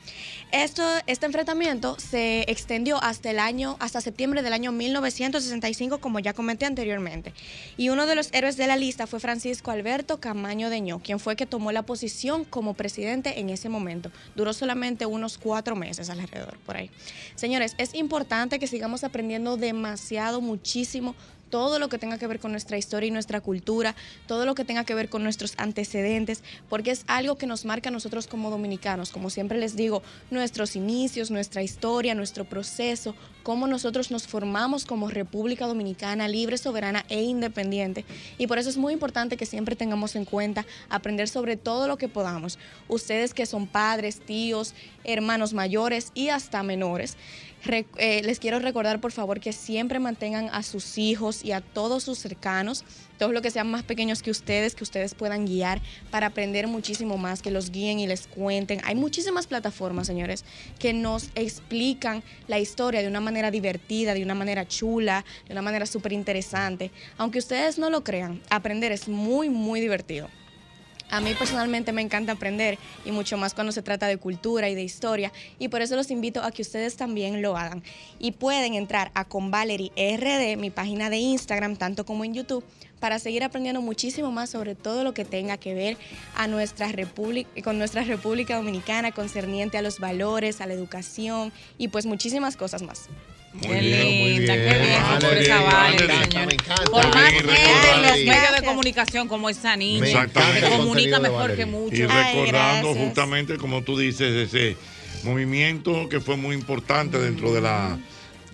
Esto, 0.53 0.83
este 1.07 1.25
enfrentamiento 1.25 1.97
se 1.97 2.41
extendió 2.41 3.01
hasta 3.03 3.31
el 3.31 3.39
año, 3.39 3.75
hasta 3.79 4.01
septiembre 4.01 4.43
del 4.43 4.53
año 4.53 4.71
1965, 4.71 5.97
como 5.97 6.19
ya 6.19 6.33
comenté 6.33 6.67
anteriormente. 6.67 7.33
Y 7.75 7.89
uno 7.89 8.05
de 8.05 8.13
los 8.13 8.31
héroes 8.33 8.55
de 8.55 8.67
la 8.67 8.75
lista 8.75 9.07
fue 9.07 9.19
Francisco 9.19 9.71
Alberto 9.71 10.19
Camaño 10.19 10.69
Deñó, 10.69 10.99
quien 10.99 11.19
fue 11.19 11.35
que 11.35 11.47
tomó 11.47 11.71
la 11.71 11.81
posición 11.81 12.45
como 12.45 12.75
presidente 12.75 13.39
en 13.39 13.49
ese 13.49 13.67
momento. 13.67 14.11
Duró 14.35 14.53
solamente 14.53 15.07
unos 15.07 15.39
cuatro 15.39 15.75
meses 15.75 16.11
alrededor, 16.11 16.59
por 16.67 16.77
ahí. 16.77 16.91
Señores, 17.33 17.73
es 17.79 17.95
importante 17.95 18.59
que 18.59 18.67
sigamos 18.67 19.03
aprendiendo 19.03 19.57
demasiado, 19.57 20.39
muchísimo 20.39 21.15
todo 21.53 21.77
lo 21.77 21.87
que 21.87 21.99
tenga 21.99 22.17
que 22.17 22.25
ver 22.25 22.39
con 22.39 22.49
nuestra 22.49 22.79
historia 22.79 23.09
y 23.09 23.11
nuestra 23.11 23.39
cultura, 23.39 23.93
todo 24.25 24.47
lo 24.47 24.55
que 24.55 24.65
tenga 24.65 24.85
que 24.85 24.95
ver 24.95 25.07
con 25.07 25.21
nuestros 25.21 25.53
antecedentes, 25.57 26.41
porque 26.67 26.89
es 26.89 27.03
algo 27.05 27.35
que 27.35 27.45
nos 27.45 27.63
marca 27.63 27.89
a 27.89 27.91
nosotros 27.91 28.25
como 28.25 28.49
dominicanos, 28.49 29.11
como 29.11 29.29
siempre 29.29 29.59
les 29.59 29.75
digo, 29.75 30.01
nuestros 30.31 30.75
inicios, 30.75 31.29
nuestra 31.29 31.61
historia, 31.61 32.15
nuestro 32.15 32.45
proceso, 32.45 33.13
cómo 33.43 33.67
nosotros 33.67 34.09
nos 34.09 34.25
formamos 34.25 34.85
como 34.85 35.09
República 35.09 35.67
Dominicana 35.67 36.27
libre, 36.27 36.57
soberana 36.57 37.05
e 37.07 37.21
independiente. 37.21 38.03
Y 38.39 38.47
por 38.47 38.57
eso 38.57 38.71
es 38.71 38.77
muy 38.77 38.91
importante 38.91 39.37
que 39.37 39.45
siempre 39.45 39.75
tengamos 39.75 40.15
en 40.15 40.25
cuenta 40.25 40.65
aprender 40.89 41.29
sobre 41.29 41.55
todo 41.55 41.87
lo 41.87 41.99
que 41.99 42.07
podamos. 42.07 42.57
Ustedes 42.87 43.35
que 43.35 43.45
son 43.45 43.67
padres, 43.67 44.21
tíos, 44.21 44.73
hermanos 45.03 45.53
mayores 45.53 46.11
y 46.15 46.29
hasta 46.29 46.63
menores, 46.63 47.15
Eh, 47.65 48.21
les 48.23 48.39
quiero 48.39 48.59
recordar, 48.59 48.99
por 48.99 49.13
favor, 49.13 49.39
que 49.39 49.53
siempre 49.53 49.99
mantengan 49.99 50.49
a 50.51 50.63
sus 50.63 50.97
hijos 50.97 51.45
y 51.45 51.53
a 51.53 51.61
todos 51.61 52.03
sus 52.03 52.19
cercanos, 52.19 52.83
todos 53.17 53.31
los 53.31 53.41
que 53.41 53.51
sean 53.51 53.71
más 53.71 53.83
pequeños 53.83 54.21
que 54.21 54.31
ustedes, 54.31 54.75
que 54.75 54.83
ustedes 54.83 55.15
puedan 55.15 55.45
guiar 55.45 55.81
para 56.11 56.27
aprender 56.27 56.67
muchísimo 56.67 57.17
más, 57.17 57.41
que 57.41 57.51
los 57.51 57.71
guíen 57.71 57.99
y 57.99 58.07
les 58.07 58.27
cuenten. 58.27 58.81
Hay 58.83 58.95
muchísimas 58.95 59.47
plataformas, 59.47 60.07
señores, 60.07 60.43
que 60.77 60.91
nos 60.91 61.29
explican 61.35 62.21
la 62.47 62.59
historia 62.59 63.01
de 63.01 63.07
una 63.07 63.21
manera 63.21 63.49
divertida, 63.49 64.13
de 64.13 64.23
una 64.23 64.35
manera 64.35 64.67
chula, 64.67 65.23
de 65.47 65.53
una 65.53 65.61
manera 65.61 65.85
súper 65.85 66.11
interesante. 66.11 66.91
Aunque 67.17 67.39
ustedes 67.39 67.77
no 67.77 67.89
lo 67.89 68.03
crean, 68.03 68.41
aprender 68.49 68.91
es 68.91 69.07
muy, 69.07 69.47
muy 69.49 69.79
divertido. 69.79 70.29
A 71.13 71.21
mí 71.21 71.35
personalmente 71.35 71.91
me 71.91 72.01
encanta 72.01 72.31
aprender 72.31 72.79
y 73.05 73.11
mucho 73.11 73.37
más 73.37 73.53
cuando 73.53 73.71
se 73.71 73.83
trata 73.83 74.07
de 74.07 74.17
cultura 74.17 74.67
y 74.69 74.73
de 74.73 74.81
historia 74.81 75.31
y 75.59 75.67
por 75.67 75.83
eso 75.83 75.95
los 75.95 76.09
invito 76.09 76.41
a 76.41 76.49
que 76.49 76.63
ustedes 76.63 76.95
también 76.97 77.43
lo 77.43 77.55
hagan. 77.55 77.83
Y 78.17 78.31
pueden 78.31 78.73
entrar 78.73 79.11
a 79.13 79.23
Con 79.23 79.51
Valerie 79.51 79.91
RD, 79.95 80.59
mi 80.59 80.71
página 80.71 81.11
de 81.11 81.17
Instagram, 81.17 81.75
tanto 81.75 82.03
como 82.03 82.25
en 82.25 82.33
YouTube, 82.33 82.65
para 82.99 83.19
seguir 83.19 83.43
aprendiendo 83.43 83.79
muchísimo 83.79 84.31
más 84.31 84.49
sobre 84.49 84.73
todo 84.73 85.03
lo 85.03 85.13
que 85.13 85.23
tenga 85.23 85.57
que 85.57 85.75
ver 85.75 85.97
a 86.35 86.47
nuestra 86.47 86.91
con 87.63 87.77
nuestra 87.77 88.03
República 88.03 88.55
Dominicana, 88.55 89.11
concerniente 89.11 89.77
a 89.77 89.83
los 89.83 89.99
valores, 89.99 90.61
a 90.61 90.65
la 90.65 90.73
educación 90.73 91.53
y 91.77 91.89
pues 91.89 92.07
muchísimas 92.07 92.57
cosas 92.57 92.81
más. 92.81 93.07
Qué 93.61 93.81
linda, 93.81 94.53
qué 94.55 94.61
bien, 94.61 95.41
esa 95.41 96.43
encanta. 96.43 96.83
Por 96.85 97.15
más 97.15 97.31
gente 97.31 97.51
en 97.93 98.01
los 98.01 98.17
medios 98.17 98.55
de 98.59 98.65
comunicación 98.65 99.27
como 99.27 99.49
esa 99.49 99.75
niña, 99.75 100.05
Exactamente. 100.07 100.69
comunica 100.69 101.17
de 101.17 101.29
mejor 101.29 101.55
que 101.55 101.65
muchos. 101.65 101.99
Y 101.99 102.05
recordando 102.05 102.95
justamente, 102.95 103.57
como 103.57 103.83
tú 103.83 103.97
dices, 103.97 104.51
ese 104.53 104.75
movimiento 105.23 106.09
que 106.09 106.19
fue 106.19 106.35
muy 106.35 106.55
importante 106.55 107.19
dentro 107.19 107.53
de 107.53 107.61
la 107.61 107.97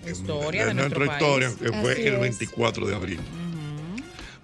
Historia 0.06 0.66
de 0.66 0.74
nuestra 0.74 1.04
nuestro 1.04 1.04
historia, 1.04 1.48
país. 1.48 1.60
que 1.60 1.78
fue 1.80 2.08
el 2.08 2.14
es. 2.14 2.20
24 2.20 2.86
de 2.86 2.94
abril. 2.94 3.20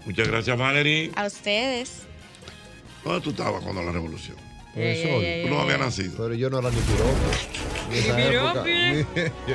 Muchas 0.05 0.29
gracias, 0.29 0.59
Valerie. 0.59 1.11
A 1.17 1.27
ustedes. 1.27 2.03
¿Dónde 3.05 3.21
tú 3.23 3.31
estabas 3.31 3.63
cuando 3.63 3.83
la 3.83 3.93
revolución? 3.93 4.37
Tú 4.75 5.49
no 5.49 5.61
habías 5.61 5.79
nacido. 5.79 6.13
Pero 6.19 6.35
yo 6.35 6.51
no 6.51 6.59
era 6.59 6.71
ni 6.71 6.77
piropo. 6.77 7.17
Ni 7.91 8.25
época. 8.35 8.65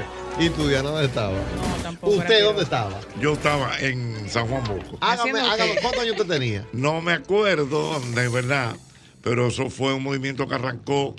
¿Y 0.39 0.49
tú, 0.49 0.67
Diana, 0.67 0.89
dónde 0.89 1.05
estaba? 1.05 1.37
tampoco 1.83 2.13
¿Usted 2.15 2.35
era 2.37 2.45
dónde 2.45 2.63
estaba? 2.63 2.99
Yo 3.19 3.33
estaba 3.33 3.79
en 3.79 4.27
San 4.29 4.47
Juan 4.47 4.63
Bosco. 4.63 4.97
Hágame, 5.01 5.39
hágame, 5.39 5.75
¿cuántos 5.81 6.01
años 6.01 6.15
usted 6.19 6.33
tenía? 6.33 6.65
No 6.73 7.01
me 7.01 7.13
acuerdo 7.13 7.99
de 8.15 8.27
verdad, 8.29 8.75
pero 9.21 9.47
eso 9.47 9.69
fue 9.69 9.93
un 9.93 10.01
movimiento 10.03 10.47
que 10.47 10.55
arrancó 10.55 11.15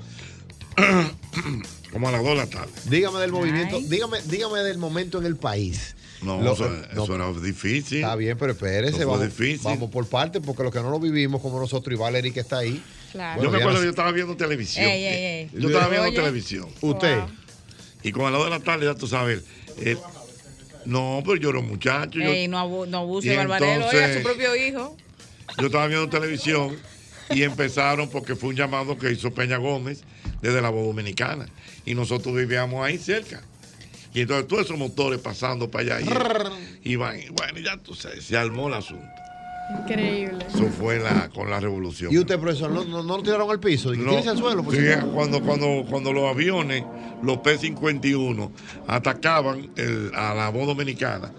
como 1.92 2.08
a 2.08 2.12
las 2.12 2.20
2 2.22 2.30
de 2.30 2.34
la 2.36 2.46
tarde. 2.46 2.72
Dígame 2.86 3.20
del 3.20 3.30
movimiento, 3.32 3.80
dígame, 3.80 4.18
dígame 4.22 4.60
del 4.60 4.78
momento 4.78 5.18
en 5.18 5.26
el 5.26 5.36
país. 5.36 5.94
No, 6.22 6.40
Lo- 6.40 6.52
eso, 6.54 6.68
no, 6.94 7.02
eso 7.04 7.14
era 7.16 7.32
difícil. 7.32 7.98
Está 7.98 8.14
bien, 8.16 8.36
pero 8.38 8.52
espérese, 8.52 9.04
vamos, 9.04 9.22
difícil. 9.22 9.60
vamos 9.64 9.90
por 9.90 10.06
partes, 10.06 10.40
porque 10.44 10.62
los 10.62 10.72
que 10.72 10.80
no 10.80 10.90
lo 10.90 10.98
vivimos 11.00 11.40
como 11.42 11.58
nosotros 11.60 11.94
y 11.96 11.98
Valerie 12.00 12.32
que 12.32 12.40
está 12.40 12.58
ahí. 12.58 12.82
Claro. 13.12 13.42
yo 13.42 13.50
me 13.50 13.58
acuerdo 13.58 13.74
no- 13.74 13.80
que 13.80 13.84
yo 13.86 13.90
estaba 13.90 14.10
viendo 14.12 14.36
televisión. 14.36 14.86
Ey, 14.86 15.04
ey, 15.04 15.24
ey. 15.24 15.50
Yo 15.60 15.68
estaba 15.68 15.88
viendo 15.88 16.08
Oye. 16.08 16.16
televisión. 16.16 16.68
¿Usted? 16.80 17.18
Y 18.02 18.12
con 18.12 18.26
a 18.26 18.30
las 18.30 18.40
2 18.40 18.44
de 18.46 18.50
la 18.58 18.60
tarde, 18.64 18.86
ya 18.86 18.94
tú 18.94 19.06
sabes. 19.06 19.42
eh, 19.78 19.96
no, 20.84 21.22
pero 21.24 21.36
yo 21.36 21.50
era 21.50 21.60
un 21.60 21.68
muchacho. 21.68 22.18
yo- 22.18 22.24
Ey, 22.30 22.48
no, 22.48 22.58
abu- 22.58 22.86
no 22.86 22.98
abuse 22.98 23.28
Y 23.28 23.30
oiga, 23.30 23.42
entonces- 23.44 24.16
su 24.18 24.22
propio 24.24 24.56
hijo. 24.56 24.96
Yo 25.58 25.66
estaba 25.66 25.86
viendo 25.86 26.08
televisión 26.08 26.76
y 27.30 27.42
empezaron 27.42 28.08
porque 28.08 28.34
fue 28.34 28.50
un 28.50 28.56
llamado 28.56 28.98
que 28.98 29.10
hizo 29.12 29.32
Peña 29.32 29.58
Gómez 29.58 30.02
desde 30.40 30.60
la 30.60 30.70
voz 30.70 30.86
dominicana. 30.86 31.46
Y 31.84 31.94
nosotros 31.94 32.34
vivíamos 32.34 32.84
ahí 32.84 32.98
cerca. 32.98 33.42
Y 34.14 34.22
entonces 34.22 34.46
todos 34.48 34.64
esos 34.66 34.76
motores 34.78 35.20
pasando 35.20 35.70
para 35.70 35.96
allá. 35.96 36.00
Y 36.82 36.92
iban, 36.92 37.18
y 37.20 37.28
bueno, 37.28 37.58
ya 37.60 37.76
tú 37.78 37.94
sabes, 37.94 38.24
se 38.24 38.36
armó 38.36 38.68
el 38.68 38.74
asunto. 38.74 39.06
Increíble. 39.70 40.44
Eso 40.48 40.66
fue 40.68 40.98
la, 40.98 41.28
con 41.30 41.48
la 41.48 41.58
revolución. 41.60 42.12
¿Y 42.12 42.18
usted, 42.18 42.38
profesor, 42.38 42.70
no, 42.70 42.84
no, 42.84 43.02
no 43.02 43.16
lo 43.16 43.22
tiraron 43.22 43.50
al 43.50 43.60
piso? 43.60 43.94
No, 43.94 44.10
"Tírese 44.10 44.28
al 44.30 44.38
suelo. 44.38 44.64
sí, 44.70 44.78
no". 45.00 45.06
cuando, 45.12 45.40
cuando, 45.42 45.84
cuando 45.88 46.12
los 46.12 46.28
aviones, 46.30 46.84
los 47.22 47.38
P-51, 47.38 48.50
atacaban 48.86 49.70
el- 49.76 50.10
a 50.14 50.34
la 50.34 50.48
voz 50.50 50.66
dominicana, 50.66 51.32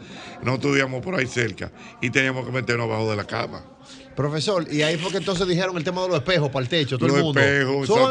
nosotros 0.43 0.73
vivíamos 0.73 1.01
por 1.01 1.15
ahí 1.15 1.27
cerca 1.27 1.71
y 2.01 2.09
teníamos 2.09 2.45
que 2.45 2.51
meternos 2.51 2.85
abajo 2.85 3.09
de 3.09 3.17
la 3.17 3.25
cama. 3.25 3.63
Profesor, 4.15 4.65
y 4.71 4.81
ahí 4.83 4.97
fue 4.97 5.11
que 5.11 5.17
entonces 5.17 5.47
dijeron 5.47 5.75
el 5.75 5.83
tema 5.83 6.01
de 6.03 6.07
los 6.07 6.17
espejos 6.17 6.49
para 6.49 6.63
el 6.63 6.69
techo, 6.69 6.97
todo 6.97 7.07
Los 7.09 7.17
el 7.17 7.23
mundo. 7.23 7.39
espejos, 7.41 7.87
hagan 7.89 8.09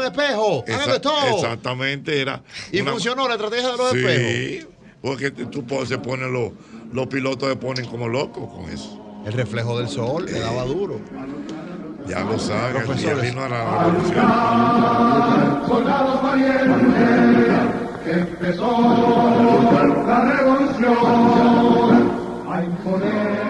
de 0.89 0.95
Exact- 0.97 1.01
todo. 1.01 1.35
Exactamente, 1.35 2.21
era. 2.21 2.43
Y 2.71 2.81
una- 2.81 2.91
funcionó 2.91 3.27
la 3.27 3.35
estrategia 3.35 3.71
de 3.71 3.77
los 3.77 3.91
sí, 3.91 3.97
espejos. 3.99 4.69
porque 5.01 5.31
tú 5.31 5.65
se 5.85 5.97
ponen 5.99 6.31
los, 6.33 6.51
los 6.91 7.07
pilotos 7.07 7.49
se 7.49 7.55
ponen 7.55 7.85
como 7.85 8.07
locos 8.07 8.49
con 8.53 8.69
eso. 8.69 8.99
El 9.25 9.33
reflejo 9.33 9.77
del 9.79 9.87
sol 9.87 10.25
le 10.25 10.39
daba 10.39 10.65
duro. 10.65 10.99
Ya 12.07 12.19
lo 12.25 12.37
saben, 12.37 12.83
el 12.89 13.21
vino 13.21 13.43
a 13.43 13.49
la 13.49 13.83
revolución. 13.83 14.25
Soldados 15.67 16.21
valientes, 16.21 17.49
empezó 18.05 18.71
la 20.05 20.21
revolución. 20.25 20.97
Hay 22.49 22.67
poder. 22.83 23.43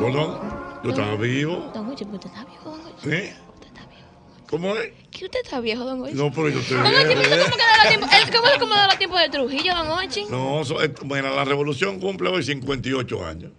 Perdón, 0.00 0.30
yo 0.84 0.90
estaba 0.90 1.16
vivo. 1.16 1.72
Don 1.74 1.86
¿Cómo 4.48 4.76
es? 4.76 4.92
¿Qué 5.10 5.24
usted 5.26 5.40
está 5.42 5.60
viejo, 5.60 5.84
don 5.84 6.02
Ochi? 6.02 6.14
No, 6.14 6.30
pero 6.32 6.48
yo 6.48 6.58
estoy 6.60 6.76
Don 6.76 6.86
Ochi, 6.86 7.04
bien. 7.04 7.18
¿usted 7.18 7.40
cómo 7.42 7.56
que 7.56 7.88
tiempos? 7.88 8.10
él- 8.12 8.34
¿Cómo 8.34 8.46
es 8.48 8.58
como 8.58 8.74
de 9.18 9.28
Trujillo, 9.28 9.74
don 9.74 9.88
Ochi? 9.90 10.24
No, 10.30 10.60
eso 10.62 10.80
es- 10.82 10.90
bueno, 11.02 11.34
la 11.34 11.44
revolución 11.44 12.00
cumple 12.00 12.28
hoy 12.30 12.42
58 12.42 13.24
años. 13.26 13.52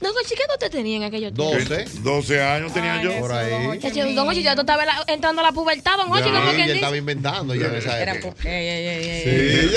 Don 0.00 0.12
Ochi, 0.14 0.34
¿qué 0.34 0.42
edad 0.42 0.54
usted 0.54 0.70
tenía 0.70 0.98
en 0.98 1.04
aquellos 1.04 1.32
tiempos? 1.32 1.68
12. 1.68 1.84
12 2.02 2.42
años 2.42 2.72
tenía 2.74 3.02
yo. 3.02 3.18
Por 3.18 3.32
ahí. 3.32 3.78
Chacho, 3.80 4.04
Don 4.14 4.28
Ochi, 4.28 4.42
ya 4.42 4.54
tú 4.54 4.60
estabas 4.60 4.86
entrando 5.06 5.40
a 5.40 5.44
la 5.44 5.52
pubertad, 5.52 5.96
don 5.96 6.12
Ochi, 6.12 6.22
como 6.30 6.50
quien 6.50 6.56
dice. 6.66 6.74
estaba 6.74 6.96
inventando 6.96 7.54
ya 7.54 7.66
en 7.66 7.74
esa 7.76 7.98
Era 8.00 8.12
época. 8.14 8.34
po- 8.42 8.48
ey, 8.48 8.66
ey, 8.68 8.86
ey, 8.86 9.08
ey, 9.08 9.22
Sí, 9.22 9.28
ey. 9.30 9.70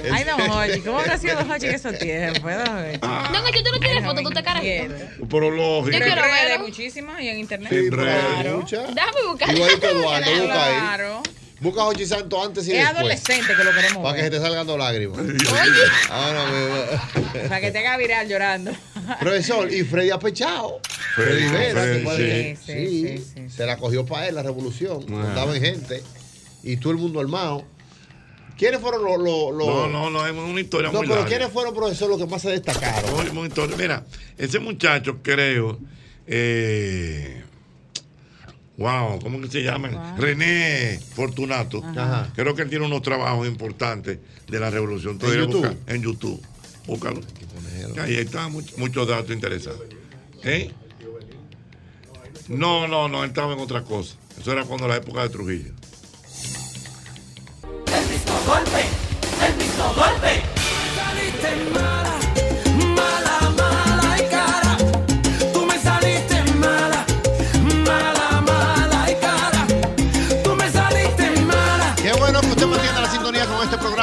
ella- 0.00 0.04
Ay, 0.14 0.24
don 0.24 0.40
Jochi, 0.48 0.80
¿cómo 0.80 0.98
habrá 1.00 1.18
sido 1.18 1.34
don 1.36 1.48
Jochi 1.48 1.66
en 1.66 1.74
esos 1.74 1.98
tiempos? 1.98 2.42
Ver. 2.44 3.00
Don 3.00 3.44
Ochi, 3.44 3.62
tú 3.64 3.70
no 3.72 3.80
tienes 3.80 4.04
foto, 4.04 4.22
tú 4.22 4.30
te 4.30 4.42
carajito. 4.42 4.94
Pero 5.28 5.50
lógico. 5.50 5.98
Yo 5.98 6.04
quiero 6.04 6.22
hay 6.22 6.58
muchísimas 6.58 7.20
y 7.20 7.28
en 7.28 7.38
internet. 7.40 7.68
Sí, 7.72 7.90
claro. 7.90 8.58
muchas. 8.58 8.94
Déjame 8.94 9.22
buscar. 9.28 9.54
Igualito 9.54 9.86
Eduardo, 9.88 10.30
busca 10.30 10.64
ahí. 10.64 10.72
Claro. 10.78 11.22
Busca 11.60 11.80
a 11.82 11.84
Jochi 11.84 12.06
Santo 12.06 12.42
antes 12.44 12.66
y 12.66 12.72
Es 12.72 12.78
después. 12.78 12.96
adolescente 12.96 13.54
que 13.56 13.62
lo 13.64 13.72
queremos 13.72 14.02
Para 14.02 14.16
que 14.16 14.22
se 14.22 14.30
ver. 14.30 14.38
te 14.40 14.44
salgan 14.44 14.66
dos 14.66 14.78
lágrimas. 14.78 15.18
Ahora 16.10 16.44
mismo. 16.46 17.48
Para 17.48 17.60
que 17.60 17.70
te 17.70 17.78
haga 17.78 17.96
viral 17.98 18.28
llorando. 18.28 18.72
Profesor, 19.20 19.72
y 19.72 19.82
Freddy 19.84 20.10
apechado. 20.10 20.80
Freddy, 21.14 21.48
Freddy 21.48 22.04
Vera, 22.04 22.56
sí, 22.56 22.56
sí, 22.64 23.06
sí, 23.18 23.24
sí, 23.34 23.50
se 23.50 23.66
la 23.66 23.76
cogió 23.76 24.04
para 24.06 24.28
él 24.28 24.34
la 24.34 24.42
revolución. 24.42 25.04
Ah. 25.12 25.24
Andaba 25.28 25.54
en 25.56 25.62
gente. 25.62 26.02
Y 26.62 26.76
todo 26.76 26.92
el 26.92 26.98
mundo 26.98 27.20
armado. 27.20 27.64
¿Quiénes 28.56 28.80
fueron 28.80 29.02
los.? 29.02 29.18
los- 29.18 29.54
los- 29.56 29.66
No, 29.66 29.88
no, 29.88 30.10
no, 30.10 30.26
es 30.26 30.32
una 30.32 30.60
historia 30.60 30.90
No, 30.92 30.98
muy 30.98 31.06
pero 31.08 31.20
larga. 31.20 31.28
¿quiénes 31.28 31.52
fueron, 31.52 31.74
profesor, 31.74 32.08
los 32.08 32.18
que 32.18 32.26
más 32.26 32.42
se 32.42 32.50
destacaron? 32.50 33.44
Historia. 33.46 33.76
Mira, 33.76 34.04
ese 34.38 34.58
muchacho, 34.60 35.18
creo, 35.22 35.80
eh, 36.26 37.42
wow, 38.76 39.18
¿cómo 39.20 39.40
que 39.40 39.48
se 39.48 39.62
llama? 39.62 40.14
René 40.16 41.00
Fortunato. 41.14 41.82
Ajá. 41.84 42.30
Creo 42.36 42.54
que 42.54 42.62
él 42.62 42.70
tiene 42.70 42.86
unos 42.86 43.02
trabajos 43.02 43.46
importantes 43.48 44.18
de 44.48 44.60
la 44.60 44.70
revolución. 44.70 45.18
¿En 45.20 45.32
YouTube? 45.32 45.76
en 45.86 46.02
YouTube. 46.02 46.40
Búscalo. 46.86 47.20
Ahí 48.00 48.16
está, 48.16 48.48
much- 48.48 48.76
muchos 48.76 49.06
datos 49.08 49.30
interesantes. 49.30 49.88
¿Eh? 50.44 50.70
No, 52.48 52.86
no, 52.88 53.08
no, 53.08 53.22
él 53.24 53.30
estaba 53.30 53.52
en 53.54 53.60
otra 53.60 53.82
cosa. 53.82 54.14
Eso 54.40 54.52
era 54.52 54.64
cuando 54.64 54.88
la 54.88 54.96
época 54.96 55.22
de 55.22 55.28
Trujillo. 55.28 55.72
El 57.86 58.08
mismo 58.08 58.34
golpe, 58.46 58.84
el 59.46 59.56
mismo 59.56 59.84
golpe. 59.94 60.42
Saliste 60.96 61.70
mala, 61.72 62.14
mala, 62.96 63.50
mala 63.56 64.16
y 64.18 64.28
cara. 64.30 64.76
Tú 65.52 65.66
me 65.66 65.78
saliste 65.78 66.42
mala, 66.54 67.06
mala, 67.86 68.40
mala 68.40 69.10
y 69.10 69.14
cara. 69.16 69.66
Tú 70.42 70.56
me 70.56 70.70
saliste 70.70 71.40
mala. 71.42 71.94
Qué 72.02 72.12
bueno 72.14 72.40
que 72.40 72.46
usted 72.48 72.66
mantiene 72.66 72.91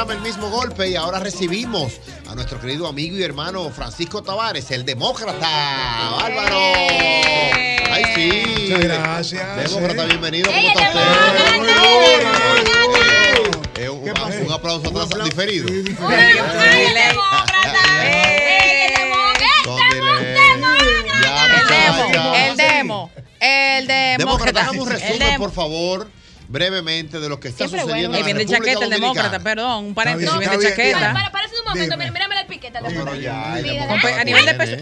programa 0.04 0.12
El 0.14 0.20
mismo 0.20 0.48
golpe. 0.50 0.88
Y 0.88 0.96
ahora 0.96 1.18
recibimos 1.20 1.92
a 2.28 2.34
nuestro 2.34 2.60
querido 2.60 2.86
amigo 2.86 3.16
y 3.16 3.22
hermano 3.22 3.70
Francisco 3.70 4.22
Tavares, 4.22 4.70
el 4.70 4.84
demócrata. 4.84 6.16
¡Bárbaro! 6.20 6.58
¡Ay, 7.92 8.04
sí! 8.14 8.62
Muchas 8.70 8.84
gracias. 8.84 9.56
Demócrata, 9.70 10.04
bienvenido. 10.06 10.50
¿Cómo 10.50 10.68
está 10.68 10.88
usted? 10.88 11.00
Eh, 13.82 13.88
un, 13.88 14.00
un 14.46 14.52
aplauso 14.52 14.88
atrás 15.00 15.24
diferido. 15.24 15.66
Con 19.64 19.80
delay. 19.90 20.36
Ya, 21.22 21.46
El 21.46 21.66
demo, 21.68 22.06
muchacha. 22.08 22.46
el 22.48 22.56
demo, 22.56 23.10
el 23.40 23.86
demo. 23.86 24.18
Demócrata, 24.18 24.60
hagamos 24.62 24.86
un 24.86 24.92
El 24.92 25.00
resumen, 25.00 25.18
demo. 25.18 25.38
por 25.44 25.52
favor, 25.52 26.10
brevemente, 26.50 27.20
de 27.20 27.28
lo 27.28 27.38
que 27.40 27.48
está 27.48 27.68
Siempre 27.68 27.80
sucediendo 27.80 28.10
bueno. 28.18 28.26
en 28.26 28.26
Ahí 28.26 28.32
la 28.32 28.38
viene 28.48 28.58
chaqueta 28.64 28.84
el 28.84 28.90
demócrata, 28.90 29.38
perdón, 29.40 29.84
un 29.86 29.94
paréntesis, 29.94 30.38
viene 30.38 30.58
chaqueta. 30.58 31.12
Para, 31.12 31.30
para 31.32 31.46
un 31.46 31.64
momento, 31.68 31.96
mírame 31.96 32.34
el. 32.34 32.80
No, 32.80 32.88
pero 32.88 33.12
el 33.14 33.24
Compa- 33.24 33.86
demócrata 33.86 34.20
a 34.20 34.24
nivel 34.24 34.46
de 34.46 34.54
peso. 34.54 34.76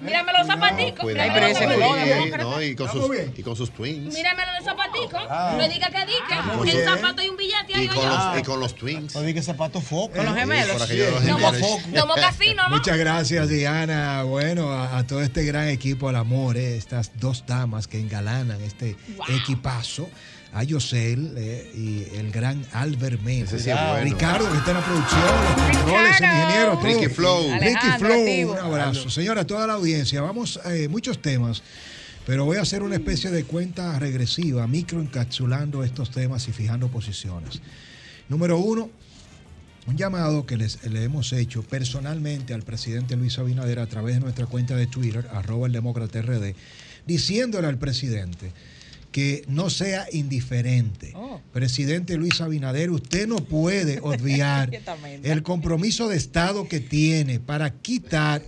Mírame 0.00 0.32
los 0.32 0.46
zapaticos. 0.46 1.04
Los 1.04 1.12
Sí, 1.12 1.54
zapaticos. 1.54 2.38
no, 2.40 2.62
y, 2.62 2.74
con 2.74 2.90
sus, 2.90 3.10
y 3.36 3.42
con 3.42 3.56
sus 3.56 3.70
twins. 3.70 4.14
Mírame 4.14 4.42
los 4.56 4.64
zapaticos. 4.64 5.22
Ah. 5.28 5.54
No 5.58 5.68
diga 5.68 5.90
que 5.90 6.06
diga. 6.06 6.64
Que 6.64 6.76
un 6.78 6.84
zapato 6.84 7.22
y 7.22 7.28
un 7.28 7.36
billete 7.36 7.74
ahí. 7.74 7.84
Y 7.84 7.88
con, 7.88 8.08
los, 8.08 8.38
y 8.38 8.42
con 8.42 8.60
los 8.60 8.74
twins. 8.74 9.14
Oye, 9.16 9.34
que 9.34 9.42
zapatos 9.42 9.84
foco. 9.84 10.16
Con 10.16 10.24
los 10.24 10.34
gemelos. 10.34 10.72
Por 10.72 10.82
aquello 10.82 11.04
de 11.04 11.10
los 11.10 11.22
Somos- 11.24 11.52
gemelos. 11.52 11.80
somos 12.00 12.16
casinos, 12.16 12.66
¿no? 12.70 12.76
Muchas 12.76 12.96
gracias, 12.96 13.48
Diana. 13.50 14.22
Bueno, 14.22 14.72
a, 14.72 14.96
a 14.98 15.06
todo 15.06 15.20
este 15.22 15.44
gran 15.44 15.68
equipo 15.68 16.08
al 16.08 16.16
amor, 16.16 16.56
eh, 16.56 16.76
estas 16.78 17.12
dos 17.20 17.44
damas 17.46 17.86
que 17.86 17.98
engalanan 17.98 18.58
este 18.62 18.96
equipazo. 19.28 20.08
A 20.52 20.64
Yosel 20.64 21.34
eh, 21.36 21.70
y 21.74 22.16
el 22.16 22.32
gran 22.32 22.64
Albert 22.72 23.20
Mena. 23.22 23.46
sí 23.46 23.56
es 23.56 23.64
bueno. 23.64 24.02
Ricardo, 24.02 24.50
que 24.50 24.58
está 24.58 24.70
en 24.72 24.76
la 24.78 24.84
producción, 24.84 25.22
los 25.22 25.76
controles, 25.76 26.20
el 26.20 26.26
ingeniero. 26.26 26.72
todo. 26.72 26.82
Ricky 26.82 27.06
Flow. 27.06 27.50
Ricky 27.60 27.98
Flow, 27.98 28.52
un 28.52 28.58
abrazo. 28.58 29.10
Señora, 29.10 29.46
toda 29.46 29.66
la 29.66 29.74
audiencia, 29.74 30.20
vamos, 30.20 30.58
eh, 30.64 30.88
muchos 30.88 31.22
temas, 31.22 31.62
pero 32.26 32.44
voy 32.44 32.56
a 32.56 32.62
hacer 32.62 32.82
una 32.82 32.96
especie 32.96 33.30
de 33.30 33.44
cuenta 33.44 33.96
regresiva, 33.98 34.66
microencapsulando 34.66 35.84
estos 35.84 36.10
temas 36.10 36.48
y 36.48 36.52
fijando 36.52 36.88
posiciones. 36.88 37.60
Número 38.28 38.58
uno, 38.58 38.90
un 39.86 39.96
llamado 39.96 40.46
que 40.46 40.56
les, 40.56 40.84
le 40.84 41.04
hemos 41.04 41.32
hecho 41.32 41.62
personalmente 41.62 42.54
al 42.54 42.62
presidente 42.62 43.16
Luis 43.16 43.38
Abinader 43.38 43.78
a 43.78 43.86
través 43.86 44.16
de 44.16 44.20
nuestra 44.20 44.46
cuenta 44.46 44.74
de 44.76 44.86
Twitter, 44.86 45.28
arroba 45.32 45.68
el 45.68 45.72
demócrata 45.72 46.20
RD, 46.20 46.54
diciéndole 47.06 47.68
al 47.68 47.78
presidente 47.78 48.52
que 49.12 49.44
no 49.48 49.70
sea 49.70 50.06
indiferente. 50.12 51.14
Presidente 51.52 52.16
Luis 52.16 52.40
Abinader, 52.40 52.90
usted 52.90 53.26
no 53.26 53.36
puede 53.36 54.00
obviar 54.02 54.70
el 55.22 55.42
compromiso 55.42 56.08
de 56.08 56.16
Estado 56.16 56.68
que 56.68 56.80
tiene 56.80 57.40
para 57.40 57.70
quitar, 57.70 58.42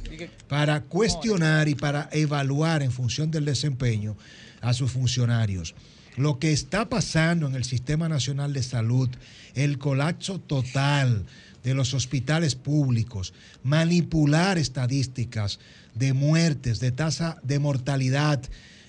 para 0.49 0.83
cuestionar 0.83 1.69
y 1.69 1.75
para 1.75 2.09
evaluar 2.13 2.83
en 2.83 2.93
función 2.93 3.31
del 3.31 3.45
desempeño 3.45 4.17
a 4.61 4.73
sus 4.73 4.93
funcionarios. 4.93 5.75
Lo 6.17 6.39
que 6.39 6.53
está 6.53 6.89
pasando 6.89 7.47
en 7.47 7.55
el 7.55 7.65
Sistema 7.65 8.09
Nacional 8.09 8.53
de 8.53 8.63
Salud, 8.63 9.09
el 9.55 9.79
colapso 9.79 10.39
total 10.39 11.25
de 11.65 11.75
los 11.75 11.95
hospitales 11.95 12.55
públicos, 12.55 13.33
manipular 13.63 14.59
estadísticas 14.59 15.59
de 15.95 16.13
muertes, 16.13 16.81
de 16.81 16.93
tasa 16.93 17.39
de 17.43 17.59
mortalidad 17.59 18.43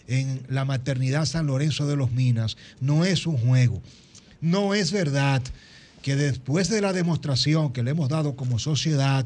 en 0.07 0.41
la 0.49 0.65
maternidad 0.65 1.25
San 1.25 1.48
Lorenzo 1.48 1.88
de 1.88 1.95
los 1.95 2.11
Minas, 2.11 2.57
no 2.82 3.06
es 3.06 3.25
un 3.25 3.38
juego. 3.38 3.82
No 4.41 4.73
es 4.73 4.91
verdad 4.91 5.41
que 6.01 6.15
después 6.15 6.69
de 6.69 6.82
la 6.82 6.93
demostración 6.93 7.72
que 7.72 7.83
le 7.83 7.91
hemos 7.91 8.09
dado 8.09 8.35
como 8.35 8.59
sociedad 8.59 9.25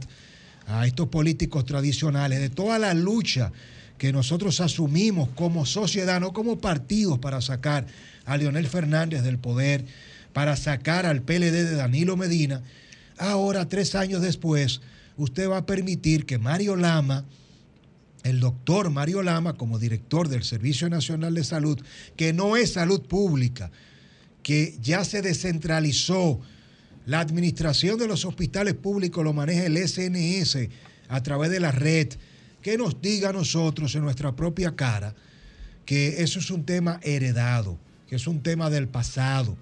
a 0.68 0.86
estos 0.86 1.08
políticos 1.08 1.66
tradicionales, 1.66 2.40
de 2.40 2.50
toda 2.50 2.78
la 2.78 2.94
lucha 2.94 3.52
que 3.98 4.14
nosotros 4.14 4.62
asumimos 4.62 5.30
como 5.30 5.66
sociedad, 5.66 6.20
no 6.20 6.34
como 6.34 6.60
partidos 6.60 7.20
para 7.20 7.42
sacar 7.42 7.88
a 8.26 8.38
Leonel 8.38 8.68
Fernández 8.68 9.24
del 9.24 9.40
poder, 9.40 9.86
para 10.34 10.56
sacar 10.56 11.06
al 11.06 11.22
PLD 11.22 11.52
de 11.52 11.76
Danilo 11.76 12.16
Medina, 12.16 12.62
ahora, 13.18 13.68
tres 13.68 13.96
años 13.96 14.22
después, 14.22 14.82
usted 15.18 15.50
va 15.50 15.58
a 15.58 15.66
permitir 15.66 16.26
que 16.26 16.38
Mario 16.38 16.76
Lama, 16.76 17.26
el 18.30 18.40
doctor 18.40 18.90
Mario 18.90 19.24
Lama, 19.24 19.54
como 19.54 19.80
director 19.80 20.28
del 20.28 20.44
Servicio 20.44 20.90
Nacional 20.90 21.34
de 21.34 21.44
Salud, 21.44 21.82
que 22.16 22.34
no 22.34 22.58
es 22.58 22.74
salud 22.74 23.02
pública, 23.02 23.72
que 24.44 24.78
ya 24.82 25.04
se 25.04 25.22
descentralizó, 25.22 26.40
la 27.06 27.22
administración 27.22 27.98
de 27.98 28.08
los 28.08 28.26
hospitales 28.26 28.74
públicos 28.74 29.24
lo 29.24 29.32
maneja 29.32 29.66
el 29.66 29.78
SNS 29.78 30.58
a 31.08 31.24
través 31.24 31.50
de 31.52 31.62
la 31.62 31.72
red, 31.72 32.10
que 32.62 32.78
nos 32.78 33.02
diga 33.02 33.30
a 33.30 33.34
nosotros 33.34 33.96
en 33.96 34.02
nuestra 34.02 34.36
propia 34.36 34.76
cara 34.76 35.16
que 35.88 36.22
eso 36.22 36.40
es 36.40 36.52
un 36.52 36.66
tema 36.66 37.00
heredado, 37.02 37.80
que 38.10 38.18
es 38.18 38.28
un 38.28 38.44
tema 38.44 38.70
del 38.70 38.90
pasado. 38.90 39.58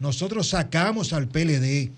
Nosotros 0.00 0.48
sacamos 0.48 1.12
al 1.12 1.28
PLD 1.28 1.90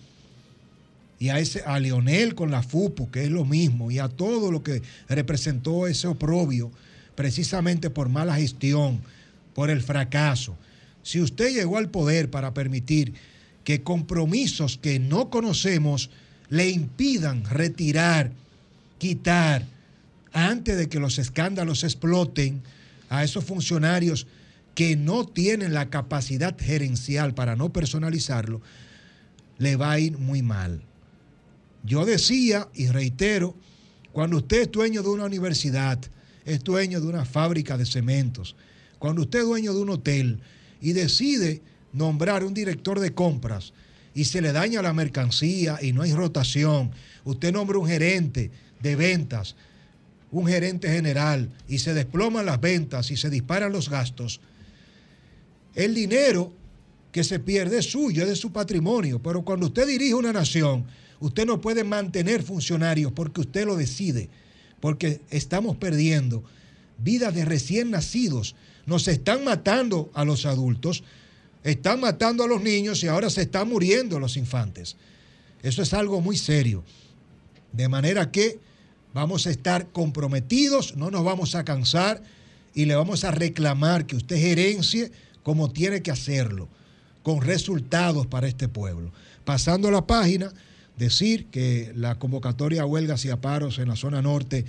y 1.21 1.29
a, 1.29 1.39
ese, 1.39 1.63
a 1.67 1.79
Leonel 1.79 2.35
con 2.35 2.51
la 2.51 2.63
FUPU, 2.63 3.11
que 3.11 3.25
es 3.25 3.31
lo 3.31 3.45
mismo, 3.45 3.91
y 3.91 3.99
a 3.99 4.09
todo 4.09 4.51
lo 4.51 4.63
que 4.63 4.83
representó 5.07 5.87
ese 5.87 6.09
oprobio, 6.09 6.73
precisamente 7.15 7.91
por 7.91 8.09
mala 8.09 8.37
gestión, 8.37 9.03
por 9.55 9.69
el 9.69 9.83
fracaso. 9.83 10.57
Si 11.03 11.21
usted 11.21 11.53
llegó 11.53 11.77
al 11.77 11.91
poder 11.91 12.31
para 12.31 12.55
permitir 12.55 13.13
que 13.65 13.83
compromisos 13.83 14.79
que 14.79 14.99
no 14.99 15.29
conocemos 15.29 16.09
le 16.49 16.71
impidan 16.71 17.45
retirar, 17.45 18.33
quitar, 18.97 19.67
antes 20.33 20.79
de 20.79 20.89
que 20.89 21.01
los 21.01 21.19
escándalos 21.19 21.85
exploten, 21.85 22.63
a 23.11 23.25
esos 23.25 23.45
funcionarios 23.45 24.27
que 24.75 24.97
no 24.97 25.27
tienen 25.27 25.75
la 25.75 25.91
capacidad 25.91 26.57
gerencial 26.59 27.35
para 27.35 27.57
no 27.57 27.75
personalizarlo, 27.75 28.63
le 29.59 29.77
va 29.77 29.91
a 29.91 29.99
ir 29.99 30.17
muy 30.17 30.41
mal. 30.41 30.81
Yo 31.85 32.05
decía 32.05 32.69
y 32.75 32.89
reitero, 32.89 33.55
cuando 34.13 34.39
usted 34.39 34.63
es 34.63 34.71
dueño 34.71 35.03
de 35.03 35.09
una 35.09 35.25
universidad, 35.25 35.99
es 36.45 36.63
dueño 36.63 37.01
de 37.01 37.07
una 37.07 37.25
fábrica 37.25 37.79
de 37.79 37.87
cementos, 37.87 38.57
cuando 38.99 39.23
usted 39.23 39.41
es 39.41 39.47
dueño 39.47 39.73
de 39.73 39.81
un 39.81 39.91
hotel 39.91 40.41
y 40.81 40.93
decide 40.93 41.63
nombrar 41.93 42.45
un 42.45 42.55
director 42.55 43.01
de 43.01 43.15
compras 43.15 43.73
y 44.15 44.25
se 44.25 44.43
le 44.43 44.53
daña 44.53 44.83
la 44.83 44.93
mercancía 44.93 45.79
y 45.81 45.93
no 45.93 46.03
hay 46.03 46.13
rotación, 46.13 46.91
usted 47.25 47.53
nombra 47.53 47.79
un 47.79 47.87
gerente 47.87 48.51
de 48.81 48.97
ventas, 48.97 49.57
un 50.31 50.47
gerente 50.47 50.89
general 50.89 51.51
y 51.69 51.79
se 51.79 51.95
desploman 51.95 52.47
las 52.47 52.61
ventas 52.61 53.11
y 53.11 53.17
se 53.17 53.31
disparan 53.31 53.73
los 53.73 53.89
gastos, 53.89 54.41
el 55.75 55.95
dinero 55.95 56.53
que 57.13 57.25
se 57.25 57.39
pierde 57.39 57.79
es 57.79 57.91
suyo, 57.91 58.23
es 58.23 58.29
de 58.29 58.37
su 58.37 58.53
patrimonio. 58.53 59.21
Pero 59.21 59.43
cuando 59.43 59.67
usted 59.67 59.87
dirige 59.87 60.15
una 60.15 60.33
nación, 60.33 60.87
usted 61.21 61.47
no 61.47 61.61
puede 61.61 61.85
mantener 61.85 62.43
funcionarios 62.43 63.13
porque 63.13 63.43
usted 63.43 63.67
lo 63.67 63.77
decide, 63.77 64.29
porque 64.81 65.21
estamos 65.31 65.77
perdiendo 65.77 66.43
vidas 66.99 67.35
de 67.35 67.45
recién 67.45 67.91
nacidos. 67.91 68.57
Nos 68.87 69.07
están 69.09 69.45
matando 69.45 70.11
a 70.15 70.25
los 70.25 70.47
adultos, 70.47 71.05
están 71.63 72.01
matando 72.01 72.45
a 72.45 72.49
los 72.49 72.63
niños 72.63 73.03
y 73.05 73.09
ahora 73.09 73.31
se 73.31 73.43
están 73.43 73.69
muriendo 73.69 74.19
los 74.19 74.37
infantes. 74.37 74.97
Eso 75.63 75.83
es 75.83 75.93
algo 75.93 76.21
muy 76.21 76.37
serio. 76.37 76.83
De 77.73 77.89
manera 77.89 78.31
que 78.31 78.59
vamos 79.13 79.47
a 79.47 79.51
estar 79.51 79.89
comprometidos, 79.89 80.97
no 80.97 81.11
nos 81.11 81.25
vamos 81.25 81.55
a 81.55 81.65
cansar 81.65 82.23
y 82.75 82.87
le 82.87 82.95
vamos 82.95 83.25
a 83.25 83.31
reclamar 83.31 84.07
que 84.07 84.17
usted 84.17 84.37
gerencie 84.37 85.13
como 85.43 85.71
tiene 85.71 86.03
que 86.03 86.11
hacerlo, 86.11 86.69
con 87.23 87.43
resultados 87.43 88.27
para 88.27 88.49
este 88.49 88.69
pueblo. 88.69 89.13
Pasando 89.45 89.91
la 89.91 90.07
página, 90.07 90.53
decir 91.01 91.47
que 91.47 91.93
la 91.97 92.19
convocatoria 92.19 92.83
a 92.83 92.87
huelgas 92.87 93.25
y 93.25 93.31
a 93.31 93.41
paros 93.41 93.79
en 93.79 93.89
la 93.89 93.97
zona 93.97 94.23
norte 94.23 94.67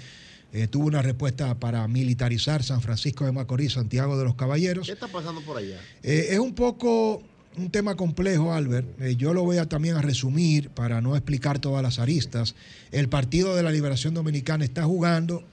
eh, 0.54 0.68
tuvo 0.68 0.88
una 0.88 1.02
respuesta 1.02 1.60
para 1.60 1.88
militarizar 1.88 2.64
San 2.64 2.82
Francisco 2.82 3.26
de 3.26 3.32
Macorís, 3.32 3.74
Santiago 3.74 4.18
de 4.18 4.24
los 4.24 4.36
Caballeros. 4.36 4.88
¿Qué 4.88 4.94
está 4.94 5.08
pasando 5.08 5.42
por 5.42 5.58
allá? 5.58 5.78
Eh, 6.02 6.30
es 6.32 6.40
un 6.40 6.56
poco 6.56 7.22
un 7.58 7.70
tema 7.70 7.96
complejo, 7.96 8.54
Albert. 8.54 8.88
Eh, 9.02 9.16
yo 9.18 9.34
lo 9.34 9.44
voy 9.44 9.58
a 9.58 9.68
también 9.68 9.96
a 9.96 10.02
resumir 10.02 10.70
para 10.70 11.02
no 11.02 11.16
explicar 11.16 11.60
todas 11.60 11.84
las 11.84 12.00
aristas. 12.00 12.56
El 12.92 13.10
Partido 13.10 13.56
de 13.56 13.64
la 13.64 13.72
Liberación 13.72 14.14
Dominicana 14.14 14.64
está 14.64 14.84
jugando 14.84 15.44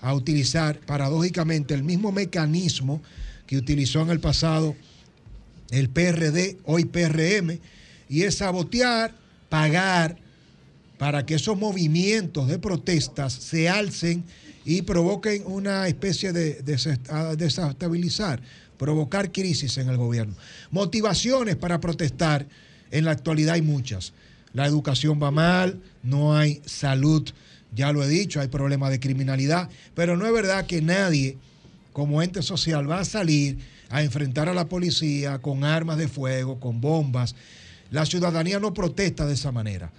a 0.00 0.14
utilizar 0.14 0.78
paradójicamente 0.78 1.74
el 1.74 1.82
mismo 1.82 2.12
mecanismo 2.12 3.02
que 3.46 3.56
utilizó 3.56 4.02
en 4.02 4.10
el 4.10 4.20
pasado 4.20 4.76
el 5.70 5.88
PRD, 5.88 6.58
hoy 6.64 6.84
PRM, 6.84 7.58
y 8.08 8.22
es 8.22 8.36
sabotear, 8.36 9.14
pagar 9.48 10.16
para 10.98 11.24
que 11.24 11.34
esos 11.34 11.56
movimientos 11.56 12.48
de 12.48 12.58
protestas 12.58 13.32
se 13.32 13.68
alcen 13.68 14.24
y 14.64 14.82
provoquen 14.82 15.42
una 15.46 15.86
especie 15.88 16.32
de 16.32 16.62
desest- 16.64 17.36
desestabilizar, 17.36 18.42
provocar 18.76 19.32
crisis 19.32 19.78
en 19.78 19.88
el 19.88 19.96
gobierno. 19.96 20.34
Motivaciones 20.70 21.56
para 21.56 21.80
protestar, 21.80 22.46
en 22.90 23.04
la 23.04 23.12
actualidad 23.12 23.54
hay 23.54 23.62
muchas. 23.62 24.12
La 24.52 24.66
educación 24.66 25.20
va 25.22 25.30
mal, 25.30 25.80
no 26.02 26.36
hay 26.36 26.60
salud, 26.66 27.28
ya 27.74 27.92
lo 27.92 28.02
he 28.02 28.08
dicho, 28.08 28.40
hay 28.40 28.48
problemas 28.48 28.90
de 28.90 28.98
criminalidad, 29.00 29.68
pero 29.94 30.16
no 30.16 30.26
es 30.26 30.32
verdad 30.32 30.66
que 30.66 30.82
nadie 30.82 31.36
como 31.92 32.22
ente 32.22 32.42
social 32.42 32.90
va 32.90 33.00
a 33.00 33.04
salir 33.04 33.58
a 33.90 34.02
enfrentar 34.02 34.48
a 34.48 34.54
la 34.54 34.68
policía 34.68 35.38
con 35.38 35.64
armas 35.64 35.96
de 35.96 36.08
fuego, 36.08 36.60
con 36.60 36.80
bombas. 36.80 37.34
La 37.90 38.04
ciudadanía 38.04 38.58
no 38.58 38.74
protesta 38.74 39.26
de 39.26 39.34
esa 39.34 39.52
manera. 39.52 39.90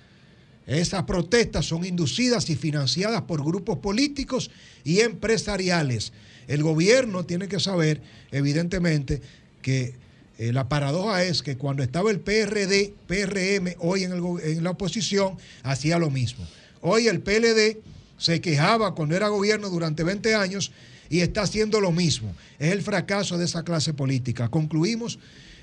Esas 0.69 1.03
protestas 1.03 1.65
son 1.65 1.83
inducidas 1.83 2.47
y 2.51 2.55
financiadas 2.55 3.23
por 3.23 3.43
grupos 3.43 3.79
políticos 3.79 4.51
y 4.83 4.99
empresariales. 4.99 6.13
El 6.47 6.61
gobierno 6.61 7.25
tiene 7.25 7.47
que 7.47 7.59
saber, 7.59 8.01
evidentemente, 8.31 9.19
que 9.63 9.95
eh, 10.37 10.53
la 10.53 10.69
paradoja 10.69 11.23
es 11.23 11.41
que 11.41 11.57
cuando 11.57 11.81
estaba 11.81 12.11
el 12.11 12.19
PRD, 12.19 12.93
PRM, 13.07 13.77
hoy 13.79 14.03
en, 14.03 14.11
en 14.13 14.63
la 14.63 14.69
oposición, 14.69 15.37
hacía 15.63 15.97
lo 15.97 16.11
mismo. 16.11 16.45
Hoy 16.81 17.07
el 17.07 17.19
PLD 17.21 17.77
se 18.19 18.39
quejaba 18.39 18.93
cuando 18.93 19.15
era 19.15 19.27
gobierno 19.29 19.69
durante 19.69 20.03
20 20.03 20.35
años 20.35 20.71
y 21.09 21.21
está 21.21 21.41
haciendo 21.41 21.81
lo 21.81 21.91
mismo. 21.91 22.35
Es 22.59 22.71
el 22.73 22.83
fracaso 22.83 23.39
de 23.39 23.45
esa 23.45 23.63
clase 23.63 23.93
política. 23.93 24.49
Concluimos 24.49 25.17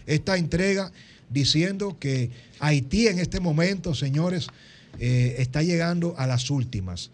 esta 0.05 0.37
entrega 0.37 0.91
diciendo 1.31 1.97
que 2.01 2.31
Haití 2.59 3.07
en 3.07 3.21
este 3.21 3.39
momento, 3.39 3.95
señores, 3.95 4.49
eh, 4.99 5.37
está 5.39 5.63
llegando 5.63 6.15
a 6.19 6.27
las 6.27 6.51
últimas. 6.51 7.11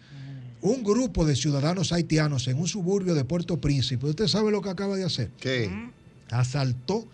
Un 0.61 0.83
grupo 0.83 1.25
de 1.25 1.35
ciudadanos 1.35 1.91
haitianos 1.91 2.47
en 2.47 2.57
un 2.57 2.67
suburbio 2.67 3.15
de 3.15 3.25
Puerto 3.25 3.59
Príncipe, 3.59 4.05
¿usted 4.05 4.27
sabe 4.27 4.51
lo 4.51 4.61
que 4.61 4.69
acaba 4.69 4.95
de 4.95 5.03
hacer? 5.03 5.29
¿Qué? 5.39 5.69
Asaltó 6.29 7.07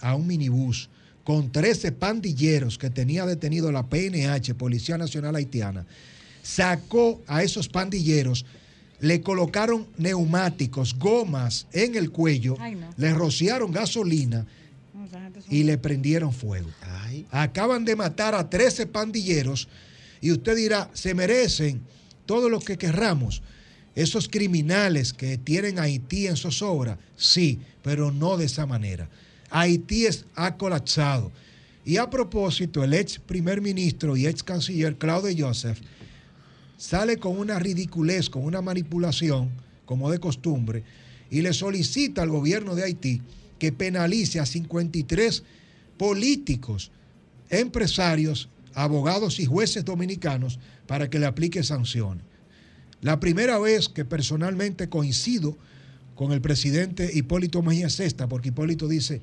a 0.00 0.14
un 0.14 0.26
minibús 0.26 0.88
con 1.24 1.50
13 1.50 1.92
pandilleros 1.92 2.78
que 2.78 2.88
tenía 2.88 3.26
detenido 3.26 3.70
la 3.72 3.86
PNH, 3.86 4.54
Policía 4.54 4.96
Nacional 4.96 5.36
Haitiana. 5.36 5.84
Sacó 6.42 7.20
a 7.26 7.42
esos 7.42 7.68
pandilleros, 7.68 8.46
le 9.00 9.20
colocaron 9.20 9.86
neumáticos, 9.98 10.96
gomas 10.98 11.66
en 11.72 11.96
el 11.96 12.10
cuello, 12.12 12.56
Ay, 12.60 12.76
no. 12.76 12.88
le 12.96 13.12
rociaron 13.12 13.72
gasolina 13.72 14.46
y 15.50 15.64
le 15.64 15.76
prendieron 15.78 16.32
fuego. 16.32 16.70
Acaban 17.30 17.84
de 17.84 17.96
matar 17.96 18.34
a 18.34 18.48
13 18.48 18.86
pandilleros 18.86 19.68
y 20.20 20.32
usted 20.32 20.56
dirá, 20.56 20.90
se 20.92 21.14
merecen 21.14 21.80
todo 22.26 22.48
lo 22.48 22.60
que 22.60 22.76
querramos. 22.76 23.42
Esos 23.94 24.28
criminales 24.28 25.12
que 25.12 25.38
tienen 25.38 25.78
a 25.78 25.82
Haití 25.82 26.26
en 26.26 26.36
zozobra, 26.36 26.98
sí, 27.16 27.60
pero 27.82 28.10
no 28.12 28.36
de 28.36 28.44
esa 28.46 28.66
manera. 28.66 29.08
Haití 29.50 30.06
es- 30.06 30.24
ha 30.34 30.56
colapsado. 30.56 31.32
Y 31.84 31.96
a 31.98 32.10
propósito, 32.10 32.82
el 32.82 32.92
ex 32.94 33.18
primer 33.18 33.60
ministro 33.60 34.16
y 34.16 34.26
ex 34.26 34.42
canciller 34.42 34.96
Claude 34.96 35.34
Joseph 35.40 35.78
sale 36.76 37.16
con 37.16 37.38
una 37.38 37.58
ridiculez, 37.58 38.28
con 38.28 38.42
una 38.44 38.60
manipulación, 38.60 39.50
como 39.86 40.10
de 40.10 40.18
costumbre, 40.18 40.82
y 41.30 41.40
le 41.42 41.52
solicita 41.54 42.22
al 42.22 42.28
gobierno 42.30 42.74
de 42.74 42.84
Haití 42.84 43.22
que 43.58 43.72
penalice 43.72 44.40
a 44.40 44.46
53 44.46 45.42
políticos, 45.96 46.90
empresarios, 47.48 48.48
abogados 48.76 49.40
y 49.40 49.46
jueces 49.46 49.84
dominicanos 49.84 50.60
para 50.86 51.08
que 51.08 51.18
le 51.18 51.26
aplique 51.26 51.64
sanciones. 51.64 52.22
La 53.00 53.18
primera 53.18 53.58
vez 53.58 53.88
que 53.88 54.04
personalmente 54.04 54.88
coincido 54.88 55.56
con 56.14 56.32
el 56.32 56.40
presidente 56.40 57.10
Hipólito 57.12 57.62
Mejía 57.62 57.88
Cesta, 57.88 58.28
porque 58.28 58.50
Hipólito 58.50 58.86
dice, 58.86 59.20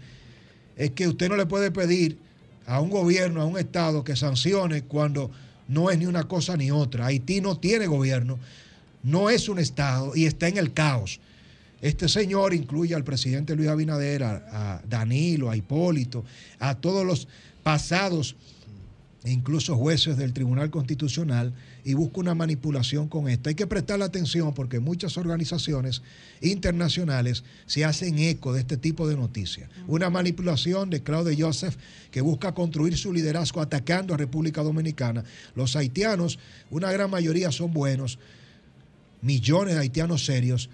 es 0.75 0.91
que 0.91 1.07
usted 1.07 1.30
no 1.30 1.38
le 1.38 1.45
puede 1.45 1.69
pedir 1.72 2.17
a 2.65 2.82
un 2.82 2.90
gobierno, 2.90 3.41
a 3.41 3.45
un 3.45 3.59
Estado 3.59 4.03
que 4.03 4.15
sancione 4.15 4.83
cuando 4.83 5.30
no 5.67 5.91
es 5.91 5.99
ni 5.99 6.07
una 6.07 6.23
cosa 6.23 6.57
ni 6.57 6.72
otra. 6.72 7.06
Haití 7.06 7.40
no 7.40 7.57
tiene 7.57 7.85
gobierno, 7.85 8.40
no 9.03 9.30
es 9.30 9.49
un 9.49 9.59
Estado 9.59 10.15
y 10.15 10.25
está 10.25 10.48
en 10.48 10.57
el 10.57 10.73
caos. 10.73 11.19
Este 11.82 12.09
señor 12.09 12.56
incluye 12.56 12.95
al 12.95 13.03
presidente 13.03 13.56
Luis 13.56 13.69
Abinader, 13.69 14.23
a, 14.23 14.35
a 14.51 14.82
Danilo, 14.88 15.51
a 15.51 15.57
Hipólito, 15.57 16.23
a 16.57 16.75
todos 16.75 17.06
los 17.06 17.27
pasados, 17.61 18.35
incluso 19.32 19.76
jueces 19.76 20.18
del 20.18 20.34
Tribunal 20.34 20.69
Constitucional, 20.69 21.53
y 21.85 21.93
busca 21.93 22.19
una 22.19 22.35
manipulación 22.35 23.08
con 23.08 23.27
esto. 23.30 23.50
Hay 23.50 23.56
que 23.56 23.68
prestarle 23.68 24.06
atención 24.06 24.53
porque 24.53 24.80
muchas 24.80 25.18
organizaciones 25.18 26.02
internacionales 26.42 27.43
se 27.66 27.85
hacen 27.85 28.19
eco 28.19 28.53
de 28.53 28.61
este 28.61 28.77
tipo 28.77 29.08
de 29.08 29.16
noticias. 29.16 29.69
Una 29.88 30.10
manipulación 30.10 30.90
de 30.90 31.03
Claude 31.03 31.35
Joseph 31.38 31.76
que 32.11 32.22
busca 32.22 32.53
construir 32.53 32.98
su 32.98 33.14
liderazgo 33.14 33.61
atacando 33.61 34.14
a 34.14 34.18
República 34.18 34.61
Dominicana. 34.61 35.24
Los 35.56 35.76
haitianos, 35.76 36.40
una 36.69 36.92
gran 36.92 37.10
mayoría 37.10 37.52
son 37.52 37.74
buenos, 37.74 38.19
millones 39.22 39.76
de 39.76 39.82
haitianos 39.82 40.26
serios 40.26 40.69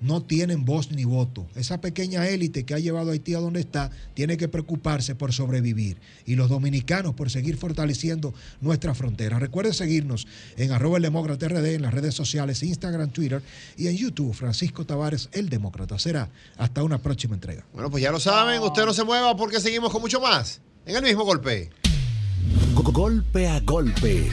no 0.00 0.22
tienen 0.22 0.64
voz 0.64 0.90
ni 0.90 1.04
voto. 1.04 1.46
Esa 1.54 1.80
pequeña 1.80 2.28
élite 2.28 2.64
que 2.64 2.74
ha 2.74 2.78
llevado 2.78 3.10
a 3.10 3.12
Haití 3.12 3.34
a 3.34 3.40
donde 3.40 3.60
está 3.60 3.90
tiene 4.14 4.36
que 4.36 4.48
preocuparse 4.48 5.14
por 5.14 5.32
sobrevivir 5.32 5.98
y 6.24 6.36
los 6.36 6.48
dominicanos 6.48 7.14
por 7.14 7.30
seguir 7.30 7.56
fortaleciendo 7.56 8.34
nuestra 8.60 8.94
frontera. 8.94 9.38
Recuerden 9.38 9.74
seguirnos 9.74 10.26
en 10.56 10.72
arroba 10.72 10.98
el 10.98 11.02
demócrata 11.02 11.48
RD 11.48 11.74
en 11.74 11.82
las 11.82 11.94
redes 11.94 12.14
sociales, 12.14 12.62
Instagram, 12.62 13.10
Twitter 13.10 13.42
y 13.76 13.88
en 13.88 13.96
YouTube, 13.96 14.34
Francisco 14.34 14.84
Tavares, 14.84 15.28
el 15.32 15.48
demócrata. 15.48 15.98
Será 15.98 16.30
hasta 16.56 16.82
una 16.82 16.98
próxima 16.98 17.34
entrega. 17.34 17.64
Bueno, 17.72 17.90
pues 17.90 18.02
ya 18.02 18.12
lo 18.12 18.20
saben, 18.20 18.62
usted 18.62 18.84
no 18.84 18.94
se 18.94 19.04
mueva 19.04 19.36
porque 19.36 19.60
seguimos 19.60 19.90
con 19.90 20.00
mucho 20.00 20.20
más. 20.20 20.60
En 20.86 20.96
el 20.96 21.02
mismo 21.02 21.24
golpe. 21.24 21.70
Golpe 22.74 23.46
a 23.48 23.60
golpe. 23.60 24.32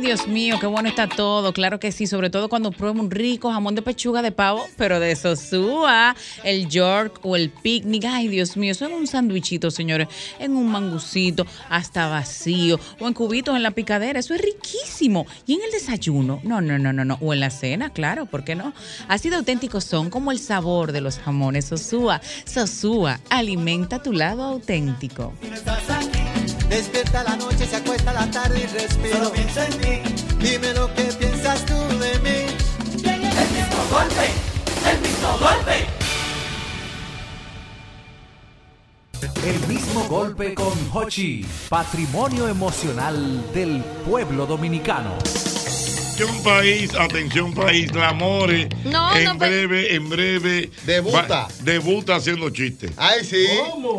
Dios 0.00 0.26
mío, 0.26 0.56
qué 0.58 0.66
bueno 0.66 0.88
está 0.88 1.08
todo. 1.08 1.52
Claro 1.52 1.78
que 1.78 1.92
sí, 1.92 2.06
sobre 2.06 2.30
todo 2.30 2.48
cuando 2.48 2.72
prueba 2.72 2.98
un 2.98 3.10
rico 3.10 3.52
jamón 3.52 3.74
de 3.74 3.82
pechuga 3.82 4.22
de 4.22 4.32
pavo, 4.32 4.66
pero 4.76 4.98
de 4.98 5.14
Sosúa, 5.14 6.16
el 6.42 6.68
York 6.68 7.20
o 7.22 7.36
el 7.36 7.50
picnic. 7.50 8.04
Ay, 8.06 8.28
Dios 8.28 8.56
mío, 8.56 8.72
eso 8.72 8.86
en 8.86 8.94
un 8.94 9.06
sándwichito, 9.06 9.70
señores, 9.70 10.08
en 10.38 10.56
un 10.56 10.68
mangucito, 10.68 11.46
hasta 11.68 12.08
vacío, 12.08 12.80
o 12.98 13.08
en 13.08 13.14
cubitos 13.14 13.54
en 13.54 13.62
la 13.62 13.72
picadera. 13.72 14.18
Eso 14.18 14.34
es 14.34 14.40
riquísimo. 14.40 15.26
Y 15.46 15.54
en 15.54 15.62
el 15.62 15.70
desayuno, 15.70 16.40
no, 16.42 16.60
no, 16.60 16.78
no, 16.78 16.92
no, 16.92 17.04
no. 17.04 17.18
O 17.20 17.34
en 17.34 17.40
la 17.40 17.50
cena, 17.50 17.90
claro, 17.90 18.26
¿por 18.26 18.44
qué 18.44 18.54
no? 18.54 18.72
Así 19.08 19.28
de 19.28 19.36
auténticos 19.36 19.84
son 19.84 20.08
como 20.08 20.32
el 20.32 20.38
sabor 20.38 20.92
de 20.92 21.00
los 21.00 21.18
jamones 21.18 21.66
Sosúa. 21.66 22.20
Sosúa, 22.44 23.20
alimenta 23.28 24.02
tu 24.02 24.12
lado 24.12 24.42
auténtico. 24.42 25.34
Despierta 26.70 27.24
la 27.24 27.34
noche, 27.36 27.66
se 27.66 27.76
acuesta 27.76 28.12
la 28.12 28.30
tarde 28.30 28.60
y 28.60 28.66
respiro. 28.66 29.16
Solo 29.16 29.32
pienso 29.32 29.60
en 29.60 29.72
ti. 29.72 30.24
Dime 30.38 30.72
lo 30.72 30.86
que 30.94 31.02
piensas 31.02 31.66
tú 31.66 31.74
de 31.74 32.18
mí. 32.20 32.46
El 33.02 33.50
mismo 33.50 33.82
golpe, 33.90 34.30
el 34.88 35.00
mismo 35.00 35.38
golpe. 35.40 35.86
El 39.44 39.66
mismo 39.66 40.04
golpe 40.04 40.54
con 40.54 40.72
Hochi, 40.92 41.44
patrimonio 41.68 42.46
emocional 42.46 43.52
del 43.52 43.82
pueblo 44.08 44.46
dominicano. 44.46 45.18
Atención 46.20 46.42
país, 46.42 46.90
atención 46.94 47.54
país, 47.54 47.90
Clamores. 47.90 48.66
No, 48.84 49.16
en 49.16 49.24
no, 49.24 49.38
pero- 49.38 49.50
breve, 49.68 49.94
en 49.94 50.10
breve. 50.10 50.70
Debuta. 50.84 51.26
va- 51.26 51.48
debuta 51.62 52.16
haciendo 52.16 52.50
chistes. 52.50 52.90
Ay, 52.98 53.24
sí. 53.24 53.46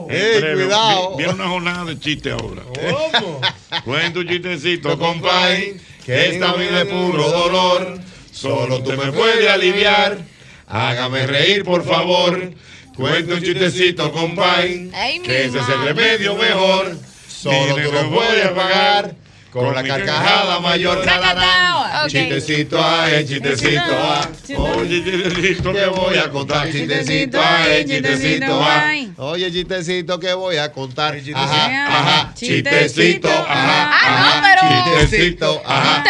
Ey, 0.08 0.40
breve, 0.40 0.66
cuidado. 0.66 1.12
vi- 1.12 1.18
Viene 1.18 1.34
una 1.34 1.48
jornada 1.50 1.86
de 1.86 2.00
chistes 2.00 2.32
ahora. 2.34 2.62
¿Cómo? 2.62 3.42
Cuenta 3.86 4.20
un 4.20 4.28
chistecito, 4.28 5.00
compay, 5.00 5.78
que 6.06 6.30
esta 6.30 6.54
vida 6.54 6.82
es 6.84 6.88
puro 6.90 7.28
dolor. 7.28 8.00
Solo 8.32 8.84
tú 8.84 8.92
me 8.92 9.12
puedes 9.12 9.50
aliviar. 9.50 10.20
Hágame 10.68 11.26
reír, 11.26 11.64
por 11.64 11.84
favor. 11.84 12.52
Cuenta 12.96 13.34
un 13.34 13.42
chistecito, 13.42 14.12
compay, 14.12 14.92
que 15.24 15.46
ese 15.46 15.58
es 15.58 15.70
el 15.70 15.86
remedio 15.86 16.36
mejor. 16.36 16.96
Solo 17.28 17.74
tú 17.74 17.92
me 17.92 18.04
lo 18.04 18.12
puedes 18.12 18.48
pagar 18.50 19.16
con 19.52 19.76
la 19.76 19.84
carcajada 19.84 20.60
mayor. 20.60 21.04
Tararán. 21.04 22.04
Ok. 22.06 22.10
Chistecito 22.10 22.84
ay, 22.84 23.26
chistecito 23.26 23.82
ay. 23.82 24.56
Oye, 24.56 25.04
chistecito 25.04 25.74
que 25.74 25.86
voy 25.88 26.18
a 26.18 26.30
contar. 26.30 26.72
Chistecito 26.72 27.40
ay, 27.42 27.86
chistecito 27.86 28.64
ay. 28.64 29.14
Oye, 29.18 29.52
chistecito 29.52 30.20
que 30.20 30.34
voy 30.34 30.58
a 30.58 30.72
contar. 30.72 31.18
Ajá, 31.36 31.88
ajá. 31.88 32.34
Chistecito, 32.34 33.30
ajá, 33.30 33.92
Ah, 33.92 34.42
ajá. 34.42 35.02
Chistecito, 35.02 35.62
ajá. 35.66 36.04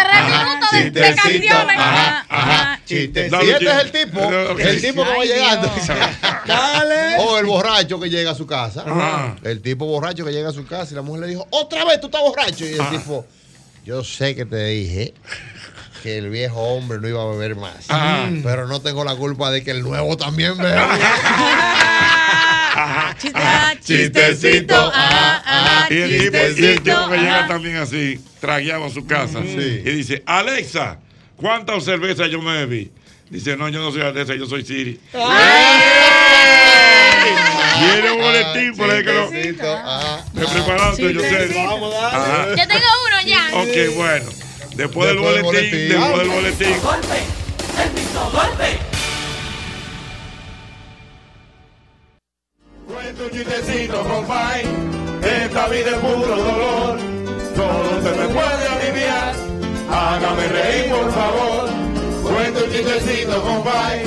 De 0.91 1.01
canciones. 1.15 1.77
Ajá, 1.77 2.25
ajá. 2.29 2.79
Chistecito. 2.85 3.43
Y 3.43 3.49
este 3.49 3.65
es 3.65 3.77
el 3.79 3.91
tipo, 3.91 4.31
el 4.59 4.81
tipo 4.81 5.03
que 5.03 5.09
va 5.17 5.23
llegando. 5.25 5.71
Dale. 6.47 7.17
O 7.19 7.37
el 7.37 7.45
borracho 7.45 7.99
que 7.99 8.09
llega 8.09 8.31
a 8.31 8.35
su 8.35 8.45
casa. 8.47 8.83
Ajá. 8.85 9.35
El 9.43 9.61
tipo 9.61 9.85
borracho 9.85 10.25
que 10.25 10.31
llega 10.31 10.49
a 10.49 10.53
su 10.53 10.65
casa 10.65 10.91
y 10.91 10.95
la 10.95 11.01
mujer 11.01 11.21
le 11.21 11.27
dijo, 11.27 11.47
otra 11.51 11.85
vez 11.85 11.99
tú 12.01 12.07
estás 12.07 12.21
borracho. 12.21 12.65
Y 12.65 12.73
el 12.73 12.81
Ajá. 12.81 12.91
tipo, 12.91 13.25
yo 13.85 14.03
sé 14.03 14.35
que 14.35 14.45
te 14.45 14.63
dije 14.65 15.13
que 16.03 16.17
el 16.17 16.29
viejo 16.29 16.59
hombre 16.59 16.99
no 16.99 17.07
iba 17.07 17.21
a 17.21 17.27
beber 17.27 17.55
más. 17.55 17.89
Ajá. 17.89 18.29
Pero 18.43 18.67
no 18.67 18.81
tengo 18.81 19.03
la 19.03 19.15
culpa 19.15 19.51
de 19.51 19.63
que 19.63 19.71
el 19.71 19.81
nuevo 19.83 20.17
también 20.17 20.57
bebe. 20.57 20.75
Ah, 22.73 23.73
Chistecito. 23.83 24.75
ah, 24.93 25.41
ah, 25.45 25.87
Y 25.89 25.95
el 25.97 26.09
tipo, 26.31 26.37
chistecito, 26.37 27.09
que 27.09 27.17
llega 27.17 27.47
también 27.47 27.75
así, 27.77 28.19
tragueado 28.39 28.85
a 28.85 28.89
su 28.89 29.05
casa, 29.05 29.39
y 29.39 29.81
dice, 29.81 30.23
Alexa, 30.25 30.99
¿cuántas 31.35 31.83
cervezas 31.83 32.29
yo 32.29 32.41
me 32.41 32.53
bebí? 32.65 32.91
Dice, 33.31 33.55
no, 33.55 33.69
yo 33.69 33.79
no 33.79 33.91
soy 33.91 34.01
Alexa, 34.01 34.35
yo 34.35 34.45
soy 34.45 34.65
Siri. 34.65 34.99
Viene 37.79 38.11
un 38.11 38.19
boletín 38.21 38.75
por 38.75 38.89
ahí 38.91 39.03
que 39.05 39.13
lo... 39.13 39.31
Me 39.31 40.45
preparaste, 40.45 41.13
yo 41.13 41.21
sé. 41.21 41.47
Yo 41.53 42.67
tengo 42.67 42.89
uno 43.07 43.21
ya. 43.25 43.47
Ok, 43.53 43.95
bueno. 43.95 44.29
Después 44.75 45.07
del 45.07 45.17
Después 45.17 45.35
del 45.35 45.43
boletín, 45.43 45.43
boletín. 45.43 45.89
después 45.89 46.17
del 46.17 46.29
boletín. 46.29 46.75
Cuento 52.87 53.23
un 53.23 53.31
chistecito, 53.31 54.03
compay. 54.03 54.63
Esta 55.23 55.67
vida 55.69 55.89
es 55.91 55.97
puro 55.97 56.35
dolor. 56.35 56.99
Todo 57.55 58.01
se 58.01 58.09
me 58.19 58.27
puede 58.27 58.67
aliviar. 58.67 59.35
Hágame 59.89 60.47
reír, 60.47 60.89
por 60.91 61.13
favor. 61.13 61.90
Cuento 62.33 62.65
un 62.65 62.71
chistecito, 62.71 63.41
compay. 63.41 64.03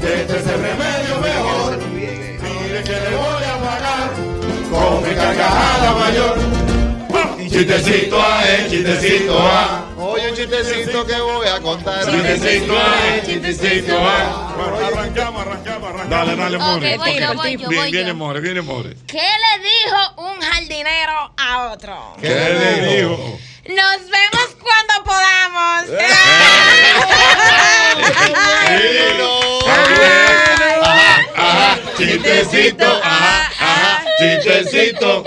Que 0.00 0.20
este 0.22 0.38
es 0.38 0.46
el 0.46 0.62
remedio 0.62 1.20
mejor. 1.20 1.78
Mire 1.92 2.82
que 2.82 2.92
le 2.92 3.16
voy 3.16 3.44
a 3.44 3.58
pagar 3.60 4.10
con 4.70 5.08
mi 5.08 5.14
carcajada 5.14 5.92
mayor. 5.94 6.36
Chistecito 7.50 8.22
a 8.22 8.48
él, 8.48 8.70
chistecito 8.70 9.38
a. 9.38 9.89
Oye, 10.02 10.30
un 10.30 10.34
chistecito 10.36 11.06
que 11.06 11.20
voy 11.20 11.46
a 11.46 11.60
contar. 11.60 12.10
Chistecito 12.10 12.74
a, 12.78 13.20
chistecito 13.24 13.98
a. 13.98 14.48
Arrancamos, 14.86 15.42
arrancamos, 15.42 15.88
arrancamos. 15.90 16.08
Dale, 16.08 16.36
dale, 16.36 16.58
More. 16.58 16.96
voy 16.96 17.18
yo, 17.20 17.30
Ok. 17.30 17.36
voy 17.36 17.56
yo, 17.56 17.68
Bien, 17.68 17.82
voy 17.82 17.90
viene 17.92 18.08
yo. 18.08 18.14
More, 18.14 18.40
viene 18.40 18.62
More. 18.62 18.96
¿Qué 19.06 19.18
le 19.18 19.58
dijo 19.62 19.96
un 20.16 20.40
jardinero 20.40 21.32
a 21.36 21.68
otro? 21.72 22.14
¿Qué 22.20 22.28
le 22.28 22.96
dijo? 22.96 23.38
Nos 23.68 24.00
vemos 24.10 24.56
cuando 24.58 25.04
podamos. 25.04 25.84
Chistecito, 31.96 32.84
ajá, 33.02 33.50
ajá, 33.58 34.04
chistecito. 34.18 35.24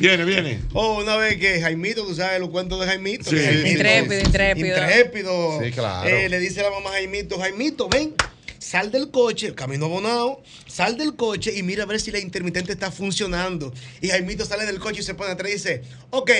Viene, 0.00 0.24
viene. 0.24 0.60
Oh, 0.72 0.98
una 1.00 1.16
vez 1.16 1.36
que 1.36 1.60
Jaimito, 1.60 2.04
tú 2.04 2.14
sabes 2.14 2.40
los 2.40 2.48
cuentos 2.50 2.80
de 2.80 2.86
Jaimito. 2.86 3.30
Sí. 3.30 3.36
Jaimito- 3.36 3.68
Intrépido, 3.70 4.20
intrépido. 4.20 4.66
Intrépido. 4.78 5.60
Sí, 5.62 5.70
claro. 5.70 6.08
Eh, 6.08 6.28
le 6.28 6.38
dice 6.40 6.62
la 6.62 6.70
mamá 6.70 6.90
a 6.90 6.92
Jaimito, 6.94 7.38
Jaimito, 7.38 7.88
ven, 7.88 8.14
sal 8.58 8.90
del 8.90 9.10
coche, 9.10 9.54
camino 9.54 9.84
abonado, 9.86 10.42
sal 10.66 10.96
del 10.96 11.14
coche 11.16 11.52
y 11.56 11.62
mira 11.62 11.82
a 11.82 11.86
ver 11.86 12.00
si 12.00 12.10
la 12.10 12.18
intermitente 12.18 12.72
está 12.72 12.90
funcionando. 12.90 13.72
Y 14.00 14.08
Jaimito 14.08 14.44
sale 14.46 14.64
del 14.66 14.78
coche 14.80 15.00
y 15.00 15.04
se 15.04 15.14
pone 15.14 15.32
atrás 15.32 15.50
y 15.50 15.54
dice, 15.54 15.82
ok, 16.10 16.30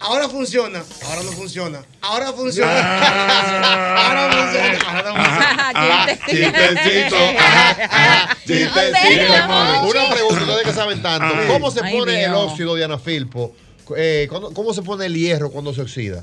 ahora 0.00 0.28
funciona, 0.28 0.82
ahora 1.06 1.22
no 1.22 1.32
funciona, 1.32 1.82
ahora 2.00 2.32
funciona, 2.32 3.96
ahora 4.06 4.32
funciona, 4.32 4.78
ahora 4.86 5.10
no 5.10 5.24
funciona. 5.24 5.72
Ah, 5.74 6.06
chistecito, 6.26 7.16
ajá, 7.38 8.36
chistecito. 8.46 9.88
Una 9.88 10.10
pregunta, 10.10 10.40
ustedes 10.42 10.62
que 10.64 10.72
saben 10.72 11.02
tanto. 11.02 11.34
¿Cómo 11.48 11.70
se 11.70 11.80
Ay, 11.84 11.96
pone 11.98 12.24
el 12.24 12.34
óxido 12.34 12.74
de 12.74 12.84
anafilpo? 12.84 13.54
Eh, 13.96 14.26
¿cuándo- 14.30 14.52
¿Cómo 14.52 14.72
se 14.74 14.82
pone 14.82 15.06
el 15.06 15.14
hierro 15.14 15.50
cuando 15.50 15.74
se 15.74 15.82
oxida? 15.82 16.22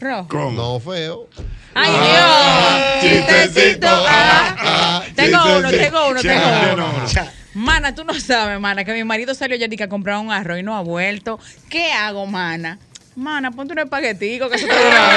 Rojo. 0.00 0.26
¿Cómo? 0.28 0.50
No, 0.50 0.80
feo. 0.80 1.28
Ay, 1.74 1.90
Ah, 1.94 3.00
Dios. 3.00 3.12
Chistecito. 3.12 3.86
ah, 3.88 4.56
ah, 4.58 5.02
Tengo 5.14 5.38
uno, 5.44 5.70
chistecito. 5.70 5.84
tengo 5.84 6.08
uno, 6.08 6.20
tengo 6.20 6.46
uno. 6.74 6.76
no. 6.92 7.42
Mana, 7.54 7.94
tú 7.94 8.02
no 8.04 8.18
sabes, 8.18 8.58
mana, 8.58 8.84
que 8.84 8.92
mi 8.94 9.04
marido 9.04 9.34
salió 9.34 9.54
ayer 9.56 9.72
y 9.72 9.76
que 9.76 9.84
a 9.84 9.88
comprar 9.88 10.18
un 10.18 10.32
arroz 10.32 10.58
y 10.58 10.62
no 10.62 10.74
ha 10.76 10.80
vuelto. 10.80 11.38
¿Qué 11.68 11.92
hago, 11.92 12.26
mana? 12.26 12.78
Mana, 13.14 13.50
ponte 13.50 13.72
un 13.74 13.78
espaguetico 13.80 14.48
que 14.48 14.56
eso 14.56 14.66
te 14.66 14.72
dura 14.84 15.12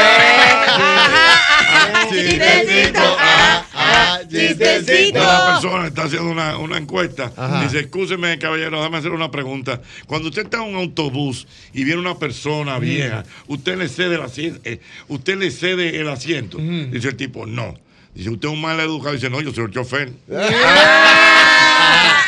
Chistecito, 2.09 2.99
ah, 3.19 3.65
ah, 3.73 4.19
chistecito. 4.29 5.19
Una 5.19 5.45
persona 5.53 5.87
está 5.87 6.03
haciendo 6.03 6.29
una, 6.29 6.57
una 6.57 6.77
encuesta. 6.77 7.31
Ajá. 7.35 7.63
Dice, 7.63 7.79
escúcheme, 7.79 8.37
caballero, 8.37 8.77
déjame 8.77 8.97
hacer 8.97 9.11
una 9.11 9.31
pregunta. 9.31 9.81
Cuando 10.05 10.29
usted 10.29 10.43
está 10.43 10.57
en 10.57 10.63
un 10.63 10.75
autobús 10.75 11.47
y 11.73 11.83
viene 11.83 11.99
una 12.01 12.17
persona 12.17 12.77
vieja, 12.79 13.23
¿usted 13.47 13.77
le 13.77 13.87
cede 13.87 14.15
el 14.15 14.21
asiento? 14.21 14.59
eh, 14.65 14.79
¿Usted 15.07 15.37
le 15.37 15.49
cede 15.51 15.99
el 15.99 16.09
asiento? 16.09 16.57
Dice 16.57 17.07
el 17.09 17.15
tipo, 17.15 17.45
no. 17.45 17.75
Dice, 18.13 18.29
usted 18.29 18.47
es 18.49 18.53
un 18.53 18.61
mal 18.61 18.79
educado. 18.79 19.13
Dice, 19.15 19.29
no, 19.29 19.41
yo 19.41 19.51
soy 19.53 19.65
el 19.65 19.71
chofer. 19.71 20.11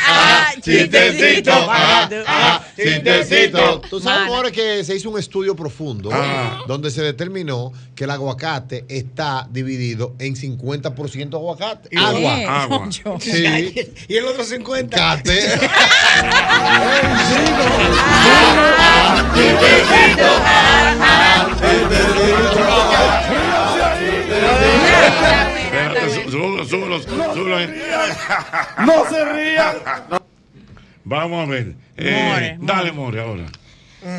Chistecito, 0.60 1.50
ah, 1.52 2.08
ah, 2.26 2.64
chistecito. 2.76 3.80
Tú 3.88 4.00
sabes, 4.00 4.22
amor, 4.28 4.50
que 4.52 4.82
se 4.84 4.96
hizo 4.96 5.10
un 5.10 5.18
estudio 5.18 5.54
profundo 5.56 6.10
Ah. 6.12 6.60
donde 6.66 6.90
se 6.90 7.02
determinó 7.02 7.72
que 7.94 8.04
el 8.04 8.10
aguacate 8.10 8.84
está 8.88 9.46
dividido 9.50 10.14
en 10.18 10.36
50% 10.36 11.34
aguacate. 11.36 11.90
Agua. 11.96 12.36
¿Qué? 12.36 12.46
Agua. 12.46 12.88
Sí. 13.20 13.74
Y 14.08 14.16
el 14.16 14.24
otro 14.26 14.44
50. 14.44 14.96
Cate. 14.96 15.58
No 28.86 29.04
se 29.08 29.24
ría. 29.32 29.74
Vamos 31.08 31.48
a 31.48 31.50
ver. 31.50 31.74
Eh, 31.96 32.12
More, 32.12 32.56
dale, 32.60 32.92
More, 32.92 33.20
ahora. 33.22 33.46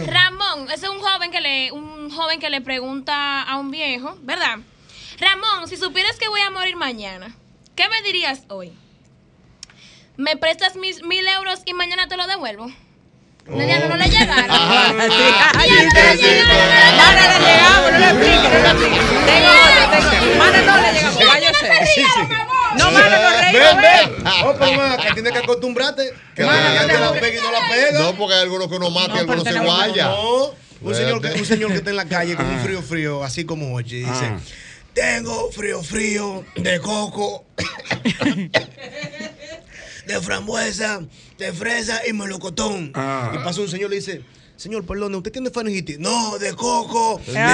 Ramón, 0.08 0.72
ese 0.72 0.88
es 0.88 0.92
un 0.92 1.00
joven 1.00 1.30
que 1.30 1.40
le, 1.40 1.72
un 1.72 2.09
joven 2.09 2.40
que 2.40 2.50
le 2.50 2.61
pregunta 2.61 3.43
a 3.43 3.58
un 3.58 3.69
viejo, 3.69 4.18
¿verdad? 4.24 4.58
Ramón, 5.19 5.68
si 5.68 5.77
supieras 5.77 6.18
que 6.18 6.27
voy 6.27 6.42
a 6.42 6.50
morir 6.50 6.76
mañana, 6.77 7.35
¿qué 7.76 7.88
me 7.90 8.01
dirías 8.01 8.42
hoy? 8.48 8.74
¿Me 10.18 10.35
prestas 10.35 10.76
mis 10.76 11.03
mil 11.03 11.27
euros 11.27 11.61
y 11.68 11.74
mañana 11.74 12.08
te 12.08 12.18
lo 12.18 12.26
devuelvo? 12.26 12.72
No, 13.45 13.64
ya 13.64 13.80
no, 13.80 13.90
no 13.90 13.95
le 13.95 14.09
llegaron. 14.09 14.50
Ajá, 14.50 14.92
sí. 15.09 15.24
Ay, 15.58 15.69
no 15.69 15.76
le 15.76 16.11
sí, 16.11 16.18
sí. 16.18 16.24
llegaron. 16.26 16.98
Mana, 16.98 17.22
le 17.27 17.45
llegamos, 17.45 17.92
no 17.92 18.00
le 18.00 18.06
expliques, 18.09 18.51
no 18.51 18.59
le 18.59 18.69
expliques. 18.69 19.26
Tengo 19.27 19.50
otro, 19.51 19.84
tengo. 19.92 20.38
Mana, 20.40 20.61
no 20.64 20.77
le 20.82 20.93
llegamos, 20.93 21.19
ya 21.19 21.40
yo 21.40 21.53
sé. 21.53 22.03
No, 22.77 22.92
mana, 22.92 23.18
no 23.19 23.30
reímos, 23.42 23.82
Ven, 23.82 24.24
que 24.72 25.14
tienes 25.14 25.31
que 25.33 25.39
acostumbrarte. 25.39 26.14
Que 26.35 26.43
la 26.43 26.80
gente 26.80 26.99
la 26.99 27.11
pega 27.14 27.39
y 27.39 27.41
no 27.41 27.51
la 27.51 27.69
pega. 27.69 27.99
No, 27.99 28.15
porque 28.15 28.35
hay 28.35 28.41
algunos 28.43 28.67
que 28.67 28.75
uno 28.75 28.89
mata 28.89 29.11
y 29.11 29.14
No, 29.14 29.19
algunos 29.33 29.43
se 29.43 29.59
guaya. 29.59 30.06
No, 30.07 30.53
un 30.81 30.95
señor, 30.95 31.22
que, 31.22 31.27
un 31.39 31.45
señor 31.45 31.72
que 31.72 31.77
está 31.77 31.89
en 31.89 31.95
la 31.98 32.06
calle 32.06 32.35
con 32.35 32.45
un 32.45 32.59
frío 32.59 32.81
frío, 32.81 33.23
así 33.23 33.43
como 33.45 33.73
oye, 33.73 33.98
y 33.98 33.99
dice, 34.03 34.25
Ah. 34.25 34.39
tengo 34.93 35.51
frío 35.51 35.83
frío 35.83 36.45
de 36.56 36.80
coco, 36.80 37.45
de 40.07 40.22
frambuesa, 40.22 41.01
de 41.38 41.53
fresa 41.53 42.01
y 42.07 42.14
melocotón. 42.14 42.91
Ah. 42.95 43.31
Y 43.35 43.38
pasa 43.39 43.61
un 43.61 43.67
señor 43.69 43.88
y 43.91 43.95
le 43.95 43.95
dice, 43.98 44.22
señor, 44.60 44.86
perdone, 44.86 45.16
¿usted 45.16 45.32
tiene 45.32 45.50
faringitis? 45.50 45.98
No, 46.00 46.38
de 46.38 46.54
coco, 46.54 47.22
de 47.26 47.32
Tengo 47.32 47.50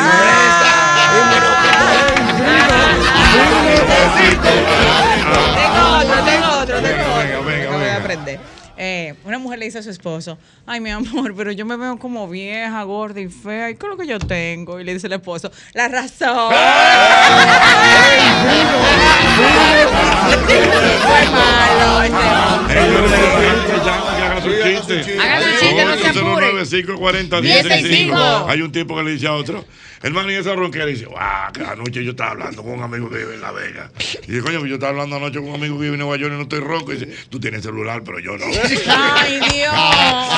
otro, 6.00 6.26
tengo 6.26 6.48
otro, 6.62 6.82
tengo 6.82 6.82
otro. 6.82 6.82
venga, 6.82 7.40
venga, 7.42 7.70
que 7.70 7.78
voy 7.78 7.88
a 7.88 7.98
aprender. 7.98 8.40
Eh, 8.78 9.14
una 9.24 9.38
mujer 9.38 9.60
le 9.60 9.66
dice 9.66 9.78
a 9.78 9.84
su 9.84 9.92
esposo, 9.92 10.38
ay 10.66 10.82
mi 10.82 10.90
amor, 10.90 11.34
pero 11.36 11.52
yo 11.52 11.66
me 11.66 11.78
veo 11.78 11.98
como 11.98 12.28
vieja, 12.28 12.82
gorda 12.84 13.22
y 13.22 13.30
fea, 13.30 13.70
¿y 13.70 13.76
qué 13.76 13.86
es 13.86 13.90
lo 13.90 13.98
que 13.98 14.08
yo 14.08 14.20
tengo? 14.20 14.80
Y 14.80 14.84
le 14.84 14.96
dice 14.96 15.08
el 15.08 15.14
esposo, 15.14 15.52
la 15.74 15.88
razón. 15.88 16.54
Fue 19.36 21.26
malo 21.32 21.86
hombre. 21.98 22.88
Ellos 22.88 23.02
le 23.02 23.18
dicen 23.18 23.58
que 23.66 23.78
llamen, 23.86 24.16
que 24.16 24.22
hagan 24.24 24.42
su 24.44 24.50
chiste. 24.50 25.20
Hagan 25.20 25.44
su 25.44 25.50
chiste, 25.60 25.86
no 25.86 25.96
se 25.98 26.08
apuren. 26.10 26.56
809-540-165. 26.66 27.42
165. 27.42 28.46
Hay 28.50 28.62
un 28.62 28.72
tipo 28.72 28.96
que 28.96 29.04
le 29.04 29.12
dice 29.12 29.28
a 29.28 29.34
otro, 29.34 29.66
hermano, 30.02 30.32
y 30.32 30.36
esa 30.36 30.56
ronquera 30.56 30.86
dice, 30.86 31.06
guau, 31.06 31.52
que 31.54 31.64
anoche 31.64 32.04
yo 32.04 32.12
estaba 32.12 32.32
hablando 32.32 32.64
con 32.64 32.74
un 32.74 32.84
amigo 32.84 33.10
que 33.10 33.18
vive 33.18 33.36
en 33.36 33.42
La 33.42 33.52
Vega. 33.52 33.92
Y 34.28 34.32
dice, 34.32 34.42
coño, 34.44 34.66
yo 34.66 34.76
estaba 34.76 34.92
hablando 34.92 35.16
anoche 35.18 35.40
con 35.40 35.50
un 35.50 35.56
amigo 35.56 35.76
que 35.78 35.84
vive 35.84 35.94
en 35.96 36.00
Nueva 36.00 36.18
York 36.18 36.34
y 36.34 36.38
no 36.38 36.44
estoy 36.44 36.60
ronco. 36.60 36.94
Y 36.94 36.98
dice, 36.98 37.14
tú 37.30 37.40
tienes 37.40 37.62
celular, 37.64 38.02
pero 38.04 38.20
yo 38.20 38.38
no. 38.38 38.46
Ay 38.46 39.40
Dios. 39.52 39.74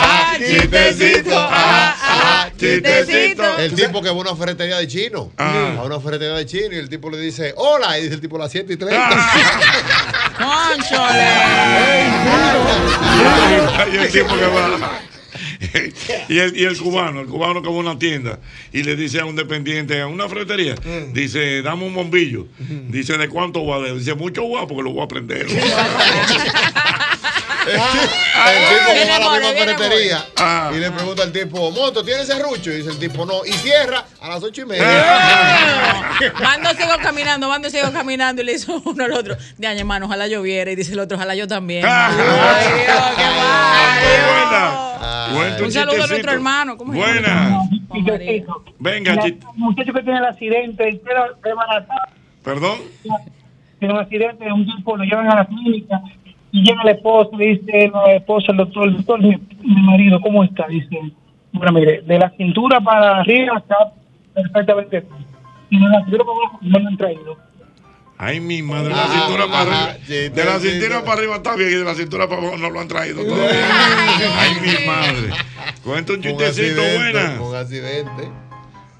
Ah, 0.10 0.36
chistecito. 0.38 1.32
Ah, 1.36 1.96
ah, 2.02 2.07
chistecito. 2.58 3.58
El 3.58 3.74
tipo 3.74 4.02
que 4.02 4.10
va 4.10 4.16
a 4.16 4.20
una 4.20 4.36
ferretería 4.36 4.78
de 4.78 4.88
chino. 4.88 5.32
Ah. 5.38 5.76
A 5.80 5.84
una 5.84 6.00
ferretería 6.00 6.36
de 6.36 6.46
chino 6.46 6.74
y 6.74 6.78
el 6.78 6.90
tipo 6.90 7.10
le 7.10 7.20
dice, 7.20 7.54
hola. 7.56 7.98
Y 8.00 8.04
dice 8.04 8.16
el 8.16 8.22
tipo, 8.22 8.38
las 8.38 8.52
7 8.52 8.74
y 8.74 8.78
30. 8.78 9.10
Conchole. 10.38 11.22
Hay 13.78 13.96
el 13.98 14.12
tipo 14.12 14.36
que 14.36 14.46
va. 14.48 15.02
y, 16.30 16.38
el, 16.40 16.58
y 16.58 16.64
el 16.66 16.78
cubano, 16.78 17.22
el 17.22 17.28
cubano 17.28 17.62
que 17.62 17.70
va 17.70 17.76
a 17.76 17.80
una 17.80 17.98
tienda 17.98 18.40
y 18.72 18.84
le 18.84 18.96
dice 18.96 19.20
a 19.20 19.26
un 19.26 19.36
dependiente, 19.36 20.00
a 20.00 20.08
una 20.08 20.30
ferretería, 20.30 20.76
dice, 21.14 21.62
dame 21.62 21.86
un 21.86 21.94
bombillo. 21.94 22.48
Dice, 22.90 23.18
¿de 23.18 23.28
cuánto 23.30 23.66
vale? 23.66 23.94
Dice, 23.98 24.14
mucho 24.16 24.44
guapo 24.44 24.76
porque 24.76 24.84
lo 24.84 24.92
voy 24.94 25.04
a 25.04 25.08
prender. 25.08 25.48
El 27.68 28.62
tipo 28.70 28.90
va 29.10 29.16
a 29.16 29.20
la 29.20 29.48
misma 29.50 29.66
ferretería 29.66 30.26
Ah. 30.40 30.72
y 30.74 30.78
le 30.80 30.92
pregunta 30.92 31.24
al 31.24 31.32
tipo, 31.32 31.72
Moto, 31.72 32.04
¿tienes 32.04 32.28
serrucho? 32.28 32.72
Y 32.72 32.78
dice 32.78 32.90
el 32.92 33.00
tipo, 33.00 33.26
no. 33.26 33.46
Y 33.46 33.52
cierra 33.54 34.06
a 34.22 34.30
las 34.30 34.44
ocho 34.44 34.62
y 34.62 34.66
media. 34.66 34.86
Mando 36.42 36.70
sigo 36.72 36.94
caminando, 37.02 37.48
mando 37.50 37.70
sigo 37.70 37.92
caminando 37.92 38.42
y 38.42 38.46
le 38.46 38.54
hizo 38.54 38.82
uno 38.86 39.04
al 39.04 39.12
otro. 39.14 39.36
De 39.58 39.68
año, 39.68 39.80
hermano, 39.80 40.06
ojalá 40.06 40.28
yo 40.28 40.42
viera. 40.42 40.72
Y 40.72 40.76
dice 40.76 40.94
el 40.94 41.00
otro, 41.00 41.18
ojalá 41.18 41.36
yo 41.36 41.48
también. 41.48 41.86
Ah. 41.88 42.10
Ay, 42.10 42.84
Dios, 42.84 43.04
qué 43.18 43.26
mal. 43.26 43.98
Cuenta 45.36 45.64
Un 45.64 45.72
saludo 45.72 46.04
a 46.04 46.08
nuestro 46.08 46.32
hermano. 46.32 46.78
¿Cómo? 46.78 46.94
Buena. 46.94 47.60
Venga, 48.80 49.16
muchacho 49.56 49.94
que 49.94 50.02
tiene 50.04 50.20
el 50.20 50.26
accidente, 50.26 50.84
de 50.84 51.56
Maratá, 51.56 51.94
Perdón. 52.44 52.80
tiene 53.80 53.94
un 53.94 54.00
accidente, 54.00 54.52
un 54.52 54.66
tipo 54.66 54.96
lo 54.96 55.04
llevan 55.04 55.30
a 55.32 55.36
la 55.36 55.46
clínica 55.46 56.00
y 56.52 56.64
llega 56.64 56.82
el 56.84 56.90
esposo 56.90 57.32
y 57.40 57.56
dice 57.58 57.92
la 57.94 58.14
esposa, 58.16 58.48
el 58.52 58.58
doctor, 58.58 58.96
doctor, 58.96 59.22
mi, 59.22 59.36
mi 59.62 59.82
marido, 59.84 60.20
¿cómo 60.22 60.44
está? 60.44 60.68
Dice, 60.68 60.98
bueno, 61.52 61.72
mire, 61.74 62.02
de 62.02 62.20
la 62.20 62.30
cintura 62.38 62.80
para 62.82 63.20
arriba 63.20 63.58
está 63.58 63.76
perfectamente 64.34 65.02
bien. 65.02 65.28
Y 65.70 65.80
de 65.80 65.90
la 65.90 66.00
cintura 66.06 66.24
para 66.24 66.38
abajo 66.38 66.60
no 66.62 66.80
lo 66.80 66.88
han 66.88 66.98
traído. 66.98 67.38
Ay, 68.20 68.40
mi 68.40 68.64
madre, 68.64 68.86
de 68.90 68.96
la 68.96 69.04
Ajá, 69.04 69.26
cintura 69.26 69.46
para 69.48 69.62
ajá, 69.72 69.84
arriba. 69.92 70.36
De 70.36 70.46
la 70.46 70.60
cintura 70.60 70.98
sí. 71.00 71.06
para 71.06 71.14
arriba 71.20 71.36
está 71.36 71.56
bien 71.56 71.70
y 71.70 71.74
de 71.76 71.84
la 71.84 71.94
cintura 71.94 72.28
para 72.28 72.42
abajo 72.42 72.58
no 72.58 72.70
lo 72.72 72.80
han 72.80 72.88
traído 72.88 73.24
todavía. 73.24 73.50
Ay, 74.40 74.52
mi 74.62 74.88
madre. 74.88 75.30
Cuenta 75.84 76.14
un 76.14 76.22
chistecito, 76.22 76.82
buena. 76.82 77.42
Un 77.42 77.56
accidente. 77.56 78.24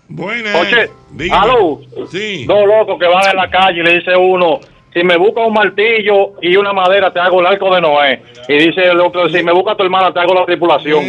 Buena. 0.10 0.58
Oye, 0.60 0.90
Dígame. 1.12 1.42
aló. 1.52 1.80
Sí. 2.12 2.46
Dos 2.46 2.66
locos 2.68 3.00
que 3.00 3.08
van 3.08 3.30
en 3.32 3.38
la 3.38 3.50
calle 3.50 3.80
y 3.80 3.84
le 3.84 3.96
dice 3.96 4.16
uno, 4.16 4.60
si 4.98 5.04
me 5.04 5.16
busca 5.16 5.42
un 5.42 5.54
martillo 5.54 6.34
y 6.42 6.56
una 6.56 6.74
madera, 6.74 7.14
te 7.14 7.20
hago 7.20 7.40
el 7.40 7.46
arco 7.46 7.76
de 7.76 7.82
Noé. 7.82 8.24
Y 8.48 8.58
dice 8.58 8.84
el 8.84 9.00
otro, 9.00 9.30
si 9.30 9.44
me 9.44 9.52
busca 9.52 9.76
tu 9.76 9.84
hermana, 9.84 10.12
te 10.12 10.20
hago 10.20 10.34
la 10.34 10.44
tripulación. 10.44 11.06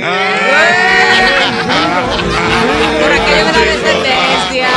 Por 3.01 3.13
aquello 3.13 3.47
de 3.47 3.53
la 3.53 3.61
descendencia. 3.65 4.69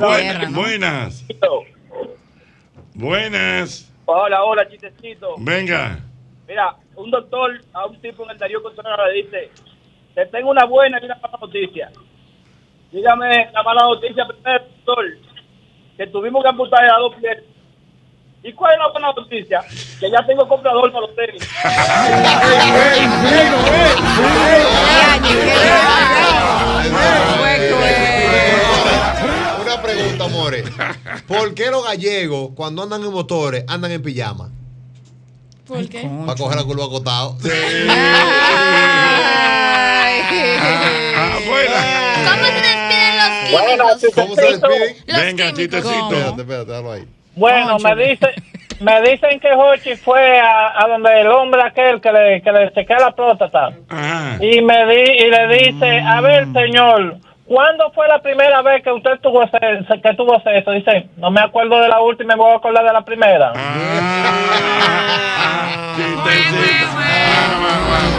Buenas. 0.00 0.52
Buenas. 0.52 1.24
Buenas. 2.94 3.92
Hola, 4.06 4.42
hola, 4.42 4.68
chistecito. 4.68 5.36
Venga. 5.38 6.00
Mira, 6.48 6.74
un 6.96 7.08
doctor 7.08 7.60
a 7.72 7.86
un 7.86 8.00
tipo 8.00 8.24
en 8.24 8.30
el 8.30 8.38
Darío 8.38 8.60
Contreras 8.64 8.98
le 9.06 9.22
dice, 9.22 9.50
te 10.14 10.26
tengo 10.26 10.50
una 10.50 10.64
buena 10.64 10.98
y 11.00 11.04
una 11.04 11.16
mala 11.16 11.38
noticia. 11.40 11.90
Dígame 12.90 13.50
la 13.52 13.62
mala 13.62 13.82
noticia 13.84 14.26
primero, 14.26 14.64
doctor, 14.84 15.04
que 15.96 16.06
tuvimos 16.08 16.42
que 16.42 16.48
amputar 16.48 16.84
a 16.84 16.98
dos 16.98 17.14
piernas. 17.16 17.44
¿Y 18.44 18.52
cuál 18.52 18.72
es 18.72 18.78
la 18.78 18.88
buena 18.90 19.12
noticia? 19.12 19.60
Que 20.00 20.10
ya 20.10 20.26
tengo 20.26 20.46
comprador 20.48 20.92
para 20.92 21.06
los 21.06 21.14
tenis. 21.14 21.48
Una 29.62 29.82
pregunta, 29.82 30.28
More. 30.28 30.64
¿Por 31.28 31.54
qué 31.54 31.70
los 31.70 31.84
gallegos, 31.84 32.50
cuando 32.56 32.82
andan 32.82 33.02
en 33.04 33.12
motores, 33.12 33.64
andan 33.68 33.92
en 33.92 34.02
pijama? 34.02 34.50
¿Por 35.72 35.88
qué? 35.88 36.08
Para 36.26 36.38
coger 36.38 36.58
la 36.58 36.64
curva 36.64 36.84
acotado. 36.84 37.36
Ah, 41.14 41.38
¿Cómo 42.24 42.44
se 42.44 42.62
despiden 42.62 43.16
los 43.18 43.30
químicos? 43.48 44.14
¿Cómo 44.14 44.34
se 44.34 44.42
despiden? 44.42 44.96
Venga, 45.06 45.52
chistecito. 45.52 46.10
Espérate, 46.12 46.40
espérate, 46.42 46.70
déjalo 46.70 46.92
ahí. 46.92 47.04
Bueno, 47.34 47.78
me 47.78 47.96
dice, 47.96 48.26
me 48.80 49.00
dicen 49.02 49.40
que 49.40 49.54
Jochi 49.54 49.96
fue 49.96 50.38
a, 50.40 50.82
a 50.82 50.88
donde 50.88 51.20
el 51.20 51.28
hombre 51.28 51.62
aquel 51.62 52.00
que 52.00 52.12
le, 52.12 52.42
que 52.42 52.52
le 52.52 52.72
chequea 52.72 52.98
la 52.98 53.14
próstata. 53.14 53.70
Y 54.40 54.60
me 54.60 54.86
di, 54.86 55.10
y 55.10 55.30
le 55.30 55.46
dice, 55.56 56.00
a 56.00 56.20
ver, 56.20 56.46
señor, 56.52 57.16
¿cuándo 57.52 57.92
fue 57.92 58.08
la 58.08 58.22
primera 58.22 58.62
vez 58.62 58.82
que 58.82 58.90
usted 58.90 59.20
tuvo 59.20 59.42
sexo? 59.42 59.94
Que 60.02 60.14
tuvo 60.14 60.40
sexo? 60.40 60.70
Dice, 60.70 61.10
no 61.18 61.30
me 61.30 61.42
acuerdo 61.42 61.78
de 61.80 61.88
la 61.88 62.00
última, 62.00 62.34
me 62.34 62.42
voy 62.42 62.52
a 62.52 62.56
acordar 62.56 62.82
de 62.82 62.92
la 62.94 63.04
primera. 63.04 63.52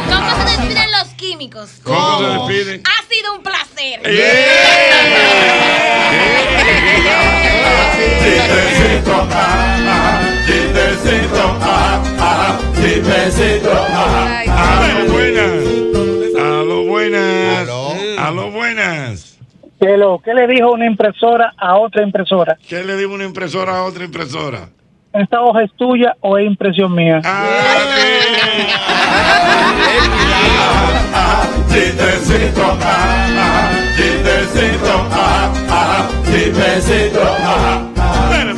¿Cómo 0.07 0.35
se 0.35 0.43
despiden 0.45 0.91
los 0.91 1.07
químicos? 1.15 1.81
¿Cómo 1.83 2.19
se 2.19 2.25
despiden? 2.25 2.83
Ha 2.85 3.01
sido 3.11 3.33
un 3.33 3.41
placer. 3.41 4.01
Chistecito, 8.13 9.27
ah, 9.31 9.77
ah, 9.87 10.21
chistecito, 10.45 11.57
ah, 11.61 12.03
ah, 12.19 12.59
chistecito, 12.75 13.71
ah, 13.73 14.43
ah. 14.47 14.83
Aló, 16.35 16.83
buenas. 16.83 17.82
Aló, 18.27 18.51
buenas. 18.51 18.51
Aló, 18.51 18.51
buenas. 18.51 19.33
¿Qué, 19.83 19.97
lo, 19.97 20.19
¿Qué 20.19 20.33
le 20.33 20.47
dijo 20.47 20.71
una 20.71 20.85
impresora 20.85 21.53
a 21.57 21.77
otra 21.77 22.03
impresora? 22.03 22.57
¿Qué 22.69 22.85
le 22.85 22.95
digo 22.95 23.13
una 23.13 23.25
impresora 23.25 23.79
a 23.79 23.83
otra 23.83 24.05
impresora? 24.05 24.69
¿Esta 25.11 25.41
hoja 25.41 25.63
es 25.63 25.71
tuya 25.75 26.15
o 26.21 26.37
es 26.37 26.47
impresión 26.47 26.95
mía? 26.95 27.19
Chistecito, 31.67 32.61
ah, 32.63 33.27
ah, 33.37 33.71
chistecito, 33.97 35.07
ah, 35.11 35.53
ah, 35.69 36.09
chistecito, 36.25 37.21
ah, 37.21 37.89
ah. 37.97 38.53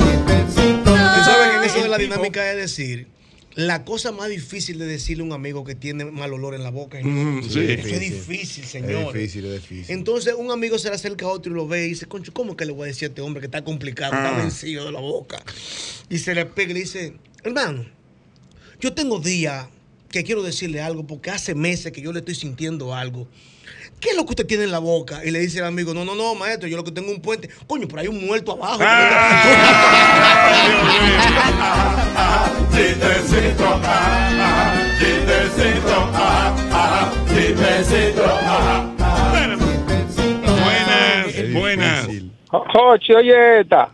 Tú 1.15 1.23
sabes 1.23 1.49
que 1.49 1.55
en 1.57 1.63
eso 1.63 1.81
de 1.81 1.89
la 1.89 1.97
dinámica 1.97 2.51
es 2.51 2.57
decir, 2.57 3.07
la 3.55 3.85
cosa 3.85 4.11
más 4.11 4.29
difícil 4.29 4.77
de 4.79 4.85
decirle 4.85 5.23
a 5.23 5.27
un 5.27 5.31
amigo 5.33 5.63
que 5.63 5.75
tiene 5.75 6.03
mal 6.05 6.33
olor 6.33 6.55
en 6.55 6.63
la 6.63 6.71
boca. 6.71 6.99
es 6.99 7.05
Mm, 7.05 7.41
sí. 7.43 7.59
Eso 7.71 7.87
es 7.87 7.99
difícil, 8.01 8.65
señor. 8.65 9.07
Es 9.07 9.13
difícil, 9.13 9.45
es 9.45 9.61
difícil. 9.61 9.95
Entonces 9.95 10.33
un 10.37 10.51
amigo 10.51 10.77
se 10.77 10.89
le 10.89 10.95
acerca 10.95 11.25
a 11.25 11.29
otro 11.29 11.51
y 11.51 11.55
lo 11.55 11.65
ve 11.67 11.85
y 11.85 11.89
dice, 11.89 12.05
concho, 12.05 12.33
¿cómo 12.33 12.57
que 12.57 12.65
le 12.65 12.73
voy 12.73 12.83
a 12.83 12.87
decir 12.87 13.05
a 13.05 13.09
este 13.09 13.21
hombre 13.21 13.39
que 13.41 13.47
está 13.47 13.63
complicado, 13.63 14.13
está 14.13 14.35
Ah. 14.35 14.37
vencido 14.39 14.85
de 14.85 14.91
la 14.91 14.99
boca? 14.99 15.41
Y 16.09 16.17
se 16.19 16.35
le 16.35 16.45
pega 16.45 16.71
y 16.71 16.73
le 16.73 16.79
dice, 16.81 17.13
hermano, 17.43 17.85
yo 18.81 18.93
tengo 18.93 19.19
días 19.19 19.67
que 20.09 20.23
quiero 20.23 20.43
decirle 20.43 20.81
algo 20.81 21.07
porque 21.07 21.29
hace 21.31 21.55
meses 21.55 21.91
que 21.93 22.01
yo 22.01 22.11
le 22.11 22.19
estoy 22.19 22.35
sintiendo 22.35 22.93
algo. 22.93 23.27
¿Qué 23.99 24.09
es 24.09 24.15
lo 24.17 24.25
que 24.25 24.31
usted 24.31 24.45
tiene 24.45 24.65
en 24.65 24.71
la 24.71 24.79
boca? 24.79 25.23
Y 25.25 25.31
le 25.31 25.39
dice 25.39 25.59
el 25.59 25.63
amigo, 25.65 25.93
no, 25.93 26.03
no, 26.03 26.15
no, 26.15 26.35
maestro, 26.35 26.67
yo 26.67 26.75
lo 26.75 26.83
que 26.83 26.91
tengo 26.91 27.09
es 27.09 27.15
un 27.15 27.21
puente. 27.21 27.49
Coño, 27.65 27.87
pero 27.87 28.01
hay 28.01 28.07
un 28.09 28.23
muerto 28.25 28.51
abajo. 28.51 28.79
Chistecito, 30.55 31.54
Jochi, 42.75 43.13
oye 43.13 43.61
esta. 43.61 43.89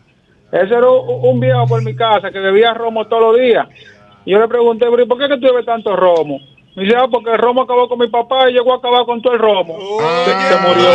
Ese 0.51 0.74
era 0.74 0.90
un, 0.90 1.40
viejo 1.40 1.68
por 1.68 1.84
mi 1.84 1.95
casa 1.95 2.32
que 2.32 2.40
bebía 2.40 2.74
romo 2.74 3.06
todos 3.08 3.32
los 3.32 3.40
días. 3.40 3.68
Y 4.26 4.32
yo 4.32 4.40
le 4.40 4.48
pregunté, 4.48 4.88
"Pero, 4.90 5.03
¿y 5.03 5.06
por 5.06 5.19
qué 5.19 5.27
que 5.27 5.38
tú 5.38 5.48
bebes 5.48 5.66
tanto 5.66 5.95
romo? 5.95 6.40
Me 6.76 6.84
dice, 6.84 6.95
ah, 6.98 7.06
porque 7.11 7.32
el 7.32 7.38
romo 7.38 7.61
acabó 7.61 7.88
con 7.88 8.00
mi 8.00 8.08
papá 8.08 8.50
y 8.50 8.53
llegó 8.53 8.74
a 8.74 8.77
acabar 8.77 9.06
con 9.06 9.22
todo 9.22 9.34
el 9.34 9.40
romo. 9.40 9.77
se, 10.26 10.32
se 10.32 10.61
murió. 10.61 10.90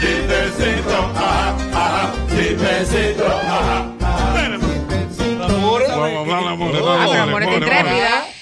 Chistecito, 0.00 0.94
ah, 1.16 1.56
ah, 1.72 2.12
chistecito, 2.28 3.24
ah, 3.26 3.86
ah. 4.02 4.26
Vamos 6.86 8.35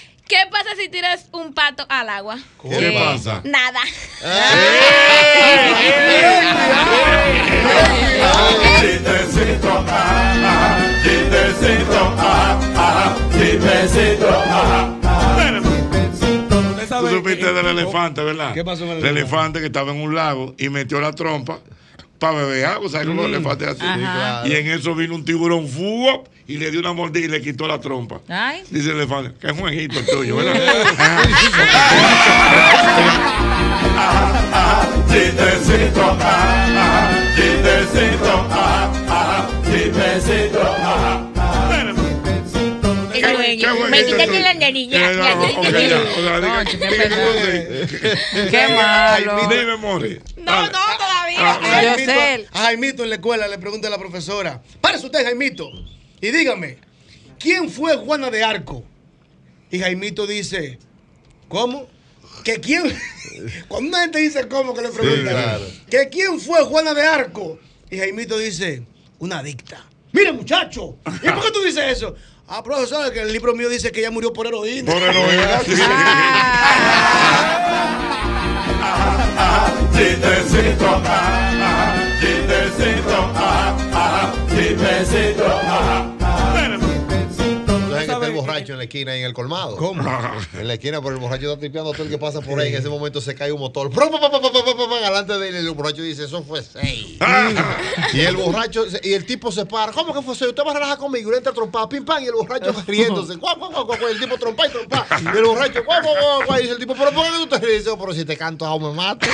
pasa 0.54 0.76
si 0.76 0.88
tiras 0.88 1.26
un 1.32 1.52
pato 1.52 1.84
al 1.88 2.08
agua? 2.08 2.38
¿Qué 2.62 2.92
pasa? 2.92 3.40
Nada. 3.44 3.80
Tú 17.00 17.08
supiste 17.08 17.52
del 17.52 17.66
elefante, 17.66 18.22
¿verdad? 18.22 18.54
¿Qué 18.54 18.64
pasó 18.64 18.86
con 18.86 18.96
el 18.96 19.04
El 19.04 19.16
elefante 19.16 19.58
que 19.58 19.66
estaba 19.66 19.90
en 19.90 20.00
un 20.00 20.14
lago 20.14 20.54
y 20.56 20.68
metió 20.68 21.00
la 21.00 21.12
trompa 21.12 21.58
para 22.24 22.38
beber 22.38 22.64
agua, 22.64 22.88
¿sabes 22.88 23.06
cómo 23.06 23.28
mm. 23.28 23.32
le 23.32 23.40
falta 23.42 23.70
así? 23.72 23.84
Y 24.50 24.54
en 24.54 24.68
eso 24.68 24.94
vino 24.94 25.14
un 25.14 25.26
tiburón 25.26 25.68
fugo 25.68 26.24
y 26.46 26.56
le 26.56 26.70
dio 26.70 26.80
una 26.80 26.94
mordida 26.94 27.26
y 27.26 27.28
le 27.28 27.42
quitó 27.42 27.68
la 27.68 27.78
trompa. 27.80 28.22
Ay. 28.28 28.62
Dice 28.70 28.92
el 28.92 28.96
elefante, 28.96 29.34
que 29.38 29.48
es 29.48 29.52
juanjito 29.52 29.98
el 29.98 30.06
tuyo, 30.06 30.36
¿verdad? 30.36 30.54
chistecito, 35.06 36.00
ah, 36.02 36.16
ah, 36.18 37.12
ah, 37.20 37.84
me 43.90 44.04
quitaste 44.04 44.38
eh, 44.38 44.72
niña. 44.72 44.98
Qué 48.50 48.68
malo. 48.74 49.48
Dime, 49.48 49.76
More. 49.76 50.20
No, 50.38 50.62
no, 50.62 50.72
no. 50.72 51.13
A 51.44 51.60
Jaimito, 51.60 52.48
a 52.52 52.58
Jaimito 52.60 53.02
en 53.04 53.10
la 53.10 53.16
escuela 53.16 53.48
le 53.48 53.58
pregunta 53.58 53.88
a 53.88 53.90
la 53.90 53.98
profesora, 53.98 54.62
párese 54.80 55.06
usted, 55.06 55.24
Jaimito, 55.24 55.70
y 56.20 56.30
dígame, 56.30 56.78
¿quién 57.38 57.70
fue 57.70 57.96
Juana 57.96 58.30
de 58.30 58.42
Arco? 58.42 58.84
Y 59.70 59.78
Jaimito 59.78 60.26
dice, 60.26 60.78
¿cómo? 61.48 61.88
¿Que 62.44 62.60
quién? 62.60 62.84
Cuando 63.68 63.88
una 63.88 64.00
gente 64.02 64.18
dice 64.18 64.48
cómo 64.48 64.74
que 64.74 64.82
le 64.82 64.88
preguntan, 64.90 65.34
claro. 65.34 65.64
¿que 65.90 66.08
quién 66.08 66.40
fue 66.40 66.62
Juana 66.64 66.94
de 66.94 67.02
Arco? 67.02 67.58
Y 67.90 67.98
Jaimito 67.98 68.38
dice, 68.38 68.82
una 69.18 69.38
adicta. 69.38 69.84
Mire, 70.12 70.32
muchacho, 70.32 70.96
¿y 71.22 71.28
por 71.28 71.42
qué 71.42 71.50
tú 71.50 71.62
dices 71.62 71.84
eso? 71.96 72.14
Ah, 72.46 72.62
profesor, 72.62 73.12
que 73.12 73.20
el 73.20 73.32
libro 73.32 73.54
mío 73.54 73.68
dice 73.68 73.90
que 73.90 74.00
ella 74.00 74.10
murió 74.10 74.32
por 74.32 74.46
heroína. 74.46 74.92
Por 74.92 75.02
heroína, 75.02 75.60
sí. 79.94 80.14
Chistecito, 80.24 80.86
ah, 81.04 81.52
ah, 83.92 84.32
chistecito, 84.48 85.46
ah, 85.46 85.72
ah, 85.82 86.08
ah, 86.08 86.13
borracho 88.64 88.72
en 88.72 88.78
la 88.78 88.84
esquina 88.84 89.16
y 89.16 89.20
en 89.20 89.26
el 89.26 89.34
colmado? 89.34 89.76
¿Cómo? 89.76 90.02
En 90.54 90.68
la 90.68 90.74
esquina, 90.74 91.00
pero 91.00 91.14
el 91.14 91.20
borracho 91.20 91.46
está 91.46 91.58
tripeando 91.58 91.92
todo 91.92 92.04
el 92.04 92.08
que 92.08 92.18
pasa 92.18 92.40
por 92.40 92.58
ahí. 92.58 92.68
En 92.68 92.76
ese 92.76 92.88
momento 92.88 93.20
se 93.20 93.34
cae 93.34 93.52
un 93.52 93.60
motor. 93.60 93.90
¡Prum, 93.90 94.10
pum, 94.10 94.20
pum, 94.20 94.30
pum, 94.30 94.40
pum, 94.40 94.64
pum, 94.64 94.76
pum! 94.76 95.00
Delante 95.00 95.38
de 95.38 95.48
él, 95.48 95.54
y 95.56 95.58
el 95.58 95.70
borracho 95.72 96.02
dice, 96.02 96.24
eso 96.24 96.42
fue 96.42 96.62
seis. 96.62 97.18
y 98.12 98.20
el 98.20 98.36
borracho, 98.36 98.84
y 99.02 99.12
el 99.12 99.26
tipo 99.26 99.52
se 99.52 99.66
para. 99.66 99.92
¿Cómo 99.92 100.14
que 100.14 100.22
fue 100.22 100.34
seis? 100.34 100.50
Usted 100.50 100.62
va 100.64 100.70
a 100.70 100.74
relajar 100.74 100.98
conmigo. 100.98 101.28
Y 101.28 101.32
le 101.32 101.38
entra 101.38 101.52
trompada, 101.52 101.88
pim, 101.88 102.04
pam. 102.04 102.22
Y 102.22 102.26
el 102.26 102.32
borracho 102.32 102.72
riéndose. 102.86 103.36
Guau, 103.36 103.56
guau, 103.56 103.84
guau, 103.84 104.08
el 104.08 104.18
tipo 104.18 104.38
trompa 104.38 104.66
y 104.66 104.70
trompa. 104.70 105.06
Y 105.20 105.36
el 105.36 105.44
borracho, 105.44 105.84
guau, 105.84 106.02
guau, 106.02 106.14
guau, 106.14 106.46
guau. 106.46 106.58
Y 106.58 106.62
dice 106.62 106.74
el 106.74 106.78
tipo, 106.78 106.94
pero 106.94 107.12
¿por 107.12 107.24
qué 107.24 107.30
tú 107.32 107.46
te 107.46 107.58
ríes? 107.58 107.84
Dice, 107.84 107.96
pero 107.98 108.14
si 108.14 108.24
te 108.24 108.36
canto, 108.36 108.64
aún 108.64 108.82
me 108.82 108.92
mato. 108.92 109.26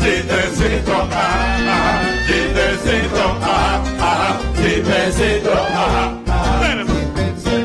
chistecito, 0.00 0.92
ah, 0.92 1.56
ah, 1.66 2.02
chistecito, 2.26 3.38
ah, 3.40 3.82
ah, 4.00 4.53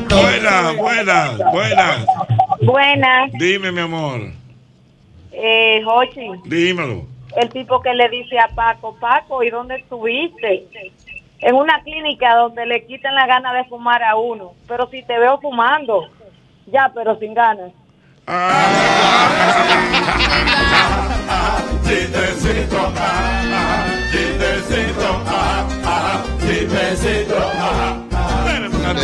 Buenas, 0.08 0.76
buenas, 0.76 1.38
buenas. 1.52 2.06
Buenas, 2.62 3.32
Dime, 3.32 3.72
mi 3.72 3.80
amor. 3.80 4.20
eh, 5.32 5.80
Jochi, 5.84 6.26
Dímelo. 6.44 7.06
el 7.36 7.48
tipo 7.50 7.80
que 7.80 7.94
le 7.94 8.08
dice 8.10 8.38
a 8.38 8.48
Paco, 8.54 8.96
Paco, 9.00 9.42
¿y 9.42 9.50
dónde 9.50 9.76
estuviste? 9.76 10.66
En 11.40 11.54
una 11.54 11.82
clínica 11.82 12.34
donde 12.36 12.66
le 12.66 12.84
quitan 12.86 13.14
la 13.14 13.26
gana 13.26 13.52
de 13.54 13.64
fumar 13.64 14.02
a 14.02 14.16
uno, 14.16 14.52
pero 14.68 14.88
si 14.90 15.02
te 15.02 15.18
veo 15.18 15.38
fumando, 15.40 16.08
ya, 16.66 16.90
pero 16.94 17.18
sin 17.18 17.32
ganas. 17.34 17.72
Ah, 18.26 18.66
ah, 24.40 24.42
chistecito, 24.56 25.08
ah, 25.26 25.66
ah, 25.84 26.24
chistecito, 26.40 27.36
ah, 27.38 27.96
ah. 28.12 28.46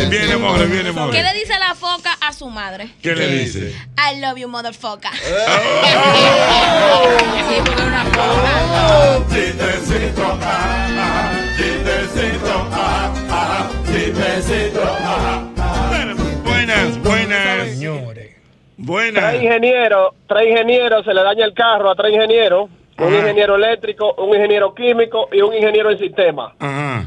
Viene, 0.09 0.37
more, 0.37 0.65
viene, 0.65 0.91
more. 0.91 1.11
¿Qué 1.11 1.21
le 1.23 1.33
dice 1.33 1.53
la 1.59 1.73
foca 1.75 2.17
a 2.21 2.33
su 2.33 2.49
madre? 2.49 2.89
¿Qué 3.01 3.15
le 3.15 3.27
dice? 3.27 3.73
I 3.97 4.15
love 4.19 4.37
you, 4.37 4.47
motherfucker. 4.47 5.11
Eh. 5.13 5.17
Sí, 7.47 7.55
porque 7.63 7.81
es 7.81 7.87
una 7.87 8.03
foca. 8.05 9.23
Chistecito, 9.29 10.37
chistecito, 11.57 12.53
chistecito, 13.85 14.83
ah. 14.83 15.43
Buenas, 16.43 16.97
buenas. 17.01 17.69
Señores. 17.69 18.35
Buenas. 18.77 19.23
Tres 19.31 19.43
ingenieros, 19.43 20.13
tres 20.27 20.49
ingenieros, 20.49 21.05
se 21.05 21.13
le 21.13 21.23
daña 21.23 21.45
el 21.45 21.53
carro 21.53 21.89
a 21.89 21.95
tres 21.95 22.13
ingenieros, 22.13 22.69
un 22.99 23.07
Ajá. 23.07 23.17
ingeniero 23.17 23.55
eléctrico, 23.55 24.13
un 24.17 24.35
ingeniero 24.35 24.73
químico 24.73 25.29
y 25.31 25.41
un 25.41 25.53
ingeniero 25.53 25.91
en 25.91 25.99
sistema. 25.99 26.53
Ajá. 26.59 27.05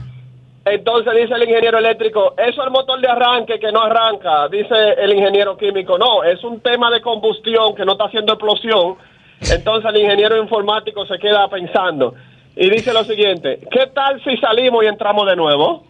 Entonces 0.65 1.15
dice 1.17 1.35
el 1.35 1.43
ingeniero 1.45 1.79
eléctrico, 1.79 2.35
eso 2.37 2.61
es 2.61 2.67
el 2.67 2.71
motor 2.71 3.01
de 3.01 3.09
arranque 3.09 3.59
que 3.59 3.73
no 3.73 3.83
arranca. 3.83 4.47
Dice 4.49 4.75
el 4.99 5.13
ingeniero 5.15 5.57
químico, 5.57 5.99
no, 5.99 6.23
es 6.23 6.43
un 6.45 6.61
tema 6.61 6.91
de 6.91 7.01
combustión 7.01 7.75
que 7.75 7.85
no 7.85 7.93
está 7.93 8.05
haciendo 8.05 8.35
explosión. 8.35 8.97
Entonces 9.41 9.91
el 9.93 10.03
ingeniero 10.03 10.37
informático 10.37 11.07
se 11.07 11.19
queda 11.19 11.49
pensando 11.49 12.15
y 12.57 12.69
dice 12.69 12.93
lo 12.93 13.05
siguiente, 13.05 13.59
¿qué 13.71 13.87
tal 13.95 14.23
si 14.23 14.37
salimos 14.37 14.85
y 14.85 14.87
entramos 14.87 15.27
de 15.27 15.37
nuevo? 15.37 15.85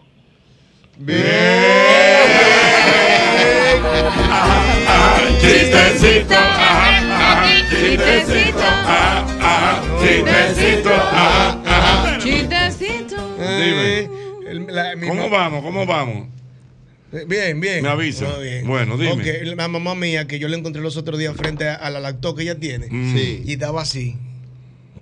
Chistecito, 5.41 6.35
ah, 6.37 7.01
ah, 7.11 7.45
chistecito, 7.69 8.59
ah, 8.63 9.25
ah, 9.41 9.81
chistecito, 10.01 10.89
ah, 10.93 11.61
ah. 11.65 12.17
Chistecito. 12.21 13.15
Eh, 13.39 14.09
el- 14.47 14.67
la- 14.67 14.95
mi 14.95 15.07
¿Cómo 15.07 15.29
vamos? 15.29 15.63
¿Cómo 15.63 15.85
vamos? 15.85 16.27
Eh, 17.13 17.25
Bien, 17.27 17.59
bien. 17.59 17.83
Me 17.83 17.89
avisa. 17.89 18.25
No, 18.27 18.39
bien. 18.39 18.65
Bueno, 18.65 18.97
dime. 18.97 19.11
Ok, 19.13 19.55
la 19.55 19.67
mamá 19.67 19.95
mía, 19.95 20.27
que 20.27 20.39
yo 20.39 20.47
la 20.47 20.55
encontré 20.57 20.81
los 20.81 20.95
otros 20.97 21.19
días 21.19 21.35
frente 21.35 21.67
a, 21.67 21.75
a 21.75 21.89
la 21.89 21.99
lactó 21.99 22.35
que 22.35 22.43
ella 22.43 22.57
tiene. 22.59 22.87
Mm. 22.89 23.13
Sí. 23.15 23.43
Y 23.45 23.53
estaba 23.53 23.81
así. 23.81 24.15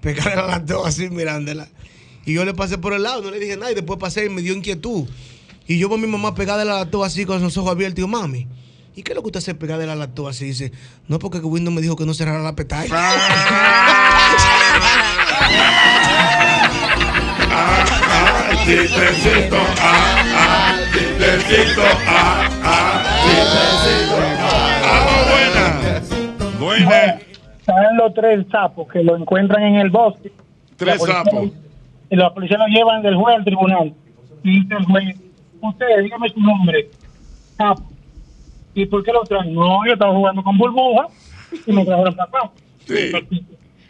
Pegada 0.02 0.32
a 0.34 0.36
la 0.36 0.48
lactó 0.48 0.86
así 0.86 1.10
mirándola. 1.10 1.68
Y 2.26 2.34
yo 2.34 2.46
le 2.46 2.54
pasé 2.54 2.78
por 2.78 2.94
el 2.94 3.04
lado, 3.04 3.22
no 3.22 3.32
le 3.32 3.40
dije 3.40 3.58
nada. 3.58 3.72
Y 3.72 3.76
después 3.76 4.00
pasé 4.00 4.26
y 4.26 4.30
me 4.30 4.42
dio 4.42 4.54
inquietud. 4.54 5.08
Y 5.68 5.78
yo 5.78 5.88
veo 5.88 5.98
a 5.98 6.02
mi 6.02 6.08
mamá 6.08 6.34
pegada 6.36 6.64
a 6.64 6.66
la 6.66 6.76
lactó 6.78 7.04
así 7.04 7.26
con 7.26 7.42
los 7.42 7.56
ojos 7.58 7.72
abiertos. 7.72 7.94
Y 7.94 8.02
digo, 8.02 8.08
mami, 8.08 8.48
¿y 8.96 9.04
qué 9.04 9.12
es 9.12 9.16
lo 9.16 9.22
que 9.22 9.28
usted 9.28 9.38
hace 9.40 9.54
pegada 9.54 9.84
a 9.84 9.88
la 9.88 9.96
lactó 9.96 10.28
así? 10.28 10.46
dice, 10.46 10.72
no, 11.08 11.20
porque 11.20 11.38
Windows 11.40 11.76
me 11.76 11.82
dijo 11.82 11.96
que 11.96 12.06
no 12.08 12.14
cerrara 12.16 12.42
la 12.42 12.56
petaña. 12.56 12.90
Ah, 17.52 17.86
ah, 18.12 18.52
ah, 18.52 18.60
ah, 22.08 22.50
ah. 22.64 23.00
Buenas. 25.30 26.60
Buenas. 26.60 27.22
Saben 27.66 27.98
los 27.98 28.14
tres 28.14 28.46
sapos 28.52 28.88
que 28.92 29.04
lo 29.04 29.16
encuentran 29.16 29.64
en 29.64 29.76
el 29.76 29.90
bosque. 29.90 30.32
Tres 30.78 31.02
sapos. 31.02 31.50
Y 32.10 32.16
la 32.16 32.34
policía 32.34 32.58
lo 32.58 32.68
llevan 32.68 33.02
del 33.02 33.16
juez 33.16 33.38
al 33.38 33.44
tribunal. 33.44 33.94
Y 34.44 34.62
dice 34.62 34.76
el 34.76 34.86
juez, 34.86 35.16
usted, 35.62 36.04
dígame 36.04 36.30
su 36.30 36.40
nombre. 36.40 36.90
Sapo. 37.58 37.84
¿Y 38.74 38.86
por 38.86 39.04
qué 39.04 39.12
lo 39.12 39.24
traen? 39.24 39.54
No, 39.54 39.86
yo 39.86 39.94
estaba 39.94 40.14
jugando 40.14 40.44
con 40.44 40.58
burbuja 40.58 41.08
y 41.66 41.72
me 41.72 41.86
trajeron 41.86 42.16
para 42.16 42.30
acá. 42.30 42.52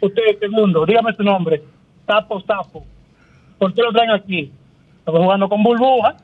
Usted, 0.00 0.38
segundo, 0.38 0.86
dígame 0.86 1.12
su 1.14 1.22
nombre. 1.22 1.62
Sapo, 2.06 2.40
sapo. 2.40 2.84
¿Por 3.58 3.74
qué 3.74 3.82
lo 3.82 3.92
traen 3.92 4.10
aquí? 4.10 4.50
Estaba 4.98 5.18
jugando 5.20 5.48
con 5.48 5.62
burbuja 5.62 6.16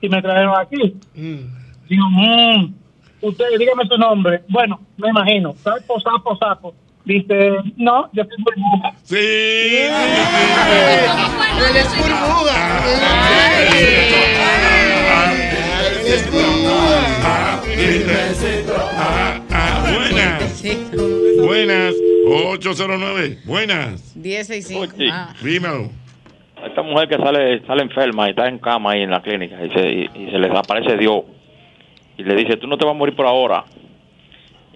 y 0.00 0.08
me 0.08 0.22
trajeron 0.22 0.54
aquí. 0.58 0.96
Digo, 1.14 2.04
mm, 2.10 2.74
usted, 3.22 3.44
dígame 3.58 3.86
su 3.86 3.98
nombre. 3.98 4.42
Bueno, 4.48 4.80
me 4.96 5.08
imagino. 5.08 5.54
Sapo, 5.54 6.00
sapo, 6.00 6.36
sapo. 6.36 6.74
Dice, 7.04 7.58
no, 7.76 8.08
yo 8.12 8.24
soy 8.24 8.36
burbuja. 8.42 8.92
Sí. 9.04 9.16
Él 9.16 9.90
es 11.76 11.96
burbuja. 11.96 12.54
Ah, 17.22 17.60
ah, 18.98 19.25
buenas. 20.36 20.64
Buenas. 21.38 21.94
809. 22.26 23.38
Buenas. 23.44 24.16
1065. 24.16 24.94
Ah. 25.12 25.34
Dímelo. 25.42 25.90
Esta 26.64 26.82
mujer 26.82 27.08
que 27.08 27.16
sale 27.16 27.64
sale 27.66 27.82
enferma 27.82 28.26
y 28.26 28.30
está 28.30 28.48
en 28.48 28.58
cama 28.58 28.92
ahí 28.92 29.02
en 29.02 29.10
la 29.10 29.22
clínica 29.22 29.64
y 29.64 29.70
se, 29.70 29.92
y, 29.92 30.10
y 30.14 30.30
se 30.30 30.38
le 30.38 30.48
aparece 30.48 30.96
Dios 30.96 31.24
y 32.18 32.24
le 32.24 32.34
dice, 32.34 32.56
tú 32.56 32.66
no 32.66 32.78
te 32.78 32.84
vas 32.84 32.94
a 32.94 32.98
morir 32.98 33.14
por 33.14 33.26
ahora. 33.26 33.64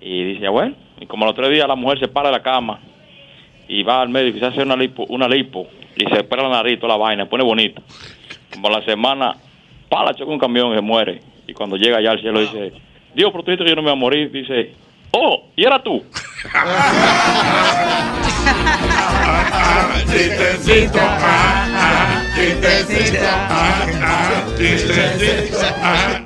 Y 0.01 0.25
dice, 0.25 0.49
bueno, 0.49 0.77
y 1.01 1.07
como 1.07 1.25
los 1.25 1.35
tres 1.35 1.51
días 1.51 1.67
la 1.67 1.75
mujer 1.75 1.99
se 1.99 2.09
para 2.09 2.29
de 2.29 2.37
la 2.37 2.43
cama 2.43 2.81
y 3.67 3.83
va 3.83 4.03
al 4.03 4.09
médico 4.09 4.37
y 4.37 4.41
se 4.41 4.47
hace 4.47 4.63
una 4.63 4.77
lipo, 4.77 5.05
una 5.09 5.27
lipo 5.29 5.67
y 5.97 6.05
se 6.05 6.21
espera 6.21 6.43
la 6.43 6.51
nariz, 6.51 6.79
toda 6.79 6.95
la 6.95 6.99
vaina, 6.99 7.29
pone 7.29 7.45
bonito. 7.45 7.83
Como 8.53 8.69
a 8.69 8.79
la 8.79 8.85
semana, 8.85 9.35
para, 9.89 10.15
choca 10.15 10.31
un 10.31 10.39
camión 10.39 10.73
y 10.73 10.77
se 10.77 10.83
muere. 10.83 11.21
Y 11.47 11.53
cuando 11.53 11.77
llega 11.77 11.99
allá 11.99 12.13
al 12.13 12.21
cielo 12.21 12.41
dice, 12.41 12.73
Dios, 13.15 13.31
pero 13.33 13.43
tú 13.43 13.65
que 13.65 13.69
yo 13.69 13.77
no 13.77 13.83
me 13.83 13.91
voy 13.91 13.93
a 13.93 14.01
morir. 14.01 14.31
Dice, 14.31 14.73
oh, 15.13 15.49
¿y 15.57 15.65
era 15.65 15.83
tú? 15.83 16.05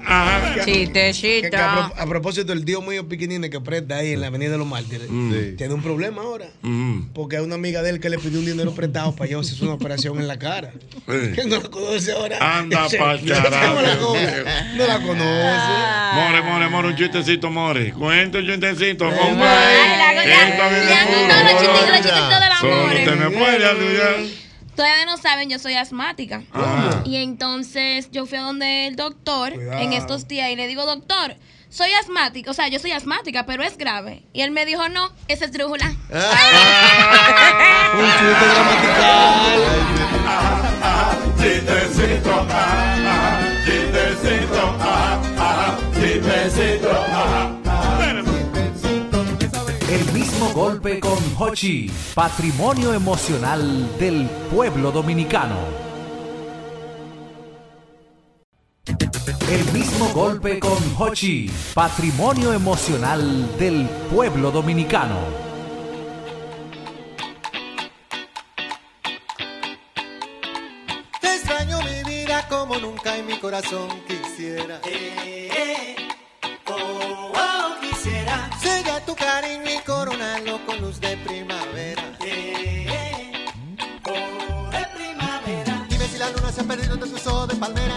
Ah, 0.06 0.40
ah, 0.56 0.64
chistecito. 0.64 1.50
Que- 1.50 1.56
a, 1.56 1.72
pro- 1.92 2.02
a 2.02 2.06
propósito, 2.06 2.52
el 2.52 2.64
tío 2.64 2.82
mío 2.82 3.08
piquinine 3.08 3.48
que 3.50 3.60
presta 3.60 3.96
ahí 3.96 4.12
en 4.12 4.20
la 4.20 4.26
Avenida 4.28 4.50
de 4.52 4.58
los 4.58 4.66
Mártires 4.66 5.08
Mm. 5.10 5.56
tiene 5.56 5.74
un 5.74 5.82
problema 5.82 6.22
ahora. 6.22 6.46
Mm. 6.62 7.08
Porque 7.14 7.36
hay 7.36 7.44
una 7.44 7.54
amiga 7.54 7.82
de 7.82 7.90
él 7.90 8.00
que 8.00 8.08
le 8.10 8.18
pidió 8.18 8.38
un 8.38 8.46
dinero 8.46 8.74
prestado 8.74 9.14
para 9.14 9.30
yo 9.30 9.40
hacerse 9.40 9.64
una 9.64 9.74
operación 9.74 10.18
en 10.20 10.28
la 10.28 10.38
cara. 10.38 10.72
Que 11.06 11.44
no 11.46 11.56
la 11.60 11.68
conoce 11.68 12.12
ahora. 12.12 12.58
Anda 12.58 12.86
carajo. 13.26 13.74
No 13.74 13.82
la 13.82 13.96
conoce. 13.98 14.44
No 14.76 14.86
la 14.86 15.00
conoce. 15.00 16.14
More, 16.14 16.42
more, 16.42 16.68
more, 16.68 16.88
un 16.88 16.96
chistecito, 16.96 17.50
more. 17.50 17.92
Cuenta 17.92 18.38
un 18.38 18.46
chistecito, 18.46 19.06
Ay, 19.08 19.18
compa. 19.18 19.44
la- 19.44 20.12
la- 20.14 20.24
Esto 20.24 20.62
viene 20.70 21.06
puro, 21.06 22.60
Solo 22.60 22.84
usted 22.94 23.16
me 23.16 23.30
puede 23.30 23.66
ayudar. 23.66 24.43
Ustedes 24.76 25.06
no 25.06 25.16
saben, 25.18 25.48
yo 25.48 25.60
soy 25.60 25.74
asmática. 25.74 26.42
Y 27.04 27.14
entonces 27.18 28.10
yo 28.10 28.26
fui 28.26 28.38
a 28.38 28.40
donde 28.42 28.88
el 28.88 28.96
doctor 28.96 29.52
Cuidado. 29.54 29.80
en 29.80 29.92
estos 29.92 30.26
días 30.26 30.50
y 30.50 30.56
le 30.56 30.66
digo, 30.66 30.84
doctor, 30.84 31.36
soy 31.68 31.92
asmática, 31.92 32.50
o 32.50 32.54
sea, 32.54 32.66
yo 32.66 32.80
soy 32.80 32.90
asmática, 32.90 33.46
pero 33.46 33.62
es 33.62 33.78
grave. 33.78 34.24
Y 34.32 34.40
él 34.40 34.50
me 34.50 34.66
dijo, 34.66 34.88
no, 34.88 35.12
esa 35.28 35.44
es 35.44 35.52
drújula. 35.52 35.86
Un 35.86 35.96
chiste 38.18 38.46
gramatical. 38.52 39.60
Chistecito, 41.38 42.46
ah, 42.50 42.96
ah, 43.06 43.38
chistecito, 43.64 44.76
ah, 44.80 45.22
ah, 45.38 45.78
chistecito, 45.94 47.53
golpe 50.54 51.00
con 51.00 51.18
Hochi, 51.36 51.90
patrimonio 52.14 52.94
emocional 52.94 53.98
del 53.98 54.28
pueblo 54.52 54.92
dominicano. 54.92 55.56
El 59.50 59.72
mismo 59.72 60.10
golpe 60.14 60.60
con 60.60 60.78
Hochi, 60.96 61.50
patrimonio 61.74 62.52
emocional 62.52 63.58
del 63.58 63.88
pueblo 64.14 64.52
dominicano. 64.52 65.18
Te 71.20 71.34
extraño 71.34 71.80
mi 71.82 72.08
vida 72.08 72.46
como 72.48 72.78
nunca 72.78 73.16
en 73.16 73.26
mi 73.26 73.38
corazón 73.38 73.88
quisiera. 74.06 74.80
oh, 74.84 76.03
tu 79.14 79.24
cariño 79.24 79.70
y 79.70 79.78
coronarlo 79.84 80.64
con 80.66 80.80
luz 80.80 81.00
de 81.00 81.16
primavera. 81.18 82.02
oh, 84.08 84.70
de 84.70 84.86
primavera. 84.96 85.86
Dime 85.88 86.08
si 86.08 86.18
la 86.18 86.30
luna 86.30 86.52
se 86.52 86.60
ha 86.60 86.64
perdido 86.64 86.94
entre 86.94 87.10
tus 87.10 87.26
ojos 87.26 87.48
de 87.48 87.56
palmera. 87.56 87.96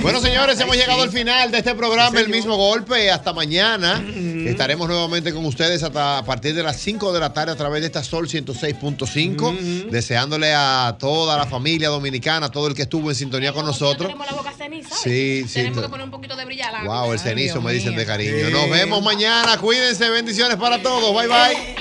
Bueno, 0.00 0.20
señores, 0.20 0.60
hemos 0.60 0.76
llegado 0.76 1.02
al 1.02 1.10
final 1.10 1.50
de 1.50 1.58
este 1.58 1.74
programa, 1.74 2.20
El 2.20 2.28
mismo 2.28 2.56
golpe. 2.56 3.10
Hasta 3.10 3.32
mañana. 3.32 4.02
Estaremos 4.46 4.88
nuevamente 4.88 5.32
con 5.32 5.44
ustedes 5.44 5.82
hasta 5.82 6.18
a 6.18 6.24
partir 6.24 6.54
de 6.54 6.62
las 6.62 6.76
5 6.78 7.12
de 7.12 7.20
la 7.20 7.32
tarde 7.32 7.52
a 7.52 7.56
través 7.56 7.80
de 7.80 7.86
esta 7.86 8.04
Sol 8.04 8.28
106.5. 8.28 9.90
Deseándole 9.90 10.54
a 10.54 10.96
toda 10.98 11.36
la 11.36 11.46
familia 11.46 11.88
dominicana, 11.88 12.46
a 12.46 12.50
todo 12.50 12.68
el 12.68 12.74
que 12.74 12.82
estuvo 12.82 13.10
en 13.10 13.16
sintonía 13.16 13.52
con 13.52 13.66
nosotros. 13.66 14.08
Tenemos 14.08 14.26
la 14.26 14.36
boca 14.36 14.52
ceniza. 14.52 14.94
Sí, 14.94 15.44
sí. 15.48 15.54
Tenemos 15.54 15.82
que 15.82 15.88
poner 15.88 16.04
un 16.04 16.10
poquito 16.10 16.36
de 16.36 16.44
brillar. 16.44 16.74
al 16.74 16.86
Wow, 16.86 17.12
el 17.12 17.18
cenizo 17.18 17.60
me 17.60 17.72
dicen 17.72 17.96
de 17.96 18.06
cariño. 18.06 18.46
Sí. 18.46 18.52
Nos 18.52 18.70
vemos 18.70 19.02
mañana. 19.02 19.58
Cuídense. 19.58 20.08
Bendiciones 20.10 20.56
para 20.56 20.80
todos. 20.80 21.14
Bye, 21.14 21.26
bye. 21.26 21.76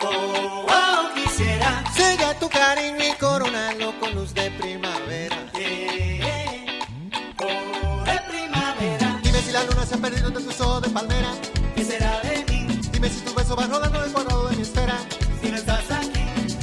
Oh, 0.00 0.66
oh, 0.66 1.08
quisiera. 1.14 1.84
Sella 1.94 2.38
tu 2.38 2.48
cariño 2.48 3.04
y 3.06 3.18
coronarlo 3.18 3.98
con 4.00 4.14
luz 4.14 4.32
se 9.90 9.96
ha 9.96 9.98
perdido 9.98 10.28
entre 10.28 10.44
tus 10.44 10.82
de 10.82 10.88
palmera. 10.90 11.32
¿Qué 11.74 11.84
será 11.84 12.20
de 12.20 12.44
mí? 12.48 12.80
Dime 12.92 13.08
si 13.08 13.20
tu 13.22 13.34
beso 13.34 13.56
va 13.56 13.66
rodando 13.66 14.04
el 14.04 14.12
cuadrado 14.12 14.48
de 14.48 14.56
mi 14.56 14.62
esfera. 14.62 14.96
Si 15.42 15.50
no 15.50 15.56
estás 15.56 15.90
aquí. 15.90 16.20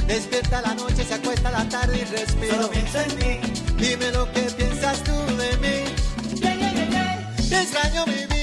Despierta 0.07 0.61
la 0.61 0.73
noche, 0.75 1.03
se 1.03 1.13
acuesta 1.15 1.51
la 1.51 1.67
tarde 1.67 1.97
y 1.97 2.05
respiro. 2.05 2.55
Solo 2.55 2.69
pienso 2.69 2.99
en 3.01 3.15
mí. 3.17 3.39
Dime 3.77 4.11
lo 4.11 4.31
que 4.31 4.43
piensas 4.43 5.03
tú 5.03 5.11
de 5.11 5.57
mí. 5.57 6.39
Te 7.49 7.61
extraño 7.61 8.05
mi 8.05 8.13
vida 8.13 8.36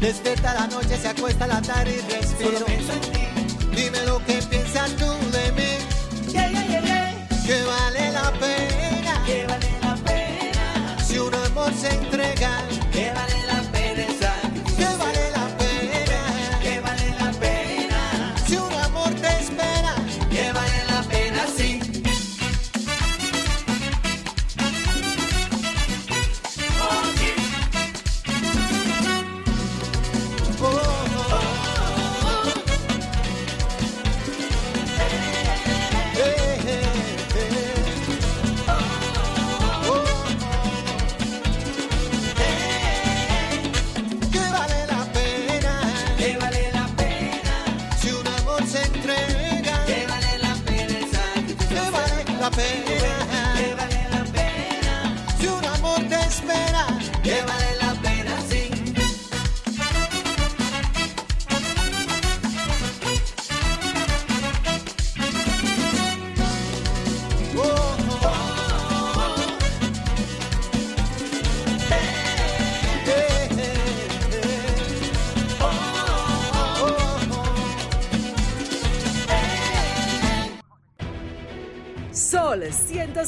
Despierta 0.00 0.54
la 0.54 0.66
noche, 0.66 0.96
se 0.96 1.08
acuesta 1.08 1.46
la 1.46 1.60
tarde 1.62 1.96
y 1.96 2.12
respiro. 2.12 2.66
Dime 3.74 4.04
lo 4.06 4.24
que 4.24 4.35